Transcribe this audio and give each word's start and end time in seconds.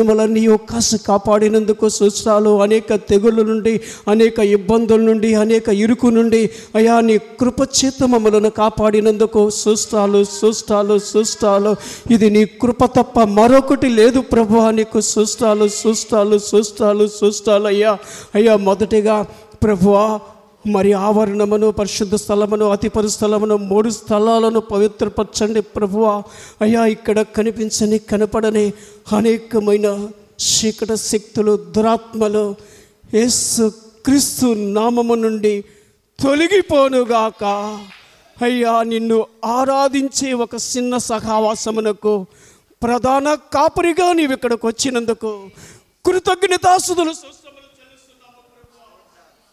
మిమ్మల్ని 0.00 0.42
కాసు 0.68 0.96
కాపాడినందుకు 1.06 1.86
సృష్టాలు 1.90 2.50
అనేక 2.62 2.94
తెగుళ్ళ 3.08 3.40
నుండి 3.42 3.74
అనేక 4.08 4.38
ఇబ్బందుల 4.50 5.00
నుండి 5.00 5.30
అనేక 5.34 5.68
ఇరుకు 5.80 6.08
నుండి 6.10 6.42
అయా 6.76 6.96
నీ 7.00 7.16
కృపచేత 7.40 8.02
మమ్మలను 8.04 8.50
కాపాడినందుకు 8.58 9.42
సూస్తాలు 9.58 10.22
సూస్తాలు 10.32 10.96
సూస్తాలు 11.10 11.72
ఇది 12.10 12.28
నీ 12.30 12.42
కృప 12.62 12.84
తప్ప 12.96 13.24
మరొకటి 13.36 13.90
లేదు 13.92 14.20
ప్రభు 14.32 14.64
నీకు 14.72 15.00
సూస్తాలు 15.10 15.68
సూస్తాలు 15.80 16.38
సూస్తాలు 16.50 17.06
సూస్తాలు 17.18 17.66
అయ్యా. 17.66 17.92
అయ్యా 18.34 18.54
మొదటిగా 18.64 19.16
ప్రభువా 19.62 20.04
మరి 20.64 20.90
ఆవరణమును 20.92 21.68
పరిశుద్ధ 21.70 22.14
స్థలమును 22.14 22.66
అతి 22.74 22.88
పరిస్థలమును 22.88 23.56
మూడు 23.70 23.90
స్థలాలను 23.98 24.60
పవిత్రపరచండి 24.72 25.60
ప్రభువ. 25.76 26.04
అయ్యా 26.60 26.82
ఇక్కడ 26.94 27.20
కనిపించని 27.36 27.98
కనపడని 28.10 28.66
అనేకమైన 29.18 29.86
చీకట 30.48 30.92
శక్తులు 31.10 31.54
దురాత్మలు 31.76 32.44
యేసు 33.14 33.64
క్రీస్తు 34.04 34.46
నామము 34.76 35.14
నుండి 35.24 35.54
తొలగిపోనుగాక. 36.22 37.44
అయ్యా 38.46 38.74
నిన్ను 38.92 39.18
ఆరాధించే 39.58 40.28
ఒక 40.44 40.54
చిన్న 40.72 40.92
సహావాసమునకు 41.10 42.14
ప్రధాన 42.82 43.26
కాపరిగా 43.54 44.06
నీవు 44.18 44.32
ఇక్కడికి 44.36 44.64
వచ్చినందుకు 44.66 45.30
కృతజ్ఞతాసుదులు 46.06 47.12
స్వస్థములు 47.18 47.68
చెల్లిస్తున్నాము 47.78 48.40
ప్రభువా. 48.52 48.86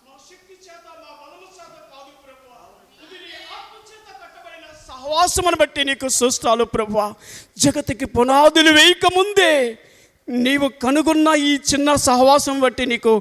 మా 0.05 0.13
శక్తి 0.29 0.55
చేత, 0.65 0.85
మా 1.01 1.11
బలము 1.21 1.47
చేత 1.57 1.75
కాదు 1.91 2.11
ప్రభువా. 2.23 2.61
ఇది 3.03 3.17
నీ 3.23 3.33
ఆత్మ 3.57 3.75
చేత 3.89 4.07
కట్టబడిన 4.21 4.67
సహవాసమును 5.07 5.57
బట్టి 5.57 5.81
నీకు 5.83 6.07
సృష్టాలు 6.13 6.63
ప్రభు 6.67 7.03
జగతికి 7.57 8.05
పునాదులు 8.15 8.71
వేయకముందే 8.71 9.53
నీవు 10.27 10.67
కనుగొన్న 10.83 11.27
ఈ 11.41 11.51
చిన్న 11.69 11.89
సహవాసం 12.05 12.55
బట్టి 12.59 12.85
నీకు 12.85 13.13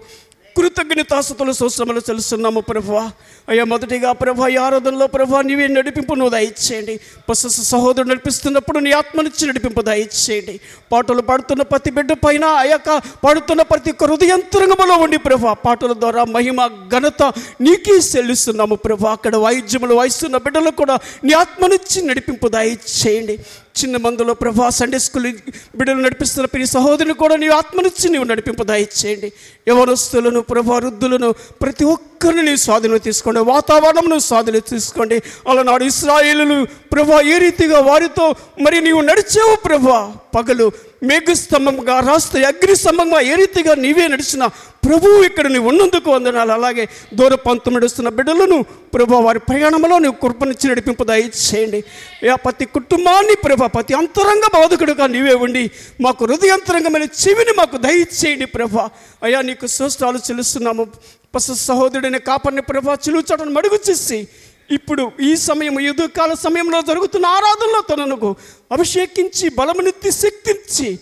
కృతజ్ఞతాస్తుతులు 0.56 1.52
సూశ్రమలు 1.52 2.01
తెలుస్తున్నాము 2.01 2.60
ప్రభా 2.60 3.02
అయ్యా 3.49 3.65
మొదటిగా 3.65 4.12
ప్రభా 4.12 4.49
ఈ 4.49 4.57
ఆరాధనలో 4.57 5.07
ప్రభా 5.07 5.40
నీవే 5.43 5.66
నడిపింపు 5.66 6.15
నువ్వు 6.15 6.32
దయచేయండి. 6.37 7.01
పసు 7.29 7.48
సహోదరుడు 7.48 8.09
నడిపిస్తున్నప్పుడు 8.09 8.79
నీ 8.79 8.90
ఆత్మనిచ్చి 8.90 9.48
నడిపింపు 9.48 9.82
దయచేయండి. 9.82 10.60
పాటలు 10.93 11.23
పాడుతున్న 11.23 11.63
ప్రతి 11.63 11.90
బిడ్డ 11.90 12.13
పైన 12.13 12.45
ఆ 12.45 12.63
యొక్క 12.63 12.98
పాడుతున్న 13.24 13.63
ప్రతి 13.63 13.90
ఒక్క 13.90 14.04
హృదయంతరంగములో 14.04 14.96
ఉండి 14.96 15.16
ప్రభా 15.16 15.52
పాటల 15.52 15.93
ద్వారా 15.93 16.24
మహిమ 16.24 16.66
ఘనత 16.66 17.23
నీకే 17.60 17.98
చెల్లిస్తున్నాము 18.16 18.74
ప్రభా 18.74 19.13
అక్కడ 19.13 19.37
వాయిద్యములు 19.37 19.95
వాయిస్తున్న 19.95 20.37
బిడ్డలు 20.37 20.70
కూడా 20.70 20.98
నీ 21.24 21.32
ఆత్మనిచ్చి 21.32 22.07
నడిపింపు 22.07 22.48
దయచేయండి. 22.48 23.37
చిన్న 23.82 23.96
మందులో 23.96 24.35
ప్రభా 24.35 24.69
సండే 24.69 24.99
స్కూల్ 24.99 25.32
బిడ్డలు 25.77 26.01
నడిపిస్తున్న 26.01 26.46
ప్రతి 26.46 26.66
సహోదరుని 26.66 27.15
కూడా 27.15 27.37
నీ 27.37 27.46
ఆత్మనిచ్చి 27.46 28.10
నీవు 28.10 28.24
నడిపింపు 28.24 28.63
దయచేయండి. 28.63 29.32
యవనస్తులను 29.69 30.41
ప్రభా 30.41 30.77
వృద్ధులను 30.77 31.32
ప్రతి 31.32 31.85
ఒక్కరిని 31.85 32.43
నీ 32.43 32.57
స్వాధీనం 32.57 32.97
తీసుకోండి. 32.97 33.41
వాతావరణం 33.41 34.19
స్వాధీనం 34.19 34.60
తీసుకోండి. 34.69 35.23
అలనాడు 35.49 35.85
ఇస్రాయిలు 35.85 36.66
ప్రభా 36.93 37.21
ఏ 37.21 37.38
రీతిగా 37.38 37.80
వారితో 37.80 38.35
మరి 38.60 38.80
నీవు 38.80 39.01
నడిచావు 39.01 39.57
ప్రభా? 39.57 40.15
పగలు 40.37 40.73
మేఘస్తంభంగా 41.02 42.01
రాస్తే 42.01 42.45
అగ్నిస్తంభంగా 42.45 43.21
ఏ 43.21 43.35
రీతిగా 43.35 43.75
నీవే 43.75 44.07
నడిచిన 44.09 44.47
ప్రభువు 44.87 45.23
ఇక్కడ 45.23 45.47
నీవు 45.47 45.69
ఉన్నందుకు 45.69 46.11
వందనాలు. 46.11 46.53
అలాగే 46.53 46.88
దూర 47.15 47.35
పంతం 47.35 47.75
నడుస్తున్న 47.75 48.09
బిడ్డలను 48.09 48.65
ప్రభా 48.95 49.19
వారి 49.19 49.38
ప్రయాణంలో 49.38 49.99
నీవు 49.99 50.15
కృపనిచ్చి 50.23 50.71
నడిపింపు 50.71 51.05
దయచేయండి. 51.05 51.85
యా 52.25 52.35
ప్రతి 52.35 52.65
కుటుంబాన్ని 52.65 53.35
ప్రభా 53.45 53.66
ప్రతి 53.66 53.95
అంతరంగ 53.95 54.47
బాధకుడుగా 54.55 55.07
నీవే 55.07 55.35
ఉండి 55.35 55.71
మాకు 56.01 56.25
హృదయంతరంగమైన 56.25 57.03
చెవిని 57.03 57.55
మాకు 57.59 57.77
దయచేయండి 57.77 58.47
ప్రభా. 58.47 58.91
అయ్యా 59.23 59.43
నీకు 59.43 59.66
శ్రేష్టాలు 59.66 60.19
చెల్లిస్తున్నాము. 60.19 60.87
పసు 61.35 61.55
సహోదరుడిని 61.55 62.19
కాపాడిని 62.19 62.63
ప్రభా 62.63 62.95
చిలుచాటను 62.95 63.51
మడుగు 63.51 63.79
చేసి 63.91 64.28
ఇప్పుడు 64.71 65.12
ఈ 65.21 65.37
సమయం 65.37 65.81
యుద్ధకాల 65.81 66.34
సమయంలో 66.34 66.82
జరుగుతున్న 66.82 67.27
ఆరాధనలో 67.27 67.81
తనను 67.81 68.34
అభిషేకించి 68.72 69.49
బలమునెత్తి 69.49 70.10
శక్తించి 70.10 70.99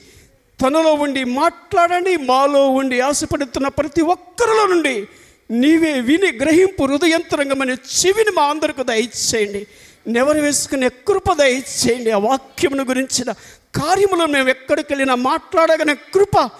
తనలో 0.62 0.92
ఉండి 0.94 1.24
మాట్లాడండి 1.24 2.16
మాలో 2.16 2.68
ఉండి 2.68 3.00
ఆశపడుతున్న 3.00 3.68
ప్రతి 3.68 4.02
ఒక్కరిలో 4.02 4.66
నుండి 4.66 5.08
నీవే 5.50 6.00
విని 6.00 6.32
గ్రహింపు 6.32 6.82
హృదయంతరంగమనే 6.84 7.72
చెవిని 7.72 8.30
మా 8.30 8.42
అందరికి 8.42 8.84
దయచేయండి. 8.84 9.66
నెవరు 10.06 10.38
వేసుకునే 10.38 10.88
కృప 10.88 11.32
దయచేయండి. 11.32 12.10
ఆ 12.10 12.18
వాక్యమును 12.18 12.84
గురించిన 12.84 13.32
కార్యములో 13.74 14.26
మేము 14.26 14.48
ఎక్కడికి 14.48 14.92
వెళ్ళినా 14.92 15.14
మాట్లాడగనే 15.14 15.94
కృప 15.94 16.50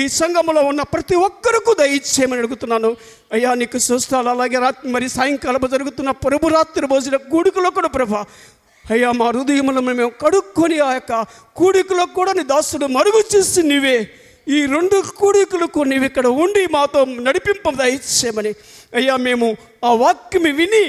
ఈ 0.00 0.02
సంఘములో 0.20 0.60
ఉన్న 0.70 0.82
ప్రతి 0.92 1.16
ఒక్కరికి 1.26 1.72
దయచేయమని 1.80 2.40
అడుగుతున్నాను. 2.42 2.90
అయ్యా 3.34 3.50
నీకు 3.60 3.78
చూస్తాను 3.88 4.28
అలాగే 4.34 4.58
రాత్రి 4.64 4.92
మరి 4.94 5.06
సాయంకాలం 5.16 5.68
జరుగుతున్న 5.74 6.10
ప్రభు 6.24 6.52
రాత్రి 6.56 6.86
భోజన 6.92 7.16
కూడుకులో 7.32 7.70
కూడా 7.70 7.88
ప్రభా 7.88 8.22
అయ్యా 8.84 9.10
మా 9.18 9.26
హృదయములను 9.26 9.82
మేము 9.88 10.12
కడుక్కొని 10.22 10.78
ఆ 10.86 10.90
యొక్క 10.94 11.12
కూడికలో 11.58 12.04
కూడా 12.18 12.32
నీ 12.38 12.42
దాసుడు 12.52 12.86
మరుగు 12.96 13.20
చేసి 13.32 13.62
నీవే. 13.62 13.96
ఈ 14.48 14.58
రెండు 14.66 14.96
కూడికలకు 15.20 15.80
నీవు 15.90 16.04
ఇక్కడ 16.04 16.26
ఉండి 16.44 16.62
మాతో 16.72 17.00
నడిపింప 17.26 17.70
దయచేయమని. 17.82 18.52
అయ్యా 18.94 19.16
మేము 19.16 19.48
ఆ 19.84 19.92
వాక్యం 20.02 20.46
విని 20.60 20.84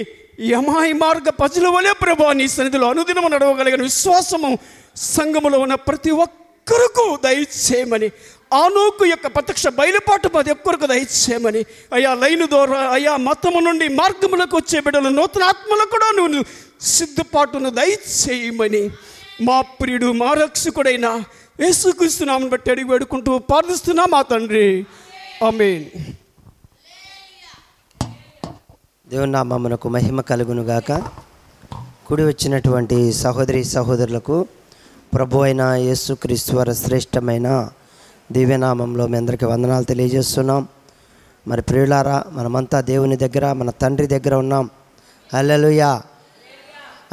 యమాయి 0.51 0.93
మార్గ 0.93 1.29
ప్రజల 1.41 1.67
వలే 1.67 1.93
ప్రభా 2.01 2.33
నీ 2.39 2.47
సన్నిధిలో 2.47 2.87
అనుదినము 2.89 3.27
నడవగలిగిన 3.27 3.81
విశ్వాసము 3.89 4.51
సంఘములో 4.95 5.59
ఉన్న 5.59 5.75
ప్రతి 5.87 6.11
ఒక్కరికి 6.25 7.05
దయచేయమని. 7.23 8.09
ఆనోకు 8.53 9.05
యొక్క 9.05 9.27
ప్రత్యక్ష 9.27 9.67
బయలుపాటు 9.67 10.27
ప్రతి 10.27 10.51
ఒక్కరికి 10.51 10.87
దయచేయమని. 10.87 11.65
అయ్యా 11.93 12.13
లైను 12.13 12.45
ద్వారా 12.45 12.79
అయ్యా 12.79 13.17
మతము 13.17 13.59
నుండి 13.59 13.87
మార్గములకు 13.87 14.57
వచ్చే 14.57 14.79
బిడ్డలు 14.79 15.09
నూతన 15.09 15.43
ఆత్మలకు 15.43 15.89
కూడా 15.89 16.09
నువ్వు 16.17 16.43
సిద్ధపాటును 16.81 17.69
దయచేయమని. 17.69 18.89
మా 19.41 19.61
ప్రియుడు 19.61 20.11
మా 20.11 20.33
రక్షకుడైన 20.33 21.23
యేసుక్రీస్తునామని 21.59 22.49
బట్టి 22.49 22.71
అడిగి 22.71 22.87
వేడుకుంటూ 22.87 23.37
ప్రార్థిస్తున్నా 23.37 24.05
మా 24.09 24.21
తండ్రి. 24.21 24.85
ఆమేన్. 25.47 25.85
దేవుని 29.09 29.31
నామమునకు 29.31 29.89
మహిమ 29.89 30.21
కలుగునుగాక. 30.21 30.91
కుడి 32.07 32.23
వచ్చినటువంటి 32.23 33.13
సహోదరి 33.13 33.63
సహోదరులకు 33.63 34.47
ప్రభు 35.13 35.39
అయిన 35.39 35.61
యేసుక్రీస్తు 35.61 36.55
వారి 36.55 36.75
శ్రేష్టమైన 36.75 37.69
దివ్యనామంలో 38.33 39.07
మీ 39.07 39.17
అందరికీ 39.17 39.45
వందనాలు 39.45 39.83
తెలియజేస్తున్నాం. 39.83 40.67
మరి 41.47 41.61
ప్రియులారా 41.61 42.23
మనమంతా 42.31 42.81
దేవుని 42.81 43.16
దగ్గర 43.16 43.53
మన 43.53 43.69
తండ్రి 43.69 44.07
దగ్గర 44.07 44.35
ఉన్నాం. 44.35 44.69
అల్లెలుయా 45.33 46.01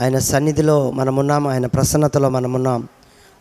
ఆయన 0.01 0.19
సన్నిధిలో 0.19 0.91
మనమున్నాం 0.91 1.47
ఆయన 1.47 1.67
ప్రసన్నతలో 1.67 2.29
మనమున్నాం. 2.29 2.89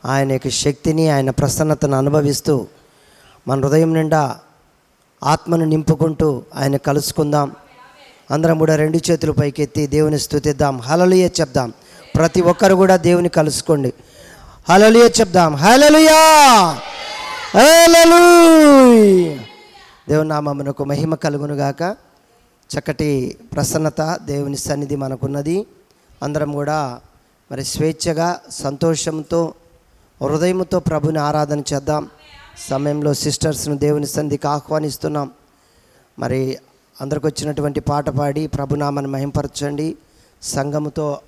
ఆయన 0.05 0.31
యొక్క 0.31 0.49
శక్తిని 0.49 1.09
ఆయన 1.09 1.29
ప్రసన్నతను 1.29 1.97
అనుభవిస్తూ 1.97 2.67
మన 3.47 3.65
హృదయం 3.65 3.93
నిండా 3.93 4.37
ఆత్మను 5.23 5.65
నింపుకుంటూ 5.65 6.43
ఆయన 6.55 6.77
కలుసుకుందాం. 6.77 7.51
అందరం 8.31 8.57
కూడా 8.57 8.75
రెండు 8.75 9.11
చేతులు 9.11 9.31
పైకెత్తి 9.31 9.87
దేవుని 9.87 10.19
స్థుతిద్దాం. 10.19 10.81
హలలుయ 10.81 11.25
చెప్దాం. 11.25 11.73
ప్రతి 12.15 12.41
ఒక్కరు 12.41 12.75
కూడా 12.75 12.97
దేవుని 12.97 13.29
కలుసుకోండి. 13.29 13.93
హలలుయ 14.69 15.09
చెప్దాం. 15.19 15.55
హలలుయా 15.55 16.77
దేవుని 20.09 20.29
నామమునకు 20.29 20.83
మహిమ 20.83 21.15
కలుగును 21.15 21.55
గాక 21.55 21.95
చక్కటి 22.69 23.37
ప్రసన్నత 23.53 24.19
దేవుని 24.25 24.57
సన్నిధి 24.57 24.95
మనకున్నది. 24.95 25.65
అందరం 26.23 26.51
కూడా 26.51 26.99
మరి 27.51 27.63
స్వేచ్ఛగా 27.63 28.39
సంతోషంతో 28.49 29.53
హృదయంతో 30.23 30.79
ప్రభుని 30.79 31.19
ఆరాధన 31.19 31.59
చేద్దాం. 31.59 32.09
సమయంలో 32.69 33.13
సిస్టర్స్ను 33.13 33.77
దేవుని 33.77 34.07
సన్నిధికి 34.07 34.47
ఆహ్వానిస్తున్నాం. 34.47 35.31
మరి 36.19 36.57
అందరికి 37.01 37.27
వచ్చినటువంటి 37.27 37.79
పాట 37.79 38.09
పాడి 38.09 38.47
ప్రభునామని 38.47 39.07
మహింపరచండి. 39.07 39.97
సంఘముతో 40.41 41.19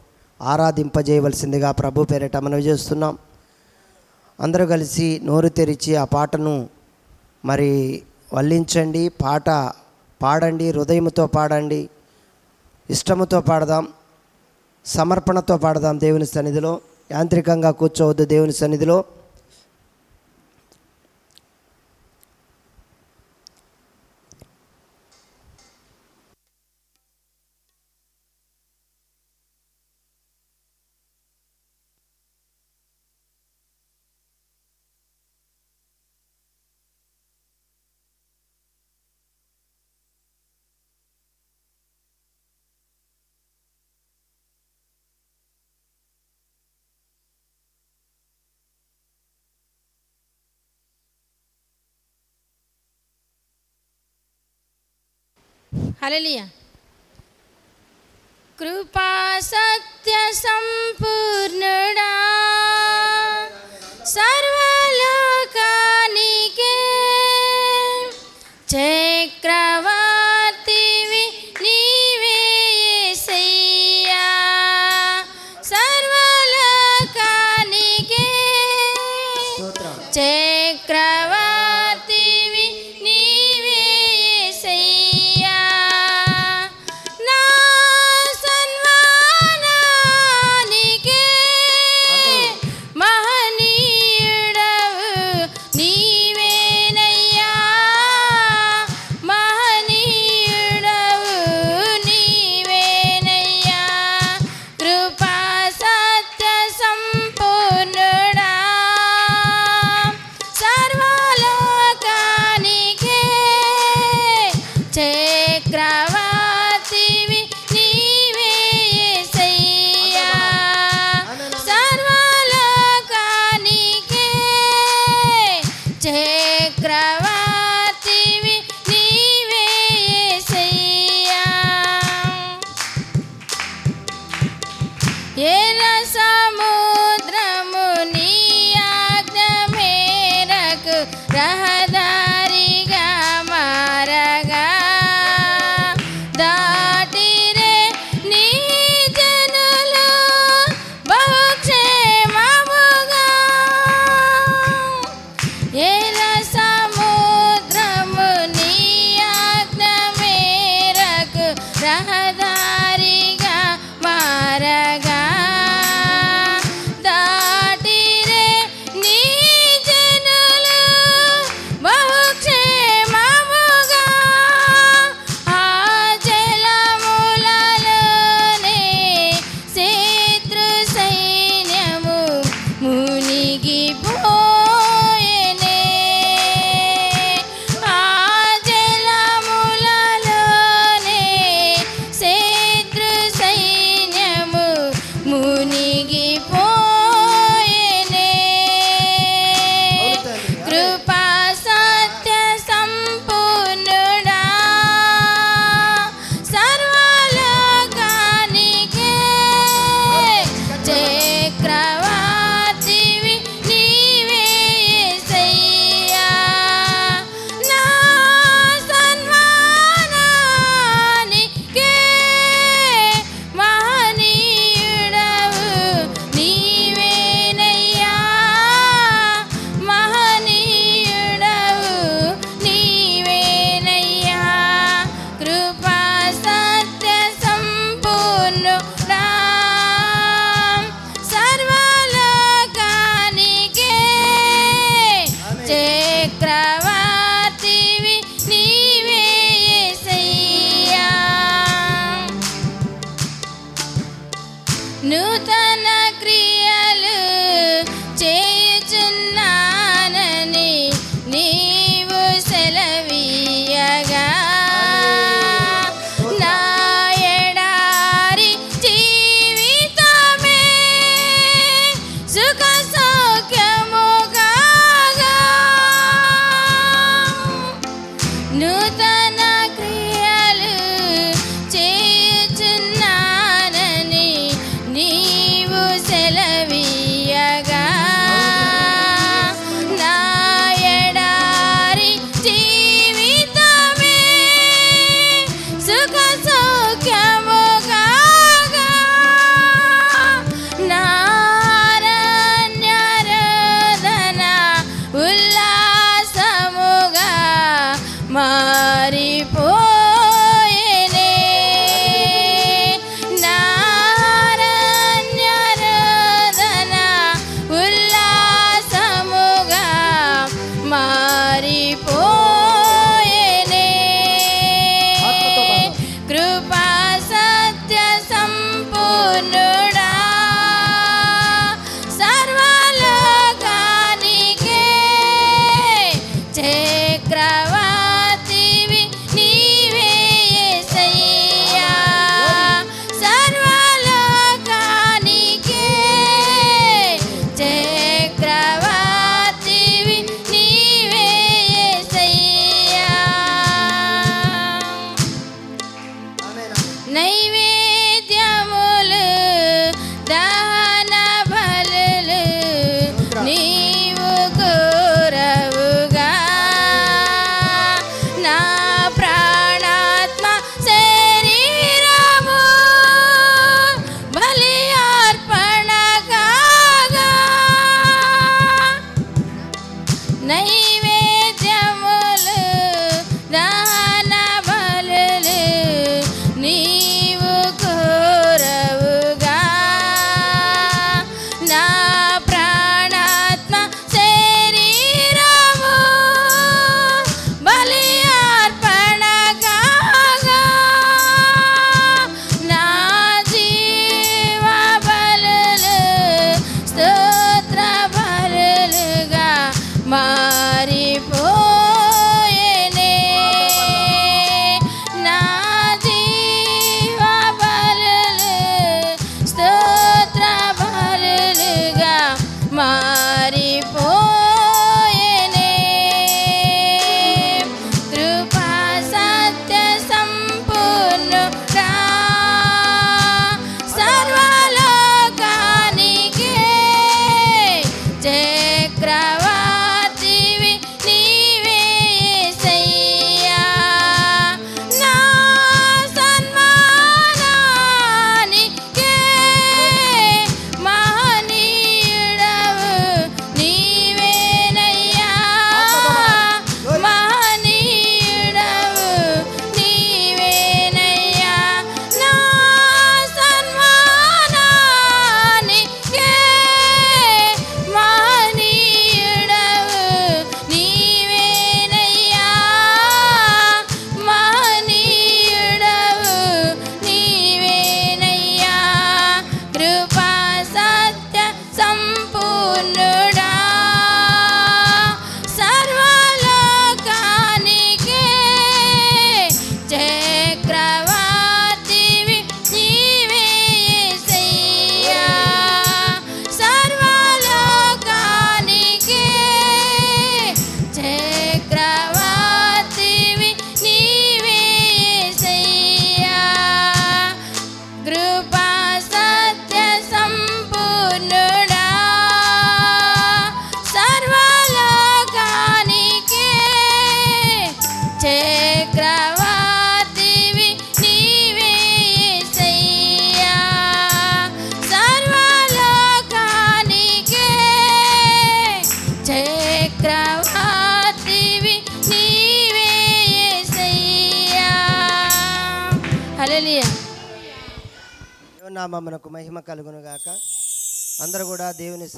ఆరాధింపజేయవలసిందిగా 0.41 1.71
ప్రభు 1.71 2.03
పేరిట 2.03 2.37
మనవి 2.37 2.61
చేస్తున్నాం. 2.61 3.17
అందరూ 4.41 4.65
కలిసి 4.65 5.21
నోరు 5.23 5.49
తెరిచి 5.49 5.95
ఆ 5.95 6.05
పాటను 6.05 6.69
మరి 7.45 8.03
వల్లించండి. 8.33 9.09
పాట 9.09 9.49
పాడండి 10.21 10.71
హృదయముతో 10.71 11.27
పాడండి 11.27 11.89
ఇష్టముతో 12.89 13.41
పాడదాం 13.41 13.87
సమర్పణతో 14.85 15.57
పాడదాం 15.57 15.99
దేవుని 15.99 16.25
సన్నిధిలో. 16.25 16.81
యాంత్రికంగా 17.11 17.71
కూర్చోవద్దు 17.71 18.25
దేవుని 18.25 18.53
సన్నిధిలో. 18.53 19.03
హల్లెలూయా 56.11 56.45
కృపా 58.59 59.09
సత్య 59.49 60.15
సంపూర్ణుడా 60.39 61.30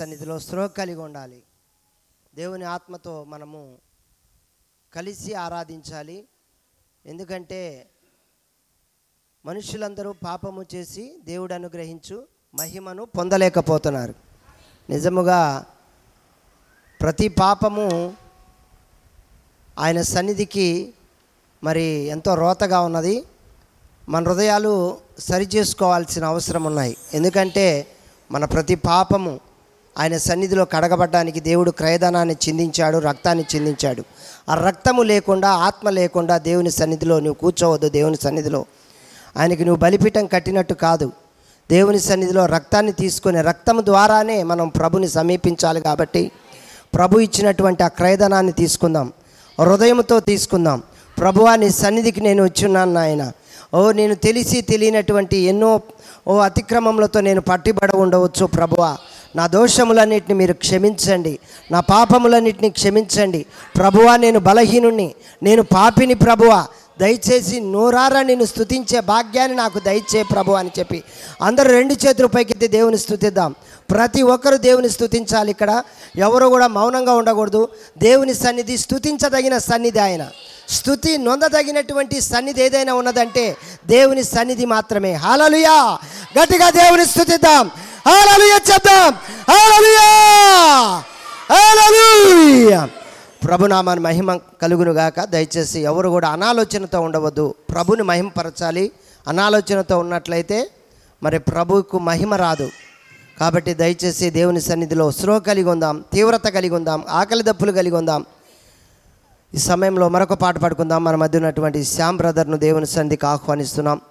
సన్నిధిలో 0.04 0.40
స్రోహ 0.40 0.66
కలిగి 0.66 0.96
ఉండాలి. 0.96 1.44
దేవుని 2.36 2.64
ఆత్మతో 2.64 3.24
మనము 3.24 3.78
కలిసి 4.94 5.34
ఆరాధించాలి. 5.34 6.28
ఎందుకంటే 7.06 7.90
మనుషులందరూ 9.46 10.14
పాపము 10.14 10.66
చేసి 10.76 11.20
దేవుడు 11.26 11.54
అనుగ్రహించు 11.54 12.28
మహిమను 12.56 13.06
పొందలేకపోతున్నారు. 13.06 14.14
నిజముగా 14.90 15.66
ప్రతి 17.02 17.28
పాపము 17.28 18.14
ఆయన 19.80 20.02
సన్నిధికి 20.02 20.94
మరి 21.64 21.84
ఎంతో 21.84 22.36
రోతగా 22.36 22.82
ఉన్నది. 22.82 23.24
మన 24.10 24.28
హృదయాలు 24.28 25.02
సరిచేసుకోవాల్సిన 25.20 26.26
అవసరం 26.26 26.64
ఉన్నాయి 26.64 26.98
ఎందుకంటే 27.14 27.88
మన 28.32 28.46
ప్రతి 28.46 28.76
పాపము 28.76 29.53
ఆయన 29.98 30.18
సన్నిధిలో 30.18 30.66
కడగబడ్డానికి 30.66 31.40
దేవుడు 31.40 31.72
క్రయధనాన్ని 31.72 32.36
చిందించాడు 32.50 32.98
రక్తాన్ని 32.98 33.46
చిందించాడు. 33.56 34.04
ఆ 34.50 34.54
రక్తము 34.54 35.04
లేకుండా 35.04 35.50
ఆత్మ 35.50 35.90
లేకుండా 35.90 36.38
దేవుని 36.38 36.72
సన్నిధిలో 36.72 37.16
నువ్వు 37.16 37.34
కూర్చోవద్దు 37.34 37.90
దేవుని 37.90 38.18
సన్నిధిలో. 38.24 38.66
ఆయనకి 39.38 39.66
నువ్వు 39.66 39.80
బలిపీఠం 39.80 40.26
కట్టినట్టు 40.26 40.74
కాదు. 40.74 41.12
దేవుని 41.72 42.00
సన్నిధిలో 42.00 42.46
రక్తాన్ని 42.46 42.92
తీసుకుని 42.92 43.42
రక్తము 43.42 43.82
ద్వారానే 43.82 44.44
మనం 44.44 44.68
ప్రభుని 44.68 45.08
సమీపించాలి 45.08 45.82
కాబట్టి 45.82 46.32
ప్రభు 46.94 47.20
ఇచ్చినటువంటి 47.20 47.84
ఆ 47.84 47.88
క్రయధనాన్ని 47.88 48.52
తీసుకుందాం. 48.52 49.14
హృదయంతో 49.62 50.20
తీసుకుందాం. 50.20 50.84
ప్రభువా 51.20 51.56
నీ 51.56 51.70
సన్నిధికి 51.70 52.22
నేను 52.22 52.44
వచ్చున్నాను 52.44 52.94
నాయన. 52.94 53.32
ఓ 53.74 53.92
నేను 53.92 54.16
తెలిసి 54.16 54.62
తెలియనటువంటి 54.62 55.38
ఎన్నో 55.38 55.82
ఓ 56.28 56.38
అతిక్రమములతో 56.38 57.22
నేను 57.22 57.42
పట్టిబడ 57.42 57.96
ఉండవచ్చు 57.96 58.46
ప్రభువా. 58.46 58.98
నా 59.36 59.48
దోషములన్నిటిని 59.48 60.34
మీరు 60.34 60.54
క్షమించండి. 60.54 61.40
నా 61.72 61.80
పాపములన్నిటిని 61.80 62.70
క్షమించండి. 62.70 63.46
ప్రభువా 63.78 64.18
నేను 64.18 64.40
బలహీనుణ్ణి. 64.40 65.14
నేను 65.44 65.64
పాపిని 65.64 66.14
ప్రభువా. 66.14 66.68
దయచేసి 67.00 67.60
నూరారా 67.60 68.22
నేను 68.22 68.46
స్తుతించే 68.46 69.00
భాగ్యాన్ని 69.00 69.58
నాకు 69.58 69.80
దయచే 69.80 70.24
ప్రభు 70.24 70.52
అని 70.52 70.72
చెప్పి 70.80 71.04
అందరూ 71.42 71.72
రెండు 71.72 71.94
చేతులు 71.94 72.28
పైకెత్తి 72.28 72.68
దేవుని 72.68 72.98
స్థుతిద్దాం 72.98 73.56
ప్రతి 73.92 74.22
ఒక్కరు 74.22 74.58
దేవుని 74.58 74.90
స్థుతించాలి 74.90 75.52
ఇక్కడ. 75.52 75.84
ఎవరు 76.18 76.46
కూడా 76.46 76.68
మౌనంగా 76.68 77.14
ఉండకూడదు. 77.14 77.68
దేవుని 77.98 78.34
సన్నిధి 78.34 78.78
స్థుతించదగిన 78.78 79.58
సన్నిధి 79.58 80.00
ఆయన. 80.00 80.28
స్థుతి 80.70 81.18
నొందదగినటువంటి 81.18 82.22
సన్నిధి 82.22 82.64
ఏదైనా 82.64 82.94
ఉన్నదంటే 82.94 83.58
దేవుని 83.88 84.24
సన్నిధి 84.24 84.66
మాత్రమే. 84.66 85.14
హాలలుయా 85.14 85.98
గట్టిగా 86.42 86.70
దేవుని 86.70 87.06
స్థుతిద్దాం 87.06 87.72
హాలలుయా 88.08 88.56
చెప్దాం. 88.56 89.14
హాలలుయా! 89.50 91.04
హాలలుయా! 91.50 92.90
ప్రభునామాన్ని 93.44 94.06
మహిమ 94.06 94.36
కలుగునుగాక. 94.36 95.24
దయచేసి 95.24 95.80
ఎవరు 95.80 96.10
కూడా 96.10 96.30
అనాలోచనతో 96.30 97.02
ఉండవద్దు. 97.02 97.56
ప్రభుని 97.70 98.04
మహిమపరచాలి. 98.04 98.92
అనాలోచనతో 99.28 100.00
ఉన్నట్లయితే 100.00 100.70
మరి 101.24 101.40
ప్రభుకు 101.40 102.00
మహిమ 102.00 102.34
రాదు. 102.34 102.70
కాబట్టి 103.40 103.74
దయచేసి 103.74 104.30
దేవుని 104.30 104.62
సన్నిధిలో 104.62 105.12
స్లో 105.12 105.40
కలిగి 105.40 105.70
ఉందాం 105.70 106.04
తీవ్రత 106.14 106.48
కలిగి 106.48 106.76
ఉందాం 106.76 107.04
ఆకలి 107.10 107.44
దప్పులు 107.44 107.72
కలిగి 107.72 107.96
ఉందాం. 107.96 108.26
ఈ 109.56 109.58
సమయంలో 109.58 110.10
మరొక 110.10 110.34
పాట 110.34 110.58
పాడుకుందాం. 110.58 111.04
మన 111.04 111.16
మధ్య 111.16 111.40
ఉన్నటువంటి 111.40 111.84
శ్యామ్ 111.84 112.18
బ్రదర్ను 112.18 112.58
దేవుని 112.58 112.86
సన్నిధికి 112.86 113.26
ఆహ్వానిస్తున్నాం. 113.26 114.02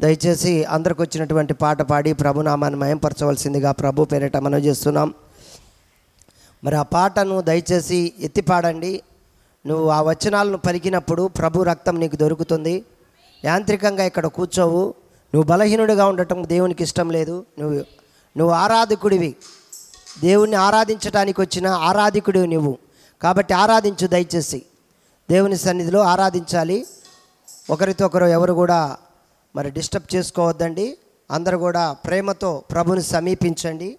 దయచేసి 0.00 0.64
అందరికి 0.64 1.02
వచ్చినటువంటి 1.02 1.54
పాట 1.54 1.82
పాడి 1.82 2.12
ప్రభునామాన్ని 2.12 2.80
మయంపరచవలసిందిగా 2.80 3.72
ప్రభు 3.72 4.04
పేరిట 4.04 4.36
మనం 4.36 4.58
చేస్తున్నాం. 4.58 5.14
మరి 6.64 6.76
ఆ 6.76 6.82
పాటను 6.82 7.40
దయచేసి 7.40 8.12
ఎత్తి 8.20 8.40
పాడండి. 8.40 9.02
నువ్వు 9.66 9.88
ఆ 9.88 10.02
వచనాలను 10.02 10.56
పలికినప్పుడు 10.58 11.28
ప్రభు 11.28 11.62
రక్తం 11.62 12.00
నీకు 12.00 12.16
దొరుకుతుంది. 12.16 12.84
యాంత్రికంగా 13.44 14.04
ఇక్కడ 14.04 14.26
కూర్చోవు. 14.26 14.94
నువ్వు 15.34 15.42
బలహీనుడిగా 15.42 16.06
ఉండటం 16.06 16.48
దేవునికి 16.48 16.82
ఇష్టం 16.82 17.10
లేదు. 17.10 17.44
నువ్వు 17.58 17.78
నువ్వు 18.38 18.50
ఆరాధకుడివి. 18.50 19.36
దేవుణ్ణి 20.20 20.56
ఆరాధించడానికి 20.56 21.40
వచ్చిన 21.40 21.66
ఆరాధికుడివి 21.66 22.46
నువ్వు. 22.46 22.78
కాబట్టి 23.22 23.54
ఆరాధించు 23.54 24.06
దయచేసి. 24.06 24.62
దేవుని 25.30 25.56
సన్నిధిలో 25.56 26.00
ఆరాధించాలి. 26.00 26.86
ఒకరితో 27.70 28.06
ఒకరు 28.06 28.24
ఎవరు 28.24 28.52
కూడా 28.52 28.96
మరి 29.56 29.70
డిస్టర్బ్ 29.70 30.14
చేసుకోవద్దండి. 30.14 30.86
అందరూ 31.30 31.56
కూడా 31.58 31.84
ప్రేమతో 31.92 32.50
ప్రభుని 32.70 33.02
సమీపించండి. 33.02 33.90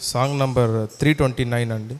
Song 0.00 0.38
number 0.40 0.72
three 0.98 1.14
twenty 1.14 1.44
nine 1.44 1.72
అండి. 1.72 1.96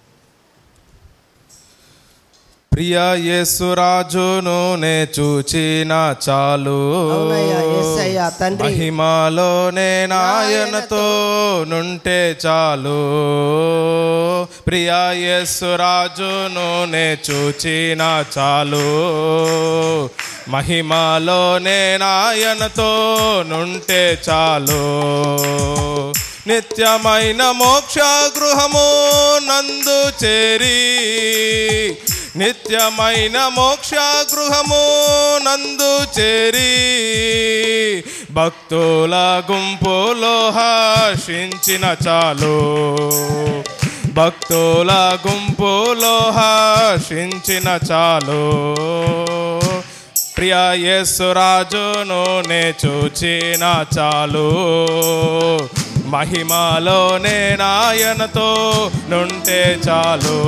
ప్రియ 2.78 2.98
యేసురాజును 3.14 4.76
నే 4.76 5.08
చూచిన 5.18 6.14
చాలు. 6.28 6.92
తండ్రి. 8.40 8.68
మహిమలోనే 8.68 10.06
నాయనతో 10.06 11.64
నుంటే 11.68 12.36
చాలు. 12.46 12.98
ప్రియ 14.44 14.90
యేసురాజును 15.12 16.84
నే 16.84 17.18
చూచిన 17.30 18.24
చాలు. 18.38 18.88
మహిమలోనే 20.50 21.98
నాయనతో 22.00 23.16
నుంటే 23.48 24.18
చాలు. 24.28 25.08
నిత్యమైన 26.48 27.50
మోక్ష 27.50 27.98
గృహము 28.38 28.86
నందు 29.38 30.24
చేరి 30.24 30.78
నిత్యమైన 32.36 33.38
మోక్ష 33.54 33.94
గృహము 34.32 34.82
నందు 35.38 36.20
చేరి 36.20 36.74
భక్తుల 38.30 39.42
గుంపులో 39.50 40.50
హర్షించిన 40.50 41.96
చాలు. 42.08 42.58
భక్తుల 44.12 45.18
గుంపులో 45.28 46.16
హర్షించిన 46.16 47.78
చాలు. 47.90 48.42
ప్రియా 50.38 50.72
యేసురాజును 50.72 52.48
నే 52.48 52.74
చూచిన 52.86 53.84
చాలు. 53.98 54.50
మహిమలోనే 56.06 57.56
నాయనతో 57.60 58.90
నుంటే 59.08 59.78
చాలు. 59.88 60.38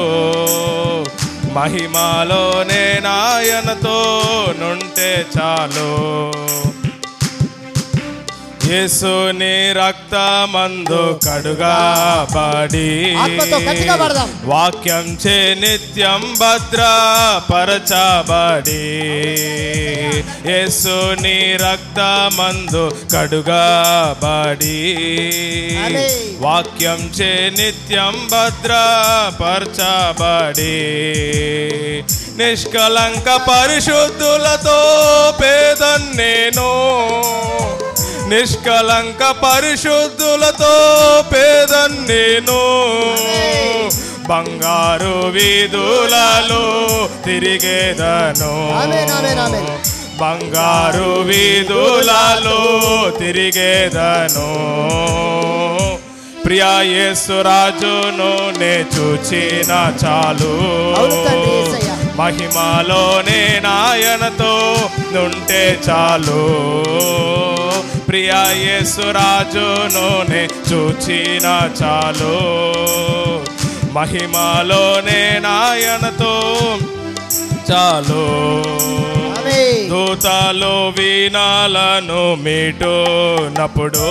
మహిమలోనే 1.52 3.00
నాయనతో 3.02 4.22
నుంటే 4.58 5.26
చాలు. 5.40 6.22
యేసుని 8.72 9.72
రక్తమందు 9.72 11.20
కడుగాబడి. 11.28 13.14
వాక్యం 14.44 15.18
చే 15.26 15.56
నిత్యం 15.60 16.34
భద్రపరచబడి. 16.40 17.42
యేసుని 20.52 21.56
రక్తమందు 21.56 22.96
కడుగాబడి. 23.14 24.80
వాక్యం 26.40 27.12
చే 27.20 27.52
నిత్యం 27.58 28.28
భద్రపరచబడి. 28.32 29.12
నిష్కలంక 32.36 33.36
పరిశుద్ధులతో 33.36 34.80
పేదన్నేను 35.42 36.72
నిష్కలంక 38.62 39.22
పరిశుద్ధులతో 39.30 40.74
పేదన్నేను 41.32 42.58
బంగారు 44.28 45.16
వీధులలో 45.26 46.62
తిరిగేదను. 47.24 48.52
బంగారు 50.20 51.10
వీధులలో 51.20 52.60
తిరిగేదను. 53.18 54.48
ప్రియా 56.44 56.80
యేసురాజును 56.82 58.30
నే 58.58 58.74
చూచిన 58.94 59.72
చాలు. 60.04 60.54
మహిమలోనే 62.16 63.60
నాయనతో 63.64 64.54
నుంటే 65.12 65.78
చాలు. 65.88 66.42
ప్రియా 68.12 68.40
యేసురాజును 68.56 70.06
నే 70.30 70.40
చూచిన 70.68 71.46
చాలు 71.78 72.32
మహిమలోనే 73.94 75.20
నాయనతో 75.44 76.32
చాలు. 77.68 78.24
దూతలు 79.92 80.74
వీణాలను 80.98 82.20
మీటునప్పుడు 82.44 84.10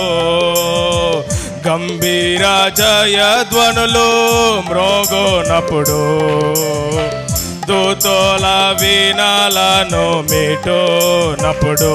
గంభీర 1.68 2.44
జయధ్వనులు 2.80 4.08
మ్రోగోనప్పుడు 4.68 6.00
దూతల 7.68 8.46
వీణాలను 8.82 10.04
మీటునప్పుడు 10.32 11.92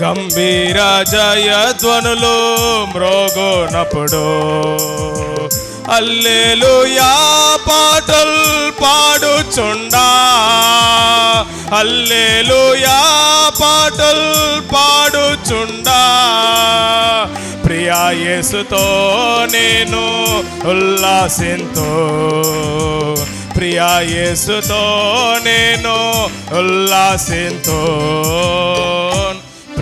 గంభీర 0.00 1.04
జయధ్వనులు 1.10 2.56
మ్రోగోనప్పుడు. 2.84 4.24
అల్లెలుయా 5.92 7.12
పాటల్ 7.68 8.72
పాడుచుండా. 8.82 10.08
అల్లెలుయా 11.78 13.02
పాటల్ 13.62 14.60
పాడుచుండా. 14.74 16.02
ప్రియా 17.64 18.10
యేసుతో 18.10 19.06
నేను 19.52 20.26
ఉల్లాసింతో. 20.68 22.08
ప్రియా 23.56 24.00
యేసుతో 24.00 25.04
నేను 25.44 26.28
ఉల్లాసింతో. 26.58 27.98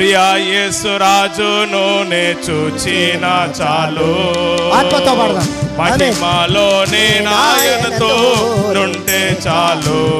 ప్రియా 0.00 0.34
యేసు 0.36 0.96
రాజును 0.96 2.02
నే 2.02 2.30
చూచిన 2.30 3.48
చాలు. 3.60 4.16
ఆత్మతో 4.72 5.14
పాడదాం. 5.14 5.48
మహిమలోనే 5.78 7.20
నాయనతో 7.20 8.34
నుంటే 8.72 9.38
చాలు. 9.46 10.10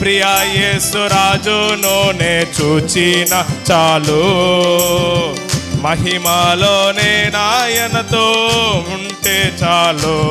ప్రియా 0.00 0.42
యేసు 0.42 0.98
రాజును 0.98 2.10
నే 2.22 2.46
చూచిన 2.60 3.44
చాలు. 3.72 4.22
మహిమలోనే 5.82 7.30
నాయనతో 7.34 8.32
ఉంటే 8.94 9.52
చాలు. 9.62 10.22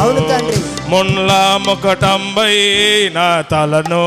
అవును 0.00 0.20
తండ్రి. 0.20 0.56
మున్ల 0.92 1.60
ముకటంబై 1.66 2.56
నా 3.14 3.40
తలను 3.40 4.04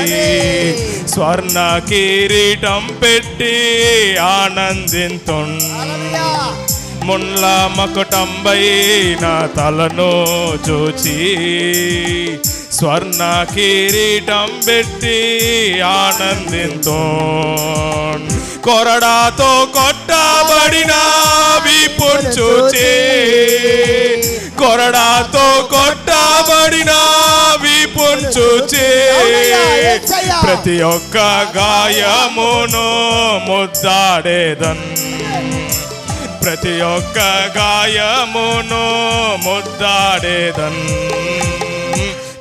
ఆమేన్. 0.00 1.08
స్వర్ణ 1.08 1.80
కిరీటం 1.88 2.90
పెట్టి 3.02 3.54
ఆనందింతున్. 4.20 5.58
మున్ల 7.04 7.44
మకుటంబై 7.76 8.60
నా 9.22 9.48
తలను 9.56 10.10
చూచి 10.66 11.16
స్వర్ణ 12.72 13.46
కిరీటం 13.54 14.60
పెట్టి 14.66 15.18
ఆనందింతో 15.80 17.00
కొరడాతో 18.64 19.66
కొట్టబడిన 19.74 20.92
వీపును 21.64 22.30
చూచి 22.30 22.92
కొరడాతో 24.62 25.44
కొట్టబడిన 25.72 26.92
వీపును 27.64 28.28
చూచి. 28.36 28.86
ప్రతి 30.44 30.76
ఒక్క 30.88 31.16
గాయమును 31.56 32.86
ముద్దాడేదన్ 33.48 34.84
ప్రతి 36.42 36.74
ఒక్క 36.88 37.18
గాయమును 37.56 38.82
ముద్దాడేదన్ 39.46 40.82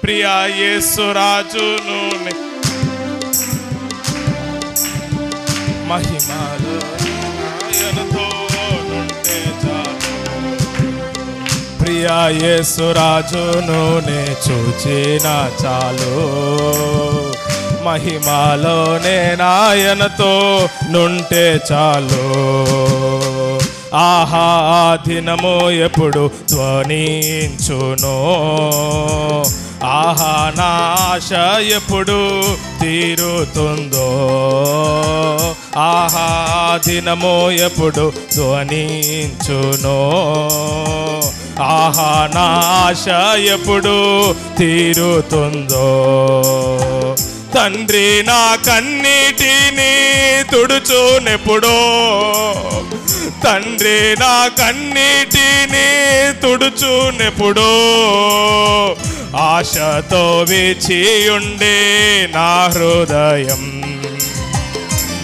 ప్రియా 0.04 0.36
యేసురాజును 0.60 2.00
మహిమలో 5.90 6.76
ప్రియా 11.82 12.28
యేసురాజును 12.28 14.00
నే 14.00 14.38
చూచిన 14.50 15.50
చాలు. 15.66 16.14
మహిమలోనే 17.84 19.36
నాయనతో 19.40 20.68
నుంటే 20.90 21.60
చాలు. 21.72 22.32
ఆహా 23.94 24.62
ఆ 24.64 24.98
దినము 25.08 25.70
ఎప్పుడు 25.72 26.32
ధ్వనించును. 26.50 28.16
ఆహా 29.84 30.52
నాశ 30.58 31.32
ఎప్పుడు 31.62 32.42
తీరుతుందో. 32.82 34.08
ఆహా 35.78 36.80
దినము 36.88 37.52
ఎప్పుడు 37.52 38.14
ధ్వనించును. 38.36 40.00
ఆహా 41.62 42.30
నాశ 42.36 43.08
ఎప్పుడు 43.38 44.36
తీరుతుందో. 44.58 45.88
తండ్రి 47.56 48.24
నా 48.24 48.56
కన్నీటిని 48.56 49.94
తుడుచునెప్పుడో. 50.52 52.02
తండ్రి 53.44 54.16
నా 54.20 54.48
కన్నీటిని 54.48 55.88
తుడుచునెప్పుడు 56.42 57.72
ఆశతో 59.36 60.46
వేచియుండే 60.50 61.78
నా 62.36 62.66
హృదయం. 62.68 63.82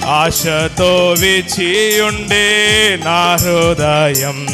ఆశతో 0.05 1.15
వేచియుండే 1.19 2.45
నా 3.05 3.35
హృదయం. 3.35 4.47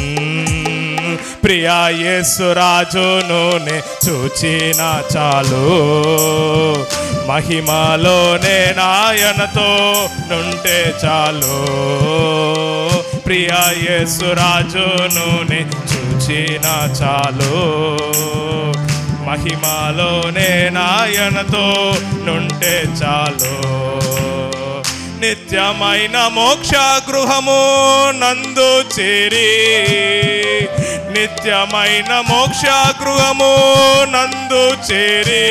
ప్రియా 1.44 1.90
యేసురాజును 1.90 3.60
చూచిన 4.10 5.02
చాలు. 5.18 5.64
మహిమలోనే 7.28 8.76
నాయనతో 8.78 10.10
నుంటే 10.32 10.94
చాలు. 11.06 11.64
ప్రియా 13.26 13.74
యేసురాజును 13.78 15.28
చూచిన 15.92 16.66
చాలు. 17.02 17.56
మహిమలోనే 19.28 20.70
నాయనతో 20.74 21.96
నుంటే 22.24 22.86
చాలు. 23.04 23.74
నిత్యమైన 25.20 26.30
మోక్ష 26.34 26.72
గృహము 27.10 27.62
నందు 28.12 29.00
చేరి 29.00 29.52
నిత్యమైన 31.12 32.24
మోక్ష 32.30 32.64
గృహము 33.02 33.54
నందు 34.12 34.94
చేరి 34.94 35.48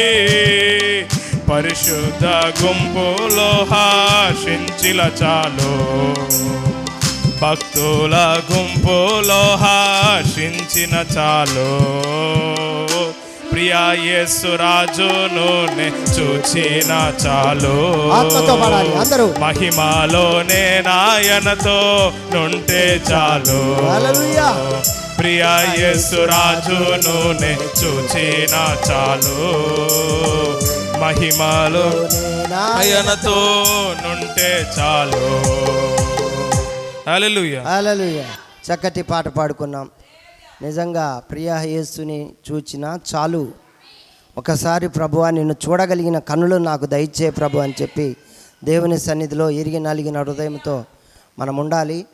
పరిశుద్ధ 1.50 2.24
గుంపులో 2.64 3.66
హాషించిల 3.70 5.00
చాలు. 5.22 5.72
భక్తుల 7.42 8.40
గుంపులో 8.52 9.56
హాషించిన 9.56 11.18
చాలు. 11.18 11.80
ప్రియా 13.52 13.92
యేసురాజును 13.92 15.76
చూచిన 16.18 17.12
చాలు. 17.26 18.10
మహిమలోనే 19.40 20.82
నాయనతో 20.86 22.12
నుంటే 22.34 23.00
చాలు. 23.12 23.76
ప్రియా 25.18 25.74
యేసురాజును 25.78 27.32
చూచిన 27.82 28.54
చాలు. 28.90 29.42
మహిమలో 31.00 32.08
ఆయనతో 32.78 33.64
నుంటే 34.06 34.66
చాలు. 34.78 35.62
చక్కటి 38.66 39.02
పాట 39.02 39.28
పాడుకున్నాం. 39.28 39.88
నిజంగా 40.62 41.22
ప్రియా 41.30 41.60
యేసుని 41.62 42.30
చూచిన 42.46 42.98
చాలు. 43.10 43.48
ఒకసారి 44.38 44.88
ప్రభు 44.88 45.24
నిన్ను 45.30 45.54
చూడగలిగిన 45.64 46.18
కన్నులు 46.18 46.56
నాకు 46.56 46.86
దయచే 46.86 47.30
ప్రభు 47.30 47.58
అని 47.58 47.74
చెప్పి 47.82 48.16
దేవుని 48.64 48.98
సన్నిధిలో 48.98 49.50
ఇరిగి 49.50 49.80
నలిగిన 49.80 50.18
హృదయంతో 50.18 50.84
మనం 51.38 51.56
ఉండాలి. 51.56 52.06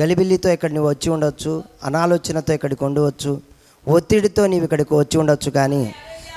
గలిబిల్లితో 0.00 0.48
ఇక్కడ 0.50 0.70
నువ్వు 0.72 0.90
వచ్చి 0.90 1.10
ఉండొచ్చు 1.10 1.62
అనాలోచనతో 1.84 2.54
ఇక్కడికి 2.54 2.84
ఉండవచ్చు 2.84 3.40
ఒత్తిడితో 3.88 4.46
నీవు 4.46 4.64
ఇక్కడికి 4.64 4.94
వచ్చి 4.94 5.18
ఉండొచ్చు 5.18 5.50
కానీ 5.50 5.94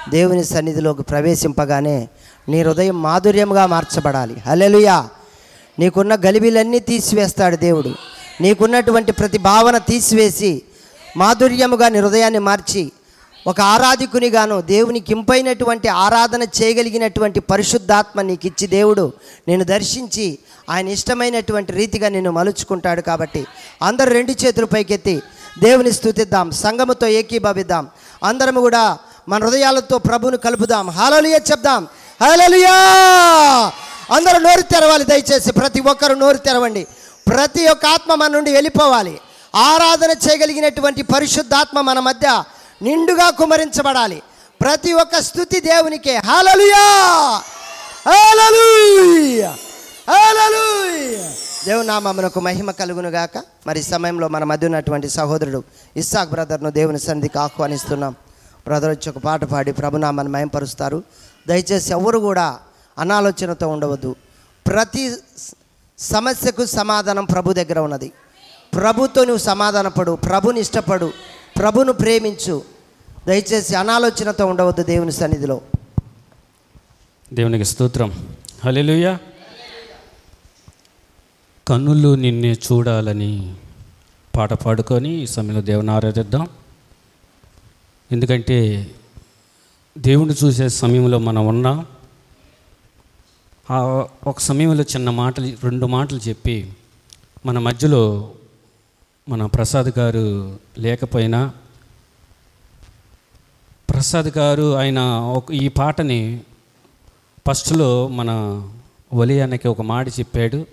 దేవుని 0.10 0.44
సన్నిధిలోకి 0.44 1.04
ప్రవేశింపగానే 1.04 2.08
నీ 2.50 2.64
హృదయం 2.64 3.02
మాధుర్యంగా 3.02 3.66
మార్చబడాలి. 3.66 4.36
హలెలుయా 4.46 5.10
నీకున్న 5.80 6.16
గలిబిలన్నీ 6.16 6.80
తీసివేస్తాడు 6.80 7.56
దేవుడు. 7.56 7.94
నీకున్నటువంటి 8.42 9.12
ప్రతి 9.12 9.38
భావన 9.38 9.78
తీసివేసి 9.78 10.62
మాధుర్యముగా 11.18 11.90
నీ 11.90 12.00
హృదయాన్ని 12.00 12.40
మార్చి 12.40 12.92
ఒక 13.48 13.62
ఆరాధికునిగాను 13.62 14.62
దేవునికి 14.62 15.12
ఇంపైనటువంటి 15.12 15.88
ఆరాధన 15.88 16.44
చేయగలిగినటువంటి 16.44 17.40
పరిశుద్ధాత్మ 17.40 18.22
నీకు 18.22 18.48
ఇచ్చి 18.48 18.68
దేవుడు 18.68 19.14
నేను 19.48 19.64
దర్శించి 19.64 20.40
ఆయన 20.70 20.88
ఇష్టమైనటువంటి 20.88 21.74
రీతిగా 21.74 22.10
నిన్ను 22.10 22.32
మలుచుకుంటాడు 22.32 23.02
కాబట్టి 23.02 23.46
అందరు 23.82 24.10
రెండు 24.10 24.32
చేతులు 24.32 24.66
పైకెత్తి 24.66 25.22
దేవుని 25.64 25.92
స్థుతిద్దాం 25.92 26.52
సంగముతో 26.52 27.08
ఏకీభవిద్దాం. 27.08 27.88
అందరం 28.24 28.56
కూడా 28.56 28.98
మన 29.30 29.46
హృదయాలతో 29.46 29.98
ప్రభువును 29.98 30.38
కలుపుదాం. 30.38 30.90
హాలలుయ 30.90 31.40
చెప్దాం. 31.52 31.88
హాలలుయా 32.22 32.76
అందరూ 34.12 34.40
నోరు 34.40 34.62
తెరవాలి 34.62 35.04
దయచేసి 35.04 35.52
ప్రతి 35.52 35.80
ఒక్కరు 35.80 36.14
నోరు 36.14 36.38
తెరవండి. 36.38 36.88
ప్రతి 37.28 37.68
ఒక్క 37.68 37.86
ఆత్మ 37.86 38.14
మన 38.14 38.32
నుండి 38.32 38.52
వెళ్ళిపోవాలి. 38.52 39.20
ఆరాధన 39.56 40.12
చేయగలిగినటువంటి 40.12 41.02
పరిశుద్ధాత్మ 41.02 41.82
మన 41.82 42.00
మధ్య 42.00 42.44
నిండుగా 42.82 43.30
కుమరించబడాలి. 43.30 44.22
ప్రతి 44.62 44.94
ఒక్క 44.94 45.20
స్థుతి 45.20 45.60
దేవునికే. 45.60 46.16
హాలలుయా 46.18 46.84
హాలలుయా 48.10 49.50
హాలలుయా 50.10 51.32
దేవుని 51.66 51.88
నామమునకు 51.88 52.40
మహిమ 52.40 52.72
కలుగును 52.72 53.10
గాక. 53.10 53.44
మరి 53.68 53.84
సమయంలో 53.84 54.28
మన 54.28 54.44
మధ్య 54.44 54.68
ఉన్నటువంటి 54.68 55.10
సహోదరుడు 55.10 55.64
ఇస్సాక్ 55.98 56.30
బ్రదర్ను 56.30 56.70
దేవుని 56.70 57.00
సన్నిధికి 57.00 57.40
ఆహ్వానిస్తున్నాం. 57.40 58.16
బ్రదర్ 58.68 58.90
వచ్చి 58.90 59.10
ఒక 59.10 59.18
పాట 59.18 59.44
పాడి 59.44 59.72
ప్రభునామాన్ని 59.72 60.34
మయంపరుస్తారు. 60.34 61.04
దయచేసి 61.48 61.92
ఎవరు 61.92 62.20
కూడా 62.20 62.60
అనాలోచనతో 62.98 63.68
ఉండవద్దు. 63.68 64.16
ప్రతి 64.68 65.12
సమస్యకు 66.00 66.66
సమాధానం 66.66 67.26
ప్రభు 67.26 67.54
దగ్గర 67.54 67.80
ఉన్నది. 67.80 68.12
ప్రభుతో 68.74 69.24
నువ్వు 69.24 69.38
సమాధానపడు 69.38 70.16
ప్రభుని 70.16 70.60
ఇష్టపడు 70.60 71.14
ప్రభును 71.58 71.94
ప్రేమించు. 71.94 72.64
దయచేసి 73.28 73.76
అనాలోచనతో 73.76 74.46
ఉండవద్దు 74.46 74.84
దేవుని 74.84 75.12
సన్నిధిలో. 75.12 75.62
దేవునికి 77.34 77.66
స్తోత్రం. 77.66 78.28
హలెలుయ 78.66 79.18
కన్నులు 81.68 82.16
నిన్నే 82.16 82.54
చూడాలని 82.54 83.56
పాట 84.36 84.54
పాడుకొని 84.54 85.10
ఈ 85.10 85.26
సమయంలో 85.26 85.62
దేవుని 85.62 85.92
ఆరాధిద్దాం. 85.92 86.48
ఎందుకంటే 88.12 88.88
దేవుని 89.98 90.34
చూసే 90.44 90.70
సమయంలో 90.70 91.20
మనం 91.20 91.48
ఉన్నాం. 91.48 91.86
ఒక 93.70 94.40
సమయంలో 94.40 94.84
చిన్న 94.84 95.10
మాటలు 95.10 95.48
రెండు 95.64 95.86
మాటలు 95.86 96.20
చెప్పి 96.20 96.72
మన 97.46 97.60
మధ్యలో 97.60 98.34
మన 99.30 99.46
ప్రసాద్ 99.46 100.00
గారు 100.00 100.58
లేకపోయినా 100.78 101.54
ప్రసాద్ 103.90 104.28
గారు 104.38 104.76
ఆయన 104.76 105.00
ఒక 105.00 105.52
ఈ 105.52 105.68
పాటని 105.68 106.42
ఫస్ట్లో 107.48 108.08
మన 108.08 108.32
వలియానికి 109.14 109.68
ఒక 109.68 109.82
మాట 109.82 110.08
చెప్పాడు 110.08 110.66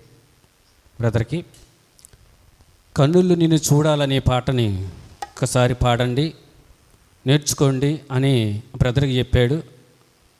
బ్రదర్కి 0.99 1.45
కన్నులు 2.97 3.33
నిన్ను 3.33 3.57
చూడాలనే 3.57 4.19
పాటని 4.19 4.89
ఒకసారి 5.23 5.73
పాడండి 5.73 6.33
నేర్చుకోండి 7.27 8.01
అని 8.11 8.61
బ్రదర్కి 8.77 9.17
చెప్పాడు. 9.17 9.72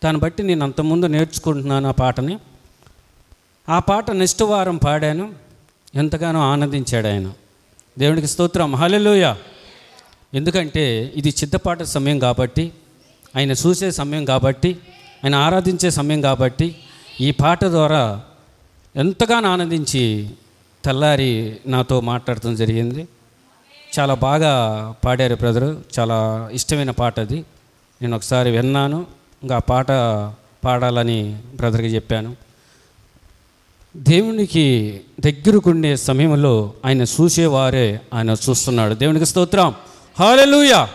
దాన్ని 0.04 0.20
బట్టి 0.20 0.44
నేను 0.44 0.64
అంతకుముందు 0.64 1.06
నేర్చుకుంటున్నాను 1.06 1.90
ఆ 1.90 1.92
పాటని. 1.92 2.40
ఆ 3.70 3.80
పాట 3.80 4.12
నెక్స్ట్ 4.12 4.44
వారం 4.44 4.78
పాడాను. 4.78 5.34
ఎంతగానో 5.96 6.40
ఆనందించాడు 6.40 7.08
ఆయన. 7.08 7.32
దేవునికి 8.00 8.28
స్తోత్రం. 8.28 8.76
హలలోయ 8.76 9.34
ఎందుకంటే 10.34 11.14
ఇది 11.16 11.30
చిత్తపాట 11.30 11.84
సమయం 11.84 12.20
కాబట్టి 12.20 12.72
ఆయన 13.36 13.52
చూసే 13.52 13.92
సమయం 13.92 14.26
కాబట్టి 14.26 14.78
ఆయన 15.24 15.36
ఆరాధించే 15.36 15.90
సమయం 15.90 16.22
కాబట్టి 16.22 16.76
ఈ 17.22 17.32
పాట 17.32 17.66
ద్వారా 17.66 18.22
ఎంతగానో 18.96 19.50
ఆనందించి 19.50 20.30
తెల్లారి 20.86 21.58
నాతో 21.68 22.02
మాట్లాడటం 22.02 22.56
జరిగింది. 22.56 23.08
చాలా 24.00 24.14
బాగా 24.14 24.54
పాడారు 25.06 25.36
బ్రదరు. 25.36 25.84
చాలా 26.00 26.50
ఇష్టమైన 26.52 26.92
పాట 26.92 27.20
అది. 27.20 27.46
నేను 28.02 28.16
ఒకసారి 28.16 28.52
విన్నాను. 28.52 29.23
ఇంకా 29.44 29.60
పాట 29.60 29.88
పాడాలని 30.66 31.40
బ్రదర్కి 31.56 31.88
చెప్పాను. 31.88 32.36
దేవునికి 33.98 35.02
దగ్గరకుండే 35.20 35.96
సమయంలో 35.96 36.74
ఆయన 36.86 37.02
చూసేవారే 37.02 38.02
ఆయన 38.14 38.30
చూస్తున్నాడు. 38.30 38.94
దేవునికి 38.94 39.26
స్తోత్రం. 39.26 39.76
హాలెలూయ 40.20 40.86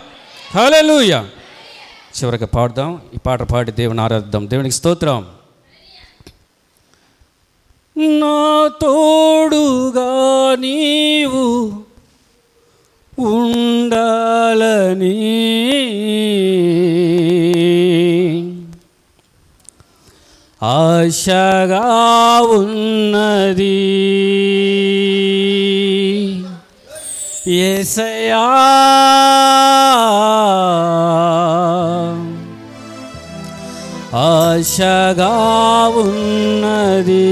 హాలెలూయ 0.54 1.22
చివరికి 2.22 2.46
పాడదాం. 2.46 3.00
ఈ 3.14 3.16
పాట 3.26 3.42
పాడి 3.42 3.72
దేవుని 3.72 4.00
ఆరాధిద్దాం. 4.00 4.50
దేవునికి 4.50 4.74
స్తోత్రం. 4.74 5.26
నా 7.98 8.70
తోడుగా 8.80 10.60
నీవు 10.60 11.72
ఉండాలని 13.18 15.38
ఆశగా 20.62 21.84
ఉన్నది. 22.42 23.78
ఏసయా 27.52 28.44
ఆశగా 34.14 35.34
ఉన్నది. 35.96 37.28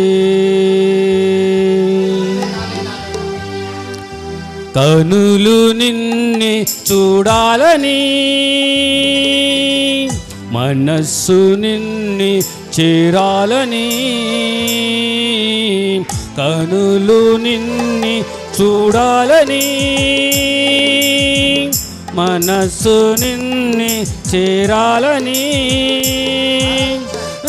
కనులు 4.76 5.72
నిన్ని 5.72 6.62
చూడాలని 6.62 8.00
మనస్సు 10.52 11.54
నిన్ని 11.54 12.42
చేరాలని 12.80 13.88
కనులు 16.38 17.36
నిన్ని 17.36 18.16
చూడాలని 18.56 19.66
మనస్సు 22.14 23.16
నిన్ని 23.20 24.06
చేరాలని 24.34 25.42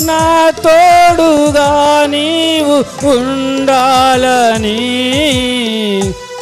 నా 0.01 0.49
తోడుగా 0.49 2.05
నీవు 2.07 2.77
ఉండాలని 3.15 4.79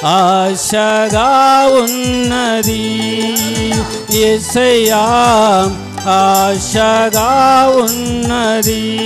ఆశగా 0.04 1.32
ఉన్నది. 1.80 2.84
ఎసయా 4.22 5.06
ఆశగా 6.08 7.68
ఉన్నది. 7.68 9.06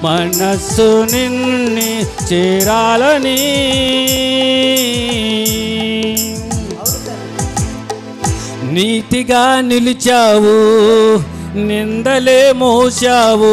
మనస్సు 0.04 1.08
నిన్ని 1.12 2.06
చేరాలని. 2.34 3.66
నీతిగా 8.76 9.44
నిలిచావు 9.62 10.56
నిందలే 11.68 12.42
మోసావు 12.58 13.52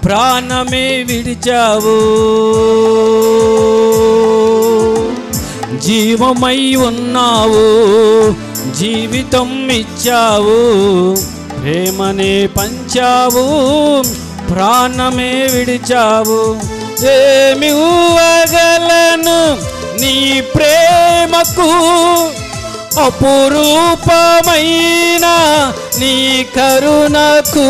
ప్రాణమే 0.05 1.03
విడిచావు. 1.03 1.95
జీవమై 5.77 6.75
ఉన్నావు 6.75 7.63
జీవితం 8.79 9.69
ఇచ్చావు. 9.69 10.57
ప్రేమనే 11.61 12.47
పంచావు 12.47 13.45
ప్రాణమే 14.49 15.47
విడిచావు. 15.53 16.59
ఏమి 17.07 17.73
ఊవగలను 17.73 19.57
నీ 20.01 20.41
ప్రేమకు 20.55 21.71
అపురూపమైన 22.97 23.65
నీ 25.99 26.45
కరుణకు 26.55 27.69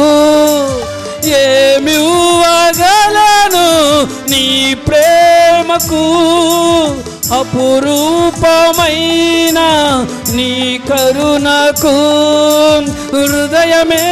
ఏమి 1.26 1.98
నీ 4.30 4.74
ప్రేమకు? 4.74 6.04
అపురూపమైన 7.40 9.60
నీ 10.32 10.80
కరుణకు 10.90 11.96
హృదయమే 13.14 14.06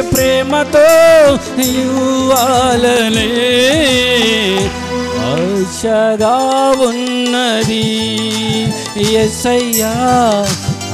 ప్రేమతో 0.00 0.88
ఇవ్వాలనే 1.62 3.30
ఆశగా 5.20 6.38
ఉన్నది. 6.84 7.86
ఎసయ్యా 9.02 9.92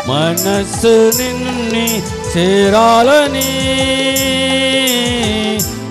మనస్సు 0.09 0.94
నిన్ని 1.18 2.02
చేరాలని 2.37 3.50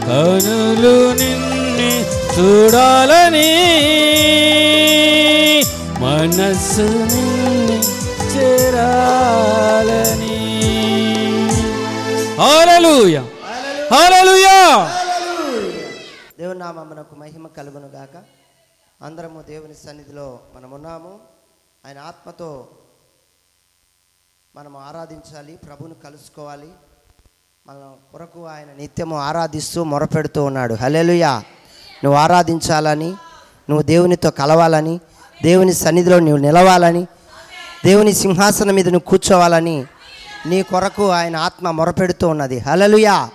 కనులు 0.08 1.12
నిన్ని 1.12 1.94
చూడాలని 2.36 3.50
మనస్సు 6.00 6.82
నిన్ని 6.82 7.80
చేరాలని 8.34 10.38
హల్లెలూయా 12.39 13.21
హల్లెలూయా 13.93 14.58
దేవుని 16.39 16.60
నామమునకు 16.60 17.15
మహిమ 17.15 17.47
కలుగును 17.47 17.88
గాక 17.88 18.15
అందరము 19.02 19.41
దేవుని 19.41 19.75
సన్నిధిలో 19.88 20.39
మనమున్నాము. 20.56 21.19
ఆయన 21.86 21.99
ఆత్మతో 21.99 22.67
మనము 24.56 24.80
ఆరాధించాలి 24.80 25.54
ప్రభుని 25.65 25.95
కలుసుకోవాలి. 26.04 26.69
మన 27.67 27.93
కొరకు 28.12 28.45
ఆయన 28.45 28.67
నిత్యము 28.78 29.17
ఆరాధిస్తూ 29.19 29.84
మొరపెడుతూ 29.84 30.43
ఉన్నాడు. 30.43 30.73
హల్లెలూయా 30.73 31.43
నువ్వు 32.04 32.19
ఆరాధించాలని 32.19 33.10
నువ్వు 33.69 33.84
దేవునితో 33.84 34.32
కలవాలని 34.32 34.99
దేవుని 35.43 35.73
సన్నిధిలో 35.73 36.19
నువ్వు 36.19 36.38
నిలవాలని 36.38 37.08
దేవుని 37.86 38.13
సింహాసనం 38.13 38.75
మీద 38.75 38.89
నువ్వు 38.89 39.10
కూర్చోవాలని 39.10 39.86
నీ 40.45 40.63
కొరకు 40.63 41.10
ఆయన 41.10 41.36
ఆత్మ 41.36 41.71
మొరపెడుతూ 41.71 42.28
ఉన్నది. 42.28 42.60
హలలుయా 42.60 43.30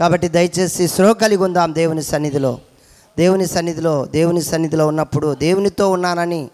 కాబట్టి 0.00 0.28
దయచేసి 0.28 0.88
శ్రో 0.88 1.14
కలిగి 1.14 1.42
ఉందాం 1.42 1.74
దేవుని 1.74 2.02
సన్నిధిలో. 2.02 2.58
దేవుని 3.18 3.46
సన్నిధిలో 3.46 4.06
దేవుని 4.06 4.42
సన్నిధిలో 4.42 4.86
ఉన్నప్పుడు 4.86 5.34
దేవునితో 5.34 5.90
ఉన్నానని 5.90 6.50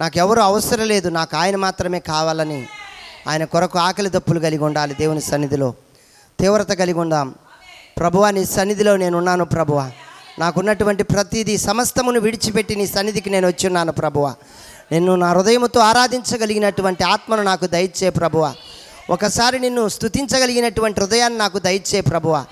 నాకెవరు 0.00 0.40
అవసరం 0.40 0.86
లేదు. 0.86 1.08
నాకు 1.08 1.36
ఆయన 1.36 1.56
మాత్రమే 1.56 2.00
కావాలని 2.00 2.66
ఆయన 3.28 3.44
కొరకు 3.44 3.78
ఆకలి 3.78 4.10
దప్పులు 4.10 4.40
కలిగి 4.40 4.64
ఉండాలి 4.64 4.94
దేవుని 4.94 5.20
సన్నిధిలో. 5.20 5.74
తీవ్రత 6.40 6.72
కలిగి 6.72 6.98
ఉందాం. 6.98 7.34
ప్రభువా 7.98 8.30
నీ 8.30 8.44
సన్నిధిలో 8.44 8.96
నేను 8.96 9.18
ఉన్నాను 9.18 9.44
ప్రభువా. 9.44 9.90
నాకున్నటువంటి 10.38 11.02
ప్రతిదీ 11.02 11.58
సమస్తమును 11.58 12.20
విడిచిపెట్టి 12.20 12.76
నీ 12.76 12.86
సన్నిధికి 12.86 13.30
నేను 13.30 13.48
వచ్చి 13.48 13.66
ఉన్నాను 13.66 13.92
ప్రభువా. 13.92 14.34
నిన్ను 14.92 15.14
నా 15.14 15.32
హృదయముతో 15.32 15.80
ఆరాధించగలిగినటువంటి 15.80 17.04
ఆత్మను 17.04 17.42
నాకు 17.42 17.66
దయచే 17.66 18.10
ప్రభువా. 18.10 18.54
ఒకసారి 19.10 19.58
నిన్ను 19.58 19.88
స్తుతించగలిగినటువంటి 19.88 21.00
హృదయాన్ని 21.00 21.38
నాకు 21.38 21.58
దయచే 21.58 22.00
ప్రభువ. 22.00 22.44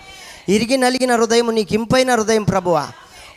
ఇరిగి 0.49 0.77
నలిగిన 0.77 1.13
హృదయం 1.13 1.55
నీకు 1.55 1.75
ఇంపైన 1.75 2.11
హృదయం 2.11 2.45
ప్రభువ. 2.45 2.89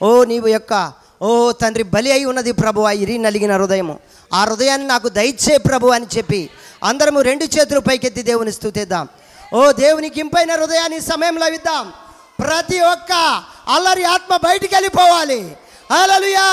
ఓ 0.02 0.24
నీవు 0.24 0.48
యొక్క 0.48 0.94
ఓ 1.22 1.52
తండ్రి 1.52 1.84
బలి 1.84 2.12
అయి 2.12 2.26
ఉన్నది 2.26 2.52
ప్రభువ 2.52 2.90
ఇరిగి 2.90 3.18
నలిగిన 3.18 3.54
హృదయము. 3.54 4.00
ఆ 4.34 4.44
హృదయాన్ని 4.44 4.88
నాకు 4.88 5.10
దయచే 5.10 5.58
ప్రభు 5.58 5.88
అని 5.88 6.08
చెప్పి 6.18 6.50
అందరము 6.84 7.22
రెండు 7.22 7.46
చేతులు 7.46 7.80
పైకెత్తి 7.80 8.22
దేవుని 8.22 8.52
స్థుతిద్దాం 8.52 9.08
ఓ 9.54 9.72
దేవునికి 9.72 10.20
ఇంపైన 10.20 10.52
హృదయాన్ని 10.52 11.00
సమయంలో 11.00 11.48
ఇద్దాం 11.48 11.92
ప్రతి 12.40 12.80
ఒక్క 12.80 13.14
అల్లరి 13.68 14.04
ఆత్మ 14.04 14.36
బయటికి 14.38 14.76
వెళ్ళిపోవాలి 14.76 15.56
అలలుయా 15.92 16.48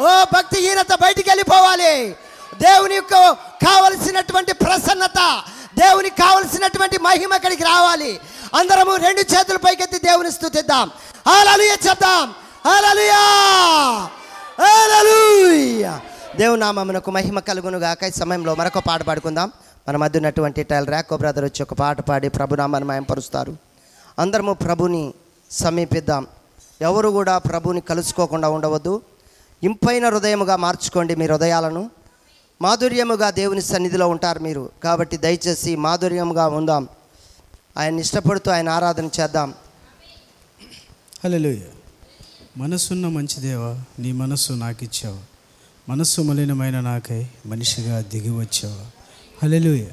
ఓ 0.00 0.24
భక్తిహీనత 0.34 0.94
బయటికి 1.00 1.30
వెళ్ళిపోవాలి 1.30 2.16
యొక్క 2.96 3.14
కావలసినటువంటి 3.64 4.52
ప్రసన్నత 4.52 5.44
దేవునికి 5.78 6.16
కావలసినటువంటి 6.16 6.98
మహిమ 6.98 7.32
ఇక్కడికి 7.32 7.64
రావాలి. 7.64 8.20
అందరము 8.54 8.96
రెండు 8.96 9.20
చేతుల 9.20 9.56
పైకెత్తి 9.56 9.98
దేవుని 9.98 10.30
స్థుతిద్దాం. 10.32 10.90
హలలుయ 11.28 11.76
చెప్దాం. 11.88 12.34
హలలుయా 12.66 13.22
హల్లెలూయా! 14.64 16.00
దేవుని 16.36 16.60
నామమునకు 16.60 17.10
మహిమ 17.10 17.40
కలుగును 17.40 17.78
గాక. 17.78 18.02
ఈ 18.02 18.10
సమయంలో 18.10 18.54
మరొక 18.54 18.78
పాట 18.78 19.02
పాడుకుందాం. 19.02 19.52
మన 19.88 19.96
మధ్య 19.96 20.18
ఉన్నటువంటి 20.18 20.62
టైల్ 20.62 20.86
ర్యాకో 20.86 21.16
బ్రదర్ 21.16 21.44
వచ్చి 21.44 21.62
ఒక 21.62 21.72
పాట 21.72 22.00
పాడి 22.00 22.28
ప్రభునామాన్ని 22.28 22.88
మయంపరుస్తారు. 22.88 23.56
అందరము 24.18 24.52
ప్రభుని 24.52 25.14
సమీపిద్దాం. 25.50 26.26
ఎవరు 26.80 27.08
కూడా 27.08 27.38
ప్రభుని 27.38 27.80
కలుసుకోకుండా 27.80 28.48
ఉండవద్దు. 28.48 29.02
ఇంపైన 29.62 30.08
హృదయముగా 30.08 30.56
మార్చుకోండి 30.56 31.14
మీ 31.14 31.26
హృదయాలను. 31.26 31.90
మాధుర్యముగా 32.64 33.30
దేవుని 33.30 33.62
సన్నిధిలో 33.62 34.08
ఉంటారు 34.08 34.38
మీరు. 34.38 34.70
కాబట్టి 34.84 35.16
దయచేసి 35.16 35.76
మాధుర్యముగా 35.76 36.48
ఉందాం. 36.48 36.88
ఆయన 37.76 37.98
ఇష్టపడుతూ 37.98 38.50
ఆయన 38.50 38.68
ఆరాధన 38.68 39.08
చేద్దాం. 39.20 39.54
హల్లెలూయ. 41.24 41.56
మనసున్న 42.56 43.08
మంచి 43.08 43.40
దేవా 43.40 43.80
నీ 43.98 44.12
మనస్సు 44.12 44.52
నాకు 44.52 44.84
ఇచ్చావు 44.84 45.18
మనస్సు 45.88 46.20
మలినమైన 46.20 46.80
నాకై 46.80 47.26
మనిషిగా 47.46 48.00
దిగి 48.00 48.30
వచ్చావు. 48.30 48.86
హల్లెలూయ. 49.42 49.84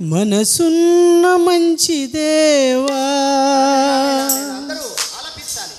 మనసున్న 0.00 1.36
మంచి 1.36 2.06
దేవా 2.06 3.04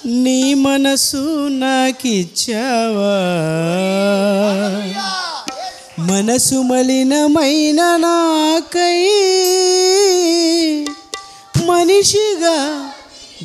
నీ 0.05 0.53
మనసు 0.53 1.47
నాకిచ్చావా. 1.47 3.19
మనసు 6.09 6.55
మలినమైన 6.55 7.81
నాకై 7.81 8.99
మనిషిగా 11.65 12.57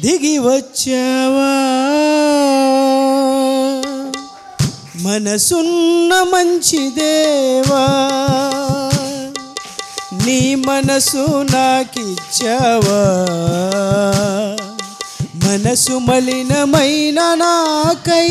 దిగి 0.00 0.38
వచ్చావా? 0.38 1.50
మనసున్న 5.02 6.22
మంచి 6.22 6.90
దేవా 6.90 7.84
నీ 10.26 10.54
మనసు 10.54 11.42
నాకిచ్చావా? 11.52 13.00
మనసు 15.46 15.92
మలినమైన 15.92 17.20
నాకై 17.34 18.30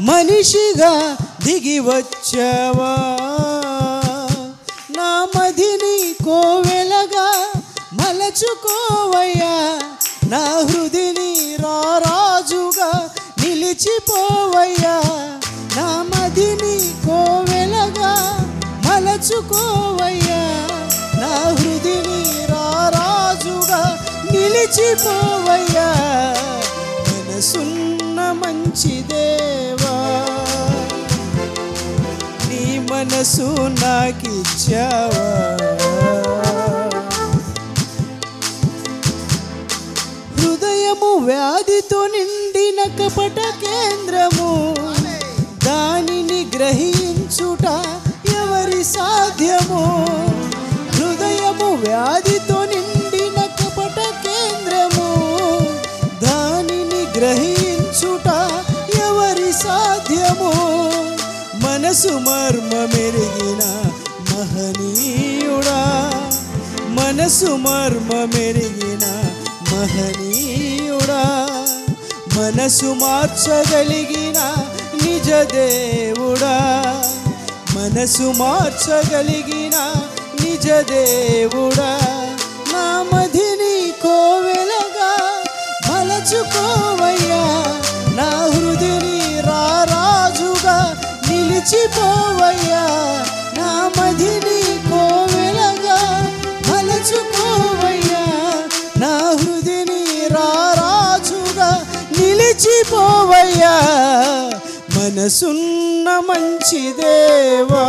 మనిషిగా 0.00 1.16
దిగి 1.44 1.78
వచ్చావా? 1.78 2.96
నా 4.90 5.28
మదిని 5.36 6.24
కోవెలగా 6.24 7.52
మలచుకోవయ్యా. 7.92 9.80
నా 10.28 10.58
హృదిని 10.58 11.56
రారాజుగా 11.56 13.10
నిలిచిపోవయ్యా. 13.40 15.02
నా 15.76 16.02
మదిని 16.02 17.06
కోవెలగా 17.06 18.14
మలచుకోవయ్యా. 18.86 20.42
నా 21.20 21.48
హృదిని 21.48 22.46
రారాజుగా 22.46 24.04
నిలిచిపోవయ్యా. 24.32 25.88
మనసున్న 27.08 28.32
మంచి 28.32 29.02
దేవా. 29.02 30.22
మనసు 33.02 33.56
నాకిచ్చావా? 33.68 35.24
హృదయము 40.40 41.16
వ్యాధితో 41.16 42.06
నిండిన 42.06 42.80
కపట 42.98 43.40
కేంద్రము. 43.64 44.74
దానిని 45.66 46.50
గ్రహించుట 46.56 47.64
ఎవరి 48.28 48.84
సాధ్యము? 48.84 49.82
హృదయము 50.96 51.74
వ్యాధితో 51.74 52.64
నిండిన 52.64 53.40
కపట 53.40 54.00
కేంద్రము. 54.26 55.08
దానిని 56.22 57.18
గ్రహించుట 57.18 58.28
ఎవరి 59.00 59.52
సాధ్యము? 59.52 60.52
మనసు 61.92 62.12
మెరిగిన 62.72 63.90
మహనీయుడా. 64.30 66.10
మనసు 66.88 67.46
మెరిగిన 68.24 69.06
మహనీయుడా. 69.72 71.46
మనసు 72.36 72.84
మార్చగలిగిన 72.84 74.54
నిజ 75.04 75.30
దేవుడా. 75.52 76.82
మనసు 77.76 78.22
మార్చగలిగిన 78.22 79.94
నిజ 80.44 80.70
దేవుడా. 80.70 81.98
మనసున్న 105.04 106.08
మంచి 106.26 106.80
దేవా 106.98 107.86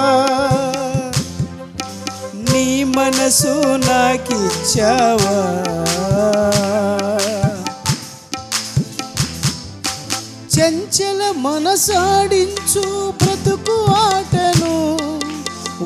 నీ 2.45 2.63
మనసు 2.95 3.53
నాకిచ్చావా? 3.83 5.35
చంచల 10.55 11.21
మనసాడించు 11.37 12.83
బ్రతుకు 13.19 13.77
ఆటను 14.01 14.73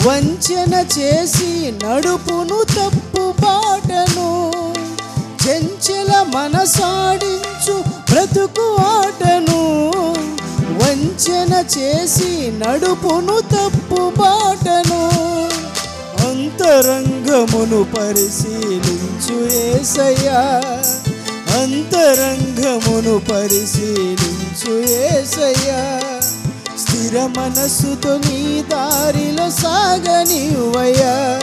వంచన 0.05 0.73
చేసి 0.97 1.51
నడుపును 1.83 2.59
తప్పు 2.75 3.25
బాటను 3.41 4.29
చంచల 5.45 6.11
మనసాడించు 6.35 7.77
బ్రతుకు 8.11 8.67
ఆటను 8.91 9.61
వంచన 10.77 11.65
చేసి 11.77 12.51
నడుపును 12.57 13.39
తప్పు 13.39 14.11
బాటను 14.17 15.07
అంతరంగమును 16.27 17.83
పరిశీలించు 17.83 19.55
ఏసయ్యా. 19.55 20.61
అంతరంగమును 21.61 23.21
పరిశీలించు 23.31 24.73
ఏసయ్యా. 24.93 25.99
స్థిర 26.77 27.19
మనస్సుతో 27.19 28.17
నీ 28.17 28.63
దారిలో 28.71 29.49
సాగనివ్వయ్యా. 29.49 31.39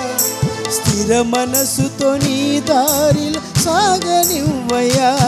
స్థిర 0.70 1.22
మనస్సుతో 1.22 2.16
నీ 2.16 2.60
దారిలో 2.60 3.62
సాగనివ్వయ్యా. 3.62 5.18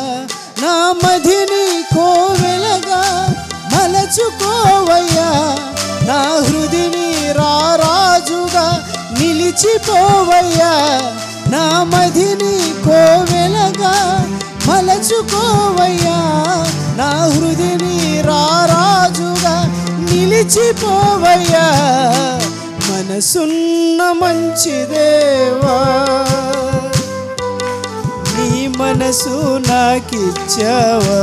నా 0.62 0.92
మధిని 0.92 1.82
కోవెలగా 1.82 3.28
మలచుకోవయ్యా 3.72 5.28
నా 6.08 6.20
హృదిని 6.46 7.08
రారాజుగా 7.38 8.66
నిలిచిపోవయ్యా 9.18 10.72
నా 11.50 11.64
మధిని 11.92 12.54
కోవెలగా 12.86 13.94
మలచుకోవయ్యా 14.68 16.18
నా 16.96 17.10
హృదిని 17.34 17.96
రారాజుగా 18.22 19.54
నిలిచిపోవయ్యా. 20.06 21.66
మనసున్న 22.88 24.00
మంచి 24.12 24.76
దేవా 24.92 25.76
నీ 28.36 28.66
మనసు 28.78 29.36
నాకిచ్చావా. 29.68 31.20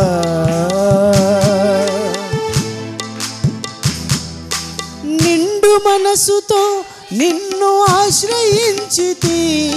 మనసుతో 5.86 6.84
నిన్ను 7.12 7.86
ఆశ్రయించితి. 7.90 9.72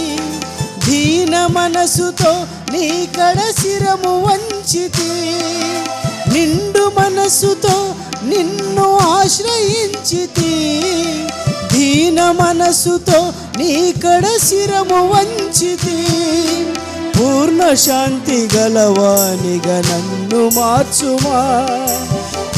దీన 0.89 1.47
మనసుతో 1.47 2.33
నీ 2.73 3.09
కడ 3.19 3.39
శిరము 3.63 4.23
వంచితి. 4.23 5.11
నిండు 6.33 6.93
మనసుతో 7.01 7.95
నిన్ను 8.23 8.99
ఆశ్రయించితి. 8.99 10.83
దీన 11.73 12.31
మనసుతో 12.31 13.33
నీ 13.59 13.95
కడ 14.05 14.25
శిరము 14.45 15.09
వంచితి. 15.09 16.07
పూర్ణ 17.19 17.75
శాంతి 17.75 18.49
గలవానిగా 18.57 19.81
నన్ను 19.81 20.49
మార్చుమా. 20.49 21.47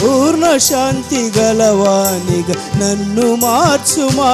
పూర్ణ 0.03 0.57
శాంతి 0.57 1.32
గలవానిగా 1.38 2.55
నన్ను 2.76 3.34
మార్చుమా? 3.34 4.32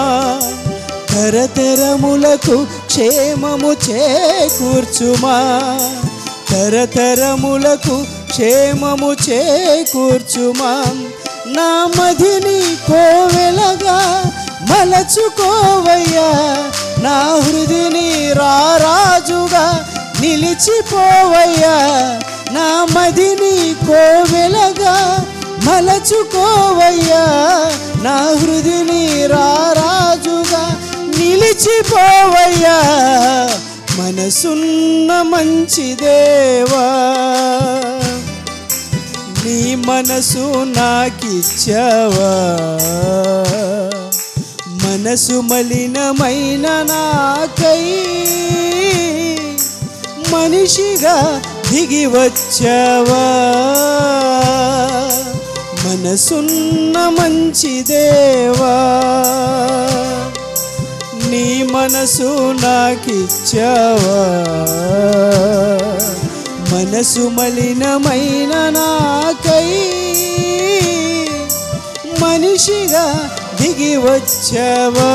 తరతరములకు 1.15 2.67
క్షేమము 2.87 3.73
చేకూర్చుమా? 3.73 5.37
తరతరములకు 6.51 8.05
క్షేమము 8.31 9.13
చేకూర్చుమా? 9.31 10.85
నా 11.47 11.91
మధిని 11.99 12.77
కోవెలగా 12.87 14.25
మలచుకోవయ్యా. 14.71 16.31
నా 17.03 17.41
హృదిని 17.43 18.33
రారాజుగా 18.33 19.87
నిలిచిపోవయ్యా. 20.21 21.77
నా 22.53 22.87
మదిని 22.97 23.75
కోవెలగా 23.87 25.27
మలచుకోవయ్యా 25.67 27.25
నా 28.03 28.17
హృదిని 28.17 29.27
రారాజుగా 29.27 30.81
నిలిచిపోవయ్యా 31.19 32.79
మనసున్న 33.99 35.23
మంచి 35.23 35.95
దేవా. 35.95 36.87
నీ 39.45 39.75
మనసు 39.75 40.65
నాకిచ్చావా. 40.65 42.33
మనసు 44.69 45.33
మలినమైన 45.33 46.67
నాకై 46.69 48.05
మనిషిగా 50.33 51.43
దిగి 51.71 52.07
వచ్చావా. 52.07 53.25
మనసున్న 55.85 56.97
మంచి 57.19 57.73
దేవా 57.83 58.75
నీ 61.31 61.47
మనసు 61.73 62.29
నాకిచ్చావా? 62.63 64.19
మనసు 66.73 67.25
మలినమైన 67.37 68.55
నాకై 68.77 69.69
మనిషిగా 72.23 73.05
దిగి 73.61 73.97
వచ్చావా? 74.07 75.13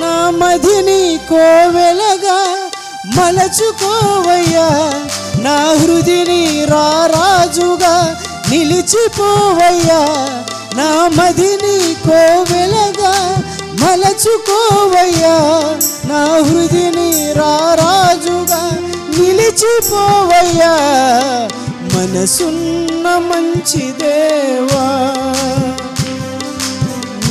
నా 0.00 0.14
మదిని 0.40 1.02
కోవెలగా 1.28 2.40
మలచుకోవయ్యా 3.16 4.68
నా 5.38 5.56
హృదిని 5.80 6.42
రారాజుగా 6.66 7.94
నిలిచిపోవయ్యా 8.52 10.00
నా 10.78 10.88
మదిని 11.16 11.76
కోవెలగా 12.02 13.12
మలచుకోవయ్యా 13.80 15.36
నా 16.08 16.20
హృదిని 16.48 17.08
రారాజుగా 17.38 18.60
నిలిచిపోవయ్యా 19.16 20.72
మనసున్న 21.94 23.06
మంచి 23.28 23.84
దేవా 24.00 24.84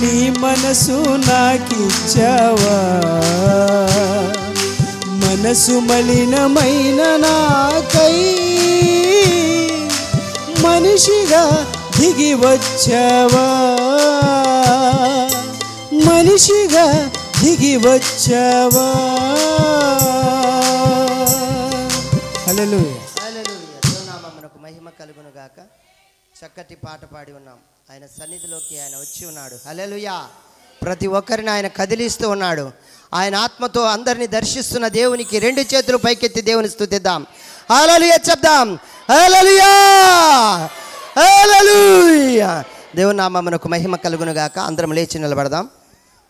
నీ 0.01 0.15
మనసు 0.41 0.97
నాకిచ్చావా 1.27 2.77
మనసు 5.23 5.77
మలినమైన 5.89 7.01
నాకై 7.25 8.17
మనిషిగా 10.63 11.73
దిగి 11.99 12.33
వచ్చావా? 12.33 13.45
మనిషిగా 15.93 17.11
దిగి 17.43 17.77
వచ్చావా? 17.77 18.87
హల్లెలూయా. 22.47 23.23
హల్లెలూయా. 23.23 23.79
దేవునామమునకు 23.85 24.59
మహిమ 24.63 24.89
కలుగును 24.99 25.29
గాక. 25.37 25.59
చక్కటి 26.45 26.75
పాట 26.75 27.05
పాడి 27.05 27.31
ఉన్నాం. 27.31 27.55
ఆయన 27.91 28.05
సన్నిధిలోకి 28.05 28.79
ఆయన 28.79 28.95
వచ్చి 28.97 29.25
ఉన్నాడు. 29.25 29.69
హల్లెలూయా. 29.69 30.25
ప్రతి 30.81 31.07
ఒక్కరిని 31.07 31.49
ఆయన 31.49 31.67
కదిలిస్తూ 31.67 32.29
ఉన్నాడు. 32.29 32.71
ఆయన 33.13 33.35
ఆత్మతో 33.35 33.81
అందరిని 33.81 34.27
దర్శిస్తున్న 34.27 34.87
దేవునికి 34.87 35.39
రెండు 35.39 35.61
చేతులు 35.61 35.97
పైకెత్తి 35.97 36.41
దేవుని 36.41 36.69
స్తుతిద్దాం 36.69 37.25
హల్లెలూయా 37.71 38.19
చెప్దాం. 38.29 38.79
హల్లెలూయా! 39.09 39.71
హల్లెలూయా! 41.17 42.63
దేవుని 42.95 43.17
నామమునకు 43.17 43.67
మహిమ 43.67 43.95
కలుగునుగాక 43.95 44.59
అందరం 44.59 44.91
లేచి 44.91 45.19
నిలబడదాం. 45.19 45.69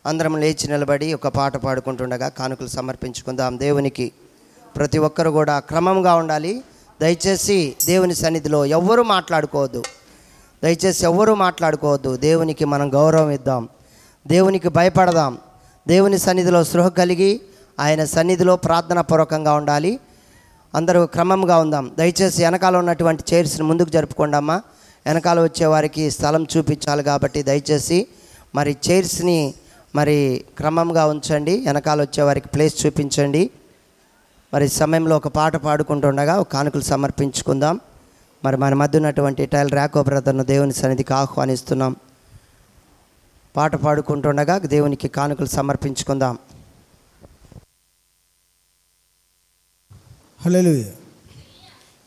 అందరం 0.05 0.37
లేచి 0.37 0.67
నిలబడి 0.67 1.13
ఒక 1.13 1.27
పాట 1.27 1.57
పాడుకుంటుండగా 1.57 2.29
కానుకలు 2.29 2.67
సమర్పించుకుందాం. 2.67 3.59
దేవునికి 3.59 4.11
ప్రతి 4.75 4.97
ఒక్కరు 4.97 5.29
కూడా 5.29 5.59
క్రమంగా 5.59 6.15
ఉండాలి. 6.15 6.63
దయచేసి 7.01 7.75
దేవుని 7.85 8.15
సన్నిధిలో 8.15 8.65
ఎవ్వరూ 8.65 9.03
మాట్లాడుకోవద్దు. 9.03 9.83
దయచేసి 10.63 11.05
ఎవ్వరూ 11.05 11.35
మాట్లాడుకోవద్దు. 11.35 12.17
దేవునికి 12.17 12.65
మనం 12.65 12.93
గౌరవం 12.93 13.29
ఇద్దాం. 13.29 13.69
దేవునికి 14.27 14.69
భయపడదాం. 14.69 15.37
దేవుని 15.87 16.17
సన్నిధిలో 16.17 16.63
సృహ 16.63 16.87
కలిగి 16.87 17.41
ఆయన 17.79 18.05
సన్నిధిలో 18.05 18.55
ప్రార్థన 18.55 19.01
పూర్వకంగా 19.01 19.53
ఉండాలి. 19.53 19.99
అందరూ 20.75 21.05
క్రమంగా 21.05 21.57
ఉందాం. 21.57 21.91
దయచేసి 21.97 22.43
వెనకాల 22.43 22.77
ఉన్నటువంటి 22.77 23.23
చైర్స్ని 23.33 23.67
ముందుకు 23.67 23.89
జరుపుకోండమ్మా. 23.89 24.61
వెనకాల 25.05 25.43
వచ్చే 25.43 25.65
వారికి 25.65 26.11
స్థలం 26.11 26.47
చూపించాలి 26.57 27.03
కాబట్టి 27.03 27.43
దయచేసి 27.43 28.07
మరి 28.55 28.77
చైర్స్ని 28.89 29.53
మరి 29.95 30.45
క్రమంగా 30.57 31.05
ఉంచండి. 31.05 31.63
వెనకాల 31.65 32.01
వచ్చే 32.01 32.23
వారికి 32.23 32.47
ప్లేస్ 32.47 32.85
చూపించండి. 32.85 33.49
మరి 34.53 34.67
సమయంలో 34.67 35.15
ఒక 35.15 35.27
పాట 35.27 35.55
పాడుకుంటుండగా 35.55 36.39
ఒక 36.39 36.49
కానుకలు 36.51 36.81
సమర్పించుకుందాం. 36.81 37.79
మరి 38.45 38.57
మన 38.57 38.73
మధ్య 38.73 38.97
ఉన్నటువంటి 38.97 39.45
టైల్ 39.45 39.71
ర్యాకో 39.71 40.03
బ్రదర్ను 40.03 40.43
దేవుని 40.43 40.73
సన్నిధికి 40.73 41.13
ఆహ్వానిస్తున్నాం. 41.13 41.95
పాట 43.55 43.75
పాడుకుంటుండగా 43.75 44.57
దేవునికి 44.57 45.07
కానుకలు 45.07 45.45
సమర్పించుకుందాం. 45.45 46.37
హలో 50.45 50.83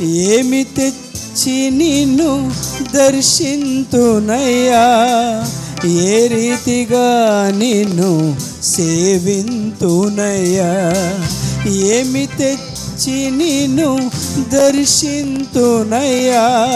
ఏమి 0.00 0.64
తెచ్చి 0.64 1.70
నిన్ను 1.70 2.52
దర్శింతునయ్యా? 2.94 5.14
ఏ 5.86 6.26
రీతిగా 6.26 7.08
నిన్ను 7.56 8.36
సేవింతునయ్యా? 8.62 10.92
ఏమి 11.68 12.28
తెచ్చి 12.38 13.30
నిన్ను 13.30 14.10
దర్శింతునయ్యా? 14.52 16.74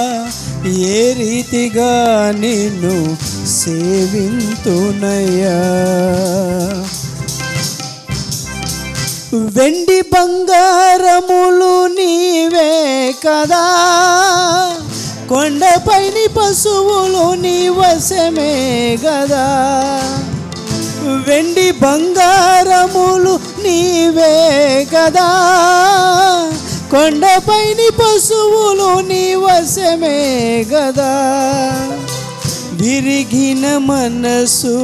ఏ 0.67 1.13
రీతిగా 1.13 2.33
నిన్ను 2.39 3.17
సేవింతునయ్యా? 3.49 5.61
వెండి 9.33 10.01
బంగారములు 10.01 11.87
నీవే 11.87 13.13
కదా. 13.13 13.63
కొండపైని 15.29 16.29
పశువులు 16.29 17.35
నీ 17.35 17.69
వశమే 17.69 18.99
కదా. 19.05 19.45
వెండి 21.29 21.71
బంగారములు 21.71 23.39
నీవే 23.63 24.35
కదా. 24.95 25.29
కొండపైని 26.91 27.91
పశువులు 27.91 29.01
నీ 29.01 29.35
వశమే 29.35 30.19
కదా. 30.75 31.13
విరిగిన 32.81 33.79
మనసు 33.79 34.79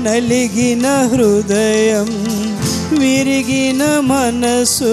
నలిగిన 0.00 0.86
హృదయం. 0.86 2.08
విరిగిన 2.98 4.00
మనసు 4.00 4.92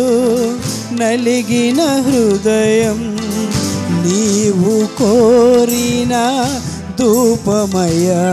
నలిగిన 0.94 1.82
హృదయం. 1.82 3.18
నీవు 4.06 4.98
కోరిన 4.98 6.46
ధూపమయ్యా. 7.00 8.24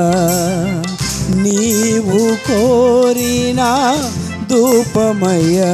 నీవు 1.42 2.48
కోరిన 2.48 3.62
ధూపమయ్యా. 4.50 5.72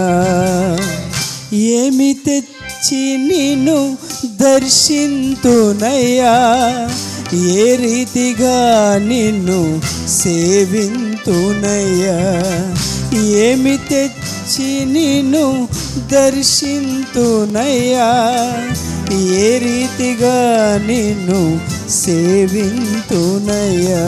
ఏమి 1.53 2.17
తెచ్చి 2.27 3.17
నిన్ను 3.17 3.97
దర్శింతునయ్యా? 4.41 6.35
ఏ 7.35 7.77
రీతిగా 7.77 8.99
నిన్ను 8.99 9.81
సేవింతునయ్యా? 10.09 12.19
ఏమి 13.19 13.79
తెచ్చి 13.89 14.85
నిన్ను 14.85 15.69
దర్శింతునయ్యా? 16.13 18.09
ఏ 19.13 19.59
రీతిగా 19.59 20.37
నిన్ను 20.87 21.61
సేవింతునయ్యా? 21.91 24.05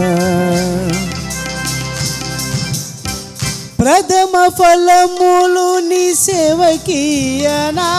ప్రథమ 3.78 4.48
ఫలములు 4.48 5.88
నీ 5.88 6.14
సేవకీయనా 6.14 7.90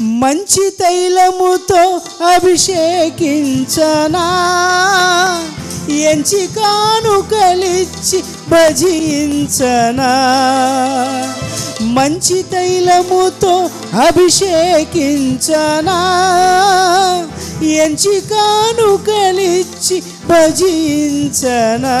మంచి 0.00 0.70
తైలముతో 0.70 2.00
అభిషేకించనా? 2.34 4.26
ఎంచి 5.90 6.48
కానుకలిచ్చి 6.56 8.22
భజించనా. 8.48 10.12
మంచి 11.82 12.42
తైలముతో 12.42 13.70
అభిషేకించనా. 14.06 14.98
ఎంచి 17.62 18.20
కానుకలిచ్చి 18.20 20.02
భజించనా. 20.28 21.98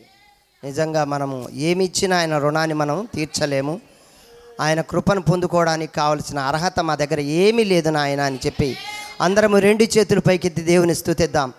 నిజంగా 0.64 1.04
మనము 1.04 1.48
ఏమి 1.52 1.84
ఇచ్చినా 1.84 2.18
ఆయన 2.18 2.38
రుణాన్ని 2.38 2.74
మనం 2.74 3.08
తీర్చలేము. 3.14 3.80
ఆయన 4.60 4.80
కృపను 4.80 5.20
పొందుకోవడానికి 5.20 5.92
కావలసిన 5.94 6.38
అర్హత 6.38 6.80
మా 6.80 6.94
దగ్గర 6.94 7.20
ఏమీ 7.20 7.64
లేదు 7.64 7.88
నాయన 7.88 8.20
అని 8.20 8.38
చెప్పి 8.46 8.76
అందరము 9.20 9.58
రెండు 9.58 9.84
చేతులు 9.84 10.20
పైకెత్తి 10.20 10.62
దేవుని 10.62 10.94
స్థుతిద్దాం. 10.94 11.52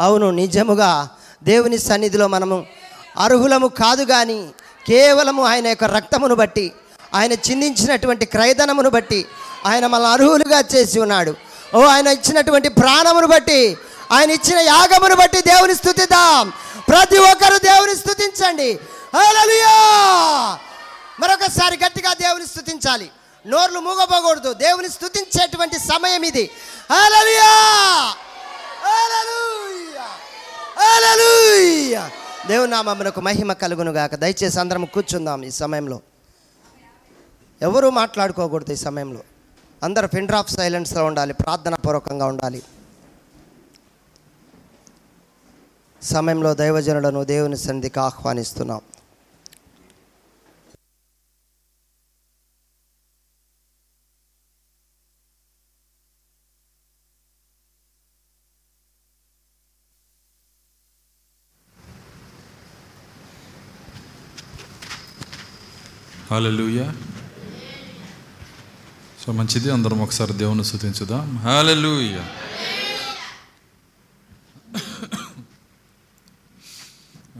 అవును 0.00 0.30
నిజముగా 0.30 1.08
దేవుని 1.42 1.78
సన్నిధిలో 1.78 2.28
మనము 2.28 2.66
అర్హులము 3.18 3.66
కాదు 3.66 4.02
కానీ 4.04 4.50
కేవలము 4.86 5.42
ఆయన 5.42 5.66
యొక్క 5.66 5.84
రక్తమును 5.84 6.34
బట్టి 6.34 6.72
ఆయన 7.14 7.32
చిందించినటువంటి 7.32 8.26
క్రయధనమును 8.26 8.90
బట్టి 8.90 9.26
ఆయన 9.66 9.86
మన 9.86 10.02
అర్హులుగా 10.02 10.64
చేసి 10.74 11.00
ఉన్నాడు. 11.00 11.45
ఓ 11.74 11.82
ఆయన 11.84 12.06
ఇచ్చినటువంటి 12.06 12.68
ప్రాణమును 12.68 13.26
బట్టి 13.26 13.76
ఆయన 14.12 14.30
ఇచ్చిన 14.30 14.58
యాగమును 14.58 15.14
బట్టి 15.14 15.40
దేవుని 15.40 15.74
స్థుతిద్దాం. 15.74 16.52
ప్రతి 16.88 17.18
ఒక్కరు 17.18 17.58
దేవుని 17.58 17.96
స్థుతించండి. 17.96 18.80
మరొకసారి 21.20 21.78
గట్టిగా 21.86 22.14
దేవుని 22.14 22.46
స్థుతించాలి. 22.46 23.10
నోర్లు 23.46 23.80
మూగపోకూడదు. 23.80 24.52
దేవుని 24.52 24.88
స్థుతించేటువంటి 24.88 25.78
సమయం 25.78 26.22
ఇది. 26.22 26.50
దేవుని 32.48 32.70
నామమునకు 32.70 33.20
మహిమ 33.20 33.52
కలుగును 33.52 33.92
గాక. 33.92 34.14
దయచేసి 34.14 34.60
అందరం 34.60 34.84
కూర్చుందాం 34.84 35.44
ఈ 35.44 35.50
సమయంలో. 35.50 36.00
ఎవరూ 37.62 37.90
మాట్లాడుకోకూడదు 37.90 38.72
ఈ 38.72 38.76
సమయంలో. 38.76 39.20
అందరూ 39.82 40.06
ఫిండర్ 40.06 40.38
ఆఫ్ 40.38 40.50
సైలెన్స్లో 40.50 41.02
ఉండాలి 41.04 41.34
ప్రార్థనాపూర్వకంగా 41.34 42.26
ఉండాలి 42.26 42.60
సమయంలో 46.02 46.50
దైవజనులను 46.54 47.20
దేవుని 47.24 47.58
సన్నిధికి 47.58 48.00
ఆహ్వానిస్తున్నాం 48.00 48.82
Hallelujah. 66.26 66.92
సో 69.26 69.32
మంచిది 69.32 69.70
అందరం 69.70 70.00
ఒకసారి 70.00 70.32
దేవుని 70.32 70.64
స్థుతించుదాం 70.64 71.36
హాలెలుయా 71.36 72.28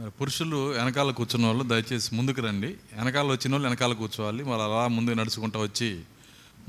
పురుషులు 0.07 0.57
వెనకాల 0.71 1.11
కూర్చున్న 1.11 1.45
వాళ్ళు 1.45 1.63
దయచేసి 1.63 2.15
ముందుకు 2.15 2.41
రండి. 2.41 2.67
వెనకాల 2.67 3.25
వచ్చిన 3.25 3.51
వాళ్ళు 3.51 3.67
వెనకాల 3.67 3.93
కూర్చోవాలి. 3.93 4.43
వాళ్ళు 4.43 4.65
అలా 4.65 4.87
ముందుకు 4.87 5.15
నడుచుకుంటూ 5.15 5.59
వచ్చి 5.59 6.03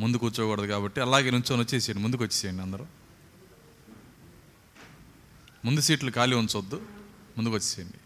ముందు 0.00 0.16
కూర్చోకూడదు 0.16 0.66
కాబట్టి 0.66 1.00
అలాగే 1.00 1.30
నుంచొని 1.30 1.62
వచ్చేసేయండి. 1.62 2.02
ముందుకు 2.02 2.22
వచ్చేసేయండి 2.22 2.62
అందరూ. 2.62 2.86
ముందు 5.64 5.80
సీట్లు 5.80 6.10
ఖాళీ 6.10 6.36
ఉంచొద్దు. 6.36 6.82
ముందుకు 7.38 7.54
వచ్చేసేయండి. 7.54 7.98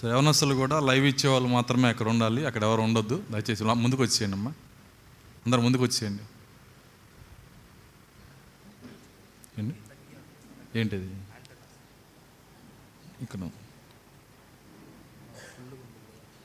సో 0.00 0.08
యవనస్తులు 0.08 0.54
కూడా 0.54 0.80
లైవ్ 0.80 1.06
ఇచ్చే 1.06 1.30
వాళ్ళు 1.30 1.48
మాత్రమే 1.48 1.88
అక్కడ 1.88 2.08
ఉండాలి. 2.08 2.46
అక్కడ 2.46 2.62
ఎవరు 2.64 2.82
ఉండొద్దు. 2.82 3.24
దయచేసి 3.30 3.64
ముందుకు 3.64 4.02
వచ్చేయండి 4.02 4.36
అమ్మా. 4.36 4.52
అందరు 5.46 5.60
ముందుకు 5.60 5.82
వచ్చేయండి. 5.82 6.22
ఏంటి? 9.58 9.74
ఏంటిది? 10.78 11.14
ఇక్కడ. 13.20 13.40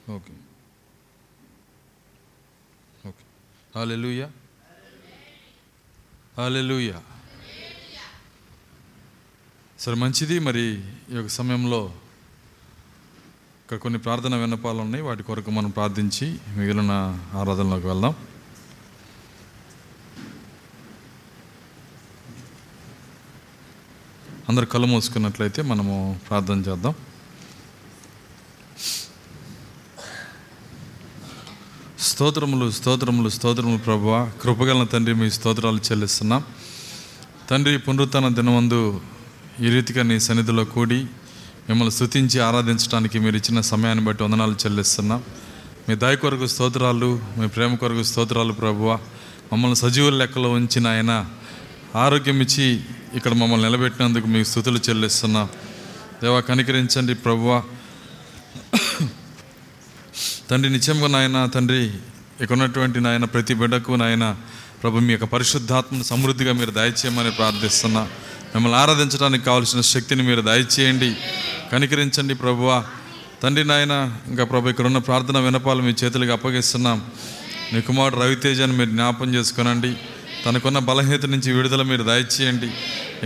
ఓకే. 0.10 0.34
ఓకే. 3.08 3.26
హాలెలుయా 3.76 4.32
హాలెలుయా 6.38 7.04
సరే 9.80 9.96
మంచిది. 9.96 10.40
మరి 10.40 10.62
ఈ 11.12 11.16
యొక్క 11.16 11.30
సమయంలో 11.30 11.96
ఇక్కడ 13.76 13.84
కొన్ని 13.84 14.00
ప్రార్థన 14.00 14.36
విన్నపాలు 14.36 14.80
ఉన్నాయి. 14.80 15.04
వాటి 15.04 15.24
కొరకు 15.24 15.52
మనం 15.52 15.70
ప్రార్థించి 15.70 16.26
మిగిలిన 16.58 16.94
ఆరాధనలోకి 17.40 17.88
వెళ్దాం. 17.88 18.14
అందరు 24.50 24.66
కళ్ళు 24.66 24.88
మూసుకున్నట్లయితే 24.88 25.62
మనము 25.62 26.20
ప్రార్థన 26.30 26.60
చేద్దాం. 26.60 26.94
స్తోత్రములు 32.00 32.72
స్తోత్రములు 32.72 33.30
స్తోత్రములు 33.30 33.78
ప్రభు 33.78 34.16
కృపగలన 34.42 34.84
తండ్రి 34.84 35.16
మీ 35.16 35.30
స్తోత్రాలు 35.30 35.82
చెల్లిస్తున్నాం. 35.92 36.44
తండ్రి 37.50 37.78
పునరుత్న 37.78 38.28
దినమందు 38.28 39.02
ఈ 39.60 39.70
రీతిగా 39.70 40.04
నీ 40.04 40.20
సన్నిధిలో 40.20 40.66
కూడి 40.66 41.06
మిమ్మల్ని 41.70 41.92
స్థుతించి 41.92 42.40
ఆరాధించడానికి 42.40 43.20
మీరు 43.20 43.36
ఇచ్చిన 43.36 43.62
సమయాన్ని 43.62 44.06
బట్టి 44.06 44.24
వందనాలు 44.24 44.52
చెల్లిస్తున్నాం. 44.52 45.24
మీ 45.90 45.96
దయ 45.96 46.16
కొరకు 46.16 46.48
స్తోత్రాలు 46.48 47.20
మీ 47.38 47.48
ప్రేమ 47.48 47.76
కొరకు 47.76 48.04
స్తోత్రాలు 48.04 48.54
ప్రభువ. 48.54 49.00
మమ్మల్ని 49.54 49.76
సజీవుల 49.76 50.16
లెక్కలో 50.16 50.50
ఉంచిన 50.52 50.88
ఆయన 50.88 51.26
ఆరోగ్యం 51.96 52.42
ఇచ్చి 52.42 52.82
ఇక్కడ 53.14 53.34
మమ్మల్ని 53.34 53.66
నిలబెట్టినందుకు 53.66 54.28
మీకు 54.28 54.48
స్థుతులు 54.48 54.80
చెల్లిస్తున్నాం. 54.90 55.50
దేవా 56.22 56.40
కనికరించండి 56.40 57.16
ప్రభువ. 57.16 57.64
తండ్రి 60.50 60.70
నిత్యంగా 60.70 61.08
నాయన 61.08 61.46
తండ్రి 61.46 61.84
ఇక్కడ 62.42 62.52
ఉన్నటువంటి 62.52 63.00
నాయన 63.00 63.26
ప్రతి 63.26 63.54
బిడ్డకు 63.54 63.92
నాయన 63.92 64.36
ప్రభు 64.84 64.98
మీ 64.98 65.12
యొక్క 65.12 65.26
పరిశుద్ధాత్మను 65.26 66.04
సమృద్ధిగా 66.04 66.54
మీరు 66.54 66.72
దయచేయమని 66.72 67.32
ప్రార్థిస్తున్నా. 67.32 68.08
మిమ్మల్ని 68.56 68.80
ఆరాధించడానికి 68.80 69.46
కావాల్సిన 69.46 69.82
శక్తిని 69.82 70.24
మీరు 70.24 70.42
దయచేయండి. 70.42 71.16
కనికరించండి 71.72 72.36
ప్రభువా. 72.36 72.84
తండ్రి 73.44 73.66
నాయన 73.66 74.14
ఇంకా 74.28 74.44
ప్రభు 74.44 74.70
ఇక్కడ 74.70 74.86
ఉన్న 74.86 74.98
ప్రార్థన 74.98 75.38
వినపాలు 75.40 75.82
మీ 75.82 75.94
చేతులకు 76.04 76.32
అప్పగిస్తున్నాం. 76.32 77.02
నీ 77.74 77.82
కుమారుడు 77.82 78.22
రవితేజని 78.22 78.74
మీరు 78.74 78.90
జ్ఞాపం 78.90 79.36
చేసుకునండి. 79.36 79.94
తనకున్న 80.46 80.80
బలహీనత 80.80 81.26
నుంచి 81.26 81.52
విడుదల 81.52 81.82
మీరు 81.82 82.04
దయచేయండి. 82.04 82.68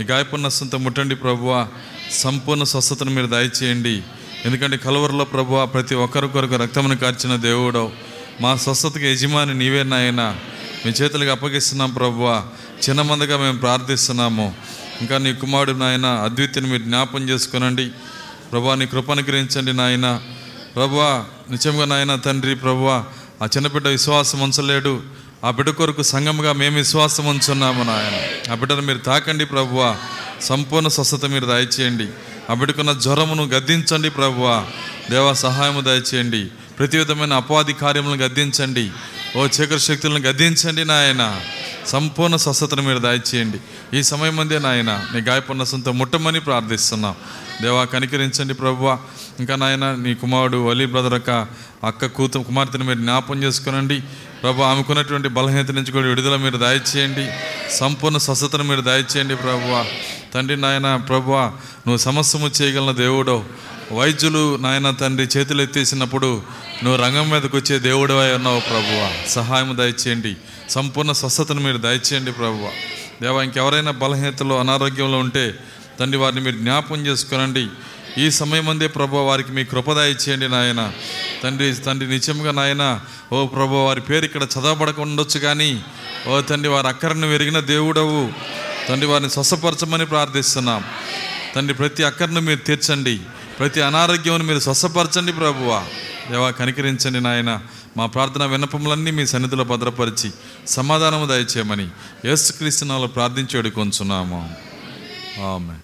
ఈ 0.02 0.04
గాయపున్నస్తంతో 0.04 0.78
ముట్టండి 0.78 1.14
ప్రభువా. 1.14 1.68
సంపూర్ణ 2.10 2.62
స్వస్థతను 2.62 3.10
మీరు 3.10 3.26
దయచేయండి. 3.26 4.02
ఎందుకంటే 4.44 4.76
కలవరలో 4.76 5.24
ప్రభువా 5.24 5.64
ప్రతి 5.64 5.94
ఒక్కరి 5.94 6.28
కొరకు 6.28 6.56
రక్తమును 6.56 6.96
కార్చిన 6.96 7.36
దేవుడు 7.36 7.90
మా 8.40 8.56
స్వస్థతకి 8.56 9.06
యజమాని 9.06 9.54
నీవే 9.54 9.82
నాయన. 9.82 10.36
మీ 10.86 10.92
చేతులకు 10.92 11.30
అప్పగిస్తున్నాం 11.30 11.92
ప్రభువా. 11.92 12.42
చిన్నమందిగా 12.88 13.36
మేము 13.36 13.58
ప్రార్థిస్తున్నాము. 13.58 14.54
ఇంకా 15.00 15.18
నీ 15.18 15.32
కుమారుడు 15.32 15.78
నాయన 15.78 16.06
అద్వితీయని 16.06 16.68
మీరు 16.68 16.82
జ్ఞాపం 16.82 17.28
చేసుకునండి. 17.28 17.90
ప్రభా 18.52 18.74
నీ 18.74 18.86
కృపను 18.86 19.22
గ్రహించండి 19.22 19.72
నాయన. 19.72 20.20
ప్రభా 20.74 21.26
నిజంగా 21.50 21.84
నాయన 21.84 22.14
తండ్రి 22.14 22.54
ప్రభా 22.54 23.04
ఆ 23.42 23.46
చిన్నబిడ్డ 23.46 23.88
విశ్వాసం 23.88 24.40
ఉంచలేడు. 24.40 25.02
ఆ 25.44 25.50
బిడ్డ 25.50 25.70
కొరకు 25.70 26.02
సంఘముగా 26.02 26.52
మేము 26.52 26.76
విశ్వాసం 26.76 27.26
ఉంచున్నాము 27.26 27.82
నాయన. 27.82 28.52
ఆ 28.52 28.54
బిడ్డను 28.54 28.82
మీరు 28.82 28.98
తాకండి 28.98 29.44
ప్రభువ 29.44 29.96
సంపూర్ణ 30.40 30.88
స్వస్థత 30.88 31.24
మీరు 31.24 31.46
దయచేయండి. 31.46 32.06
ఆ 32.50 32.54
బిడ్డకున్న 32.54 32.92
జ్వరమును 32.92 33.44
గద్దించండి 33.44 34.10
ప్రభువ 34.10 34.66
దేవా 35.10 35.32
సహాయము 35.32 35.80
దయచేయండి. 35.80 36.44
ప్రతి 36.78 36.98
విధమైన 36.98 37.32
అపవాది 37.32 37.72
కార్యములను 37.72 38.22
గద్దించండి. 38.22 38.90
ఓ 39.36 39.46
చీకర 39.46 39.76
శక్తులను 39.76 40.18
గద్దించండి 40.18 40.84
నాయన. 40.84 41.40
సంపూర్ణ 41.86 42.36
స్వస్థతను 42.36 42.82
మీరు 42.82 42.98
దయచేయండి. 42.98 43.60
ఈ 43.98 44.02
సమయం 44.02 44.36
మందే 44.36 44.58
నాయన 44.58 45.04
నీ 45.14 45.20
గాయపడిన 45.20 45.64
సొంత 45.64 45.88
ముట్టమని 45.88 46.40
ప్రార్థిస్తున్నాం. 46.40 47.14
దేవా 47.62 47.84
కనికరించండి 47.84 48.54
ప్రభువా. 48.54 48.98
ఇంకా 49.40 49.56
నాయన 49.56 49.94
నీ 49.94 50.14
కుమారుడు 50.14 50.66
వలీ 50.66 50.86
బ్రదర్ 50.86 51.14
అక్క 51.14 51.46
అక్క 51.84 52.06
కూతురు 52.06 52.42
కుమార్తెను 52.42 52.84
మీరు 52.84 52.98
జ్ఞాపం 52.98 53.42
చేసుకునండి. 53.42 54.02
ప్రభు 54.42 54.62
ఆమెకున్నటువంటి 54.62 55.28
బలహీనత 55.28 55.70
నుంచి 55.70 55.92
కూడా 55.92 56.06
విడుదల 56.06 56.36
మీరు 56.36 56.56
దయచేయండి. 56.56 57.30
సంపూర్ణ 57.76 58.16
స్వస్థతను 58.16 58.64
మీరు 58.64 58.80
దయచేయండి 58.80 59.36
ప్రభువా. 59.36 59.84
తండ్రి 60.34 60.56
నాయన 60.56 60.96
ప్రభువా 60.96 61.42
నువ్వు 61.46 61.96
సమస్యము 61.96 62.50
చేయగలన 62.62 62.94
దేవుడో 62.94 63.44
వైద్యులు 63.92 64.56
నాయన 64.56 64.90
తండ్రి 64.90 65.28
చేతులు 65.36 65.62
ఎత్తేసినప్పుడు 65.62 66.42
నువ్వు 66.84 67.02
రంగం 67.02 67.30
మీదకి 67.30 67.56
వచ్చే 67.56 67.78
దేవుడివై 67.78 68.32
ఉన్నావు 68.32 68.60
ప్రభువ. 68.60 69.12
సహాయం 69.28 69.78
దయచేయండి. 69.78 70.36
సంపూర్ణ 70.70 71.12
స్వస్థతను 71.12 71.60
మీరు 71.60 71.76
దయచేయండి 71.76 72.32
ప్రభువ. 72.32 72.70
దేవా 73.22 73.42
ఇంకెవరైనా 73.42 73.90
బలహీనతలో 73.90 74.60
అనారోగ్యంలో 74.60 75.18
ఉంటే 75.18 75.54
తండ్రి 76.00 76.18
వారిని 76.18 76.40
మీరు 76.40 76.56
జ్ఞాపం 76.56 77.06
చేసుకునండి. 77.06 77.66
ఈ 78.18 78.30
సమయం 78.30 78.68
అందే 78.68 78.86
ప్రభు 78.86 79.16
వారికి 79.16 79.52
మీ 79.52 79.64
కృప 79.64 79.92
దయచేయండి 79.92 80.48
నాయన. 80.48 80.92
తండ్రి 81.42 81.74
తండ్రి 81.74 82.10
నిజంగా 82.10 82.52
నాయన 82.52 83.00
ఓ 83.32 83.46
ప్రభు 83.46 83.74
వారి 83.74 84.00
పేరు 84.00 84.24
ఇక్కడ 84.24 84.42
చదవబడక 84.42 85.00
ఉండొచ్చు 85.00 85.40
కానీ 85.40 85.82
ఓ 86.28 86.40
తండ్రి 86.40 86.68
వారి 86.68 86.88
అక్కరను 86.88 87.28
వెరిగిన 87.28 87.60
దేవుడవు. 87.60 88.32
తండ్రి 88.88 89.06
వారిని 89.06 89.30
స్వస్థపరచమని 89.30 90.06
ప్రార్థిస్తున్నాం. 90.06 90.84
తండ్రి 91.54 91.74
ప్రతి 91.74 92.04
అక్కర్ను 92.04 92.40
మీరు 92.40 92.58
తీర్చండి. 92.58 93.20
ప్రతి 93.58 93.82
అనారోగ్యం 93.82 94.46
మీరు 94.46 94.58
స్వస్థపరచండి 94.58 95.32
ప్రభువా. 95.32 95.84
దేవా 96.30 96.50
కనికరించండి 96.50 97.20
నాయన. 97.20 97.62
మా 97.96 98.06
ప్రార్థన 98.06 98.44
విన్నపములన్నీ 98.44 99.10
మీ 99.10 99.26
సన్నిధిలో 99.26 99.64
భద్రపరిచి 99.64 100.30
సమాధానము 100.66 101.26
దయచేయమని 101.26 101.88
యేసుక్రీస్తునాలో 102.24 103.06
ప్రార్థించి 103.06 103.56
వేడుకొంచున్నాము. 103.56 104.54
ఆమె 105.54 105.74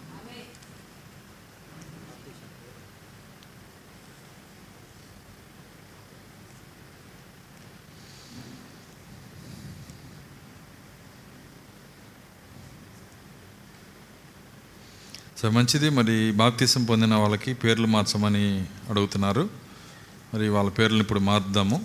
సో 15.42 15.50
మంచిది. 15.50 15.88
మరి 15.90 16.32
బాప్తీసం 16.32 16.84
పొందిన 16.84 17.14
వాళ్ళకి 17.14 17.54
పేర్లు 17.54 17.86
మార్చమని 17.86 18.64
అడుగుతున్నారు. 18.90 19.65
మరి 20.36 20.48
వాళ్ళ 20.48 20.70
పేర్లను 20.70 21.00
ఇప్పుడు 21.00 21.18
మార్దాము 21.18 21.84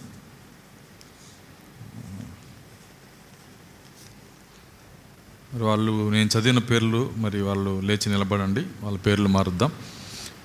మరి 5.53 5.63
వాళ్ళు 5.63 6.09
నేను 6.09 6.29
చదివిన 6.33 6.59
పేర్లు 6.59 7.13
మరి 7.17 7.41
వాళ్ళు 7.41 7.79
లేచి 7.79 8.11
నిలబడండి 8.11 8.65
వాళ్ళ 8.81 8.97
పేర్లు 8.97 9.27
మారుద్దాం. 9.27 9.71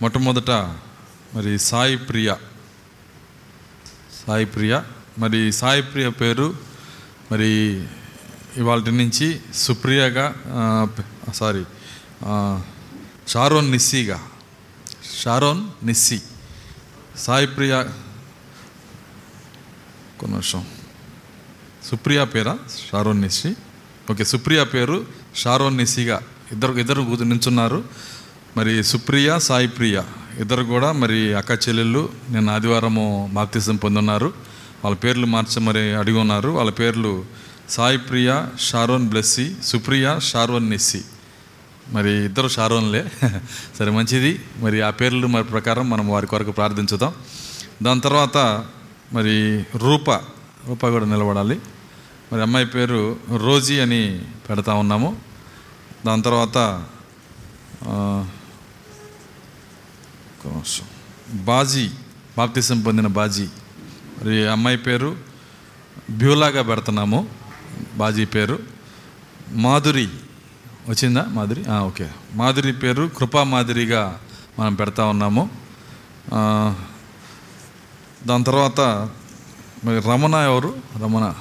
మొట్టమొదట 0.03 0.51
మరి 1.35 1.59
సాయి 1.59 1.97
ప్రియ. 1.97 2.35
సాయి 4.27 4.47
ప్రియ. 4.47 4.81
మరి 5.19 5.53
సాయి 5.53 5.83
ప్రియ 5.83 6.09
పేరు 6.09 6.55
మరి 7.33 7.51
ఇవాళ 8.57 8.79
నుంచి 8.79 9.41
సుప్రియగా 9.55 10.35
sorry 11.35 11.65
Sharon 13.29 13.73
నిస్సీగా. 13.73 14.29
Sharon 15.23 15.87
Nissi. 15.87 16.23
Sai 17.19 17.47
Priya 17.47 17.75
ఒక 20.19 20.25
నిమిషం. 20.25 20.65
సుప్రియ 21.91 22.25
పేరా? 22.25 22.59
షారోన్ 22.93 23.23
నిసి 23.23 23.55
ఓకే 24.11 24.25
సుప్రియ 24.25 24.65
పేరు 24.65 25.07
షారోన్ 25.37 25.77
నిసిగా 25.77 26.23
ఇద్దరు 26.53 26.73
ఇద్దరు 26.73 27.03
కూతురు 27.03 27.29
నించున్నారు. 27.29 27.85
మరి 28.57 28.85
సుప్రియ 28.85 29.39
సాయి 29.39 29.69
ప్రియ 29.69 30.03
ఇద్దరు 30.39 30.63
కూడా 30.63 30.93
మరి 30.93 31.35
అక్క 31.35 31.51
చెల్లెళ్ళు. 31.51 32.09
నిన్న 32.31 32.51
ఆదివారము 32.51 33.31
బాప్తిజం 33.33 33.77
పొందున్నారు. 33.77 34.33
వాళ్ళ 34.85 34.97
పేర్లు 34.97 35.27
మార్చి 35.27 35.61
మరి 35.61 35.95
అడిగి 35.95 36.19
ఉన్నారు. 36.19 36.49
వాళ్ళ 36.49 36.71
పేర్లు 36.71 37.25
Sai 37.71 37.99
Priya 37.99 38.43
Sharon 38.61 39.09
Blessy 39.09 39.55
Supriya 39.65 40.19
Sharon 40.19 40.71
Nissi 40.71 41.05
మరి 41.89 42.25
ఇద్దరు 42.25 42.49
షారోన్లే. 42.49 43.13
సరే 43.79 43.91
మంచిది. 43.91 44.41
మరి 44.57 44.81
ఆ 44.81 44.91
పేర్లు 44.91 45.27
మరి 45.27 45.45
ప్రకారం 45.45 45.91
మనం 45.91 46.09
వారి 46.09 46.27
కొరకు 46.27 46.51
ప్రార్థించుదాం. 46.51 47.15
దాని 47.83 48.01
తర్వాత 48.01 48.67
మరి 49.13 49.65
రూప 49.77 50.11
రూప 50.67 50.89
కూడా 50.89 51.05
నిలబడాలి. 51.05 51.61
మరి 52.33 52.43
అమ్మాయి 52.43 52.67
పేరు 52.67 53.17
రోజీ 53.37 53.79
అని 53.81 54.23
పెడతా 54.51 54.75
ఉన్నాము. 54.75 55.17
దాని 56.07 56.23
తర్వాత 56.23 56.85
బాజీ 61.33 61.91
బాప్తిసం 62.39 62.81
పొందిన 62.81 63.07
బాజీ. 63.07 63.47
మరి 64.23 64.49
అమ్మాయి 64.49 64.77
పేరు 64.77 65.17
బ్యూలాగా 66.11 66.63
పెడుతున్నాము. 66.63 67.29
బాజీ 67.95 68.25
పేరు 68.25 68.59
మాధురి. 69.51 70.09
వచ్చిందా? 70.89 71.27
మాధురి 71.29 71.65
ఓకే. 71.71 72.11
మాధురి 72.35 72.73
పేరు 72.73 73.11
కృపా 73.17 73.43
మాధురిగా 73.45 74.21
మనం 74.59 74.75
పెడతా 74.75 75.05
ఉన్నాము. 75.05 75.51
దాని 78.27 78.45
తర్వాత 78.45 78.81
మరి 79.85 79.99
రమణ 80.01 80.35
ఎవరు? 80.35 80.75
రమణ. 81.03 81.35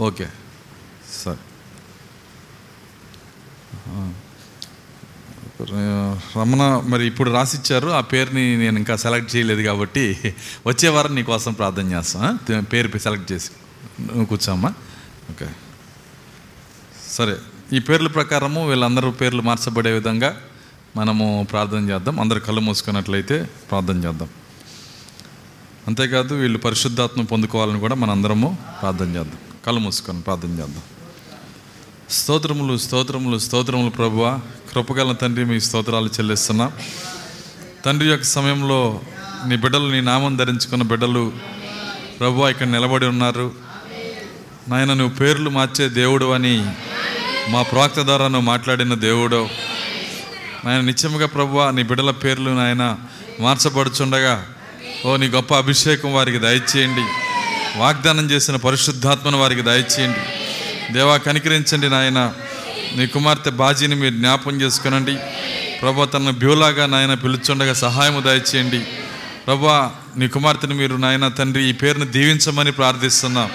ఓకే. 0.00 0.28
సరే. 1.24 1.36
రమణ 6.36 6.82
మరి 6.86 7.06
ఇప్పుడు 7.06 7.30
రాసిచ్చారు. 7.30 7.88
ఆ 7.88 8.00
పేరుని 8.00 8.56
నేను 8.56 8.78
ఇంకా 8.78 8.96
సెలెక్ట్ 8.96 9.36
చేయలేదు 9.36 9.62
కాబట్టి 9.62 10.34
వచ్చే 10.66 10.88
వారం 10.88 11.14
నీకోసం 11.14 11.52
ప్రార్థన 11.52 11.92
చేస్తాను 11.92 12.60
పేరు 12.60 12.98
సెలెక్ట్ 12.98 13.32
చేసి 13.32 13.50
కూర్చోమ్మా. 14.24 14.72
ఓకే. 15.30 15.46
సరే 17.14 17.34
ఈ 17.72 17.78
పేర్ల 17.78 18.08
ప్రకారము 18.08 18.68
వీళ్ళందరూ 18.68 19.10
పేర్లు 19.10 19.42
మార్చబడే 19.42 19.92
విధంగా 19.92 20.36
మనము 20.96 21.46
ప్రార్థన 21.50 21.90
చేద్దాం. 21.90 22.20
అందరు 22.20 22.40
కళ్ళు 22.40 22.60
మూసుకున్నట్లయితే 22.60 23.50
ప్రార్థన 23.70 24.04
చేద్దాం. 24.04 24.28
అంతేకాదు 25.88 26.34
వీళ్ళు 26.34 26.58
పరిశుద్ధాత్మ 26.58 27.22
పొందుకోవాలని 27.22 27.80
కూడా 27.80 27.94
మనందరము 27.94 28.58
ప్రార్థన 28.82 29.08
చేద్దాం. 29.08 29.38
కళ్ళు 29.66 29.80
మూసుకొని 29.80 30.22
ప్రార్థన 30.22 30.48
చేద్దాం. 30.48 30.82
స్తోత్రములు 32.10 32.76
స్తోత్రములు 32.76 33.38
స్తోత్రములు 33.38 33.90
ప్రభువ 33.90 34.40
కృపగల 34.72 35.12
తండ్రి 35.12 35.44
మీ 35.44 35.60
స్తోత్రాలు 35.60 36.06
చెల్లిస్తున్నా. 36.06 36.72
తండ్రి 37.84 38.08
యొక్క 38.08 38.24
సమయంలో 38.24 39.00
నీ 39.46 39.56
బిడ్డలు 39.56 39.90
నీ 39.90 40.00
నామం 40.00 40.36
ధరించుకున్న 40.36 40.82
బిడ్డలు 40.82 41.32
ప్రభువ 42.20 42.48
ఇక్కడ 42.48 42.66
నిలబడి 42.66 43.06
ఉన్నారు. 43.06 43.63
నాయన 44.68 44.94
నువ్వు 44.94 45.16
పేర్లు 45.16 45.50
మార్చే 45.50 45.88
దేవుడు 45.88 46.32
అని 46.32 46.70
మా 47.48 47.62
ప్రవక్త 47.62 48.00
ద్వారా 48.00 48.28
నువ్వు 48.28 48.46
మాట్లాడిన 48.46 48.94
దేవుడు. 48.94 49.48
నాయన 50.64 50.80
నిత్యముగా 50.80 51.26
ప్రభువ 51.26 51.70
నీ 51.70 51.82
బిడ్డల 51.82 52.10
పేర్లు 52.10 52.50
నాయన 52.50 52.96
మార్చబడుచుండగా 53.40 54.46
ఓ 55.06 55.16
నీ 55.16 55.26
గొప్ప 55.28 55.54
అభిషేకం 55.54 56.14
వారికి 56.14 56.38
దయచేయండి. 56.38 57.04
వాగ్దానం 57.78 58.30
చేసిన 58.30 58.56
పరిశుద్ధాత్మను 58.56 59.38
వారికి 59.38 59.62
దయచేయండి. 59.62 60.18
దేవా 60.92 61.16
కనికరించండి 61.16 61.88
నాయన. 61.88 62.32
నీ 62.96 63.06
కుమార్తె 63.06 63.50
బాజీని 63.50 63.94
మీరు 63.94 64.14
జ్ఞాపం 64.14 64.60
చేసుకునండి. 64.60 65.16
ప్రభా 65.82 66.04
తన 66.04 66.30
బ్యూలాగా 66.30 66.86
నాయన 66.86 67.14
పిలుచుండగా 67.14 67.72
సహాయము 67.72 68.20
దయచేయండి. 68.20 68.80
ప్రభా 69.46 69.92
నీ 70.16 70.28
కుమార్తెను 70.28 70.74
మీరు 70.74 70.96
నాయన 70.96 71.28
తండ్రి 71.28 71.64
ఈ 71.64 71.72
పేరును 71.72 72.04
దీవించమని 72.04 72.72
ప్రార్థిస్తున్నాం. 72.72 73.50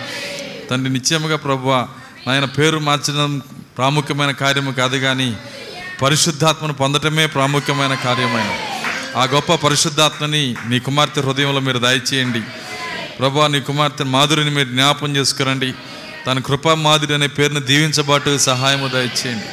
తండ్రి 0.70 0.94
నిశ్చయముగా 0.94 1.38
ప్రభు 1.38 1.70
నాయన 2.28 2.46
పేరు 2.46 2.80
మార్చడం 2.80 3.42
ప్రాముఖ్యమైన 3.78 4.32
కార్యము 4.32 4.72
కాదు 4.72 4.98
కానీ 4.98 5.38
పరిశుద్ధాత్మను 6.02 6.74
పొందటమే 6.74 7.26
ప్రాముఖ్యమైన 7.26 7.94
కార్యమైన 7.94 8.52
ఆ 9.18 9.24
గొప్ప 9.24 9.54
పరిశుద్ధాత్మని 9.56 10.56
నీ 10.68 10.80
కుమార్తె 10.80 11.22
హృదయంలో 11.22 11.60
మీరు 11.60 11.80
దయచేయండి. 11.80 12.42
ప్రభా 13.20 13.48
నీ 13.48 13.60
కుమార్తె 13.60 14.04
మాధురిని 14.04 14.52
మీరు 14.52 14.68
జ్ఞాపం 14.68 15.16
చేసుకురండి. 15.16 15.74
తన 16.28 16.40
కృపా 16.40 16.74
మాధురి 16.74 17.14
అనే 17.14 17.28
పేరును 17.28 17.60
దీవించబాటు 17.60 18.38
సహాయము 18.38 18.88
దయచేయండి. 18.88 19.46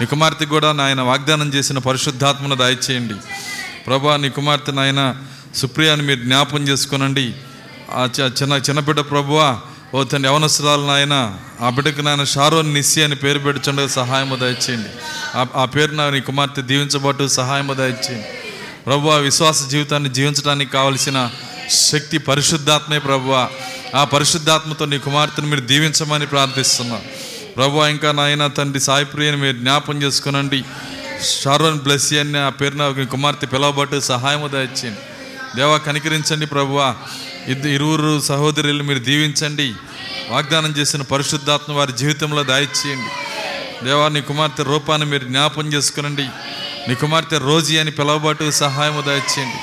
నీ 0.00 0.06
కుమార్తె 0.06 0.44
కూడా 0.44 0.72
నాయన 0.72 1.00
వాగ్దానం 1.00 1.48
చేసిన 1.54 1.78
పరిశుద్ధాత్మను 1.78 2.54
దయచేయండి. 2.54 3.14
ప్రభా 3.86 4.16
నీ 4.16 4.28
కుమార్తె 4.28 4.72
నాయన 4.72 5.16
సుప్రియాని 5.54 6.02
మీరు 6.02 6.20
జ్ఞాపం 6.20 6.68
చేసుకునండి. 6.68 7.34
ఆ 7.92 8.08
చిన్న 8.18 8.52
చిన్నబిడ్డ 8.52 9.00
ప్రభువా 9.00 9.60
ఓ 9.94 10.04
తన 10.04 10.26
యవనస్తురాలు 10.26 10.86
నాయన 10.86 11.38
ఆ 11.60 11.70
బిడ్డకు 11.70 12.00
నాయన 12.00 12.24
షారోన్ 12.24 12.74
నిస్సి 12.74 13.02
అని 13.02 13.14
పేరు 13.14 13.38
పెడుచుండగా 13.38 13.86
సహాయము 13.86 14.36
దయచేయండి. 14.36 14.88
ఆ 15.54 15.64
పేరు 15.64 15.92
నా 15.92 16.10
నీ 16.10 16.20
కుమార్తె 16.20 16.62
దీవించబట్టు 16.62 17.28
సహాయము 17.28 17.74
దయచేయండి. 17.74 18.24
ప్రభు 18.86 19.08
విశ్వాస 19.08 19.68
జీవితాన్ని 19.68 20.10
జీవించడానికి 20.10 20.70
కావలసిన 20.70 21.30
శక్తి 21.70 22.18
పరిశుద్ధాత్మే 22.18 22.98
ప్రభు. 22.98 23.32
ఆ 23.96 24.04
పరిశుద్ధాత్మతో 24.04 24.84
నీ 24.84 24.98
కుమార్తెను 24.98 25.46
మీరు 25.46 25.60
దీవించమని 25.60 26.26
ప్రార్థిస్తున్నా. 26.26 27.00
ప్రభు 27.56 27.86
ఇంకా 27.86 28.12
నాయన 28.12 28.46
తండ్రి 28.46 28.80
సాయిప్రియని 28.80 29.36
మీరు 29.36 29.56
జ్ఞాపం 29.56 30.02
చేసుకునండి. 30.02 30.64
షారోన్ 31.42 31.80
బ్లెస్సీ 31.80 32.18
అని 32.18 32.38
ఆ 32.38 32.48
పేరున 32.48 33.04
కుమార్తె 33.10 33.46
పిలవబట్టు 33.46 34.00
సహాయము 34.00 34.48
దయచేయండి. 34.48 35.00
దేవా 35.56 35.76
కనికరించండి 35.76 36.46
ప్రభువా 36.46 36.94
ఇరువురు 37.48 38.20
సహోదరులు 38.20 38.82
మీరు 38.82 38.98
దీవించండి. 38.98 39.74
వాగ్దానం 40.28 40.70
చేసిన 40.70 41.02
పరిశుద్ధాత్మ 41.02 41.72
వారి 41.72 41.92
జీవితంలో 41.92 42.42
దాయిచేయండి 42.42 43.08
దేవా 43.84 44.08
నీ 44.08 44.20
కుమార్తె 44.20 44.62
రూపాన్ని 44.62 45.10
మీరు 45.10 45.24
జ్ఞాపం 45.24 45.72
చేసుకునండి. 45.72 46.28
నీ 46.88 46.94
కుమార్తె 46.94 47.38
రోజీ 47.38 47.78
అని 47.78 47.90
పిలవబాటు 47.90 48.50
సహాయము 48.50 49.00
దాయిచేయండి. 49.00 49.56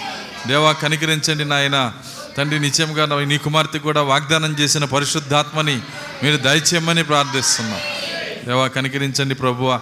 దేవా 0.48 0.72
కనికరించండి 0.72 1.46
నాయన. 1.46 1.92
తండ్రి 2.38 2.60
నిత్యంగా 2.60 3.24
నీ 3.24 3.38
కుమార్తె 3.38 3.80
కూడా 3.80 4.02
వాగ్దానం 4.02 4.56
చేసిన 4.60 4.86
పరిశుద్ధాత్మని 4.86 5.80
మీరు 6.24 6.38
దయచేయమని 6.38 7.04
ప్రార్థిస్తున్నాం. 7.04 7.80
దేవా 8.46 8.68
కనికరించండి 8.68 9.36
ప్రభువ. 9.36 9.80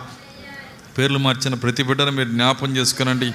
పేర్లు 0.98 1.20
మార్చిన 1.20 1.54
ప్రతి 1.54 1.84
బిడ్డను 1.84 2.12
మీరు 2.12 2.30
జ్ఞాపం 2.30 2.78
చేసుకునండి. 2.78 3.32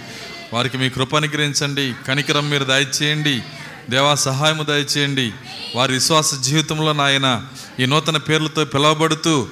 వారికి 0.52 0.78
మీ 0.78 0.88
కృప 0.88 1.16
అనుగ్రహించండి. 1.16 1.94
కనికరం 2.08 2.50
మీరు 2.50 2.64
దయచేయండి. 2.64 3.42
దేవా 3.90 4.14
సహాయము 4.14 4.62
దయచేయండి. 4.62 5.32
వారి 5.76 5.92
విశ్వాస 5.92 6.34
జీవితంలో 6.34 6.92
నాయన 6.92 7.44
ఈ 7.80 7.86
నూతన 7.86 8.16
పేర్లతో 8.16 8.64
పిలువబడుతూ 8.64 9.48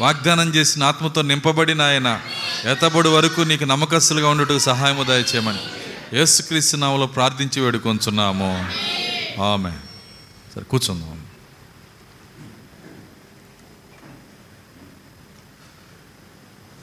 వాగ్దానం 0.00 0.54
చేసిన 0.54 0.82
ఆత్మతో 0.82 1.22
నింపబడి 1.22 1.74
నాయన 1.74 2.20
ఎతబడి 2.70 3.08
వరకు 3.08 3.40
నీకు 3.40 3.64
నమ్మకస్తులుగా 3.64 4.28
ఉండటకు 4.28 4.58
సహాయము 4.58 5.02
దయచేయమని 5.02 5.58
యేసుక్రీస్తు 6.16 6.76
నామలో 6.76 7.06
ప్రార్థించి 7.06 7.60
వేడుకొంచున్నాము. 7.60 8.66
ఆమె 9.42 9.70
సరే 10.54 10.62
కూర్చుందాం. 10.62 11.20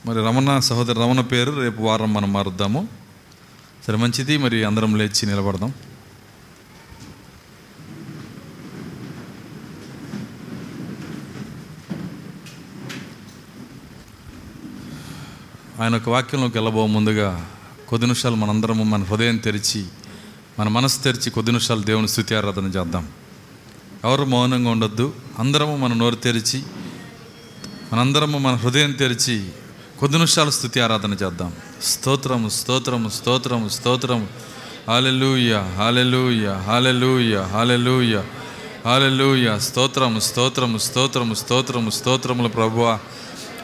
మరి 0.06 0.18
రమణ 0.18 0.58
సహోదరి 0.58 0.94
రమణ 0.94 1.20
పేరు 1.20 1.60
రేపు 1.60 1.82
వారం 1.82 2.14
మనం 2.14 2.32
మారుద్దాము. 2.32 2.88
సరే 3.86 3.96
మంచిది. 3.96 4.36
మరి 4.36 4.64
అందరం 4.64 4.96
లేచి 4.96 5.26
నిలబడదాం. 5.26 5.74
ఆయన 15.82 15.96
ఒక 15.96 16.08
వాక్యంలోకి 16.08 16.58
వెళ్ళబో 16.58 16.86
ముందుగా 16.86 17.50
కొద్ది 17.88 18.06
నిమిషాలు 18.06 18.34
మనందరము 18.34 18.84
మన 18.84 19.02
హృదయం 19.02 19.36
తెరిచి 19.36 19.84
మన 20.58 20.68
మనసు 20.68 21.02
తెరిచి 21.02 21.30
కొద్ది 21.30 21.52
నిమిషాలు 21.52 21.80
దేవుని 21.80 22.08
స్థుతి 22.08 22.34
ఆరాధన 22.34 22.64
చేద్దాం. 22.64 23.08
ఎవరు 24.04 24.24
మౌనంగా 24.24 24.70
ఉండొద్దు 24.70 25.14
అందరము 25.38 25.76
మన 25.76 25.92
నోరు 25.92 26.14
తెరిచి 26.14 26.62
మనందరము 27.92 28.38
మన 28.38 28.54
హృదయం 28.54 28.92
తెరిచి 28.92 29.48
కొద్ది 30.00 30.16
నిమిషాలు 30.16 30.50
స్థుతి 30.50 30.80
ఆరాధన 30.80 31.12
చేద్దాం. 31.12 31.52
స్తోత్రము 31.82 32.48
స్తోత్రము 32.48 33.08
స్తోత్రము 33.08 33.68
స్తోత్రము. 33.68 34.26
Hallelujah 34.88 35.58
hallelujah 35.58 36.48
hallelujah 36.48 37.38
hallelujah 37.38 38.20
hallelujah 38.86 39.58
స్తోత్రము 39.58 40.20
స్తోత్రము 40.20 40.78
స్తోత్రము 40.78 41.34
స్తోత్రము 41.34 41.90
స్తోత్రములు 41.90 42.48
ప్రభువా. 42.48 42.98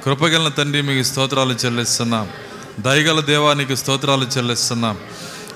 కృపగల 0.08 0.48
తండ్రి 0.48 0.82
మీకు 0.82 1.02
స్తోత్రాలు 1.06 1.52
చెల్లిస్తున్నాం. 1.52 2.28
దయగల 2.80 3.20
దేవానికి 3.20 3.76
స్తోత్రాలు 3.76 4.24
చెల్లిస్తున్నాం. 4.24 4.98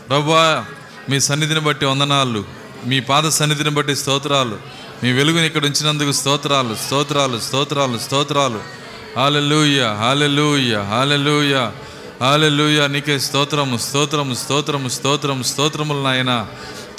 ప్రభా 0.08 0.64
మీ 1.10 1.20
సన్నిధిని 1.20 1.60
బట్టి 1.60 1.86
వందనాలు. 1.86 2.44
మీ 2.86 3.00
పాద 3.00 3.28
సన్నిధిని 3.28 3.70
బట్టి 3.70 3.96
స్తోత్రాలు. 3.96 4.58
మీ 5.02 5.12
వెలుగుని 5.12 5.46
ఇక్కడ 5.46 5.64
ఉంచినందుకు 5.64 6.12
స్తోత్రాలు 6.12 6.76
స్తోత్రాలు 6.86 7.40
స్తోత్రాలు 7.40 7.98
స్తోత్రాలు. 7.98 8.60
హాలెలూయ 9.16 9.82
హాలెలూయ 9.84 10.76
హాలెలూయ 10.76 11.68
హాలెలూయ 12.20 12.86
నీకే 12.86 13.18
స్తోత్రము 13.18 13.76
స్తోత్రము 13.76 14.34
స్తోత్రము 14.34 14.88
స్తోత్రము 14.88 15.42
స్తోత్రములు 15.42 16.02
నాయన. 16.02 16.46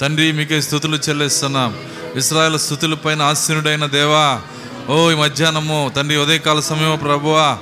తండ్రి 0.00 0.32
మీకే 0.32 0.60
స్థుతులు 0.60 0.96
చెల్లిస్తున్నాం. 0.96 1.78
ఇస్రాయల్ 2.16 2.58
స్థుతుల 2.58 2.94
పైన 2.94 3.22
ఆశీనుడైన 3.22 3.86
దేవా 3.86 4.42
ఓ 4.88 5.10
ఈ 5.10 5.14
మధ్యాహ్నము. 5.14 5.92
తండ్రి 5.96 6.18
ఉదయకాల 6.18 6.60
సమయం 6.60 6.98
ప్రభువా 7.02 7.58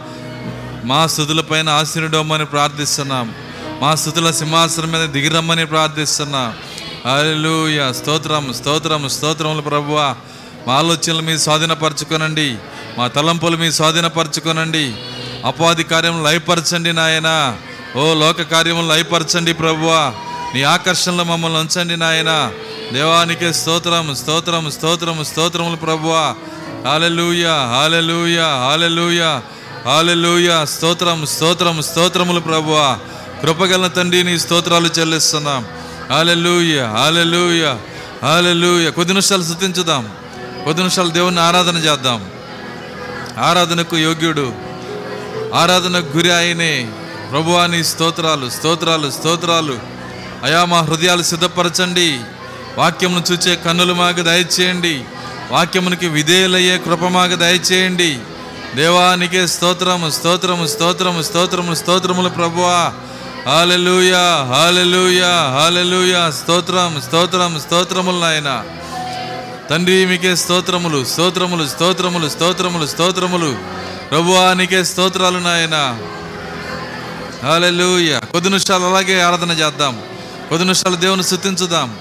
మా 0.84 1.06
స్థుతులపైన 1.06 1.68
ఆశీనుడమ్మని 1.68 2.44
ప్రార్థిస్తున్నాం. 2.44 3.34
మా 3.80 3.94
స్థుతుల 3.94 4.30
సింహాసనం 4.30 4.92
మీద 4.92 5.08
దిగిరమ్మని 5.08 5.66
ప్రార్థిస్తున్నాం. 5.66 6.54
అల్లుయ 7.12 7.92
స్తోత్రం 7.92 8.52
స్తోత్రం 8.52 9.08
స్తోత్రములు 9.08 9.62
ప్రభువా. 9.62 10.16
మా 10.66 10.74
ఆలోచనలు 10.74 11.22
మీ 11.22 11.38
స్వాధీనపరచుకోనండి. 11.38 12.56
మా 12.98 13.08
తలంపులు 13.08 13.56
మీ 13.56 13.72
స్వాధీనపరచుకోనండి. 13.72 14.94
అపాధి 15.44 15.84
కార్యం 15.84 16.24
లయపరచండి 16.24 16.92
నాయన. 16.92 17.56
ఓ 17.96 18.14
లోక 18.14 18.42
కార్యములు 18.42 18.86
లయపరచండి 18.86 19.54
ప్రభువా. 19.54 20.12
నీ 20.54 20.62
ఆకర్షణలో 20.62 21.24
మమ్మల్ని 21.24 21.58
ఉంచండి 21.58 21.96
నాయన. 21.96 22.52
దేవానికే 22.92 23.52
స్తోత్రం 23.52 24.14
స్తోత్రం 24.14 24.70
స్తోత్రం 24.70 25.24
స్తోత్రములు 25.24 25.76
ప్రభువా. 25.76 26.34
Hallelujah 26.86 27.46
hallelujah 27.46 28.40
hallelujah 28.40 29.22
hallelujah. 29.84 30.66
స్తోత్రం 30.66 31.26
స్తోత్రం 31.26 31.82
స్తోత్రములు 31.82 32.40
ప్రభువా. 32.40 32.98
కృపగల 33.42 33.86
తండ్రి 33.86 34.24
నీ 34.24 34.38
స్తోత్రాలు 34.38 34.88
చెల్లిస్తున్నాం. 34.98 35.66
Hallelujah 36.10 36.82
hallelujah 36.82 37.74
hallelujah. 38.22 38.90
కొద్ది 38.90 39.12
నిమిషాలు 39.12 39.42
శృతించుదాం 39.42 40.10
కొద్ది 40.64 40.82
నిమిషాలు 40.82 41.08
దేవుని 41.08 41.40
ఆరాధన 41.40 41.76
చేద్దాం. 41.76 42.30
ఆరాధనకు 43.38 43.98
యోగ్యుడు 43.98 44.52
ఆరాధనకు 45.54 46.16
గురి 46.16 46.34
ఆయనే. 46.34 46.90
ప్రభువా 47.30 47.66
నీ 47.66 47.84
స్తోత్రాలు 47.84 48.50
స్తోత్రాలు 48.50 49.10
స్తోత్రాలు. 49.10 49.78
అయా 50.44 50.64
మా 50.64 50.80
హృదయాలు 50.80 51.22
సిద్ధపరచండి. 51.22 52.20
వాక్యమును 52.78 53.32
చూచే 53.32 53.56
కన్నులు 53.56 53.94
మాకు 53.94 54.22
దయచేయండి. 54.22 55.04
వాక్యమునికి 55.52 56.08
విధేయులయ్యే 56.08 56.78
కృప 56.78 57.04
మాకు 57.04 57.34
దయచేయండి. 57.34 58.18
దేవానికే 58.74 59.46
స్తోత్రము 59.46 60.10
స్తోత్రము 60.10 60.66
స్తోత్రము 60.66 61.22
స్తోత్రము 61.22 61.74
స్తోత్రములు 61.74 62.28
ప్రభువా. 62.28 62.92
హాలెలూయ 63.46 64.12
హాలెలుయా 64.48 65.28
హాలెలుయా 65.28 66.30
స్తోత్రం 66.30 67.02
స్తోత్రం 67.06 67.60
స్తోత్రములు 67.60 68.20
నాయన. 68.20 68.64
తండ్రి 69.70 70.06
మీకే 70.06 70.36
స్తోత్రములు 70.36 71.04
స్తోత్రములు 71.04 71.68
స్తోత్రములు 71.68 72.28
స్తోత్రములు 72.28 72.86
స్తోత్రములు. 72.86 73.56
ప్రభువానికే 74.10 74.84
స్తోత్రాలు 74.84 75.38
నాయన. 75.38 75.98
హాలెలూయ 77.42 78.18
కొద్ది 78.18 78.50
నిమిషాలు 78.50 78.84
అలాగే 78.84 79.20
ఆరాధన 79.20 79.50
చేద్దాం. 79.50 80.02
కొద్ది 80.48 80.64
నిమిషాలు 80.64 80.96
దేవుని 80.96 81.24
స్థుతించుదాం. 81.24 81.96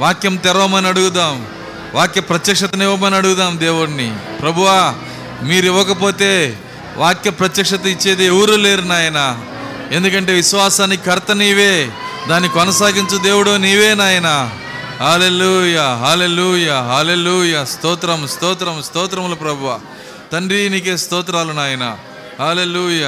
వాక్యం 0.00 0.36
తెరవమని 0.36 0.88
అడుగుదాం. 0.88 1.46
వాక్య 1.94 2.20
ప్రత్యక్షతని 2.20 2.84
ఇవ్వమని 2.84 3.16
అడుగుదాం 3.16 3.60
దేవుడిని 3.60 4.16
ప్రభువా 4.40 4.94
మీరు 5.42 5.66
ఇవ్వకపోతే 5.66 6.58
వాక్య 6.96 7.30
ప్రత్యక్షత 7.30 7.86
ఇచ్చేది 7.86 8.24
ఎవరు 8.24 8.52
లేరు 8.52 8.82
నాయన. 8.82 9.38
ఎందుకంటే 9.92 10.32
విశ్వాసానికి 10.32 11.04
కర్త 11.04 11.32
నీవే. 11.32 11.90
దాన్ని 12.28 12.48
కొనసాగించు 12.48 13.18
దేవుడు 13.18 13.56
నీవే 13.56 13.94
నాయనా. 13.94 14.50
హాలెలూయ 15.00 15.78
హాలెలూయ 15.78 16.70
హాలెలూయ 16.70 17.64
స్తోత్రం 17.64 18.28
స్తోత్రం 18.28 18.82
స్తోత్రములు 18.82 19.34
ప్రభువ. 19.34 19.80
తండ్రి 20.32 20.68
నీకే 20.68 20.96
స్తోత్రాలు 20.96 21.52
నాయన. 21.52 21.96
హాలెలూయ 22.38 23.06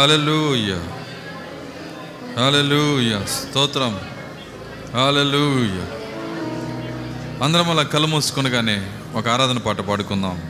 హాలూయ 0.00 0.70
హాలెలూయ 2.36 3.18
స్తోత్రం 3.24 4.00
హాలూయ 4.94 5.74
అందరం 7.44 7.70
అలా 7.70 7.82
కళ్ళు 7.82 8.06
మూసుకునగానే 8.06 8.86
ఒక 9.14 9.28
ఆరాధన 9.28 9.58
పాట 9.58 9.80
పాడుకుందాం. 9.80 10.42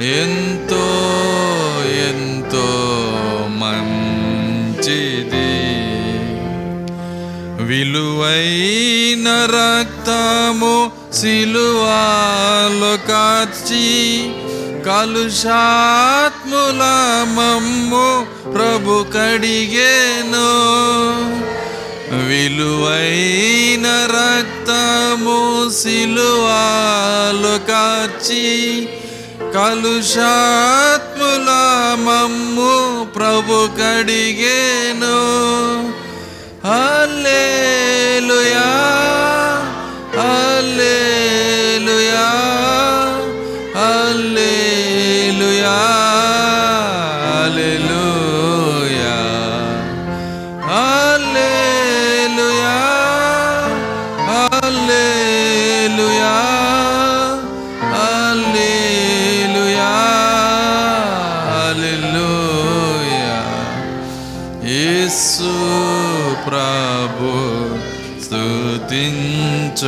ఎంతో 0.00 0.86
ఎంతో 2.08 2.68
మంచిది. 3.50 4.70
విలువైన 7.64 9.28
రక్తము 9.28 10.90
సిలువాలో 11.12 12.94
కాచి 13.08 13.90
కలుషాత్ముల 14.86 16.82
మమ్ము 17.36 18.08
ప్రభు 18.52 19.06
కడిగేను. 19.14 20.50
విలువైన 22.30 23.86
రక్తము 24.12 25.38
సిలువాలు 25.78 27.54
కార్చి 27.70 28.44
కలుషాత్ముల 29.54 31.48
మమ్ము 32.06 32.74
ప్రభు 33.16 33.58
కడిగేను 33.78 35.16
హల్లెలూయా 36.66 38.09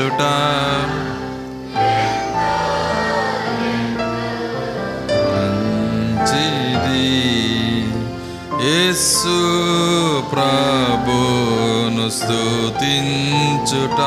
స్తుతించుట 0.01 0.21
మంచిది 5.69 7.05
యేసు 8.63 9.35
ప్రభును 10.31 12.07
స్తుతించుట 12.17 14.01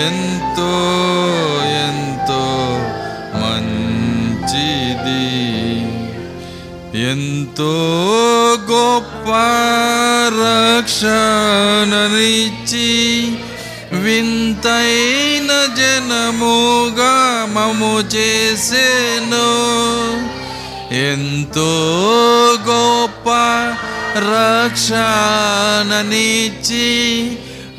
ఎంతో 0.00 0.72
ఎంతో 1.84 2.42
మంచిది 3.40 5.26
ఎంతో 7.06 7.72
గొప్ప 8.70 9.28
రక్షణనిచ్చి 10.40 11.10
వింతైన 14.05 15.51
జనముగా 15.77 17.13
మము 17.55 17.95
చేసేను. 18.15 19.47
ఎంతో 20.95 21.71
గొప్ప 22.67 23.27
రక్షణనిచ్చి 24.17 24.99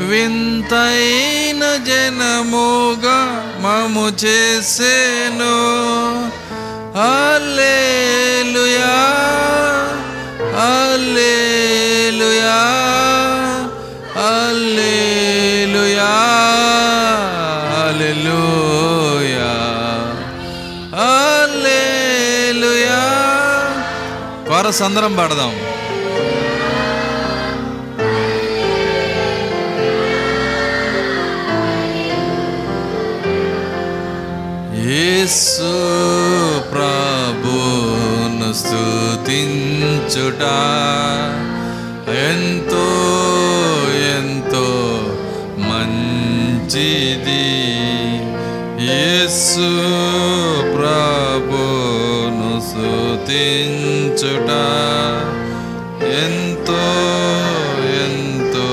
వింతైన 0.01 1.63
జనముగా 1.89 3.19
మము 3.65 4.07
చేసేను. 4.25 5.57
అల్లేలుయా 7.09 8.95
అల్లేలుయా 10.71 12.59
కోరస్ 24.67 24.81
అందరం 24.83 25.13
పాడదాం. 25.17 25.53
యేసు 34.89 35.71
ప్రభును 36.73 38.51
స్తుతించుట 38.63 40.43
ఎంతో 42.25 42.89
ఎంతో 44.17 44.67
మంచిది. 45.71 47.49
యేసు 48.91 49.71
ప్రభును 50.77 52.53
స్తుతించుట 54.17 54.51
ఎంతో 56.21 56.85
ఎంతో 58.03 58.69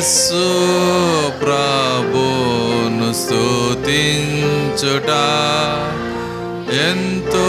యేసు 0.04 0.46
ప్రభును 1.42 3.06
స్తుతించుట 3.20 5.10
ఎంతో 6.86 7.44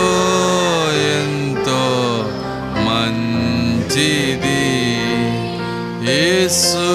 ఎంతో 1.15 1.81
మంచిది. 2.87 4.63
యేసు 6.11 6.87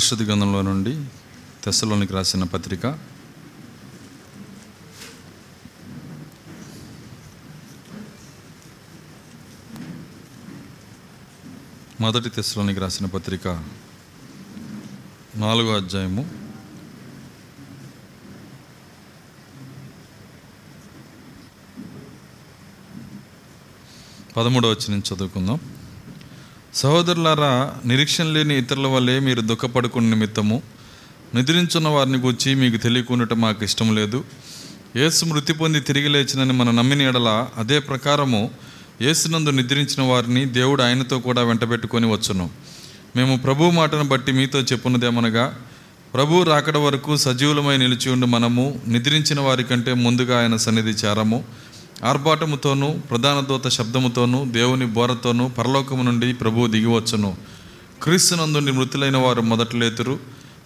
పరిశుద్ధ 0.00 0.22
గంధంలో 0.22 0.62
నుండి 0.62 1.04
తెస్సలోనికి 1.64 2.12
రాసిన 2.12 2.44
పత్రిక. 2.44 2.86
మొదటి 12.00 12.30
తెస్సులోనికి 12.30 12.80
రాసిన 12.80 13.06
పత్రిక 13.06 13.48
నాలుగో 15.34 15.76
అధ్యాయము. 15.76 16.30
పదమూడవ 24.36 24.70
వచ్చి 24.70 24.90
నుంచి 24.90 25.14
చదువుకుందాం. 25.14 25.79
సహోదరులారా 26.74 27.74
నిరీక్షణ 27.86 28.24
లేని 28.24 28.58
ఇతరుల 28.58 28.86
వల్లే 28.86 29.18
మీరు 29.18 29.40
దుఃఖపడుకున్న 29.40 30.08
నిమిత్తము. 30.08 30.62
నిద్రించున్న 31.34 31.88
వారిని 31.88 32.18
గురించి 32.18 32.54
మీకు 32.54 32.76
తెలియకుండా 32.76 33.34
మాకు 33.34 33.64
ఇష్టం 33.64 33.94
లేదు. 33.94 34.24
యేసు 34.96 35.24
మృతి 35.24 35.52
పొంది 35.52 35.80
తిరిగి 35.80 36.08
లేచినని 36.08 36.52
మనం 36.52 36.76
నమ్మిన 36.76 37.02
ఎడల 37.02 37.46
అదే 37.56 37.78
ప్రకారము 37.78 38.50
యేసునందు 39.02 39.50
నిద్రించిన 39.50 40.02
వారిని 40.02 40.44
దేవుడు 40.44 40.82
ఆయనతో 40.82 41.18
కూడా 41.18 41.42
వెంటబెట్టుకొని 41.42 42.06
వచ్చును. 42.06 42.50
మేము 43.16 43.36
ప్రభు 43.36 43.64
మాటను 43.64 44.04
బట్టి 44.04 44.32
మీతో 44.32 44.58
చెప్పున్నదేమనగా 44.58 45.58
ప్రభు 46.14 46.42
రాకడ 46.42 46.76
వరకు 46.76 47.16
సజీవులమై 47.16 47.76
నిలిచి 47.76 48.10
ఉండి 48.10 48.26
మనము 48.26 48.80
నిద్రించిన 48.88 49.40
వారి 49.40 49.64
కంటే 49.64 49.92
ముందుగా 49.94 50.40
ఆయన 50.40 50.56
సన్నిధి 50.56 50.90
చేరము. 50.90 51.44
ఆర్భాటముతోనూ 52.04 52.90
ప్రధాన 52.90 53.40
దూత 53.40 53.68
శబ్దముతోనూ 53.68 54.44
దేవుని 54.44 54.86
బోరతోనూ 54.86 55.48
పరలోకము 55.48 56.02
నుండి 56.02 56.34
ప్రభువు 56.34 56.66
దిగివచ్చును. 56.66 57.36
క్రీస్తునందు 58.02 58.58
మృతులైన 58.58 59.16
వారు 59.16 59.40
మొదట 59.40 59.74
లేతురు. 59.74 60.18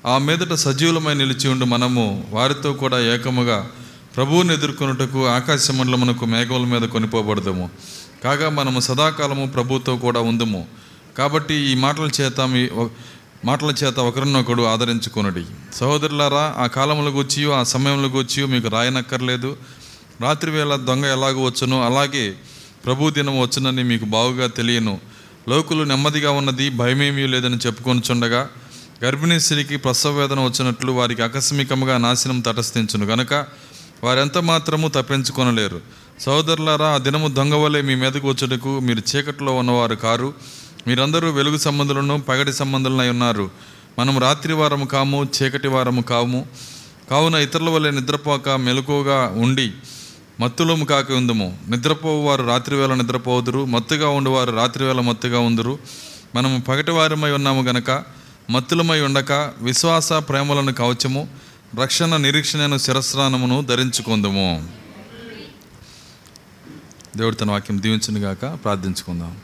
ఆ 0.06 0.18
మీదట 0.18 0.52
సజీవులమై 0.52 1.14
నిలిచి 1.14 1.48
ఉండి 1.48 1.64
మనము. 1.64 2.26
వారితో 2.30 2.72
కూడా 2.72 3.00
ఏకముగా 3.00 3.70
ప్రభువుని 4.16 4.54
ఎదుర్కొనుటకు 4.54 5.26
ఆకాశ 5.26 5.70
మండలమునకు 5.70 6.24
మేఘముల 6.24 6.66
మీద 6.66 6.88
కొనిపోబడదము. 6.88 7.70
కాగా 8.24 8.48
మనము 8.48 8.80
సదాకాలము 8.80 9.46
ప్రభువుతో 9.46 9.96
కూడా 9.96 10.20
ఉందము. 10.20 10.66
కాబట్టి 11.18 11.54
ఈ 11.54 11.74
మాటల 11.74 12.10
చేత 12.20 12.40
మీ 12.40 12.68
మాటల 13.44 13.66
చేత 13.66 14.00
ఒకరినొకడు 14.00 14.62
ఆదరించుకొనుడి. 14.62 15.44
సహోదరులారా 15.74 16.54
ఆ 16.58 16.66
కాలముల 16.66 17.10
గూర్చియో 17.10 17.52
ఆ 17.52 17.62
సమయంలో 17.62 18.08
గూర్చియో 18.08 18.46
మీకు 18.46 18.68
రాయనక్కర్లేదు. 18.68 19.56
రాత్రి 20.20 20.50
వేళ 20.50 20.76
దొంగ 20.76 21.06
ఎలాగ 21.06 21.40
వచ్చునో? 21.40 21.84
అలాగే 21.84 22.34
ప్రభు 22.84 23.10
దినం 23.10 23.40
వచ్చునని 23.40 23.82
మీకు 23.82 24.04
బావుగా 24.04 24.46
తెలియను. 24.46 25.00
లోకులు 25.48 25.84
నెమ్మదిగా 25.84 26.30
ఉన్నది 26.30 26.70
భయమేమీ 26.70 27.26
లేదని 27.26 27.56
చెప్పుకొనుచుండగా 27.56 28.48
గర్భిణీ 29.04 29.40
స్త్రీకి 29.40 29.76
ప్రసవ 29.76 30.10
వేదన 30.10 30.40
వచ్చినట్లు 30.40 30.92
వారికి 30.92 31.22
ఆకస్మికంగా 31.22 31.98
నాశనం 31.98 32.40
తటస్థించును. 32.40 33.06
గనక 33.06 33.34
వారెంత 34.04 34.38
మాత్రము 34.38 34.88
తప్పించుకొనలేరు. 34.88 35.80
సోదరులారా 36.20 36.86
ఆ 36.86 36.98
దినము 36.98 37.28
దొంగ 37.28 37.54
వలె 37.54 37.82
మీ 37.82 37.94
మీదకు 37.94 38.28
వచ్చుటకు 38.28 38.80
మీరు 38.80 39.16
చీకట్లో 39.16 39.52
ఉన్నవారు 39.52 39.94
కారు. 39.94 40.34
మీరందరూ 40.86 41.30
వెలుగు 41.30 41.56
సంబంధులను 41.56 42.20
పగటి 42.20 42.52
సంబంధులనై 42.52 43.08
ఉన్నారు. 43.08 43.50
మనం 43.98 44.18
రాత్రి 44.18 44.52
వారము 44.52 44.84
కాము 44.84 45.28
చీకటి 45.42 45.68
వారము 45.68 46.02
కాము. 46.02 46.46
కావున 47.10 47.34
ఇతరుల 47.34 47.68
వలె 47.68 47.90
నిద్రపోక 47.90 48.48
మెలకువగా 48.48 49.32
ఉండి 49.36 49.72
మత్తులము 50.40 50.84
కాక 50.84 51.12
ఉందము. 51.12 51.58
నిద్రపోవారు 51.68 52.42
రాత్రివేళ 52.42 52.94
నిద్రపోదురు 52.94 53.64
మత్తుగా 53.64 54.08
ఉండేవారు 54.08 54.52
రాత్రివేళ 54.52 55.00
మత్తుగా 55.00 55.38
ఉందురు. 55.38 55.78
మనము 56.34 56.60
పగటివారమై 56.60 57.30
ఉన్నాము 57.30 57.62
గనక 57.62 57.90
మత్తులమై 58.50 59.00
ఉండక 59.00 59.52
విశ్వాస 59.58 60.12
ప్రేమలను 60.12 60.72
కవచము 60.72 61.28
రక్షణ 61.82 62.16
నిరీక్షణను 62.16 62.78
శిరస్రానమును 62.78 63.62
ధరించుకుందము. 63.62 64.68
దేవుడు 67.16 67.34
తన 67.34 67.50
వాక్యం 67.50 67.82
దీవించును 67.82 68.20
గాక 68.20 68.64
ప్రార్థించుకుందాం. 68.64 69.36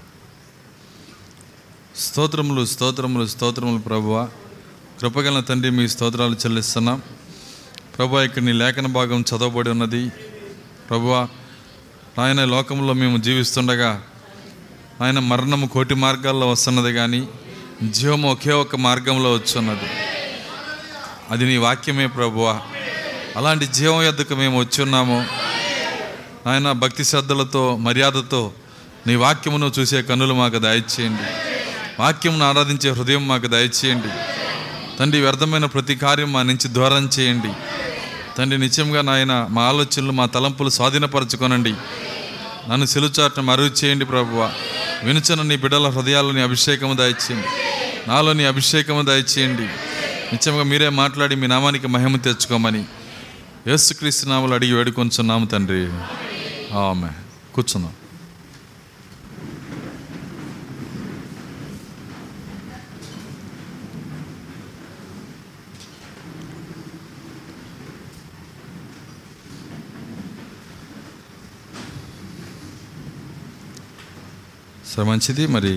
స్తోత్రములు 1.96 2.64
స్తోత్రములు 2.64 3.26
స్తోత్రములు 3.26 3.82
ప్రభువ. 3.82 4.28
కృపగల 5.00 5.40
తండ్రి 5.40 5.70
మీ 5.70 5.88
స్తోత్రాలు 5.88 6.34
చెల్లిస్తున్నాం. 6.34 7.02
ప్రభు 7.98 8.18
ఇక్కడ 8.18 8.42
నీ 8.42 8.52
లేఖన 8.52 8.86
భాగం 8.86 9.20
చదవబడి 9.20 9.70
ఉన్నది. 9.70 10.12
ప్రభువ 10.90 11.28
ఆయన 12.18 12.44
లోకంలో 12.44 12.92
మేము 12.92 13.16
జీవిస్తుండగా 13.16 14.02
ఆయన 15.02 15.18
మరణము 15.18 15.66
కోటి 15.66 15.94
మార్గాల్లో 15.94 16.50
వస్తున్నది 16.50 16.92
కానీ 16.92 17.28
జీవము 17.82 18.32
ఒకే 18.32 18.52
ఒక 18.52 18.76
మార్గంలో 18.76 19.32
వచ్చున్నది. 19.32 19.90
అది 21.30 21.44
నీ 21.44 21.56
వాక్యమే 21.56 22.06
ప్రభువ. 22.06 22.60
అలాంటి 23.36 23.66
జీవం 23.66 24.02
ఎద్దకు 24.02 24.34
మేము 24.34 24.58
వచ్చి 24.58 24.82
ఉన్నాము 24.82 25.26
ఆయన 26.46 26.72
భక్తి 26.72 27.04
శ్రద్ధలతో 27.04 27.76
మర్యాదతో 27.76 28.52
నీ 29.06 29.14
వాక్యమును 29.14 29.72
చూసే 29.78 30.02
కన్నులు 30.02 30.34
మాకు 30.34 30.58
దయచేయండి. 30.58 31.22
వాక్యమును 32.02 32.44
ఆరాధించే 32.44 32.90
హృదయం 32.90 33.28
మాకు 33.28 33.46
దయచేయండి. 33.46 34.08
తండ్రి 34.98 35.20
వ్యర్థమైన 35.20 35.64
ప్రతి 35.64 35.96
కార్యం 35.96 36.32
మా 36.32 36.42
నుంచి 36.42 36.68
దూరం 36.68 37.10
చేయండి. 37.18 37.48
తండ్రి 38.38 38.60
నిత్యంగా 38.60 39.02
నాయన 39.02 39.46
మా 39.50 39.62
ఆలోచనలు 39.62 40.12
మా 40.12 40.26
తలంపులు 40.26 40.68
స్వాధీనపరచుకోనండి. 40.68 41.74
నన్ను 42.68 42.86
సిలుచాటం 42.86 43.46
మరుగు 43.46 43.68
చేయండి 43.68 44.04
ప్రభువ. 44.04 44.52
వినుచన 45.04 45.42
నీ 45.42 45.56
బిడ్డల 45.56 45.88
హృదయాల్లో 45.88 46.32
నీ 46.32 46.40
అభిషేకము 46.40 46.94
దాయిచ్చేయండి 46.94 47.48
నాలో 48.10 48.32
నీ 48.32 48.44
అభిషేకము 48.44 49.02
దయచేయండి. 49.02 49.62
నిత్యంగా 50.32 50.62
మీరే 50.62 50.88
మాట్లాడి 50.88 51.36
మీ 51.36 51.46
నామానికి 51.46 51.86
మహిమ 51.86 52.16
తెచ్చుకోమని 52.16 52.84
యేసుక్రీస్తు 53.68 54.28
నామలు 54.28 54.54
అడిగి 54.54 54.72
వేడుకొంచున్నాము 54.72 55.46
తండ్రి. 55.46 55.88
ఆమె 56.76 57.08
కూర్చున్నాం. 57.54 57.92
చాలా 75.00 75.12
మంచిది. 75.12 75.46
మరి 75.46 75.70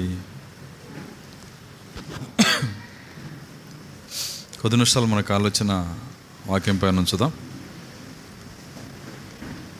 కొద్ది 4.62 4.76
నిమిషాలు 4.78 5.06
మనకు 5.06 5.34
ఆలోచన 5.34 5.72
వాక్యం 6.48 6.78
పైన 6.78 7.00
ఉంచుదాం. 7.00 7.32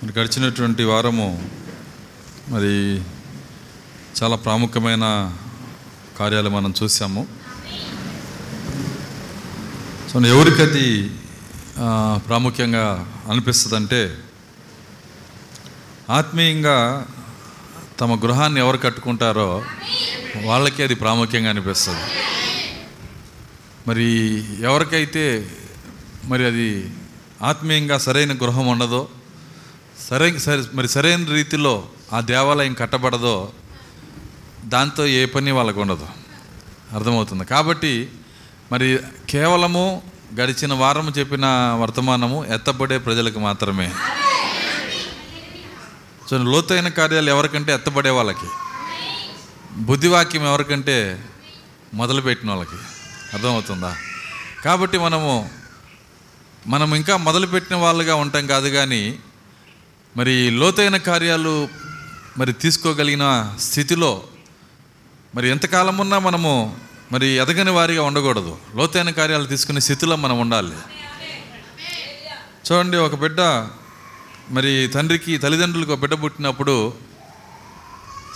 మరి 0.04 0.14
గడిచినటువంటి 0.20 0.84
వారము 0.84 1.28
మరి 2.50 2.72
చాలా 4.20 4.36
ప్రాముఖ్యమైన 4.36 5.08
కార్యాలు 6.20 6.50
మనం 6.50 6.74
చూసాము 6.84 7.28
సో 10.14 10.22
ఎవరికి 10.22 10.62
అది 10.62 10.88
ప్రాముఖ్యంగా 12.28 12.86
అనిపిస్తుందంటే 13.32 14.02
ఆత్మీయంగా 16.10 16.78
తమ 18.04 18.16
గృహాన్ని 18.16 18.60
ఎవరు 18.60 18.78
కట్టుకుంటారో 18.78 19.66
వాళ్ళకి 20.44 20.84
అది 20.84 20.96
ప్రాముఖ్యంగా 20.96 21.50
అనిపిస్తుంది. 21.50 22.00
మరి 23.88 24.04
ఎవరికైతే 24.64 25.50
మరి 26.26 26.46
అది 26.46 26.92
ఆత్మీయంగా 27.42 27.98
సరైన 27.98 28.34
గృహం 28.34 28.68
ఉండదో 28.68 29.08
సరైన 30.10 30.38
సరి 30.38 30.64
మరి 30.74 30.88
సరైన 30.88 31.26
రీతిలో 31.26 31.84
ఆ 32.14 32.20
దేవాలయం 32.20 32.74
కట్టబడదో 32.74 33.52
దాంతో 34.66 35.06
ఏ 35.06 35.26
పని 35.26 35.52
వాళ్ళకు 35.52 35.82
ఉండదు. 35.82 36.08
అర్థమవుతుంది. 36.94 37.46
కాబట్టి 37.46 38.10
మరి 38.72 39.00
కేవలము 39.30 40.02
గడిచిన 40.36 40.74
వారము 40.74 41.12
చెప్పిన 41.12 41.46
వర్తమానము 41.82 42.46
ఎత్తబడే 42.46 42.98
ప్రజలకు 42.98 43.40
మాత్రమే. 43.40 43.92
సో 46.34 46.44
లోతైన 46.44 46.88
కార్యాలు 46.88 47.30
ఎవరికంటే 47.30 47.74
ఎత్తబడే 47.74 48.10
వాళ్ళకి 48.10 48.48
బుద్ధివాక్యం 49.74 50.46
ఎవరికంటే 50.46 51.26
మొదలుపెట్టిన 51.94 52.50
వాళ్ళకి 52.50 52.78
అర్థమవుతుందా? 53.34 53.96
కాబట్టి 54.66 54.98
మనము 54.98 55.50
మనం 56.68 56.96
ఇంకా 56.96 57.18
మొదలుపెట్టిన 57.18 57.76
వాళ్ళుగా 57.78 58.16
ఉంటాం 58.16 58.48
కాదు 58.48 58.68
కానీ 58.70 59.20
మరి 60.18 60.50
లోతైన 60.50 60.98
కార్యాలు 60.98 61.70
మరి 62.38 62.54
తీసుకోగలిగిన 62.54 63.56
స్థితిలో 63.60 64.24
మరి 65.36 65.50
ఎంతకాలం 65.50 65.98
ఉన్నా 65.98 66.20
మనము 66.20 66.78
మరి 67.12 67.28
ఎదగని 67.28 67.72
వారిగా 67.72 68.04
ఉండకూడదు. 68.04 68.58
లోతైన 68.76 69.10
కార్యాలు 69.10 69.46
తీసుకునే 69.46 69.80
స్థితిలో 69.80 70.16
మనం 70.16 70.40
ఉండాలి. 70.40 70.76
చూడండి 72.66 72.98
ఒక 72.98 73.16
బిడ్డ 73.16 73.68
మరి 74.50 74.88
తండ్రికి 74.88 75.38
తల్లిదండ్రులకు 75.38 75.96
బిడ్డ 75.96 76.24
పుట్టినప్పుడు 76.24 76.94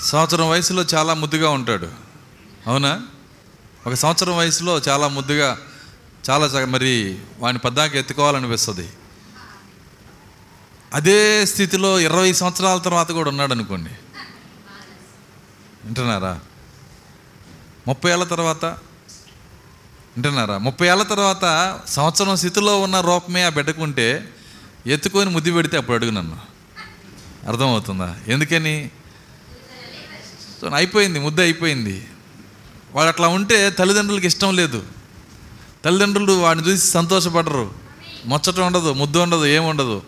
సంవత్సరం 0.03 0.49
వయసులో 0.49 0.85
చాలా 0.95 1.13
ముద్దుగా 1.13 1.49
ఉంటాడు. 1.49 1.91
అవునా? 2.67 3.01
ఒక 3.87 3.93
సంవత్సరం 3.93 4.37
వయసులో 4.37 4.79
చాలా 4.79 5.07
ముద్దుగా 5.07 5.57
చాలా 6.29 6.65
మరి 6.65 7.19
వాడిని 7.39 7.59
పద్దాక 7.59 7.95
ఎత్తుకోవాలనిపిస్తుంది. 7.95 8.89
అదే 10.93 11.45
స్థితిలో 11.45 11.99
ఇరవై 11.99 12.33
సంవత్సరాల 12.33 12.77
తర్వాత 12.77 13.11
కూడా 13.11 13.29
ఉన్నాడు 13.29 13.51
అనుకోండి 13.51 13.89
వింటున్నారా? 15.85 16.39
ముప్పై 17.87 18.11
ఏళ్ళ 18.11 18.23
తర్వాత? 18.23 18.65
వింటున్నారా? 18.65 20.57
ముప్పై 20.57 20.87
ఏళ్ళ 20.87 21.03
తర్వాత 21.03 21.79
సంవత్సరం 21.87 22.35
స్థితిలో 22.35 22.81
ఉన్న 22.81 23.01
రూపమే 23.01 23.43
ఆ 23.43 23.49
బిడ్డకుంటే 23.49 24.33
ఎత్తుకొని 24.87 25.29
ముద్దు 25.29 25.51
పెడితే 25.51 25.77
అప్పుడు 25.77 25.95
అడుగు 25.97 26.11
నన్ను. 26.11 26.37
అర్థమవుతుందా? 27.47 28.15
ఎందుకని? 28.27 28.91
సో 30.61 30.69
అయిపోయింది 30.69 31.19
ముద్ద 31.19 31.39
అయిపోయింది. 31.39 32.07
వాడు 32.93 33.07
అట్లా 33.07 33.27
ఉంటే 33.27 33.69
తల్లిదండ్రులకి 33.69 34.27
ఇష్టం 34.27 34.55
లేదు. 34.55 34.83
తల్లిదండ్రులు 35.85 36.33
వాడిని 36.33 36.67
చూసి 36.67 36.87
సంతోషపడరు. 36.87 37.73
ముచ్చట 38.25 38.59
ఉండదు 38.59 38.93
ముద్దు 38.93 39.19
ఉండదు 39.19 39.45
ఏముండదు 39.45 40.01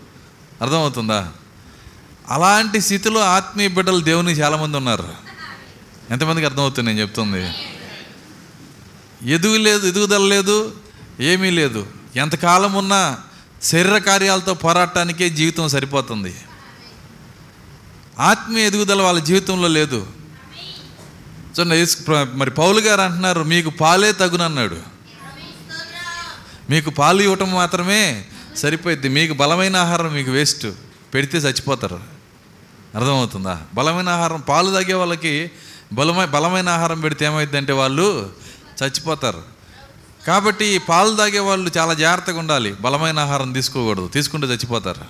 అర్థమవుతుందా? 0.62 1.32
అలాంటి 2.30 2.82
స్థితిలో 2.82 3.20
ఆత్మీయ 3.20 3.68
బిడ్డలు 3.68 4.00
దేవుని 4.00 4.32
చాలామంది 4.32 4.78
ఉన్నారు. 4.78 5.14
ఎంతమందికి 6.12 6.46
అర్థమవుతుంది 6.46 6.90
నేను 6.90 7.00
చెప్తుంది? 7.00 7.52
ఎదుగు 9.32 9.58
లేదు 9.58 9.88
ఎదుగుదల 9.88 10.22
లేదు 10.22 10.76
ఏమీ 11.20 11.50
లేదు. 11.50 11.88
ఎంతకాలం 12.16 12.74
ఉన్నా 12.74 13.18
శరీర 13.64 13.98
కార్యాలతో 13.98 14.54
పోరాటానికే 14.54 15.30
జీవితం 15.30 15.68
సరిపోతుంది. 15.68 16.36
ఆత్మీయ 18.20 18.66
ఎదుగుదల 18.66 19.02
వాళ్ళ 19.02 19.20
జీవితంలో 19.20 19.68
లేదు. 19.68 20.08
చూడండి 21.60 22.12
మరి 22.34 22.52
పౌలు 22.52 22.80
గారు 22.80 23.02
అంటున్నారు 23.02 23.44
మీకు 23.44 23.70
పాలే 23.70 24.12
తగునన్నాడు. 24.12 24.78
మీకు 26.70 26.90
పాలు 26.90 27.22
ఇవ్వటం 27.22 27.52
మాత్రమే 27.52 28.26
సరిపోద్ది 28.56 29.10
మీకు 29.10 29.34
బలమైన 29.34 29.76
ఆహారం 29.76 30.14
మీకు 30.14 30.32
వేస్ట్. 30.32 30.68
పెడితే 31.14 31.38
చచ్చిపోతారు. 31.38 32.00
అర్థమవుతుందా? 32.96 33.62
బలమైన 33.74 34.10
ఆహారం 34.10 34.42
పాలు 34.42 34.72
తాగే 34.72 34.94
వాళ్ళకి 34.94 35.52
బలమై 35.94 36.26
బలమైన 36.26 36.70
ఆహారం 36.70 37.02
పెడితే 37.02 37.26
ఏమైందంటే 37.26 37.74
వాళ్ళు 37.74 38.30
చచ్చిపోతారు. 38.84 39.59
కాబట్టి 40.28 40.78
పాలు 40.78 41.16
తాగే 41.16 41.40
వాళ్ళు 41.40 41.72
చాలా 41.78 41.94
జాగ్రత్తగా 41.94 42.40
ఉండాలి. 42.40 42.74
బలమైన 42.82 43.20
ఆహారం 43.20 43.54
తీసుకోకూడదు. 43.54 44.08
తీసుకుంటే 44.08 44.48
చచ్చిపోతారు. 44.48 45.02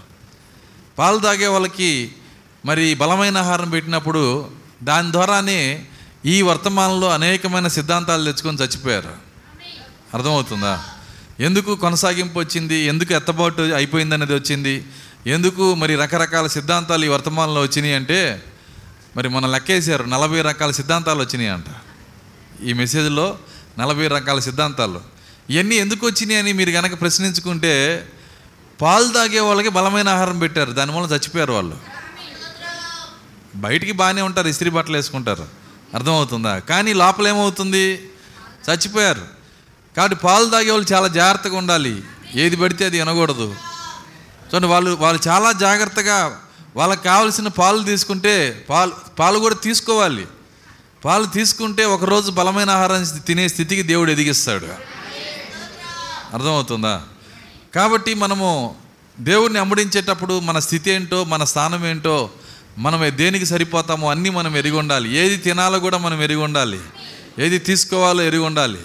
పాలు 0.97 1.19
తాగే 1.19 1.47
వాళ్ళకి 1.47 2.11
మరి 2.65 2.95
బలమైన 2.95 3.37
ఆహారం 3.37 3.69
పెట్టినప్పుడు 3.69 4.49
దాని 4.83 5.11
ద్వారానే 5.11 5.85
ఈ 6.25 6.41
వర్తమానంలో 6.41 7.09
అనేకమైన 7.09 7.67
సిద్ధాంతాలు 7.67 8.23
తెచ్చుకొని 8.23 8.57
చచ్చిపోయారు. 8.57 9.13
అర్థమవుతుందా? 10.13 10.83
ఎందుకు 11.39 11.75
కొనసాగింపు 11.75 12.39
వచ్చింది? 12.39 12.75
ఎందుకు 12.75 13.13
ఎత్తబాటు 13.13 13.61
అయిపోయింది 13.61 14.15
అనేది 14.15 14.33
వచ్చింది? 14.33 14.85
ఎందుకు 15.27 15.75
మరి 15.75 15.95
రకరకాల 15.95 16.47
సిద్ధాంతాలు 16.47 17.05
ఈ 17.05 17.07
వర్తమానంలో 17.07 17.61
వచ్చినాయి 17.61 17.93
అంటే 17.93 18.43
మరి 19.17 19.29
మనం 19.29 19.51
లెక్కేశారు 19.51 20.03
నలభై 20.03 20.41
రకాల 20.41 20.71
సిద్ధాంతాలు 20.71 21.19
వచ్చినాయి 21.19 21.49
అంట 21.49 21.65
ఈ 22.63 22.73
మెసేజ్లో 22.73 23.37
నలభై 23.79 24.07
రకాల 24.07 24.39
సిద్ధాంతాలు. 24.39 25.01
ఇవన్నీ 25.49 25.75
ఎందుకు 25.75 26.05
వచ్చినాయి 26.05 26.39
అని 26.39 26.53
మీరు 26.53 26.71
కనుక 26.71 27.01
ప్రశ్నించుకుంటే 27.01 28.05
పాలు 28.81 29.13
తాగే 29.13 29.39
వాళ్ళకి 29.39 29.69
బలమైన 29.69 30.09
ఆహారం 30.09 30.39
పెట్టారు. 30.39 30.71
దానివల్ల 30.71 31.07
చచ్చిపోయారు 31.07 31.53
వాళ్ళు. 31.53 31.77
బయటికి 33.55 33.91
బాగానే 33.91 34.21
ఉంటారు 34.21 34.47
ఇస్త్రీ 34.47 34.69
బట్టలు 34.69 34.95
వేసుకుంటారు. 34.95 35.47
అర్థమవుతుందా? 35.93 36.59
కానీ 36.59 36.93
లోపల 36.93 37.27
ఏమవుతుంది? 37.27 38.11
చచ్చిపోయారు. 38.69 39.21
కాబట్టి 39.97 40.17
పాలు 40.17 40.49
తాగే 40.49 40.71
వాళ్ళు 40.71 40.93
చాలా 40.93 41.07
జాగ్రత్తగా 41.07 41.57
ఉండాలి. 41.57 42.03
ఏది 42.35 42.55
పడితే 42.55 42.85
అది 42.85 42.99
వినకూడదు. 42.99 43.55
చూడండి 44.47 44.67
వాళ్ళు 44.67 44.95
వాళ్ళు 44.95 45.29
చాలా 45.29 45.51
జాగ్రత్తగా 45.51 46.41
వాళ్ళకి 46.75 47.03
కావలసిన 47.03 47.47
పాలు 47.47 47.83
తీసుకుంటే 47.83 48.65
పాలు 48.69 48.91
పాలు 49.19 49.39
కూడా 49.39 49.55
తీసుకోవాలి. 49.55 50.27
పాలు 51.05 51.25
తీసుకుంటే 51.25 51.85
ఒకరోజు 51.85 52.31
బలమైన 52.31 52.69
ఆహారం 52.69 53.03
తినే 53.03 53.47
స్థితికి 53.47 53.81
దేవుడు 53.81 54.11
ఎదిగిస్తాడు. 54.11 54.65
అర్థమవుతుందా? 56.33 57.03
కాబట్టి 57.75 58.13
మనము 58.13 58.75
దేవుడిని 59.19 59.59
అమ్ముడించేటప్పుడు 59.59 60.39
మన 60.39 60.59
స్థితి 60.59 60.91
ఏంటో 60.91 61.23
మన 61.23 61.43
స్థానం 61.43 61.85
ఏంటో 61.85 62.29
మనం 62.77 63.17
దేనికి 63.17 63.45
సరిపోతామో 63.45 64.11
అన్నీ 64.11 64.29
మనం 64.29 64.57
ఎరిగి 64.57 64.75
ఉండాలి. 64.75 65.17
ఏది 65.17 65.37
తినాలో 65.37 65.79
కూడా 65.79 65.97
మనం 65.97 66.21
ఎరిగి 66.21 66.39
ఉండాలి. 66.39 66.79
ఏది 67.39 67.59
తీసుకోవాలో 67.59 68.23
ఎరిగి 68.23 68.41
ఉండాలి. 68.41 68.79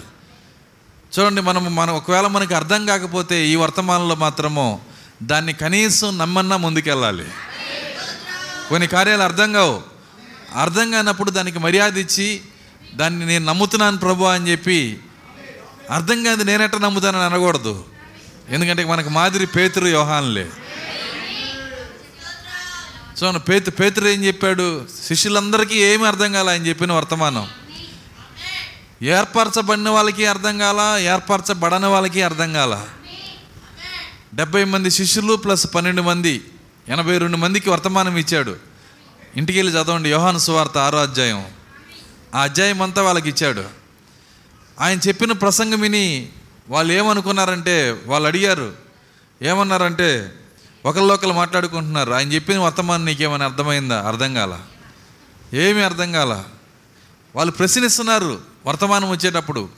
చూడండి 1.19 1.41
మనం 1.41 1.75
మనం 1.75 1.95
ఒకవేళ 1.95 2.27
మనకి 2.27 2.53
అర్థం 2.53 2.85
కాకపోతే 2.85 3.47
ఈ 3.47 3.55
వర్తమానంలో 3.55 4.15
మాత్రము 4.15 4.79
దాన్ని 5.23 5.53
కనీసం 5.53 6.17
నమ్మన్నా 6.17 6.57
ముందుకెళ్ళాలి. 6.57 7.25
కొన్ని 8.69 8.87
కార్యాలు 8.87 9.21
అర్థం 9.21 9.53
కావు. 9.53 9.94
అర్థం 10.55 10.91
కానప్పుడు 10.91 11.31
దానికి 11.31 11.59
మర్యాద 11.59 11.97
ఇచ్చి 11.97 12.41
దాన్ని 12.95 13.25
నేను 13.25 13.45
నమ్ముతున్నాను 13.45 13.97
ప్రభు 13.97 14.23
అని 14.23 14.51
చెప్పి 14.51 14.97
అర్థం 15.89 16.23
కాదు 16.23 16.43
నేనెట్ట 16.43 16.75
నమ్ముతానని 16.75 17.23
అనకూడదు. 17.23 17.85
ఎందుకంటే 18.49 18.85
మనకు 18.85 19.09
మాదిరి 19.09 19.45
పేతురు 19.45 19.87
యోహాన్లే. 19.87 20.49
సో 23.17 23.31
పేతు 23.31 23.71
పేతురు 23.71 24.07
ఏం 24.07 24.23
చెప్పాడు? 24.23 24.85
శిష్యులందరికీ 25.07 25.75
ఏమి 25.75 26.07
అర్థం 26.07 26.31
కాల 26.31 26.49
అని 26.49 26.67
చెప్పిన 26.67 26.93
వర్తమానం. 26.93 27.47
ఏర్పరచబడిన 29.03 29.89
వాళ్ళకి 29.89 30.25
అర్థం 30.25 30.57
కాల 30.57 30.97
ఏర్పరచబడని 30.99 31.85
వాళ్ళకి 31.85 32.23
అర్థం 32.23 32.53
కాల. 32.53 32.85
డెబ్బై 34.33 34.63
మంది 34.63 34.91
శిష్యులు 34.91 35.35
ప్లస్ 35.35 35.67
పన్నెండు 35.75 36.01
మంది 36.01 36.41
ఎనభై 36.89 37.17
రెండు 37.17 37.37
మందికి 37.37 37.69
వర్తమానం 37.69 38.17
ఇచ్చాడు. 38.17 38.74
ఇంటికి 39.37 39.59
వెళ్ళి 39.59 39.73
చదవండి. 39.73 40.11
యోహాను 40.11 40.37
సువార్త 40.37 40.77
ఆరో 40.77 41.01
అధ్యాయం. 41.01 41.45
ఆ 42.35 42.41
అధ్యాయం 42.41 42.81
అంతా 42.81 43.01
వాళ్ళకి 43.01 43.29
ఇచ్చాడు. 43.29 43.63
ఆయన 44.79 44.99
చెప్పిన 45.07 45.31
ప్రసంగం 45.31 45.81
విని 45.81 46.29
వాళ్ళు 46.69 46.93
ఏమనుకున్నారంటే 46.93 48.01
వాళ్ళు 48.05 48.27
అడిగారు. 48.27 48.73
ఏమన్నారంటే 49.41 50.33
ఒకళ్ళొకళ్ళు 50.85 51.33
మాట్లాడుకుంటున్నారు. 51.33 52.11
ఆయన 52.11 52.31
చెప్పిన 52.31 52.59
వర్తమానం 52.59 53.05
నీకేమైనా 53.05 53.45
అర్థమైందా? 53.45 54.01
అర్థం 54.01 54.33
కాల. 54.33 54.59
ఏమీ 55.53 55.81
అర్థం 55.81 56.11
కాల. 56.11 56.43
వాళ్ళు 57.35 57.51
ప్రశ్నిస్తున్నారు 57.51 58.41
వర్తమానం 58.65 59.09
వచ్చేటప్పుడు. 59.09 59.69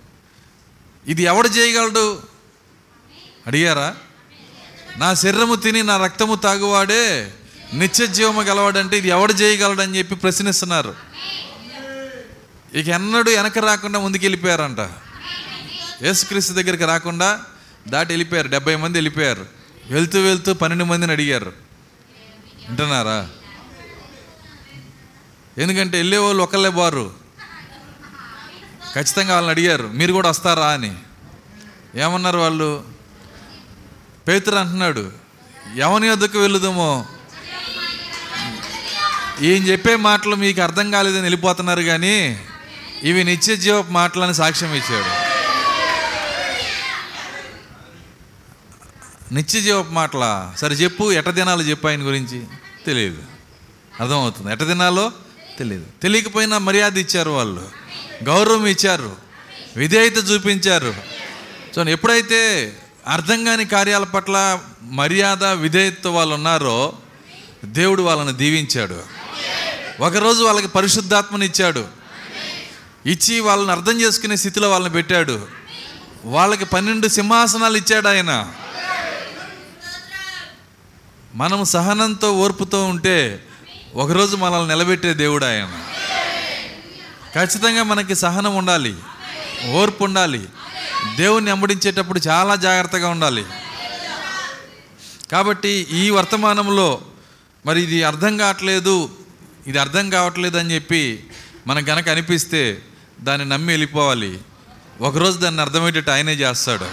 ఇది 1.07 1.23
ఎవడు 1.23 1.47
చేయగలడు? 1.47 2.21
అడిగారా? 3.47 3.95
నా 4.97 5.13
శరీరము 5.13 5.55
తిని 5.55 5.83
నా 5.83 5.97
రక్తము 5.97 6.35
తాగువాడే 6.35 7.33
నిత్య 7.73 8.07
జీవము 8.07 8.41
గలవాడంటే 8.41 8.97
ఇది 8.97 9.07
ఎవడు 9.07 9.33
చేయగలడని 9.33 9.97
చెప్పి 9.97 10.15
ప్రశ్నిస్తున్నారు. 10.15 10.95
ఇక 12.73 12.87
ఎన్నడూ 12.87 13.31
వెనక 13.31 13.57
రాకుండా 13.57 13.99
ముందుకు 13.99 14.23
వెళ్ళిపోయారంట. 14.23 14.79
యేసుక్రీస్తు 16.01 16.53
దగ్గరికి 16.53 16.85
రాకుండా 16.85 17.39
దాటి 17.87 18.13
వెళ్ళిపోయారు. 18.13 18.47
డెబ్బై 18.47 18.75
మంది 18.75 18.97
వెళ్ళిపోయారు. 18.97 19.45
వెళ్తూ 19.89 20.19
వెళ్తూ 20.19 20.53
పన్నెండు 20.53 20.83
మందిని 20.83 21.11
అడిగారు. 21.11 21.53
వింటున్నారా? 22.67 23.29
ఎందుకంటే 25.57 25.97
వెళ్ళే 25.97 26.17
వాళ్ళు 26.17 26.43
ఒకళ్ళే 26.43 26.69
బారు. 26.69 27.13
ఖచ్చితంగా 28.95 29.33
వాళ్ళని 29.33 29.51
అడిగారు. 29.51 29.87
మీరు 29.87 30.13
కూడా 30.13 30.29
వస్తారా 30.29 30.67
అని. 30.67 30.95
ఏమన్నారు 31.95 32.37
వాళ్ళు? 32.37 32.83
పేతురు 34.27 34.55
అంటున్నాడు 34.55 35.11
ఎవని 35.75 36.09
వద్దకు 36.09 36.39
వెళ్ళుదామో? 36.39 37.05
ఈయన 39.41 39.63
చెప్పే 39.63 39.95
మాటలు 39.95 40.35
మీకు 40.35 40.61
అర్థం 40.61 40.91
కాలేదని 40.91 41.21
వెళ్ళిపోతున్నారు 41.21 41.81
కానీ 41.81 42.45
ఇవి 43.03 43.23
నిత్య 43.23 43.55
జీవ 43.55 43.83
మాటలని 43.89 44.33
సాక్ష్యం 44.33 44.73
ఇచ్చాడు. 44.73 45.27
నిత్య 49.33 49.61
జీవ 49.61 49.85
మాటల 49.89 50.51
సరే 50.57 50.75
చెప్పు 50.75 51.11
ఎట 51.11 51.29
దినాలు 51.29 51.61
చెప్పు 51.61 51.87
ఆయన 51.87 52.01
గురించి? 52.01 52.43
తెలియదు 52.85 53.21
అర్థమవుతుంది. 54.01 54.51
ఎట 54.51 54.63
దినాలో? 54.63 55.11
తెలియదు 55.59 55.85
తెలియకపోయినా 56.01 56.57
మర్యాద 56.57 56.97
ఇచ్చారు 56.97 57.31
వాళ్ళు. 57.31 57.69
గౌరవం 58.23 58.65
ఇచ్చారు. 58.65 59.15
విధేయత 59.77 60.17
చూపించారు. 60.29 60.93
సో 61.75 61.83
ఎప్పుడైతే 61.83 62.73
అర్థం 63.07 63.45
కాని 63.45 63.65
కార్యాల 63.65 64.03
పట్ల 64.03 64.59
మర్యాద 64.81 65.43
విధేయత 65.43 66.07
వాళ్ళు 66.07 66.35
ఉన్నారో 66.35 66.93
దేవుడు 67.65 68.01
వాళ్ళని 68.01 68.37
దీవించాడు. 68.37 69.16
ఒకరోజు 69.99 70.43
వాళ్ళకి 70.43 70.67
పరిశుద్ధాత్మని 70.67 71.45
ఇచ్చాడు. 71.45 71.87
ఇచ్చి 73.05 73.39
వాళ్ళని 73.39 73.71
అర్థం 73.71 74.01
చేసుకునే 74.01 74.35
స్థితిలో 74.35 74.69
వాళ్ళని 74.69 74.93
పెట్టాడు. 74.93 75.47
వాళ్ళకి 76.25 76.65
పన్నెండు 76.65 77.07
సింహాసనాలు 77.07 77.77
ఇచ్చాడు 77.77 78.07
ఆయన. 78.07 78.53
మనం 81.35 81.65
సహనంతో 81.65 82.33
ఓర్పుతో 82.33 82.85
ఉంటే 82.85 83.43
ఒకరోజు 83.95 84.35
మనల్ని 84.35 84.67
నిలబెట్టే 84.67 85.13
దేవుడు 85.13 85.45
ఆయన. 85.45 85.79
ఖచ్చితంగా 87.35 87.83
మనకి 87.83 88.15
సహనం 88.15 88.55
ఉండాలి. 88.55 88.95
ఓర్పు 89.69 90.03
ఉండాలి. 90.03 90.45
దేవుణ్ణి 91.15 91.51
అంబడించేటప్పుడు 91.51 92.19
చాలా 92.27 92.55
జాగ్రత్తగా 92.55 93.09
ఉండాలి. 93.09 93.45
కాబట్టి 95.31 95.69
ఈ 95.69 96.09
వర్తమానంలో 96.09 97.01
మరి 97.65 97.81
ఇది 97.81 98.03
అర్థం 98.03 98.37
కావట్లేదు. 98.37 99.09
ఇది 99.67 99.79
అర్థం 99.79 100.09
కావట్లేదు 100.09 100.57
అని 100.57 100.75
చెప్పి 100.75 101.27
మనకు 101.67 101.85
కనుక 101.85 102.09
అనిపిస్తే 102.09 102.81
దాన్ని 103.21 103.49
నమ్మి 103.49 103.73
వెళ్ళిపోవాలి. 103.73 104.39
ఒకరోజు 105.01 105.37
దాన్ని 105.37 105.61
అర్థమయ్యేటట్టు 105.61 106.11
ఆయనే 106.11 106.33
చేస్తాడు. 106.33 106.85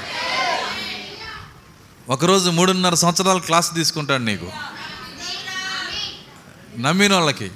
ఒకరోజు 2.09 2.51
మూడున్నర 2.51 2.95
సంవత్సరాలు 2.95 3.39
క్లాస్ 3.39 3.75
తీసుకుంటాడు 3.75 4.23
నీకు. 4.23 4.53
నమ్మిన 6.79 7.15
వాళ్ళకి. 7.15 7.51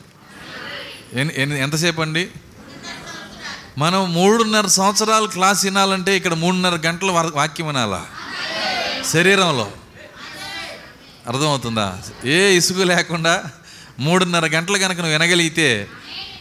ఎన్ని 1.13 1.61
ఎంతసేపు 1.61 2.03
అండి? 2.03 2.29
మనం 3.79 4.15
మూడున్నర 4.15 4.67
సంవత్సరాలు 4.67 5.27
క్లాస్ 5.27 5.65
వినాలంటే 5.65 6.17
ఇక్కడ 6.17 6.35
మూడున్నర 6.35 6.79
గంటల 6.87 7.31
వాక్యం 7.35 7.67
వినాలా. 7.67 8.07
శరీరంలో. 9.13 9.73
అర్థమవుతుందా? 11.27 12.03
ఏ 12.25 12.57
ఇసుగు 12.57 12.85
లేకుండా 12.85 13.51
మూడున్నర 13.99 14.47
గంటలు 14.47 14.79
కనుక 14.79 14.97
నువ్వు 14.97 15.13
వినగలిగితే 15.13 15.89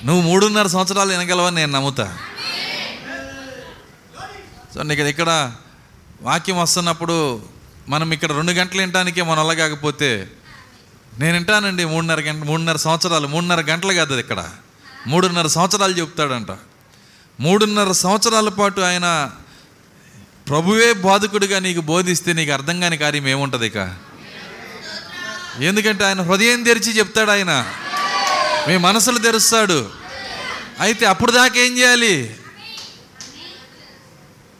నువ్వు 0.06 0.22
మూడున్నర 0.22 0.68
సంవత్సరాలు 0.68 1.10
వినగలవని 1.10 1.56
నేను 1.56 1.72
నమ్ముతా. 1.72 2.18
సో 4.76 4.84
నీకు 4.84 5.02
ఇక్కడ 5.02 5.52
వాక్యం 6.22 6.58
వస్తున్నప్పుడు 6.58 7.42
మనం 7.90 8.12
ఇక్కడ 8.12 8.32
రెండు 8.32 8.52
గంటలు 8.52 8.80
వినటానికే 8.82 9.22
మన 9.22 9.40
వల్ల 9.40 9.54
కాకపోతే 9.54 10.32
నేను 11.20 11.34
వింటానండి 11.34 11.86
మూడున్నర 11.86 12.20
గంట 12.22 12.44
మూడున్నర 12.46 12.76
సంవత్సరాలు 12.76 13.28
మూడున్నర 13.28 13.62
గంటలు 13.62 13.94
కాదు 13.94 14.20
ఇక్కడ. 14.20 14.50
మూడున్నర 15.08 15.48
సంవత్సరాలు 15.48 15.94
చెప్తాడంట. 15.94 16.52
మూడున్నర 17.40 17.92
సంవత్సరాల 17.92 18.50
పాటు 18.50 18.82
ఆయన 18.82 19.32
ప్రభువే 20.50 20.94
బాధకుడిగా 20.94 21.60
నీకు 21.60 21.82
బోధిస్తే 21.82 22.34
నీకు 22.34 22.52
అర్థం 22.52 22.80
కాని 22.80 22.98
కార్యం 22.98 23.28
ఏముంటుంది 23.28 23.68
ఇక? 23.68 24.07
ఎందుకంటే 25.64 26.06
ఆయన 26.06 26.22
హృదయం 26.22 26.64
తెరిచి 26.64 26.98
చెప్తాడు 26.98 27.32
ఆయన. 27.32 27.74
మీ 28.68 28.78
మనసులు 28.78 29.18
తెరుస్తాడు. 29.18 29.90
అయితే 30.80 31.06
అప్పుడు 31.06 31.32
దాకా 31.32 31.60
ఏం 31.60 31.78
చేయాలి? 31.78 32.36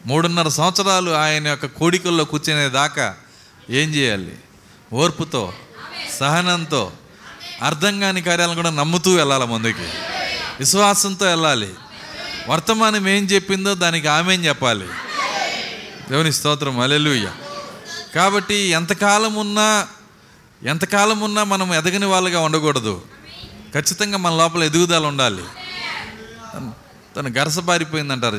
మూడున్నర 0.06 0.48
సంవత్సరాలు 0.48 1.10
ఆయన 1.10 1.48
యొక్క 1.48 1.66
కోడికల్లో 1.66 2.24
కూర్చునే 2.24 2.68
దాకా 2.68 3.16
ఏం 3.70 3.94
చేయాలి? 3.94 4.36
ఓర్పుతో 4.92 5.52
సహనంతో 6.20 6.92
అర్థం 7.62 8.00
కాని 8.00 8.22
కార్యాలను 8.22 8.54
కూడా 8.54 8.70
నమ్ముతూ 8.70 9.14
వెళ్ళాలి 9.14 9.46
ముందుకి. 9.46 9.88
విశ్వాసంతో 10.58 11.26
వెళ్ళాలి. 11.26 11.74
వర్తమానం 12.48 13.08
ఏం 13.08 13.24
చెప్పిందో 13.24 13.74
దానికి 13.74 14.08
ఆమెం 14.08 14.44
చెప్పాలి? 14.44 14.86
దేవుని 16.10 16.32
స్తోత్రం. 16.32 16.80
అలెలుయ్య 16.80 17.30
కాబట్టి 18.14 18.54
ఎంతకాలం 18.54 19.34
ఉన్నా 19.34 19.88
ఎంతకాలం 20.62 21.20
ఉన్నా 21.20 21.44
మనం 21.44 21.74
ఎదగని 21.74 22.06
వాళ్ళుగా 22.06 22.40
ఉండకూడదు. 22.40 23.02
ఖచ్చితంగా 23.74 24.18
మన 24.18 24.32
లోపల 24.32 24.64
ఎదుగుదల 24.64 25.06
ఉండాలి. 25.06 25.42
తను- 26.54 26.70
తను 27.16 27.28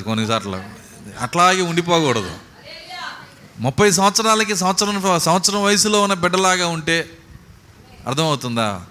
కొన్నిసార్లు. 0.02 0.64
అట్లాగే 1.20 1.62
ఉండిపోకూడదు. 1.62 2.32
ముప్పై 3.60 3.92
సంవత్సరాలకి 3.92 4.56
సంవత్సరం 4.56 5.20
సంవత్సరం 5.20 5.64
వయసులో 5.64 6.02
ఉన్న 6.02 6.14
బిడ్డలాగా 6.14 6.68
ఉంటే 6.68 7.18
అర్థమవుతుందా? 8.08 8.82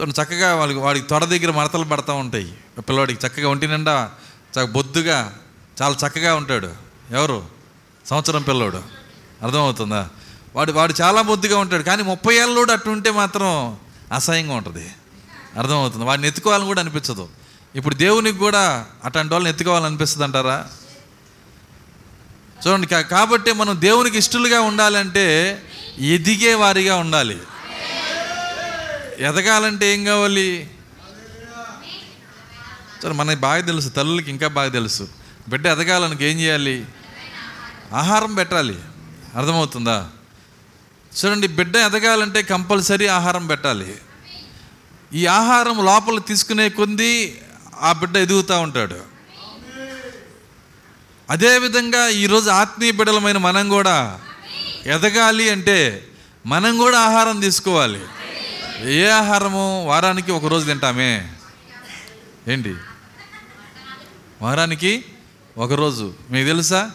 చూడండి 0.00 0.22
చక్కగా 0.22 0.54
వాళ్ళకి 0.54 0.78
వాడికి 0.78 1.06
తొడ 1.06 1.24
దగ్గర 1.24 1.50
మడతలు 1.50 1.84
పడతా 1.84 2.12
ఉంటాయి. 2.12 2.54
పిల్లవాడికి 2.78 3.26
చక్కగా 3.26 3.48
ఒంటి 3.48 3.66
నిండా 3.68 4.10
చక్క 4.50 4.70
బొద్దుగా 4.70 5.34
చాలా 5.82 5.96
చక్కగా 6.06 6.34
ఉంటాడు. 6.34 6.70
ఎవరు? 7.10 7.46
సంవత్సరం 8.06 8.42
పిల్లోడు. 8.42 8.82
అర్థమవుతుందా? 9.42 10.08
వాడు 10.54 10.72
వాడు 10.72 10.94
చాలా 11.00 11.22
బొద్దుగా 11.22 11.58
ఉంటాడు 11.58 11.82
కానీ 11.82 12.02
ముప్పై 12.02 12.34
ఏళ్ళలోడు 12.34 12.72
అట్టు 12.72 12.90
ఉంటే 12.90 13.10
మాత్రం 13.10 13.76
అసహ్యంగా 14.12 14.54
ఉంటుంది. 14.54 14.92
అర్థమవుతుంది? 15.58 16.04
వాడిని 16.04 16.28
ఎత్తుకోవాలని 16.28 16.66
కూడా 16.66 16.80
అనిపించదు. 16.80 17.28
ఇప్పుడు 17.74 17.94
దేవునికి 17.94 18.38
కూడా 18.38 18.86
అట్లాంటి 19.04 19.34
వాళ్ళని 19.34 19.50
ఎత్తుకోవాలని 19.50 19.86
అనిపిస్తుంది 19.86 20.24
అంటారా 20.24 20.66
చూడండి 22.66 22.86
కాబట్టి 22.86 23.52
మనం 23.52 23.80
దేవునికి 23.80 24.18
ఇష్టలుగా 24.18 24.60
ఉండాలంటే 24.60 25.62
ఎదిగే 25.98 26.54
వారిగా 26.54 26.96
ఉండాలి. 26.96 27.38
ఎదగాలంటే 29.18 29.94
ఏం 29.94 30.04
కావాలి? 30.04 30.70
చూడండి 33.04 33.18
మనకి 33.18 33.40
బాగా 33.40 33.60
తెలుసు 33.60 33.88
తల్లులకి 33.88 34.30
ఇంకా 34.30 34.48
బాగా 34.48 34.68
తెలుసు. 34.68 35.08
బిడ్డ 35.48 35.66
ఎదగాలనికి 35.66 36.24
ఏం 36.24 36.40
చేయాలి? 36.40 36.86
ఆహారం 37.92 38.34
పెట్టాలి. 38.34 38.78
అర్థమవుతుందా? 39.36 40.10
చూడండి 41.16 41.46
బిడ్డ 41.46 41.76
ఎదగాలంటే 41.76 42.42
కంపల్సరీ 42.42 43.06
ఆహారం 43.06 43.46
పెట్టాలి. 43.46 43.98
ఈ 45.12 45.26
ఆహారం 45.26 45.84
లోపల 45.84 46.18
తీసుకునే 46.18 46.68
కొంది 46.68 47.42
ఆ 47.80 47.92
బిడ్డ 47.92 48.16
ఎదుగుతూ 48.16 48.60
ఉంటాడు. 48.60 48.96
అదేవిధంగా 51.30 52.08
ఈరోజు 52.08 52.50
ఆత్మీయ 52.50 52.90
బిడ్డలమైన 52.90 53.38
మనం 53.38 53.68
కూడా 53.68 54.20
ఎదగాలి 54.86 55.50
అంటే 55.50 56.08
మనం 56.46 56.78
కూడా 56.78 57.00
ఆహారం 57.00 57.40
తీసుకోవాలి. 57.40 58.00
ఏ 58.82 59.08
ఆహారము 59.08 59.86
వారానికి 59.86 60.32
ఒక 60.32 60.44
రోజు 60.44 60.66
తింటామే? 60.66 61.32
ఏంటి? 62.48 62.74
వారానికి 64.42 65.04
ఒకరోజు 65.58 66.14
మీకు 66.30 66.46
తెలుసా? 66.46 66.90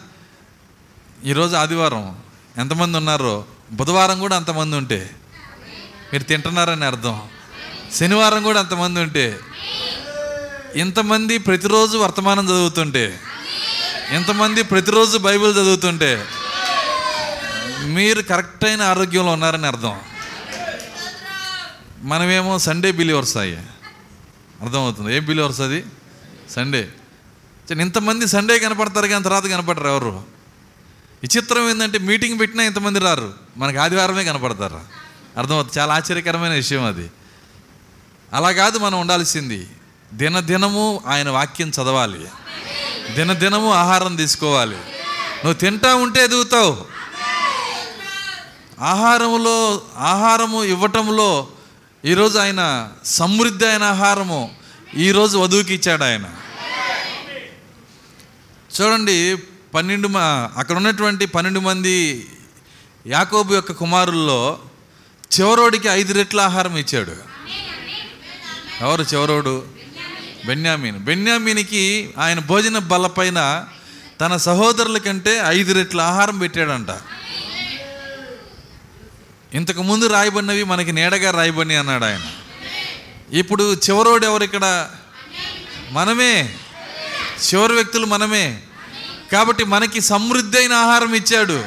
ఈరోజు 1.24 1.56
ఆదివారం. 1.56 2.18
ఎంతమంది 2.58 2.98
ఉన్నారో? 2.98 3.44
బుధవారం 3.72 4.20
కూడా 4.20 4.36
అంతమంది 4.36 4.76
ఉంటే. 4.76 5.10
మీరు 6.12 6.22
తింటున్నారని 6.22 6.84
అర్థం. 6.84 7.22
శనివారం 7.94 8.42
కూడా 8.42 8.60
అంతమంది 8.60 9.00
ఉంటే. 9.00 9.40
ఇంతమంది 10.76 11.38
ప్రతిరోజు 11.38 11.98
వర్తమానం 11.98 12.44
చదువుతుంటే. 12.44 13.20
ఇంతమంది 14.12 14.62
ప్రతిరోజు 14.62 15.18
బైబిల్ 15.18 15.52
చదువుతుంటే. 15.52 16.24
మీరు 17.84 18.22
కరెక్ట్ 18.22 18.64
అయిన 18.64 18.82
ఆరోగ్యంలో 18.82 19.32
ఉన్నారని 19.32 19.66
అర్థం. 19.66 20.00
మనమేమో 21.98 22.58
సండే 22.58 22.92
బిలీవర్స్ 22.92 23.36
అయ్యా. 23.36 23.58
అర్థమవుతుంది. 24.62 25.16
ఏం 25.16 25.24
బిలీవర్స్ 25.24 25.60
అది? 25.60 25.84
సండే. 26.50 26.88
ఇంతమంది 27.80 28.26
సండే 28.26 28.58
కనపడతారు 28.58 29.06
కానీ 29.06 29.24
తర్వాత 29.24 29.46
కనపడరు 29.46 29.88
ఎవరు? 29.88 30.39
విచిత్రం 31.22 31.70
ఏంటంటే 31.70 31.98
మీటింగ్ 31.98 32.40
పెట్టినా 32.40 32.64
ఇంతమంది 32.64 32.98
రారు. 32.98 33.34
మనకి 33.56 33.76
ఆదివారమే 33.76 34.24
కనపడతారు. 34.24 34.80
అర్థమవుతుంది? 35.36 35.78
చాలా 35.78 35.94
ఆశ్చర్యకరమైన 35.94 36.52
విషయం 36.52 36.84
అది. 36.84 37.10
అలా 38.32 38.52
కాదు 38.52 38.78
మనం 38.78 39.00
ఉండాల్సింది. 39.00 39.68
దినదినము 40.14 41.00
ఆయన 41.06 41.28
వాక్యం 41.28 41.68
చదవాలి. 41.68 42.28
దినదినము 43.14 43.72
ఆహారం 43.72 44.16
తీసుకోవాలి. 44.16 44.76
నువ్వు 44.76 45.52
తింటా 45.52 45.94
ఉంటే 45.94 46.24
ఎదుగుతావు. 46.24 46.84
ఆహారములో 48.80 49.82
ఆహారము 49.96 50.64
ఇవ్వటంలో 50.64 51.48
ఈరోజు 52.04 52.38
ఆయన 52.38 52.88
సమృద్ధి 53.04 53.66
అయిన 53.66 53.82
ఆహారము 53.82 54.54
ఈరోజు 54.96 55.38
వధువుకి 55.38 55.74
ఇచ్చాడు 55.74 56.04
ఆయన. 56.04 56.28
చూడండి 58.80 59.36
పన్నెండు 59.74 60.08
మ 60.08 60.18
అక్కడ 60.56 60.76
ఉన్నటువంటి 60.76 61.26
పన్నెండు 61.26 61.60
మంది 61.60 62.26
యాకోబు 63.06 63.54
యొక్క 63.54 63.72
కుమారుల్లో 63.72 64.58
చివరోడికి 65.40 65.88
ఐదు 65.88 66.12
రెట్ల 66.12 66.40
ఆహారం 66.40 66.76
ఇచ్చాడు. 66.76 67.12
ఎవరు 68.80 69.02
చివరోడు? 69.02 69.64
బెన్యామీన్. 70.46 70.98
బెన్యామీనికి 70.98 72.14
ఆయన 72.18 72.38
భోజన 72.38 72.78
బల్లపైన 72.78 73.66
తన 74.20 74.36
సహోదరుల 74.36 74.98
కంటే 74.98 75.42
ఐదు 75.46 75.72
రెట్ల 75.72 76.00
ఆహారం 76.00 76.38
పెట్టాడంట. 76.38 76.88
ఇంతకుముందు 79.54 80.06
రాయబడినవి 80.06 80.64
మనకి 80.64 80.92
నీడగా 80.92 81.30
రాయబడి 81.30 81.74
అన్నాడు 81.74 82.04
ఆయన. 82.04 82.22
ఇప్పుడు 83.32 83.74
చివరోడు 83.74 84.26
ఎవరు 84.26 84.44
ఇక్కడ? 84.44 84.90
మనమే. 85.90 86.54
చివరి 87.54 87.72
వ్యక్తులు 87.72 88.06
మనమే. 88.06 88.62
కాబట్టి 89.32 89.64
మనకి 89.64 90.00
సమృద్ధి 90.00 90.58
అయిన 90.58 90.72
ఆహారం 90.72 91.14
ఇచ్చాడు. 91.14 91.64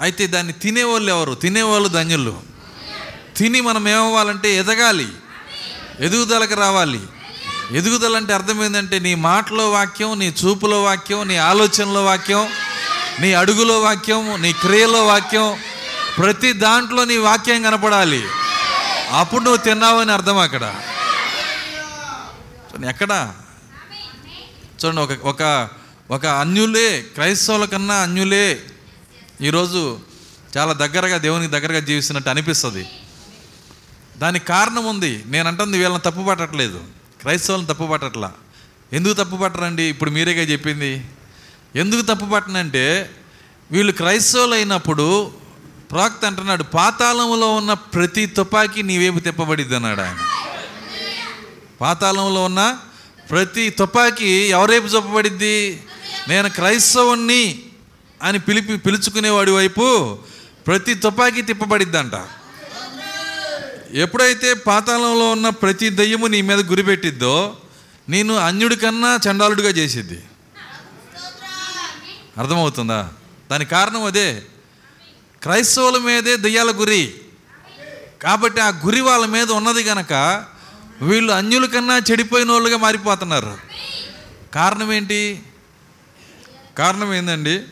అయితే 0.00 0.26
దాన్ని 0.26 0.52
తినేవాళ్ళు 0.52 1.10
ఎవరు? 1.10 1.34
తినేవాళ్ళు 1.34 1.88
ధన్యులు. 1.88 2.40
తిని 3.36 3.60
మనం 3.60 3.88
ఏమవ్వాలంటే 3.88 4.54
ఎదగాలి. 4.54 5.08
ఎదుగుదలకు 6.00 6.54
రావాలి. 6.54 7.00
ఎదుగుదల 7.72 8.16
అంటే 8.16 8.34
అర్థం 8.34 8.64
ఏంటంటే 8.64 8.98
నీ 8.98 9.14
మాటలో 9.14 9.70
వాక్యం 9.70 10.18
నీ 10.18 10.34
చూపులో 10.44 10.82
వాక్యం 10.82 11.28
నీ 11.28 11.36
ఆలోచనలో 11.36 12.04
వాక్యం 12.04 12.48
నీ 13.20 13.32
అడుగులో 13.32 13.80
వాక్యం 13.80 14.42
నీ 14.42 14.52
క్రియలో 14.52 15.06
వాక్యం 15.06 15.60
ప్రతి 16.18 16.52
దాంట్లో 16.52 17.04
నీ 17.04 17.16
వాక్యం 17.16 17.62
కనపడాలి. 17.62 18.24
అప్పుడు 19.12 19.42
నువ్వు 19.42 19.62
తిన్నావని 19.62 20.12
అర్థం 20.12 20.38
అక్కడ. 20.38 20.74
ఎక్కడా 22.74 22.88
ఎక్కడ? 22.88 23.32
చూడండి 24.84 25.00
ఒక 25.00 25.24
ఒక 25.24 25.68
ఒక 26.10 26.26
అన్యులే 26.26 27.02
క్రైస్తవుల 27.14 27.64
కన్నా 27.64 27.94
అన్యులే 27.94 28.62
ఈరోజు 29.40 29.98
చాలా 30.56 30.72
దగ్గరగా 30.72 31.16
దేవునికి 31.16 31.52
దగ్గరగా 31.52 31.80
జీవిస్తున్నట్టు 31.80 32.30
అనిపిస్తుంది. 32.30 32.86
దానికి 34.18 34.44
కారణం 34.44 34.84
ఉంది. 34.84 35.22
నేను 35.26 35.48
అంటుంది 35.48 35.78
వీళ్ళని 35.78 36.00
తప్పు 36.00 36.22
పట్టట్లేదు. 36.28 36.80
క్రైస్తవులను 37.20 37.66
తప్పు 37.66 37.84
పట్టట్లా. 37.84 38.32
ఎందుకు 38.92 39.12
తప్పు 39.12 39.36
పట్టరండి? 39.36 39.82
ఇప్పుడు 39.82 40.10
మీరేగా 40.10 40.42
చెప్పింది? 40.42 41.04
ఎందుకు 41.76 42.02
తప్పు 42.02 42.26
పట్టనంటే 42.26 43.10
వీళ్ళు 43.70 43.92
క్రైస్తవులు 43.92 44.54
అయినప్పుడు 44.54 45.30
ప్రాక్త 45.90 46.24
అంటున్నాడు 46.24 46.62
పాతాళంలో 46.62 47.54
ఉన్న 47.54 47.72
ప్రతి 47.72 48.26
తుపాకీ 48.26 48.82
నీవేపు 48.82 49.18
తిప్పబడిద్ది 49.18 49.76
అన్నాడు 49.76 50.00
ఆయన. 50.00 50.18
పాతాళంలో 51.80 52.44
ఉన్న 52.44 52.78
ప్రతి 53.30 53.70
తుపాకీ 53.70 54.28
ఎవరైపు 54.28 54.86
చూపబడిద్ది 54.86 55.82
నేను 56.28 56.50
క్రైస్తవుణ్ణి 56.50 57.62
అని 58.22 58.38
పిలిపి 58.38 58.76
పిలుచుకునేవాడి 58.76 59.50
వైపు 59.50 60.18
ప్రతి 60.66 60.94
తుపాకీ 60.94 61.42
తిప్పబడిద్దంట. 61.42 62.12
ఎప్పుడైతే 63.94 64.54
పాతాళంలో 64.54 65.30
ఉన్న 65.30 65.48
ప్రతి 65.48 65.90
దయ్యము 65.90 66.26
నీ 66.26 66.42
మీద 66.42 66.70
గురిపెట్టిద్దో 66.70 67.56
నేను 68.08 68.36
అన్యుడి 68.36 68.76
కన్నా 68.76 69.18
చండాలుడిగా 69.30 69.68
చేసిద్ది. 69.68 70.22
అర్థమవుతుందా? 72.38 73.12
దానికి 73.50 73.70
కారణం 73.70 74.04
అదే. 74.04 74.42
క్రైస్తవుల 75.42 75.98
మీదే 75.98 76.36
దయ్యాల 76.36 76.70
గురి. 76.70 77.14
కాబట్టి 78.22 78.60
ఆ 78.60 78.68
గురి 78.68 79.00
వాళ్ళ 79.00 79.26
మీద 79.26 79.50
ఉన్నది 79.50 79.84
కనుక 79.84 80.44
వీళ్ళు 81.02 81.32
అన్యుల 81.32 81.66
కన్నా 81.66 81.96
చెడిపోయిన 82.10 82.50
వాళ్ళుగా 82.52 82.76
మారిపోతున్నారు. 82.76 83.58
కారణం 84.54 84.92
ఏంటి? 84.92 85.42
కారణం 86.78 87.14
ఏందండి? 87.14 87.62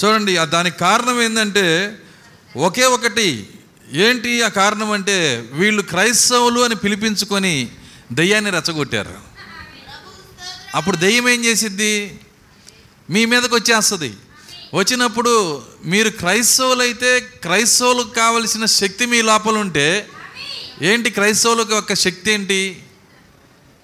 చూడండి 0.00 0.36
దానికి 0.36 0.78
కారణం 0.78 1.22
ఏంటంటే 1.22 1.96
ఒకే 2.56 2.84
ఒకటి. 2.84 3.48
ఏంటి 3.92 4.42
ఆ 4.42 4.48
కారణం 4.48 4.90
అంటే 4.90 5.48
వీళ్ళు 5.52 5.82
క్రైస్తవులు 5.82 6.60
అని 6.60 6.74
పిలిపించుకొని 6.74 7.70
దయ్యాన్ని 8.12 8.50
రెచ్చగొట్టారు. 8.50 9.18
అప్పుడు 10.74 10.96
దయ్యం 10.96 11.28
ఏం 11.28 11.44
చేసిద్ది? 11.44 12.20
మీ 13.10 13.24
మీదకి 13.24 13.54
వచ్చేస్తుంది. 13.54 14.16
వచ్చినప్పుడు 14.74 15.62
మీరు 15.84 16.10
క్రైస్తవులైతే 16.10 17.20
క్రైస్తవులకు 17.20 18.08
కావలసిన 18.08 18.64
శక్తి 18.64 19.06
మీ 19.06 19.22
లోపల 19.22 19.56
ఉంటే 19.56 20.08
ఏంటి 20.82 21.10
క్రైస్తవులకు 21.10 21.74
యొక్క 21.74 21.94
శక్తి 21.94 22.32
ఏంటి? 22.32 22.82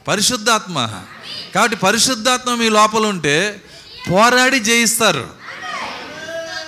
పరిశుద్ధాత్మ. 0.09 1.03
కాబట్టి 1.55 1.77
పరిశుద్ధాత్మ 1.77 2.55
మీ 2.55 2.69
లోపల 2.69 3.07
ఉంటే 3.07 3.63
పోరాడి 4.11 4.61
జయిస్తారు. 4.61 5.29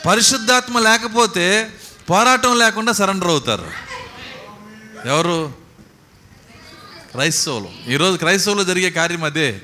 పరిశుద్ధాత్మ 0.06 0.78
లేకపోతే 0.78 1.74
పోరాటం 2.10 2.58
లేకుండా 2.58 2.92
సరెండర్ 2.92 3.28
అవుతారు. 3.28 3.70
ఎవరు? 5.04 5.54
క్రైస్తవులు. 7.10 7.90
ఈరోజు 7.90 8.16
క్రైస్తవులు 8.16 8.64
జరిగే 8.64 8.90
కార్యం 8.90 9.24
అదే. 9.24 9.62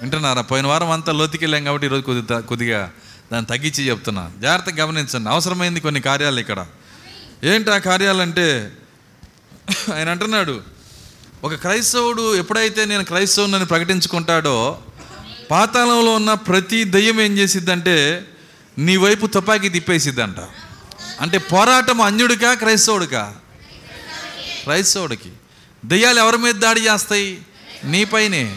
వింటున్నారా? 0.00 0.42
పోయిన 0.42 0.66
వారం 0.66 0.90
అంతా 0.90 1.12
లోతికెళ్ళాం 1.12 1.64
కాబట్టి 1.64 1.86
ఈరోజు 1.86 2.02
కొద్ది 2.02 2.42
కొద్దిగా 2.42 2.92
దాన్ని 3.32 3.58
తగ్గించి 3.58 3.88
చెప్తున్నా. 3.88 4.32
జాగ్రత్తగా 4.38 4.84
గమనించండి. 4.84 5.30
అవసరమైంది 5.30 5.80
కొన్ని 5.80 6.00
కార్యాలు 6.00 6.40
ఇక్కడ. 6.40 6.66
ఏంటి 7.44 7.70
ఆ 7.70 7.78
కార్యాలంటే 7.78 8.72
ఆయన 9.94 10.08
అంటున్నాడు 10.08 10.60
ఒక 11.44 11.54
క్రైస్తవుడు 11.54 12.36
ఎప్పుడైతే 12.36 12.84
నేను 12.84 13.04
క్రైస్తవుని 13.04 13.66
ప్రకటించుకుంటాడో 13.66 14.78
పాతాళంలో 15.50 16.14
ఉన్న 16.14 16.34
ప్రతి 16.34 16.84
దయ్యం 16.84 17.20
ఏం 17.20 17.38
చేసిద్దంటే 17.38 18.28
నీ 18.78 18.96
వైపు 18.96 19.26
తుపాకీ 19.26 19.68
తిప్పేసిద్దంట. 19.68 20.36
అంటే 21.20 21.38
పోరాటం 21.38 22.00
అన్యుడికా 22.00 22.54
క్రైస్తవుడికా? 22.54 23.34
క్రైస్తవుడికి. 24.62 25.28
దయ్యాలు 25.84 26.18
ఎవరి 26.18 26.38
మీద 26.38 26.54
దాడి 26.54 26.80
చేస్తాయి? 26.80 27.38
నీపైనే 27.84 28.56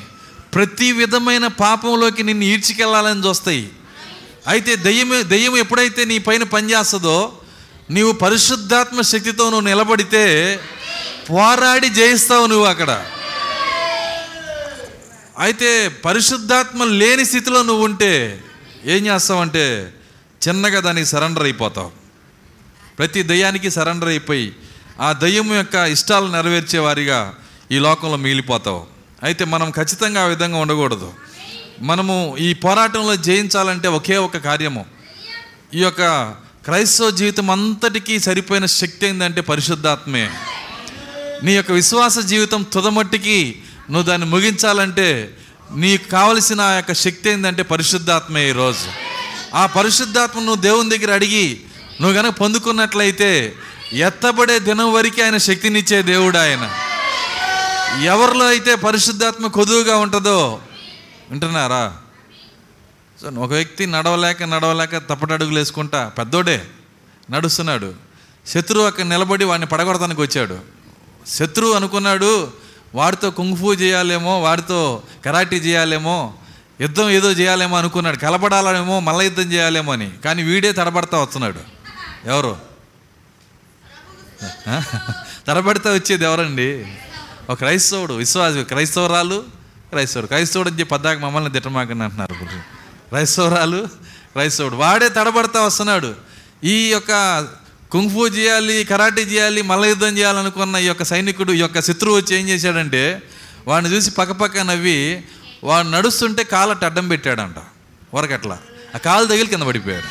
ప్రతి 0.54 0.92
విధమైన 0.92 1.48
పాపంలోకి 1.48 2.24
నిన్ను 2.24 2.44
ఈడ్చికెళ్ళాలని 2.44 3.28
చూస్తాయి. 3.28 3.70
అయితే 4.48 4.76
దయ్యం 4.76 5.30
దయ్యం 5.30 5.58
ఎప్పుడైతే 5.58 6.06
నీ 6.06 6.18
పైన 6.18 6.44
పనిచేస్తుందో 6.44 7.38
నీవు 7.92 8.12
పరిశుద్ధాత్మ 8.12 9.02
శక్తితో 9.02 9.50
నువ్వు 9.50 9.68
నిలబడితే 9.68 10.60
పోరాడి 11.30 11.90
జయిస్తావు 11.90 12.46
నువ్వు 12.46 12.66
అక్కడ. 12.66 13.06
అయితే 15.40 15.88
పరిశుద్ధాత్మ 15.88 16.84
లేని 16.84 17.26
స్థితిలో 17.26 17.64
నువ్వు 17.64 17.86
ఉంటే 17.86 18.42
ఏం 18.86 19.06
చేస్తావంటే 19.06 19.94
చిన్నగా 20.48 20.80
దానికి 20.80 21.06
సరెండర్ 21.06 21.44
అయిపోతావు. 21.44 21.92
ప్రతి 23.00 23.24
దయ్యానికి 23.24 23.72
సరెండర్ 23.72 24.10
అయిపోయి 24.10 24.56
ఆ 25.02 25.14
దయ్యం 25.14 25.56
యొక్క 25.56 25.76
ఇష్టాలు 25.76 26.28
నెరవేర్చే 26.28 26.80
వారిగా 26.80 27.36
ఈ 27.72 27.80
లోకంలో 27.80 28.18
మిగిలిపోతావు. 28.18 28.88
అయితే 29.24 29.46
మనం 29.46 29.72
ఖచ్చితంగా 29.72 30.22
ఆ 30.22 30.26
విధంగా 30.26 30.58
ఉండకూడదు. 30.58 31.14
మనము 31.82 32.38
ఈ 32.40 32.54
పోరాటంలో 32.54 33.16
జయించాలంటే 33.16 33.88
ఒకే 33.88 34.18
ఒక 34.18 34.38
కార్యము. 34.38 34.86
ఈ 35.74 35.82
యొక్క 35.82 36.36
క్రైస్తవ 36.66 37.10
జీవితం 37.10 37.50
అంతటికీ 37.50 38.20
సరిపోయిన 38.20 38.66
శక్తి 38.66 39.08
ఏంటంటే 39.08 39.42
పరిశుద్ధాత్మే. 39.42 40.30
నీ 41.44 41.56
యొక్క 41.56 41.72
విశ్వాస 41.72 42.20
జీవితం 42.20 42.64
తుదమట్టికి 42.64 43.62
నువ్వు 43.90 44.04
దాన్ని 44.04 44.28
ముగించాలంటే 44.28 45.38
నీకు 45.76 46.10
కావలసిన 46.12 46.62
ఆ 46.62 46.72
యొక్క 46.72 46.94
శక్తి 46.94 47.30
ఏంటంటే 47.30 47.64
పరిశుద్ధాత్మే 47.64 48.50
ఈరోజు 48.50 48.88
ఆ 49.56 49.66
పరిశుద్ధాత్మ 49.66 50.40
నువ్వు 50.40 50.62
దేవుని 50.62 50.98
దగ్గర 50.98 51.14
అడిగి 51.14 51.62
నువ్వు 52.02 52.18
కనుక 52.18 52.34
పొందుకున్నట్లయితే 52.34 53.56
ఎత్తబడే 53.94 54.60
దినం 54.60 54.94
వరకు 54.94 55.24
ఆయన 55.24 55.38
శక్తినిచ్చే 55.38 56.02
దేవుడు 56.02 56.38
ఆయన. 56.38 56.72
ఎవరిలో 58.04 58.48
అయితే 58.48 58.76
పరిశుద్ధాత్మ 58.76 59.48
కొదువుగా 59.48 59.98
ఉంటుందో 59.98 60.60
వింటున్నారా? 61.30 61.94
సో 63.22 63.42
ఒక 63.42 63.50
వ్యక్తి 63.50 63.86
నడవలేక 63.86 64.44
నడవలేక 64.44 64.98
తప్పటడుగులు 64.98 65.56
వేసుకుంటా 65.56 66.12
పెద్దోడే 66.18 66.68
నడుస్తున్నాడు. 67.32 67.94
శత్రువు 68.48 68.86
అక్కడ 68.86 69.06
నిలబడి 69.06 69.46
వాడిని 69.46 69.66
పడగొడతానికి 69.66 70.22
వచ్చాడు. 70.22 70.60
శత్రువు 71.28 71.74
అనుకున్నాడు 71.74 72.52
వాడితో 72.96 73.32
కుంగ్ఫూ 73.32 73.74
చేయాలేమో 73.74 74.42
వాడితో 74.42 75.04
కరాటీ 75.26 75.56
చేయాలేమో 75.56 76.34
యుద్ధం 76.82 77.10
ఏదో 77.10 77.32
చేయాలేమో 77.32 77.78
అనుకున్నాడు. 77.78 78.18
కలపడాలేమో 78.18 79.00
మల్ల 79.00 79.22
యుద్ధం 79.22 79.52
చేయాలేమో 79.52 79.94
అని. 79.94 80.12
కానీ 80.26 80.44
వీడే 80.44 80.72
తడబడతా 80.72 81.18
వస్తున్నాడు. 81.18 81.60
ఎవరు? 82.26 82.58
తడబడితే 85.48 85.90
వచ్చేది 85.90 86.24
ఎవరండి? 86.24 86.98
ఒక 87.50 87.58
క్రైస్తవుడు 87.58 88.14
విశ్వాస 88.14 88.54
క్రైస్తవరాలు 88.56 89.44
క్రైస్తవుడు. 89.90 90.28
క్రైస్తవుడు 90.28 90.70
అని 90.70 90.80
చెప్పి 90.80 90.92
పద్దాక 90.92 91.18
మమ్మల్ని 91.18 91.52
తిట్టమాకని 91.52 92.04
అంటున్నారు. 92.04 92.79
రైసోరాలు 93.14 93.88
రైసోడు. 94.36 94.76
వాడే 94.76 95.10
తడబడతా 95.10 95.62
వస్తున్నాడు. 95.62 96.16
ఈ 96.64 96.90
యొక్క 96.90 97.42
కుంఫు 97.92 98.28
చేయాలి 98.28 98.84
కరాటే 98.84 99.22
చేయాలి 99.22 99.62
మల్ల 99.62 99.86
యుద్ధం 99.86 100.18
చేయాలనుకున్న 100.18 100.76
ఈ 100.76 100.86
యొక్క 100.86 101.04
సైనికుడు 101.04 101.52
ఈ 101.52 101.58
యొక్క 101.58 101.82
శత్రువు 101.82 102.18
వచ్చి 102.18 102.38
ఏం 102.38 102.50
చేశాడంటే 102.50 103.22
వాడిని 103.68 103.96
చూసి 103.96 104.12
పక్కపక్క 104.12 104.58
నవ్వి 104.58 105.24
వాడు 105.64 105.88
నడుస్తుంటే 105.88 106.44
కాళ్ళ 106.44 106.78
అడ్డం 106.86 107.08
పెట్టాడంట 107.08 107.56
వరకట్లా. 108.14 108.58
ఆ 108.96 108.98
కాలు 108.98 109.26
తగిలి 109.26 109.48
కింద 109.48 109.62
పడిపోయాడు. 109.62 110.06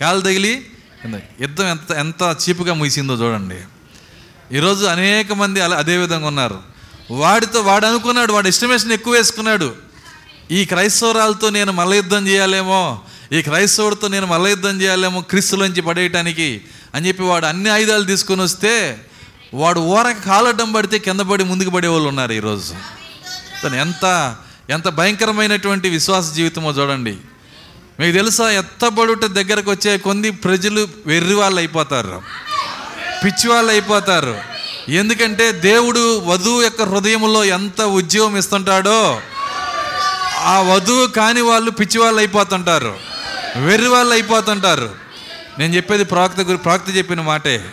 కాలు 0.00 0.20
తగిలి 0.20 0.66
కింద 1.02 1.14
యుద్ధం 1.40 1.64
ఎంత 1.64 1.92
ఎంత 1.92 2.36
చీపుగా 2.48 2.74
ముగిసిందో 2.74 3.14
చూడండి. 3.14 3.56
ఈరోజు 4.56 4.86
అనేక 4.86 5.32
మంది 5.32 5.60
అలా 5.60 5.76
అదే 5.76 5.96
విధంగా 5.96 6.26
ఉన్నారు. 6.26 6.58
వాడితో 7.10 7.60
వాడు 7.60 7.86
అనుకున్నాడు 7.86 8.32
వాడు 8.32 8.48
ఎస్టిమేషన్ 8.48 8.92
ఎక్కువ 8.92 9.12
వేసుకున్నాడు. 9.12 9.83
ఈ 10.50 10.64
క్రైస్తవరాలతో 10.64 11.50
నేను 11.50 11.72
మల్ల 11.72 11.94
యుద్ధం 11.94 12.28
చేయాలేమో 12.28 13.00
ఈ 13.32 13.42
క్రైస్తవుడితో 13.42 14.08
నేను 14.08 14.26
మల్ల 14.26 14.46
యుద్ధం 14.46 14.82
చేయాలేమో 14.82 15.20
క్రీస్తులోంచి 15.20 15.80
పడేయటానికి 15.80 16.60
అని 16.94 17.08
చెప్పి 17.08 17.22
వాడు 17.22 17.46
అన్ని 17.46 17.70
ఆయుధాలు 17.70 18.04
తీసుకొని 18.04 18.42
వస్తే 18.42 19.04
వాడు 19.54 19.80
ఊరక 19.80 20.16
కాలడం 20.26 20.72
పడితే 20.72 20.98
కింద 20.98 21.20
పడి 21.20 21.44
ముందుకు 21.44 21.70
పడే 21.70 21.88
వాళ్ళు 21.88 22.08
ఉన్నారు 22.08 22.32
ఈరోజు. 22.32 22.74
తను 23.64 23.76
ఎంత 23.76 24.36
ఎంత 24.70 24.88
భయంకరమైనటువంటి 24.88 25.88
విశ్వాస 25.88 26.32
జీవితమో 26.32 26.70
చూడండి. 26.70 27.16
మీకు 28.00 28.16
తెలుసా 28.16 28.50
ఎత్తబడుట 28.50 29.24
దగ్గరకు 29.24 29.70
వచ్చే 29.70 29.98
కొన్ని 29.98 30.30
ప్రజలు 30.30 30.88
వెర్రి 31.06 31.34
వాళ్ళు 31.34 31.58
అయిపోతారు. 31.58 32.22
పిచ్చి 33.24 33.50
వాళ్ళు 33.50 33.72
అయిపోతారు. 33.72 34.36
ఎందుకంటే 34.88 35.52
దేవుడు 35.52 36.18
వధువు 36.18 36.62
యొక్క 36.62 36.82
హృదయంలో 36.82 37.44
ఎంత 37.44 37.82
ఉద్యోగం 37.82 38.38
ఇస్తుంటాడో 38.38 39.20
ఆ 40.44 40.60
వధువు 40.60 41.06
కాని 41.06 41.40
వాళ్ళు 41.40 41.70
పిచ్చి 41.70 42.00
వాళ్ళు 42.00 42.18
అయిపోతుంటారు. 42.18 42.98
వెర్రి 43.56 43.88
వాళ్ళు 43.88 44.12
అయిపోతుంటారు. 44.12 44.94
నేను 45.58 45.76
చెప్పేది 45.76 46.04
ప్రాక్త 46.04 46.40
గురి 46.40 46.58
ప్రాక్త 46.58 46.96
చెప్పిన 46.96 47.20
మాటే. 47.20 47.72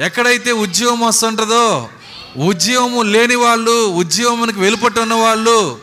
ఎక్కడైతే 0.00 0.52
ఉద్యోగం 0.52 1.00
వస్తుంటుందో 1.00 1.88
ఉద్యోగము 2.36 3.02
లేని 3.02 3.34
వాళ్ళు 3.34 3.86
ఉజ్జోగంకి 3.86 4.60
వెలుపట్టు 4.60 5.00
ఉన్న 5.00 5.14
వాళ్ళు 5.14 5.78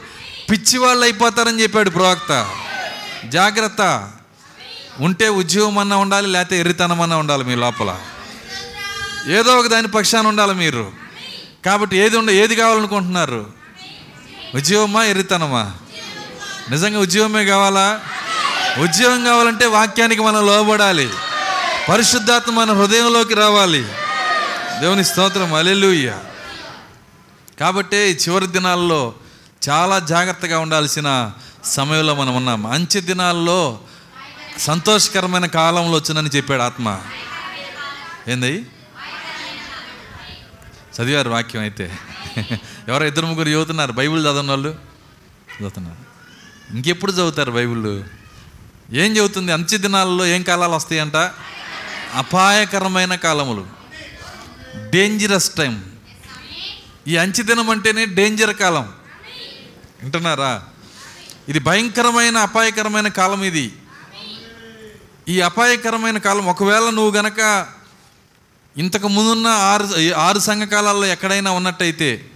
పిచ్చి 0.51 0.77
వాళ్ళు 0.77 1.03
అయిపోతారని 1.03 1.61
చెప్పాడు 1.61 1.89
ప్రవక్త 1.89 2.47
జాగ్రత్త. 3.25 4.11
ఉంటే 4.99 5.29
ఉద్యోగం 5.29 5.77
అన్నా 5.77 5.97
ఉండాలి 5.97 6.27
లేకపోతే 6.27 6.59
ఎర్రితనం 6.59 7.01
అన్నా 7.01 7.17
ఉండాలి 7.17 7.43
మీ 7.43 7.55
లోపల. 7.55 7.99
ఏదో 9.27 9.57
ఒక 9.57 9.67
దాని 9.67 9.87
పక్షాన 9.87 10.27
ఉండాలి 10.27 10.53
మీరు. 10.53 10.91
కాబట్టి 11.65 11.97
ఏది 11.97 12.17
ఉండ 12.17 12.29
ఏది 12.29 12.55
కావాలనుకుంటున్నారు? 12.55 13.45
ఉద్యోగమా 14.55 15.03
ఎర్రితనమా? 15.05 15.71
నిజంగా 16.69 16.99
ఉద్యోగమే 16.99 17.45
కావాలా? 17.45 18.01
ఉద్యోగం 18.77 19.23
కావాలంటే 19.23 19.65
వాక్యానికి 19.65 20.21
మనం 20.21 20.45
లోబడాలి. 20.45 21.09
పరిశుద్ధాత్మ 21.89 22.51
మన 22.51 22.71
హృదయంలోకి 22.71 23.33
రావాలి. 23.33 23.81
దేవుని 24.79 25.05
స్తోత్రం 25.05 25.53
అలెలుయ్య 25.53 26.19
కాబట్టి 27.59 27.97
చివరి 27.97 28.47
దినాల్లో 28.47 29.13
చాలా 29.69 29.99
జాగ్రత్తగా 29.99 30.59
ఉండాల్సిన 30.59 31.31
సమయంలో 31.63 32.15
మనం 32.15 32.35
ఉన్నాం. 32.35 32.65
అంచె 32.65 33.01
దినాల్లో 33.01 33.79
సంతోషకరమైన 34.59 35.45
కాలంలో 35.45 35.97
వచ్చిందని 35.97 36.29
చెప్పాడు 36.35 36.61
ఆత్మ. 36.61 36.99
ఏంది? 38.27 38.65
చదివారు 40.93 41.29
వాక్యం 41.29 41.61
అయితే. 41.61 41.97
ఎవరో 42.87 43.05
ఇద్దరు 43.05 43.25
ముగ్గురు 43.25 43.49
చదువుతున్నారు. 43.49 43.91
బైబిల్ 43.91 44.23
చదవని 44.23 44.49
వాళ్ళు 44.49 44.69
చదువుతున్నారు. 45.59 46.02
ఇంకెప్పుడు 46.73 47.11
చదువుతారు 47.11 47.51
బైబిల్ 47.51 48.03
ఏం 48.95 49.17
చెబుతుంది 49.17 49.51
అంచె 49.51 49.77
దినాల్లో 49.77 50.25
ఏం 50.25 50.43
కాలాలు 50.43 50.71
వస్తాయంట? 50.71 51.15
అపాయకరమైన 52.13 53.15
కాలములు. 53.15 53.67
డేంజరస్ 54.89 55.49
టైం 55.49 55.85
ఈ 57.07 57.17
అంచె 57.17 57.43
దినం 57.43 57.69
అంటేనే 57.69 58.05
డేంజర్ 58.05 58.55
కాలం. 58.55 58.93
వింటున్నారా? 60.01 60.63
ఇది 61.49 61.59
భయంకరమైన 61.59 62.37
అపాయకరమైన 62.37 63.07
కాలం 63.07 63.43
ఇది. 63.43 63.73
ఈ 65.29 65.41
అపాయకరమైన 65.41 66.17
కాలం 66.17 66.45
ఒకవేళ 66.45 66.89
నువ్వు 66.89 67.11
గనక 67.11 67.67
ఇంతకు 68.77 69.07
ముందున్న 69.07 69.47
ఆరు 69.47 70.13
ఆరు 70.15 70.39
సంఘకాలాల్లో 70.39 71.05
ఎక్కడైనా 71.05 71.51
ఉన్నట్టయితే 71.51 72.29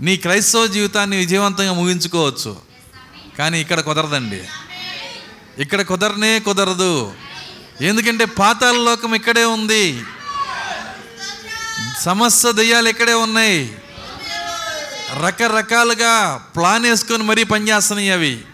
నీ 0.00 0.16
క్రైస్తవ 0.16 0.66
జీవితాన్ని 0.66 1.16
విజయవంతంగా 1.16 1.72
ముగించుకోవచ్చు. 1.72 2.67
కానీ 3.38 3.60
ఇక్కడ 3.60 3.80
కుదరదండి. 3.80 4.44
ఇక్కడ 5.58 5.82
కుదరనే 5.82 6.38
కుదరదు. 6.38 7.14
ఎందుకంటే 7.80 8.24
పాతాల 8.24 8.76
లోకం 8.76 9.14
ఇక్కడే 9.14 9.44
ఉంది. 9.44 10.04
సమస్య 12.00 12.52
దెయ్యాలు 12.52 12.88
ఇక్కడే 12.88 13.12
ఉన్నాయి. 13.12 13.76
రకరకాలుగా 15.26 16.40
ప్లాన్ 16.56 16.86
వేసుకొని 16.86 17.22
మరీ 17.22 17.44
పనిచేస్తున్నాయి 17.44 18.10
అవి. 18.10 18.44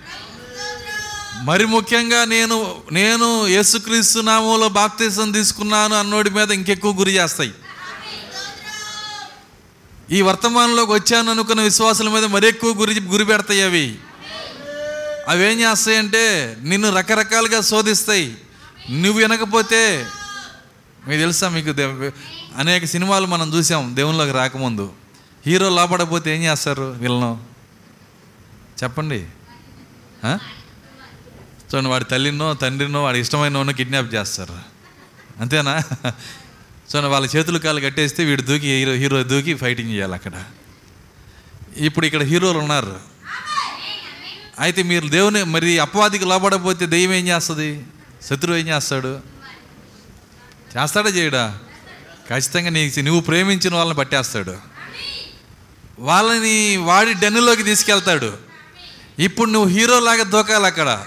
మరి 1.42 1.64
ముఖ్యంగా 1.64 2.24
నేను 2.24 2.82
నేను 2.92 3.46
యేసుక్రీస్తు 3.46 4.18
నామంలో 4.18 4.68
బాప్తీసం 4.68 5.32
తీసుకున్నాను 5.32 5.94
అన్నోడి 5.94 6.30
మీద 6.30 6.50
ఇంకెక్కువ 6.50 7.00
గురి 7.00 7.10
చేస్తాయి. 7.10 7.52
ఈ 10.10 10.22
వర్తమానంలోకి 10.22 10.92
వచ్చాను 10.92 11.30
అనుకున్న 11.30 11.60
విశ్వాసుల 11.60 12.08
మీద 12.08 12.24
మరి 12.24 12.48
ఎక్కువ 12.48 12.80
గురి 12.80 13.00
గురి 13.00 13.24
పెడతాయి 13.24 13.62
అవి. 13.62 13.98
అవేం 15.28 15.60
చేస్తాయంటే 15.60 16.56
నిన్ను 16.62 16.96
రకరకాలుగా 16.96 17.60
శోధిస్తాయి. 17.60 18.36
నువ్వు 18.90 19.12
వినకపోతే 19.12 20.06
మీకు 21.08 21.20
తెలుసా 21.20 21.48
మీకు 21.48 21.72
దే- 21.72 22.10
అనేక 22.56 22.84
సినిమాలు 22.84 23.26
మనం 23.26 23.54
చూసాం 23.54 23.96
దేవునిలోకి 23.96 24.32
రాకముందు. 24.32 24.92
హీరో 25.46 25.68
లోపడకపోతే 25.68 26.36
ఏం 26.36 26.42
చేస్తారు 26.42 26.82
వీళ్ళను? 26.82 27.40
చెప్పండి. 28.82 29.26
చూడండి 31.64 31.90
వాడి 31.90 32.04
తల్లినో 32.04 32.54
తండ్రినో 32.54 33.02
వాడి 33.02 33.18
ఇష్టమైన 33.18 33.70
కిడ్నాప్ 33.70 34.14
చేస్తారు. 34.14 34.58
అంతేనా? 35.40 35.82
చూడండి 36.94 37.08
వాళ్ళ 37.08 37.28
చేతులు 37.36 37.58
కాళ్ళు 37.58 37.80
కట్టేస్తే 37.80 38.24
వీడు 38.24 38.42
దూకి 38.42 38.66
హీరో 38.66 38.92
హీరో 38.92 39.22
దూకి 39.22 39.54
ఫైటింగ్ 39.54 39.90
చేయాలి 39.90 40.14
అక్కడ. 40.14 40.44
ఇప్పుడు 41.76 42.06
ఇక్కడ 42.06 42.22
హీరోలు 42.22 42.58
ఉన్నారు. 42.58 43.13
అయితే 44.60 44.82
మీరు 44.82 45.08
దేవుని 45.08 45.44
మరి 45.44 45.78
అపవాదికి 45.78 46.24
లోపడకపోతే 46.24 46.86
దెయ్యం 46.86 47.12
ఏం 47.12 47.28
చేస్తుంది? 47.28 47.84
శత్రువు 48.30 48.56
ఏం 48.56 48.68
చేస్తాడు? 48.68 49.20
చేస్తాడా 50.76 51.08
చేయడా? 51.08 51.58
ఖచ్చితంగా 52.30 52.70
నీకు 52.70 53.00
నువ్వు 53.00 53.20
ప్రేమించిన 53.20 53.74
వాళ్ళని 53.74 53.98
పట్టేస్తాడు. 53.98 54.56
వాళ్ళని 55.98 56.76
వాడి 56.76 57.14
డెన్నులోకి 57.14 57.62
తీసుకెళ్తాడు. 57.62 58.38
ఇప్పుడు 59.18 59.50
నువ్వు 59.50 59.68
హీరోలాగా 59.68 60.22
దూకాలి 60.22 60.66
అక్కడ. 60.66 61.04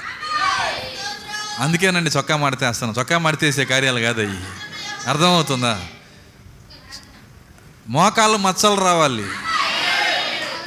అందుకేనండి 1.60 2.10
చొక్కా 2.18 2.38
మడతేస్తాను 2.38 2.95
చొక్కా 2.99 3.18
మడతేసే 3.18 3.65
కార్యాలు 3.65 3.99
కాదు 3.99 4.22
అవి 4.22 4.38
అర్థమవుతుందా? 5.10 5.82
మోకాళ్ళు 7.90 8.38
మచ్చలు 8.38 8.82
రావాలి. 8.82 9.26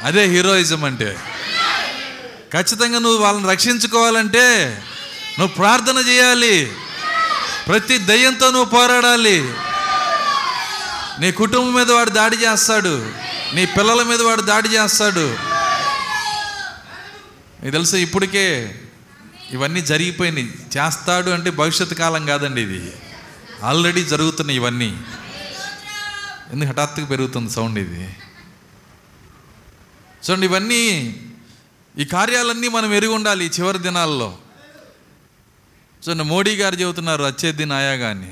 అదే 0.03 0.25
హీరోయిజం 0.25 0.83
అంటే. 0.83 1.17
ఖచ్చితంగా 2.53 2.99
నువ్వు 2.99 3.17
వాళ్ళని 3.17 3.49
రక్షించుకోవాలంటే 3.49 4.77
నువ్వు 5.39 5.55
ప్రార్థన 5.55 5.97
చేయాలి. 5.97 6.71
ప్రతి 7.67 7.97
దయ్యంతో 7.97 8.51
నువ్వు 8.51 8.65
పోరాడాలి. 8.65 9.53
నీ 11.19 11.31
కుటుంబం 11.31 11.73
మీద 11.73 11.91
వాడు 11.91 12.09
దాడి 12.09 12.35
చేస్తాడు. 12.35 13.11
నీ 13.53 13.65
పిల్లల 13.65 14.03
మీద 14.03 14.21
వాడు 14.21 14.41
దాడి 14.41 14.69
చేస్తాడు. 14.69 15.37
నీకు 17.63 17.71
తెలుసు 17.71 17.95
ఇప్పటికే 17.95 18.79
ఇవన్నీ 19.51 19.81
జరిగిపోయినాయి. 19.81 20.53
చేస్తాడు 20.77 21.29
అంటే 21.29 21.49
భవిష్యత్తు 21.49 21.95
కాలం 21.95 22.25
కాదండి 22.25 22.61
ఇది. 22.61 22.93
ఆల్రెడీ 23.63 24.03
జరుగుతున్నాయి 24.03 24.59
ఇవన్నీ. 24.59 24.97
ఎందుకు 26.53 26.69
హఠాత్తుగా 26.69 27.05
పెరుగుతుంది 27.05 27.53
సౌండ్ 27.53 27.79
ఇది? 27.79 28.15
చూడండి 30.29 30.45
ఇవన్నీ 30.45 31.15
ఈ 31.97 32.05
కార్యాలన్నీ 32.05 32.67
మనం 32.67 32.93
ఎరిగి 32.93 33.11
ఉండాలి 33.11 33.45
ఈ 33.45 33.49
చివరి 33.49 33.79
దినాల్లో. 33.79 34.37
చూడండి 36.07 36.23
మోడీ 36.23 36.55
గారు 36.55 36.75
చెబుతున్నారు 36.75 37.23
వచ్చే 37.23 37.51
దిన 37.51 37.73
ఆయాగా 37.73 38.25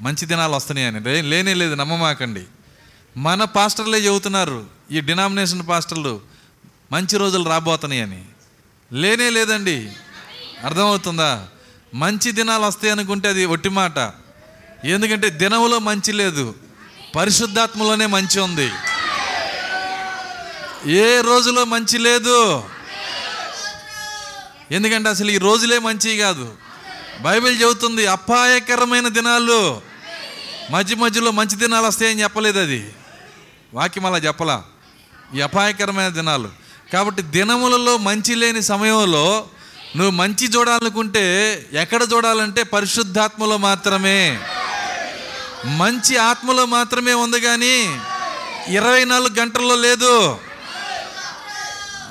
మంచి 0.00 0.26
దినాలు 0.26 0.52
వస్తున్నాయని 0.52 1.22
లేనే 1.22 1.54
లేదు 1.54 1.74
నమ్మమాకండి. 1.74 2.44
మన 3.16 3.44
పాస్టర్లే 3.44 3.98
చెబుతున్నారు 3.98 4.66
ఈ 4.90 5.00
డినామినేషన్ 5.00 5.68
పాస్టర్లు 5.68 6.20
మంచి 6.92 7.18
రోజులు 7.18 7.48
రాబోతున్నాయని 7.48 8.24
లేనే 8.92 9.30
లేదండి. 9.30 9.92
అర్థమవుతుందా? 10.64 11.48
మంచి 11.94 12.32
దినాలు 12.32 12.64
వస్తాయి 12.64 12.92
అనుకుంటే 12.92 13.28
అది 13.28 13.44
ఒట్టి 13.44 13.68
మాట. 13.68 13.98
ఎందుకంటే 14.84 15.30
దినములో 15.30 15.78
మంచి 15.78 16.12
లేదు 16.12 16.54
పరిశుద్ధాత్మలోనే 17.16 18.06
మంచి 18.06 18.40
ఉంది. 18.40 18.70
ఏ 20.86 21.20
రోజులో 21.20 21.64
మంచి 21.64 21.98
లేదు? 21.98 22.64
ఎందుకంటే 24.70 25.08
అసలు 25.08 25.30
ఈ 25.30 25.38
రోజులే 25.38 25.78
మంచి 25.78 26.16
కాదు. 26.16 26.52
బైబిల్ 27.20 27.62
చెబుతుంది 27.62 28.06
అపాయకరమైన 28.06 29.08
దినాలు. 29.08 29.80
మధ్య 30.70 30.96
మధ్యలో 30.96 31.30
మంచి 31.30 31.56
దినాలు 31.56 31.86
వస్తాయని 31.86 32.22
చెప్పలేదు 32.22 32.58
అది. 32.58 32.92
వాక్యం 33.74 34.06
అలా 34.06 34.18
చెప్పలా? 34.18 34.62
ఈ 35.34 35.40
అపాయకరమైన 35.40 36.08
దినాలు. 36.08 36.48
కాబట్టి 36.92 37.22
దినములలో 37.22 37.96
మంచి 37.96 38.34
లేని 38.34 38.62
సమయంలో 38.62 39.46
నువ్వు 39.96 40.10
మంచి 40.10 40.48
చూడాలనుకుంటే 40.48 41.66
ఎక్కడ 41.72 42.06
చూడాలంటే 42.12 42.62
పరిశుద్ధాత్మలో 42.62 43.56
మాత్రమే. 43.56 44.38
మంచి 45.64 46.16
ఆత్మలో 46.16 46.66
మాత్రమే 46.66 47.14
ఉంది 47.14 47.40
కానీ 47.40 48.00
ఇరవై 48.68 49.04
నాలుగు 49.04 49.40
గంటల్లో 49.40 49.76
లేదు. 49.76 50.38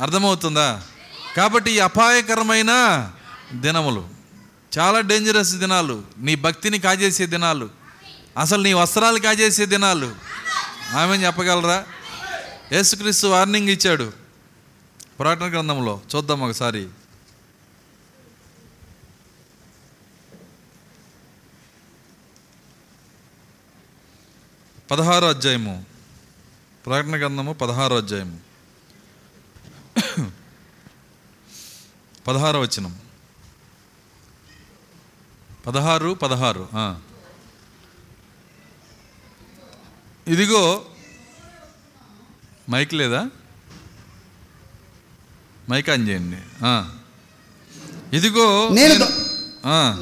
అర్థమవుతుందా? 0.01 0.83
కాబట్టి 1.37 1.71
ఈ 1.71 1.79
అపాయకరమైన 1.79 2.71
దినములు 3.53 4.09
చాలా 4.79 4.99
డేంజరస్ 4.99 5.53
దినాలు 5.53 6.03
నీ 6.17 6.35
భక్తిని 6.35 6.79
కాజేసే 6.79 7.25
దినాలు 7.25 7.69
అసలు 8.37 8.63
నీ 8.63 8.73
వస్త్రాలు 8.73 9.19
కాజేసే 9.19 9.65
దినాలు. 9.65 10.15
ఆమె 10.95 11.17
చెప్పగలరా? 11.17 11.85
యేసుక్రీస్తు 12.71 13.27
వార్నింగ్ 13.27 13.69
ఇచ్చాడు 13.69 14.13
పురాటన 15.19 15.51
గ్రంథంలో. 15.51 16.01
చూద్దాం 16.15 16.41
ఒకసారి. 16.41 16.89
పదహారో 24.91 25.29
అధ్యాయము. 25.29 25.85
ప్రకటన 26.85 27.19
గ్రంథము 27.19 27.53
పదహారో 27.53 27.97
అధ్యాయము. 27.97 28.50
పదహారో 32.27 32.59
వచనం. 32.59 32.93
పదహారు 35.67 36.09
పదహారు. 36.23 36.63
ఇదిగో 40.33 40.63
మైక్ 42.69 42.93
లేదా? 42.99 43.21
మైక్ 45.69 45.89
ఆన్ 45.93 46.07
చేయండి. 46.07 46.39
ఇదిగో 48.17 48.47
నేను 48.79 48.95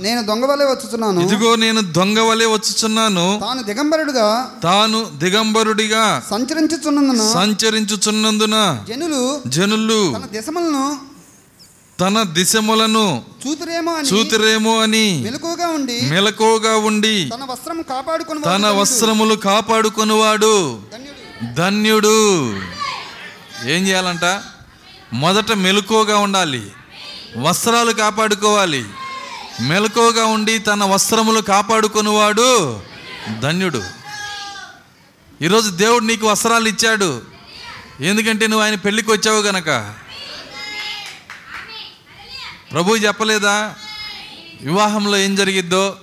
నేను 0.05 0.21
దొంగ 0.27 0.45
వలె 0.49 0.65
వచ్చుచున్నాను. 0.65 1.19
ఇదిగో 1.25 1.49
నేను 1.63 1.81
దొంగ 1.97 2.19
వలె 2.29 2.45
వచ్చుచున్నాను. 2.55 3.25
తాను 3.45 3.61
దిగంబరుడుగా 3.69 4.27
తాను 4.63 4.99
దిగంబరుడిగా 5.23 6.03
సంచరించుచున్నందున 6.29 7.23
సంచరించుచున్నందున 7.37 8.57
జనులు 8.89 9.21
జనులు 9.57 10.01
తన 10.17 10.25
దిశములను 10.37 10.85
తన 11.99 12.23
దిశములను 12.23 13.23
చూతురేమో 13.47 13.93
అని 13.93 14.07
చూతిరేమో 14.07 14.81
అని 14.81 15.21
మెలకుగా 15.23 15.67
ఉండి 15.67 16.01
మెలకువగా 16.01 16.77
ఉండి 16.77 17.29
తన 17.35 17.43
వస్త్రం 17.43 17.81
కాపాడుకుని 17.81 18.41
తన 18.41 18.67
వస్త్రములు 18.67 19.35
కాపాడుకొనువాడు 19.35 20.81
ధన్యుడు. 21.53 22.49
ఏం 23.65 23.87
చేయాలంట? 23.87 24.41
మొదట 25.13 25.51
మెలకువగా 25.51 26.17
ఉండాలి. 26.17 26.71
వస్త్రాలు 27.37 27.91
కాపాడుకోవాలి. 27.91 28.85
మెలకువగా 29.61 30.25
ఉండి 30.25 30.59
తన 30.59 30.83
వస్త్రములు 30.83 31.41
కాపాడుకొనువాడు 31.41 32.79
ధన్యుడు. 33.39 33.83
ఈరోజు 35.41 35.69
దేవుడు 35.69 36.03
నీకు 36.03 36.27
వస్త్రాలు 36.27 36.67
ఇచ్చాడు. 36.67 37.21
ఎందుకంటే 38.01 38.47
నువ్వు 38.47 38.65
ఆయన 38.65 38.75
పెళ్ళికి 38.75 39.11
వచ్చావు 39.11 39.41
గనక. 39.41 39.93
ప్రభు 42.71 42.95
చెప్పలేదా? 42.95 43.73
వివాహంలో 44.61 45.17
ఏం 45.17 45.35
జరిగిద్దో? 45.35 45.95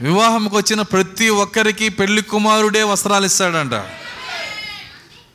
వివాహంకి 0.00 0.56
వచ్చిన 0.56 0.82
ప్రతి 0.82 1.28
ఒక్కరికి 1.28 1.88
పెళ్ళి 1.88 2.22
కుమారుడే 2.22 2.82
వస్త్రాలు 2.82 3.26
ఇస్తాడంట. 3.26 3.74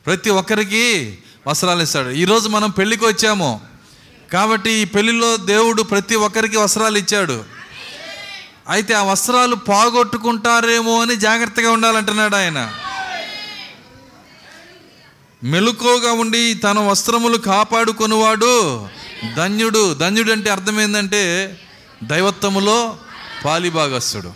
ప్రతి 0.06 0.30
ఒక్కరికి 0.30 1.18
వస్త్రాలు 1.46 1.82
ఇస్తాడు. 1.82 2.08
ఈరోజు 2.08 2.48
మనం 2.48 2.70
పెళ్ళికి 2.70 3.04
వచ్చాము. 3.04 3.60
కాబట్టి 4.32 4.70
ఈ 4.70 4.84
పెళ్ళిలో 4.84 5.36
దేవుడు 5.36 5.82
ప్రతి 5.82 6.16
ఒక్కరికి 6.16 6.56
వస్త్రాలు 6.56 6.98
ఇచ్చాడు. 6.98 7.44
అయితే 8.68 8.94
ఆ 8.94 9.02
వస్త్రాలు 9.02 9.54
పోగొట్టుకుంటారేమో 9.54 11.02
అని 11.02 11.16
జాగ్రత్తగా 11.16 11.70
ఉండాలంటున్నాడు 11.70 12.36
ఆయన. 12.36 12.74
మెలుకోగా 15.44 16.12
ఉండి 16.12 16.54
తన 16.54 16.78
వస్త్రములు 16.78 17.38
కాపాడుకునేవాడు 17.38 18.88
ధన్యుడు 19.36 19.94
ధన్యుడు 19.94 20.32
అంటే 20.32 20.50
అర్థం 20.50 20.80
ఏంటంటే 20.80 21.54
దైవత్వములో 22.02 22.98
పాలిభాగస్తుడు 23.44 24.32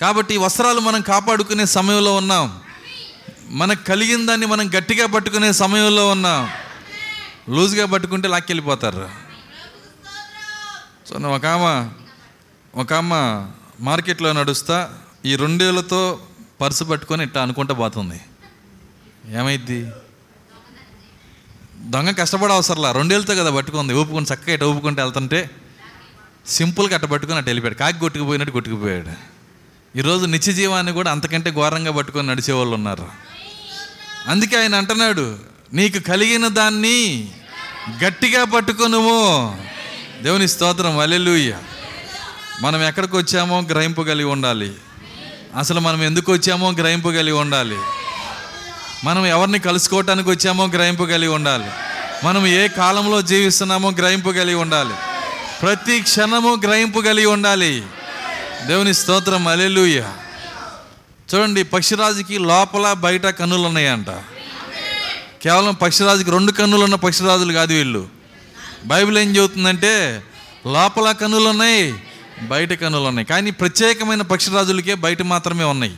కాబట్టి 0.00 0.36
వస్త్రాలు 0.36 0.80
మనం 0.80 1.00
కాపాడుకునే 1.00 1.64
సమయంలో 1.64 2.16
ఉన్నాం. 2.16 2.60
మనకు 3.48 3.84
కలిగిన 3.84 4.26
దాన్ని 4.26 4.46
మనం 4.46 4.70
గట్టిగా 4.78 5.06
పట్టుకునే 5.06 5.52
సమయంలో 5.52 6.08
ఉన్నాం. 6.08 6.50
లూజ్గా 7.54 7.86
పట్టుకుంటే 7.86 8.28
లాక్కెళ్ళిపోతారు. 8.28 9.10
సో 11.10 11.28
ఒక 11.28 11.46
ఆమె 11.46 11.90
ఒక 12.80 12.92
అమ్మ 12.92 13.46
మార్కెట్లో 13.80 14.32
నడుస్తా 14.32 14.94
ఈ 15.26 15.36
రెండేళ్ళతో 15.36 16.20
పర్సు 16.60 16.84
పట్టుకొని 16.84 17.24
ఇట్లా 17.24 17.42
అనుకుంటా 17.42 17.74
పోతుంది. 17.74 18.20
ఏమైద్ది? 19.32 19.90
దొంగ 21.90 22.10
కష్టపడ 22.10 22.52
అవసరంలా 22.52 22.92
రెండేళ్ళతో 22.92 23.34
కదా 23.34 23.50
పట్టుకుంది. 23.50 23.94
ఊపుకొని 23.94 24.26
చక్కగా 24.34 24.54
ఇటు 24.54 24.64
ఊపుకుంటే 24.64 25.02
వెళ్తుంటే 25.02 25.50
సింపుల్గా 26.46 26.94
అట్ట 26.94 27.04
పట్టుకొని 27.04 27.38
అటు 27.38 27.46
వెళ్ళిపోయాడు. 27.46 27.74
కాకి 27.74 28.00
కొట్టుకుపోయినట్టు 28.00 28.52
కొట్టుకుపోయాడు. 28.52 29.12
ఈరోజు 29.98 30.26
నిత్య 30.26 30.52
జీవాన్ని 30.52 30.92
కూడా 30.92 31.10
అంతకంటే 31.10 31.50
ఘోరంగా 31.50 31.92
పట్టుకొని 31.92 32.28
నడిచేవాళ్ళు 32.28 32.74
ఉన్నారు. 32.74 33.08
అందుకే 34.28 34.60
ఆయన 34.60 34.74
అంటున్నాడు 34.74 35.38
నీకు 35.72 35.98
కలిగిన 35.98 36.48
దాన్ని 36.48 37.28
గట్టిగా 38.04 38.44
పట్టుకొనుము. 38.44 39.62
దేవుని 40.22 40.48
స్తోత్రం. 40.48 40.98
అల్లెలుయ్య 40.98 41.58
మనం 42.60 42.82
ఎక్కడికి 42.82 43.16
వచ్చామో 43.16 43.60
గ్రహింపు 43.60 44.02
కలిగి 44.02 44.28
ఉండాలి. 44.28 44.74
అసలు 45.58 45.80
మనం 45.80 46.02
ఎందుకు 46.02 46.32
వచ్చామో 46.32 46.72
గ్రహింపు 46.72 47.08
కలిగి 47.08 47.36
ఉండాలి. 47.36 47.76
మనం 49.04 49.26
ఎవరిని 49.26 49.58
కలుసుకోవటానికి 49.58 50.30
వచ్చామో 50.30 50.66
గ్రహింపు 50.66 51.04
కలిగి 51.04 51.28
ఉండాలి. 51.28 51.70
మనం 52.24 52.46
ఏ 52.46 52.68
కాలంలో 52.68 53.22
జీవిస్తున్నామో 53.22 53.90
గ్రహింపు 53.90 54.30
కలిగి 54.30 54.54
ఉండాలి. 54.54 54.94
ప్రతి 55.62 56.00
క్షణము 56.00 56.60
గ్రహింపు 56.62 57.00
కలిగి 57.00 57.26
ఉండాలి. 57.26 57.82
దేవుని 58.66 58.94
స్తోత్రం 58.94 59.48
అలెలుయ్య 59.48 60.08
చూడండి 61.34 61.62
పక్షిరాజుకి 61.62 62.38
లోపల 62.38 62.92
బయట 62.92 63.26
కన్నులు 63.26 63.62
ఉన్నాయంట 63.62 64.10
కేవలం 65.42 65.74
పక్షిరాజుకి 65.74 66.30
రెండు 66.30 66.52
కన్నులు 66.52 66.84
ఉన్న 66.84 66.94
పక్షిరాజులు 66.94 67.52
కాదు 67.52 67.72
వీళ్ళు. 67.72 68.08
బైబిల్ 68.84 69.18
ఏం 69.18 69.36
చెబుతుందంటే 69.36 70.22
లోపల 70.66 71.12
కన్నులు 71.12 71.48
ఉన్నాయి 71.48 71.94
బయట 72.42 72.72
కన్నులు 72.72 73.04
ఉన్నాయి 73.04 73.26
కానీ 73.26 73.50
ప్రత్యేకమైన 73.50 74.22
పక్షిరాజులకే 74.22 74.94
బయట 74.94 75.22
మాత్రమే 75.22 75.64
ఉన్నాయి. 75.64 75.96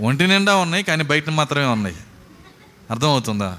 ఒంటి 0.00 0.26
నిండా 0.26 0.56
ఉన్నాయి 0.56 0.84
కానీ 0.84 1.04
బయట 1.04 1.30
మాత్రమే 1.30 1.64
ఉన్నాయి. 1.64 1.96
అర్థమవుతుందా? 2.90 3.58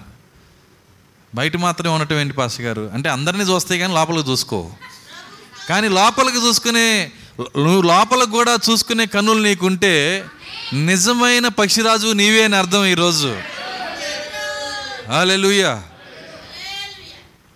బయట 1.36 1.58
మాత్రమే 1.58 1.94
ఉండటం 1.94 2.16
ఏంటి 2.16 2.34
పాస్ 2.34 2.62
గారు? 2.62 2.92
అంటే 2.94 3.10
అందరినీ 3.10 3.44
చూస్తే 3.44 3.78
కానీ 3.78 3.94
లోపలికి 3.94 4.30
చూసుకో. 4.30 4.72
కానీ 5.70 5.88
లోపలికి 5.88 6.38
చూసుకునే 6.38 7.12
నువ్వు 7.40 7.82
లోపల 7.82 8.24
కూడా 8.24 8.58
చూసుకునే 8.72 9.06
కన్నులు 9.06 9.44
నీకుంటే 9.44 10.26
నిజమైన 10.74 11.48
పక్షిరాజు 11.48 12.08
నీవే 12.14 12.44
అని 12.44 12.56
అర్థం 12.56 12.86
ఈరోజు 12.86 13.42
హాలెలుయా 15.08 15.84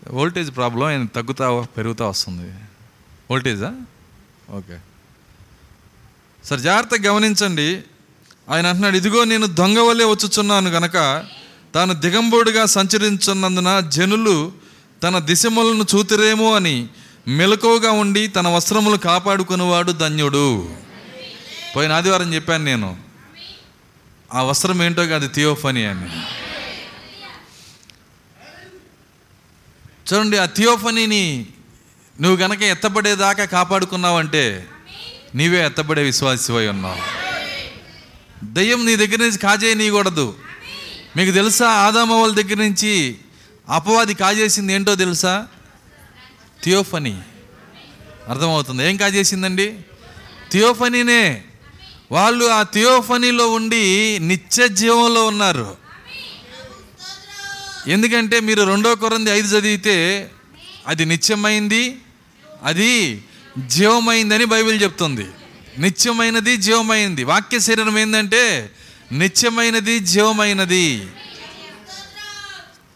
వోల్టేజ్ 0.10 0.56
ప్రాబ్లం 0.56 0.88
ఆయన 0.88 1.06
తగ్గుతా 1.06 1.66
పెరుగుతూ 1.78 2.10
వస్తుంది. 2.10 2.54
వోల్టేజా? 3.32 3.74
ఓకే. 4.50 4.78
సార్ 6.46 6.60
జాగ్రత్తగా 6.60 7.14
గమనించండి. 7.14 7.84
ఆయన 8.50 8.68
అంటున్నాడు 8.68 8.98
ఇదిగో 8.98 9.24
నేను 9.24 9.48
దొంగ 9.48 9.80
వల్లే 9.80 10.06
వచ్చుచున్నాను 10.06 10.70
గనక 10.70 11.26
తాను 11.76 11.94
దిగంబోడిగా 11.94 12.66
సంచరించున్నందున 12.66 13.80
జనులు 13.80 14.52
తన 15.04 15.20
దిశములను 15.20 15.86
చూతురేమో 15.96 16.56
అని 16.56 16.88
మెలకువగా 17.28 17.92
ఉండి 17.92 18.28
తన 18.28 18.48
వస్త్రములు 18.48 18.98
కాపాడుకునేవాడు 18.98 19.92
ధన్యుడు. 19.92 20.70
పోయిన 21.76 21.92
ఆదివారం 21.92 22.34
చెప్పాను 22.34 22.64
నేను 22.64 22.98
ఆ 24.34 24.42
వస్త్రం 24.42 24.84
ఏంటో 24.84 25.06
కాదు 25.06 25.28
థియోఫనీ 25.28 25.86
అని. 25.86 26.10
చూడండి 30.08 30.38
ఆ 30.38 30.46
థియోఫనీని 30.46 31.46
నువ్వు 32.22 32.38
గనక 32.38 32.62
ఎత్తబడేదాకా 32.62 33.46
కాపాడుకున్నావంటే 33.46 34.68
నీవే 35.36 35.66
ఎత్తపడే 35.66 36.04
విశ్వాసివై 36.04 36.68
ఉన్నావు. 36.68 37.23
దయ్యం 38.52 38.86
నీ 38.86 38.96
దగ్గర 38.96 39.18
నుంచి 39.18 39.38
కాజేయనీయకూడదు. 39.38 40.36
మీకు 41.18 41.32
తెలుసా? 41.32 41.68
ఆదామ 41.68 42.12
వాళ్ళ 42.12 42.36
దగ్గర 42.36 42.58
నుంచి 42.58 43.16
అపవాది 43.70 44.14
కాజేసింది 44.14 44.74
ఏంటో 44.74 44.96
తెలుసా? 44.96 45.48
థియోఫనీ. 46.64 47.22
అర్థమవుతుంది? 48.30 48.90
ఏం 48.90 48.98
కాజేసిందండి? 48.98 49.76
థియోఫనీనే. 50.52 51.44
వాళ్ళు 52.12 52.46
ఆ 52.46 52.64
థియోఫనీలో 52.64 53.52
ఉండి 53.52 54.20
నిత్య 54.22 54.68
జీవంలో 54.68 55.26
ఉన్నారు. 55.26 55.78
ఎందుకంటే 57.88 58.40
మీరు 58.40 58.64
రెండో 58.64 58.96
కొరంది 58.96 59.32
ఐదు 59.32 59.58
చదివితే 59.58 60.30
అది 60.88 61.06
నిత్యమైంది 61.06 61.98
అది 62.64 63.24
జీవమైందని 63.68 64.46
బైబిల్ 64.46 64.82
చెప్తుంది. 64.82 65.28
నిత్యమైనది 65.78 66.58
జీవమైంది. 66.58 67.24
వాక్య 67.24 67.60
శరీరం 67.60 68.00
ఏంటంటే 68.00 68.72
నిత్యమైనది 69.12 70.00
జీవమైనది. 70.00 71.08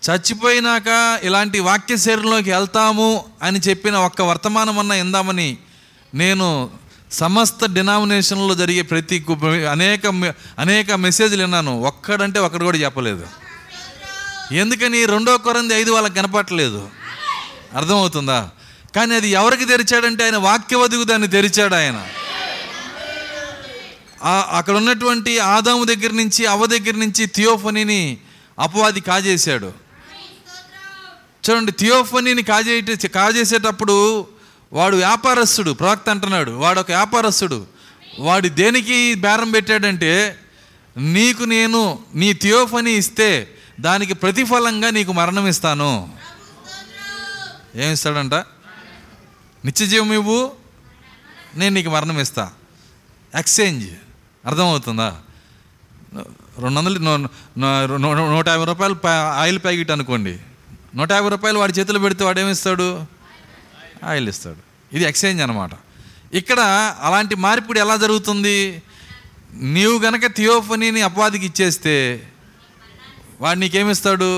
చచ్చిపోయినాక 0.09 1.19
ఇలాంటి 1.23 1.59
వాక్య 1.59 1.97
శరీరంలోకి 1.97 2.51
వెళ్తాము 2.51 3.25
అని 3.43 3.59
చెప్పిన 3.59 3.95
ఒక్క 3.95 4.21
వర్తమానం 4.21 4.79
అన్న 4.79 4.91
ఇందామని 4.91 5.57
నేను 6.13 6.69
సమస్త 7.11 7.65
డినామినేషన్లో 7.65 8.55
జరిగే 8.55 8.81
ప్రతి 8.81 9.25
అనేక 9.71 10.07
మె- 10.07 10.31
అనేక 10.59 10.91
మెసేజ్లు 10.91 11.41
విన్నాను. 11.41 11.81
ఒక్కడంటే 11.81 12.39
ఒక్కడు 12.39 12.63
కూడా 12.63 12.77
చెప్పలేదు. 12.77 13.27
ఎందుకని 14.51 15.05
రెండో 15.05 15.37
కొరంది 15.37 15.73
ఐదు 15.73 15.91
వాళ్ళకి 15.91 16.15
కనపట్టలేదు 16.15 16.89
అర్థమవుతుందా? 17.75 18.49
కానీ 18.95 19.15
అది 19.15 19.29
ఎవరికి 19.29 19.65
తెరిచాడంటే 19.65 20.23
ఆయన 20.23 20.37
వాక్యవధుకు 20.37 21.03
దాన్ని 21.03 21.27
తెరిచాడు 21.27 21.75
ఆయన. 21.75 22.07
అక్కడ 24.23 24.75
ఉన్నటువంటి 24.75 25.39
ఆదాము 25.39 25.83
దగ్గర 25.83 26.11
నుంచి 26.11 26.45
అవ్వ 26.45 26.65
దగ్గర 26.65 26.95
నుంచి 26.95 27.25
థియోఫనీని 27.25 28.17
అపవాది 28.59 29.01
కాజేశాడు. 29.01 29.73
చూడండి 31.49 31.71
థియోఫనీని 31.71 32.43
కాజే 32.43 32.81
కాజేసేటప్పుడు 33.07 34.27
వాడు 34.73 34.95
వ్యాపారస్తుడు 34.95 35.71
ప్రవక్త 35.71 36.09
అంటున్నాడు 36.09 36.51
వాడు 36.51 36.79
ఒక 36.79 36.91
వ్యాపారస్తుడు 36.91 37.67
వాడు 38.19 38.47
దేనికి 38.47 39.13
బేరం 39.13 39.51
పెట్టాడంటే 39.51 40.39
నీకు 40.97 41.43
నేను 41.43 41.99
నీ 42.15 42.33
థియోఫనీ 42.33 42.91
ఇస్తే 42.91 43.53
దానికి 43.79 44.13
ప్రతిఫలంగా 44.13 44.89
నీకు 44.89 45.11
మరణం 45.11 45.47
ఇస్తాను. 45.47 46.09
ఏమిస్తాడంట? 47.75 48.33
నిత్యజీవం 49.65 50.13
ఇవ్వు 50.13 50.51
నేను 51.55 51.75
నీకు 51.75 51.89
మరణం 51.89 52.19
ఇస్తా. 52.19 52.51
ఎక్స్చేంజ్ 53.35 53.89
అర్థమవుతుందా? 54.47 55.09
రెండు 56.61 56.79
వందలు 56.79 56.99
నూట 58.35 58.47
యాభై 58.47 58.65
రూపాయలు 58.65 58.95
ఆయిల్ 59.41 59.59
ప్యాకెట్ 59.63 59.91
అనుకోండి. 59.91 60.33
నూట 60.95 61.11
యాభై 61.11 61.29
రూపాయలు 61.29 61.59
వాడి 61.59 61.73
చేతిలో 61.79 61.99
పెడితే 61.99 62.23
వాడు 62.23 62.39
ఏమిస్తాడు 62.39 62.87
ఆయిల్ 64.03 64.29
ఇస్తాడు. 64.29 64.61
ఇది 64.95 65.03
ఎక్స్చేంజ్ 65.03 65.41
అనమాట 65.41 65.73
ఇక్కడ 66.33 66.59
అలాంటి 67.01 67.35
మార్పిడి 67.35 67.79
ఎలా 67.79 67.95
జరుగుతుంది? 67.97 68.81
నీవు 69.75 69.97
గనక 69.99 70.25
థియోఫనీని 70.37 71.01
అపవాదికి 71.01 71.45
ఇచ్చేస్తే 71.45 71.95
వాడు 73.41 73.59
నీకేమిస్తాడు? 73.59 74.29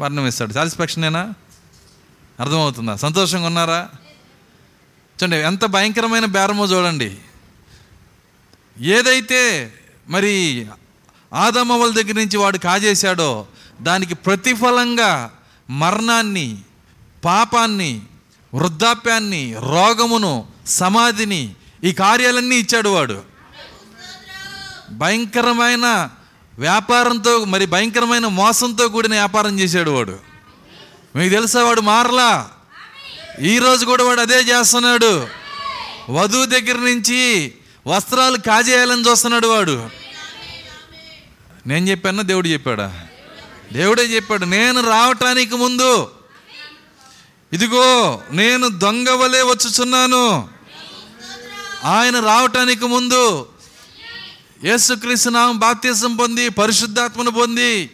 వర్ణం 0.00 0.26
ఇస్తాడు 0.26 0.52
సాటిస్ఫాక్షనేనా? 0.52 1.22
అర్థమవుతుందా? 2.40 2.94
సంతోషంగా 2.96 3.46
ఉన్నారా? 3.46 3.80
చూడండి 5.18 5.36
ఎంత 5.50 5.64
భయంకరమైన 5.74 6.26
బేరమో 6.36 6.64
చూడండి. 6.64 7.10
ఏదైతే 8.80 9.72
మరి 10.08 10.66
ఆదమవల 11.34 11.90
దగ్గర 11.90 12.14
నుంచి 12.14 12.36
వాడు 12.36 12.58
కాజేశాడో 12.58 13.46
దానికి 13.80 14.14
ప్రతిఫలంగా 14.14 15.30
మరణాన్ని 15.70 16.58
పాపాన్ని 17.24 18.00
వృద్ధాప్యాన్ని 18.54 19.54
రోగమును 19.58 20.46
సమాధిని 20.66 21.54
ఈ 21.84 21.92
కార్యాలన్నీ 21.92 22.56
ఇచ్చాడు 22.56 22.88
వాడు. 22.88 23.22
భయంకరమైన 24.90 26.10
వ్యాపారంతో 26.58 27.44
మరి 27.44 27.66
భయంకరమైన 27.66 28.26
మోసంతో 28.26 28.88
కూడిన 28.88 29.12
వ్యాపారం 29.12 29.60
చేశాడు 29.60 29.90
వాడు. 29.90 30.18
మీకు 31.16 31.34
తెలుసా 31.34 31.64
వాడు 31.64 31.80
మారలా? 31.80 32.50
ఈరోజు 33.40 33.84
కూడా 33.84 34.04
వాడు 34.04 34.20
అదే 34.20 34.40
చేస్తున్నాడు. 34.40 35.26
వధువు 36.10 36.44
దగ్గర 36.44 36.76
నుంచి 36.76 37.52
వస్త్రాలు 37.86 38.38
కాజేయాలని 38.38 39.08
చూస్తున్నాడు 39.10 39.46
వాడు. 39.46 39.90
నేను 41.66 41.88
చెప్పానా? 41.88 42.22
దేవుడు 42.22 42.48
చెప్పాడా? 42.48 43.06
దేవుడే 43.72 44.02
చెప్పాడు 44.02 44.44
నేను 44.44 44.86
రావటానికి 44.86 45.56
ముందు 45.56 46.10
ఇదిగో 47.52 48.20
నేను 48.32 48.68
దొంగ 48.68 49.08
వలె 49.08 49.42
వచ్చుచున్నాను. 49.42 50.48
ఆయన 51.84 52.20
రావటానికి 52.20 52.86
ముందు 52.86 53.46
యేసుక్రీస్తు 54.64 55.30
నామం 55.30 55.58
బాప్తీసం 55.58 56.16
పొంది 56.16 56.48
పరిశుద్ధాత్మను 56.48 57.30
పొంది 57.30 57.90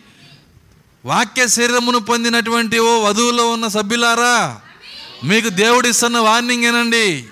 వాక్య 1.05 1.49
శరీరమును 1.49 1.99
పొందినటువంటి 1.99 2.79
ఓ 2.79 3.01
వధువులో 3.01 3.51
ఉన్న 3.51 3.69
సభ్యులారా 3.69 4.61
మీకు 5.25 5.49
దేవుడు 5.49 5.89
ఇస్తున్న 5.89 6.19
వార్నింగ్ 6.19 6.65
ఏనండి? 6.65 7.25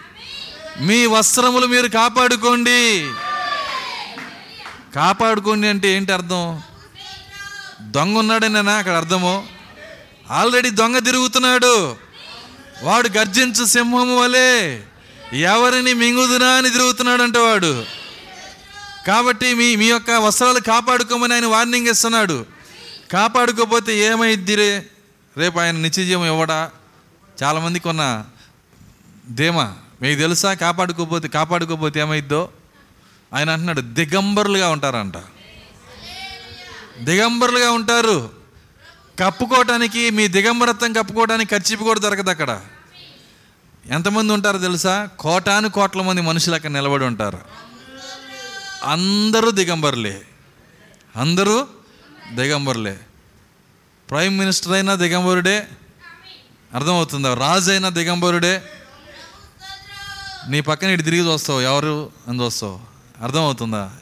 మీ 0.81 1.07
వస్త్రములు 1.07 1.67
మీరు 1.67 1.89
కాపాడుకోండి. 1.89 3.11
కాపాడుకోండి 4.95 5.69
అంటే 5.69 5.89
ఏంటి 5.89 6.13
అర్థం? 6.13 6.63
దొంగ 7.81 8.19
ఉన్నాడనేనా 8.19 8.73
అక్కడ 8.73 8.93
అర్థము. 8.93 9.49
ఆల్రెడీ 10.31 10.71
దొంగ 10.71 10.99
తిరుగుతున్నాడు. 10.99 11.97
వాడు 12.83 13.09
గర్జించు 13.19 13.65
సింహము 13.65 14.21
వలె 14.21 14.79
ఎవరిని 15.33 15.95
మింగుదునా 15.95 16.47
అని 16.47 16.71
తిరుగుతున్నాడంట 16.71 17.39
వాడు. 17.39 17.85
కాబట్టి 19.07 19.55
మీ 19.55 19.77
మీ 19.77 19.87
యొక్క 19.87 20.11
వస్త్రాలు 20.11 20.61
కాపాడుకోమని 20.61 21.35
ఆయన 21.35 21.47
వార్నింగ్ 21.47 21.87
ఇస్తున్నాడు. 21.87 22.47
కాపాడుకోకపోతే 23.13 23.99
ఏమైద్దిరే? 23.99 24.87
రేపు 25.37 25.59
ఆయన 25.59 25.77
నిత్యజీవం 25.77 26.27
ఇవ్వడా? 26.27 26.71
చాలామందికి 27.43 27.89
ఉన్న 27.89 28.25
ధీమా 29.31 29.77
మీకు 30.03 30.21
తెలుసా 30.21 30.55
కాపాడుకోపోతే 30.55 31.29
కాపాడుకోపోతే 31.29 32.01
ఏమైద్దో? 32.01 32.49
ఆయన 33.35 33.51
అంటున్నాడు 33.51 33.81
దిగంబరులుగా 33.81 34.71
ఉంటారంట. 34.71 35.15
దిగంబరులుగా 36.99 37.71
ఉంటారు. 37.71 38.31
కప్పుకోవటానికి 39.21 40.11
మీ 40.11 40.29
దిగంబరత్వం 40.29 40.93
కప్పుకోవడానికి 40.93 41.51
ఖర్చు 41.51 41.77
కూడా 41.77 42.01
దొరకదు 42.01 42.31
అక్కడ. 42.31 42.61
ఎంతమంది 43.87 44.33
ఉంటారో 44.33 44.59
తెలుసా? 44.59 45.09
కోటాను 45.19 45.71
కోట్ల 45.71 46.03
మంది 46.03 46.21
మనుషులు 46.21 46.55
అక్కడ 46.55 46.71
నిలబడి 46.71 47.05
ఉంటారు. 47.05 47.39
అందరూ 48.85 49.51
దిగంబరులే. 49.51 50.23
అందరూ 51.17 51.67
దిగంబరులే. 52.35 53.01
ప్రైమ్ 54.11 54.39
మినిస్టర్ 54.39 54.73
అయినా 54.73 54.95
దిగంబరుడే. 54.95 55.69
అర్థమవుతుందా? 56.75 57.35
రాజు 57.35 57.71
అయినా 57.71 57.89
దిగంబరుడే. 57.89 58.63
నీ 60.49 60.61
పక్కన 60.61 60.89
ఇటు 60.89 61.03
తిరిగి 61.03 61.33
చూస్తావు 61.33 61.61
ఎవరు 61.61 62.11
అని 62.29 62.45
చూస్తావు. 62.45 62.81
అర్థమవుతుందా? 63.23 63.93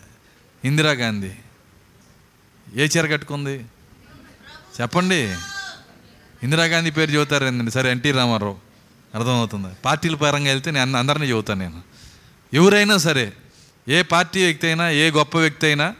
ఇందిరాగాంధీ 0.64 1.30
ఏ 2.74 2.86
చీర 2.86 3.06
కట్టుకుంది? 3.06 3.64
చెప్పండి. 4.80 5.34
ఇందిరాగాంధీ 6.42 6.90
పేరు 6.90 7.10
చెబుతారు 7.10 7.70
సరే 7.70 7.90
ఎన్టీ 7.90 8.10
రామారావు. 8.10 8.56
అర్థమవుతుంది. 9.14 9.66
పార్టీల 9.84 10.14
పరంగా 10.14 10.48
వెళ్తే 10.48 10.70
నేను 10.70 10.98
అందరినీ 10.98 11.26
చెబుతాను 11.26 11.60
నేను. 11.60 11.82
ఎవరైనా 12.52 12.96
సరే 12.96 13.32
ఏ 13.88 14.02
పార్టీ 14.02 14.44
వ్యక్తి 14.44 14.66
అయినా 14.66 14.90
ఏ 14.90 15.10
గొప్ప 15.10 15.38
వ్యక్తి 15.38 15.66
అయినా 15.66 15.94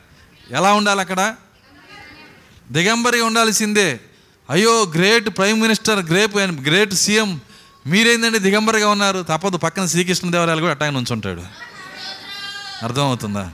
ఎలా 0.51 0.73
ఉండాలి 0.73 1.01
అక్కడ? 1.01 1.37
దిగంబరిగా 2.71 3.25
ఉండాల్సిందే. 3.25 4.01
అయ్యో 4.51 4.83
great 4.83 5.29
prime 5.29 5.61
minister 5.61 6.07
great 6.07 6.37
great 6.37 6.95
CM 6.95 7.41
మీరేందండి 7.87 8.39
దిగంబరిగా 8.39 8.89
ఉన్నారు? 8.89 9.23
తప్పదు 9.23 9.57
పక్కన 9.57 9.87
శ్రీకృష్ణదేవరాయలు 9.87 10.61
కూడా 10.61 10.71
అట్టాగా 10.71 10.91
నుంచుంటాడు. 10.91 11.43
అర్థమవుతుందా? 12.83 13.53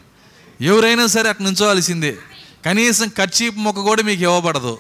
ఎవరైనా 0.61 1.07
సరే 1.07 1.29
అటు 1.29 1.43
నుంచోవలసిందే. 1.43 2.19
కనీసం 2.67 3.09
కర్చీప్ 3.09 3.59
మొక్క 3.59 3.81
కూడా 3.81 4.03
మీకు 4.03 4.23
ఇవ్వబడదు. 4.23 4.79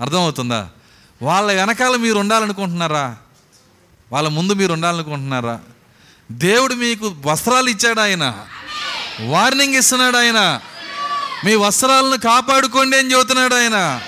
అర్థమవుతుందా? 0.00 0.68
వాళ్ళ 1.22 1.52
వెనకాల 1.52 1.96
మీరు 1.96 2.18
ఉండాలనుకుంటున్నారా? 2.18 3.16
వాళ్ళ 4.12 4.28
ముందు 4.28 4.52
మీరు 4.52 4.72
ఉండాలనుకుంటున్నారా? 4.72 5.60
దేవుడు 6.32 6.74
మీకు 6.74 7.16
వస్త్రాలు 7.26 7.68
ఇచ్చాడు 7.68 8.00
ఆయన. 8.00 8.34
వార్నింగ్ 9.26 9.74
ఇస్తున్నాడు 9.74 10.16
ఆయన. 10.16 10.60
మీ 11.44 11.54
వస్త్రాలను 11.54 12.16
కాపాడుకోండి 12.16 12.98
అని 12.98 13.12
చెబుతున్నాడు 13.12 13.54
ఆయన. 13.54 14.00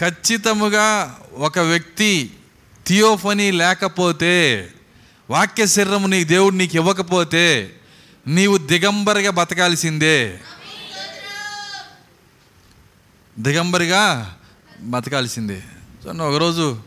ఖచ్చితముగా 0.00 1.18
ఒక 1.34 1.58
వ్యక్తి 1.58 2.30
థియోఫనీ 2.86 3.50
లేకపోతే 3.50 4.68
వాక్య 5.30 5.66
శరీరము 5.66 6.06
నీ 6.06 6.24
దేవుడు 6.24 6.54
నీకు 6.54 6.76
ఇవ్వకపోతే 6.76 7.74
నీవు 8.26 8.58
దిగంబరిగా 8.58 9.30
బతకాల్సిందే. 9.30 10.40
దిగంబరిగా 13.38 14.34
బతకాల్సిందే. 14.80 15.62
చూడండి 16.06 16.22
ఒకరోజు 16.22 16.80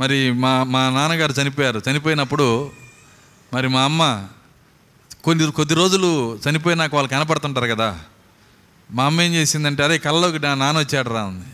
మరి 0.00 0.32
మా 0.32 0.64
మా 0.64 0.90
నాన్నగారు 0.90 1.34
చనిపోయారు. 1.42 1.82
చనిపోయినప్పుడు 1.90 2.70
మరి 3.54 3.68
మా 3.68 3.82
అమ్మ 3.82 4.26
కొన్ని 5.24 5.52
కొద్ది 5.52 5.74
రోజులు 5.74 6.40
చనిపోయినాక 6.48 6.94
వాళ్ళు 6.94 7.10
కనపడుతుంటారు 7.10 7.66
కదా. 7.66 8.00
మా 8.90 9.04
అమ్మ 9.04 9.20
ఏం 9.20 9.34
చేసిందంటే 9.34 9.84
అరే 9.84 9.98
కళ్ళలోకి 9.98 10.38
నా 10.38 10.54
నాన్న 10.54 10.80
వచ్చాడు 10.80 11.10
రా 11.10 11.24
ఉంది 11.24 11.46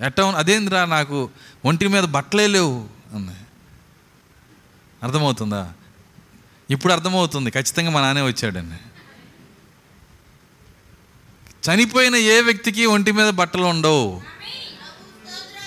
ఎట్టా 0.00 0.34
అదేందిరా 0.36 0.84
నాకు 0.84 1.30
ఒంటి 1.64 1.88
మీద 1.88 2.04
బట్టలే 2.04 2.46
లేవు 2.46 2.88
అంది 3.14 3.32
అర్థమవుతుందా? 5.02 5.72
ఇప్పుడు 6.70 6.92
అర్థమవుతుంది. 6.92 7.50
ఖచ్చితంగా 7.50 7.90
మా 7.90 8.00
నానే 8.00 8.22
వచ్చాడండి. 8.22 8.74
చనిపోయిన 11.68 12.16
ఏ 12.16 12.40
వ్యక్తికి 12.40 12.86
ఒంటి 12.86 13.12
మీద 13.12 13.30
బట్టలు 13.30 13.62
ఉండవు. 13.62 14.22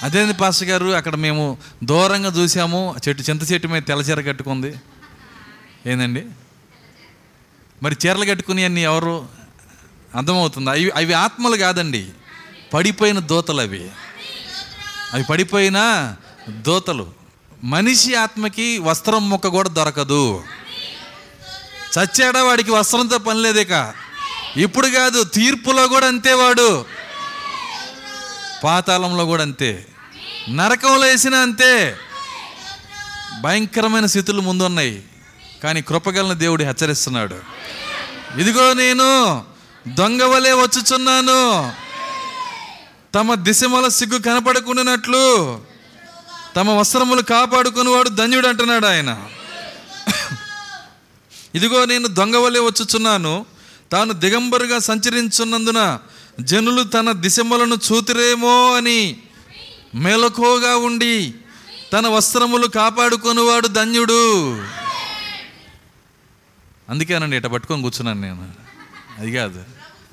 అదేంది 0.04 0.34
పాస్టర్ 0.34 0.70
గారు 0.70 0.86
అక్కడ 0.86 1.16
మేము 1.16 1.58
దూరంగా 1.84 2.30
చూసాము. 2.30 2.96
చెట్టు 3.08 3.24
చింత 3.24 3.52
చెట్టు 3.52 3.68
మీద 3.68 3.84
తెల్లచీర 3.84 4.22
కట్టుకుంది. 4.22 4.76
ఏందండి? 5.86 6.26
మరి 7.84 7.96
చీరలు 8.06 8.26
కట్టుకుని 8.26 8.64
అన్ని 8.64 8.82
ఎవరు? 8.82 9.30
అర్థమవుతుందా? 10.16 10.72
అవి 10.72 10.90
అవి 10.90 11.14
ఆత్మలు 11.14 11.56
కాదండి. 11.56 12.10
పడిపోయిన 12.74 13.20
దోతలు 13.20 13.62
అవి. 13.62 13.92
అవి 15.16 15.24
పడిపోయిన 15.24 16.14
దోతలు. 16.50 17.08
మనిషి 17.64 18.16
ఆత్మకి 18.16 18.78
వస్త్రం 18.78 19.30
ముక్క 19.30 19.48
కూడా 19.48 19.70
దొరకదు. 19.70 20.44
చచ్చాడా 22.00 22.44
వాడికి 22.44 22.72
వస్త్రంతో 22.72 23.18
పని 23.18 23.42
లేదేక 23.42 23.94
ఇప్పుడు 24.58 24.88
కాదు 24.88 25.24
తీర్పులో 25.24 25.88
కూడా 25.88 26.08
అంతే 26.08 26.34
వాడు. 26.34 26.86
పాతాళంలో 28.64 29.26
కూడా 29.26 29.42
అంతే. 29.42 29.86
నరకంలో 30.50 31.08
వేసినా 31.08 31.38
అంతే. 31.38 31.98
భయంకరమైన 33.42 34.06
స్థితులు 34.06 34.42
ముందున్నాయి. 34.42 35.04
కానీ 35.64 35.82
కృపగలన 35.82 36.34
దేవుడు 36.34 36.64
హెచ్చరిస్తున్నాడు. 36.64 37.36
ఇదిగో 38.38 38.74
నేను 38.74 39.44
దొంగ 39.88 40.24
వలె 40.24 40.54
వచ్చుచున్నాను. 40.54 41.72
తమ 43.16 43.34
దిశమల 43.34 43.88
సిగ్గు 43.88 44.20
కనపడకుండానట్లు 44.20 45.62
తమ 46.56 46.70
వస్త్రములు 46.70 47.22
కాపాడుకునేవాడు 47.22 48.10
ధన్యుడు 48.10 48.48
అంటున్నాడు 48.48 48.86
ఆయన. 48.86 49.28
ఇదిగో 51.56 51.86
నేను 51.86 52.08
దొంగవలే 52.08 52.60
వచ్చుచున్నాను. 52.60 53.46
తాను 53.92 54.14
దిగంబరుగా 54.14 54.80
సంచరించున్నందున 54.80 56.00
జనులు 56.40 56.84
తన 56.84 57.12
దిశమలను 57.12 57.76
చూతురేమో 57.76 58.76
అని 58.76 59.18
మెలకువగా 59.96 60.78
ఉండి 60.78 61.34
తన 61.94 62.08
వస్త్రములు 62.08 62.68
కాపాడుకొనివాడు 62.68 63.68
ధన్యుడు. 63.68 64.62
అందుకేనండి 66.90 67.38
ఇట 67.38 67.46
పట్టుకొని 67.46 67.82
కూర్చున్నాను 67.82 68.22
నేను. 68.22 68.54
అది 69.20 69.36
కాదు. 69.36 69.64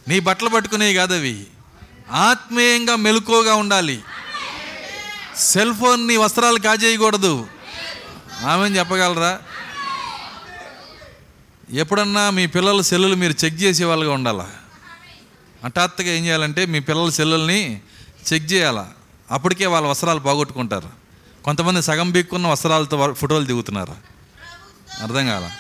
నీ 0.09 0.21
బట్టలు 0.21 0.49
పట్టుకునేవి 0.49 0.95
కాదు 0.95 1.15
అవి 1.15 1.45
ఆత్మీయంగా 2.11 2.97
మెలకువగా 2.97 3.55
ఉండాలి. 3.55 4.03
సెల్ 5.37 5.75
ఫోన్ని 5.75 6.17
వస్త్రాలు 6.17 6.59
కాజేయకూడదు. 6.59 7.47
ఆమె 8.47 8.69
చెప్పగలరా? 8.69 9.41
ఎప్పుడన్నా 11.71 12.31
మీ 12.31 12.47
పిల్లల 12.47 12.81
సెల్లులు 12.81 13.15
మీరు 13.15 13.45
చెక్ 13.45 13.63
చేసే 13.63 13.85
వాళ్ళగా 13.85 14.13
ఉండాలా? 14.13 14.51
హఠాత్తుగా 15.65 16.09
ఏం 16.09 16.25
చేయాలంటే 16.25 16.67
మీ 16.67 16.81
పిల్లల 16.81 17.11
సెల్లుల్ని 17.11 17.81
చెక్ 18.33 18.53
చేయాలా? 18.53 18.91
అప్పటికే 19.31 19.67
వాళ్ళ 19.67 19.89
వస్త్రాలు 19.89 20.21
పోగొట్టుకుంటారు. 20.21 20.89
కొంతమంది 21.45 21.83
సగం 21.83 22.11
బీక్కున్న 22.11 22.47
వస్త్రాలతో 22.47 23.15
ఫోటోలు 23.15 23.45
దిగుతున్నారు. 23.45 23.95
అర్థం 25.03 25.27
కాల? 25.27 25.51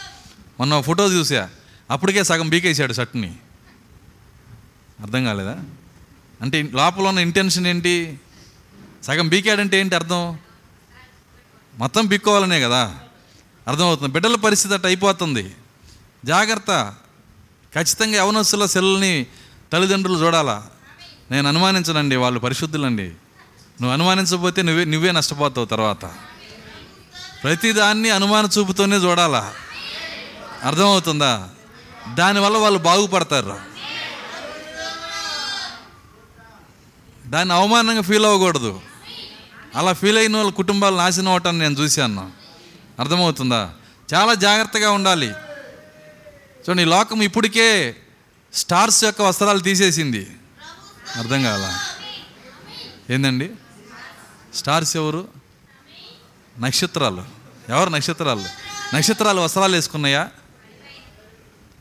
మొన్న 0.59 0.81
ఫోటో 0.81 1.12
చూసా. 1.12 1.48
అప్పటికే 1.90 2.24
సగం 2.24 2.48
బీకేసాడు 2.48 2.93
షర్ట్ని. 2.93 3.35
అర్థం 5.02 5.24
కాలేదా? 5.24 5.59
అంటే 6.43 6.62
లోపల 6.62 7.06
ఉన్న 7.06 7.19
ఇంటెన్షన్ 7.19 7.66
ఏంటి? 7.66 8.20
సగం 9.02 9.28
బీకాడంటే 9.28 9.81
ఏంటి 9.81 9.94
అర్థం? 9.94 10.39
మొత్తం 11.78 12.06
బిక్కోవాలనే 12.06 12.60
కదా. 12.60 12.94
అర్థమవుతుంది. 13.69 14.12
బిడ్డల 14.12 14.35
పరిస్థితి 14.35 14.74
అట్ట 14.74 14.86
అయిపోతుంది. 14.86 15.55
జాగ్రత్త. 16.24 16.94
ఖచ్చితంగా 17.74 18.16
యవనస్తుల 18.16 18.66
సెల్ని 18.66 19.27
తల్లిదండ్రులు 19.73 20.27
చూడాలా? 20.27 20.66
నేను 21.31 21.48
అనుమానించనండి 21.48 22.16
వాళ్ళు 22.16 22.40
పరిశుద్ధులండి. 22.40 23.09
నువ్వు 23.81 23.93
అనుమానించకపోతే 23.93 24.62
నువ్వే 24.62 24.85
నువ్వే 24.85 25.12
నష్టపోతావు 25.12 25.66
తర్వాత. 25.66 26.05
ప్రతిదాన్ని 27.43 28.10
అనుమాన 28.10 28.48
చూపుతోనే 28.59 28.97
చూడాలా? 28.97 29.52
అర్థమవుతుందా? 30.64 31.48
దానివల్ల 32.14 32.56
వాళ్ళు 32.56 32.78
బాగుపడతారు. 32.78 33.71
దాన్ని 37.32 37.54
అవమానంగా 37.54 38.00
ఫీల్ 38.00 38.24
అవ్వకూడదు. 38.24 38.80
అలా 39.74 39.92
ఫీల్ 39.92 40.18
అయిన 40.18 40.36
వాళ్ళ 40.36 40.50
కుటుంబాలు 40.50 40.96
నాశనం 40.96 41.28
అవటాన్ని 41.28 41.68
నేను 41.68 41.80
చూశాను. 41.80 42.32
అర్థమవుతుందా? 43.00 43.70
చాలా 44.14 44.34
జాగ్రత్తగా 44.34 44.90
ఉండాలి. 44.90 45.26
చూడండి 46.60 46.82
ఈ 46.82 46.86
లోకం 46.86 47.22
ఇప్పటికే 47.22 47.96
స్టార్స్ 48.54 49.04
యొక్క 49.04 49.22
వస్త్రాలు 49.22 49.59
తీసేసింది. 49.59 50.30
అర్థం 51.16 51.42
కాల? 51.42 51.78
ఏందండి? 53.10 53.50
స్టార్స్ 54.54 54.96
ఎవరు? 54.96 55.28
నక్షత్రాలు. 56.60 57.24
ఎవరు 57.68 57.90
నక్షత్రాలు? 57.90 58.44
నక్షత్రాలు 58.96 59.40
వస్త్రాలు 59.40 59.74
వేసుకున్నాయా? 59.74 60.28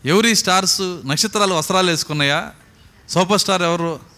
ఎవరి 0.05 0.35
స్టార్స్? 0.35 0.81
నక్షత్రాలు 0.81 1.53
వస్త్రాలు 1.53 1.91
వేసుకున్నాయా? 1.91 2.51
సూపర్ 3.09 3.39
స్టార్ 3.39 3.61
ఎవరు? 3.61 4.10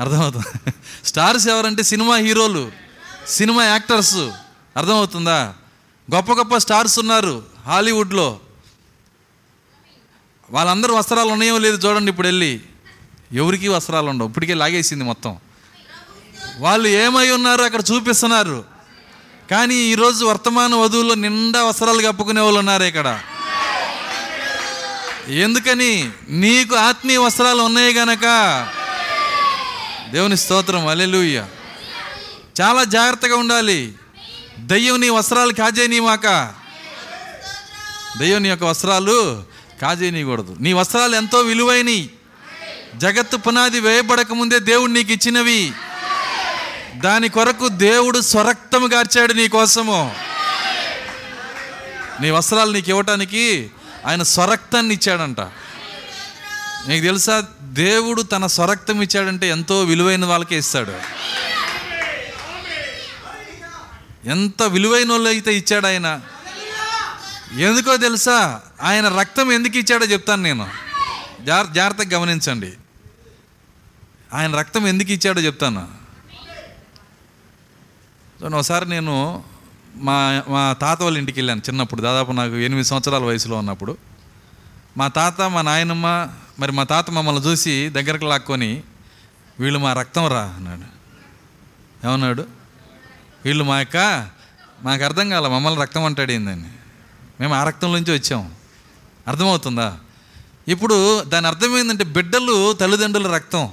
అర్థమవుతుంది? 0.00 0.72
స్టార్స్ 1.04 1.48
ఎవరంటే 1.48 1.82
సినిమా 1.82 2.16
హీరోలు 2.16 2.72
సినిమా 3.28 3.64
యాక్టర్స్. 3.64 4.16
అర్థమవుతుందా? 4.76 5.54
గొప్ప 6.14 6.32
గొప్ప 6.32 6.56
స్టార్స్ 6.56 6.98
ఉన్నారు 6.98 7.42
హాలీవుడ్లో. 7.66 8.40
వాళ్ళందరూ 10.50 10.94
వస్త్రాలు 10.94 11.28
ఉన్నాయో 11.28 11.58
లేదు 11.58 11.88
చూడండి 11.88 12.10
ఇప్పుడు 12.10 12.28
వెళ్ళి. 12.28 12.60
ఎవరికి 13.32 13.68
వస్త్రాలు 13.68 14.06
ఉండవు. 14.08 14.28
ఇప్పటికే 14.28 14.54
లాగేసింది 14.54 15.04
మొత్తం. 15.04 15.36
వాళ్ళు 16.58 16.88
ఏమై 16.88 17.30
ఉన్నారో 17.30 17.64
అక్కడ 17.64 17.80
చూపిస్తున్నారు. 17.92 18.64
కానీ 19.50 19.74
ఈరోజు 19.74 20.24
వర్తమాన 20.24 20.74
వధువులో 20.74 21.14
నిండా 21.14 21.64
వస్త్రాలు 21.64 22.12
కప్పుకునే 22.12 22.40
వాళ్ళు 22.40 22.58
ఉన్నారు 22.58 22.82
ఇక్కడ. 22.82 23.20
ఎందుకని? 25.28 26.10
నీకు 26.28 26.74
ఆత్మీయ 26.74 27.16
వస్త్రాలు 27.16 27.62
ఉన్నాయి 27.62 27.94
గనక. 27.94 28.24
దేవుని 30.14 30.36
స్తోత్రం 30.36 30.86
అలెలుయ్య 30.86 31.44
చాలా 32.60 32.84
జాగ్రత్తగా 32.84 33.36
ఉండాలి. 33.36 33.94
దయ్యం 34.58 35.00
నీ 35.00 35.08
వస్త్రాలు 35.08 35.52
కాజేయనీమాక 35.52 36.54
దయ్యం 38.18 38.42
నీ 38.42 38.48
యొక్క 38.48 38.64
వస్త్రాలు 38.64 39.44
కాజేయనీయకూడదు 39.82 40.56
నీ 40.60 40.72
వస్త్రాలు 40.72 41.16
ఎంతో 41.16 41.38
విలువైనవి 41.38 42.10
జగత్తు 42.96 43.36
పునాది 43.36 43.80
వేయబడక 43.80 44.32
ముందే 44.32 44.58
దేవుడు 44.58 44.90
నీకు 44.90 45.12
ఇచ్చినవి. 45.12 45.72
దాని 46.96 47.28
కొరకు 47.28 47.68
దేవుడు 47.68 48.20
స్వరక్తము 48.20 48.86
గార్చాడు 48.86 49.32
నీ 49.32 49.48
కోసము. 49.48 50.16
నీ 52.20 52.30
వస్త్రాలు 52.30 52.72
నీకు 52.72 52.88
ఇవ్వటానికి 52.88 53.70
ఆయన 54.06 54.22
స్వరక్తాన్ని 54.22 54.94
ఇచ్చాడంట. 54.94 55.40
నీకు 56.88 57.02
తెలుసా? 57.04 57.44
దేవుడు 57.74 58.22
తన 58.22 58.46
స్వరక్తం 58.46 59.02
ఇచ్చాడంటే 59.02 59.48
ఎంతో 59.48 59.82
విలువైన 59.82 60.24
వాళ్ళకే 60.24 60.58
ఇస్తాడు. 60.58 60.92
ఎంత 64.28 64.62
విలువైన 64.62 65.10
వాళ్ళు 65.10 65.28
అయితే 65.28 65.58
ఇచ్చాడు 65.58 65.86
ఆయన. 65.86 66.20
ఎందుకో 67.58 67.96
తెలుసా? 67.96 68.60
ఆయన 68.82 69.08
రక్తం 69.08 69.52
ఎందుకు 69.52 69.78
ఇచ్చాడో 69.78 70.06
చెప్తాను 70.06 70.42
నేను. 70.42 70.68
జాగ్ర 71.40 71.72
జాగ్రత్తగా 71.72 72.18
గమనించండి. 72.18 72.72
ఆయన 74.34 74.58
రక్తం 74.58 74.86
ఎందుకు 74.86 75.12
ఇచ్చాడో 75.12 75.40
చెప్తాను. 75.40 75.88
ఒకసారి 78.54 78.88
నేను 78.88 79.44
మా 79.96 80.42
మా 80.48 80.72
తాత 80.72 81.02
వాళ్ళ 81.02 81.18
ఇంటికి 81.18 81.38
వెళ్ళాను 81.40 81.60
చిన్నప్పుడు. 81.60 82.02
దాదాపు 82.02 82.32
నాకు 82.32 82.56
ఎనిమిది 82.56 82.88
సంవత్సరాల 82.88 83.22
వయసులో 83.22 83.56
ఉన్నప్పుడు. 83.56 83.96
మా 84.96 85.08
తాత 85.08 85.40
మా 85.40 85.62
నాయనమ్మ 85.62 86.28
మరి 86.58 86.72
మా 86.72 86.82
తాత 86.82 87.10
మమ్మల్ని 87.10 87.42
చూసి 87.42 87.88
దగ్గరకు 87.88 88.24
లాక్కొని 88.24 88.82
వీళ్ళు 89.60 89.78
మా 89.78 89.92
రక్తం 89.92 90.28
రా 90.28 90.40
అన్నాడు. 90.40 90.94
ఏమన్నాడు? 92.06 92.46
వీళ్ళు 93.44 93.64
మా 93.64 93.78
యొక్క 93.78 94.28
మాకు 94.82 95.04
అర్థం 95.04 95.30
కాల 95.30 95.48
మమ్మల్ని 95.48 95.80
రక్తం 95.80 96.04
అంటాడు 96.04 96.32
ఏందని. 96.32 96.64
మేము 97.40 97.54
ఆ 97.54 97.64
రక్తం 97.64 97.92
నుంచి 97.92 98.12
వచ్చాం. 98.12 98.54
అర్థమవుతుందా? 99.28 99.98
ఇప్పుడు 100.68 101.24
దాని 101.24 101.46
అర్థం 101.46 101.78
ఏంటంటే 101.78 102.04
బిడ్డలు 102.04 102.72
తల్లిదండ్రుల 102.72 103.34
రక్తం. 103.34 103.72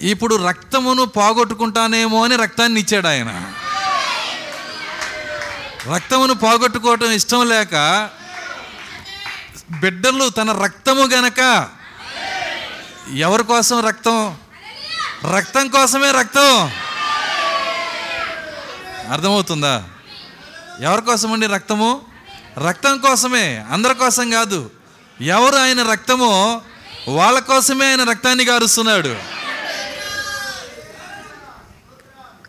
ఇప్పుడు 0.00 0.34
రక్తమును 0.34 1.04
పోగొట్టుకుంటానేమో 1.04 2.24
అని 2.24 2.36
రక్తాన్ని 2.36 2.80
ఇచ్చాడు 2.80 3.08
ఆయన. 3.08 3.52
రక్తమును 5.94 6.34
పోగొట్టుకోవటం 6.34 7.10
ఇష్టం 7.10 7.48
లేక 7.48 7.74
బిడ్డలు 9.70 10.28
తన 10.28 10.62
రక్తము 10.62 11.04
గనక 11.04 11.68
ఎవరి 13.16 13.44
కోసం 13.44 13.86
రక్తం? 13.86 14.36
రక్తం 15.36 15.68
కోసమే 15.68 16.10
రక్తం. 16.10 16.70
అర్థమవుతుందా? 19.12 19.84
ఎవరి 20.80 21.02
కోసం 21.02 21.32
అండి 21.32 21.46
రక్తము? 21.46 22.00
రక్తం 22.68 22.98
కోసమే 22.98 23.64
అందరి 23.70 23.94
కోసం 23.94 24.30
కాదు. 24.30 24.70
ఎవరు 25.20 25.56
ఆయన 25.56 25.82
రక్తమో 25.82 26.62
వాళ్ళ 27.08 27.38
కోసమే 27.38 27.86
ఆయన 27.86 28.10
రక్తాన్ని 28.10 28.44
గారుస్తున్నాడు. 28.44 29.16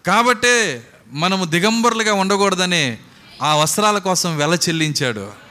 కాబట్టే 0.08 0.88
మనము 1.12 1.46
దిగంబరులుగా 1.46 2.14
ఉండకూడదని 2.14 2.98
ఆ 3.44 3.56
వస్త్రాల 3.56 3.98
కోసం 3.98 4.38
వెల 4.38 4.54
చెల్లించాడు. 4.54 5.49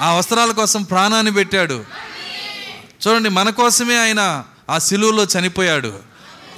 ఆ 0.00 0.12
వస్త్రాల 0.12 0.50
కోసం 0.52 0.82
ప్రాణాన్ని 0.82 1.32
పెట్టాడు. 1.32 1.84
చూడండి 3.06 3.28
మన 3.28 3.50
కోసమే 3.50 3.98
ఆయన 3.98 4.44
ఆ 4.70 4.78
సిలువలో 4.78 5.24
చనిపోయాడు. 5.24 5.98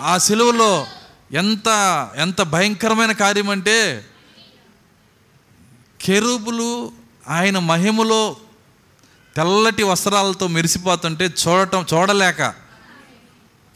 ఆ 0.02 0.18
సిలువలో 0.18 0.86
ఎంత 1.32 1.68
ఎంత 2.16 2.42
భయంకరమైన 2.42 3.12
కార్యం 3.12 3.50
అంటే 3.50 4.04
కెరూపులు 6.00 6.92
ఆయన 7.28 7.58
మహిమలో 7.58 8.36
తెల్లటి 9.36 9.82
వస్త్రాలతో 9.82 10.46
మెరిసిపోతుంటే 10.46 11.24
చూడటం 11.24 11.86
చూడలేక 11.94 12.54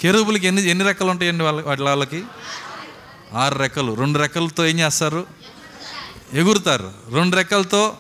కెరూపులకి 0.01 0.47
ఎన్ని 0.47 0.69
ఎన్ని 0.69 0.85
రెక్కలు 0.85 1.11
ఉంటాయండి 1.11 1.45
వాళ్ళ 1.45 1.63
వాటి 1.63 1.83
వాళ్ళకి? 1.83 2.25
ఆరు 3.35 3.59
రెక్కలు. 3.59 3.95
రెండు 3.95 4.19
రెక్కలతో 4.19 4.67
ఏం 4.67 4.79
చేస్తారు? 4.79 5.27
ఎగురుతారు. 6.33 6.93
రెండు 7.11 7.37
రెక్కలతో 7.37 7.99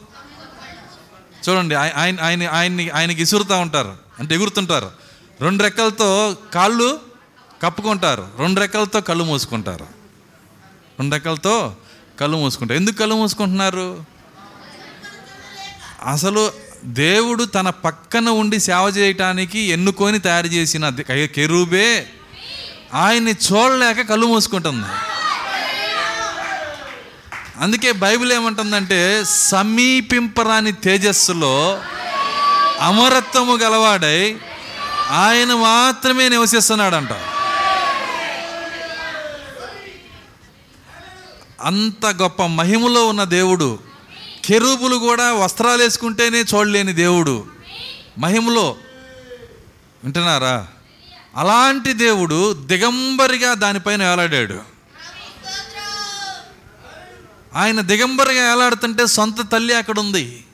చూడండి 1.49 1.75
ఆయన 1.75 2.21
ఆయన 2.21 2.49
ఆయన్ని 2.49 2.91
ఆయనకి 2.91 3.23
ఇసురుతూ 3.23 3.59
ఉంటారు. 3.59 3.97
అంటే 4.19 4.35
ఎగురుతుంటారు. 4.35 4.91
రెండు 5.41 5.63
రెక్కలతో 5.63 6.37
కాళ్ళు 6.55 7.01
కప్పుకుంటారు. 7.63 8.29
రెండు 8.39 8.61
రెక్కలతో 8.61 9.01
కళ్ళు 9.01 9.25
మూసుకుంటారు. 9.25 9.85
రెండు 10.99 11.15
రెక్కలతో 11.15 11.77
కళ్ళు 12.21 12.37
మూసుకుంటారు. 12.37 12.77
ఎందుకు 12.79 12.97
కళ్ళు 12.97 13.15
మూసుకుంటున్నారు? 13.15 14.05
అసలు 16.07 16.53
దేవుడు 16.85 17.45
తన 17.45 17.71
పక్కన 17.71 18.29
ఉండి 18.29 18.61
సేవ 18.61 18.93
చేయటానికి 18.97 19.59
ఎన్నుకొని 19.59 20.19
తయారు 20.19 20.47
చేసిన 20.47 20.89
కెరూబే 21.35 22.07
ఆయన్ని 22.95 23.31
చూడలేక 23.33 24.09
కళ్ళు 24.09 24.27
మూసుకుంటుంది. 24.27 25.12
అందుకే 27.59 27.93
బైబిల్ 27.93 28.33
ఏమంటుందంటే 28.33 29.25
సమీపింపరాని 29.25 30.73
తేజస్సులో 30.73 31.81
అమరత్వము 32.81 33.57
గలవాడై 33.57 34.37
ఆయన 35.11 35.55
మాత్రమే 35.55 36.29
నివసిస్తున్నాడంట. 36.29 37.09
అంత 41.61 42.07
గొప్ప 42.07 42.43
మహిమలో 42.43 43.07
ఉన్న 43.07 43.25
దేవుడు 43.25 43.79
కెరూపులు 44.45 44.97
కూడా 44.97 45.33
వస్త్రాలు 45.33 45.83
వేసుకుంటేనే 45.83 46.41
చూడలేని 46.41 46.93
దేవుడు. 46.93 47.45
మహిమలో 48.19 48.77
వింటున్నారా? 50.05 50.67
అలాంటి 51.37 51.93
దేవుడు 51.93 52.53
దిగంబరిగా 52.53 53.55
దానిపైన 53.55 54.09
వేలాడాడు. 54.09 54.72
ఆయన 57.55 57.81
దిగంబరిగా 57.81 58.53
ఎలాడుతుంటే 58.53 59.07
సొంత 59.07 59.53
తల్లి 59.53 59.75
అక్కడ 59.75 60.01
ఉంది 60.01 60.45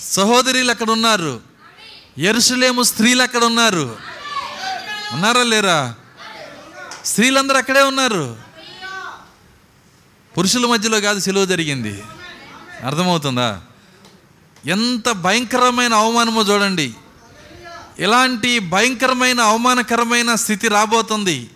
సహోదరులు 0.00 0.70
అక్కడ 0.70 0.90
ఉన్నారు 0.90 1.40
ఎరుసలేము 2.18 2.82
స్త్రీలు 2.82 3.22
అక్కడ 3.22 3.44
ఉన్నారు 3.44 3.96
ఉన్నారా 5.12 5.42
లేరా? 5.42 5.94
స్త్రీలందరూ 7.04 7.56
అక్కడే 7.56 7.82
ఉన్నారు. 7.82 8.36
పురుషుల 10.38 10.66
మధ్యలో 10.66 11.00
కాదు 11.00 11.20
సెలవు 11.20 11.46
జరిగింది. 11.46 12.02
అర్థమవుతుందా? 12.84 13.60
ఎంత 14.66 15.10
భయంకరమైన 15.10 15.94
అవమానమో 15.94 16.42
చూడండి. 16.42 16.94
ఇలాంటి 17.98 18.58
భయంకరమైన 18.58 19.40
అవమానకరమైన 19.40 20.34
స్థితి 20.34 20.68
రాబోతుంది. 20.68 21.50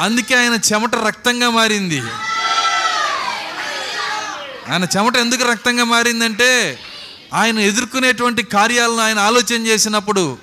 అందుకే 0.00 0.34
ఆయన 0.34 0.58
చెమట 0.72 0.94
రక్తంగా 0.94 1.50
మారింది. 1.50 2.02
ఆయన 4.72 4.86
చెమట 4.96 5.16
ఎందుకు 5.16 5.44
రక్తంగా 5.50 5.84
మారిందంటే 5.84 6.78
ఆయన 7.34 7.58
ఎదుర్కొనేటువంటి 7.58 8.42
కార్యాలను 8.42 8.98
ఆయన 8.98 9.18
ఆలోచన 9.18 9.66
చేసినప్పుడు 9.66 10.38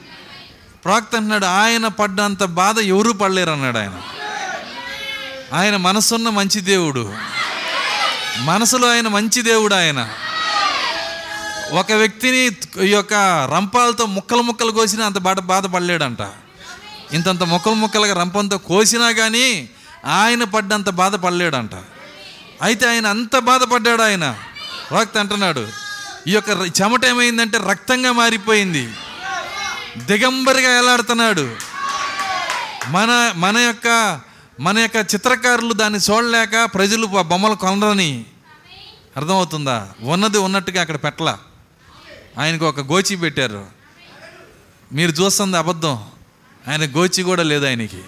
ప్రాక్త 0.86 1.16
అన్నాడు 1.16 1.46
ఆయన 1.46 1.88
పడ్డంత 1.88 2.44
బాధ 2.44 2.80
ఎవరూ 2.80 3.14
పడలేరు 3.14 3.52
అన్నాడు 3.52 3.78
ఆయన. 3.78 4.02
ఆయన 5.54 5.78
మనసున్న 5.78 6.30
మంచి 6.30 6.62
దేవుడు. 6.62 7.14
మనసులో 8.38 8.92
ఆయన 8.92 9.08
మంచి 9.08 9.42
దేవుడు 9.42 9.76
ఆయన. 9.76 10.10
ఒక 11.72 11.92
వ్యక్తిని 11.92 12.48
ఈ 12.86 12.92
యొక్క 12.92 13.14
రంపాలతో 13.54 14.06
ముక్కలు 14.06 14.42
ముక్కలు 14.42 14.72
కోసిన 14.72 15.04
అంత 15.04 15.18
బాధ 15.18 15.40
బాధపడలేడంట 15.40 16.22
ఇంతంత 17.14 17.44
ముక్కలు 17.44 17.74
ముక్కలుగా 17.74 18.14
రంపంతో 18.14 18.58
కోసినా 18.58 19.12
కానీ 19.12 19.70
ఆయన 20.06 20.44
పడ్డంత 20.44 20.90
బాధపడలేడంట. 20.90 21.72
అయితే 22.62 22.90
ఆయన 22.90 23.08
అంత 23.08 23.38
బాధపడ్డాడు 23.38 24.02
ఆయన. 24.02 24.36
రక్త 25.02 25.18
అంటున్నాడు 25.18 25.68
ఈ 26.28 26.32
యొక్క 26.32 26.50
చెమట 26.50 27.06
ఏమైందంటే 27.06 27.58
రక్తంగా 27.58 28.12
మారిపోయింది. 28.12 28.90
దిగంబరిగా 29.98 30.78
ఎలాడుతున్నాడు 30.78 31.56
మన 32.88 33.34
మన 33.36 33.58
యొక్క 33.58 34.20
మన 34.60 34.78
యొక్క 34.80 34.96
చిత్రకారులు 34.96 35.74
దాన్ని 35.74 36.00
చూడలేక 36.00 36.70
ప్రజలు 36.74 37.08
ఆ 37.18 37.22
బొమ్మలు 37.22 37.56
కొనరని 37.56 38.26
అర్థమవుతుందా? 39.18 39.90
ఉన్నది 40.02 40.38
ఉన్నట్టుగా 40.38 40.82
అక్కడ 40.82 40.96
పెట్టలా. 40.96 41.38
ఆయనకు 42.40 42.68
ఒక 42.68 42.80
గోచి 42.80 43.16
పెట్టారు. 43.16 43.66
మీరు 44.94 45.12
చూస్తుంది 45.12 45.58
అబద్ధం. 45.58 46.06
ఆయన 46.68 46.86
గోచి 46.86 47.24
కూడా 47.24 47.44
లేదు 47.44 47.66
ఆయనకి. 47.66 48.04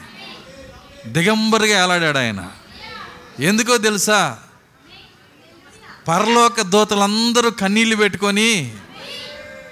దిగంబరిగా 1.07 1.84
ఎలాడాడు 1.84 2.18
ఆయన. 2.18 2.52
ఎందుకో 3.40 3.77
తెలుసా? 3.77 4.40
పరలోక 6.07 6.61
దూతలందరూ 6.61 7.52
కన్నీళ్ళు 7.52 7.95
పెట్టుకొని 7.95 8.77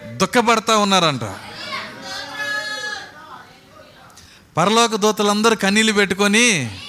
దుఃఖపడతా 0.05 0.77
ఉన్నారంట. 0.77 1.21
పరలోక 4.57 4.95
దూతలందరూ 4.95 5.55
కన్నీళ్ళు 5.55 5.93
పెట్టుకొని 5.93 6.79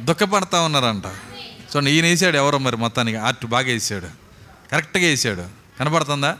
దుఃఖపడతా 0.00 0.60
ఉన్నారంట. 0.60 1.06
చూడండి 1.06 1.90
ఈయన 1.90 2.04
వేసాడు 2.04 2.36
ఎవరో 2.36 2.58
మరి 2.58 2.76
మొత్తానికి. 2.76 3.18
ఆర్ట్ 3.18 3.46
బాగా 3.46 3.66
వేసాడు. 3.66 4.06
కరెక్ట్గా 4.72 5.04
వేసాడు. 5.04 5.46
కనపడుతుందా 5.80 6.38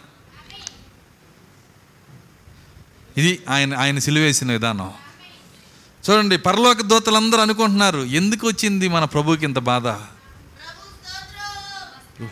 ఇది 3.17 3.43
ఆయన 3.49 3.77
ఆయన 3.77 3.99
సిలువేసిన 3.99 4.53
విధానం. 4.53 4.95
చూడండి 6.11 6.39
పరలోక 6.39 6.81
దూతలందరూ 6.81 7.41
అనుకుంటున్నారు 7.41 7.99
ఎందుకు 7.99 8.47
వచ్చింది 8.47 8.89
మన 8.89 9.05
ప్రభుకి 9.05 9.45
ఇంత 9.45 9.59
బాధ? 9.59 9.87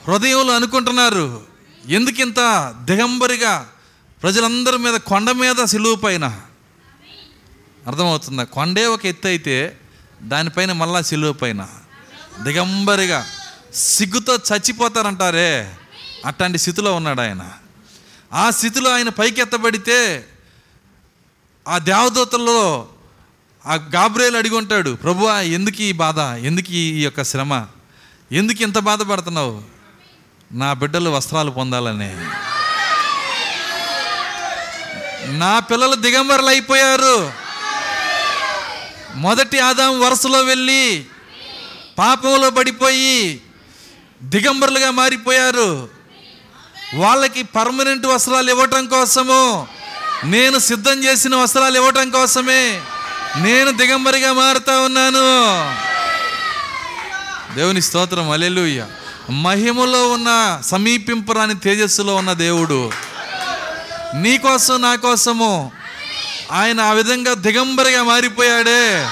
హృదయంలో 0.09 0.57
అనుకుంటున్నారు 0.57 1.47
ఎందుకింత 1.87 2.41
దిగంబరిగా 2.85 3.71
ప్రజలందరి 4.23 4.79
మీద 4.79 4.95
కొండ 4.95 5.31
మీద 5.31 5.65
సిలువు 5.65 5.95
పైన? 5.95 6.41
అర్థమవుతుందా? 7.87 8.45
కొండే 8.45 8.87
ఒక 8.87 9.07
ఎత్తు 9.07 9.27
అయితే 9.27 9.79
దానిపైన 10.23 10.73
మళ్ళా 10.73 11.01
సిలువు 11.03 11.33
పైన. 11.33 11.69
దిగంబరిగా 12.43 13.27
సిగ్గుతో 13.75 14.37
చచ్చిపోతారంటారే 14.37 15.75
అట్లాంటి 16.25 16.59
స్థితిలో 16.59 16.95
ఉన్నాడు 16.95 17.21
ఆయన. 17.21 17.53
ఆ 18.33 18.51
స్థితిలో 18.51 18.95
ఆయన 18.95 19.09
పైకి 19.09 19.41
ఎత్తబడితే 19.41 20.29
ఆ 21.69 21.79
దేవదూతల్లో 21.79 22.89
ఆ 23.67 23.75
గాబ్రేలు 23.75 24.37
అడిగి 24.37 24.57
ఉంటాడు 24.57 24.91
ప్రభు 24.91 25.31
ఎందుకు 25.31 25.83
ఈ 25.83 25.93
బాధ? 25.93 26.19
ఎందుకు 26.19 26.67
ఈ 26.71 27.03
యొక్క 27.05 27.23
శ్రమ? 27.25 27.67
ఎందుకు 28.33 28.63
ఇంత 28.63 28.79
బాధపడుతున్నావు? 28.79 29.63
నా 30.53 30.73
బిడ్డలు 30.73 31.11
వస్త్రాలు 31.11 31.51
పొందాలని. 31.51 32.11
నా 35.39 35.59
పిల్లలు 35.59 35.95
దిగంబరలు 35.95 36.47
అయిపోయారు 36.47 37.33
మొదటి 39.15 39.59
ఆదాం 39.59 40.01
వరుసలో 40.01 40.41
వెళ్ళి 40.43 41.07
పాపంలో 41.99 42.51
పడిపోయి 42.51 43.41
దిగంబరులుగా 44.23 44.91
మారిపోయారు. 44.91 45.89
వాళ్ళకి 46.95 47.43
పర్మనెంట్ 47.43 48.07
వస్త్రాలు 48.07 48.51
ఇవ్వటం 48.51 48.87
కోసము 48.87 49.67
నేను 50.25 50.59
సిద్ధం 50.59 51.05
చేసిన 51.05 51.37
వస్త్రాలు 51.37 51.77
ఇవ్వటం 51.77 52.11
కోసమే 52.11 52.81
నేను 53.37 53.71
దిగంబరిగా 53.71 54.33
మారుతా 54.33 54.81
ఉన్నాను. 54.81 55.25
దేవుని 57.55 57.83
స్తోత్రం 57.83 58.31
అలెలుయ్య 58.31 58.87
మహిమలో 59.31 60.09
ఉన్న 60.09 60.61
సమీపింపరాని 60.65 61.55
తేజస్సులో 61.55 62.17
ఉన్న 62.17 62.33
దేవుడు. 62.33 62.93
నీ 64.15 64.39
కోసం 64.39 64.83
నా 64.83 64.95
కోసము 64.95 65.73
ఆయన 66.53 66.81
ఆ 66.81 66.93
విధంగా 66.93 67.35
దిగంబరిగా 67.35 68.03
మారిపోయాడే. 68.03 69.09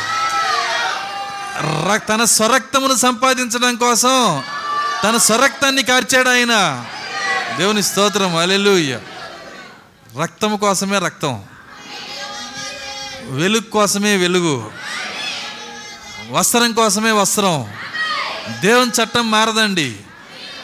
తన 2.09 2.25
స్వరక్తమును 2.25 2.95
సంపాదించడం 2.95 3.77
కోసం 3.77 4.43
తన 5.05 5.17
స్వరక్తాన్ని 5.17 5.83
కార్చాడు 5.83 6.29
ఆయన. 6.29 6.85
దేవుని 7.59 7.83
స్తోత్రం 7.83 8.37
అలెలుయ్య 8.37 8.99
రక్తం 10.23 10.57
కోసమే 10.57 10.99
రక్తం. 10.99 11.43
వెలుగు 13.33 13.71
కోసమే 13.71 14.17
వెలుగు. 14.17 14.71
వస్త్రం 16.31 16.73
కోసమే 16.73 17.11
వస్త్రం. 17.11 17.73
దేవుని 18.61 18.91
చట్టం 18.91 19.31
మారదండి. 19.31 19.97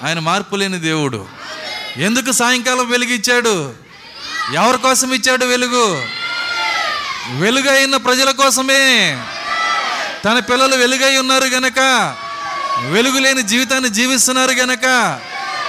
ఆయన 0.04 0.18
మార్పు 0.18 0.56
లేని 0.56 0.78
దేవుడు. 0.80 1.26
ఎందుకు 1.96 2.32
సాయంకాలం 2.32 2.90
వెలుగు 2.90 3.10
ఇచ్చాడు? 3.10 3.74
ఎవరి 4.54 4.78
కోసం 4.78 5.12
ఇచ్చాడు 5.14 5.44
వెలుగు? 5.44 6.02
వెలుగైన 7.38 7.96
ప్రజల 7.96 8.30
కోసమే. 8.30 9.18
తన 10.24 10.38
పిల్లలు 10.38 10.76
వెలుగై 10.76 11.16
ఉన్నారు 11.16 11.44
గనక 11.44 11.78
వెలుగు 12.80 13.18
లేని 13.18 13.42
జీవితాన్ని 13.42 13.88
జీవిస్తున్నారు 13.88 14.50
గనక 14.50 15.18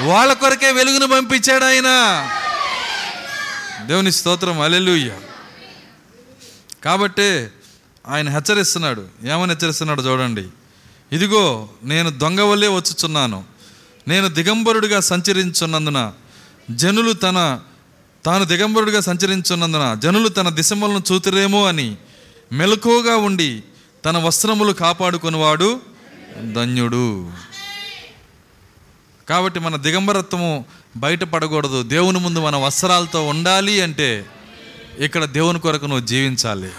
వాళ్ళ 0.02 0.34
కొరకే 0.34 0.72
వెలుగును 0.72 1.08
పంపించాడు 1.08 1.66
ఆయన. 1.66 1.88
దేవుని 3.88 4.12
స్తోత్రం. 4.12 4.62
అలెలుయ్యా 4.62 5.14
కాబట్టి 6.86 7.48
ఆయన 8.08 8.30
హెచ్చరిస్తున్నాడు. 8.30 9.08
ఏమని 9.24 9.52
హెచ్చరిస్తున్నాడు 9.52 10.02
చూడండి. 10.02 10.48
ఇదిగో 11.12 11.70
నేను 11.84 12.10
దొంగ 12.10 12.42
వల్లే 12.42 12.68
వచ్చుచున్నాను. 12.68 13.44
నేను 14.08 14.28
దిగంబరుడిగా 14.28 15.00
సంచరించున్నందున 15.00 16.14
జనులు 16.72 17.14
తన 17.14 17.60
తాను 18.26 18.46
దిగంబరుడిగా 18.46 19.02
సంచరించున్నందున 19.02 19.94
జనులు 19.94 20.30
తన 20.30 20.50
దిశములను 20.50 21.04
చూతురేమో 21.12 21.66
అని 21.66 21.96
మెలకువగా 22.52 23.16
ఉండి 23.16 23.64
తన 24.06 24.18
వస్త్రములు 24.18 24.74
కాపాడుకునివాడు 24.74 25.80
ధన్యుడు. 26.54 27.32
కాబట్టి 29.30 29.60
మన 29.60 29.76
దిగంబరత్వము 29.76 30.66
బయటపడకూడదు 30.98 31.84
దేవుని 31.84 32.20
ముందు 32.20 32.40
మన 32.40 32.56
వస్త్రాలతో 32.56 33.28
ఉండాలి 33.28 33.82
అంటే 33.82 34.26
ఇక్కడ 35.00 35.26
దేవుని 35.26 35.60
కొరకు 35.60 35.86
నువ్వు 35.86 36.06
జీవించాలి. 36.06 36.72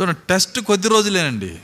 చూడండి 0.00 0.18
టెస్ట్ 0.28 0.60
కొద్ది 0.60 0.88
రోజులేనండి. 0.88 1.58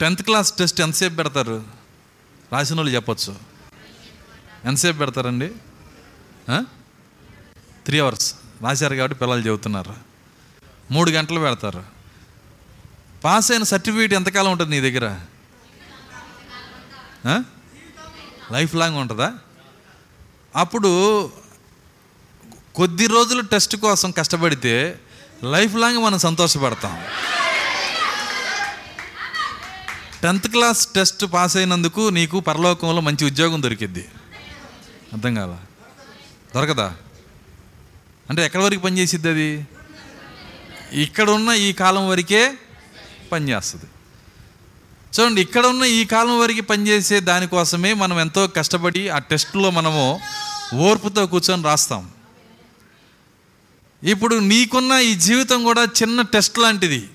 టెన్త్ 0.00 0.22
క్లాస్ 0.22 0.52
టెస్ట్ 0.52 0.80
ఎంతసేపు 0.80 1.14
పెడతారు? 1.14 1.64
రాసిన 2.52 2.76
వాళ్ళు 2.76 2.92
చెప్పచ్చు. 2.94 3.36
ఎంతసేపు 4.64 4.98
పెడతారండి? 4.98 5.48
Three 7.86 7.98
hours. 7.98 8.34
రాశారు 8.62 8.94
కాబట్టి 8.94 9.18
పిల్లలు 9.18 9.40
చెబుతున్నారు. 9.40 9.94
మూడు 10.90 11.10
గంటలు 11.10 11.40
పెడతారు. 11.40 11.84
పాస్ 13.24 13.52
అయిన 13.52 13.62
సర్టిఫికేట్ 13.62 14.14
ఎంతకాలం 14.14 14.50
ఉంటుంది 14.50 14.80
నీ 14.80 14.90
దగ్గర? 14.90 15.20
లైఫ్ 18.52 18.74
లాంగ్ 18.74 18.96
ఉంటుందా? 18.96 19.38
అప్పుడు 20.56 21.30
కొద్ది 22.74 23.06
రోజులు 23.06 23.42
టెస్ట్ 23.42 23.76
కోసం 23.76 24.10
కష్టపడితే 24.10 25.00
లైఫ్ 25.44 25.76
లాంగ్ 25.76 25.98
మనం 25.98 26.18
సంతోషపడతాం. 26.18 27.04
టెన్త్ 30.22 30.48
క్లాస్ 30.48 30.86
టెస్ట్ 30.86 31.24
పాస్ 31.32 31.56
అయినందుకు 31.56 32.08
నీకు 32.08 32.40
పరలోకంలో 32.40 33.00
మంచి 33.00 33.24
ఉద్యోగం 33.24 33.62
దొరికిద్ది. 33.62 34.08
అర్థం 35.12 35.34
కాల? 35.34 35.56
దొరకదా? 36.54 36.96
అంటే 38.30 38.44
ఎక్కడి 38.44 38.64
వరకు 38.64 38.80
పనిచేసిద్ది 38.80 39.28
అది 39.28 39.66
ఇక్కడ 40.92 41.30
ఉన్న 41.30 41.50
ఈ 41.50 41.72
కాలం 41.72 42.08
వరకే 42.08 42.54
పనిచేస్తుంది. 43.32 43.84
చూడండి 45.20 45.40
ఇక్కడ 45.40 45.66
ఉన్న 45.66 45.82
ఈ 45.82 46.04
కాలం 46.04 46.38
వరకు 46.38 46.60
పనిచేసే 46.60 47.20
దానికోసమే 47.20 47.92
మనం 47.92 48.20
ఎంతో 48.20 48.46
కష్టపడి 48.46 49.08
ఆ 49.08 49.18
టెస్ట్లో 49.18 49.70
మనము 49.70 50.20
ఓర్పుతో 50.74 51.26
కూర్చొని 51.26 51.62
రాస్తాం. 51.62 52.10
ఇప్పుడు 54.02 54.36
నీకున్న 54.36 54.92
ఈ 54.92 55.14
జీవితం 55.14 55.64
కూడా 55.64 55.84
చిన్న 55.84 56.22
టెస్ట్ 56.22 56.58
లాంటిది. 56.58 57.08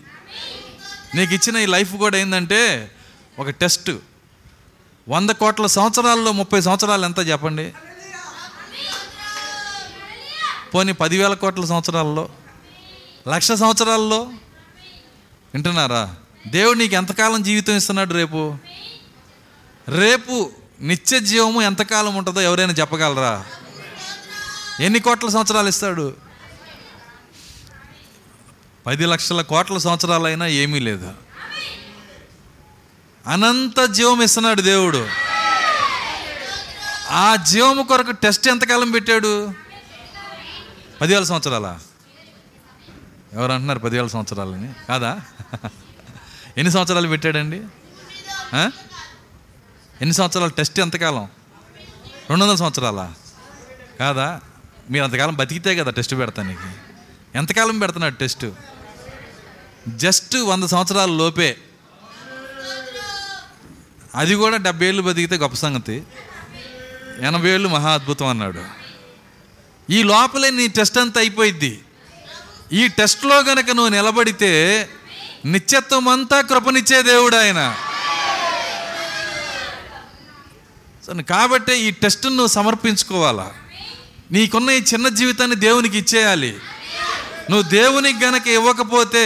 నీకు 1.16 1.34
ఇచ్చిన 1.34 1.58
ఈ 1.58 1.66
లైఫ్ 1.66 1.96
కూడా 1.96 2.18
ఏంటంటే 2.18 2.92
ఒక 3.40 3.50
టెస్ట్. 3.50 3.92
వంద 5.10 5.30
కోట్ల 5.30 5.66
సంవత్సరాల్లో 5.66 6.32
ముప్పై 6.32 6.62
సంవత్సరాలు 6.62 7.06
ఎంత 7.06 7.28
చెప్పండి? 7.28 7.74
పోనీ 10.74 10.92
పదివేల 10.92 11.34
కోట్ల 11.34 11.66
సంవత్సరాల్లో? 11.66 12.30
లక్ష 13.28 13.52
సంవత్సరాల్లో? 13.52 14.24
వింటున్నారా? 15.54 16.16
దేవుడు 16.48 16.78
నీకు 16.78 16.96
ఎంతకాలం 16.96 17.44
జీవితం 17.44 17.76
ఇస్తున్నాడు 17.76 18.14
రేపు? 18.14 18.58
రేపు 19.90 20.52
నిత్య 20.82 21.20
జీవము 21.20 21.62
ఎంతకాలం 21.62 22.16
ఉంటుందో 22.16 22.42
ఎవరైనా 22.42 22.74
చెప్పగలరా? 22.74 23.46
ఎన్ని 24.80 25.00
కోట్ల 25.00 25.30
సంవత్సరాలు 25.30 25.68
ఇస్తాడు? 25.68 26.16
పది 28.86 29.06
లక్షల 29.06 29.42
కోట్ల 29.42 29.78
సంవత్సరాలైనా 29.78 30.48
ఏమీ 30.48 30.80
లేదు. 30.80 31.14
అనంత 33.28 33.86
జీవం 33.86 34.22
ఇస్తున్నాడు 34.22 34.62
దేవుడు. 34.62 35.08
ఆ 37.10 37.36
జీవము 37.36 37.84
కొరకు 37.84 38.12
టెస్ట్ 38.12 38.48
ఎంతకాలం 38.48 38.92
పెట్టాడు? 38.92 39.54
పదివేల 41.02 41.24
సంవత్సరాలా? 41.24 41.80
ఎవరు 43.34 43.52
అంటున్నారు 43.52 43.80
పదివేల 43.80 44.08
సంవత్సరాలని? 44.08 44.74
కాదా? 44.90 45.20
ఎన్ని 46.58 46.74
సంవత్సరాలు 46.74 47.08
పెట్టాడండి? 47.08 47.58
ఎన్ని 50.02 50.14
సంవత్సరాలు? 50.14 50.52
టెస్ట్ 50.52 50.80
ఎంతకాలం? 50.80 51.28
రెండు 52.30 52.44
వందల 52.44 52.56
సంవత్సరాలా? 52.56 53.14
కాదా? 54.00 54.42
మీరు 54.92 55.04
అంతకాలం 55.04 55.36
బతికితే 55.36 55.76
కదా 55.76 55.92
టెస్ట్ 55.92 56.16
పెడతానికి. 56.16 56.70
ఎంతకాలం 57.36 57.80
పెడుతున్నాడు 57.80 58.16
టెస్ట్? 58.16 58.46
జస్ట్ 59.88 60.36
వంద 60.36 60.64
సంవత్సరాల 60.64 61.10
లోపే. 61.10 61.58
అది 64.16 64.36
కూడా 64.36 64.58
డెబ్బై 64.58 64.86
ఏళ్ళు 64.86 65.02
బతికితే 65.02 65.38
గొప్ప 65.38 65.56
సంగతి. 65.56 66.04
ఎనభై 67.20 67.50
ఏళ్ళు 67.50 67.70
మహా 67.70 67.94
అద్భుతం 67.94 68.28
అన్నాడు. 68.28 68.66
ఈ 69.90 70.04
లోపలే 70.04 70.50
నీ 70.50 70.68
టెస్ట్ 70.68 70.98
అంతా 70.98 71.22
అయిపోయిద్ది. 71.22 71.84
ఈ 72.74 72.88
టెస్ట్లో 72.88 73.44
కనుక 73.44 73.66
నువ్వు 73.66 73.90
నిలబడితే 73.90 74.90
నిత్యత్వం 75.46 76.08
అంతా 76.08 76.42
కృపనిచ్చే 76.42 77.02
దేవుడు 77.02 77.36
ఆయన 77.36 77.76
సో 81.08 81.14
కాబట్టి 81.30 81.74
ఈ 81.74 81.92
టెస్ట్ 81.92 82.26
నువ్వు 82.26 82.48
సమర్పించుకోవాలా? 82.48 83.52
నీకున్న 84.32 84.70
ఈ 84.70 84.82
చిన్న 84.82 85.08
జీవితాన్ని 85.08 85.56
దేవునికి 85.56 85.98
ఇచ్చేయాలి. 85.98 86.58
నువ్వు 87.50 87.70
దేవునికి 87.70 88.26
గనక 88.26 88.48
ఇవ్వకపోతే 88.48 89.24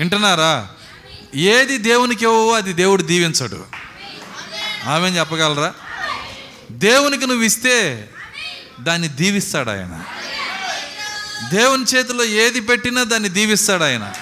వింటున్నారా? 0.00 0.68
ఏది 1.34 1.78
దేవునికి 1.78 2.24
ఇవ్వవో 2.24 2.52
అది 2.52 2.72
దేవుడు 2.72 3.02
దీవించడు. 3.02 3.66
ఆమె 4.86 5.08
చెప్పగలరా? 5.08 5.74
దేవునికి 6.70 7.26
నువ్వు 7.26 7.44
ఇస్తే 7.44 8.08
దాన్ని 8.80 9.08
దీవిస్తాడు 9.08 9.70
ఆయన 9.70 10.02
దేవుని 11.50 11.84
చేతిలో 11.84 12.24
ఏది 12.24 12.60
పెట్టినా 12.60 13.04
దాన్ని 13.04 13.28
దీవిస్తాడు 13.28 13.84
ఆయన 13.84 14.12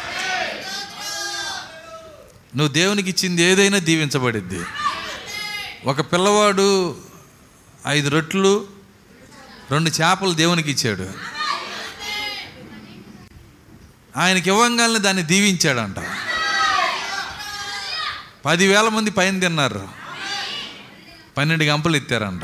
నువ్వు 2.59 2.74
దేవునికి 2.74 3.10
ఇచ్చింది 3.10 3.43
ఏదైనా 3.43 3.78
దీవించబడిద్ది. 3.78 4.60
ఒక 5.86 6.01
పిల్లవాడు 6.01 6.97
ఐదు 7.86 8.09
రొట్లు 8.09 8.66
రెండు 9.70 9.90
చేపలు 9.90 10.32
దేవునికి 10.32 10.70
ఇచ్చాడు 10.70 11.10
ఆయనకి 14.16 14.51
ఇవ్వంగానే 14.51 14.98
దాన్ని 14.98 15.22
దీవించాడంట. 15.22 15.97
పదివేల 18.47 18.89
మంది 18.89 19.10
పైన 19.10 19.39
తిన్నారు. 19.39 19.89
పన్నెండు 21.36 21.64
గంపలు 21.64 21.97
ఎత్తారంట. 21.97 22.43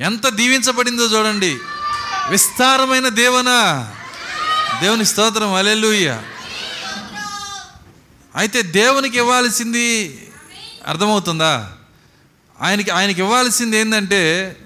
ఎంత 0.00 0.28
దీవించబడిందో 0.28 1.04
చూడండి. 1.04 1.58
విస్తారమైన 2.30 3.08
దేవన. 3.08 3.44
దేవుని 4.80 5.04
స్తోత్రం. 5.04 5.54
అలెలుయ్యా 5.54 6.24
అయితే 8.36 8.62
దేవునికి 8.62 9.16
ఇవ్వాల్సింది 9.16 10.18
అర్థమవుతుందా? 10.86 11.72
ఆయనకి 12.60 12.90
ఆయనకి 12.90 13.20
ఇవ్వాల్సింది 13.20 13.76
ఏంటంటే 13.76 14.56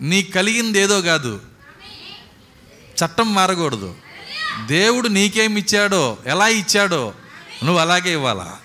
నీకు 0.00 0.30
కలిగింది 0.30 0.78
ఏదో 0.78 1.00
కాదు. 1.00 1.40
చట్టం 3.04 3.34
మారకూడదు. 3.34 3.94
దేవుడు 4.66 5.08
నీకేమి 5.08 5.60
ఇచ్చాడో 5.60 6.18
ఎలా 6.26 6.48
ఇచ్చాడో 6.48 7.14
నువ్వు 7.64 7.80
అలాగే 7.80 8.12
ఇవ్వాలా? 8.12 8.56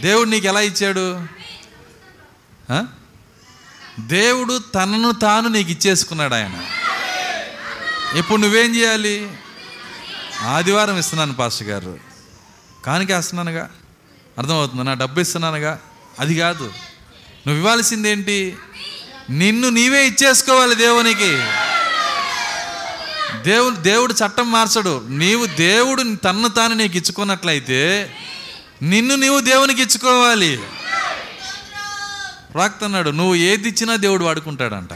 దేవుడు 0.00 0.28
నీకు 0.28 0.46
ఎలా 0.46 0.60
ఇచ్చాడు? 0.60 1.20
దేవుడు 4.00 4.58
తనను 4.74 5.12
తాను 5.12 5.48
నీకు 5.48 5.70
ఇచ్చేసుకున్నాడు 5.70 6.34
ఆయన. 6.34 6.64
ఇప్పుడు 8.18 8.40
నువ్వేం 8.40 8.76
చేయాలి? 8.76 9.30
ఆదివారం 10.42 10.98
ఇస్తున్నాను 10.98 11.34
పాస్టర్ 11.34 11.68
గారు. 11.68 12.09
కానుక 12.86 13.12
వేస్తున్నానుగా. 13.12 13.70
అర్థమవుతుంది 14.38 14.84
నా 14.84 14.94
డబ్బు 14.94 15.20
ఇస్తున్నానుగా. 15.20 15.80
అది 16.18 16.38
కాదు. 16.38 16.64
నువ్వు 17.46 17.54
ఇవ్వాల్సింది 17.54 18.10
ఏంటి 18.10 18.56
నిన్ను 19.30 19.68
నీవే 19.68 20.06
ఇచ్చేసుకోవాలి 20.06 20.74
దేవునికి. 20.74 21.42
దేవుడు 23.50 23.74
దేవుడు 23.74 24.12
చట్టం 24.12 24.52
మార్చడు. 24.52 25.06
నీవు 25.08 25.46
దేవుడు 25.46 26.16
తన్ను 26.16 26.48
తాను 26.48 26.74
నీకు 26.74 26.96
ఇచ్చుకున్నట్లయితే 26.96 28.12
నిన్ను 28.82 29.14
నీవు 29.14 29.40
దేవునికి 29.40 29.82
ఇచ్చుకోవాలి. 29.82 30.60
ప్రాక్తన్నాడు 32.52 33.10
నువ్వు 33.10 33.34
ఏది 33.34 33.68
ఇచ్చినా 33.68 33.96
దేవుడు 33.96 34.24
వాడుకుంటాడంట. 34.24 34.92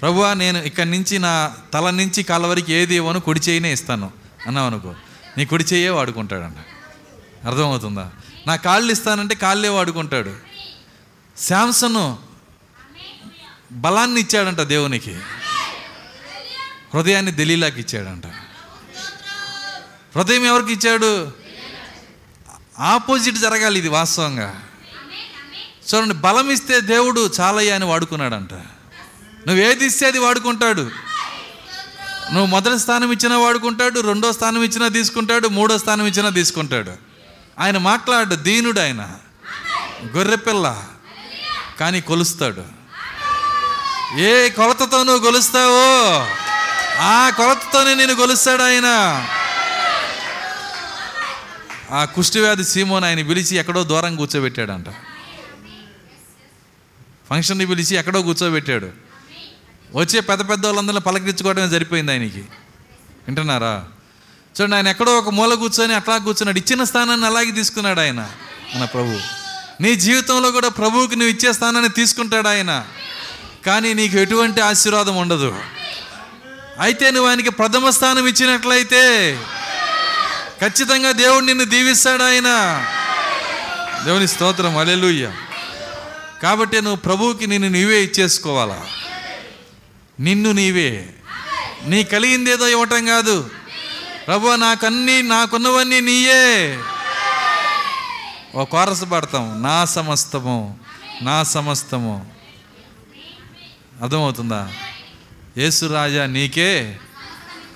ప్రభువా 0.00 0.34
నేను 0.34 0.58
ఇక్కడి 0.58 0.90
నుంచి 0.90 1.18
నా 1.18 1.54
తల 1.74 1.90
నుంచి 1.90 2.22
కాళ్ళ 2.22 2.46
వరకు 2.46 2.70
ఏది 2.70 2.96
ఇవ్వను 2.96 3.20
కుడి 3.20 3.40
చేయినే 3.40 3.72
ఇస్తాను. 3.72 4.12
అన్నావు 4.46 4.66
అనుకో. 4.66 4.94
నీ 5.38 5.44
కుడి 5.44 5.64
చేయే 5.64 5.88
వాడుకుంటాడంట. 5.88 6.56
అర్థమవుతుందా? 7.46 8.10
నా 8.46 8.56
కాళ్ళు 8.56 8.92
ఇస్తానంటే 8.92 9.34
కాళ్ళే 9.34 9.68
వాడుకుంటాడు. 9.68 10.34
శాంసను 11.38 12.18
బలాన్ని 13.72 14.20
ఇచ్చాడంట 14.20 14.60
దేవునికి. 14.60 15.18
హృదయాన్ని 16.94 17.32
దలీలాకి 17.32 17.80
ఇచ్చాడంట. 17.80 18.26
హృదయం 20.16 20.46
ఎవరికి 20.46 20.72
ఇచ్చాడు? 20.72 21.32
ఆపోజిట్ 22.78 23.36
జరగాలి 23.36 23.78
ఇది 23.78 23.88
వాస్తవంగా. 23.88 24.62
చూడండి 25.94 26.14
బలం 26.14 26.50
ఇస్తే 26.50 26.80
దేవుడు 26.80 27.30
చాలయ్య 27.40 27.70
అని 27.70 27.84
వాడుకున్నాడంట. 27.84 28.52
నువ్వు 29.46 29.56
ఏది 29.56 29.86
ఇస్తే 29.86 30.06
అది 30.06 30.18
వాడుకుంటాడు. 30.18 30.82
నువ్వు 32.32 32.46
మొదటి 32.46 32.78
స్థానం 32.78 33.12
ఇచ్చినా 33.12 33.38
వాడుకుంటాడు 33.38 34.00
రెండో 34.00 34.32
స్థానం 34.32 34.62
ఇచ్చినా 34.62 34.88
తీసుకుంటాడు 34.88 35.48
మూడో 35.48 35.78
స్థానం 35.78 36.06
ఇచ్చినా 36.06 36.28
తీసుకుంటాడు. 36.28 37.03
ఆయన 37.58 37.78
మాట్లాడు 37.78 38.34
దీనుడు 38.34 38.80
ఆయన 38.80 39.10
గొర్రెపిల్ల 40.16 40.84
కానీ 41.80 42.00
కొలుస్తాడు. 42.00 42.64
ఏ 44.18 44.48
కొలతతో 44.48 45.04
నువ్వు 45.04 45.18
కొలుస్తావో 45.18 46.26
ఆ 47.00 47.30
కొలతతోనే 47.30 47.94
నేను 47.94 48.14
కొలుస్తాడు 48.14 48.62
ఆయన. 48.62 48.84
ఆ 51.90 52.04
కుష్టివ్యాధి 52.04 52.64
సీమోని 52.64 53.06
ఆయన 53.06 53.16
పిలిచి 53.16 53.56
ఎక్కడో 53.56 53.82
దూరం 53.82 54.16
కూర్చోబెట్టాడంట. 54.16 54.86
ఫంక్షన్ని 57.30 57.66
పిలిచి 57.66 57.96
ఎక్కడో 57.96 58.22
కూర్చోబెట్టాడు. 58.22 58.90
వచ్చే 59.94 60.20
పెద్ద 60.20 60.50
పెద్ద 60.50 60.66
వాళ్ళందరినీ 60.66 61.00
పలకరించుకోవడమే 61.00 61.70
సరిపోయింది 61.70 62.12
ఆయనకి. 62.12 62.40
వింటున్నారా? 63.28 63.84
చూడండి 64.60 64.76
ఆయన 64.76 64.88
ఎక్కడో 64.88 65.18
ఒక 65.18 65.28
మూల 65.28 65.54
కూర్చొని 65.54 65.94
అట్లా 65.94 66.18
కూర్చున్నాడు. 66.18 66.58
ఇచ్చిన 66.58 66.84
స్థానాన్ని 66.84 67.26
అలాగే 67.26 67.50
తీసుకున్నాడు 67.50 68.00
ఆయన. 68.00 68.30
మన 68.76 68.84
ప్రభు. 68.84 69.18
నీ 69.82 69.94
జీవితంలో 69.94 70.50
కూడా 70.50 70.68
ప్రభువుకి 70.68 71.16
నువ్వు 71.16 71.34
ఇచ్చే 71.34 71.52
స్థానాన్ని 71.52 71.90
తీసుకుంటాడు 71.90 72.48
ఆయన. 72.48 72.84
కానీ 73.66 73.94
నీకు 73.94 74.16
ఎటువంటి 74.16 74.60
ఆశీర్వాదం 74.60 75.16
ఉండదు. 75.16 75.56
అయితే 76.80 77.10
నువ్వు 77.10 77.30
ఆయనకి 77.30 77.50
ప్రథమ 77.50 77.90
స్థానం 77.90 78.26
ఇచ్చినట్లయితే 78.26 79.32
ఖచ్చితంగా 80.60 81.12
దేవుడు 81.12 81.44
నిన్ను 81.44 81.64
దీవిస్తాడు 81.64 82.22
ఆయన. 82.22 82.86
దేవుని 84.04 84.28
స్తోత్రం. 84.28 84.76
అలెలుయ్య 84.76 85.32
కాబట్టి 86.42 86.80
నువ్వు 86.80 86.96
ప్రభువుకి 86.96 87.46
నిన్ను 87.46 87.68
నీవే 87.68 88.02
ఇచ్చేసుకోవాలా? 88.02 88.82
నిన్ను 90.20 90.52
నీవే. 90.52 91.08
నీ 91.86 92.04
కలిగిందేదో 92.04 92.68
ఇవ్వటం 92.68 93.06
కాదు. 93.06 93.50
ప్రభు 94.26 94.56
నాకన్నీ 94.56 95.22
నాకున్నవన్నీ 95.22 96.00
నీయే. 96.00 96.78
ఓ 98.54 98.64
కోరస 98.64 99.02
పడతాం 99.02 99.62
నా 99.62 99.84
సమస్తము 99.84 100.78
నా 101.22 101.42
సమస్తము. 101.42 102.32
అర్థమవుతుందా? 104.02 104.68
యేసు 105.58 105.86
రాజా 105.86 106.26
నీకే 106.26 106.98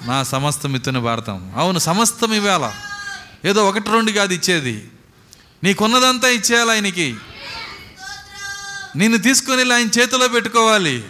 నా 0.02 0.22
సమస్తం 0.22 0.76
ఇతను 0.76 1.02
పాడతాం 1.02 1.52
అవును 1.56 1.78
సమస్తం 1.78 2.34
ఇవ్వాల. 2.34 2.72
ఏదో 3.44 3.68
ఒకటి 3.68 3.90
రెండు 3.90 4.12
కాదు 4.12 4.32
ఇచ్చేది. 4.34 4.88
నీకున్నదంతా 5.64 6.28
ఇచ్చేయాలి 6.28 6.70
ఆయనకి. 6.70 7.16
నిన్ను 8.96 9.18
తీసుకొని 9.18 9.74
ఆయన 9.74 10.00
చేతిలో 10.00 10.28
పెట్టుకోవాలి. 10.28 11.04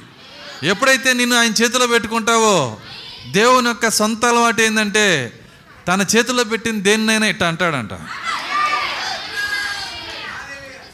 ఎప్పుడైతే 0.63 1.13
నిన్ను 1.13 1.37
ఆయన 1.37 1.53
చేతిలో 1.53 1.87
పెట్టుకుంటావో 1.87 2.79
దేవుని 3.33 3.67
యొక్క 3.67 3.91
సొంత 3.91 4.25
అలవాటు 4.25 4.63
ఏంటంటే 4.63 5.33
తన 5.89 6.07
చేతిలో 6.17 6.45
పెట్టిన 6.45 6.81
దేన్నైనా 6.81 7.27
ఇట్ట 7.27 7.43
అంటాడంట. 7.43 7.91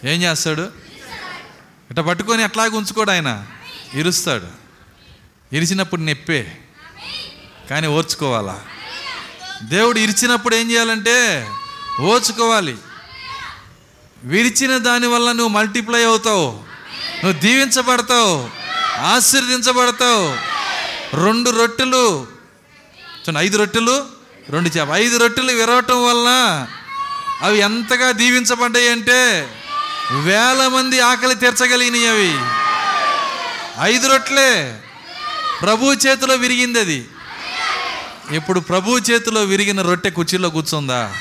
ఏం 0.05 0.23
చేస్తాడు? 0.23 0.63
ఇట్ట 1.91 2.01
పట్టుకొని 2.01 2.43
అట్లాగే 2.43 2.77
ఉంచుకోడు 2.77 3.11
ఆయన. 3.11 3.47
ఇరుస్తాడు. 3.95 4.47
ఇరిచినప్పుడు 5.55 6.01
నెప్పే. 6.01 6.59
కానీ 7.71 7.87
ఓర్చుకోవాలా? 7.87 8.61
దేవుడు 9.63 9.99
ఇరిచినప్పుడు 9.99 10.55
ఏం 10.55 10.71
చేయాలంటే 10.71 11.49
ఓర్చుకోవాలి. 12.01 12.77
విరిచిన 14.25 14.79
దానివల్ల 14.79 15.33
నువ్వు 15.33 15.49
మల్టిప్లై 15.49 16.05
అవుతావు. 16.05 16.63
నువ్వు 17.25 17.41
దీవించబడతావు. 17.41 18.51
ఆశీర్దించబడతావు 18.99 20.54
రెండు 21.15 21.51
రొట్టెలు. 21.51 22.27
చూడండి 23.03 23.41
ఐదు 23.41 23.59
రొట్టెలు 23.59 24.07
రెండు 24.49 24.69
చేప 24.69 24.89
ఐదు 24.95 25.17
రొట్టెలు 25.17 25.53
విరవటం 25.53 26.05
వలన 26.05 26.67
అవి 27.43 27.59
ఎంతగా 27.59 28.11
దీవించబడ్డాయి 28.11 28.89
అంటే 28.89 29.49
వేల 30.23 30.69
మంది 30.69 31.01
ఆకలి 31.01 31.35
తీర్చగలిగినవి 31.35 32.09
అవి. 32.09 32.39
ఐదు 33.81 34.09
రొట్టెలే. 34.09 34.83
ప్రభు 35.63 35.93
చేతిలో 35.93 36.35
విరిగింది 36.35 36.81
అది. 36.81 37.09
ఇప్పుడు 38.31 38.61
ప్రభు 38.61 38.99
చేతిలో 39.11 39.41
విరిగిన 39.41 39.83
రొట్టె 39.83 40.11
కుర్చీలో 40.11 40.51
కూర్చుందా? 40.51 41.15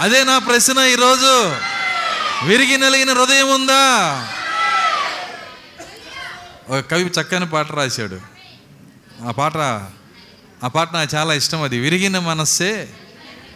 అదే 0.00 0.24
నా 0.24 0.38
ప్రశ్న 0.38 0.78
ఈరోజు. 0.78 1.52
విరిగి 2.46 2.78
నలిగిన 2.78 3.12
హృదయం 3.12 3.54
ఉందా? 3.54 3.82
ఒక 6.68 6.84
కవి 6.90 7.04
చక్కని 7.04 7.48
పాట 7.48 7.72
రాశాడు. 7.72 8.35
ఆ 9.24 9.30
పాట 9.30 9.56
ఆ 10.64 10.68
పాట 10.68 10.92
నాకు 10.92 11.16
చాలా 11.16 11.34
ఇష్టం 11.34 11.62
అది. 11.62 11.78
విరిగిన 11.78 12.18
మనస్సే 12.18 12.88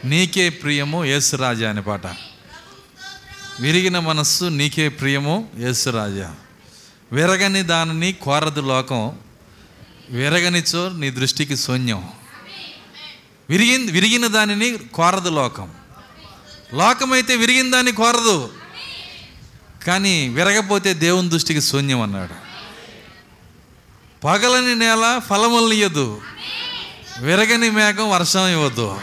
నీకే 0.04 0.48
ప్రియము 0.48 1.04
యేసురాజా 1.04 1.70
అనే 1.70 1.80
పాట. 1.80 2.06
విరిగిన 3.60 3.98
మనస్సు 3.98 4.44
నీకే 4.44 4.88
ప్రియము 4.88 5.50
యేసురాజా. 5.58 6.34
విరగని 7.12 7.62
దానిని 7.62 8.12
కోరదు 8.12 8.60
లోకం. 8.60 9.18
విరగనిచో 10.10 10.88
నీ 10.88 11.10
దృష్టికి 11.10 11.56
శూన్యం. 11.56 12.08
విరిగి 13.50 13.90
విరిగిన 13.90 14.26
దానిని 14.26 14.78
కోరదు 14.94 15.28
లోకం. 15.28 15.70
లోకమైతే 16.74 17.36
విరిగిన 17.36 17.70
దాన్ని 17.70 17.92
కోరదు. 17.92 18.50
కానీ 19.86 20.28
విరగపోతే 20.28 20.94
దేవుని 20.94 21.28
దృష్టికి 21.28 21.60
శూన్యం 21.60 22.00
అన్నాడు. 22.00 22.49
పగలని 24.24 24.74
నేల 24.74 25.20
ఫలములను 25.30 25.72
ఇవ్వదు 25.72 26.20
విరగని 27.20 27.70
మేఘం 27.70 28.10
వర్షం 28.10 28.48
ఇవ్వద్దు 28.48 29.00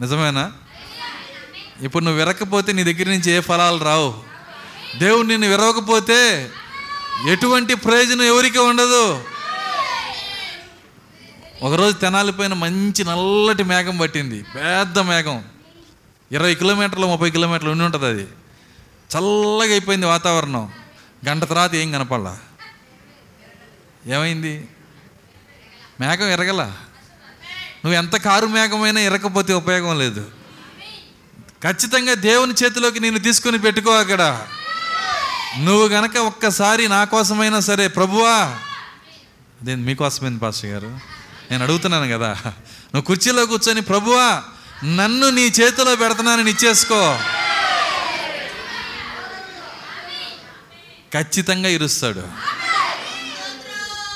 నిజమేనా? 0.00 0.52
ఇప్పుడు 1.82 2.04
నువ్వు 2.04 2.24
విరకపోతే 2.24 2.72
నీ 2.72 2.84
దగ్గర 2.84 3.04
నుంచి 3.04 3.32
ఏ 3.32 3.40
ఫలాలు 3.40 3.84
రావు. 3.84 4.14
దేవుడు 4.98 5.26
నిన్ను 5.26 5.48
విరవకపోతే 5.48 6.50
ఎటువంటి 7.28 7.74
ప్రయోజనం 7.74 8.22
ఎవరికి 8.22 8.58
ఉండదు. 8.58 9.24
ఒకరోజు 11.62 11.96
తెనాలిపోయిన 11.96 12.52
మంచి 12.52 13.04
నల్లటి 13.04 13.62
మేఘం 13.62 13.98
పట్టింది. 13.98 14.42
పెద్ద 14.42 14.98
మేఘం. 14.98 15.44
ఇరవై 16.32 16.54
కిలోమీటర్లు 16.54 17.06
ముప్పై 17.06 17.30
కిలోమీటర్లు 17.30 17.70
ఉండి 17.70 17.84
ఉంటుంది 17.84 18.06
అది. 18.06 18.26
చల్లగా 19.16 19.70
అయిపోయింది 19.70 20.06
వాతావరణం. 20.06 20.72
గంట 21.28 21.44
తర్వాత 21.44 21.74
ఏం 21.74 21.92
కనపడలా. 21.92 22.38
ఏమైంది? 24.06 24.68
మేఘం 26.00 26.28
ఎరగల? 26.28 26.62
నువ్వు 27.84 27.92
ఎంత 27.92 28.16
కారు 28.16 28.46
మేఘమైనా 28.46 29.00
ఎరకపోతే 29.00 29.52
ఉపయోగం 29.52 29.98
లేదు. 29.98 30.30
ఖచ్చితంగా 31.62 32.14
దేవుని 32.14 32.54
చేతిలోకి 32.64 33.00
నేను 33.00 33.18
తీసుకొని 33.18 33.58
పెట్టుకో 33.58 33.98
అక్కడ. 33.98 34.46
నువ్వు 35.58 35.88
గనక 35.88 36.16
ఒక్కసారి 36.16 36.88
నా 36.88 37.04
కోసమైనా 37.04 37.60
సరే 37.60 37.88
ప్రభువా! 37.88 38.58
అదే 39.62 39.74
మీకోసమైంది 39.74 40.40
పాస్టర్ 40.40 40.70
గారు? 40.70 40.98
నేను 41.50 41.62
అడుగుతున్నాను 41.62 42.12
కదా. 42.12 42.32
నువ్వు 42.94 43.02
కుర్చీలో 43.02 43.46
కూర్చొని 43.46 43.80
ప్రభువా! 43.80 44.42
నన్ను 44.84 45.30
నీ 45.30 45.42
చేతిలో 45.42 45.96
పెడుతున్నానని 45.96 46.50
ఇచ్చేసుకో. 46.50 47.18
ఖచ్చితంగా 51.14 51.68
ఇరుస్తాడు. 51.68 52.54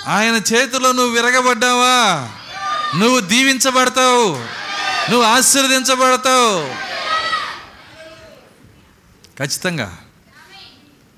ఆయన 0.08 0.34
చేతిలో 0.34 0.92
నువ్వు 0.92 1.22
విరగబడ్డావా? 1.22 2.28
నువ్వు 2.98 3.20
దీవించబడతావు. 3.20 4.28
నువ్వు 5.10 5.22
ఆశీర్వదించబడతావు. 5.22 6.74
ఖచ్చితంగా. 9.38 9.98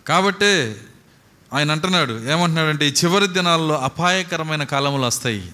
కాబట్టి 0.09 0.77
ఆయన 1.55 1.71
అంటున్నాడు 1.73 2.13
ఏమంటున్నాడంటే 2.13 2.89
ఈ 2.89 2.93
చివరి 2.93 3.27
దినాల్లో 3.27 3.79
అపాయకరమైన 3.79 4.65
కాలములు 4.65 5.03
వస్తాయి. 5.03 5.53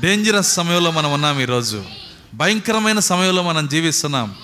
డేంజరస్ 0.00 0.54
సమయంలో 0.54 0.90
మనం 0.90 1.12
ఉన్నాం 1.12 1.40
ఈరోజు. 1.40 1.84
భయంకరమైన 2.34 2.98
సమయంలో 2.98 3.42
మనం 3.42 3.68
జీవిస్తున్నాం. 3.68 4.34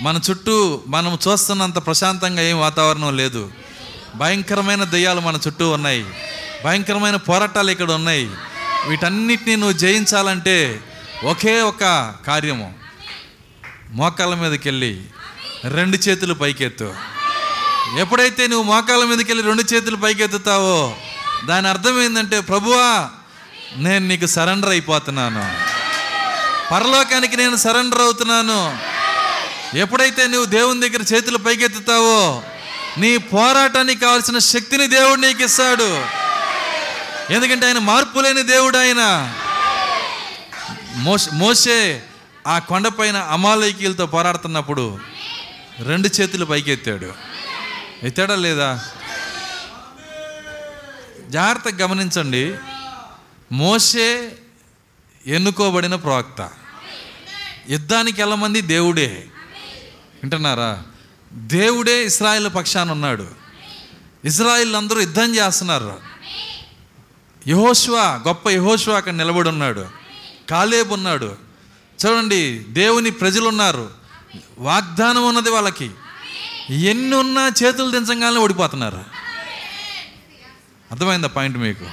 మన 0.00 0.20
చుట్టూ 0.30 0.80
మనం 0.86 1.18
చూస్తున్నంత 1.28 1.86
ప్రశాంతంగా 1.86 2.42
ఏం 2.42 2.60
వాతావరణం 2.60 3.16
లేదు. 3.16 3.50
భయంకరమైన 4.16 4.84
దయ్యాలు 4.84 5.20
మన 5.20 5.38
చుట్టూ 5.46 5.70
ఉన్నాయి. 5.70 6.06
భయంకరమైన 6.64 7.16
పోరాటాలు 7.16 7.70
ఇక్కడ 7.70 7.92
ఉన్నాయి. 7.92 8.30
వీటన్నిటిని 8.88 9.56
నువ్వు 9.56 9.72
జయించాలంటే 9.72 10.80
ఒకే 11.24 11.60
ఒక 11.60 12.14
కార్యము. 12.26 12.74
మోకాళ్ళ 13.90 14.34
మీదకి 14.34 14.68
వెళ్ళి 14.68 15.02
రెండు 15.64 15.96
చేతులు 15.96 16.34
పైకెత్తు. 16.34 16.94
ఎప్పుడైతే 17.98 18.46
నువ్వు 18.46 18.72
మోకాళ్ళ 18.72 19.04
మీదకి 19.04 19.32
వెళ్ళి 19.32 19.46
రెండు 19.46 19.74
చేతులు 19.74 19.96
పైకెత్తుతావో 19.96 20.96
దాని 21.46 21.68
అర్థం 21.68 22.02
ఏంటంటే 22.02 22.40
ప్రభువా 22.40 23.10
నేను 23.76 24.08
నీకు 24.08 24.26
సరెండర్ 24.26 24.70
అయిపోతున్నాను. 24.70 25.54
పరలోకానికి 26.70 27.36
నేను 27.36 27.56
సరెండర్ 27.56 28.00
అవుతున్నాను. 28.00 28.78
ఎప్పుడైతే 29.76 30.26
నువ్వు 30.26 30.44
దేవుని 30.44 30.80
దగ్గర 30.80 31.02
చేతులు 31.14 31.38
పైకెత్తుతావో 31.38 32.42
నీ 32.98 33.16
పోరాటానికి 33.16 34.00
కావాల్సిన 34.00 34.38
శక్తిని 34.38 34.86
దేవుడు 34.86 35.20
నీకు 35.20 35.42
ఇస్తాడు. 35.42 36.04
ఎందుకంటే 37.30 37.66
ఆయన 37.66 37.78
మార్పు 37.78 38.20
లేని 38.20 38.42
దేవుడు 38.42 38.78
ఆయన. 38.78 39.34
మోష 40.94 41.28
మోషే 41.32 42.02
ఆ 42.46 42.58
కొండపైన 42.58 43.16
అమాలయకీలతో 43.16 44.06
పోరాడుతున్నప్పుడు 44.06 44.98
రెండు 45.78 46.08
చేతులు 46.20 46.44
పైకెత్తాడు. 46.44 47.14
ఎత్తాడా 48.02 48.34
లేదా? 48.34 48.88
జాగ్రత్తగా 51.28 51.76
గమనించండి. 51.76 52.54
మోసే 53.52 54.32
ఎన్నుకోబడిన 55.26 55.94
ప్రవక్త. 55.94 56.50
యుద్ధానికి 57.68 58.22
వెళ్ళమంది 58.22 58.60
దేవుడే. 58.60 59.26
వింటున్నారా? 60.22 60.82
దేవుడే 61.32 62.04
ఇస్రాయిల్ 62.04 62.54
పక్షాన 62.54 62.90
ఉన్నాడు. 62.90 63.28
ఇజ్రాయిల్ 64.24 64.76
అందరూ 64.76 65.00
యుద్ధం 65.00 65.34
చేస్తున్నారు. 65.34 66.05
యహోష్వా 67.48 68.22
గొప్ప 68.26 68.50
యహోష్వా 68.50 68.96
అక్కడ 68.96 69.12
నిలబడి 69.12 69.48
ఉన్నాడు 69.48 69.86
కాలేబు 70.50 70.94
ఉన్నాడు. 70.94 71.36
చూడండి 72.06 72.58
దేవుని 72.68 73.10
ప్రజలు 73.10 73.48
ఉన్నారు 73.48 73.90
వాగ్దానం 74.58 75.28
ఉన్నది 75.28 75.50
వాళ్ళకి. 75.50 75.90
ఎన్ని 76.70 77.16
ఉన్నా 77.16 77.52
చేతులు 77.62 77.90
దించగానే 77.90 78.36
ఓడిపోతున్నారు. 78.36 79.04
అర్థమైందా 80.92 81.28
పాయింట్ 81.28 81.58
మీకు? 81.58 81.84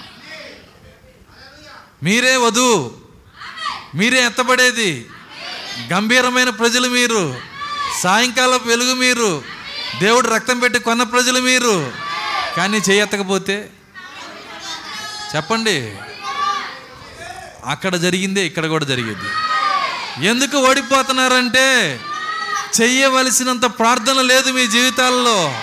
మీరే 2.04 2.36
వధు 2.36 2.92
మీరే 3.96 4.26
ఎత్తబడేది. 4.26 5.06
గంభీరమైన 5.94 6.50
ప్రజలు 6.50 6.88
మీరు. 6.88 7.36
సాయంకాల 8.02 8.60
వెలుగు 8.66 8.94
మీరు. 8.94 9.44
దేవుడు 10.00 10.28
రక్తం 10.28 10.60
పెట్టి 10.60 10.80
కొన్న 10.80 11.04
ప్రజలు 11.04 11.40
మీరు. 11.40 11.92
కానీ 12.58 12.78
చేయెత్తకపోతే 12.78 13.70
చెప్పండి. 15.36 15.96
అక్కడ 17.66 17.96
జరిగిందే 17.96 18.46
ఇక్కడ 18.46 18.66
కూడా 18.68 18.86
జరిగింది. 18.86 19.30
ఎందుకు 20.28 20.58
ఓడిపోతున్నారంటే 20.58 22.00
చెయ్యవలసినంత 22.82 23.66
ప్రార్థన 23.66 24.22
లేదు 24.22 24.52
మీ 24.52 24.68
జీవితాల్లో. 24.68 25.54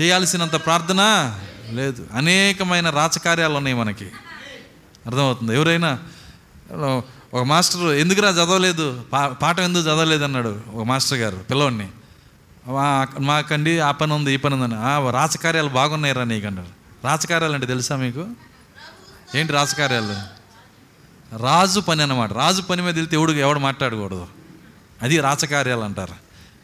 చేయాల్సినంత 0.00 0.56
ప్రార్థన 0.56 1.00
లేదు. 1.70 2.06
అనేకమైన 2.14 2.90
రాచకార్యాలు 2.90 3.54
ఉన్నాయి 3.54 3.76
మనకి. 3.76 4.04
అర్థమవుతుంది? 5.06 5.54
ఎవరైనా 5.54 5.98
ఒక 7.34 7.42
మాస్టర్ 7.42 7.82
ఎందుకురా 7.82 8.28
చదవలేదు? 8.28 9.02
పా 9.12 9.28
పాఠం 9.28 9.62
ఎందుకు 9.62 9.82
చదవలేదు 9.82 10.24
అన్నాడు 10.24 10.60
ఒక 10.74 10.84
మాస్టర్ 10.84 11.18
గారు 11.18 11.36
పిల్లవాడిని 11.36 11.88
మాకండి 13.20 13.80
ఆ 13.80 13.90
పని 13.90 14.12
ఉంది 14.12 14.34
ఈ 14.34 14.36
పని 14.36 14.54
ఉందని 14.54 14.74
అని 14.74 14.84
"ఆ, 14.84 15.10
రాచకార్యాలు 15.10 15.68
బాగున్నాయిరా 15.68 16.24
నీకన్నారు 16.24 16.68
రాచకార్యాలు 17.06 17.54
అంటే 17.54 17.66
తెలుసా 17.66 17.96
మీకు? 17.96 18.26
ఏంటి 19.34 19.52
రాజకార్యాలు? 19.52 20.38
రాజు 21.36 21.80
పని 21.80 22.02
అన్నమాట. 22.02 22.32
రాజు 22.32 22.62
పని 22.62 22.82
మీద 22.82 22.94
వెళ్తే 22.94 23.16
ఎవడు 23.16 23.32
ఎవడు 23.32 23.58
మాట్లాడకూడదు. 23.58 24.26
అది 25.02 25.20
రాచకార్యాలు 25.20 25.80
అంటారు. 25.80 26.14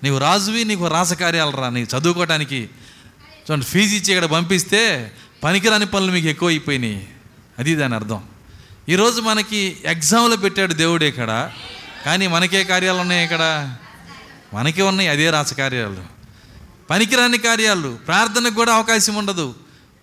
నీవు 0.03 0.19
రాజువి 0.19 0.65
నీకు 0.65 0.87
రాచకార్యాలు 0.87 1.51
రా. 1.51 1.69
నీకు 1.69 1.97
చదువుకోవటానికి 1.99 2.71
చూడండి 3.51 3.65
ఫీజు 3.65 3.95
ఇచ్చి 3.97 4.15
ఇక్కడ 4.15 4.25
పంపిస్తే 4.31 5.13
పనికిరాని 5.45 5.87
పనులు 5.87 6.13
మీకు 6.13 6.27
ఎక్కువ 6.27 6.49
అయిపోయినాయి. 6.49 7.09
అది 7.59 7.75
దాని 7.75 7.95
అర్థం. 7.95 8.23
ఈరోజు 8.89 9.21
మనకి 9.21 9.77
ఎగ్జామ్లో 9.85 10.37
పెట్టాడు 10.37 10.73
దేవుడు 10.73 11.05
ఇక్కడ. 11.05 11.51
కానీ 12.07 12.27
మనకే 12.27 12.65
కార్యాలు 12.65 12.99
ఉన్నాయి 12.99 13.25
ఇక్కడ. 13.25 13.75
మనకే 14.55 14.83
ఉన్నాయి 14.83 15.09
అదే 15.09 15.31
రాచకార్యాలు 15.31 16.05
పనికిరాని 16.91 17.39
కార్యాలు 17.39 17.99
ప్రార్థనకు 18.07 18.55
కూడా 18.55 18.75
అవకాశం 18.75 19.15
ఉండదు. 19.15 19.55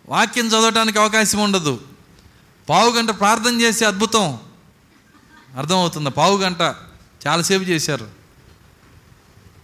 వాక్యం 0.10 0.48
చదవటానికి 0.48 1.00
అవకాశం 1.00 1.40
ఉండదు. 1.40 1.80
పావు 2.70 2.92
గంట 2.92 3.10
ప్రార్థన 3.10 3.62
చేసే 3.62 3.86
అద్భుతం. 3.86 4.40
అర్థమవుతుందా 5.58 6.10
పావు 6.10 6.38
గంట 6.38 6.62
చాలాసేపు 7.28 7.64
చేశారు. 7.64 8.08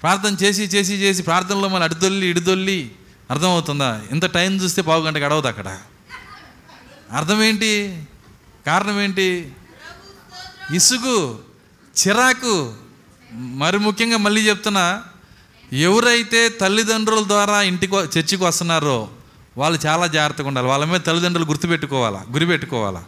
ప్రార్థన 0.02 0.36
చేసి 0.44 0.64
చేసి 0.64 0.94
చేసి 0.94 1.24
ప్రార్థనలో 1.24 1.68
మళ్ళీ 1.70 1.84
అడిదొల్లి 1.84 2.28
ఇడిదొల్లి 2.28 2.92
అర్థమవుతుందా? 3.32 4.02
ఇంత 4.12 4.26
టైం 4.26 4.56
చూస్తే 4.56 4.82
పావు 4.82 5.04
గంట 5.04 5.18
గడవదు 5.18 5.48
అక్కడ. 5.48 5.78
అర్థం 7.12 7.44
ఏంటి 7.44 8.04
కారణం 8.66 9.02
ఏంటి 9.02 9.52
ఇసుగు 10.74 11.40
చిరాకు 11.98 12.74
మరి 13.34 13.80
ముఖ్యంగా 13.80 14.18
మళ్ళీ 14.18 14.42
చెప్తున్నా 14.42 15.04
ఎవరైతే 15.74 16.50
తల్లిదండ్రుల 16.50 17.28
ద్వారా 17.28 17.62
ఇంటికి 17.62 17.96
చర్చికి 17.96 18.44
వస్తున్నారో 18.44 19.10
వాళ్ళు 19.58 19.88
చాలా 19.88 20.08
జాగ్రత్తగా 20.08 20.48
ఉండాలి. 20.48 20.68
వాళ్ళ 20.68 20.86
మీద 20.86 21.00
తల్లిదండ్రులు 21.00 21.48
గుర్తుపెట్టుకోవాలా 21.48 22.26
గురిపెట్టుకోవాలా. 22.32 23.04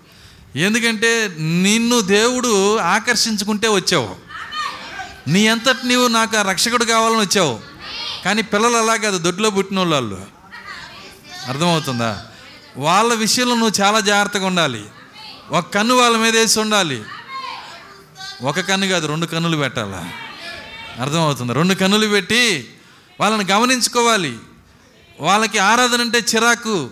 ఎందుకంటే 0.55 1.27
నిన్ను 1.39 2.01
దేవుడు 2.01 2.77
ఆకర్షించుకుంటే 2.77 3.67
వచ్చావు. 3.67 4.15
నీ 5.27 5.47
అంతటి 5.47 5.87
నీవు 5.87 6.07
నాకు 6.07 6.37
ఆ 6.37 6.41
రక్షకుడు 6.41 6.85
కావాలని 6.85 7.19
వచ్చావు. 7.19 7.59
కానీ 8.25 8.41
పిల్లలు 8.41 8.77
అలా 8.77 8.95
కాదు 8.95 9.17
దొడ్లో 9.17 9.49
పుట్టిన 9.49 9.79
వాళ్ళు 9.79 10.21
అర్థమవుతుందా? 11.47 12.25
వాళ్ళ 12.77 13.13
విషయంలో 13.13 13.55
నువ్వు 13.55 13.81
చాలా 13.81 13.99
జాగ్రత్తగా 13.99 14.45
ఉండాలి. 14.45 14.85
ఒక 15.51 15.73
కన్ను 15.73 15.95
వాళ్ళ 15.95 16.17
మీద 16.17 16.37
వేసి 16.37 16.59
ఉండాలి. 16.59 17.03
ఒక 18.41 18.59
కన్ను 18.59 18.87
కాదు 18.87 19.07
రెండు 19.07 19.25
కన్నులు 19.25 19.57
పెట్టాలా? 19.57 20.11
అర్థమవుతుంది. 21.01 21.53
రెండు 21.53 21.73
కన్నులు 21.73 22.07
పెట్టి 22.07 22.73
వాళ్ళని 23.19 23.45
గమనించుకోవాలి. 23.51 24.37
వాళ్ళకి 25.19 25.57
ఆరాధన 25.57 26.01
అంటే 26.01 26.17
చిరాకు 26.17 26.89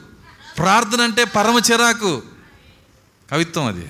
ప్రార్థన 0.57 1.01
అంటే 1.01 1.23
పరమ 1.23 1.61
చిరాకు. 1.71 2.21
కవిత్వం 3.31 3.65
అది. 3.65 3.85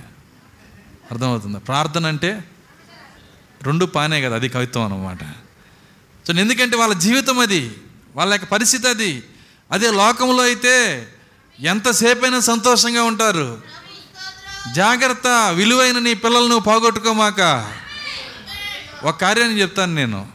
అర్థమవుతుంది. 1.12 1.60
ప్రార్థన 1.60 2.06
అంటే 2.06 2.44
రెండు 3.64 3.86
పానే 3.86 4.22
కదా 4.22 4.36
అది 4.36 4.50
కవిత్వం 4.50 4.84
అనమాట 4.84 5.24
సో 6.28 6.34
ఎందుకంటే 6.34 6.78
వాళ్ళ 6.78 6.94
జీవితం 6.94 7.40
అది 7.40 7.74
వాళ్ళ 8.16 8.34
యొక్క 8.34 8.48
పరిస్థితి 8.48 8.88
అది. 8.88 9.24
అదే 9.72 9.92
లోకంలో 9.92 10.44
అయితే 10.44 11.08
ఎంతసేపైనా 11.60 12.40
సంతోషంగా 12.40 13.04
ఉంటారు. 13.04 13.62
జాగ్రత్త 14.76 15.52
విలువైన 15.54 16.00
నీ 16.00 16.14
పిల్లలను 16.14 16.60
పోగొట్టుకోమాక. 16.60 17.72
ఒక 19.04 19.22
కార్యాన్ని 19.22 19.62
చెప్తాను 19.62 19.94
నేను. 19.94 20.28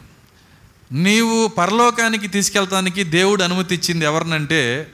నీవు 0.91 1.47
పరలోకానికి 1.47 2.27
తీసుకెళ్తానికి 2.27 3.03
దేవుడు 3.03 3.43
అనుమతి 3.43 3.75
ఇచ్చింది 3.75 4.05
ఎవరినంటే 4.05 4.91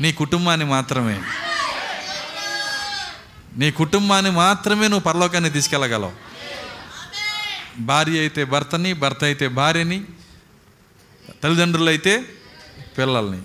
నీ 0.00 0.12
కుటుంబాన్ని 0.12 0.66
మాత్రమే. 0.66 1.22
నీ 3.56 3.70
కుటుంబాన్ని 3.70 4.30
మాత్రమే 4.30 4.88
నువ్వు 4.88 5.12
పరలోకాన్ని 5.12 5.50
తీసుకెళ్ళగలవు. 5.50 6.12
భార్య 7.78 8.18
అయితే 8.18 8.44
భర్తని 8.44 8.92
భర్త 8.92 9.24
అయితే 9.24 9.48
భార్యని 9.48 10.04
తల్లిదండ్రులు 11.42 11.88
అయితే 11.88 12.24
పిల్లల్ని. 12.98 13.42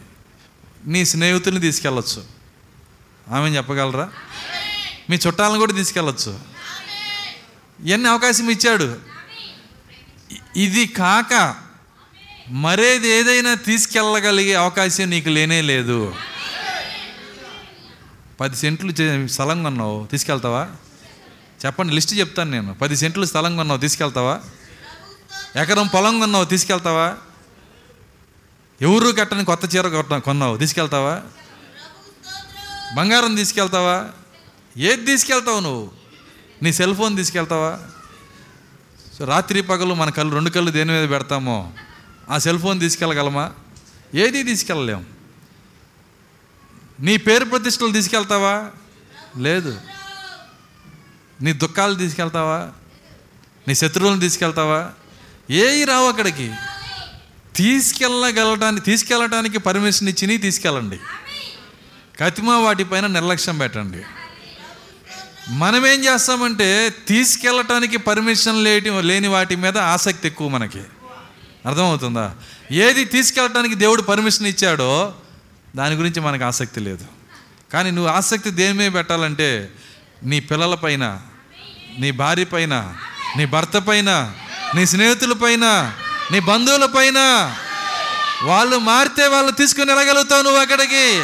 నీ 0.86 1.06
స్నేహితుల్ని 1.06 1.62
తీసుకెళ్ళొచ్చు. 1.62 2.24
ఆమె 3.34 3.50
చెప్పగలరా? 3.50 4.10
మీ 5.10 5.20
చుట్టాలను 5.28 5.58
కూడా 5.58 5.74
తీసుకెళ్ళొచ్చు. 5.74 6.40
ఎన్ని 7.86 8.10
అవకాశం 8.10 8.50
ఇచ్చాడు. 8.50 8.98
ఇది 10.56 10.86
కాక 10.86 11.56
మరేది 12.50 13.08
ఏదైనా 13.08 13.54
తీసుకెళ్ళగలిగే 13.54 14.54
అవకాశం 14.54 15.10
నీకు 15.10 15.30
లేనే 15.30 15.62
లేదు. 15.62 16.16
పది 18.40 18.56
సెంట్లు 18.56 19.28
స్థలం 19.28 19.64
కొన్నావు 19.64 20.08
తీసుకెళ్తావా? 20.12 20.68
చెప్పండి 21.66 21.94
లిస్ట్ 21.94 22.14
చెప్తాను 22.14 22.52
నేను. 22.52 22.74
పది 22.74 22.98
సెంట్లు 22.98 23.26
స్థలం 23.26 23.56
కొన్నావు 23.56 23.80
తీసుకెళ్తావా? 23.80 24.40
ఎకరం 25.62 25.88
పొలం 25.88 26.20
కొన్నావు 26.20 26.46
తీసుకెళ్తావా? 26.46 27.16
ఎవరు 28.82 29.12
కట్టని 29.12 29.46
కొత్త 29.46 29.76
చీర 29.76 29.88
కొట్ట- 29.88 30.20
కొన్నావు 30.20 30.58
తీసుకెళ్తావా? 30.58 31.22
బంగారం 32.96 33.36
తీసుకెళ్తావా? 33.36 34.10
ఏది 34.80 35.06
తీసుకెళ్తావు 35.06 35.60
నువ్వు? 35.60 35.92
నీ 36.64 36.74
సెల్ 36.74 36.96
ఫోన్ 36.96 37.18
తీసుకెళ్తావా? 37.18 37.80
సో 39.20 39.26
రాత్రి 39.26 39.62
పగలు 39.62 39.94
మన 39.94 40.10
కళ్ళు 40.10 40.34
రెండు 40.34 40.50
కళ్ళు 40.50 40.72
దేని 40.72 40.92
మీద 40.92 41.10
పెడతామో 41.10 41.74
ఆ 42.30 42.38
సెల్ 42.38 42.60
ఫోన్ 42.60 42.80
తీసుకెళ్ళగలమా? 42.80 43.52
ఏది 44.16 44.44
తీసుకెళ్ళలేం. 44.44 45.06
నీ 47.00 47.18
పేరు 47.18 47.46
ప్రతిష్టలు 47.46 47.92
తీసుకెళ్తావా? 47.92 48.72
లేదు. 49.38 49.82
నీ 51.42 51.54
దుఃఖాలు 51.54 51.96
తీసుకెళ్తావా? 51.96 52.70
నీ 53.68 53.76
శత్రువులను 53.76 54.20
తీసుకెళ్తావా? 54.20 54.90
ఏవి 55.52 55.84
రావు 55.84 56.08
అక్కడికి. 56.08 56.54
తీసుకెళ్ళగలటానికి 57.56 58.86
తీసుకెళ్ళటానికి 58.86 59.58
పర్మిషన్ 59.58 60.10
ఇచ్చి 60.10 60.38
తీసుకెళ్ళండి. 60.38 61.00
కతిమా 62.20 62.60
వాటిపైన 62.60 63.08
నిర్లక్ష్యం 63.08 63.58
పెట్టండి. 63.58 64.04
మనం 65.50 65.88
ఏం 65.88 66.06
చేస్తామంటే 66.06 66.94
తీసుకెళ్ళటానికి 67.08 67.98
పర్మిషన్ 67.98 68.64
లేటి 68.64 69.02
లేని 69.02 69.28
వాటి 69.28 69.56
మీద 69.56 69.78
ఆసక్తి 69.78 70.28
ఎక్కువ 70.28 70.48
మనకి. 70.48 70.82
అర్థమవుతుందా? 71.66 72.36
ఏది 72.72 73.06
తీసుకెళ్ళటానికి 73.06 73.76
దేవుడు 73.76 74.02
పర్మిషన్ 74.02 74.48
ఇచ్చాడో 74.48 75.14
దాని 75.76 75.96
గురించి 75.96 76.22
మనకు 76.22 76.44
ఆసక్తి 76.44 76.80
లేదు. 76.80 77.06
కానీ 77.74 77.92
నువ్వు 77.92 78.12
ఆసక్తి 78.12 78.50
దేని 78.50 78.74
మీద 78.74 78.94
పెట్టాలంటే 78.94 79.70
నీ 80.24 80.40
పిల్లల 80.40 80.76
పైన 80.76 81.20
నీ 82.00 82.12
భార్య 82.12 82.44
పైన 82.44 82.94
నీ 83.38 83.46
భర్త 83.46 83.78
పైన 83.78 84.34
నీ 84.76 84.86
స్నేహితుల 84.86 85.34
పైన 85.34 85.94
నీ 86.32 86.40
బంధువుల 86.40 86.86
పైన. 86.86 87.18
వాళ్ళు 88.44 88.78
మారితే 88.78 89.28
వాళ్ళు 89.28 89.52
తీసుకుని 89.52 89.94
వెళ్ళగలుగుతావు 89.94 90.42
నువ్వు 90.42 90.60
అక్కడికి. 90.60 91.22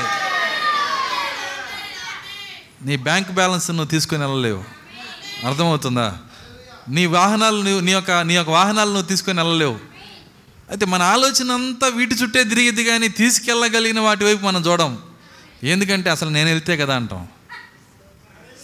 నీ 2.85 2.95
బ్యాంక్ 2.95 3.31
బ్యాలెన్స్ 3.31 3.69
నువ్వు 3.69 3.85
తీసుకుని 3.85 4.25
వెళ్ళలేవు. 4.25 4.63
అర్థమవుతుందా? 5.47 6.17
నీ 6.89 7.05
వాహనాలు 7.05 7.61
నువ్వు 7.61 7.79
నీ 7.79 7.91
యొక్క 7.91 8.11
నీ 8.11 8.33
యొక్క 8.33 8.51
వాహనాలు 8.51 8.89
నువ్వు 8.89 9.07
తీసుకొని 9.07 9.39
వెళ్ళలేవు. 9.39 9.79
అయితే 10.69 10.85
మన 10.85 11.01
ఆలోచన 11.01 11.51
అంతా 11.51 11.87
వీటి 11.87 12.15
చుట్టే 12.15 12.43
తిరిగిద్ది 12.43 12.83
కానీ 12.83 13.07
తీసుకెళ్ళగలిగిన 13.07 13.99
వాటి 13.99 14.25
వైపు 14.25 14.45
మనం 14.45 14.61
చూడం. 14.61 14.97
ఎందుకంటే 15.63 16.09
అసలు 16.09 16.29
నేను 16.29 16.49
వెళ్తే 16.49 16.77
కదా 16.77 16.95
అంటాం. 16.95 17.27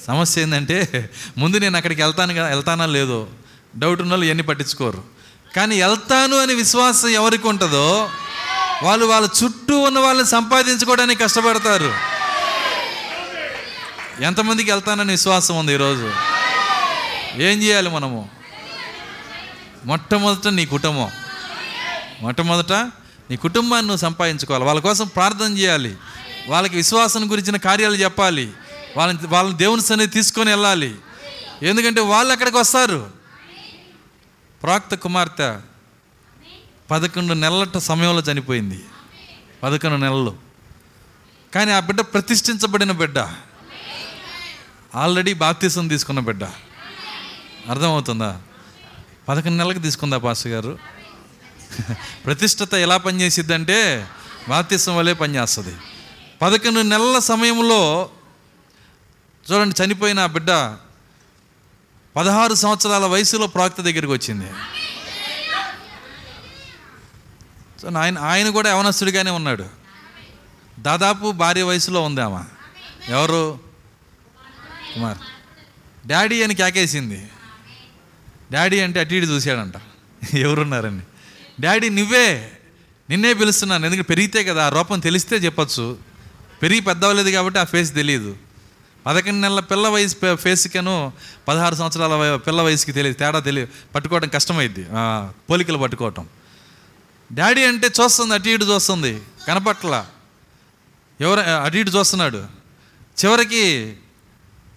సమస్య 0.07 0.41
ఏంటంటే 0.41 1.09
ముందు 1.37 1.57
నేను 1.57 1.75
అక్కడికి 1.77 2.01
వెళ్తాను 2.01 2.33
కదా 2.33 2.47
వెళ్తానా 2.47 2.85
లేదో 2.85 3.27
డౌట్ 3.77 4.01
ఉన్న 4.01 4.11
వాళ్ళు 4.11 4.25
ఎన్ని 4.25 4.43
పట్టించుకోరు. 4.43 5.03
కానీ 5.55 5.81
వెళ్తాను 5.81 6.37
అనే 6.37 6.53
విశ్వాసం 6.53 7.07
ఎవరికి 7.07 7.47
ఉంటుందో 7.47 8.09
వాళ్ళు 8.83 9.05
వాళ్ళ 9.05 9.29
చుట్టూ 9.43 9.79
ఉన్న 9.79 9.99
వాళ్ళని 9.99 10.27
సంపాదించుకోవడానికి 10.27 11.23
కష్టపడతారు. 11.23 11.93
ఎంతమందికి 14.19 14.71
వెళ్తానని 14.71 15.11
విశ్వాసం 15.11 15.57
ఉంది 15.57 15.73
ఈరోజు? 15.73 16.13
ఏం 17.37 17.63
చేయాలి 17.63 17.89
మనము? 17.89 18.29
మొట్టమొదట 19.85 20.47
నీ 20.47 20.65
కుటుంబం. 20.65 21.11
మొట్టమొదట 22.21 22.73
నీ 23.29 23.35
కుటుంబాన్ని 23.35 23.87
నువ్వు 23.87 24.01
సంపాదించుకోవాలి. 24.01 24.65
వాళ్ళ 24.65 24.81
కోసం 24.81 25.07
ప్రార్థన 25.07 25.57
చేయాలి. 25.57 25.97
వాళ్ళకి 26.47 26.75
విశ్వాసం 26.75 27.31
గురించిన 27.31 27.57
కార్యాలు 27.57 27.95
చెప్పాలి. 27.95 28.51
వాళ్ళని 28.97 29.27
వాళ్ళని 29.27 29.57
దేవుని 29.57 29.81
సన్నిధి 29.81 30.11
తీసుకొని 30.11 30.49
వెళ్ళాలి. 30.49 30.95
ఎందుకంటే 31.63 32.01
వాళ్ళు 32.01 32.31
అక్కడికి 32.31 32.57
వస్తారు? 32.57 33.11
ప్రాక్త 34.63 34.95
కుమార్తె 34.95 35.57
పదకొండు 36.91 37.33
నెలల 37.33 37.79
సమయంలో 37.79 38.31
చనిపోయింది. 38.31 38.85
పదకొండు 39.63 39.95
నెలలు. 39.95 40.35
కానీ 41.55 41.71
ఆ 41.71 41.79
బిడ్డ 41.79 42.01
ప్రతిష్ఠించబడిన 42.01 42.91
బిడ్డ. 42.91 43.19
ఆల్రెడీ 44.95 45.33
బాప్తీసం 45.33 45.87
తీసుకున్న 45.87 46.19
బిడ్డ. 46.19 46.43
అర్థమవుతుందా? 47.69 48.41
పదకొండు 49.29 49.57
నెలలకు 49.57 49.79
తీసుకుందా 49.79 50.17
పాస్ 50.17 50.47
గారు? 50.47 50.79
ప్రతిష్టత 52.25 52.73
ఎలా 52.73 52.97
పనిచేసిద్దంటే 52.97 54.07
బాప్తీసం 54.49 54.97
వల్లే 54.97 55.13
పనిచేస్తుంది. 55.13 55.75
పదకొండు 56.41 56.79
నెలల 56.79 57.19
సమయంలో 57.19 58.09
చూడండి 59.51 59.83
చనిపోయిన 59.83 60.19
ఆ 60.19 60.25
బిడ్డ 60.25 60.51
పదహారు 62.15 62.53
సంవత్సరాల 62.53 63.05
వయసులో 63.05 63.47
ప్రాక్త 63.47 63.81
దగ్గరికి 63.81 64.11
వచ్చింది. 64.11 64.47
సో 67.81 67.99
ఆయన 67.99 68.17
ఆయన 68.17 68.49
కూడా 68.49 68.69
యవనస్తుడిగానే 68.69 69.31
ఉన్నాడు. 69.31 69.65
దాదాపు 70.79 71.31
భార్య 71.31 71.63
వయసులో 71.63 72.01
ఉంది 72.01 72.21
ఆమె. 72.21 72.43
ఎవరు? 73.11 73.70
కుమార్. 74.93 75.17
డాడీ 76.07 76.43
అని 76.43 76.55
కేకేసింది. 76.55 77.29
డాడీ 78.51 78.79
అంటే 78.79 78.99
అటు 78.99 79.13
ఇటు 79.13 79.25
చూశాడంట. 79.25 79.73
ఎవరున్నారని. 80.35 81.01
డాడీ 81.59 81.89
నువ్వే 81.89 82.51
నిన్నే 83.09 83.33
పిలుస్తున్నాను. 83.33 83.85
ఎందుకంటే 83.85 84.07
పెరిగితే 84.09 84.43
కదా 84.43 84.65
ఆ 84.65 84.69
రూపం 84.69 84.99
తెలిస్తే 84.99 85.35
చెప్పొచ్చు. 85.35 85.97
పెరిగి 86.61 86.79
పెద్దవలేదు 86.79 87.29
కాబట్టి 87.29 87.59
ఆ 87.59 87.63
ఫేస్ 87.63 87.95
తెలియదు. 87.95 88.37
పదకొండు 89.05 89.37
నెలల 89.37 89.59
పిల్ల 89.59 89.87
వయసు 89.87 90.15
ఫే- 90.15 90.35
ఫేస్కేను 90.35 91.13
పదహారు 91.47 91.75
సంవత్సరాల 91.75 92.35
పిల్ల 92.35 92.61
వయసుకి 92.61 92.91
తెలియదు. 92.91 93.17
తేడా 93.17 93.39
తెలియదు. 93.39 93.71
పట్టుకోవడం 93.95 94.29
కష్టమైద్ది. 94.29 94.85
పోలికలు 95.49 95.77
పట్టుకోవటం. 95.77 96.27
డాడీ 97.33 97.65
అంటే 97.65 97.87
చూస్తుంది 97.87 98.33
అటు 98.33 98.49
ఇటు 98.49 98.63
చూస్తుంది. 98.63 99.21
కనపట్ల. 99.47 100.05
ఎవరు 101.21 101.39
అటు 101.39 101.77
ఇటు 101.77 101.89
చూస్తున్నాడు. 101.89 102.45
చివరికి 103.25 103.93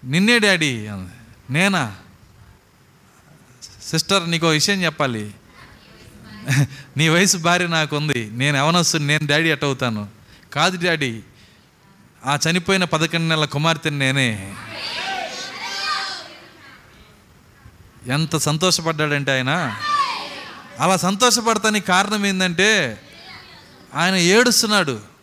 నిన్నే 0.04 0.38
డాడీ 0.38 0.86
అంది. 0.86 1.12
నేనా? 1.50 1.96
సిస్టర్ 3.82 4.30
నీకు 4.30 4.48
విషయం 4.48 4.84
చెప్పాలి. 4.84 5.34
నీ 6.96 7.08
వయసు 7.08 7.36
భార్య 7.36 7.66
నాకు 7.66 7.96
ఉంది 7.96 8.30
నేను 8.32 8.56
ఎవనొస్తుంది 8.56 9.06
నేను 9.06 9.26
డాడీ 9.26 9.50
అట్ 9.50 9.64
అవుతాను. 9.64 10.08
కాదు 10.52 10.86
డాడీ 10.86 11.20
ఆ 12.26 12.38
చనిపోయిన 12.50 12.84
పదకొండు 12.84 13.28
నెలల 13.28 13.44
కుమార్తెని 13.44 13.98
నేనే. 13.98 14.54
ఎంత 18.06 18.36
సంతోషపడ్డాడంటే 18.36 19.32
ఆయన. 19.32 19.76
అలా 20.80 20.96
సంతోషపడతానికి 20.96 21.86
కారణం 21.86 22.26
ఏంటంటే 22.26 23.00
ఆయన 23.94 24.14
ఏడుస్తున్నాడు. 24.14 25.13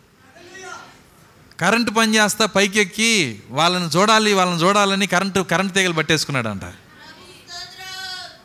కరెంటు 1.62 1.90
పని 1.90 2.16
చేస్తా 2.16 2.46
పైకి 2.46 2.80
ఎక్కి 2.80 3.42
వాళ్ళని 3.50 3.84
చూడాలి 3.84 4.32
వాళ్ళని 4.32 4.62
చూడాలని 4.62 5.06
కరెంటు 5.06 5.40
కరెంటు 5.40 5.72
తీగలు 5.72 5.92
పట్టేసుకున్నాడంట. 5.92 6.62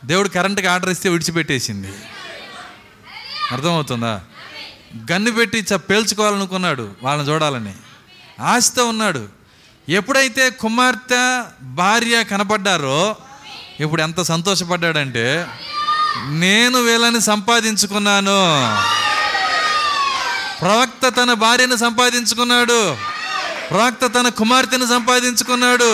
దేవుడు 0.05 0.29
కరెంటుకి 0.29 0.67
ఆర్డర్ 0.67 0.89
ఇస్తే 0.89 1.09
విడిచిపెట్టేసింది. 1.09 1.93
అర్థమవుతుందా? 3.51 4.21
గన్ను 5.11 5.31
పెట్టి 5.31 5.65
చ 5.73 5.73
పేల్చుకోవాలనుకున్నాడు 5.73 6.89
వాళ్ళని 7.03 7.29
చూడాలని. 7.29 7.73
ఆశతో 8.41 8.85
ఉన్నాడు. 8.85 9.27
ఎప్పుడైతే 9.89 10.49
కుమార్తె 10.49 11.43
భార్య 11.61 12.23
కనపడ్డారో 12.23 13.15
ఇప్పుడు 13.79 14.01
ఎంత 14.01 14.21
సంతోషపడ్డాడంటే 14.21 15.47
నేను 16.29 16.79
వీళ్ళని 16.79 17.21
సంపాదించుకున్నాను. 17.21 18.37
ప్రవక్త 20.61 21.07
తన 21.07 21.33
భార్యను 21.33 21.75
సంపాదించుకున్నాడు. 21.75 22.97
ప్రవక్త 23.69 24.05
తన 24.05 24.29
కుమార్తెను 24.29 24.85
సంపాదించుకున్నాడు. 24.85 25.91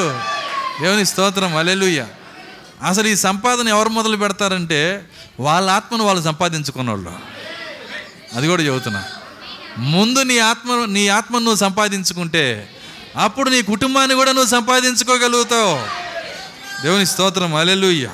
దేవుని 0.81 1.06
స్తోత్రం 1.06 1.56
అలెలుయ్య 1.56 2.07
అసలు 2.88 3.07
ఈ 3.07 3.15
సంపాదన 3.15 3.68
ఎవరు 3.68 3.90
మొదలు 3.90 4.18
పెడతారంటే 4.18 5.10
వాళ్ళ 5.40 5.69
ఆత్మను 5.69 6.03
వాళ్ళు 6.03 6.23
సంపాదించుకున్న 6.23 6.90
వాళ్ళు 6.90 7.14
అది 8.35 8.48
కూడా 8.48 8.64
చెబుతున్నా. 8.64 9.03
ముందు 9.77 10.19
నీ 10.23 10.38
ఆత్మ 10.38 10.85
నీ 10.85 11.07
ఆత్మను 11.07 11.44
నువ్వు 11.44 11.60
సంపాదించుకుంటే 11.60 12.69
అప్పుడు 13.18 13.49
నీ 13.49 13.61
కుటుంబాన్ని 13.61 14.15
కూడా 14.15 14.31
నువ్వు 14.31 14.49
సంపాదించుకోగలుగుతావు. 14.49 15.76
దేవుని 16.84 17.06
స్తోత్రం 17.06 17.56
అలెలుయ్య 17.56 18.10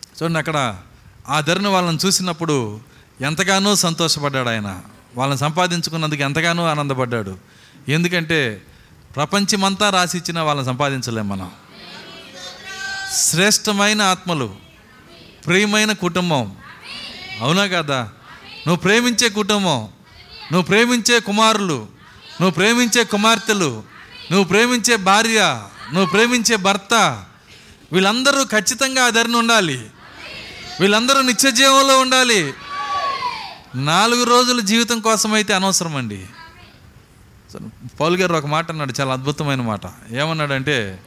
చూడండి 0.00 0.38
అక్కడ 0.38 0.78
ఆ 1.28 1.40
ధరను 1.40 1.70
వాళ్ళని 1.70 1.98
చూసినప్పుడు 2.06 2.80
ఎంతగానో 3.22 3.76
సంతోషపడ్డాడు 3.76 4.48
ఆయన. 4.48 4.80
వాళ్ళని 5.16 5.38
సంపాదించుకున్నందుకు 5.38 6.22
ఎంతగానో 6.22 6.66
ఆనందపడ్డాడు. 6.66 7.38
ఎందుకంటే 7.88 8.62
ప్రపంచమంతా 9.16 9.90
రాసిచ్చిన 9.90 10.40
వాళ్ళని 10.40 10.66
సంపాదించలేం 10.66 11.28
మనం. 11.28 11.50
శ్రేష్టమైన 13.14 14.02
ఆత్మలు 14.02 14.56
ప్రియమైన 15.46 15.92
కుటుంబం. 15.92 16.56
అవునా 17.40 17.66
కదా? 17.66 18.00
నువ్వు 18.66 18.76
ప్రేమించే 18.76 19.28
కుటుంబం 19.28 19.88
నువ్వు 20.52 20.62
ప్రేమించే 20.62 21.20
కుమారులు 21.20 21.74
నువ్వు 22.40 22.50
ప్రేమించే 22.50 23.04
కుమార్తెలు 23.04 23.82
నువ్వు 24.30 24.44
ప్రేమించే 24.44 24.96
భార్య 24.96 25.40
నువ్వు 25.92 26.06
ప్రేమించే 26.06 26.56
భర్త. 26.56 27.24
వీళ్ళందరూ 27.92 28.44
ఖచ్చితంగా 28.44 29.04
ఆ 29.04 29.08
ఉండాలి. 29.36 29.90
వీళ్ళందరూ 30.80 31.20
నిత్య 31.20 31.50
జీవంలో 31.50 32.00
ఉండాలి. 32.00 32.54
నాలుగు 33.74 34.24
రోజుల 34.24 34.60
జీవితం 34.60 35.00
కోసం 35.00 35.32
అయితే 35.32 35.54
అనవసరం 35.54 35.96
అండి 35.96 36.26
పౌల్ 38.00 38.16
గారు 38.16 38.34
ఒక 38.34 38.46
మాట 38.46 38.70
అన్నాడు 38.70 38.92
చాలా 39.00 39.12
అద్భుతమైన 39.12 39.60
మాట. 39.60 39.80
ఏమన్నాడంటే 40.12 41.00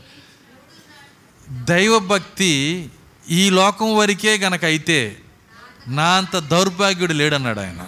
దైవభక్తి 1.50 2.90
ఈ 3.30 3.50
లోకం 3.50 3.98
వరకే 3.98 4.38
గనక 4.38 4.66
అయితే 4.66 5.18
నా 5.88 6.18
అంత 6.18 6.38
దౌర్భాగ్యుడు 6.38 7.14
లేడన్నాడు 7.14 7.60
ఆయన. 7.60 7.88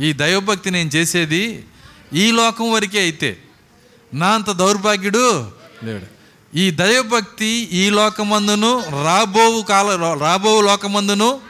ఈ 0.00 0.12
దైవభక్తి 0.12 0.70
నేను 0.70 0.88
చేసేది 0.88 1.66
ఈ 2.12 2.30
లోకం 2.30 2.72
వరకే 2.72 3.00
అయితే 3.00 3.38
నా 4.14 4.28
అంత 4.28 4.50
దౌర్భాగ్యుడు 4.50 5.52
లేడు. 5.84 6.06
ఈ 6.54 6.70
దైవభక్తి 6.70 7.52
ఈ 7.72 7.90
లోకమందును 7.90 8.84
రాబోవు 9.04 9.62
కాల 9.62 10.16
రాబోవు 10.20 10.60
లోకమందును 10.60 11.40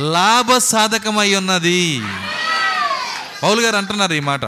లాభ 0.00 0.56
సాధకమై 0.56 1.34
ఉన్నది 1.34 2.02
పౌలు 3.42 3.60
గారు 3.60 3.76
అంటున్నారు 3.76 4.12
ఈ 4.12 4.20
మాట. 4.20 4.40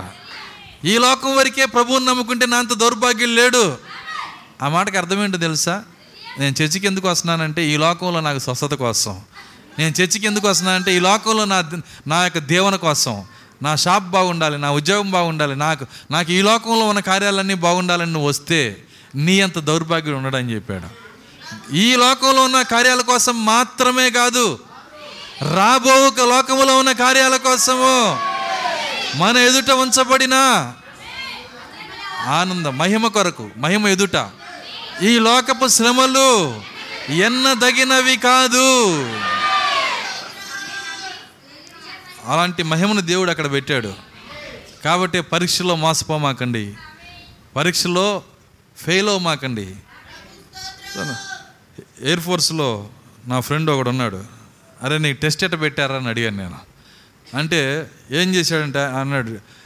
ఈ 0.85 0.99
లోకం 0.99 1.37
వరకే 1.37 1.66
ప్రభువుని 1.66 2.05
నమ్ముకుంటే 2.05 2.47
నా 2.47 2.57
అంత 2.57 2.73
దౌర్భాగ్యం 2.73 3.37
లేడు. 3.37 3.79
ఆ 4.62 4.69
మాటకి 4.69 4.97
అర్థమేంటో 4.97 5.39
తెలుసా? 5.39 5.83
నేను 6.39 6.62
చర్చికి 6.62 6.87
ఎందుకు 6.87 7.09
వస్తున్నానంటే 7.09 7.66
ఈ 7.66 7.77
లోకంలో 7.77 8.20
నాకు 8.20 8.39
స్వస్థత 8.39 8.75
కోసం. 8.75 9.20
నేను 9.79 9.95
చర్చికి 10.01 10.27
ఎందుకు 10.27 10.49
వస్తున్నానంటే 10.49 10.97
ఈ 10.97 10.99
లోకంలో 10.99 11.45
నా 11.45 11.70
నా 12.07 12.25
యొక్క 12.25 12.39
దేవుని 12.39 12.79
కోసం. 12.79 13.25
నా 13.62 13.77
షాప్ 13.77 14.05
బాగుండాలి 14.05 14.59
నా 14.59 14.70
ఉద్యోగం 14.70 15.11
బాగుండాలి 15.11 15.57
నాకు 15.57 15.87
నాకు 16.11 16.33
ఈ 16.33 16.43
లోకంలో 16.43 16.89
ఉన్న 16.89 17.01
కార్యాలన్నీ 17.01 17.55
బాగుండాలని 17.55 18.12
నువ్వు 18.12 18.29
వస్తే 18.29 18.83
నీ 19.15 19.41
అంత 19.41 19.59
దౌర్భాగ్యం 19.59 20.16
ఉండడని 20.16 20.55
చెప్పాడు. 20.55 21.09
ఈ 21.75 21.97
లోకంలో 21.97 22.45
ఉన్న 22.45 22.62
కార్యాల 22.62 23.01
కోసం 23.01 23.45
మాత్రమే 23.45 24.11
కాదు 24.11 24.59
రాబో 25.43 26.24
లోకములో 26.24 26.78
ఉన్న 26.78 26.93
కార్యాల 26.93 27.36
కోసము 27.36 28.20
మన 29.19 29.36
ఎదుట 29.36 29.70
ఉంచబడిన 29.70 30.35
ఆనంద 32.27 32.66
మహిమ 32.66 33.06
కొరకు 33.06 33.51
మహిమ 33.56 33.89
ఎదుట. 33.89 34.31
ఈ 35.02 35.19
లోకపు 35.19 35.69
శ్రమలు 35.69 36.62
ఎన్నదగినవి 37.09 38.16
కాదు. 38.16 38.94
అలాంటి 42.27 42.62
మహిమను 42.62 43.01
దేవుడు 43.01 43.31
అక్కడ 43.31 43.52
పెట్టాడు. 43.52 43.94
కాబట్టి 44.85 45.20
పరీక్షలో 45.20 45.77
మోసపోమాకండి. 45.77 46.74
పరీక్షలో 47.56 48.23
ఫెయిల్ 48.77 49.09
అవ్వమాకండి. 49.09 49.77
ఎయిర్ 52.02 52.20
ఫోర్స్లో 52.20 52.89
నా 53.27 53.40
ఫ్రెండ్ 53.40 53.70
ఒకడు 53.70 53.89
ఉన్నాడు 53.89 54.38
అరే 54.83 54.99
నీకు 54.99 55.21
టెస్ట్ 55.21 55.45
ఎట్ట 55.45 55.61
పెట్టారా 55.61 55.97
అని 55.97 56.09
అడిగాను 56.09 56.37
నేను. 56.37 56.59
అంటే 57.37 57.91
ఏం 58.11 58.35
చేశాడంటే 58.35 58.79
అన్నాడు 58.79 59.59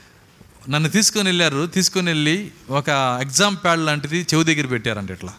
నన్ను 0.70 0.88
తీసుకొని 0.88 1.28
వెళ్ళారు 1.28 1.66
తీసుకొని 1.66 2.10
వెళ్ళి 2.10 2.50
ఒక 2.70 3.18
ఎగ్జామ్ 3.20 3.56
ప్యాడ్ 3.56 3.80
లాంటిది 3.80 4.26
చెవి 4.34 4.44
దగ్గర 4.44 4.66
పెట్టారంట 4.66 5.10
ఇట్లా. 5.10 5.32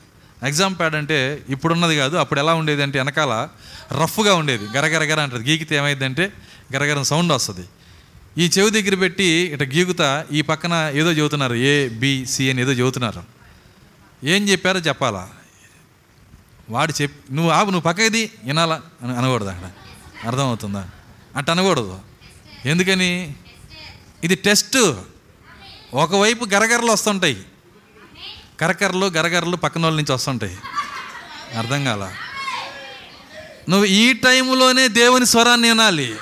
ఎగ్జామ్ 0.43 0.75
ప్యాడ్ 0.75 0.95
అంటే 0.95 1.43
ఇప్పుడున్నది 1.49 1.95
కాదు 1.95 2.15
అప్పుడు 2.15 2.39
ఎలా 2.39 2.53
ఉండేది 2.53 2.83
అంటే 2.83 2.99
వెనకాల 2.99 3.49
రఫ్గా 4.03 4.33
ఉండేది. 4.35 4.65
గరగరగర 4.77 5.19
అంటది. 5.19 5.51
గీకితే 5.51 5.75
ఏమైందంటే 5.75 6.33
గరగర 6.73 7.01
సౌండ్ 7.01 7.33
వస్తుంది. 7.33 7.65
ఈ 8.37 8.45
చెవి 8.47 8.71
దగ్గర 8.71 8.95
పెట్టి 8.95 9.23
ఇట 9.23 9.63
గీకుతా 9.63 10.25
ఈ 10.31 10.41
పక్కన 10.41 10.91
ఏదో 10.93 11.11
చెబుతున్నారు 11.11 11.53
ఏ 11.53 11.89
బి 11.89 12.25
సి 12.25 12.49
అని 12.49 12.61
ఏదో 12.61 12.71
చెబుతున్నారు 12.71 13.23
ఏం 14.25 14.49
చెప్పారో 14.49 14.79
చెప్పాలా? 14.79 15.29
వాడు 16.69 16.93
చెప్ 17.01 17.25
నువ్వు 17.31 17.51
ఆపు 17.51 17.65
నువ్వు 17.65 17.81
పక్కది 17.81 18.31
వినాలా? 18.43 18.81
అని 19.03 19.17
అనకూడదు 19.17 19.49
అక్కడ. 19.49 19.71
అర్థమవుతుందా? 20.27 20.89
అట్ట 21.35 21.49
అనకూడదు. 21.49 21.99
ఎందుకని? 22.65 23.35
ఇది 24.23 24.35
టెస్ట్. 24.35 24.93
ఒకవైపు 25.93 26.45
గరగరలు 26.45 26.91
వస్తుంటాయి. 26.91 27.45
కరకరలు 28.59 29.05
గరగరలు 29.05 29.55
పక్కన 29.55 29.83
వాళ్ళ 29.83 29.97
నుంచి 29.97 30.13
వస్తుంటాయి. 30.13 30.57
అర్థం 31.57 31.85
కాల? 31.85 32.11
నువ్వు 33.69 33.85
ఈ 33.85 34.13
టైంలోనే 34.13 34.87
దేవుని 34.87 35.25
స్వరాన్ని 35.25 35.69
వినాలి. 35.69 36.15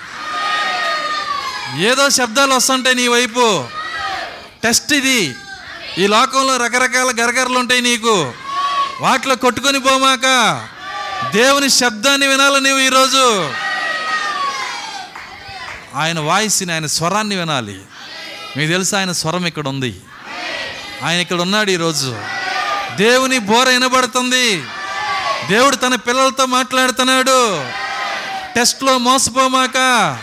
ఏదో 1.78 2.10
శబ్దాలు 2.10 2.54
వస్తుంటాయి 2.54 2.96
నీ 2.96 3.08
వైపు. 3.08 3.68
టెస్ట్ 4.64 4.94
ఇది. 4.94 5.36
ఈ 5.98 6.08
లోకంలో 6.08 6.58
రకరకాల 6.58 7.12
గరగరలు 7.22 7.60
ఉంటాయి 7.60 7.82
నీకు. 7.82 8.34
వాటిలో 9.02 9.36
కొట్టుకొని 9.36 9.80
పోమాక. 9.80 10.22
దేవుని 11.34 11.70
శబ్దాన్ని 11.70 12.28
వినాలి 12.28 12.62
నువ్వు 12.62 12.80
ఈరోజు? 12.80 13.54
ఆయన 15.96 16.20
వాయిస్ని 16.20 16.74
ఆయన 16.74 16.86
స్వరాన్ని 16.86 17.36
వినాలి. 17.36 17.80
మీకు 18.58 18.72
తెలుసు 18.72 18.96
ఆయన 18.96 19.12
స్వరం 19.12 19.46
ఇక్కడ 19.46 19.68
ఉంది. 19.68 20.02
ఆయన 21.04 21.20
ఇక్కడ 21.20 21.42
ఉన్నాడు 21.42 21.72
ఈరోజు. 21.72 22.16
దేవుని 22.96 23.40
బోర 23.40 23.70
వినబడుతుంది. 23.70 24.64
దేవుడు 25.50 25.76
తన 25.76 25.96
పిల్లలతో 25.96 26.46
మాట్లాడుతున్నాడు. 26.46 27.64
టెస్ట్లో 28.56 28.98
మోసపోమాక 28.98 30.18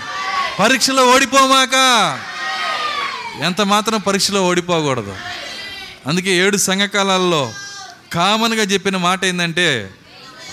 పరీక్షలో 0.60 1.06
ఓడిపోమాక. 1.06 1.74
ఎంత 3.40 3.60
మాత్రం 3.60 4.00
పరీక్షలో 4.00 4.46
ఓడిపోకూడదు. 4.46 5.16
అందుకే 6.06 6.30
ఏడు 6.30 6.56
సంఘకాలాల్లో 6.56 7.52
కామన్గా 8.12 8.62
చెప్పిన 8.62 8.96
మాట 8.96 9.24
ఏంటంటే 9.24 9.90